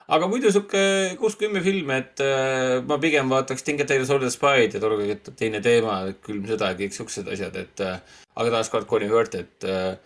aga 0.08 0.28
muidu 0.28 0.52
sihuke 0.52 1.16
kuus-kümme 1.20 1.62
film, 1.64 1.90
et 1.96 2.20
äh, 2.20 2.82
ma 2.84 2.98
pigem 3.00 3.30
vaataks 3.32 3.64
Tinker 3.64 3.88
Tailor 3.88 4.06
Soldier 4.06 4.34
Spy'd 4.34 4.76
ja 4.76 4.82
tollega 4.82 5.32
teine 5.32 5.62
teema, 5.64 6.02
külm 6.26 6.44
sõda 6.50 6.72
ja 6.72 6.80
kõik 6.82 6.96
siuksed 6.96 7.32
asjad, 7.32 7.56
et 7.56 7.80
äh, 7.80 8.20
aga 8.36 8.58
taaskord 8.58 8.86
Colin 8.90 9.12
Firth, 9.12 9.40
et 9.40 9.64
äh, 9.64 9.96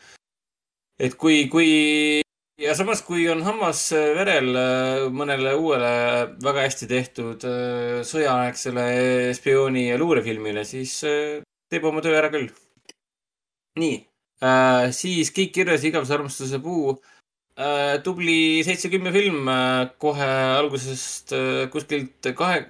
et 0.99 1.15
kui, 1.19 1.47
kui 1.51 2.23
ja 2.59 2.75
samas, 2.75 3.03
kui 3.07 3.27
on 3.31 3.43
hammas 3.47 3.85
äh, 3.95 4.13
verel 4.19 4.51
äh, 4.59 5.05
mõnele 5.15 5.55
uuele 5.59 5.93
väga 6.43 6.65
hästi 6.67 6.89
tehtud 6.91 7.47
äh, 7.47 8.01
sõjaaegsele 8.07 8.89
spiooni 9.39 9.89
ja 9.89 9.99
luurefilmile, 10.01 10.65
siis 10.67 10.99
teeb 11.71 11.85
oma 11.85 12.03
töö 12.05 12.17
ära 12.19 12.31
küll. 12.33 12.49
nii 13.79 13.97
äh,, 14.43 14.89
siis 14.95 15.31
Kõik 15.35 15.53
kirjas 15.55 15.85
igavese 15.87 16.17
armastuse 16.17 16.59
puu 16.63 16.97
äh,. 17.59 18.01
tubli 18.05 18.65
seitse-kümme 18.67 19.13
film 19.15 19.49
äh, 19.53 19.91
kohe 20.03 20.33
algusest 20.59 21.35
äh, 21.37 21.69
kuskilt 21.73 22.33
kahe, 22.39 22.67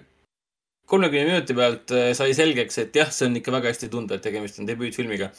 kolmekümne 0.89 1.29
minuti 1.29 1.57
pealt 1.57 1.93
äh, 1.93 2.13
sai 2.17 2.33
selgeks, 2.37 2.81
et 2.83 2.97
jah, 2.97 3.11
see 3.13 3.29
on 3.29 3.37
ikka 3.39 3.53
väga 3.55 3.73
hästi 3.73 3.91
tunda, 3.93 4.17
et 4.17 4.25
tegemist 4.25 4.61
on 4.61 4.69
debüütfilmiga. 4.69 5.33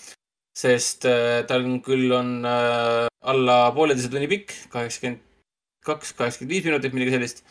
sest 0.60 1.06
äh, 1.08 1.46
tal 1.48 1.64
küll 1.86 2.12
on 2.12 2.44
äh, 2.46 3.08
alla 3.32 3.58
pooleteise 3.76 4.10
tunni 4.12 4.28
pikk, 4.28 4.54
kaheksakümmend 4.74 5.22
kaks, 5.86 6.12
kaheksakümmend 6.18 6.54
viis 6.54 6.66
minutit, 6.68 6.94
midagi 6.94 7.16
sellist. 7.16 7.44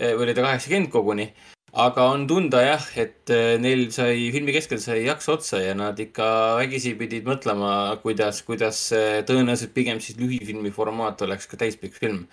või 0.00 0.24
oli 0.24 0.34
ta 0.34 0.44
kaheksakümmend 0.46 0.90
koguni. 0.92 1.26
Aga 1.72 2.06
on 2.12 2.26
tunda 2.26 2.62
jah, 2.64 2.84
et 2.98 3.30
äh, 3.30 3.56
neil 3.62 3.90
sai 3.94 4.30
filmi 4.34 4.54
keskel 4.54 4.80
sai 4.82 5.04
jaks 5.04 5.28
otsa 5.30 5.60
ja 5.62 5.74
nad 5.78 5.98
ikka 5.98 6.58
vägisi 6.58 6.96
pidid 6.98 7.28
mõtlema, 7.28 7.96
kuidas, 8.02 8.42
kuidas 8.46 8.80
tõenäoliselt 9.28 9.74
pigem 9.74 10.00
siis 10.02 10.18
lühifilmi 10.18 10.72
formaat 10.74 11.22
oleks 11.22 11.46
ka 11.46 11.60
täispikk 11.60 11.94
film. 11.94 12.26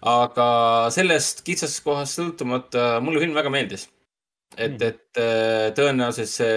aga 0.00 0.88
sellest 0.90 1.42
kitsast 1.44 1.82
kohast 1.84 2.16
sõltumata 2.18 3.00
mulle 3.04 3.20
film 3.20 3.34
väga 3.34 3.50
meeldis. 3.50 3.88
et, 4.56 4.80
et 4.82 5.18
äh, 5.18 5.70
tõenäoliselt 5.76 6.34
see 6.34 6.56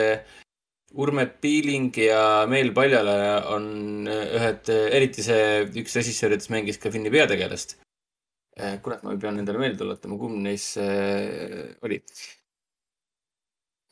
Urme 0.94 1.26
Piiling 1.26 1.96
ja 1.98 2.46
Meel 2.46 2.70
Paljala 2.74 3.44
on 3.50 4.08
äh, 4.08 4.26
ühed, 4.38 4.70
eriti 4.70 5.26
see 5.26 5.66
üks 5.82 5.96
režissööridest 5.98 6.50
mängis 6.54 6.78
ka 6.82 6.92
filmi 6.94 7.14
peategelast. 7.14 7.78
kurat, 8.84 9.02
ma 9.04 9.16
pean 9.18 9.40
endale 9.42 9.62
meelde 9.62 9.80
tuletama, 9.82 10.20
kumb 10.22 10.38
neist 10.46 10.78
see 10.78 11.66
oli. 11.86 12.00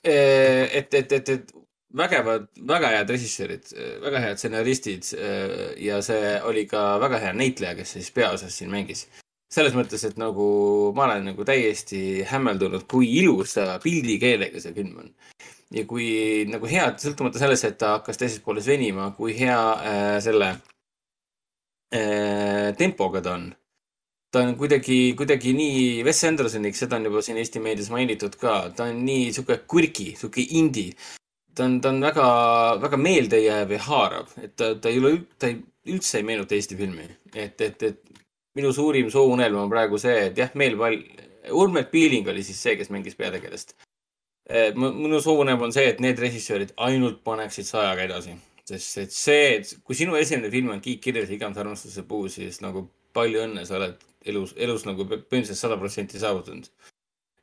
et, 0.04 0.94
et, 0.94 1.12
et, 1.18 1.30
et 1.30 1.54
vägevad, 1.98 2.48
väga 2.70 2.92
head 2.96 3.10
režissöörid, 3.14 3.74
väga 4.04 4.22
head 4.26 4.40
stsenaristid 4.42 5.10
ja 5.82 6.00
see 6.06 6.38
oli 6.48 6.66
ka 6.70 6.96
väga 7.02 7.20
hea 7.26 7.34
näitleja, 7.38 7.76
kes 7.78 7.98
siis 7.98 8.12
peaosas 8.16 8.58
siin 8.58 8.72
mängis. 8.74 9.08
selles 9.52 9.74
mõttes, 9.76 10.06
et 10.08 10.16
nagu 10.16 10.46
ma 10.96 11.10
olen 11.10 11.26
nagu 11.34 11.44
täiesti 11.44 12.24
hämmeldunud, 12.30 12.86
kui 12.88 13.10
ilusa 13.20 13.80
pildikeelega 13.84 14.62
see 14.64 14.72
film 14.78 15.02
on 15.04 15.10
ja 15.72 15.86
kui 15.88 16.08
nagu 16.52 16.68
hea, 16.70 16.90
sõltumata 17.02 17.40
sellest, 17.42 17.68
et 17.68 17.80
ta 17.82 17.96
hakkas 17.98 18.20
teises 18.20 18.44
pooles 18.44 18.68
venima, 18.68 19.10
kui 19.16 19.36
hea 19.38 19.58
äh, 19.74 20.18
selle 20.24 20.52
äh, 21.96 22.72
tempoga 22.80 23.24
ta 23.24 23.36
on. 23.40 23.50
Ta 24.32 24.44
on 24.46 24.54
kuidagi, 24.60 25.14
kuidagi 25.20 25.54
nii 25.56 26.04
Wes 26.08 26.24
Andersoniks, 26.28 26.84
seda 26.84 26.98
on 26.98 27.10
juba 27.10 27.24
siin 27.26 27.40
Eesti 27.42 27.62
meedias 27.64 27.90
mainitud 27.92 28.38
ka, 28.40 28.56
ta 28.76 28.88
on 28.92 29.04
nii 29.06 29.32
sihuke 29.36 29.62
quirky, 29.72 30.14
sihuke 30.20 30.46
indie. 30.60 30.96
ta 31.56 31.66
on, 31.68 31.82
ta 31.84 31.92
on 31.92 32.00
väga, 32.00 32.28
väga 32.80 32.98
meeldejääv 32.98 33.74
ja 33.76 33.80
haarav, 33.90 34.30
et 34.40 34.56
ta, 34.56 34.72
ta 34.80 34.90
ei 34.90 35.02
ole, 35.02 35.18
ta 35.40 35.50
ei, 35.52 35.58
üldse 35.92 36.22
ei 36.22 36.28
meenuta 36.28 36.56
Eesti 36.56 36.78
filmi, 36.80 37.10
et, 37.36 37.60
et, 37.60 37.84
et 37.84 38.22
minu 38.56 38.72
suurim 38.76 39.10
soovunelm 39.12 39.66
on 39.66 39.72
praegu 39.72 40.00
see, 40.00 40.30
et 40.30 40.40
jah, 40.40 40.54
meil 40.56 40.78
val-, 40.80 41.02
Urme 41.58 41.84
Piiling 41.90 42.28
oli 42.32 42.44
siis 42.46 42.62
see, 42.62 42.78
kes 42.80 42.92
mängis 42.94 43.18
peategelast. 43.20 43.76
minu 44.78 45.20
soovunelm 45.22 45.68
on 45.68 45.76
see, 45.76 45.90
et 45.90 46.00
need 46.00 46.20
režissöörid 46.20 46.72
ainult 46.88 47.20
paneksid 47.28 47.68
sajaga 47.68 48.08
edasi, 48.08 48.38
sest 48.68 48.98
et 49.04 49.12
see, 49.16 49.46
kui 49.84 49.96
sinu 49.98 50.16
esimene 50.16 50.52
film 50.54 50.72
on 50.72 50.82
Kiik 50.82 51.02
kirjas 51.04 51.30
ja 51.30 51.36
igavese 51.36 51.64
armastuse 51.66 52.04
puu, 52.08 52.30
siis 52.32 52.62
nagu 52.64 52.88
palju 53.14 53.46
õnne, 53.46 53.66
sa 53.68 53.78
oled 53.80 54.02
elus, 54.32 54.56
elus 54.58 54.86
nagu 54.88 55.06
põhimõtteliselt 55.08 55.60
sada 55.60 55.78
protsenti 55.82 56.22
saavutanud. 56.22 56.70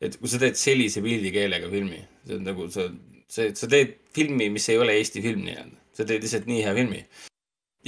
et 0.01 0.15
kui 0.15 0.31
sa 0.31 0.39
teed 0.39 0.55
sellise 0.55 1.03
pildikeelega 1.03 1.71
filmi, 1.73 1.99
see 2.27 2.37
on 2.39 2.45
nagu 2.47 2.69
sa, 2.71 2.85
see, 3.27 3.51
sa 3.59 3.67
teed 3.71 3.97
filmi, 4.15 4.47
mis 4.55 4.69
ei 4.71 4.79
ole 4.79 4.95
Eesti 4.95 5.23
film 5.25 5.43
nii-öelda, 5.47 5.81
sa 5.97 6.07
teed 6.07 6.23
lihtsalt 6.23 6.47
nii 6.47 6.63
hea 6.63 6.75
filmi. 6.77 7.03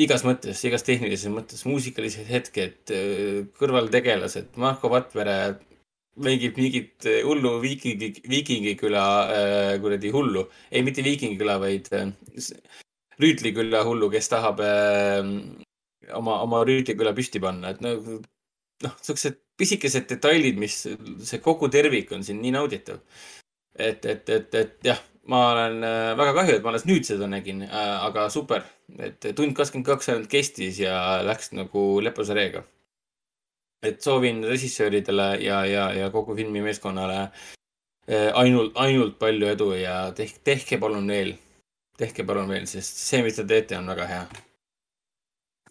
igas 0.01 0.25
mõttes, 0.27 0.65
igas 0.67 0.87
tehnilises 0.87 1.31
mõttes, 1.31 1.63
muusikalised 1.69 2.27
hetked, 2.27 2.95
kõrvaltegelased, 3.59 4.57
Marko 4.59 4.91
Vatvere 4.91 5.39
mängib 6.21 6.59
mingit 6.59 7.07
hullu 7.25 7.57
viikingi, 7.63 8.13
viikingiküla 8.29 9.05
äh, 9.31 9.75
kuradi 9.83 10.11
hullu. 10.11 10.49
ei, 10.71 10.83
mitte 10.83 11.05
viikingiküla, 11.05 11.59
vaid 11.63 11.91
äh, 11.95 12.11
Rüütliküla 13.21 13.85
hullu, 13.85 14.11
kes 14.11 14.29
tahab 14.33 14.61
äh, 14.65 15.23
oma, 16.17 16.41
oma 16.45 16.63
Rüütliküla 16.67 17.15
püsti 17.17 17.43
panna, 17.43 17.75
et 17.75 17.83
nagu 17.85 18.21
noh, 18.85 18.97
siuksed 19.05 19.39
pisikesed 19.61 20.09
detailid, 20.09 20.59
mis 20.61 20.79
see 21.29 21.43
kogu 21.45 21.69
tervik 21.73 22.13
on 22.17 22.25
siin 22.25 22.41
nii 22.43 22.55
nauditav. 22.57 23.01
et, 23.79 24.05
et, 24.05 24.29
et, 24.29 24.55
et 24.55 24.85
jah, 24.85 24.99
ma 25.31 25.41
olen 25.53 25.85
äh, 25.85 26.17
väga 26.19 26.35
kahju, 26.41 26.57
et 26.57 26.65
ma 26.65 26.73
alles 26.73 26.87
nüüd 26.89 27.07
seda 27.07 27.29
nägin 27.31 27.63
äh,, 27.67 27.95
aga 28.07 28.27
super, 28.33 28.65
et 28.99 29.31
tund 29.37 29.55
kakskümmend 29.57 29.87
kaks 29.87 30.11
ainult 30.11 30.31
kestis 30.33 30.81
ja 30.83 31.21
läks 31.27 31.53
nagu 31.57 31.85
lepose 32.05 32.37
reega. 32.37 32.65
et 33.83 34.03
soovin 34.05 34.43
režissööridele 34.45 35.29
ja, 35.41 35.63
ja, 35.65 35.87
ja 35.97 36.11
kogu 36.13 36.37
filmimeeskonnale 36.37 37.21
äh, 37.23 38.29
ainult, 38.35 38.77
ainult 38.77 39.19
palju 39.19 39.49
edu 39.55 39.73
ja 39.79 40.11
tehke, 40.17 40.43
tehke 40.45 40.79
palun 40.83 41.09
veel, 41.09 41.35
tehke 41.97 42.27
palun 42.29 42.49
veel, 42.49 42.67
sest 42.69 43.01
see, 43.07 43.23
mis 43.25 43.39
te 43.39 43.47
teete, 43.49 43.79
on 43.79 43.89
väga 43.95 44.09
hea. 44.11 44.25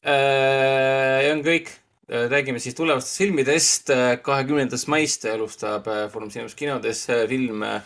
Ja 0.03 1.31
on 1.33 1.41
kõik, 1.43 1.71
räägime 2.09 2.59
siis 2.59 2.75
tulevastest 2.75 3.17
filmidest. 3.17 3.91
kahekümnendast 4.23 4.87
maist 4.87 5.25
alustab 5.25 5.87
äh, 5.87 6.07
Foorum 6.09 6.29
Cinemas 6.29 6.55
kinodes 6.55 7.09
äh, 7.09 7.27
film 7.29 7.63
äh, 7.63 7.81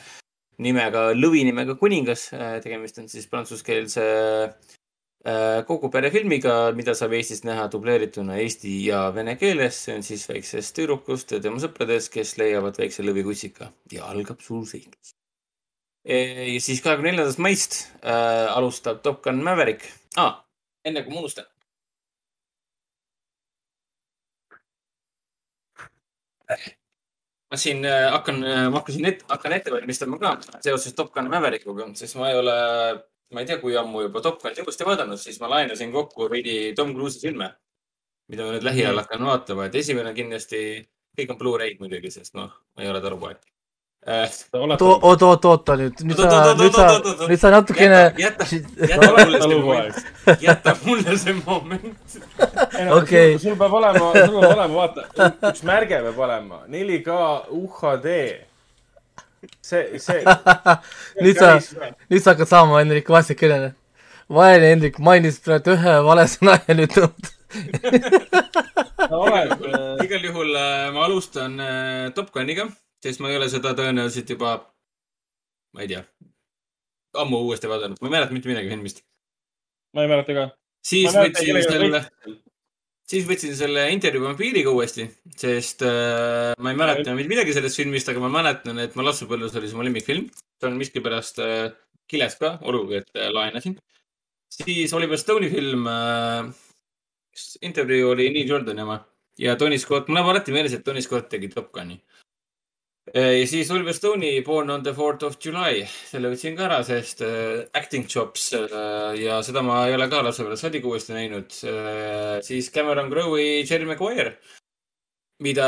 nimega, 0.57 1.11
lõvi 1.13 1.43
nimega 1.47 1.75
Kuningas. 1.75 2.29
tegemist 2.63 2.99
on 2.99 3.09
siis 3.09 3.27
prantsuskeelse 3.27 4.05
äh, 5.25 5.63
kogu 5.67 5.89
perefilmiga, 5.89 6.71
mida 6.75 6.95
saab 6.95 7.15
Eestis 7.17 7.43
näha 7.47 7.67
dubleerituna 7.71 8.37
eesti 8.43 8.75
ja 8.87 9.07
vene 9.15 9.35
keeles. 9.39 9.83
see 9.85 9.95
on 9.95 10.03
siis 10.03 10.27
väiksest 10.29 10.75
tüdrukust 10.77 11.31
ja 11.31 11.41
tema 11.41 11.61
sõpradest, 11.63 12.11
kes 12.13 12.37
leiavad 12.37 12.77
väikse 12.79 13.03
lõvikutsika 13.03 13.71
ja 13.91 14.05
algab 14.11 14.41
suur 14.41 14.65
seiklus. 14.67 15.15
ja 16.05 16.59
siis 16.59 16.81
kahekümne 16.81 17.11
neljandast 17.11 17.39
maist 17.39 17.79
äh, 18.03 18.47
alustab 18.55 19.01
Top 19.03 19.23
Gun 19.23 19.43
Maverick 19.43 19.89
ah,. 20.17 20.43
enne 20.85 21.03
kui 21.03 21.13
ma 21.13 21.23
unustan. 21.23 21.47
Ma 26.49 27.59
siin 27.59 27.85
äh, 27.85 28.09
hakkan, 28.11 28.39
ma 28.73 28.81
hakkasin 28.81 29.09
ette, 29.11 29.27
hakkan 29.29 29.57
ette 29.57 29.73
valmistama 29.73 30.19
ka 30.21 30.35
seoses 30.65 30.95
Top 30.97 31.13
Gun 31.13 31.29
Maverickuga, 31.31 31.89
sest 31.99 32.17
ma 32.19 32.31
ei 32.31 32.39
ole, 32.39 32.55
ma 33.33 33.43
ei 33.43 33.49
tea, 33.49 33.59
kui 33.61 33.77
ammu 33.79 34.07
juba 34.07 34.23
Top 34.25 34.41
Gun'i 34.41 34.65
uuesti 34.65 34.87
vaadanud, 34.87 35.21
siis 35.21 35.39
ma 35.43 35.51
laenasin 35.55 35.93
kokku 35.93 36.29
veidi 36.31 36.73
Tom 36.77 36.95
Cruise'i 36.95 37.27
filme, 37.27 37.51
mida 38.31 38.47
ma 38.47 38.55
nüüd 38.55 38.65
lähiajal 38.65 39.03
hakkan 39.03 39.25
vaatama, 39.29 39.69
et 39.69 39.81
esimene 39.83 40.15
kindlasti, 40.17 40.61
kõik 41.17 41.35
on 41.35 41.41
Blu-ray'd 41.41 41.81
muidugi, 41.83 42.13
sest 42.13 42.37
noh, 42.39 42.49
ma 42.73 42.85
ei 42.85 42.89
ole 42.91 43.03
talupoeg 43.03 43.37
äh,. 43.37 43.41
oled 43.41 43.62
oot, 44.07 44.81
oot, 44.81 45.21
oot, 45.21 45.45
oota 45.45 45.75
nüüd, 45.79 46.01
nüüd 46.03 46.19
sa 46.19 46.53
nüüd 46.59 46.75
sa 46.75 46.87
nüüd 47.27 47.39
sa 47.39 47.51
natukene 47.53 47.99
jäta, 48.19 48.47
jäta, 48.51 49.11
mulle 49.15 49.39
see 49.41 49.59
moment, 49.59 49.99
jäta 50.43 50.73
mulle 50.85 51.17
see 51.17 51.35
moment. 51.45 52.17
Okei. 52.97 53.37
sul 53.39 53.55
peab 53.59 53.77
olema, 53.79 54.09
sul 54.17 54.39
peab 54.41 54.49
olema, 54.49 54.73
vaata, 54.75 55.29
üks 55.51 55.63
märge 55.67 56.01
peab 56.07 56.19
olema, 56.27 56.63
4K 56.67 57.19
UHD. 57.59 58.09
see, 59.61 59.99
see. 59.99 60.23
nüüd 61.23 61.39
sa, 61.39 61.55
nüüd 62.11 62.23
sa 62.23 62.33
hakkad 62.33 62.51
saama 62.51 62.81
Hendrik 62.83 63.07
vastikene. 63.09 63.73
vaene 64.29 64.73
Hendrik 64.73 64.99
mainis 64.99 65.39
praegu 65.43 65.77
ühe 65.77 65.95
vale 66.03 66.27
sõna 66.31 66.59
ja 66.67 66.75
nüüd 66.75 66.99
igal 70.03 70.23
juhul 70.25 70.55
äh, 70.57 70.91
ma 70.93 71.05
alustan 71.05 71.59
äh, 71.59 72.11
Top 72.15 72.31
Guniga, 72.33 72.67
sest 73.03 73.23
ma 73.23 73.31
ei 73.31 73.39
ole 73.39 73.49
seda 73.51 73.73
tõenäoliselt 73.77 74.31
juba, 74.35 74.55
ma 75.75 75.83
ei 75.83 75.91
tea, 75.91 76.03
ammu 77.23 77.43
uuesti 77.49 77.71
vaadanud, 77.71 77.99
ma 78.01 78.09
ei 78.09 78.15
mäleta 78.17 78.35
mitte 78.35 78.51
midagi 78.51 78.71
filmist. 78.71 79.03
ma 79.93 80.05
ei 80.05 80.11
mäleta 80.11 80.37
ka. 80.39 80.47
siis 80.87 81.13
võtsin 81.17 81.61
selle 81.67 82.03
siis 83.13 83.27
võtsin 83.27 83.55
selle 83.57 83.85
intervjuu 83.93 84.25
vampiiriga 84.25 84.71
uuesti, 84.73 85.05
sest 85.37 85.83
äh, 85.85 86.53
ma 86.57 86.73
ei 86.73 86.79
mäleta 86.79 87.15
mitte 87.15 87.31
midagi 87.31 87.55
sellest 87.55 87.79
filmist, 87.81 88.09
aga 88.09 88.23
ma 88.23 88.31
mäletan, 88.39 88.79
et 88.81 88.95
ma 88.97 89.05
lapsepõlves 89.09 89.55
oli 89.59 89.69
see 89.69 89.79
mu 89.79 89.87
lemmikfilm. 89.87 90.29
see 90.59 90.69
on 90.69 90.79
miskipärast 90.79 91.41
äh, 91.43 91.71
kiles 92.09 92.37
ka, 92.39 92.57
olgugi 92.69 93.01
et 93.01 93.11
äh, 93.19 93.31
laenasin. 93.33 93.77
siis 94.53 94.93
Oliver 94.93 95.19
Stone'i 95.19 95.49
film 95.51 95.87
äh,, 95.89 96.53
intervjuu 97.61 98.13
oli 98.13 98.29
Neil 98.29 98.49
Jordan 98.49 98.79
oma 98.85 99.01
ja 99.37 99.55
Tony 99.55 99.77
Scott, 99.77 100.07
mul 100.07 100.19
läheb 100.19 100.29
alati 100.33 100.53
meeles, 100.53 100.73
et 100.73 100.83
Tony 100.85 101.01
Scott 101.01 101.29
tegi 101.29 101.49
Top 101.49 101.71
Guni. 101.73 101.97
Ja 103.11 103.47
siis 103.49 103.71
Oliver 103.71 103.93
Stone'i 103.93 104.43
Born 104.45 104.69
on 104.71 104.83
the 104.83 104.93
fourth 104.95 105.25
of 105.27 105.35
July, 105.43 105.83
selle 106.07 106.31
võtsin 106.31 106.55
ka 106.55 106.67
ära, 106.69 106.79
sest 106.87 107.23
äh, 107.25 107.65
acting 107.75 108.07
chops 108.07 108.51
äh, 108.55 109.13
ja 109.19 109.41
seda 109.43 109.63
ma 109.65 109.83
ei 109.89 109.97
ole 109.97 110.07
ka 110.11 110.23
lapse 110.23 110.45
peale 110.45 110.59
saadik 110.59 110.87
uuesti 110.87 111.15
näinud 111.17 111.57
äh,. 111.67 112.37
siis 112.45 112.71
Cameron 112.71 113.11
Crowe'i 113.11 113.63
Jerry 113.67 113.89
Maguire, 113.89 114.37
mida 115.43 115.67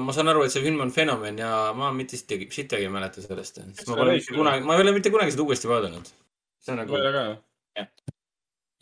ma 0.00 0.12
saan 0.12 0.28
aru, 0.32 0.44
et 0.44 0.52
see 0.52 0.64
film 0.66 0.84
on 0.84 0.92
fenomen 0.92 1.40
ja 1.40 1.72
ma 1.76 1.88
mitte 1.96 2.20
sittagi, 2.20 2.50
sittagi 2.52 2.84
ei 2.84 2.92
mäleta 2.92 3.24
sellest. 3.24 3.62
ma 3.88 3.96
pole 3.96 4.18
mitte 4.18 4.36
kunagi, 4.36 4.68
ma 4.68 4.76
ei 4.76 4.84
ole 4.84 4.98
mitte 4.98 5.14
kunagi 5.14 5.32
seda 5.32 5.48
uuesti 5.48 5.72
vaadanud. 5.72 6.12
see 6.60 6.76
on 6.76 6.84
nagu 6.84 7.00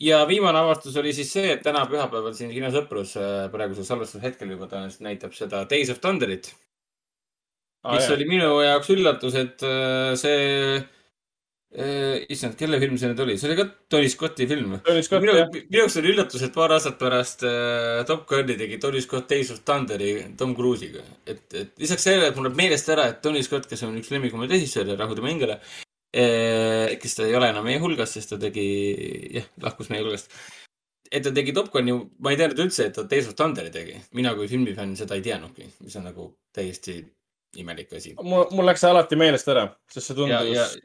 ja 0.03 0.23
viimane 0.27 0.59
avastus 0.59 0.95
oli 0.99 1.13
siis 1.15 1.31
see, 1.31 1.53
et 1.55 1.63
täna 1.63 1.85
pühapäeval 1.89 2.35
siin 2.35 2.51
kinosõprus 2.51 3.15
äh, 3.19 3.47
praegusel 3.53 3.87
salvestushetkel 3.87 4.51
juba 4.55 4.67
tõenäoliselt 4.67 5.07
näitab 5.07 5.35
seda 5.37 5.63
Days 5.69 5.91
of 5.93 6.01
Thunderit, 6.03 6.51
mis 7.91 8.09
oli 8.15 8.27
minu 8.27 8.49
jaoks 8.63 8.91
üllatus, 8.93 9.35
et 9.35 9.63
äh, 9.67 10.13
see 10.19 10.43
äh,, 10.79 12.23
issand, 12.31 12.55
kelle 12.59 12.79
film 12.79 12.95
see 12.99 13.09
nüüd 13.11 13.21
oli, 13.25 13.35
see 13.39 13.49
oli 13.49 13.57
ka 13.59 13.65
Tony 13.91 14.11
Scotti 14.11 14.47
film. 14.47 14.77
Minu 14.77 15.35
jah,, 15.35 15.49
minu 15.51 15.81
jaoks 15.81 15.97
oli 15.99 16.13
üllatus, 16.13 16.45
et 16.45 16.53
paar 16.55 16.75
aastat 16.77 16.95
pärast 17.01 17.43
äh, 17.49 18.03
Top 18.07 18.23
Guni 18.29 18.55
tegi 18.59 18.79
Tony 18.83 19.03
Scott 19.03 19.27
Days 19.31 19.51
of 19.51 19.63
Thunderi 19.67 20.13
Tom 20.39 20.55
Cruise'iga. 20.55 21.03
et, 21.27 21.43
et 21.51 21.73
lisaks 21.83 22.07
sellele, 22.07 22.31
et 22.31 22.37
mul 22.39 22.47
läheb 22.47 22.61
meelest 22.61 22.91
ära, 22.93 23.09
et 23.11 23.23
Tony 23.25 23.43
Scott, 23.43 23.67
kes 23.69 23.83
on 23.87 23.97
üks 23.99 24.13
lemmikumaid 24.13 24.53
režissööre, 24.53 24.95
Rahu 24.99 25.17
tema 25.19 25.31
hingele, 25.33 25.59
kes 26.13 27.17
ta 27.17 27.25
ei 27.27 27.35
ole 27.35 27.49
enam 27.49 27.65
meie 27.67 27.81
hulgas, 27.81 28.13
sest 28.15 28.31
ta 28.35 28.37
tegi, 28.39 28.67
jah, 29.39 29.49
lahkus 29.65 29.89
meie 29.91 30.05
hulgast. 30.05 30.31
et 31.11 31.25
ta 31.25 31.33
tegi 31.35 31.51
Top 31.57 31.67
Guni, 31.73 31.97
ma 32.23 32.31
ei 32.31 32.39
teadnud 32.39 32.63
üldse, 32.63 32.87
et 32.87 32.95
ta 32.95 33.03
Days 33.03 33.27
of 33.27 33.35
Thunderi 33.35 33.73
tegi. 33.73 33.97
mina 34.15 34.31
kui 34.37 34.47
filmifänn 34.47 34.95
seda 34.95 35.19
ei 35.19 35.25
teadnudki, 35.25 35.67
mis 35.83 35.99
on 35.99 36.07
nagu 36.07 36.29
täiesti 36.55 37.01
imelik 37.59 37.91
asi. 37.93 38.13
mul, 38.21 38.47
mul 38.55 38.67
läks 38.67 38.81
see 38.83 38.89
alati 38.89 39.17
meelest 39.19 39.49
ära, 39.53 39.65
sest 39.91 40.09
see 40.09 40.17
tundus. 40.17 40.75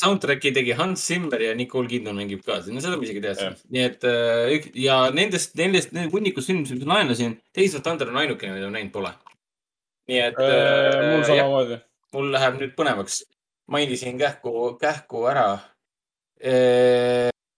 Soundtracki 0.00 0.52
tegi 0.56 0.76
Hans 0.78 1.04
Zimmer 1.08 1.40
ja 1.42 1.54
Nicole 1.58 1.88
Kidman 1.90 2.18
mängib 2.18 2.44
ka, 2.46 2.60
no 2.66 2.82
seda 2.84 2.98
ma 3.00 3.08
isegi 3.08 3.24
teadsin. 3.24 3.56
nii 3.72 3.86
et 3.86 4.06
äh, 4.08 4.70
ja 4.84 5.00
nendest, 5.16 5.56
nendest, 5.60 5.94
nendest 5.96 6.14
hunnikust 6.16 6.52
filmidest, 6.52 6.76
mis 6.78 6.88
ma 6.88 7.00
laenasin, 7.00 7.38
of 7.70 7.82
Thunder 7.86 8.12
on 8.12 8.22
ainukene, 8.22 8.56
mida 8.56 8.68
ma 8.70 8.78
näinud 8.78 8.94
pole. 8.94 9.14
nii 10.10 10.22
et 10.28 10.38
Äh, 10.40 11.14
mul 11.14 11.22
äh, 11.22 11.28
jah, 11.28 11.44
samamoodi. 11.44 11.82
mul 12.16 12.32
läheb 12.34 12.62
nüüd 12.62 12.76
põnevaks. 12.78 13.22
mainisin 13.70 14.18
kähku, 14.18 14.76
kähku 14.80 15.26
ära. 15.30 15.48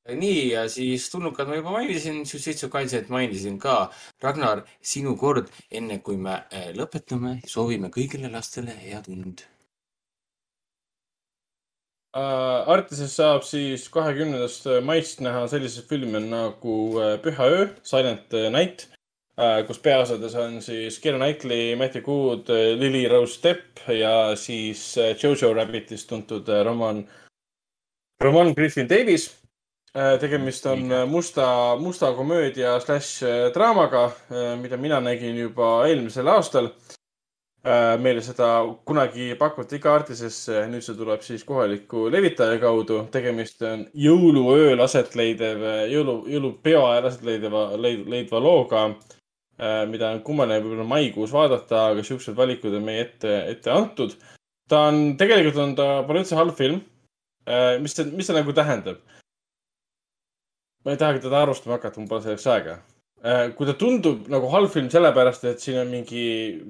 Nii 0.09 0.51
ja 0.51 0.67
siis 0.69 1.11
tulnukad 1.11 1.49
ma 1.49 1.57
juba 1.57 1.71
mainisin, 1.77 2.27
Suicide 2.27 2.69
Kaitset 2.71 3.09
mainisin 3.09 3.59
ka. 3.59 3.91
Ragnar, 4.23 4.65
sinu 4.83 5.17
kord, 5.17 5.51
enne 5.71 6.01
kui 6.03 6.17
me 6.17 6.43
äh, 6.51 6.71
lõpetame, 6.77 7.39
soovime 7.47 7.91
kõigile 7.95 8.31
lastele 8.33 8.75
head 8.83 9.09
und. 9.13 9.47
Uh, 12.13 12.69
Artises 12.69 13.15
saab 13.17 13.47
siis 13.49 13.87
kahekümnendast 13.89 14.67
maist 14.85 15.23
näha 15.25 15.47
selliseid 15.49 15.87
filme 15.89 16.21
nagu 16.21 16.75
äh, 17.01 17.15
Püha 17.25 17.47
öö, 17.49 17.69
Silent 17.89 18.35
Night 18.53 18.85
uh,, 19.39 19.63
kus 19.65 19.81
peaosades 19.81 20.35
on 20.37 20.59
siis 20.61 20.99
Keira 21.01 21.17
Knightley, 21.17 21.77
Matthew 21.81 22.05
Good, 22.05 22.53
Lily 22.77 23.07
Rose 23.09 23.41
Depp 23.43 23.81
ja 23.89 24.37
siis 24.37 24.99
äh, 24.99 25.17
Jojo 25.17 25.55
Rabbitist 25.57 26.11
tuntud 26.11 26.49
äh, 26.53 26.61
Roman, 26.67 27.07
Roman 28.21 28.53
Griffin 28.55 28.89
Davis. 28.91 29.31
Tegemist 30.21 30.67
on 30.67 30.93
äh, 30.93 31.07
musta, 31.09 31.77
musta 31.77 32.15
komöödia 32.17 32.79
slaš 32.81 33.23
äh, 33.23 33.53
draamaga, 33.55 34.11
mida 34.61 34.77
mina 34.77 35.01
nägin 35.01 35.37
juba 35.37 35.87
eelmisel 35.87 36.29
aastal 36.29 36.73
Äh, 37.63 37.95
meile 38.03 38.19
seda 38.27 38.47
kunagi 38.83 39.37
pakuti 39.39 39.79
ka 39.79 39.93
Artisesse, 39.95 40.65
nüüd 40.67 40.83
see 40.83 40.97
tuleb 40.99 41.21
siis 41.23 41.45
kohaliku 41.47 42.09
levitaja 42.11 42.57
kaudu. 42.59 43.05
tegemist 43.15 43.63
on 43.63 43.85
jõuluööl 43.95 44.83
aset 44.83 45.15
leidev, 45.15 45.63
jõulu, 45.93 46.17
jõulupeo 46.33 46.81
ajal 46.89 47.07
aset 47.13 47.23
leidva, 47.29 47.61
leidva 47.79 48.41
looga, 48.43 48.83
mida 49.93 50.11
on 50.11 50.25
kummaline 50.27 50.59
võib-olla 50.65 50.89
maikuus 50.91 51.31
vaadata, 51.31 51.85
aga 51.93 52.03
siuksed 52.03 52.35
valikud 52.35 52.75
on 52.75 52.83
meie 52.83 53.05
ette, 53.05 53.31
ette 53.55 53.71
antud. 53.71 54.19
ta 54.67 54.89
on, 54.89 55.15
tegelikult 55.21 55.63
on 55.63 55.77
ta, 55.79 55.89
pole 56.09 56.25
üldse 56.25 56.35
halb 56.35 56.59
film. 56.59 56.83
mis 57.79 57.95
see, 57.95 58.11
mis 58.11 58.27
see 58.27 58.35
nagu 58.35 58.51
tähendab? 58.59 58.99
Ma 60.85 60.93
ei 60.95 60.97
tahagi 61.01 61.21
teda 61.27 61.43
arvustama 61.43 61.79
hakata, 61.79 62.01
mul 62.01 62.09
pole 62.09 62.23
selleks 62.27 62.47
aega 62.47 62.79
Äh, 63.23 63.53
kui 63.55 63.69
ta 63.69 63.77
tundub 63.79 64.25
nagu 64.33 64.49
halb 64.51 64.73
film 64.75 64.89
sellepärast, 64.91 65.45
et 65.47 65.61
siin 65.63 65.77
on 65.85 65.91
mingi 65.95 66.23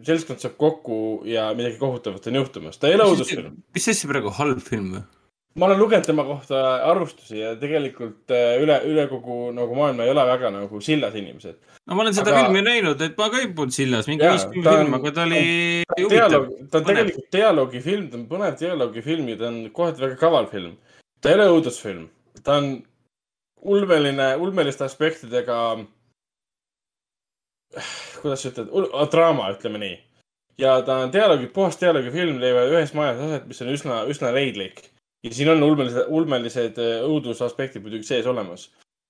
seltskond 0.05 0.43
saab 0.43 0.59
kokku 0.61 0.97
ja 1.25 1.47
midagi 1.57 1.79
kohutavat 1.81 2.27
on 2.29 2.37
juhtumas, 2.43 2.77
ta 2.77 2.91
ei 2.91 2.99
ole 2.99 3.07
õudusfilm. 3.09 3.55
mis 3.73 3.89
asja 3.89 4.11
praegu 4.11 4.29
halb 4.37 4.61
film 4.61 4.91
või? 4.99 5.01
ma 5.57 5.71
olen 5.71 5.81
lugenud 5.81 6.05
tema 6.05 6.27
kohta 6.29 6.61
arvustusi 6.91 7.39
ja 7.41 7.55
tegelikult 7.61 8.35
äh, 8.37 8.59
üle, 8.61 8.77
üle 8.89 9.07
kogu 9.09 9.39
nagu 9.57 9.79
maailma 9.81 10.05
ei 10.05 10.13
ole 10.13 10.27
väga 10.29 10.51
nagu 10.53 10.83
sillas 10.85 11.17
inimesed. 11.17 11.57
no 11.89 11.97
ma 11.97 12.05
olen 12.05 12.19
seda 12.21 12.35
Aga- 12.35 12.45
filmi 12.45 12.67
näinud, 12.69 13.01
et 13.09 13.17
ma 13.17 13.31
ka 13.33 13.41
ei 13.41 13.49
polnud 13.57 13.79
sillas, 13.79 14.13
mingi 14.13 14.29
Jaa, 14.29 14.37
viis-kümme 14.37 14.69
ta 14.69 14.77
on- 14.77 14.85
film, 14.85 15.01
aga 15.01 15.17
ta 15.17 15.27
oli 15.31 15.43
huvitav. 16.05 16.49
ta 16.69 16.83
on 16.83 16.89
tegelikult 16.93 17.33
dialoogifilm, 17.41 18.07
ta 18.13 18.21
on 18.21 18.29
põnev 18.37 18.61
dialoogifilm 18.61 19.33
ja 19.33 19.41
ta 19.41 19.49
on 19.55 19.61
kohati 19.81 20.05
väga 20.05 20.21
kaval 20.21 20.53
film. 20.53 20.77
ta 21.17 21.33
ei 21.33 21.41
ole 21.41 21.49
õudusfilm, 21.57 22.09
ta 22.45 22.61
on 22.61 22.75
ulmeline, 23.63 24.37
ulmeliste 24.37 24.85
aspektidega. 24.85 25.59
kuidas 28.23 28.43
sa 28.43 28.51
ütled, 28.51 28.73
draama, 29.13 29.49
ütleme 29.55 29.81
nii. 29.81 29.95
ja 30.61 30.77
ta 30.87 30.99
on 31.07 31.13
dialoogi, 31.13 31.49
puhas 31.55 31.79
dialoogifilm 31.81 32.41
leiavad 32.43 32.75
ühes 32.75 32.93
majas 32.95 33.23
aset, 33.25 33.47
mis 33.49 33.63
on 33.65 33.73
üsna, 33.73 34.03
üsna 34.13 34.33
leidlik. 34.35 34.83
ja 35.25 35.33
siin 35.33 35.51
on 35.55 35.63
ulmelised, 35.63 36.09
ulmelised 36.09 36.79
äh, 36.83 37.01
õudusaspektid 37.07 37.85
muidugi 37.85 38.09
sees 38.11 38.27
olemas. 38.27 38.69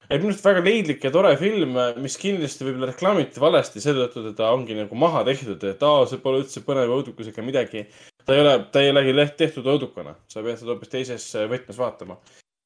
et 0.08 0.20
minu 0.20 0.30
arust 0.30 0.46
väga 0.46 0.62
leidlik 0.68 1.04
ja 1.04 1.10
tore 1.10 1.34
film, 1.40 1.74
mis 2.04 2.18
kindlasti 2.20 2.68
võib-olla 2.68 2.92
reklaamiti 2.92 3.40
valesti 3.40 3.82
seetõttu, 3.82 4.28
et 4.28 4.38
ta 4.38 4.52
ongi 4.52 4.76
nagu 4.78 4.94
maha 4.98 5.24
tehtud, 5.26 5.64
et 5.64 5.82
aa, 5.88 6.06
see 6.06 6.22
pole 6.22 6.44
üldse 6.44 6.62
põnev 6.66 6.92
õudukus 7.00 7.32
ega 7.32 7.42
midagi. 7.42 7.86
ta 8.24 8.36
ei 8.36 8.44
ole, 8.44 8.54
ta 8.70 8.84
ei 8.84 8.94
olegi 8.94 9.28
tehtud 9.42 9.66
õudukana, 9.74 10.14
sa 10.28 10.44
pead 10.44 10.60
seda 10.60 10.76
hoopis 10.76 10.92
teises 10.92 11.28
äh, 11.34 11.50
võtmes 11.50 11.80
vaatama. 11.80 12.20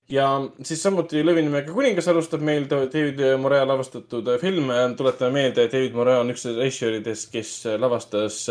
Ja 0.09 0.27
siis 0.63 0.83
samuti 0.83 1.25
Lõvinimäe 1.25 1.65
kuningas 1.69 2.09
alustab 2.13 2.45
meil 2.47 2.69
David 2.71 3.23
Morea 3.43 3.67
lavastatud 3.69 4.29
äh, 4.35 4.41
film. 4.41 4.71
tuletame 4.97 5.41
meelde, 5.41 5.65
et 5.67 5.73
David 5.73 5.97
Morea 5.99 6.21
on 6.23 6.31
üks 6.35 6.47
režissööridest, 6.51 7.33
kes 7.33 7.57
lavastas 7.81 8.45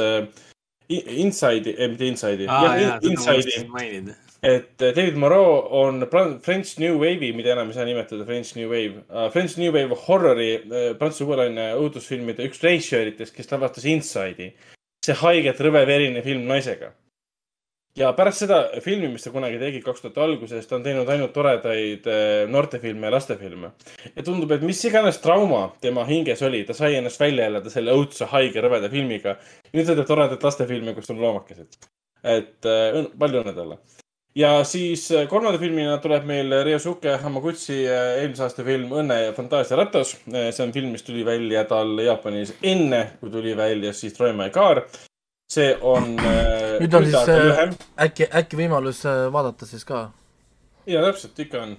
Inside'i, 0.90 1.74
mitte 1.90 2.06
Inside'i, 2.06 2.46
Inside'i 3.10 3.68
mainida. 3.70 4.14
et 4.44 4.82
äh, 4.82 4.94
David 4.94 5.16
Moreau 5.18 5.68
on 5.72 6.06
French 6.42 6.78
New 6.80 7.00
Wave'i, 7.00 7.32
mida 7.34 7.56
enam 7.56 7.72
ei 7.72 7.74
saa 7.74 7.86
nimetada 7.86 8.26
French 8.26 8.56
New 8.56 8.70
Wave 8.70 9.02
uh,, 9.10 9.32
French 9.34 9.58
New 9.58 9.74
Wave 9.74 9.98
horrori 10.06 10.52
uh, 10.60 10.92
prantsuse-uulaine 11.00 11.72
õudusfilmide 11.80 12.46
üks 12.46 12.62
režissööritest, 12.62 13.34
kes 13.34 13.50
lavastas 13.50 13.88
Inside'i. 13.90 14.52
see 15.06 15.18
haiget 15.18 15.60
rõve 15.62 15.82
verine 15.86 16.22
film 16.26 16.46
naisega. 16.50 16.94
Ja 17.96 18.12
pärast 18.14 18.44
seda 18.44 18.60
filmi, 18.84 19.10
mis 19.14 19.24
ta 19.24 19.32
kunagi 19.34 19.60
tegi 19.62 19.82
kaks 19.86 20.04
tuhat 20.04 20.18
alguses, 20.26 20.68
ta 20.68 20.78
on 20.78 20.86
teinud 20.86 21.10
ainult 21.12 21.34
toredaid 21.36 22.08
uh, 22.10 22.46
noortefilme 22.52 23.08
ja 23.08 23.16
lastefilme. 23.16 23.72
ja 24.16 24.24
tundub, 24.24 24.52
et 24.52 24.66
mis 24.68 24.84
iganes 24.90 25.20
trauma 25.24 25.68
tema 25.82 26.06
hinges 26.08 26.44
oli, 26.46 26.64
ta 26.68 26.76
sai 26.78 26.96
ennast 27.00 27.20
välja 27.20 27.50
elada 27.52 27.72
selle 27.74 27.96
õudse 27.96 28.28
haige 28.32 28.64
rõveda 28.64 28.92
filmiga. 28.92 29.38
nüüd 29.74 29.88
ta 29.88 29.96
teeb 29.96 30.10
toredat 30.10 30.44
lastefilmi, 30.44 30.96
kus 30.96 31.14
on 31.14 31.22
loomakesed. 31.24 31.80
et 32.24 32.72
uh, 32.72 33.06
palju 33.20 33.44
õnne 33.44 33.56
talle 33.56 33.80
ja 34.36 34.64
siis 34.68 35.08
äh, 35.12 35.28
kolmanda 35.32 35.60
filmina 35.60 35.98
tuleb 36.04 36.26
meil 36.28 36.52
Ryosuke 36.68 37.18
Hamaguchi 37.24 37.86
äh, 37.88 38.20
eelmise 38.22 38.44
aasta 38.44 38.66
film 38.68 38.92
Õnne 38.92 39.22
ja 39.22 39.34
fantaasia 39.34 39.80
ratas. 39.80 40.18
see 40.28 40.64
on 40.64 40.74
film, 40.76 40.92
mis 40.92 41.04
tuli 41.08 41.24
välja 41.26 41.64
tal 41.70 41.96
Jaapanis 42.04 42.56
enne, 42.64 43.06
kui 43.20 43.32
tuli 43.32 43.56
välja 43.58 43.94
siis 43.94 44.14
Troy 44.14 44.34
My 44.36 44.50
Car. 44.50 44.84
See 45.56 45.72
on. 45.82 46.16
Nüüd 46.82 46.98
on 46.98 47.08
siis, 47.08 47.32
äh, 47.32 47.74
äkki, 48.08 48.28
äkki 48.42 48.60
võimalus 48.60 49.04
äh, 49.08 49.26
vaadata 49.34 49.68
siis 49.70 49.86
ka? 49.88 50.10
ja 50.86 51.02
täpselt, 51.02 51.40
ikka 51.42 51.64
on. 51.64 51.72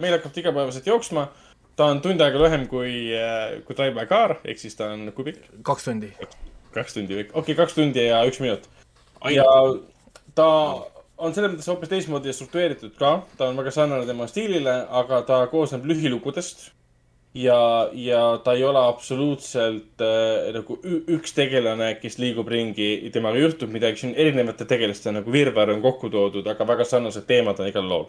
meil 0.00 0.16
hakkab 0.16 0.38
igapäevaselt 0.40 0.86
jooksma. 0.88 1.28
ta 1.78 1.92
on 1.92 2.00
tund 2.02 2.20
aega 2.24 2.40
lühem 2.42 2.66
kui, 2.66 3.12
kui 3.66 3.76
Troy 3.78 3.92
My 3.94 4.08
Car 4.10 4.40
ehk 4.42 4.58
siis 4.58 4.74
ta 4.74 4.90
on, 4.96 5.12
kui 5.14 5.30
pikk? 5.30 5.44
kaks 5.62 5.86
tundi. 5.86 6.10
kaks 6.74 6.96
tundi, 6.96 7.20
okei 7.22 7.40
okay,, 7.42 7.58
kaks 7.60 7.78
tundi 7.78 8.08
ja 8.08 8.24
üks 8.26 8.40
minut. 8.42 8.66
ja 9.30 9.46
ta 10.34 10.48
on 11.18 11.34
selles 11.34 11.52
mõttes 11.52 11.68
hoopis 11.70 11.90
teistmoodi 11.90 12.34
struktureeritud 12.34 12.94
ka, 12.98 13.12
ta 13.38 13.50
on 13.50 13.58
väga 13.58 13.72
sarnane 13.74 14.06
tema 14.08 14.28
stiilile, 14.30 14.74
aga 15.00 15.22
ta 15.28 15.40
koosneb 15.50 15.86
lühilugudest. 15.88 16.70
ja, 17.38 17.90
ja 17.92 18.22
ta 18.44 18.52
ei 18.56 18.64
ole 18.64 18.80
absoluutselt 18.88 20.02
äh, 20.02 20.48
nagu 20.54 20.78
üks 21.14 21.34
tegelane, 21.36 21.92
kes 22.02 22.18
liigub 22.22 22.48
ringi, 22.50 22.88
temaga 23.14 23.40
juhtub 23.42 23.72
midagi, 23.74 24.02
siin 24.02 24.16
erinevate 24.18 24.66
tegeliste 24.68 25.12
nagu 25.14 25.32
virvarr 25.32 25.74
on 25.76 25.84
kokku 25.84 26.10
toodud, 26.12 26.46
aga 26.50 26.66
väga 26.68 26.86
sarnased 26.88 27.28
teemad 27.28 27.60
on 27.60 27.70
igal 27.70 27.88
lool 27.88 28.08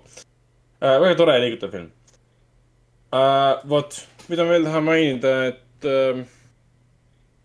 äh,. 0.82 0.98
väga 1.02 1.16
tore 1.20 1.38
ja 1.38 1.44
liigutav 1.44 1.74
film 1.76 1.90
äh,. 3.14 3.62
vot, 3.70 4.02
mida 4.30 4.46
ma 4.46 4.56
veel 4.56 4.70
tahan 4.70 4.88
mainida, 4.88 5.36
et 5.52 5.90
äh,, 5.90 6.24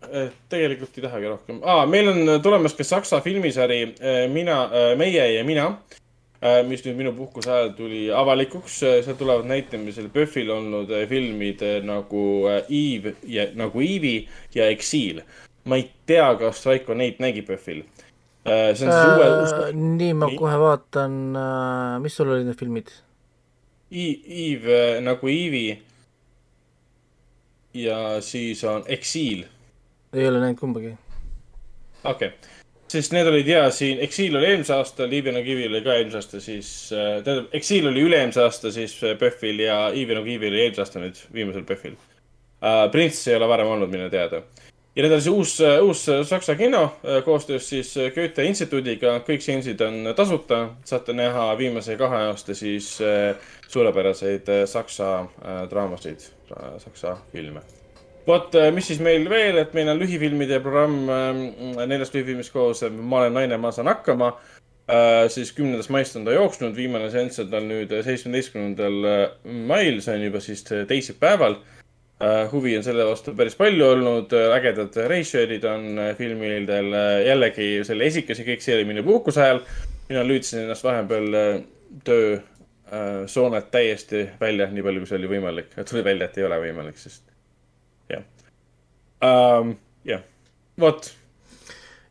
et 0.05 0.41
tegelikult 0.53 0.97
ei 0.97 1.05
tahagi 1.05 1.29
rohkem 1.33 1.61
ah,. 1.63 1.83
meil 1.89 2.13
on 2.13 2.39
tulemas 2.45 2.77
ka 2.77 2.87
saksa 2.87 3.21
filmisari 3.25 3.83
äh, 3.99 4.25
Mina 4.31 4.63
äh,, 4.71 4.95
Meie 4.97 5.31
ja 5.35 5.45
mina 5.45 5.69
äh,, 5.69 6.01
mis 6.67 6.83
nüüd 6.85 6.97
minu 6.99 7.13
puhkuse 7.15 7.51
ajal 7.51 7.71
tuli 7.77 8.01
avalikuks. 8.13 8.79
seal 8.79 9.17
tulevad 9.17 9.47
näitamisel 9.49 10.09
PÖFFil 10.13 10.51
olnud 10.53 10.91
äh, 10.91 11.07
filmid 11.09 11.61
äh, 11.65 11.79
nagu 11.83 12.47
äh, 12.51 12.63
Eve 12.69 13.15
ja 13.27 13.47
nagu 13.55 13.81
Eevi 13.81 14.27
ja 14.55 14.69
Exiil. 14.69 15.21
ma 15.65 15.79
ei 15.79 15.89
tea, 16.05 16.27
kas 16.35 16.65
Raiko 16.65 16.93
neid 16.93 17.17
nägi 17.19 17.41
PÖFFil 17.41 17.81
äh,. 17.81 18.75
see 18.75 18.87
on 18.87 18.93
siis 18.93 19.15
uue 19.15 19.31
äh,. 19.31 19.73
nii, 19.73 20.13
ma 20.13 20.29
Nii. 20.29 20.37
kohe 20.37 20.59
vaatan 20.59 21.17
äh,, 21.35 21.97
mis 22.03 22.15
sul 22.15 22.29
olid 22.29 22.45
need 22.45 22.59
filmid? 22.59 22.93
Eve 23.91 24.79
äh, 24.97 25.01
nagu 25.01 25.27
Eevi. 25.27 25.81
ja 27.73 28.21
siis 28.21 28.63
on 28.63 28.83
Exiil 28.87 29.45
ei 30.15 30.27
ole 30.27 30.39
näinud 30.39 30.59
kumbagi. 30.59 30.97
okei 32.03 32.27
okay., 32.27 32.54
sest 32.95 33.13
need 33.15 33.27
olid 33.27 33.47
ja 33.49 33.65
siin, 33.73 33.99
Exil 34.03 34.35
oli 34.39 34.47
eelmise 34.49 34.75
aasta, 34.75 35.07
Liivina 35.09 35.41
Kivi 35.43 35.67
oli 35.67 35.81
ka 35.83 35.95
eelmise 35.97 36.19
aasta, 36.21 36.41
siis 36.43 36.69
äh, 36.95 37.19
tähendab, 37.25 37.53
Exil 37.57 37.87
oli 37.89 38.03
üle-eelmise 38.07 38.43
aasta 38.45 38.71
siis 38.71 38.95
äh, 39.03 39.17
PÖFFil 39.19 39.63
ja 39.65 39.79
Liivina 39.93 40.23
Kivi 40.25 40.51
oli 40.51 40.61
eelmise 40.63 40.85
aasta 40.85 41.03
nüüd 41.03 41.19
viimasel 41.33 41.65
PÖFFil 41.67 41.95
uh,. 41.95 42.85
Prints 42.91 43.27
ei 43.27 43.35
ole 43.35 43.49
varem 43.51 43.67
olnud 43.67 43.91
minu 43.91 44.09
teada. 44.09 44.41
ja 44.95 45.03
need 45.03 45.11
on 45.11 45.21
siis 45.21 45.33
uus, 45.33 45.55
uus 45.83 46.05
saksa 46.29 46.55
kino 46.55 46.83
äh, 46.83 47.21
koostöös 47.25 47.69
siis 47.69 47.95
äh, 47.97 48.11
Goethe 48.15 48.47
instituudiga, 48.47 49.17
kõik 49.27 49.43
seansid 49.43 49.81
on 49.83 50.13
tasuta, 50.15 50.61
saate 50.87 51.13
näha 51.13 51.51
viimase 51.57 51.97
kahe 51.99 52.25
aasta 52.31 52.55
siis 52.55 52.95
äh, 53.03 53.35
suurepäraseid 53.67 54.49
äh, 54.49 54.65
saksa 54.69 55.17
äh, 55.19 55.65
draamasid, 55.69 56.29
saksa 56.79 57.17
filme 57.31 57.61
vot, 58.27 58.57
mis 58.73 58.87
siis 58.91 58.99
meil 59.03 59.29
veel, 59.29 59.59
et 59.61 59.73
meil 59.77 59.91
on 59.93 60.01
lühifilmide 60.01 60.59
programm 60.63 61.09
äh, 61.09 61.85
neljast 61.85 62.15
lühifilmist 62.17 62.53
koos, 62.53 62.83
Ma 62.95 63.23
olen 63.23 63.39
naine, 63.39 63.57
ma 63.61 63.71
saan 63.75 63.91
hakkama 63.91 64.33
äh,. 64.89 65.27
siis 65.33 65.53
kümnendast 65.57 65.89
maist 65.93 66.15
on 66.15 66.25
ta 66.25 66.33
jooksnud, 66.35 66.75
viimane 66.75 67.09
seanss 67.13 67.41
on 67.41 67.49
tal 67.53 67.65
nüüd 67.69 67.93
seitsmeteistkümnendal 68.05 68.99
mail, 69.69 70.01
see 70.01 70.17
on 70.17 70.27
juba 70.27 70.41
siis 70.43 70.65
teisipäeval 70.65 71.57
äh,. 71.57 72.51
huvi 72.51 72.77
on 72.77 72.83
selle 72.83 73.05
vastu 73.05 73.33
päris 73.35 73.57
palju 73.59 73.87
olnud, 73.91 74.33
ägedad 74.55 74.95
režissöörid 75.09 75.65
on 75.67 75.99
äh, 75.99 76.15
filmidel 76.17 76.93
äh, 76.93 77.25
jällegi 77.27 77.69
selle 77.87 78.07
esikas 78.07 78.39
ja 78.39 78.47
kõik 78.47 78.63
see 78.63 78.77
oli 78.77 78.87
minu 78.87 79.03
puhkuse 79.03 79.43
ajal. 79.43 79.63
mina 80.09 80.23
lüüdsin 80.23 80.63
ennast 80.63 80.85
vahepeal 80.85 81.39
äh, 81.41 81.61
töö 82.03 82.35
äh, 82.35 83.25
soonet 83.27 83.71
täiesti 83.71 84.29
välja, 84.41 84.69
nii 84.71 84.83
palju 84.83 85.03
kui 85.03 85.11
see 85.11 85.19
oli 85.19 85.31
võimalik. 85.37 85.73
tuli 85.89 86.03
välja, 86.03 86.29
et 86.29 86.37
ei 86.37 86.47
ole 86.47 86.61
võimalik, 86.67 86.97
sest 87.01 87.34
um,. 89.23 89.75
jah, 90.07 90.23
vot. 90.81 91.09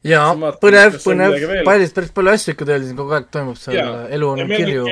jaa 0.05 0.33
põnev, 0.63 0.99
põnev 1.05 1.37
päris, 1.67 1.95
päris 1.97 2.13
palju 2.17 2.35
asju 2.35 2.55
ikka 2.55 2.69
teil 2.69 2.87
siin 2.87 2.99
kogu 2.99 3.17
aeg 3.17 3.31
toimub 3.35 3.61
seal 3.61 4.09
elu 4.15 4.31
on 4.31 4.43
kirju. 4.53 4.87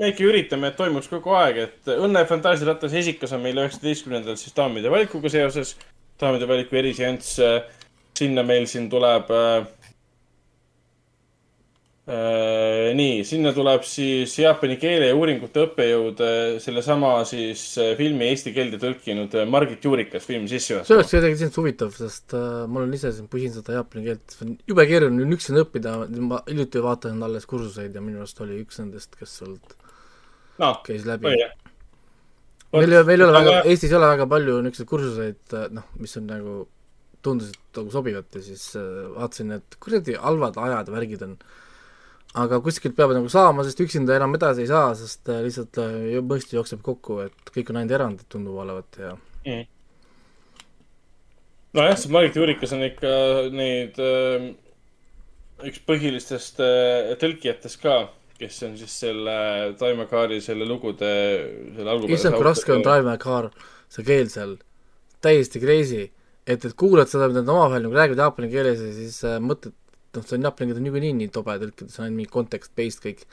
me 0.00 0.10
ikka 0.12 0.26
üritame, 0.28 0.72
et 0.72 0.78
toimuks 0.80 1.10
kogu 1.12 1.36
aeg, 1.38 1.62
et 1.68 1.94
Õnne 1.94 2.24
fantaasiaratas 2.28 2.96
esikas 3.02 3.32
on 3.36 3.44
meil 3.44 3.60
üheksateistkümnendal 3.62 4.38
siis 4.40 4.56
daamide 4.56 4.92
valikuga 4.92 5.32
seoses. 5.32 5.76
daamide 6.20 6.48
valiku 6.48 6.76
eriseanss, 6.78 7.40
sinna 8.18 8.44
meil 8.46 8.68
siin 8.70 8.90
tuleb 8.90 9.32
äh,. 9.34 9.64
Äh, 12.04 12.90
nii, 12.92 13.22
sinna 13.24 13.54
tuleb 13.56 13.86
siis 13.88 14.34
jaapani 14.36 14.74
keele 14.76 15.06
ja 15.08 15.14
uuringute 15.16 15.62
õppejõud 15.62 16.18
äh, 16.20 16.40
sellesama 16.60 17.14
siis 17.24 17.62
äh, 17.80 17.94
filmi 17.96 18.26
eesti 18.28 18.52
keelde 18.52 18.76
tõlkinud 18.82 19.32
Margit 19.48 19.86
Juurikas 19.88 20.26
filmi 20.28 20.44
see 20.44 20.58
oleks 20.58 20.66
sissejuhatus. 20.84 21.14
kuidagi 21.14 21.38
iseenesest 21.38 21.56
huvitav, 21.62 21.94
sest 21.96 22.34
äh, 22.36 22.66
ma 22.68 22.82
olen 22.82 22.92
ise 22.98 23.08
siin 23.16 23.30
pusin 23.32 23.54
seda 23.56 23.78
jaapani 23.78 24.04
keelt, 24.10 24.36
see 24.36 24.44
on 24.44 24.52
jube 24.68 24.86
keeruline 24.90 25.24
on 25.24 25.32
üksinda 25.38 25.64
õppida, 25.64 25.96
ma 26.28 26.42
hiljuti 26.50 26.84
vaatasin 26.84 27.24
alles 27.24 27.48
kursuseid 27.48 27.96
ja 27.96 28.04
minu 28.04 28.20
arust 28.20 28.44
oli 28.44 28.60
üks 28.66 28.82
nendest, 28.82 29.16
kes 29.16 29.38
sealt 29.40 29.74
noh, 30.60 30.76
käis 30.84 31.08
läbi 31.08 31.32
jah. 31.32 31.56
meil 32.76 32.90
ei 32.90 33.00
ole, 33.00 33.08
meil 33.14 33.24
ei 33.24 33.28
ole 33.30 33.38
väga, 33.40 33.58
Eestis 33.64 33.96
ei 33.96 34.00
ole 34.02 34.12
väga 34.12 34.28
palju 34.36 34.60
niisuguseid 34.68 34.92
kursuseid, 34.92 35.58
noh, 35.80 35.88
mis 36.04 36.20
on 36.20 36.28
nagu, 36.28 36.62
tundusid 37.24 37.80
nagu 37.80 37.96
sobivad 37.96 38.28
ja 38.36 38.44
siis 38.44 38.74
äh, 38.76 38.94
vaatasin, 39.16 39.56
et 39.56 39.80
kuradi 39.80 40.20
halvad 40.20 40.60
ajad 40.68 40.92
ja 40.92 41.00
värgid 41.00 41.30
on. 41.32 41.38
Aga 42.34 42.58
kuskilt 42.64 42.96
peavad 42.98 43.18
nagu 43.20 43.30
saama, 43.30 43.64
sest 43.66 43.80
üksinda 43.84 44.16
enam 44.16 44.34
edasi 44.34 44.64
ei 44.64 44.70
saa, 44.70 44.90
sest 44.98 45.30
äh, 45.30 45.44
lihtsalt 45.44 45.78
äh, 45.82 46.18
mõistu 46.26 46.58
jookseb 46.58 46.82
kokku, 46.86 47.20
et 47.28 47.54
kõik 47.54 47.70
on 47.70 47.80
ainult 47.82 47.94
erandid, 47.98 48.26
tundub 48.32 48.58
olevat 48.64 48.98
ja 48.98 49.14
nojah, 51.74 51.96
see 51.98 52.12
Margit 52.14 52.36
Juurikas 52.38 52.74
on 52.74 52.84
ikka 52.86 53.14
neid 53.54 53.98
äh, 54.02 54.50
üks 55.68 55.80
põhilistest 55.88 56.60
äh, 56.62 57.14
tõlkijatest 57.20 57.80
ka, 57.82 57.98
kes 58.38 58.60
on 58.66 58.74
siis 58.78 58.94
selle 59.04 59.36
Taime 59.80 60.08
Kaari 60.10 60.40
selle 60.44 60.66
lugude, 60.68 61.12
selle 61.76 61.94
algupärase 61.94 62.20
issand, 62.20 62.38
kui 62.38 62.48
raske 62.48 62.74
on. 62.74 62.84
My 63.06 63.16
Car, 63.22 63.50
see 63.92 64.06
keel 64.06 64.30
seal, 64.32 64.58
täiesti 65.24 65.62
crazy. 65.62 66.08
et, 66.46 66.64
et 66.64 66.74
kuulad 66.76 67.08
seda, 67.08 67.30
mida 67.30 67.40
nad 67.40 67.54
omavahel 67.54 67.86
nagu 67.86 67.96
räägivad 67.96 68.20
jaapani 68.26 68.50
keeles 68.52 68.82
ja 68.82 68.90
siis 68.92 69.22
äh, 69.24 69.38
mõtled, 69.40 69.74
noh, 70.16 70.24
see 70.26 70.40
jaapani 70.40 70.70
keel 70.70 70.80
on 70.80 70.86
niikuinii 70.88 71.12
nii 71.20 71.30
tobe 71.34 71.56
tõlkida, 71.60 71.90
see 71.90 72.00
on 72.02 72.08
ainult 72.08 72.20
mingi 72.20 72.32
context-based 72.34 73.04
kõik. 73.04 73.26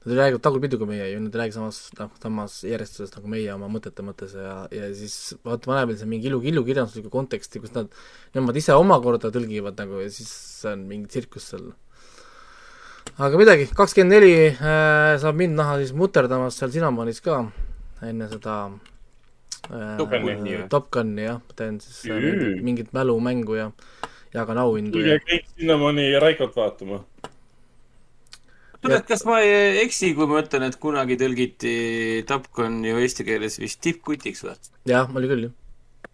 Nad 0.00 0.16
räägivad 0.16 0.40
tagurpidi 0.40 0.78
kui 0.80 0.88
meie 0.88 1.10
ju, 1.10 1.18
nad 1.20 1.34
ei 1.34 1.42
räägi 1.42 1.58
samas, 1.58 1.78
noh, 1.98 2.08
samas 2.22 2.54
järjestuses 2.64 3.12
nagu 3.12 3.28
meie 3.28 3.50
oma 3.52 3.66
mõtete 3.68 4.00
mõttes 4.06 4.32
ja, 4.32 4.54
ja 4.72 4.88
siis 4.96 5.34
vaata, 5.44 5.82
veel 5.84 5.98
seal 6.00 6.08
mingi 6.08 6.30
ilu, 6.30 6.38
ilukirjanduslikku 6.40 7.12
konteksti, 7.12 7.60
kus 7.60 7.74
nad, 7.74 7.92
nemad 8.32 8.56
ise 8.56 8.72
omakorda 8.80 9.28
tõlgivad 9.34 9.76
nagu 9.76 10.00
ja 10.00 10.08
siis 10.08 10.30
see 10.62 10.72
on 10.72 10.86
mingi 10.88 11.12
tsirkus 11.12 11.50
seal. 11.52 11.68
aga 13.20 13.42
midagi, 13.42 13.68
kakskümmend 13.76 14.16
neli 14.16 14.32
äh, 14.48 15.18
saab 15.20 15.36
mind 15.36 15.60
näha 15.60 15.76
siis 15.82 15.92
muterdamas 15.92 16.56
seal 16.56 16.72
Cinamonis 16.72 17.20
ka 17.20 17.42
enne 18.00 18.28
seda 18.32 18.56
äh, 19.68 19.98
Top 20.72 20.88
Guni, 20.94 21.26
jah, 21.28 21.44
teen 21.56 21.76
siis 21.84 22.06
äh, 22.08 22.16
mingit, 22.24 22.62
mingit 22.64 22.96
mälumängu 22.96 23.60
ja 23.60 23.68
jagan 24.34 24.60
auhindu 24.62 24.98
tulge 24.98 25.16
ja 25.16 25.22
kõik 25.24 25.46
Cinnamoni 25.56 26.10
ja 26.10 26.20
Raikot 26.22 26.56
vaatama. 26.56 27.00
kuule, 28.80 29.00
kas 29.08 29.24
ma 29.28 29.40
ei 29.44 29.80
eksi, 29.84 30.12
kui 30.16 30.28
ma 30.30 30.42
ütlen, 30.42 30.68
et 30.68 30.78
kunagi 30.80 31.18
tõlgiti 31.20 31.72
Top 32.28 32.50
Gun 32.56 32.82
ju 32.86 33.00
eesti 33.02 33.26
keeles 33.28 33.58
vist 33.62 33.80
tippkutiks 33.84 34.44
või? 34.46 34.58
jah, 34.88 35.10
oli 35.14 35.30
küll 35.30 35.50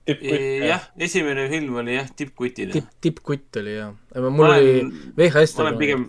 jah, 0.06 0.68
jah, 0.70 0.84
esimene 1.08 1.48
film 1.50 1.80
oli 1.82 1.96
jah, 1.96 2.08
tippkutid. 2.16 2.72
tipp, 2.74 2.92
tippkutt 3.02 3.58
oli 3.62 3.74
jah, 3.76 3.96
mul 4.14 4.30
ma 4.30 4.52
oli 4.52 4.70
olen, 4.76 4.92
VHS 5.18 5.56
ma 5.56 5.66
olen 5.66 5.80
pigem, 5.80 6.06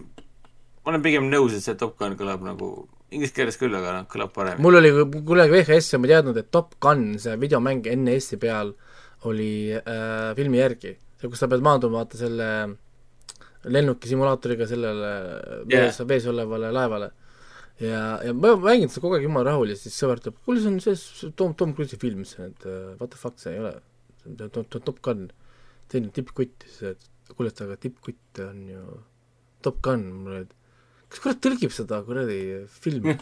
ma 0.84 0.94
olen 0.94 1.06
pigem 1.06 1.32
nõus, 1.32 1.56
et 1.58 1.66
see 1.66 1.78
Top 1.80 1.98
Gun 2.00 2.18
kõlab 2.20 2.46
nagu 2.46 2.72
inglise 3.12 3.34
keeles 3.34 3.58
küll, 3.60 3.74
aga 3.78 3.96
noh, 3.96 4.06
kõlab 4.12 4.34
paremini. 4.36 4.64
mul 4.66 4.80
oli 4.82 4.92
kunagi 5.16 5.56
VHS 5.56 5.96
ja 5.96 6.02
ma 6.02 6.10
ei 6.10 6.14
teadnud, 6.14 6.38
et 6.42 6.52
Top 6.54 6.78
Gun, 6.84 7.10
see 7.22 7.38
videomäng 7.42 7.90
NES-i 8.04 8.40
peal 8.42 8.74
oli 9.28 9.52
äh, 9.74 10.32
filmi 10.38 10.62
järgi, 10.62 10.94
see, 11.18 11.30
kus 11.30 11.42
sa 11.42 11.50
pead 11.52 11.64
maanduma 11.66 12.04
vaata 12.04 12.20
selle 12.20 12.50
lennuki 13.68 14.10
simulaatoriga 14.12 14.68
sellele 14.70 15.14
vees 15.66 15.98
yeah., 16.00 16.10
vees 16.10 16.28
olevale 16.32 16.70
laevale. 16.74 17.10
ja, 17.82 18.02
ja 18.26 18.34
ma 18.34 18.54
mängin 18.62 18.92
seda 18.92 19.04
kogu 19.06 19.18
aeg 19.18 19.28
jumala 19.28 19.52
rahul 19.52 19.74
ja 19.74 19.78
siis 19.80 19.98
sõber 19.98 20.22
ütleb, 20.22 20.38
kuule, 20.46 20.62
see 20.64 20.72
on 20.72 20.80
see 20.84 21.34
Tom, 21.38 21.54
Tom 21.58 21.76
Cruise'i 21.78 22.00
film, 22.02 22.24
siis 22.26 22.40
on, 22.42 22.54
et 22.54 22.70
uh, 22.70 22.94
what 23.02 23.12
the 23.14 23.20
fuck, 23.20 23.38
see 23.42 23.54
ei 23.54 23.62
ole, 23.62 23.74
see 24.24 24.34
on 24.34 24.70
Top, 24.78 25.02
Gun, 25.06 25.28
teine 25.92 26.14
tippkutt, 26.16 26.66
siis 26.70 26.96
et 26.96 27.34
kuule, 27.36 27.52
et 27.54 27.66
aga 27.66 27.78
tippkutt 27.82 28.42
on 28.48 28.64
ju 28.72 28.86
Top 29.66 29.82
Gun, 29.86 30.08
mul 30.24 30.40
oli, 30.40 30.50
kas 31.12 31.22
kurat 31.24 31.44
tõlgib 31.44 31.74
seda 31.76 32.02
kuradi 32.08 32.40
filmi? 32.82 33.18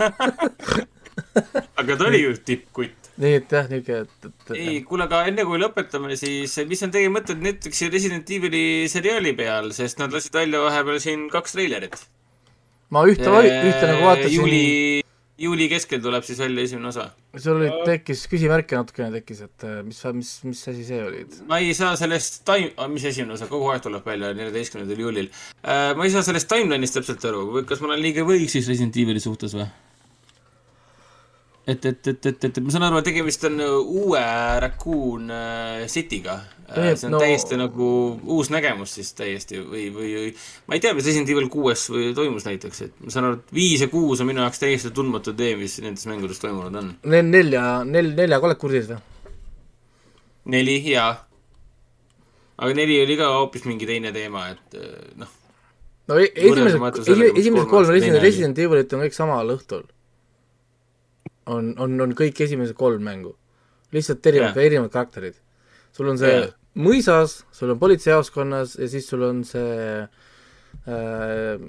aga 1.79 1.97
ta 1.97 2.07
oli 2.07 2.23
ju 2.23 2.35
tippkutt. 2.47 3.04
Nii 3.21 3.37
et 3.39 3.53
jah, 3.55 3.69
niisugune, 3.71 4.03
et, 4.03 4.27
et 4.29 4.57
ei, 4.57 4.81
kuule, 4.87 5.05
aga 5.07 5.21
enne 5.29 5.45
kui 5.47 5.59
lõpetame, 5.61 6.17
siis 6.19 6.55
mis 6.67 6.83
on 6.85 6.91
teie 6.91 7.11
mõtted 7.11 7.39
Netflixi 7.43 7.87
Resident 7.93 8.35
Evil'i 8.37 8.89
seriaali 8.91 9.31
peal, 9.37 9.71
sest 9.75 10.01
nad 10.01 10.13
lasid 10.15 10.35
välja 10.35 10.63
vahepeal 10.65 10.99
siin 11.03 11.29
kaks 11.31 11.55
treilerit. 11.55 11.97
ma 12.91 13.05
ühte, 13.07 13.31
ühte 13.31 13.87
nagu 13.87 14.03
vaatasin, 14.03 14.35
juuli, 14.35 14.65
juuli 15.47 15.69
keskel 15.71 16.03
tuleb 16.03 16.27
siis 16.27 16.43
välja 16.43 16.67
esimene 16.67 16.91
osa. 16.91 17.07
sul 17.37 17.55
oli, 17.61 17.71
tekkis 17.87 18.25
küsimärke 18.31 18.75
natukene 18.79 19.09
tekkis, 19.15 19.41
et 19.47 19.67
äh, 19.67 19.79
mis, 19.87 20.03
mis, 20.19 20.35
mis 20.49 20.67
asi 20.73 20.85
see 20.91 21.01
oli? 21.07 21.23
ma 21.47 21.63
ei 21.63 21.71
saa 21.77 21.95
sellest 21.99 22.43
time, 22.47 22.73
mis 22.91 23.07
esimene 23.13 23.39
osa, 23.39 23.47
kogu 23.51 23.71
aeg 23.71 23.87
tuleb 23.87 24.05
välja 24.11 24.35
neljateistkümnendal 24.35 25.07
juulil. 25.07 25.31
ma 25.63 26.03
ei 26.03 26.11
saa 26.11 26.27
sellest 26.27 26.51
timeline'ist 26.51 26.99
täpselt 26.99 27.31
aru, 27.31 27.47
kas 27.63 27.79
ma 27.79 27.93
olen 27.93 28.03
liiga 28.03 28.27
võhik 28.27 28.51
siis 28.51 28.67
Resident 28.71 28.99
Evil'i 28.99 29.23
suhtes 29.23 29.55
või? 29.55 29.71
et, 31.67 31.85
et, 31.85 32.07
et, 32.07 32.27
et, 32.29 32.45
et 32.45 32.59
ma 32.61 32.73
saan 32.73 32.85
aru, 32.87 32.99
et 33.01 33.07
tegemist 33.09 33.45
on 33.49 33.61
äh, 33.63 33.71
uue 34.01 34.21
Raccoon 34.65 35.31
äh, 35.33 35.85
City'ga. 35.91 36.37
Ei, 36.65 36.95
see 36.97 37.07
on 37.09 37.13
no- 37.13 37.21
täiesti 37.21 37.57
nagu 37.61 37.87
uus 38.35 38.49
nägemus 38.49 38.95
siis 38.97 39.11
täiesti 39.17 39.59
või, 39.61 39.83
või, 39.93 40.07
või 40.17 40.31
ma 40.65 40.77
ei 40.77 40.81
tea, 40.81 40.95
mis 40.97 41.05
Resident 41.05 41.29
Evil 41.29 41.49
kuues 41.53 41.83
või 41.93 42.07
toimus 42.17 42.47
näiteks, 42.47 42.79
et 42.87 43.03
ma 43.05 43.13
saan 43.13 43.29
aru, 43.29 43.41
et 43.41 43.53
viis 43.53 43.83
ja 43.85 43.89
kuus 43.91 44.23
on 44.23 44.31
minu 44.31 44.41
jaoks 44.41 44.63
täiesti 44.63 44.93
tundmatu 44.95 45.35
tee, 45.37 45.53
mis 45.59 45.77
nendes 45.85 46.07
mängudes 46.09 46.41
toimunud 46.41 46.81
on. 46.81 46.89
Nel-, 47.05 47.29
nelja, 47.29 47.67
nel-, 47.85 48.15
neljaga 48.17 48.49
oled 48.49 48.61
kursis 48.61 48.89
või? 48.89 49.01
neli, 50.53 50.77
jaa. 50.91 51.13
aga 52.61 52.77
neli 52.77 52.99
oli 53.03 53.17
ka 53.19 53.31
hoopis 53.37 53.65
mingi 53.69 53.87
teine 53.89 54.13
teema, 54.15 54.47
et 54.53 54.77
äh, 54.79 54.93
noh, 55.21 55.31
no 56.09 56.19
e- 56.21 56.31
esimesed 56.33 57.01
esimesed 57.33 57.69
kolm 57.69 57.89
Resident. 57.89 58.21
Resident 58.23 58.61
Evilit 58.65 58.93
on 58.93 59.05
kõik 59.05 59.17
samal 59.17 59.53
õhtul. 59.57 59.85
on, 61.45 61.73
on, 61.79 61.97
on 62.01 62.13
kõik 62.17 62.39
esimesed 62.45 62.75
kolm 62.77 63.03
mängu. 63.03 63.35
lihtsalt 63.95 64.25
erinevad 64.27 64.55
Jah. 64.57 64.65
erinevad 64.65 64.91
karakterid. 64.91 65.35
sul 65.93 66.09
on 66.09 66.17
see 66.17 66.31
Jah. 66.33 66.53
mõisas, 66.75 67.43
sul 67.51 67.71
on 67.71 67.79
politseijaoskonnas 67.79 68.77
ja 68.79 68.87
siis 68.91 69.07
sul 69.07 69.23
on 69.23 69.43
see 69.47 70.07
äh, 70.87 71.59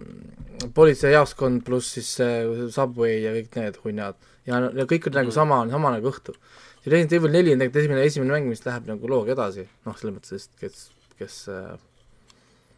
politseijaoskond 0.74 1.62
pluss 1.66 1.92
siis 1.96 2.08
see 2.18 2.70
Subway 2.74 3.20
ja 3.22 3.34
kõik 3.36 3.58
need 3.60 3.78
hunnad. 3.84 4.16
ja, 4.46 4.60
ja 4.74 4.86
kõik 4.86 5.06
on 5.08 5.12
Mm. 5.12 5.20
nagu 5.22 5.30
sama, 5.34 5.60
sama 5.70 5.90
nagu 5.94 6.10
õhtu. 6.10 6.34
Resident 6.86 7.12
Evil 7.12 7.32
neli 7.34 7.52
on 7.52 7.58
tegelikult 7.58 7.82
esimene, 7.82 8.02
esimene 8.06 8.32
mäng, 8.36 8.46
mis 8.48 8.62
läheb 8.64 8.86
nagu 8.86 9.08
looga 9.10 9.32
edasi, 9.34 9.64
noh, 9.86 9.96
selles 9.98 10.14
mõttes, 10.14 10.44
et 10.46 10.60
kes, 10.60 10.90
kes 11.18 11.48
äh, 11.50 11.76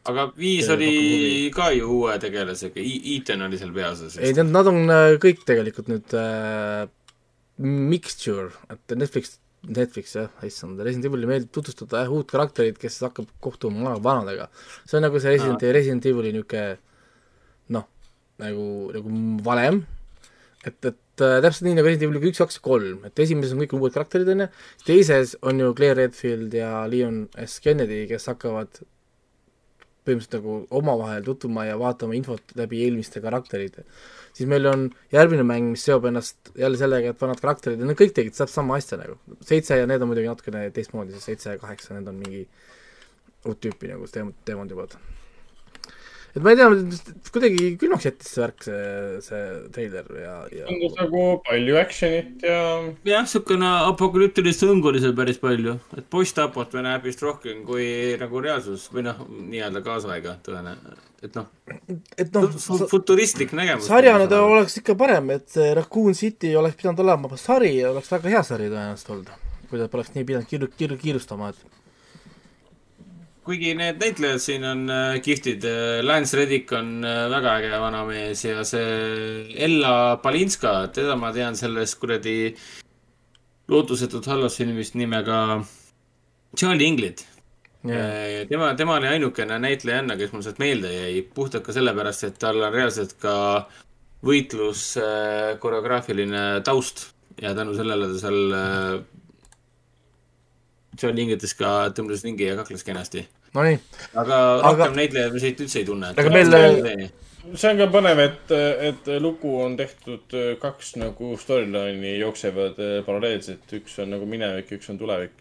aga 0.08 0.28
viis 0.38 0.68
oli 0.72 1.50
ka 1.54 1.70
ju 1.74 1.88
uue 1.98 2.14
tegelasega, 2.22 2.84
Ethan 3.16 3.44
oli 3.48 3.58
seal 3.60 3.74
peaosas 3.74 4.16
ei, 4.20 4.32
need, 4.36 4.52
nad 4.54 4.70
on 4.70 4.84
äh, 4.92 5.16
kõik 5.22 5.44
tegelikult 5.48 5.90
nüüd 5.90 6.14
äh, 6.16 6.86
mixture, 7.58 8.52
et 8.70 8.96
Netflix, 8.96 9.38
Netflix 9.66 10.14
jah, 10.14 10.30
issand, 10.46 10.80
Resident 10.86 11.10
Evil'i 11.10 11.28
meeldib 11.28 11.50
tutvustada 11.54 12.04
jah, 12.04 12.14
uut 12.14 12.30
karakterit, 12.30 12.78
kes 12.80 13.00
hakkab 13.08 13.28
kohtuma 13.44 13.82
vana- 13.82 14.02
vanadega. 14.04 14.48
see 14.86 15.00
on 15.00 15.06
nagu 15.08 15.20
see 15.20 15.34
Resident, 15.34 15.66
Resident 15.74 16.06
Evil'i 16.06 16.32
niisugune 16.36 16.78
noh, 17.74 17.88
nagu, 18.40 18.66
nagu 18.94 19.22
valem, 19.44 19.82
et, 20.64 20.78
et 20.78 21.24
äh, 21.24 21.40
täpselt 21.42 21.66
nii 21.66 21.78
nagu 21.78 21.90
Resident 21.90 22.14
Evil 22.14 22.30
üks, 22.30 22.40
kaks 22.40 22.60
ja 22.60 22.64
kolm, 22.64 23.02
et 23.08 23.24
esimeses 23.24 23.56
on 23.56 23.64
kõik 23.64 23.74
uued 23.78 23.96
karakterid, 23.96 24.30
on 24.34 24.46
ju, 24.46 24.48
teises 24.86 25.34
on 25.42 25.60
ju 25.62 25.74
Claire 25.78 25.98
Redfield 26.04 26.54
ja 26.54 26.86
Leon 26.90 27.26
S. 27.44 27.58
Kennedy, 27.64 28.04
kes 28.10 28.30
hakkavad 28.30 28.80
põhimõtteliselt 30.08 30.40
nagu 30.40 30.80
omavahel 30.80 31.26
tutvuma 31.26 31.68
ja 31.68 31.76
vaatama 31.80 32.16
infot 32.18 32.56
läbi 32.58 32.80
eelmiste 32.86 33.22
karakterite 33.24 33.84
siis 34.38 34.48
meil 34.50 34.66
on 34.70 34.86
järgmine 35.12 35.44
mäng, 35.46 35.72
mis 35.74 35.84
seob 35.88 36.06
ennast 36.08 36.52
jälle 36.58 36.78
sellega, 36.80 37.12
et 37.12 37.22
vanad 37.22 37.40
karakterid 37.42 37.82
nad 37.82 37.98
kõik 37.98 38.14
tegid 38.16 38.36
täpselt 38.36 38.54
sama 38.54 38.78
asja 38.78 38.98
nagu. 39.00 39.18
seitse 39.42 39.80
ja 39.80 39.86
need 39.90 40.02
on 40.02 40.12
muidugi 40.12 40.30
natukene 40.30 40.68
teistmoodi, 40.74 41.14
see 41.16 41.32
seitse 41.32 41.56
ja 41.56 41.62
kaheksa, 41.62 41.96
need 41.96 42.10
on 42.10 42.20
mingi 42.22 42.44
uut 43.48 43.60
tüüpi 43.64 43.90
nagu 43.90 44.06
teemad, 44.12 44.36
teemad 44.46 44.74
juba. 44.74 44.86
Et 46.38 46.44
ma 46.44 46.52
ei 46.54 46.58
tea, 46.58 46.68
kuidagi 47.34 47.64
külmaks 47.80 48.06
jättis 48.06 48.30
see 48.34 48.42
värk, 48.44 48.64
see, 48.64 48.82
see 49.26 49.42
treiler 49.74 50.06
ja, 50.22 50.34
ja 50.54 50.68
tundus 50.68 50.94
nagu 50.98 51.24
palju 51.46 51.78
action'it 51.80 52.46
ja 52.46 52.60
jah, 53.08 53.26
niisugune 53.26 53.72
apokalüptilist 53.88 54.62
hõngu 54.66 54.92
oli 54.92 55.02
seal 55.02 55.16
päris 55.18 55.40
palju, 55.42 55.76
et 55.98 56.06
post-apot 56.12 56.76
me 56.78 56.84
näeb 56.86 57.08
vist 57.08 57.24
rohkem 57.24 57.64
kui 57.66 57.88
nagu 58.20 58.42
reaalsus 58.44 58.86
või 58.94 59.08
noh, 59.08 59.24
nii-öelda 59.28 59.82
kaasaega 59.86 60.36
tõenäoliselt, 60.46 61.02
et 61.26 61.38
noh, 61.38 61.50
et 62.14 62.38
noh, 62.38 62.46
futuristlik 62.92 63.56
nägemus. 63.58 63.90
sarjana 63.90 64.30
ta 64.30 64.44
oleks 64.46 64.78
ikka 64.82 64.94
parem, 64.98 65.34
et 65.34 65.48
see 65.52 65.72
Raccoon 65.78 66.16
City 66.18 66.54
oleks 66.58 66.78
pidanud 66.78 67.02
olema 67.06 67.40
sari 67.40 67.74
ja 67.80 67.90
oleks 67.90 68.12
väga 68.14 68.36
hea 68.36 68.44
sari 68.46 68.70
tõenäoliselt 68.70 69.14
olnud. 69.16 69.34
kui 69.68 69.76
ta 69.76 69.90
poleks 69.92 70.14
nii 70.14 70.24
pidanud 70.24 70.48
kiiru-, 70.48 70.70
kiiru-, 70.78 70.96
kiirustama, 71.02 71.50
et 71.52 71.78
kuigi 73.48 73.70
need 73.78 73.96
näitlejad 74.02 74.42
siin 74.44 74.64
on 74.68 74.82
äh, 74.92 75.14
kihvtid, 75.24 75.64
Lance 76.04 76.36
Reddick 76.36 76.72
on 76.76 76.98
äh, 77.00 77.24
väga 77.32 77.54
äge 77.62 77.80
vanamees 77.80 78.44
ja 78.44 78.64
see 78.68 79.46
Ella 79.56 80.18
Palinska, 80.20 80.74
teda 80.92 81.16
ma 81.16 81.32
tean 81.32 81.56
sellest 81.56 81.96
kuradi 82.02 82.52
lootusetut 83.72 84.28
halvasfilmist 84.28 84.98
nimega 85.00 85.62
Charlie 86.56 86.88
Ingrid. 86.92 87.24
jah, 87.88 88.44
tema, 88.50 88.74
tema 88.76 88.98
oli 88.98 89.08
ainukene 89.14 89.56
näitlejanna, 89.64 90.16
kes 90.20 90.32
mul 90.34 90.44
sealt 90.44 90.60
meelde 90.60 90.92
jäi, 90.92 91.22
puhtalt 91.34 91.64
ka 91.64 91.72
sellepärast, 91.72 92.26
et 92.28 92.40
tal 92.42 92.60
on 92.60 92.74
reaalselt 92.74 93.16
ka 93.22 93.34
võitlus 94.28 94.90
äh, 95.00 95.54
koreograafiline 95.62 96.60
taust 96.68 97.06
ja 97.40 97.54
tänu 97.56 97.76
sellele 97.78 98.10
ta 98.12 98.20
seal 98.26 98.60
äh, 98.60 99.00
Charlie 100.98 101.24
Ingridis 101.24 101.54
ka 101.56 101.92
tõmbas 101.94 102.24
ringi 102.26 102.48
ja 102.48 102.58
kakles 102.58 102.84
kenasti. 102.84 103.24
Nonii, 103.56 103.78
aga 104.14 104.36
Aga- 104.36 104.62
rohkem 104.66 104.98
näitlejaid 104.98 105.32
me 105.32 105.40
siit 105.42 105.64
üldse 105.64 105.80
ei 105.80 105.88
tunne. 105.88 106.12
Aga 106.12 106.30
meil- 106.34 107.08
see 107.56 107.70
on 107.70 107.80
ka 107.80 107.88
põnev, 107.92 108.20
et, 108.20 108.54
et 108.90 109.10
lugu 109.24 109.54
on 109.62 109.76
tehtud 109.78 110.36
äh, 110.36 110.54
kaks 110.60 110.96
nagu 111.00 111.34
storyline'i 111.40 112.18
jooksevad 112.20 112.80
äh, 112.82 112.96
paralleelselt, 113.06 113.68
üks 113.80 113.98
on 114.04 114.12
nagu 114.16 114.28
minevik, 114.28 114.72
üks 114.76 114.90
on 114.92 114.98
tulevik. 115.00 115.36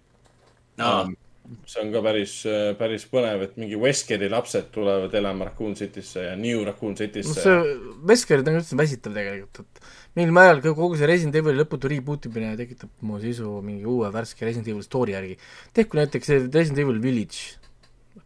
see 1.68 1.80
on 1.82 1.92
ka 1.94 2.02
päris, 2.03 2.34
päris 2.80 3.06
põnev, 3.11 3.44
et 3.45 3.60
mingi 3.60 3.77
Weskeri 3.80 4.27
lapsed 4.32 4.68
tulevad 4.74 5.14
elama 5.16 5.48
Raccoon 5.48 5.77
City'sse 5.80 6.26
ja 6.26 6.34
New 6.40 6.64
Raccoon 6.68 6.92
no 6.95 7.00
City'sse. 7.00 7.44
see 7.44 7.77
Veskerid 8.08 8.48
on 8.52 8.60
üldse 8.60 8.80
väsitav 8.80 9.16
tegelikult, 9.16 9.64
et 9.64 10.18
mingil 10.19 10.36
määral 10.36 10.60
ka 10.64 10.74
kogu 10.76 11.00
see 11.00 11.08
Resident 11.08 11.40
Evili 11.40 11.61
lõputu 11.61 11.92
reboot 11.92 12.27
imine 12.27 12.52
tekitab 12.60 12.92
mu 13.08 13.19
sisu 13.24 13.61
mingi 13.64 13.88
uue 13.88 14.11
värske 14.11 14.44
Resident 14.48 14.68
Evil 14.74 14.84
story 14.84 15.16
järgi. 15.16 15.38
tehku 15.74 16.00
näiteks 16.02 16.32
see 16.34 16.44
Resident 16.52 16.84
Evil 16.84 17.00
Village 17.03 17.56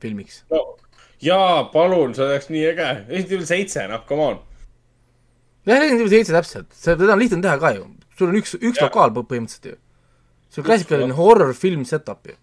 filmiks. 0.01 0.43
no, 0.51 0.61
jaa, 1.21 1.63
palun, 1.73 2.13
see 2.17 2.25
oleks 2.25 2.49
nii 2.53 2.65
äge. 2.73 2.89
Resident 3.09 3.31
Evil 3.37 3.47
seitse, 3.49 3.87
noh, 3.91 4.03
come 4.09 4.25
on. 4.31 4.39
jah, 5.65 5.77
Resident 5.79 6.01
Evil 6.01 6.13
seitse 6.15 6.33
täpselt, 6.35 6.69
see, 6.73 6.95
teda 6.99 7.13
on 7.15 7.21
lihtne 7.23 7.41
teha 7.45 7.57
ka 7.61 7.73
ju, 7.77 7.87
sul 8.17 8.31
on 8.33 8.39
üks, 8.41 8.55
üks 8.59 8.79
Jah. 8.81 8.87
lokaal 8.89 9.13
põ- 9.15 9.25
põhimõtteliselt 9.29 9.71
ju. 9.71 9.77
see 10.51 10.61
on 10.61 10.67
klassikaline 10.67 11.15
horror 11.17 11.53
film 11.57 11.85
setup 11.87 12.27
ju. 12.27 12.35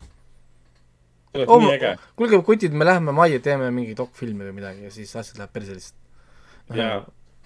see 1.34 1.44
oleks 1.44 1.64
nii 1.66 1.74
äge. 1.76 1.92
kuulge, 2.16 2.42
kutid, 2.46 2.72
me 2.74 2.86
läheme 2.88 3.12
majja, 3.14 3.40
teeme 3.44 3.70
mingi 3.74 3.94
dokfilmi 3.98 4.46
või 4.48 4.56
midagi 4.62 4.86
ja 4.88 4.90
siis 4.94 5.14
asjad 5.16 5.38
läheb 5.42 5.52
päris 5.54 5.68
lihtsalt. 5.74 5.98
jaa, 6.78 7.00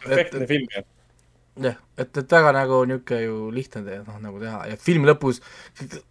perfektne 0.05 0.47
film 0.51 0.69
jah. 0.77 0.85
jah, 1.67 1.77
et, 2.01 2.17
et 2.17 2.33
väga 2.39 2.53
nagu 2.57 2.79
niisugune 2.89 3.21
ju 3.25 3.37
lihtne 3.53 3.83
te- 3.89 3.99
noh, 4.07 4.19
nagu 4.23 4.41
teha 4.41 4.63
ja 4.71 4.77
filmi 4.81 5.09
lõpus 5.11 5.43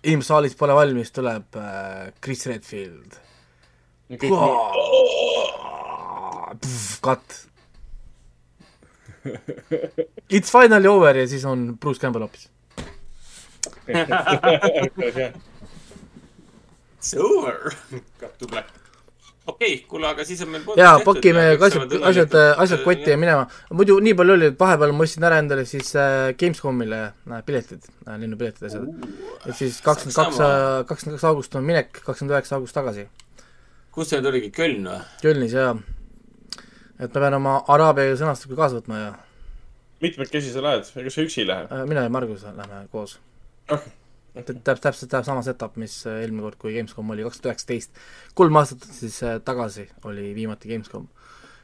inimesed 0.04 0.28
saalis 0.30 0.58
pole 0.60 0.76
valmis, 0.78 1.10
tuleb 1.16 1.58
äh, 1.58 2.12
Chris 2.22 2.46
Redfield. 2.50 3.18
Cut. 7.02 7.48
It's 10.30 10.52
finally 10.52 10.88
over 10.88 11.18
ja 11.18 11.28
siis 11.28 11.46
on 11.46 11.78
Bruce 11.80 12.00
Campbell 12.02 12.22
hoopis. 12.26 12.50
It's 17.02 17.16
over. 17.18 17.74
Cut 18.20 18.38
to 18.38 18.48
black. 18.48 18.68
okei 19.48 19.74
okay,, 19.74 19.88
kuule, 19.90 20.06
aga 20.08 20.26
siis 20.26 20.42
on 20.46 20.52
meil 20.54 20.68
jaa, 20.78 21.00
pakime 21.06 21.46
asjad, 21.58 21.96
asjad, 22.12 22.36
asjad 22.62 22.84
kotti 22.86 23.10
ja 23.10 23.18
minema. 23.18 23.48
muidu 23.74 23.96
nii 24.06 24.14
palju 24.20 24.36
oli, 24.38 24.52
et 24.52 24.60
vahepeal 24.60 24.94
ma 24.94 25.08
ostsin 25.08 25.26
ära 25.26 25.40
endale 25.42 25.66
siis 25.66 25.90
äh, 25.98 26.30
Gamescomile 26.38 27.00
äh, 27.08 27.42
piletid 27.48 27.82
äh,, 27.82 28.20
lennupiletid 28.22 28.68
ja 28.68 28.70
asjad. 28.70 28.86
et 29.48 29.58
siis 29.58 29.82
kakskümmend 29.82 30.20
kaks, 30.20 30.38
kakskümmend 30.92 31.18
kaks 31.18 31.28
august 31.32 31.58
on 31.58 31.66
minek, 31.66 31.90
kakskümmend 32.06 32.36
üheksa 32.38 32.60
august 32.60 32.78
tagasi. 32.78 33.08
Kus 33.92 34.12
see 34.12 34.20
nüüd 34.20 34.32
oligi, 34.32 34.52
Köln 34.56 34.88
või? 34.88 35.00
Kölnis 35.22 35.56
jaa. 35.56 35.74
et 37.00 37.10
ma 37.10 37.24
pean 37.26 37.38
oma 37.38 37.56
araabia 37.72 38.16
sõnastuga 38.20 38.64
kaasa 38.64 38.80
võtma 38.80 39.00
ja 39.00 39.12
mitmekesi 40.02 40.54
sa 40.54 40.64
lähed, 40.66 40.92
ega 41.02 41.14
sa 41.14 41.26
üksi 41.26 41.44
ei 41.44 41.50
lähe? 41.50 41.68
äh, 41.70 41.88
mina 41.90 42.06
ja 42.06 42.14
Margus 42.14 42.46
lähme 42.46 42.84
koos. 42.92 43.18
täpselt, 44.34 44.82
täpselt 44.82 45.18
sama 45.28 45.44
setup, 45.46 45.76
mis 45.82 46.02
äh, 46.08 46.22
eelmine 46.24 46.46
kord, 46.48 46.60
kui 46.62 46.76
Gamescom 46.78 47.10
oli 47.14 47.26
kaks 47.28 47.42
tuhat 47.42 47.52
üheksateist. 47.54 48.06
kolm 48.38 48.62
aastat 48.62 48.88
siis 48.98 49.22
äh, 49.28 49.40
tagasi 49.46 49.90
oli 50.10 50.32
viimati 50.38 50.72
Gamescom. 50.72 51.10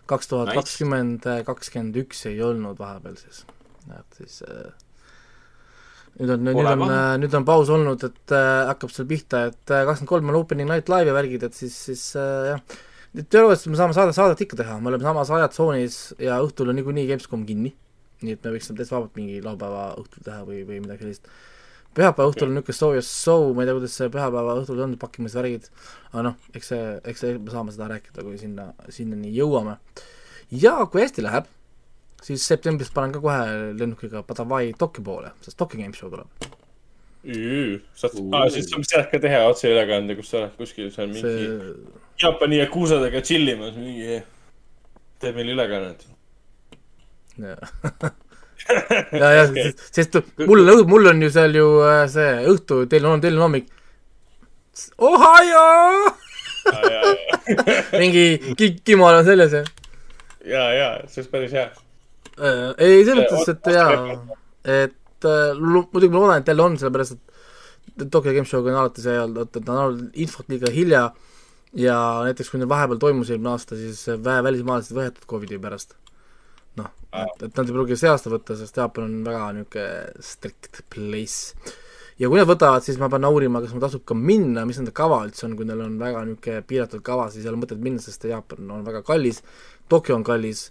kaks 0.07 0.33
tuhat 0.33 0.53
kakskümmend, 0.55 1.29
kakskümmend 1.45 2.03
üks 2.03 2.25
ei 2.29 2.41
olnud 2.43 2.79
vahepeal 2.79 3.15
siis. 3.19 3.45
et 3.87 4.19
siis 4.21 4.43
äh, 4.47 4.75
nüüd 6.17 6.33
on, 6.33 6.45
nüüd 6.47 6.59
on 6.61 6.83
paha., 6.83 6.99
nüüd 7.21 7.39
on 7.39 7.47
paus 7.47 7.71
olnud, 7.73 8.05
et 8.07 8.35
äh, 8.35 8.67
hakkab 8.71 8.93
seal 8.93 9.09
pihta, 9.09 9.47
et 9.51 9.63
kakskümmend 9.69 10.11
kolm 10.11 10.31
on 10.33 10.39
opening 10.39 10.69
night 10.69 10.91
live 10.91 11.11
ja 11.11 11.17
värgid, 11.17 11.47
et 11.47 11.57
siis, 11.57 11.75
siis 11.89 12.05
äh, 12.19 12.53
jah. 12.53 12.79
et 13.17 13.27
teoreetiliselt 13.33 13.73
me 13.73 13.81
saame 13.81 13.97
saade, 13.97 14.15
saadet 14.17 14.41
ikka 14.45 14.61
teha, 14.63 14.79
me 14.81 14.91
oleme 14.91 15.05
samas 15.05 15.33
ajatsoonis 15.37 15.99
ja 16.23 16.39
õhtul 16.45 16.73
on 16.73 16.81
niikuinii 16.81 17.09
Gamescom 17.11 17.45
kinni. 17.47 17.75
nii 18.25 18.33
et 18.33 18.41
me 18.45 18.55
võiksime 18.55 18.79
täitsa 18.79 18.95
vabalt 18.97 19.13
mingi 19.19 19.43
laupäeva 19.45 19.91
õhtul 20.01 20.25
teha 20.25 20.41
või, 20.47 20.63
või 20.65 20.81
midagi 20.81 21.05
sellist 21.05 21.29
pühapäeva 21.97 22.31
õhtul 22.31 22.51
on 22.51 22.57
niisugune 22.57 22.77
show 22.77 22.95
ja 22.95 23.03
show, 23.05 23.51
ma 23.53 23.63
ei 23.63 23.69
tea, 23.69 23.75
kuidas 23.77 23.97
see 23.97 24.09
pühapäeva 24.13 24.55
õhtul 24.61 24.81
on, 24.85 24.95
pakkimisvärgid, 25.01 25.69
aga 26.11 26.25
noh, 26.29 26.35
eks 26.57 26.71
see, 26.73 26.87
eks 27.11 27.23
see, 27.23 27.37
me 27.41 27.53
saame 27.53 27.73
seda 27.73 27.89
rääkida, 27.93 28.25
kui 28.25 28.37
sinna, 28.41 28.69
sinnani 28.93 29.33
jõuame. 29.35 29.77
ja 30.53 30.75
kui 30.91 31.01
hästi 31.03 31.25
läheb, 31.25 31.49
siis 32.23 32.45
septembris 32.47 32.91
panen 32.93 33.13
ka 33.15 33.21
kohe 33.23 33.73
lennukiga 33.77 34.23
Padavai 34.27 34.71
Tokyo 34.77 35.03
poole, 35.03 35.33
sest 35.41 35.57
Tokyo 35.57 35.81
Game 35.81 35.93
Show 35.95 36.09
tuleb. 36.13 36.49
saad, 37.97 38.17
aa, 38.33 38.49
siis 38.53 38.69
sa 38.71 38.81
saad 38.87 39.09
ka 39.11 39.19
teha 39.23 39.43
otseülekande, 39.51 40.15
kus 40.17 40.31
sa 40.31 40.41
oled 40.41 40.53
kuskil 40.59 40.91
seal 40.93 41.09
mingi 41.11 41.23
see 41.25 41.47
see... 41.47 42.03
Jaapani 42.21 42.61
yakuusadega 42.61 43.21
tšillimas, 43.21 43.75
mingi, 43.77 44.21
teeb 45.21 45.35
meile 45.37 45.53
ülekannet. 45.57 46.05
ja, 49.21 49.31
ja 49.37 49.43
Okei. 49.43 49.73
sest 49.91 50.17
mul 50.47 50.63
on, 50.73 50.85
mul 50.89 51.11
on 51.11 51.21
ju 51.21 51.33
seal 51.33 51.57
ju 51.57 51.67
äh, 51.85 52.05
see 52.11 52.31
õhtu, 52.53 52.85
teil 52.89 53.05
on, 53.09 53.21
teil 53.21 53.37
on 53.37 53.47
hommik. 53.49 53.73
Ohio, 55.01 55.65
mingi 58.01 58.55
ki-, 58.59 58.77
kimono 58.85 59.23
seljas 59.25 59.53
ja 59.57 59.63
ja, 60.47 60.63
ja 60.73 60.89
see 61.07 61.21
oleks 61.21 61.31
päris 61.31 61.53
hea. 61.55 61.67
äh,. 62.39 62.73
ei, 62.77 63.05
selles 63.05 63.23
mõttes, 63.23 63.53
et 63.53 63.57
Oota, 63.57 63.75
jaa, 63.75 64.17
et 64.83 65.29
äh, 65.29 65.61
muidugi 65.61 66.13
ma 66.13 66.23
loodan, 66.23 66.43
et 66.43 66.53
jälle 66.53 66.65
on, 66.65 66.77
sellepärast 66.81 67.17
et 67.17 67.27
Tokyo 68.11 68.33
Game 68.33 68.45
Show'ga 68.45 68.71
on 68.71 68.81
alati 68.83 69.01
see 69.01 69.17
olnud, 69.19 69.47
et, 69.47 69.57
et 69.59 69.71
on 69.71 69.81
olnud 69.81 70.21
infot 70.21 70.51
liiga 70.51 70.71
hilja 70.73 71.07
ja 71.77 71.97
näiteks 72.27 72.51
kui 72.51 72.61
neil 72.61 72.69
vahepeal 72.69 72.99
toimus 73.01 73.31
eelmine 73.31 73.53
aasta, 73.53 73.77
siis 73.79 74.03
väe 74.23 74.43
välismaalased 74.45 74.95
võetud 74.97 75.25
Covidi 75.29 75.59
pärast. 75.61 75.97
noh, 76.77 76.91
et, 77.09 77.43
et 77.47 77.57
nad 77.57 77.65
ei 77.65 77.73
pruugi 77.73 77.97
see 77.97 78.11
aasta 78.11 78.31
võtta, 78.31 78.57
sest 78.59 78.77
Jaapan 78.77 79.07
on 79.07 79.19
väga 79.25 79.51
niisugune 79.57 80.23
strict 80.29 80.83
place. 80.93 81.73
ja 82.21 82.29
kui 82.29 82.39
nad 82.39 82.49
võtavad, 82.49 82.85
siis 82.85 82.99
ma 83.01 83.09
pean 83.09 83.25
uurima, 83.29 83.61
kas 83.63 83.73
mul 83.73 83.83
tasub 83.83 84.05
ka 84.05 84.17
minna, 84.17 84.65
mis 84.65 84.79
nende 84.81 84.93
kava 84.95 85.23
üldse 85.25 85.47
on, 85.49 85.55
kui 85.57 85.67
neil 85.67 85.81
on 85.85 85.97
väga 86.01 86.25
niisugune 86.29 86.65
piiratud 86.69 87.05
kava, 87.05 87.29
siis 87.33 87.45
ei 87.45 87.53
ole 87.53 87.63
mõtet 87.63 87.81
minna, 87.81 88.03
sest 88.03 88.29
Jaapan 88.29 88.69
on 88.77 88.85
väga 88.85 89.01
kallis, 89.07 89.41
Tokyo 89.89 90.19
on 90.19 90.25
kallis 90.27 90.67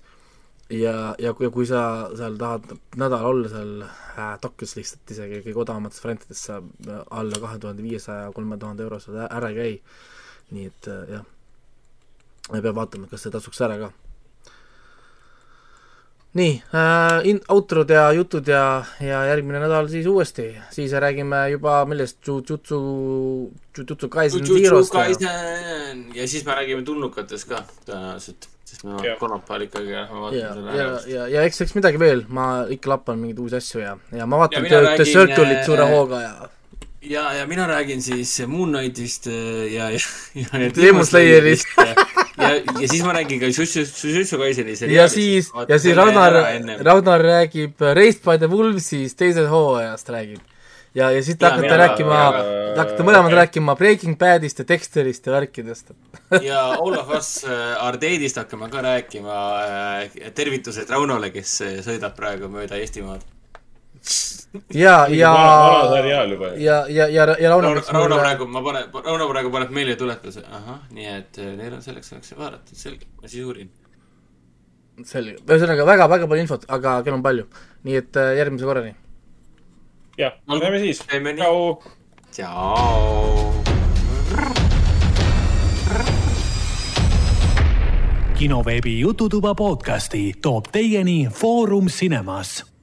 ja, 0.71 1.15
ja 1.19 1.33
kui, 1.37 1.51
kui 1.55 1.67
sa 1.69 1.83
seal 2.17 2.37
tahad 2.41 2.73
nädal 2.99 3.27
olla 3.29 3.51
seal 3.51 3.85
äh, 3.87 4.33
Tokyos 4.43 4.77
lihtsalt 4.79 5.15
isegi 5.15 5.43
kõige 5.45 5.63
odavamates 5.63 6.03
variantides 6.03 6.43
saab 6.49 6.89
äh, 6.89 7.03
alla 7.11 7.41
kahe 7.43 7.61
tuhande 7.63 7.85
viiesaja, 7.87 8.33
kolme 8.35 8.59
tuhande 8.59 8.87
euro 8.87 8.99
ä- 8.99 9.29
ära 9.31 9.53
ei 9.53 9.61
käi. 9.61 9.77
nii 10.57 10.67
et 10.71 10.89
äh, 10.91 11.07
jah, 11.11 11.25
peame 12.51 12.75
vaatama, 12.75 13.09
kas 13.11 13.25
see 13.27 13.35
tasuks 13.35 13.61
ära 13.67 13.79
ka. 13.85 13.93
nii 16.37 16.59
äh,, 16.75 17.21
in-, 17.31 17.41
outrod 17.49 17.91
ja 17.91 18.11
jutud 18.13 18.49
ja, 18.51 18.85
ja 19.01 19.23
järgmine 19.31 19.63
nädal 19.63 19.89
siis 19.89 20.07
uuesti, 20.07 20.51
siis 20.75 20.93
räägime 20.93 21.47
juba 21.55 21.79
millest, 21.89 22.19
Jujutsu, 22.27 22.81
Jujutsu 23.79 24.09
Kaisen 24.09 24.45
Zerost 24.47 24.93
ja 26.15 26.29
siis 26.29 26.45
me 26.45 26.59
räägime 26.59 26.85
tulnukatest 26.85 27.49
ka 27.49 27.63
tõenäoliselt, 27.87 28.51
sest 28.67 28.83
Jah. 29.05 29.15
kolmapäeval 29.21 29.67
ikkagi 29.69 29.95
lähme 29.95 30.17
ja, 30.17 30.21
vaatame 30.23 30.43
ja 30.43 30.53
selle, 30.55 31.13
ja, 31.13 31.29
ja 31.37 31.47
eks, 31.47 31.61
eks 31.63 31.77
midagi 31.79 32.01
veel, 32.03 32.25
ma 32.29 32.49
ikka 32.73 32.97
lappan 32.97 33.21
mingeid 33.21 33.39
uusi 33.45 33.61
asju 33.61 33.83
ja, 33.85 33.97
ja 34.17 34.27
ma 34.27 34.43
vaatan 34.43 34.67
Ja 34.67 34.83
The, 34.83 34.97
The 34.99 35.09
Circle'it 35.13 35.65
suure 35.69 35.87
äh, 35.87 35.95
hooga 35.95 36.23
ja 36.25 36.35
ja, 37.07 37.35
ja 37.35 37.47
mina 37.47 37.69
räägin 37.69 38.03
siis 38.03 38.41
Moon 38.47 38.73
Knightist 38.73 39.27
äh, 39.27 39.75
ja, 39.75 39.91
ja, 39.91 39.99
ja, 40.35 40.59
ja 40.59 40.71
Demon 40.77 41.07
Slayerist. 41.07 41.67
ja, 41.79 41.87
ja, 42.49 42.55
ja 42.81 42.89
siis 42.89 43.05
ma 43.05 43.13
räägin 43.13 43.41
ka 43.41 43.47
Jujutsu, 43.47 44.39
Kaiseni 44.39 44.95
ja 44.95 45.09
siis, 45.09 45.53
ja 45.69 45.79
siis 45.79 45.97
Ragnar, 45.97 46.33
Ragnar 46.83 47.23
räägib 47.23 47.81
Raised 47.81 48.23
by 48.25 48.39
the 48.39 48.51
Wolves'ist 48.51 49.17
teisest 49.17 49.51
hooajast 49.51 50.09
räägib. 50.09 50.43
ja, 50.97 51.11
ja 51.13 51.23
siis 51.23 51.39
te 51.39 51.49
hakkate 51.49 51.77
rääkima, 51.83 52.19
te 52.75 52.81
hakkate 52.81 53.07
mõlemad 53.07 53.37
rääkima 53.37 53.77
Breaking 53.79 54.17
Badist 54.19 54.63
ja 54.63 54.67
Dexterist 54.69 55.29
ja 55.29 55.37
värkidest. 55.37 55.93
ja 56.49 56.63
All 56.79 56.97
of 56.97 57.13
Us 57.17 57.31
äh, 57.45 57.85
Ardeedist 57.85 58.41
hakkame 58.41 58.71
ka 58.73 58.83
rääkima. 58.85 59.39
tervitused 60.35 60.91
Raunole, 60.91 61.31
kes 61.35 61.61
äh, 61.67 61.79
sõidab 61.87 62.17
praegu 62.17 62.51
mööda 62.53 62.81
Eestimaad. 62.81 63.25
ja, 64.73 65.07
ja, 65.11 65.33
vana 65.33 65.89
seriaal 65.93 66.31
juba. 66.33 66.53
ja, 66.57 66.85
ja, 66.89 67.09
ja, 67.09 67.25
ja 67.41 67.51
Rauno 67.51 67.75
Rauno 67.75 68.21
praegu, 68.21 68.47
ma 68.49 68.63
panen, 68.65 68.93
Rauno 69.05 69.27
praegu 69.29 69.51
paneb 69.53 69.73
meeldetuletuse, 69.75 70.45
ahah, 70.61 70.85
nii 70.97 71.11
et 71.13 71.43
äh, 71.43 71.57
neil 71.59 71.75
on 71.77 71.83
selleks 71.85 72.15
ajaks 72.15 72.37
vaadatud, 72.39 72.79
selge, 72.79 73.11
ma 73.21 73.29
siis 73.29 73.45
uurin. 73.45 73.73
selge, 75.05 75.41
ühesõnaga 75.43 75.89
väga-väga 75.89 76.31
palju 76.31 76.47
infot, 76.47 76.71
aga 76.79 77.01
kell 77.03 77.19
on 77.19 77.27
palju. 77.27 77.51
nii 77.85 77.99
et 78.01 78.23
äh, 78.23 78.37
järgmise 78.39 78.69
korrani. 78.69 78.95
jah, 80.19 80.33
näeme 80.47 80.79
siis. 80.79 81.05
Tšau. 81.37 81.83
tšau. 82.33 83.53
kinoveebi 88.39 89.01
Jututuba 89.01 89.55
podcasti 89.55 90.33
toob 90.43 90.65
teieni 90.73 91.29
Foorum 91.33 91.87
Cinemas 91.87 92.76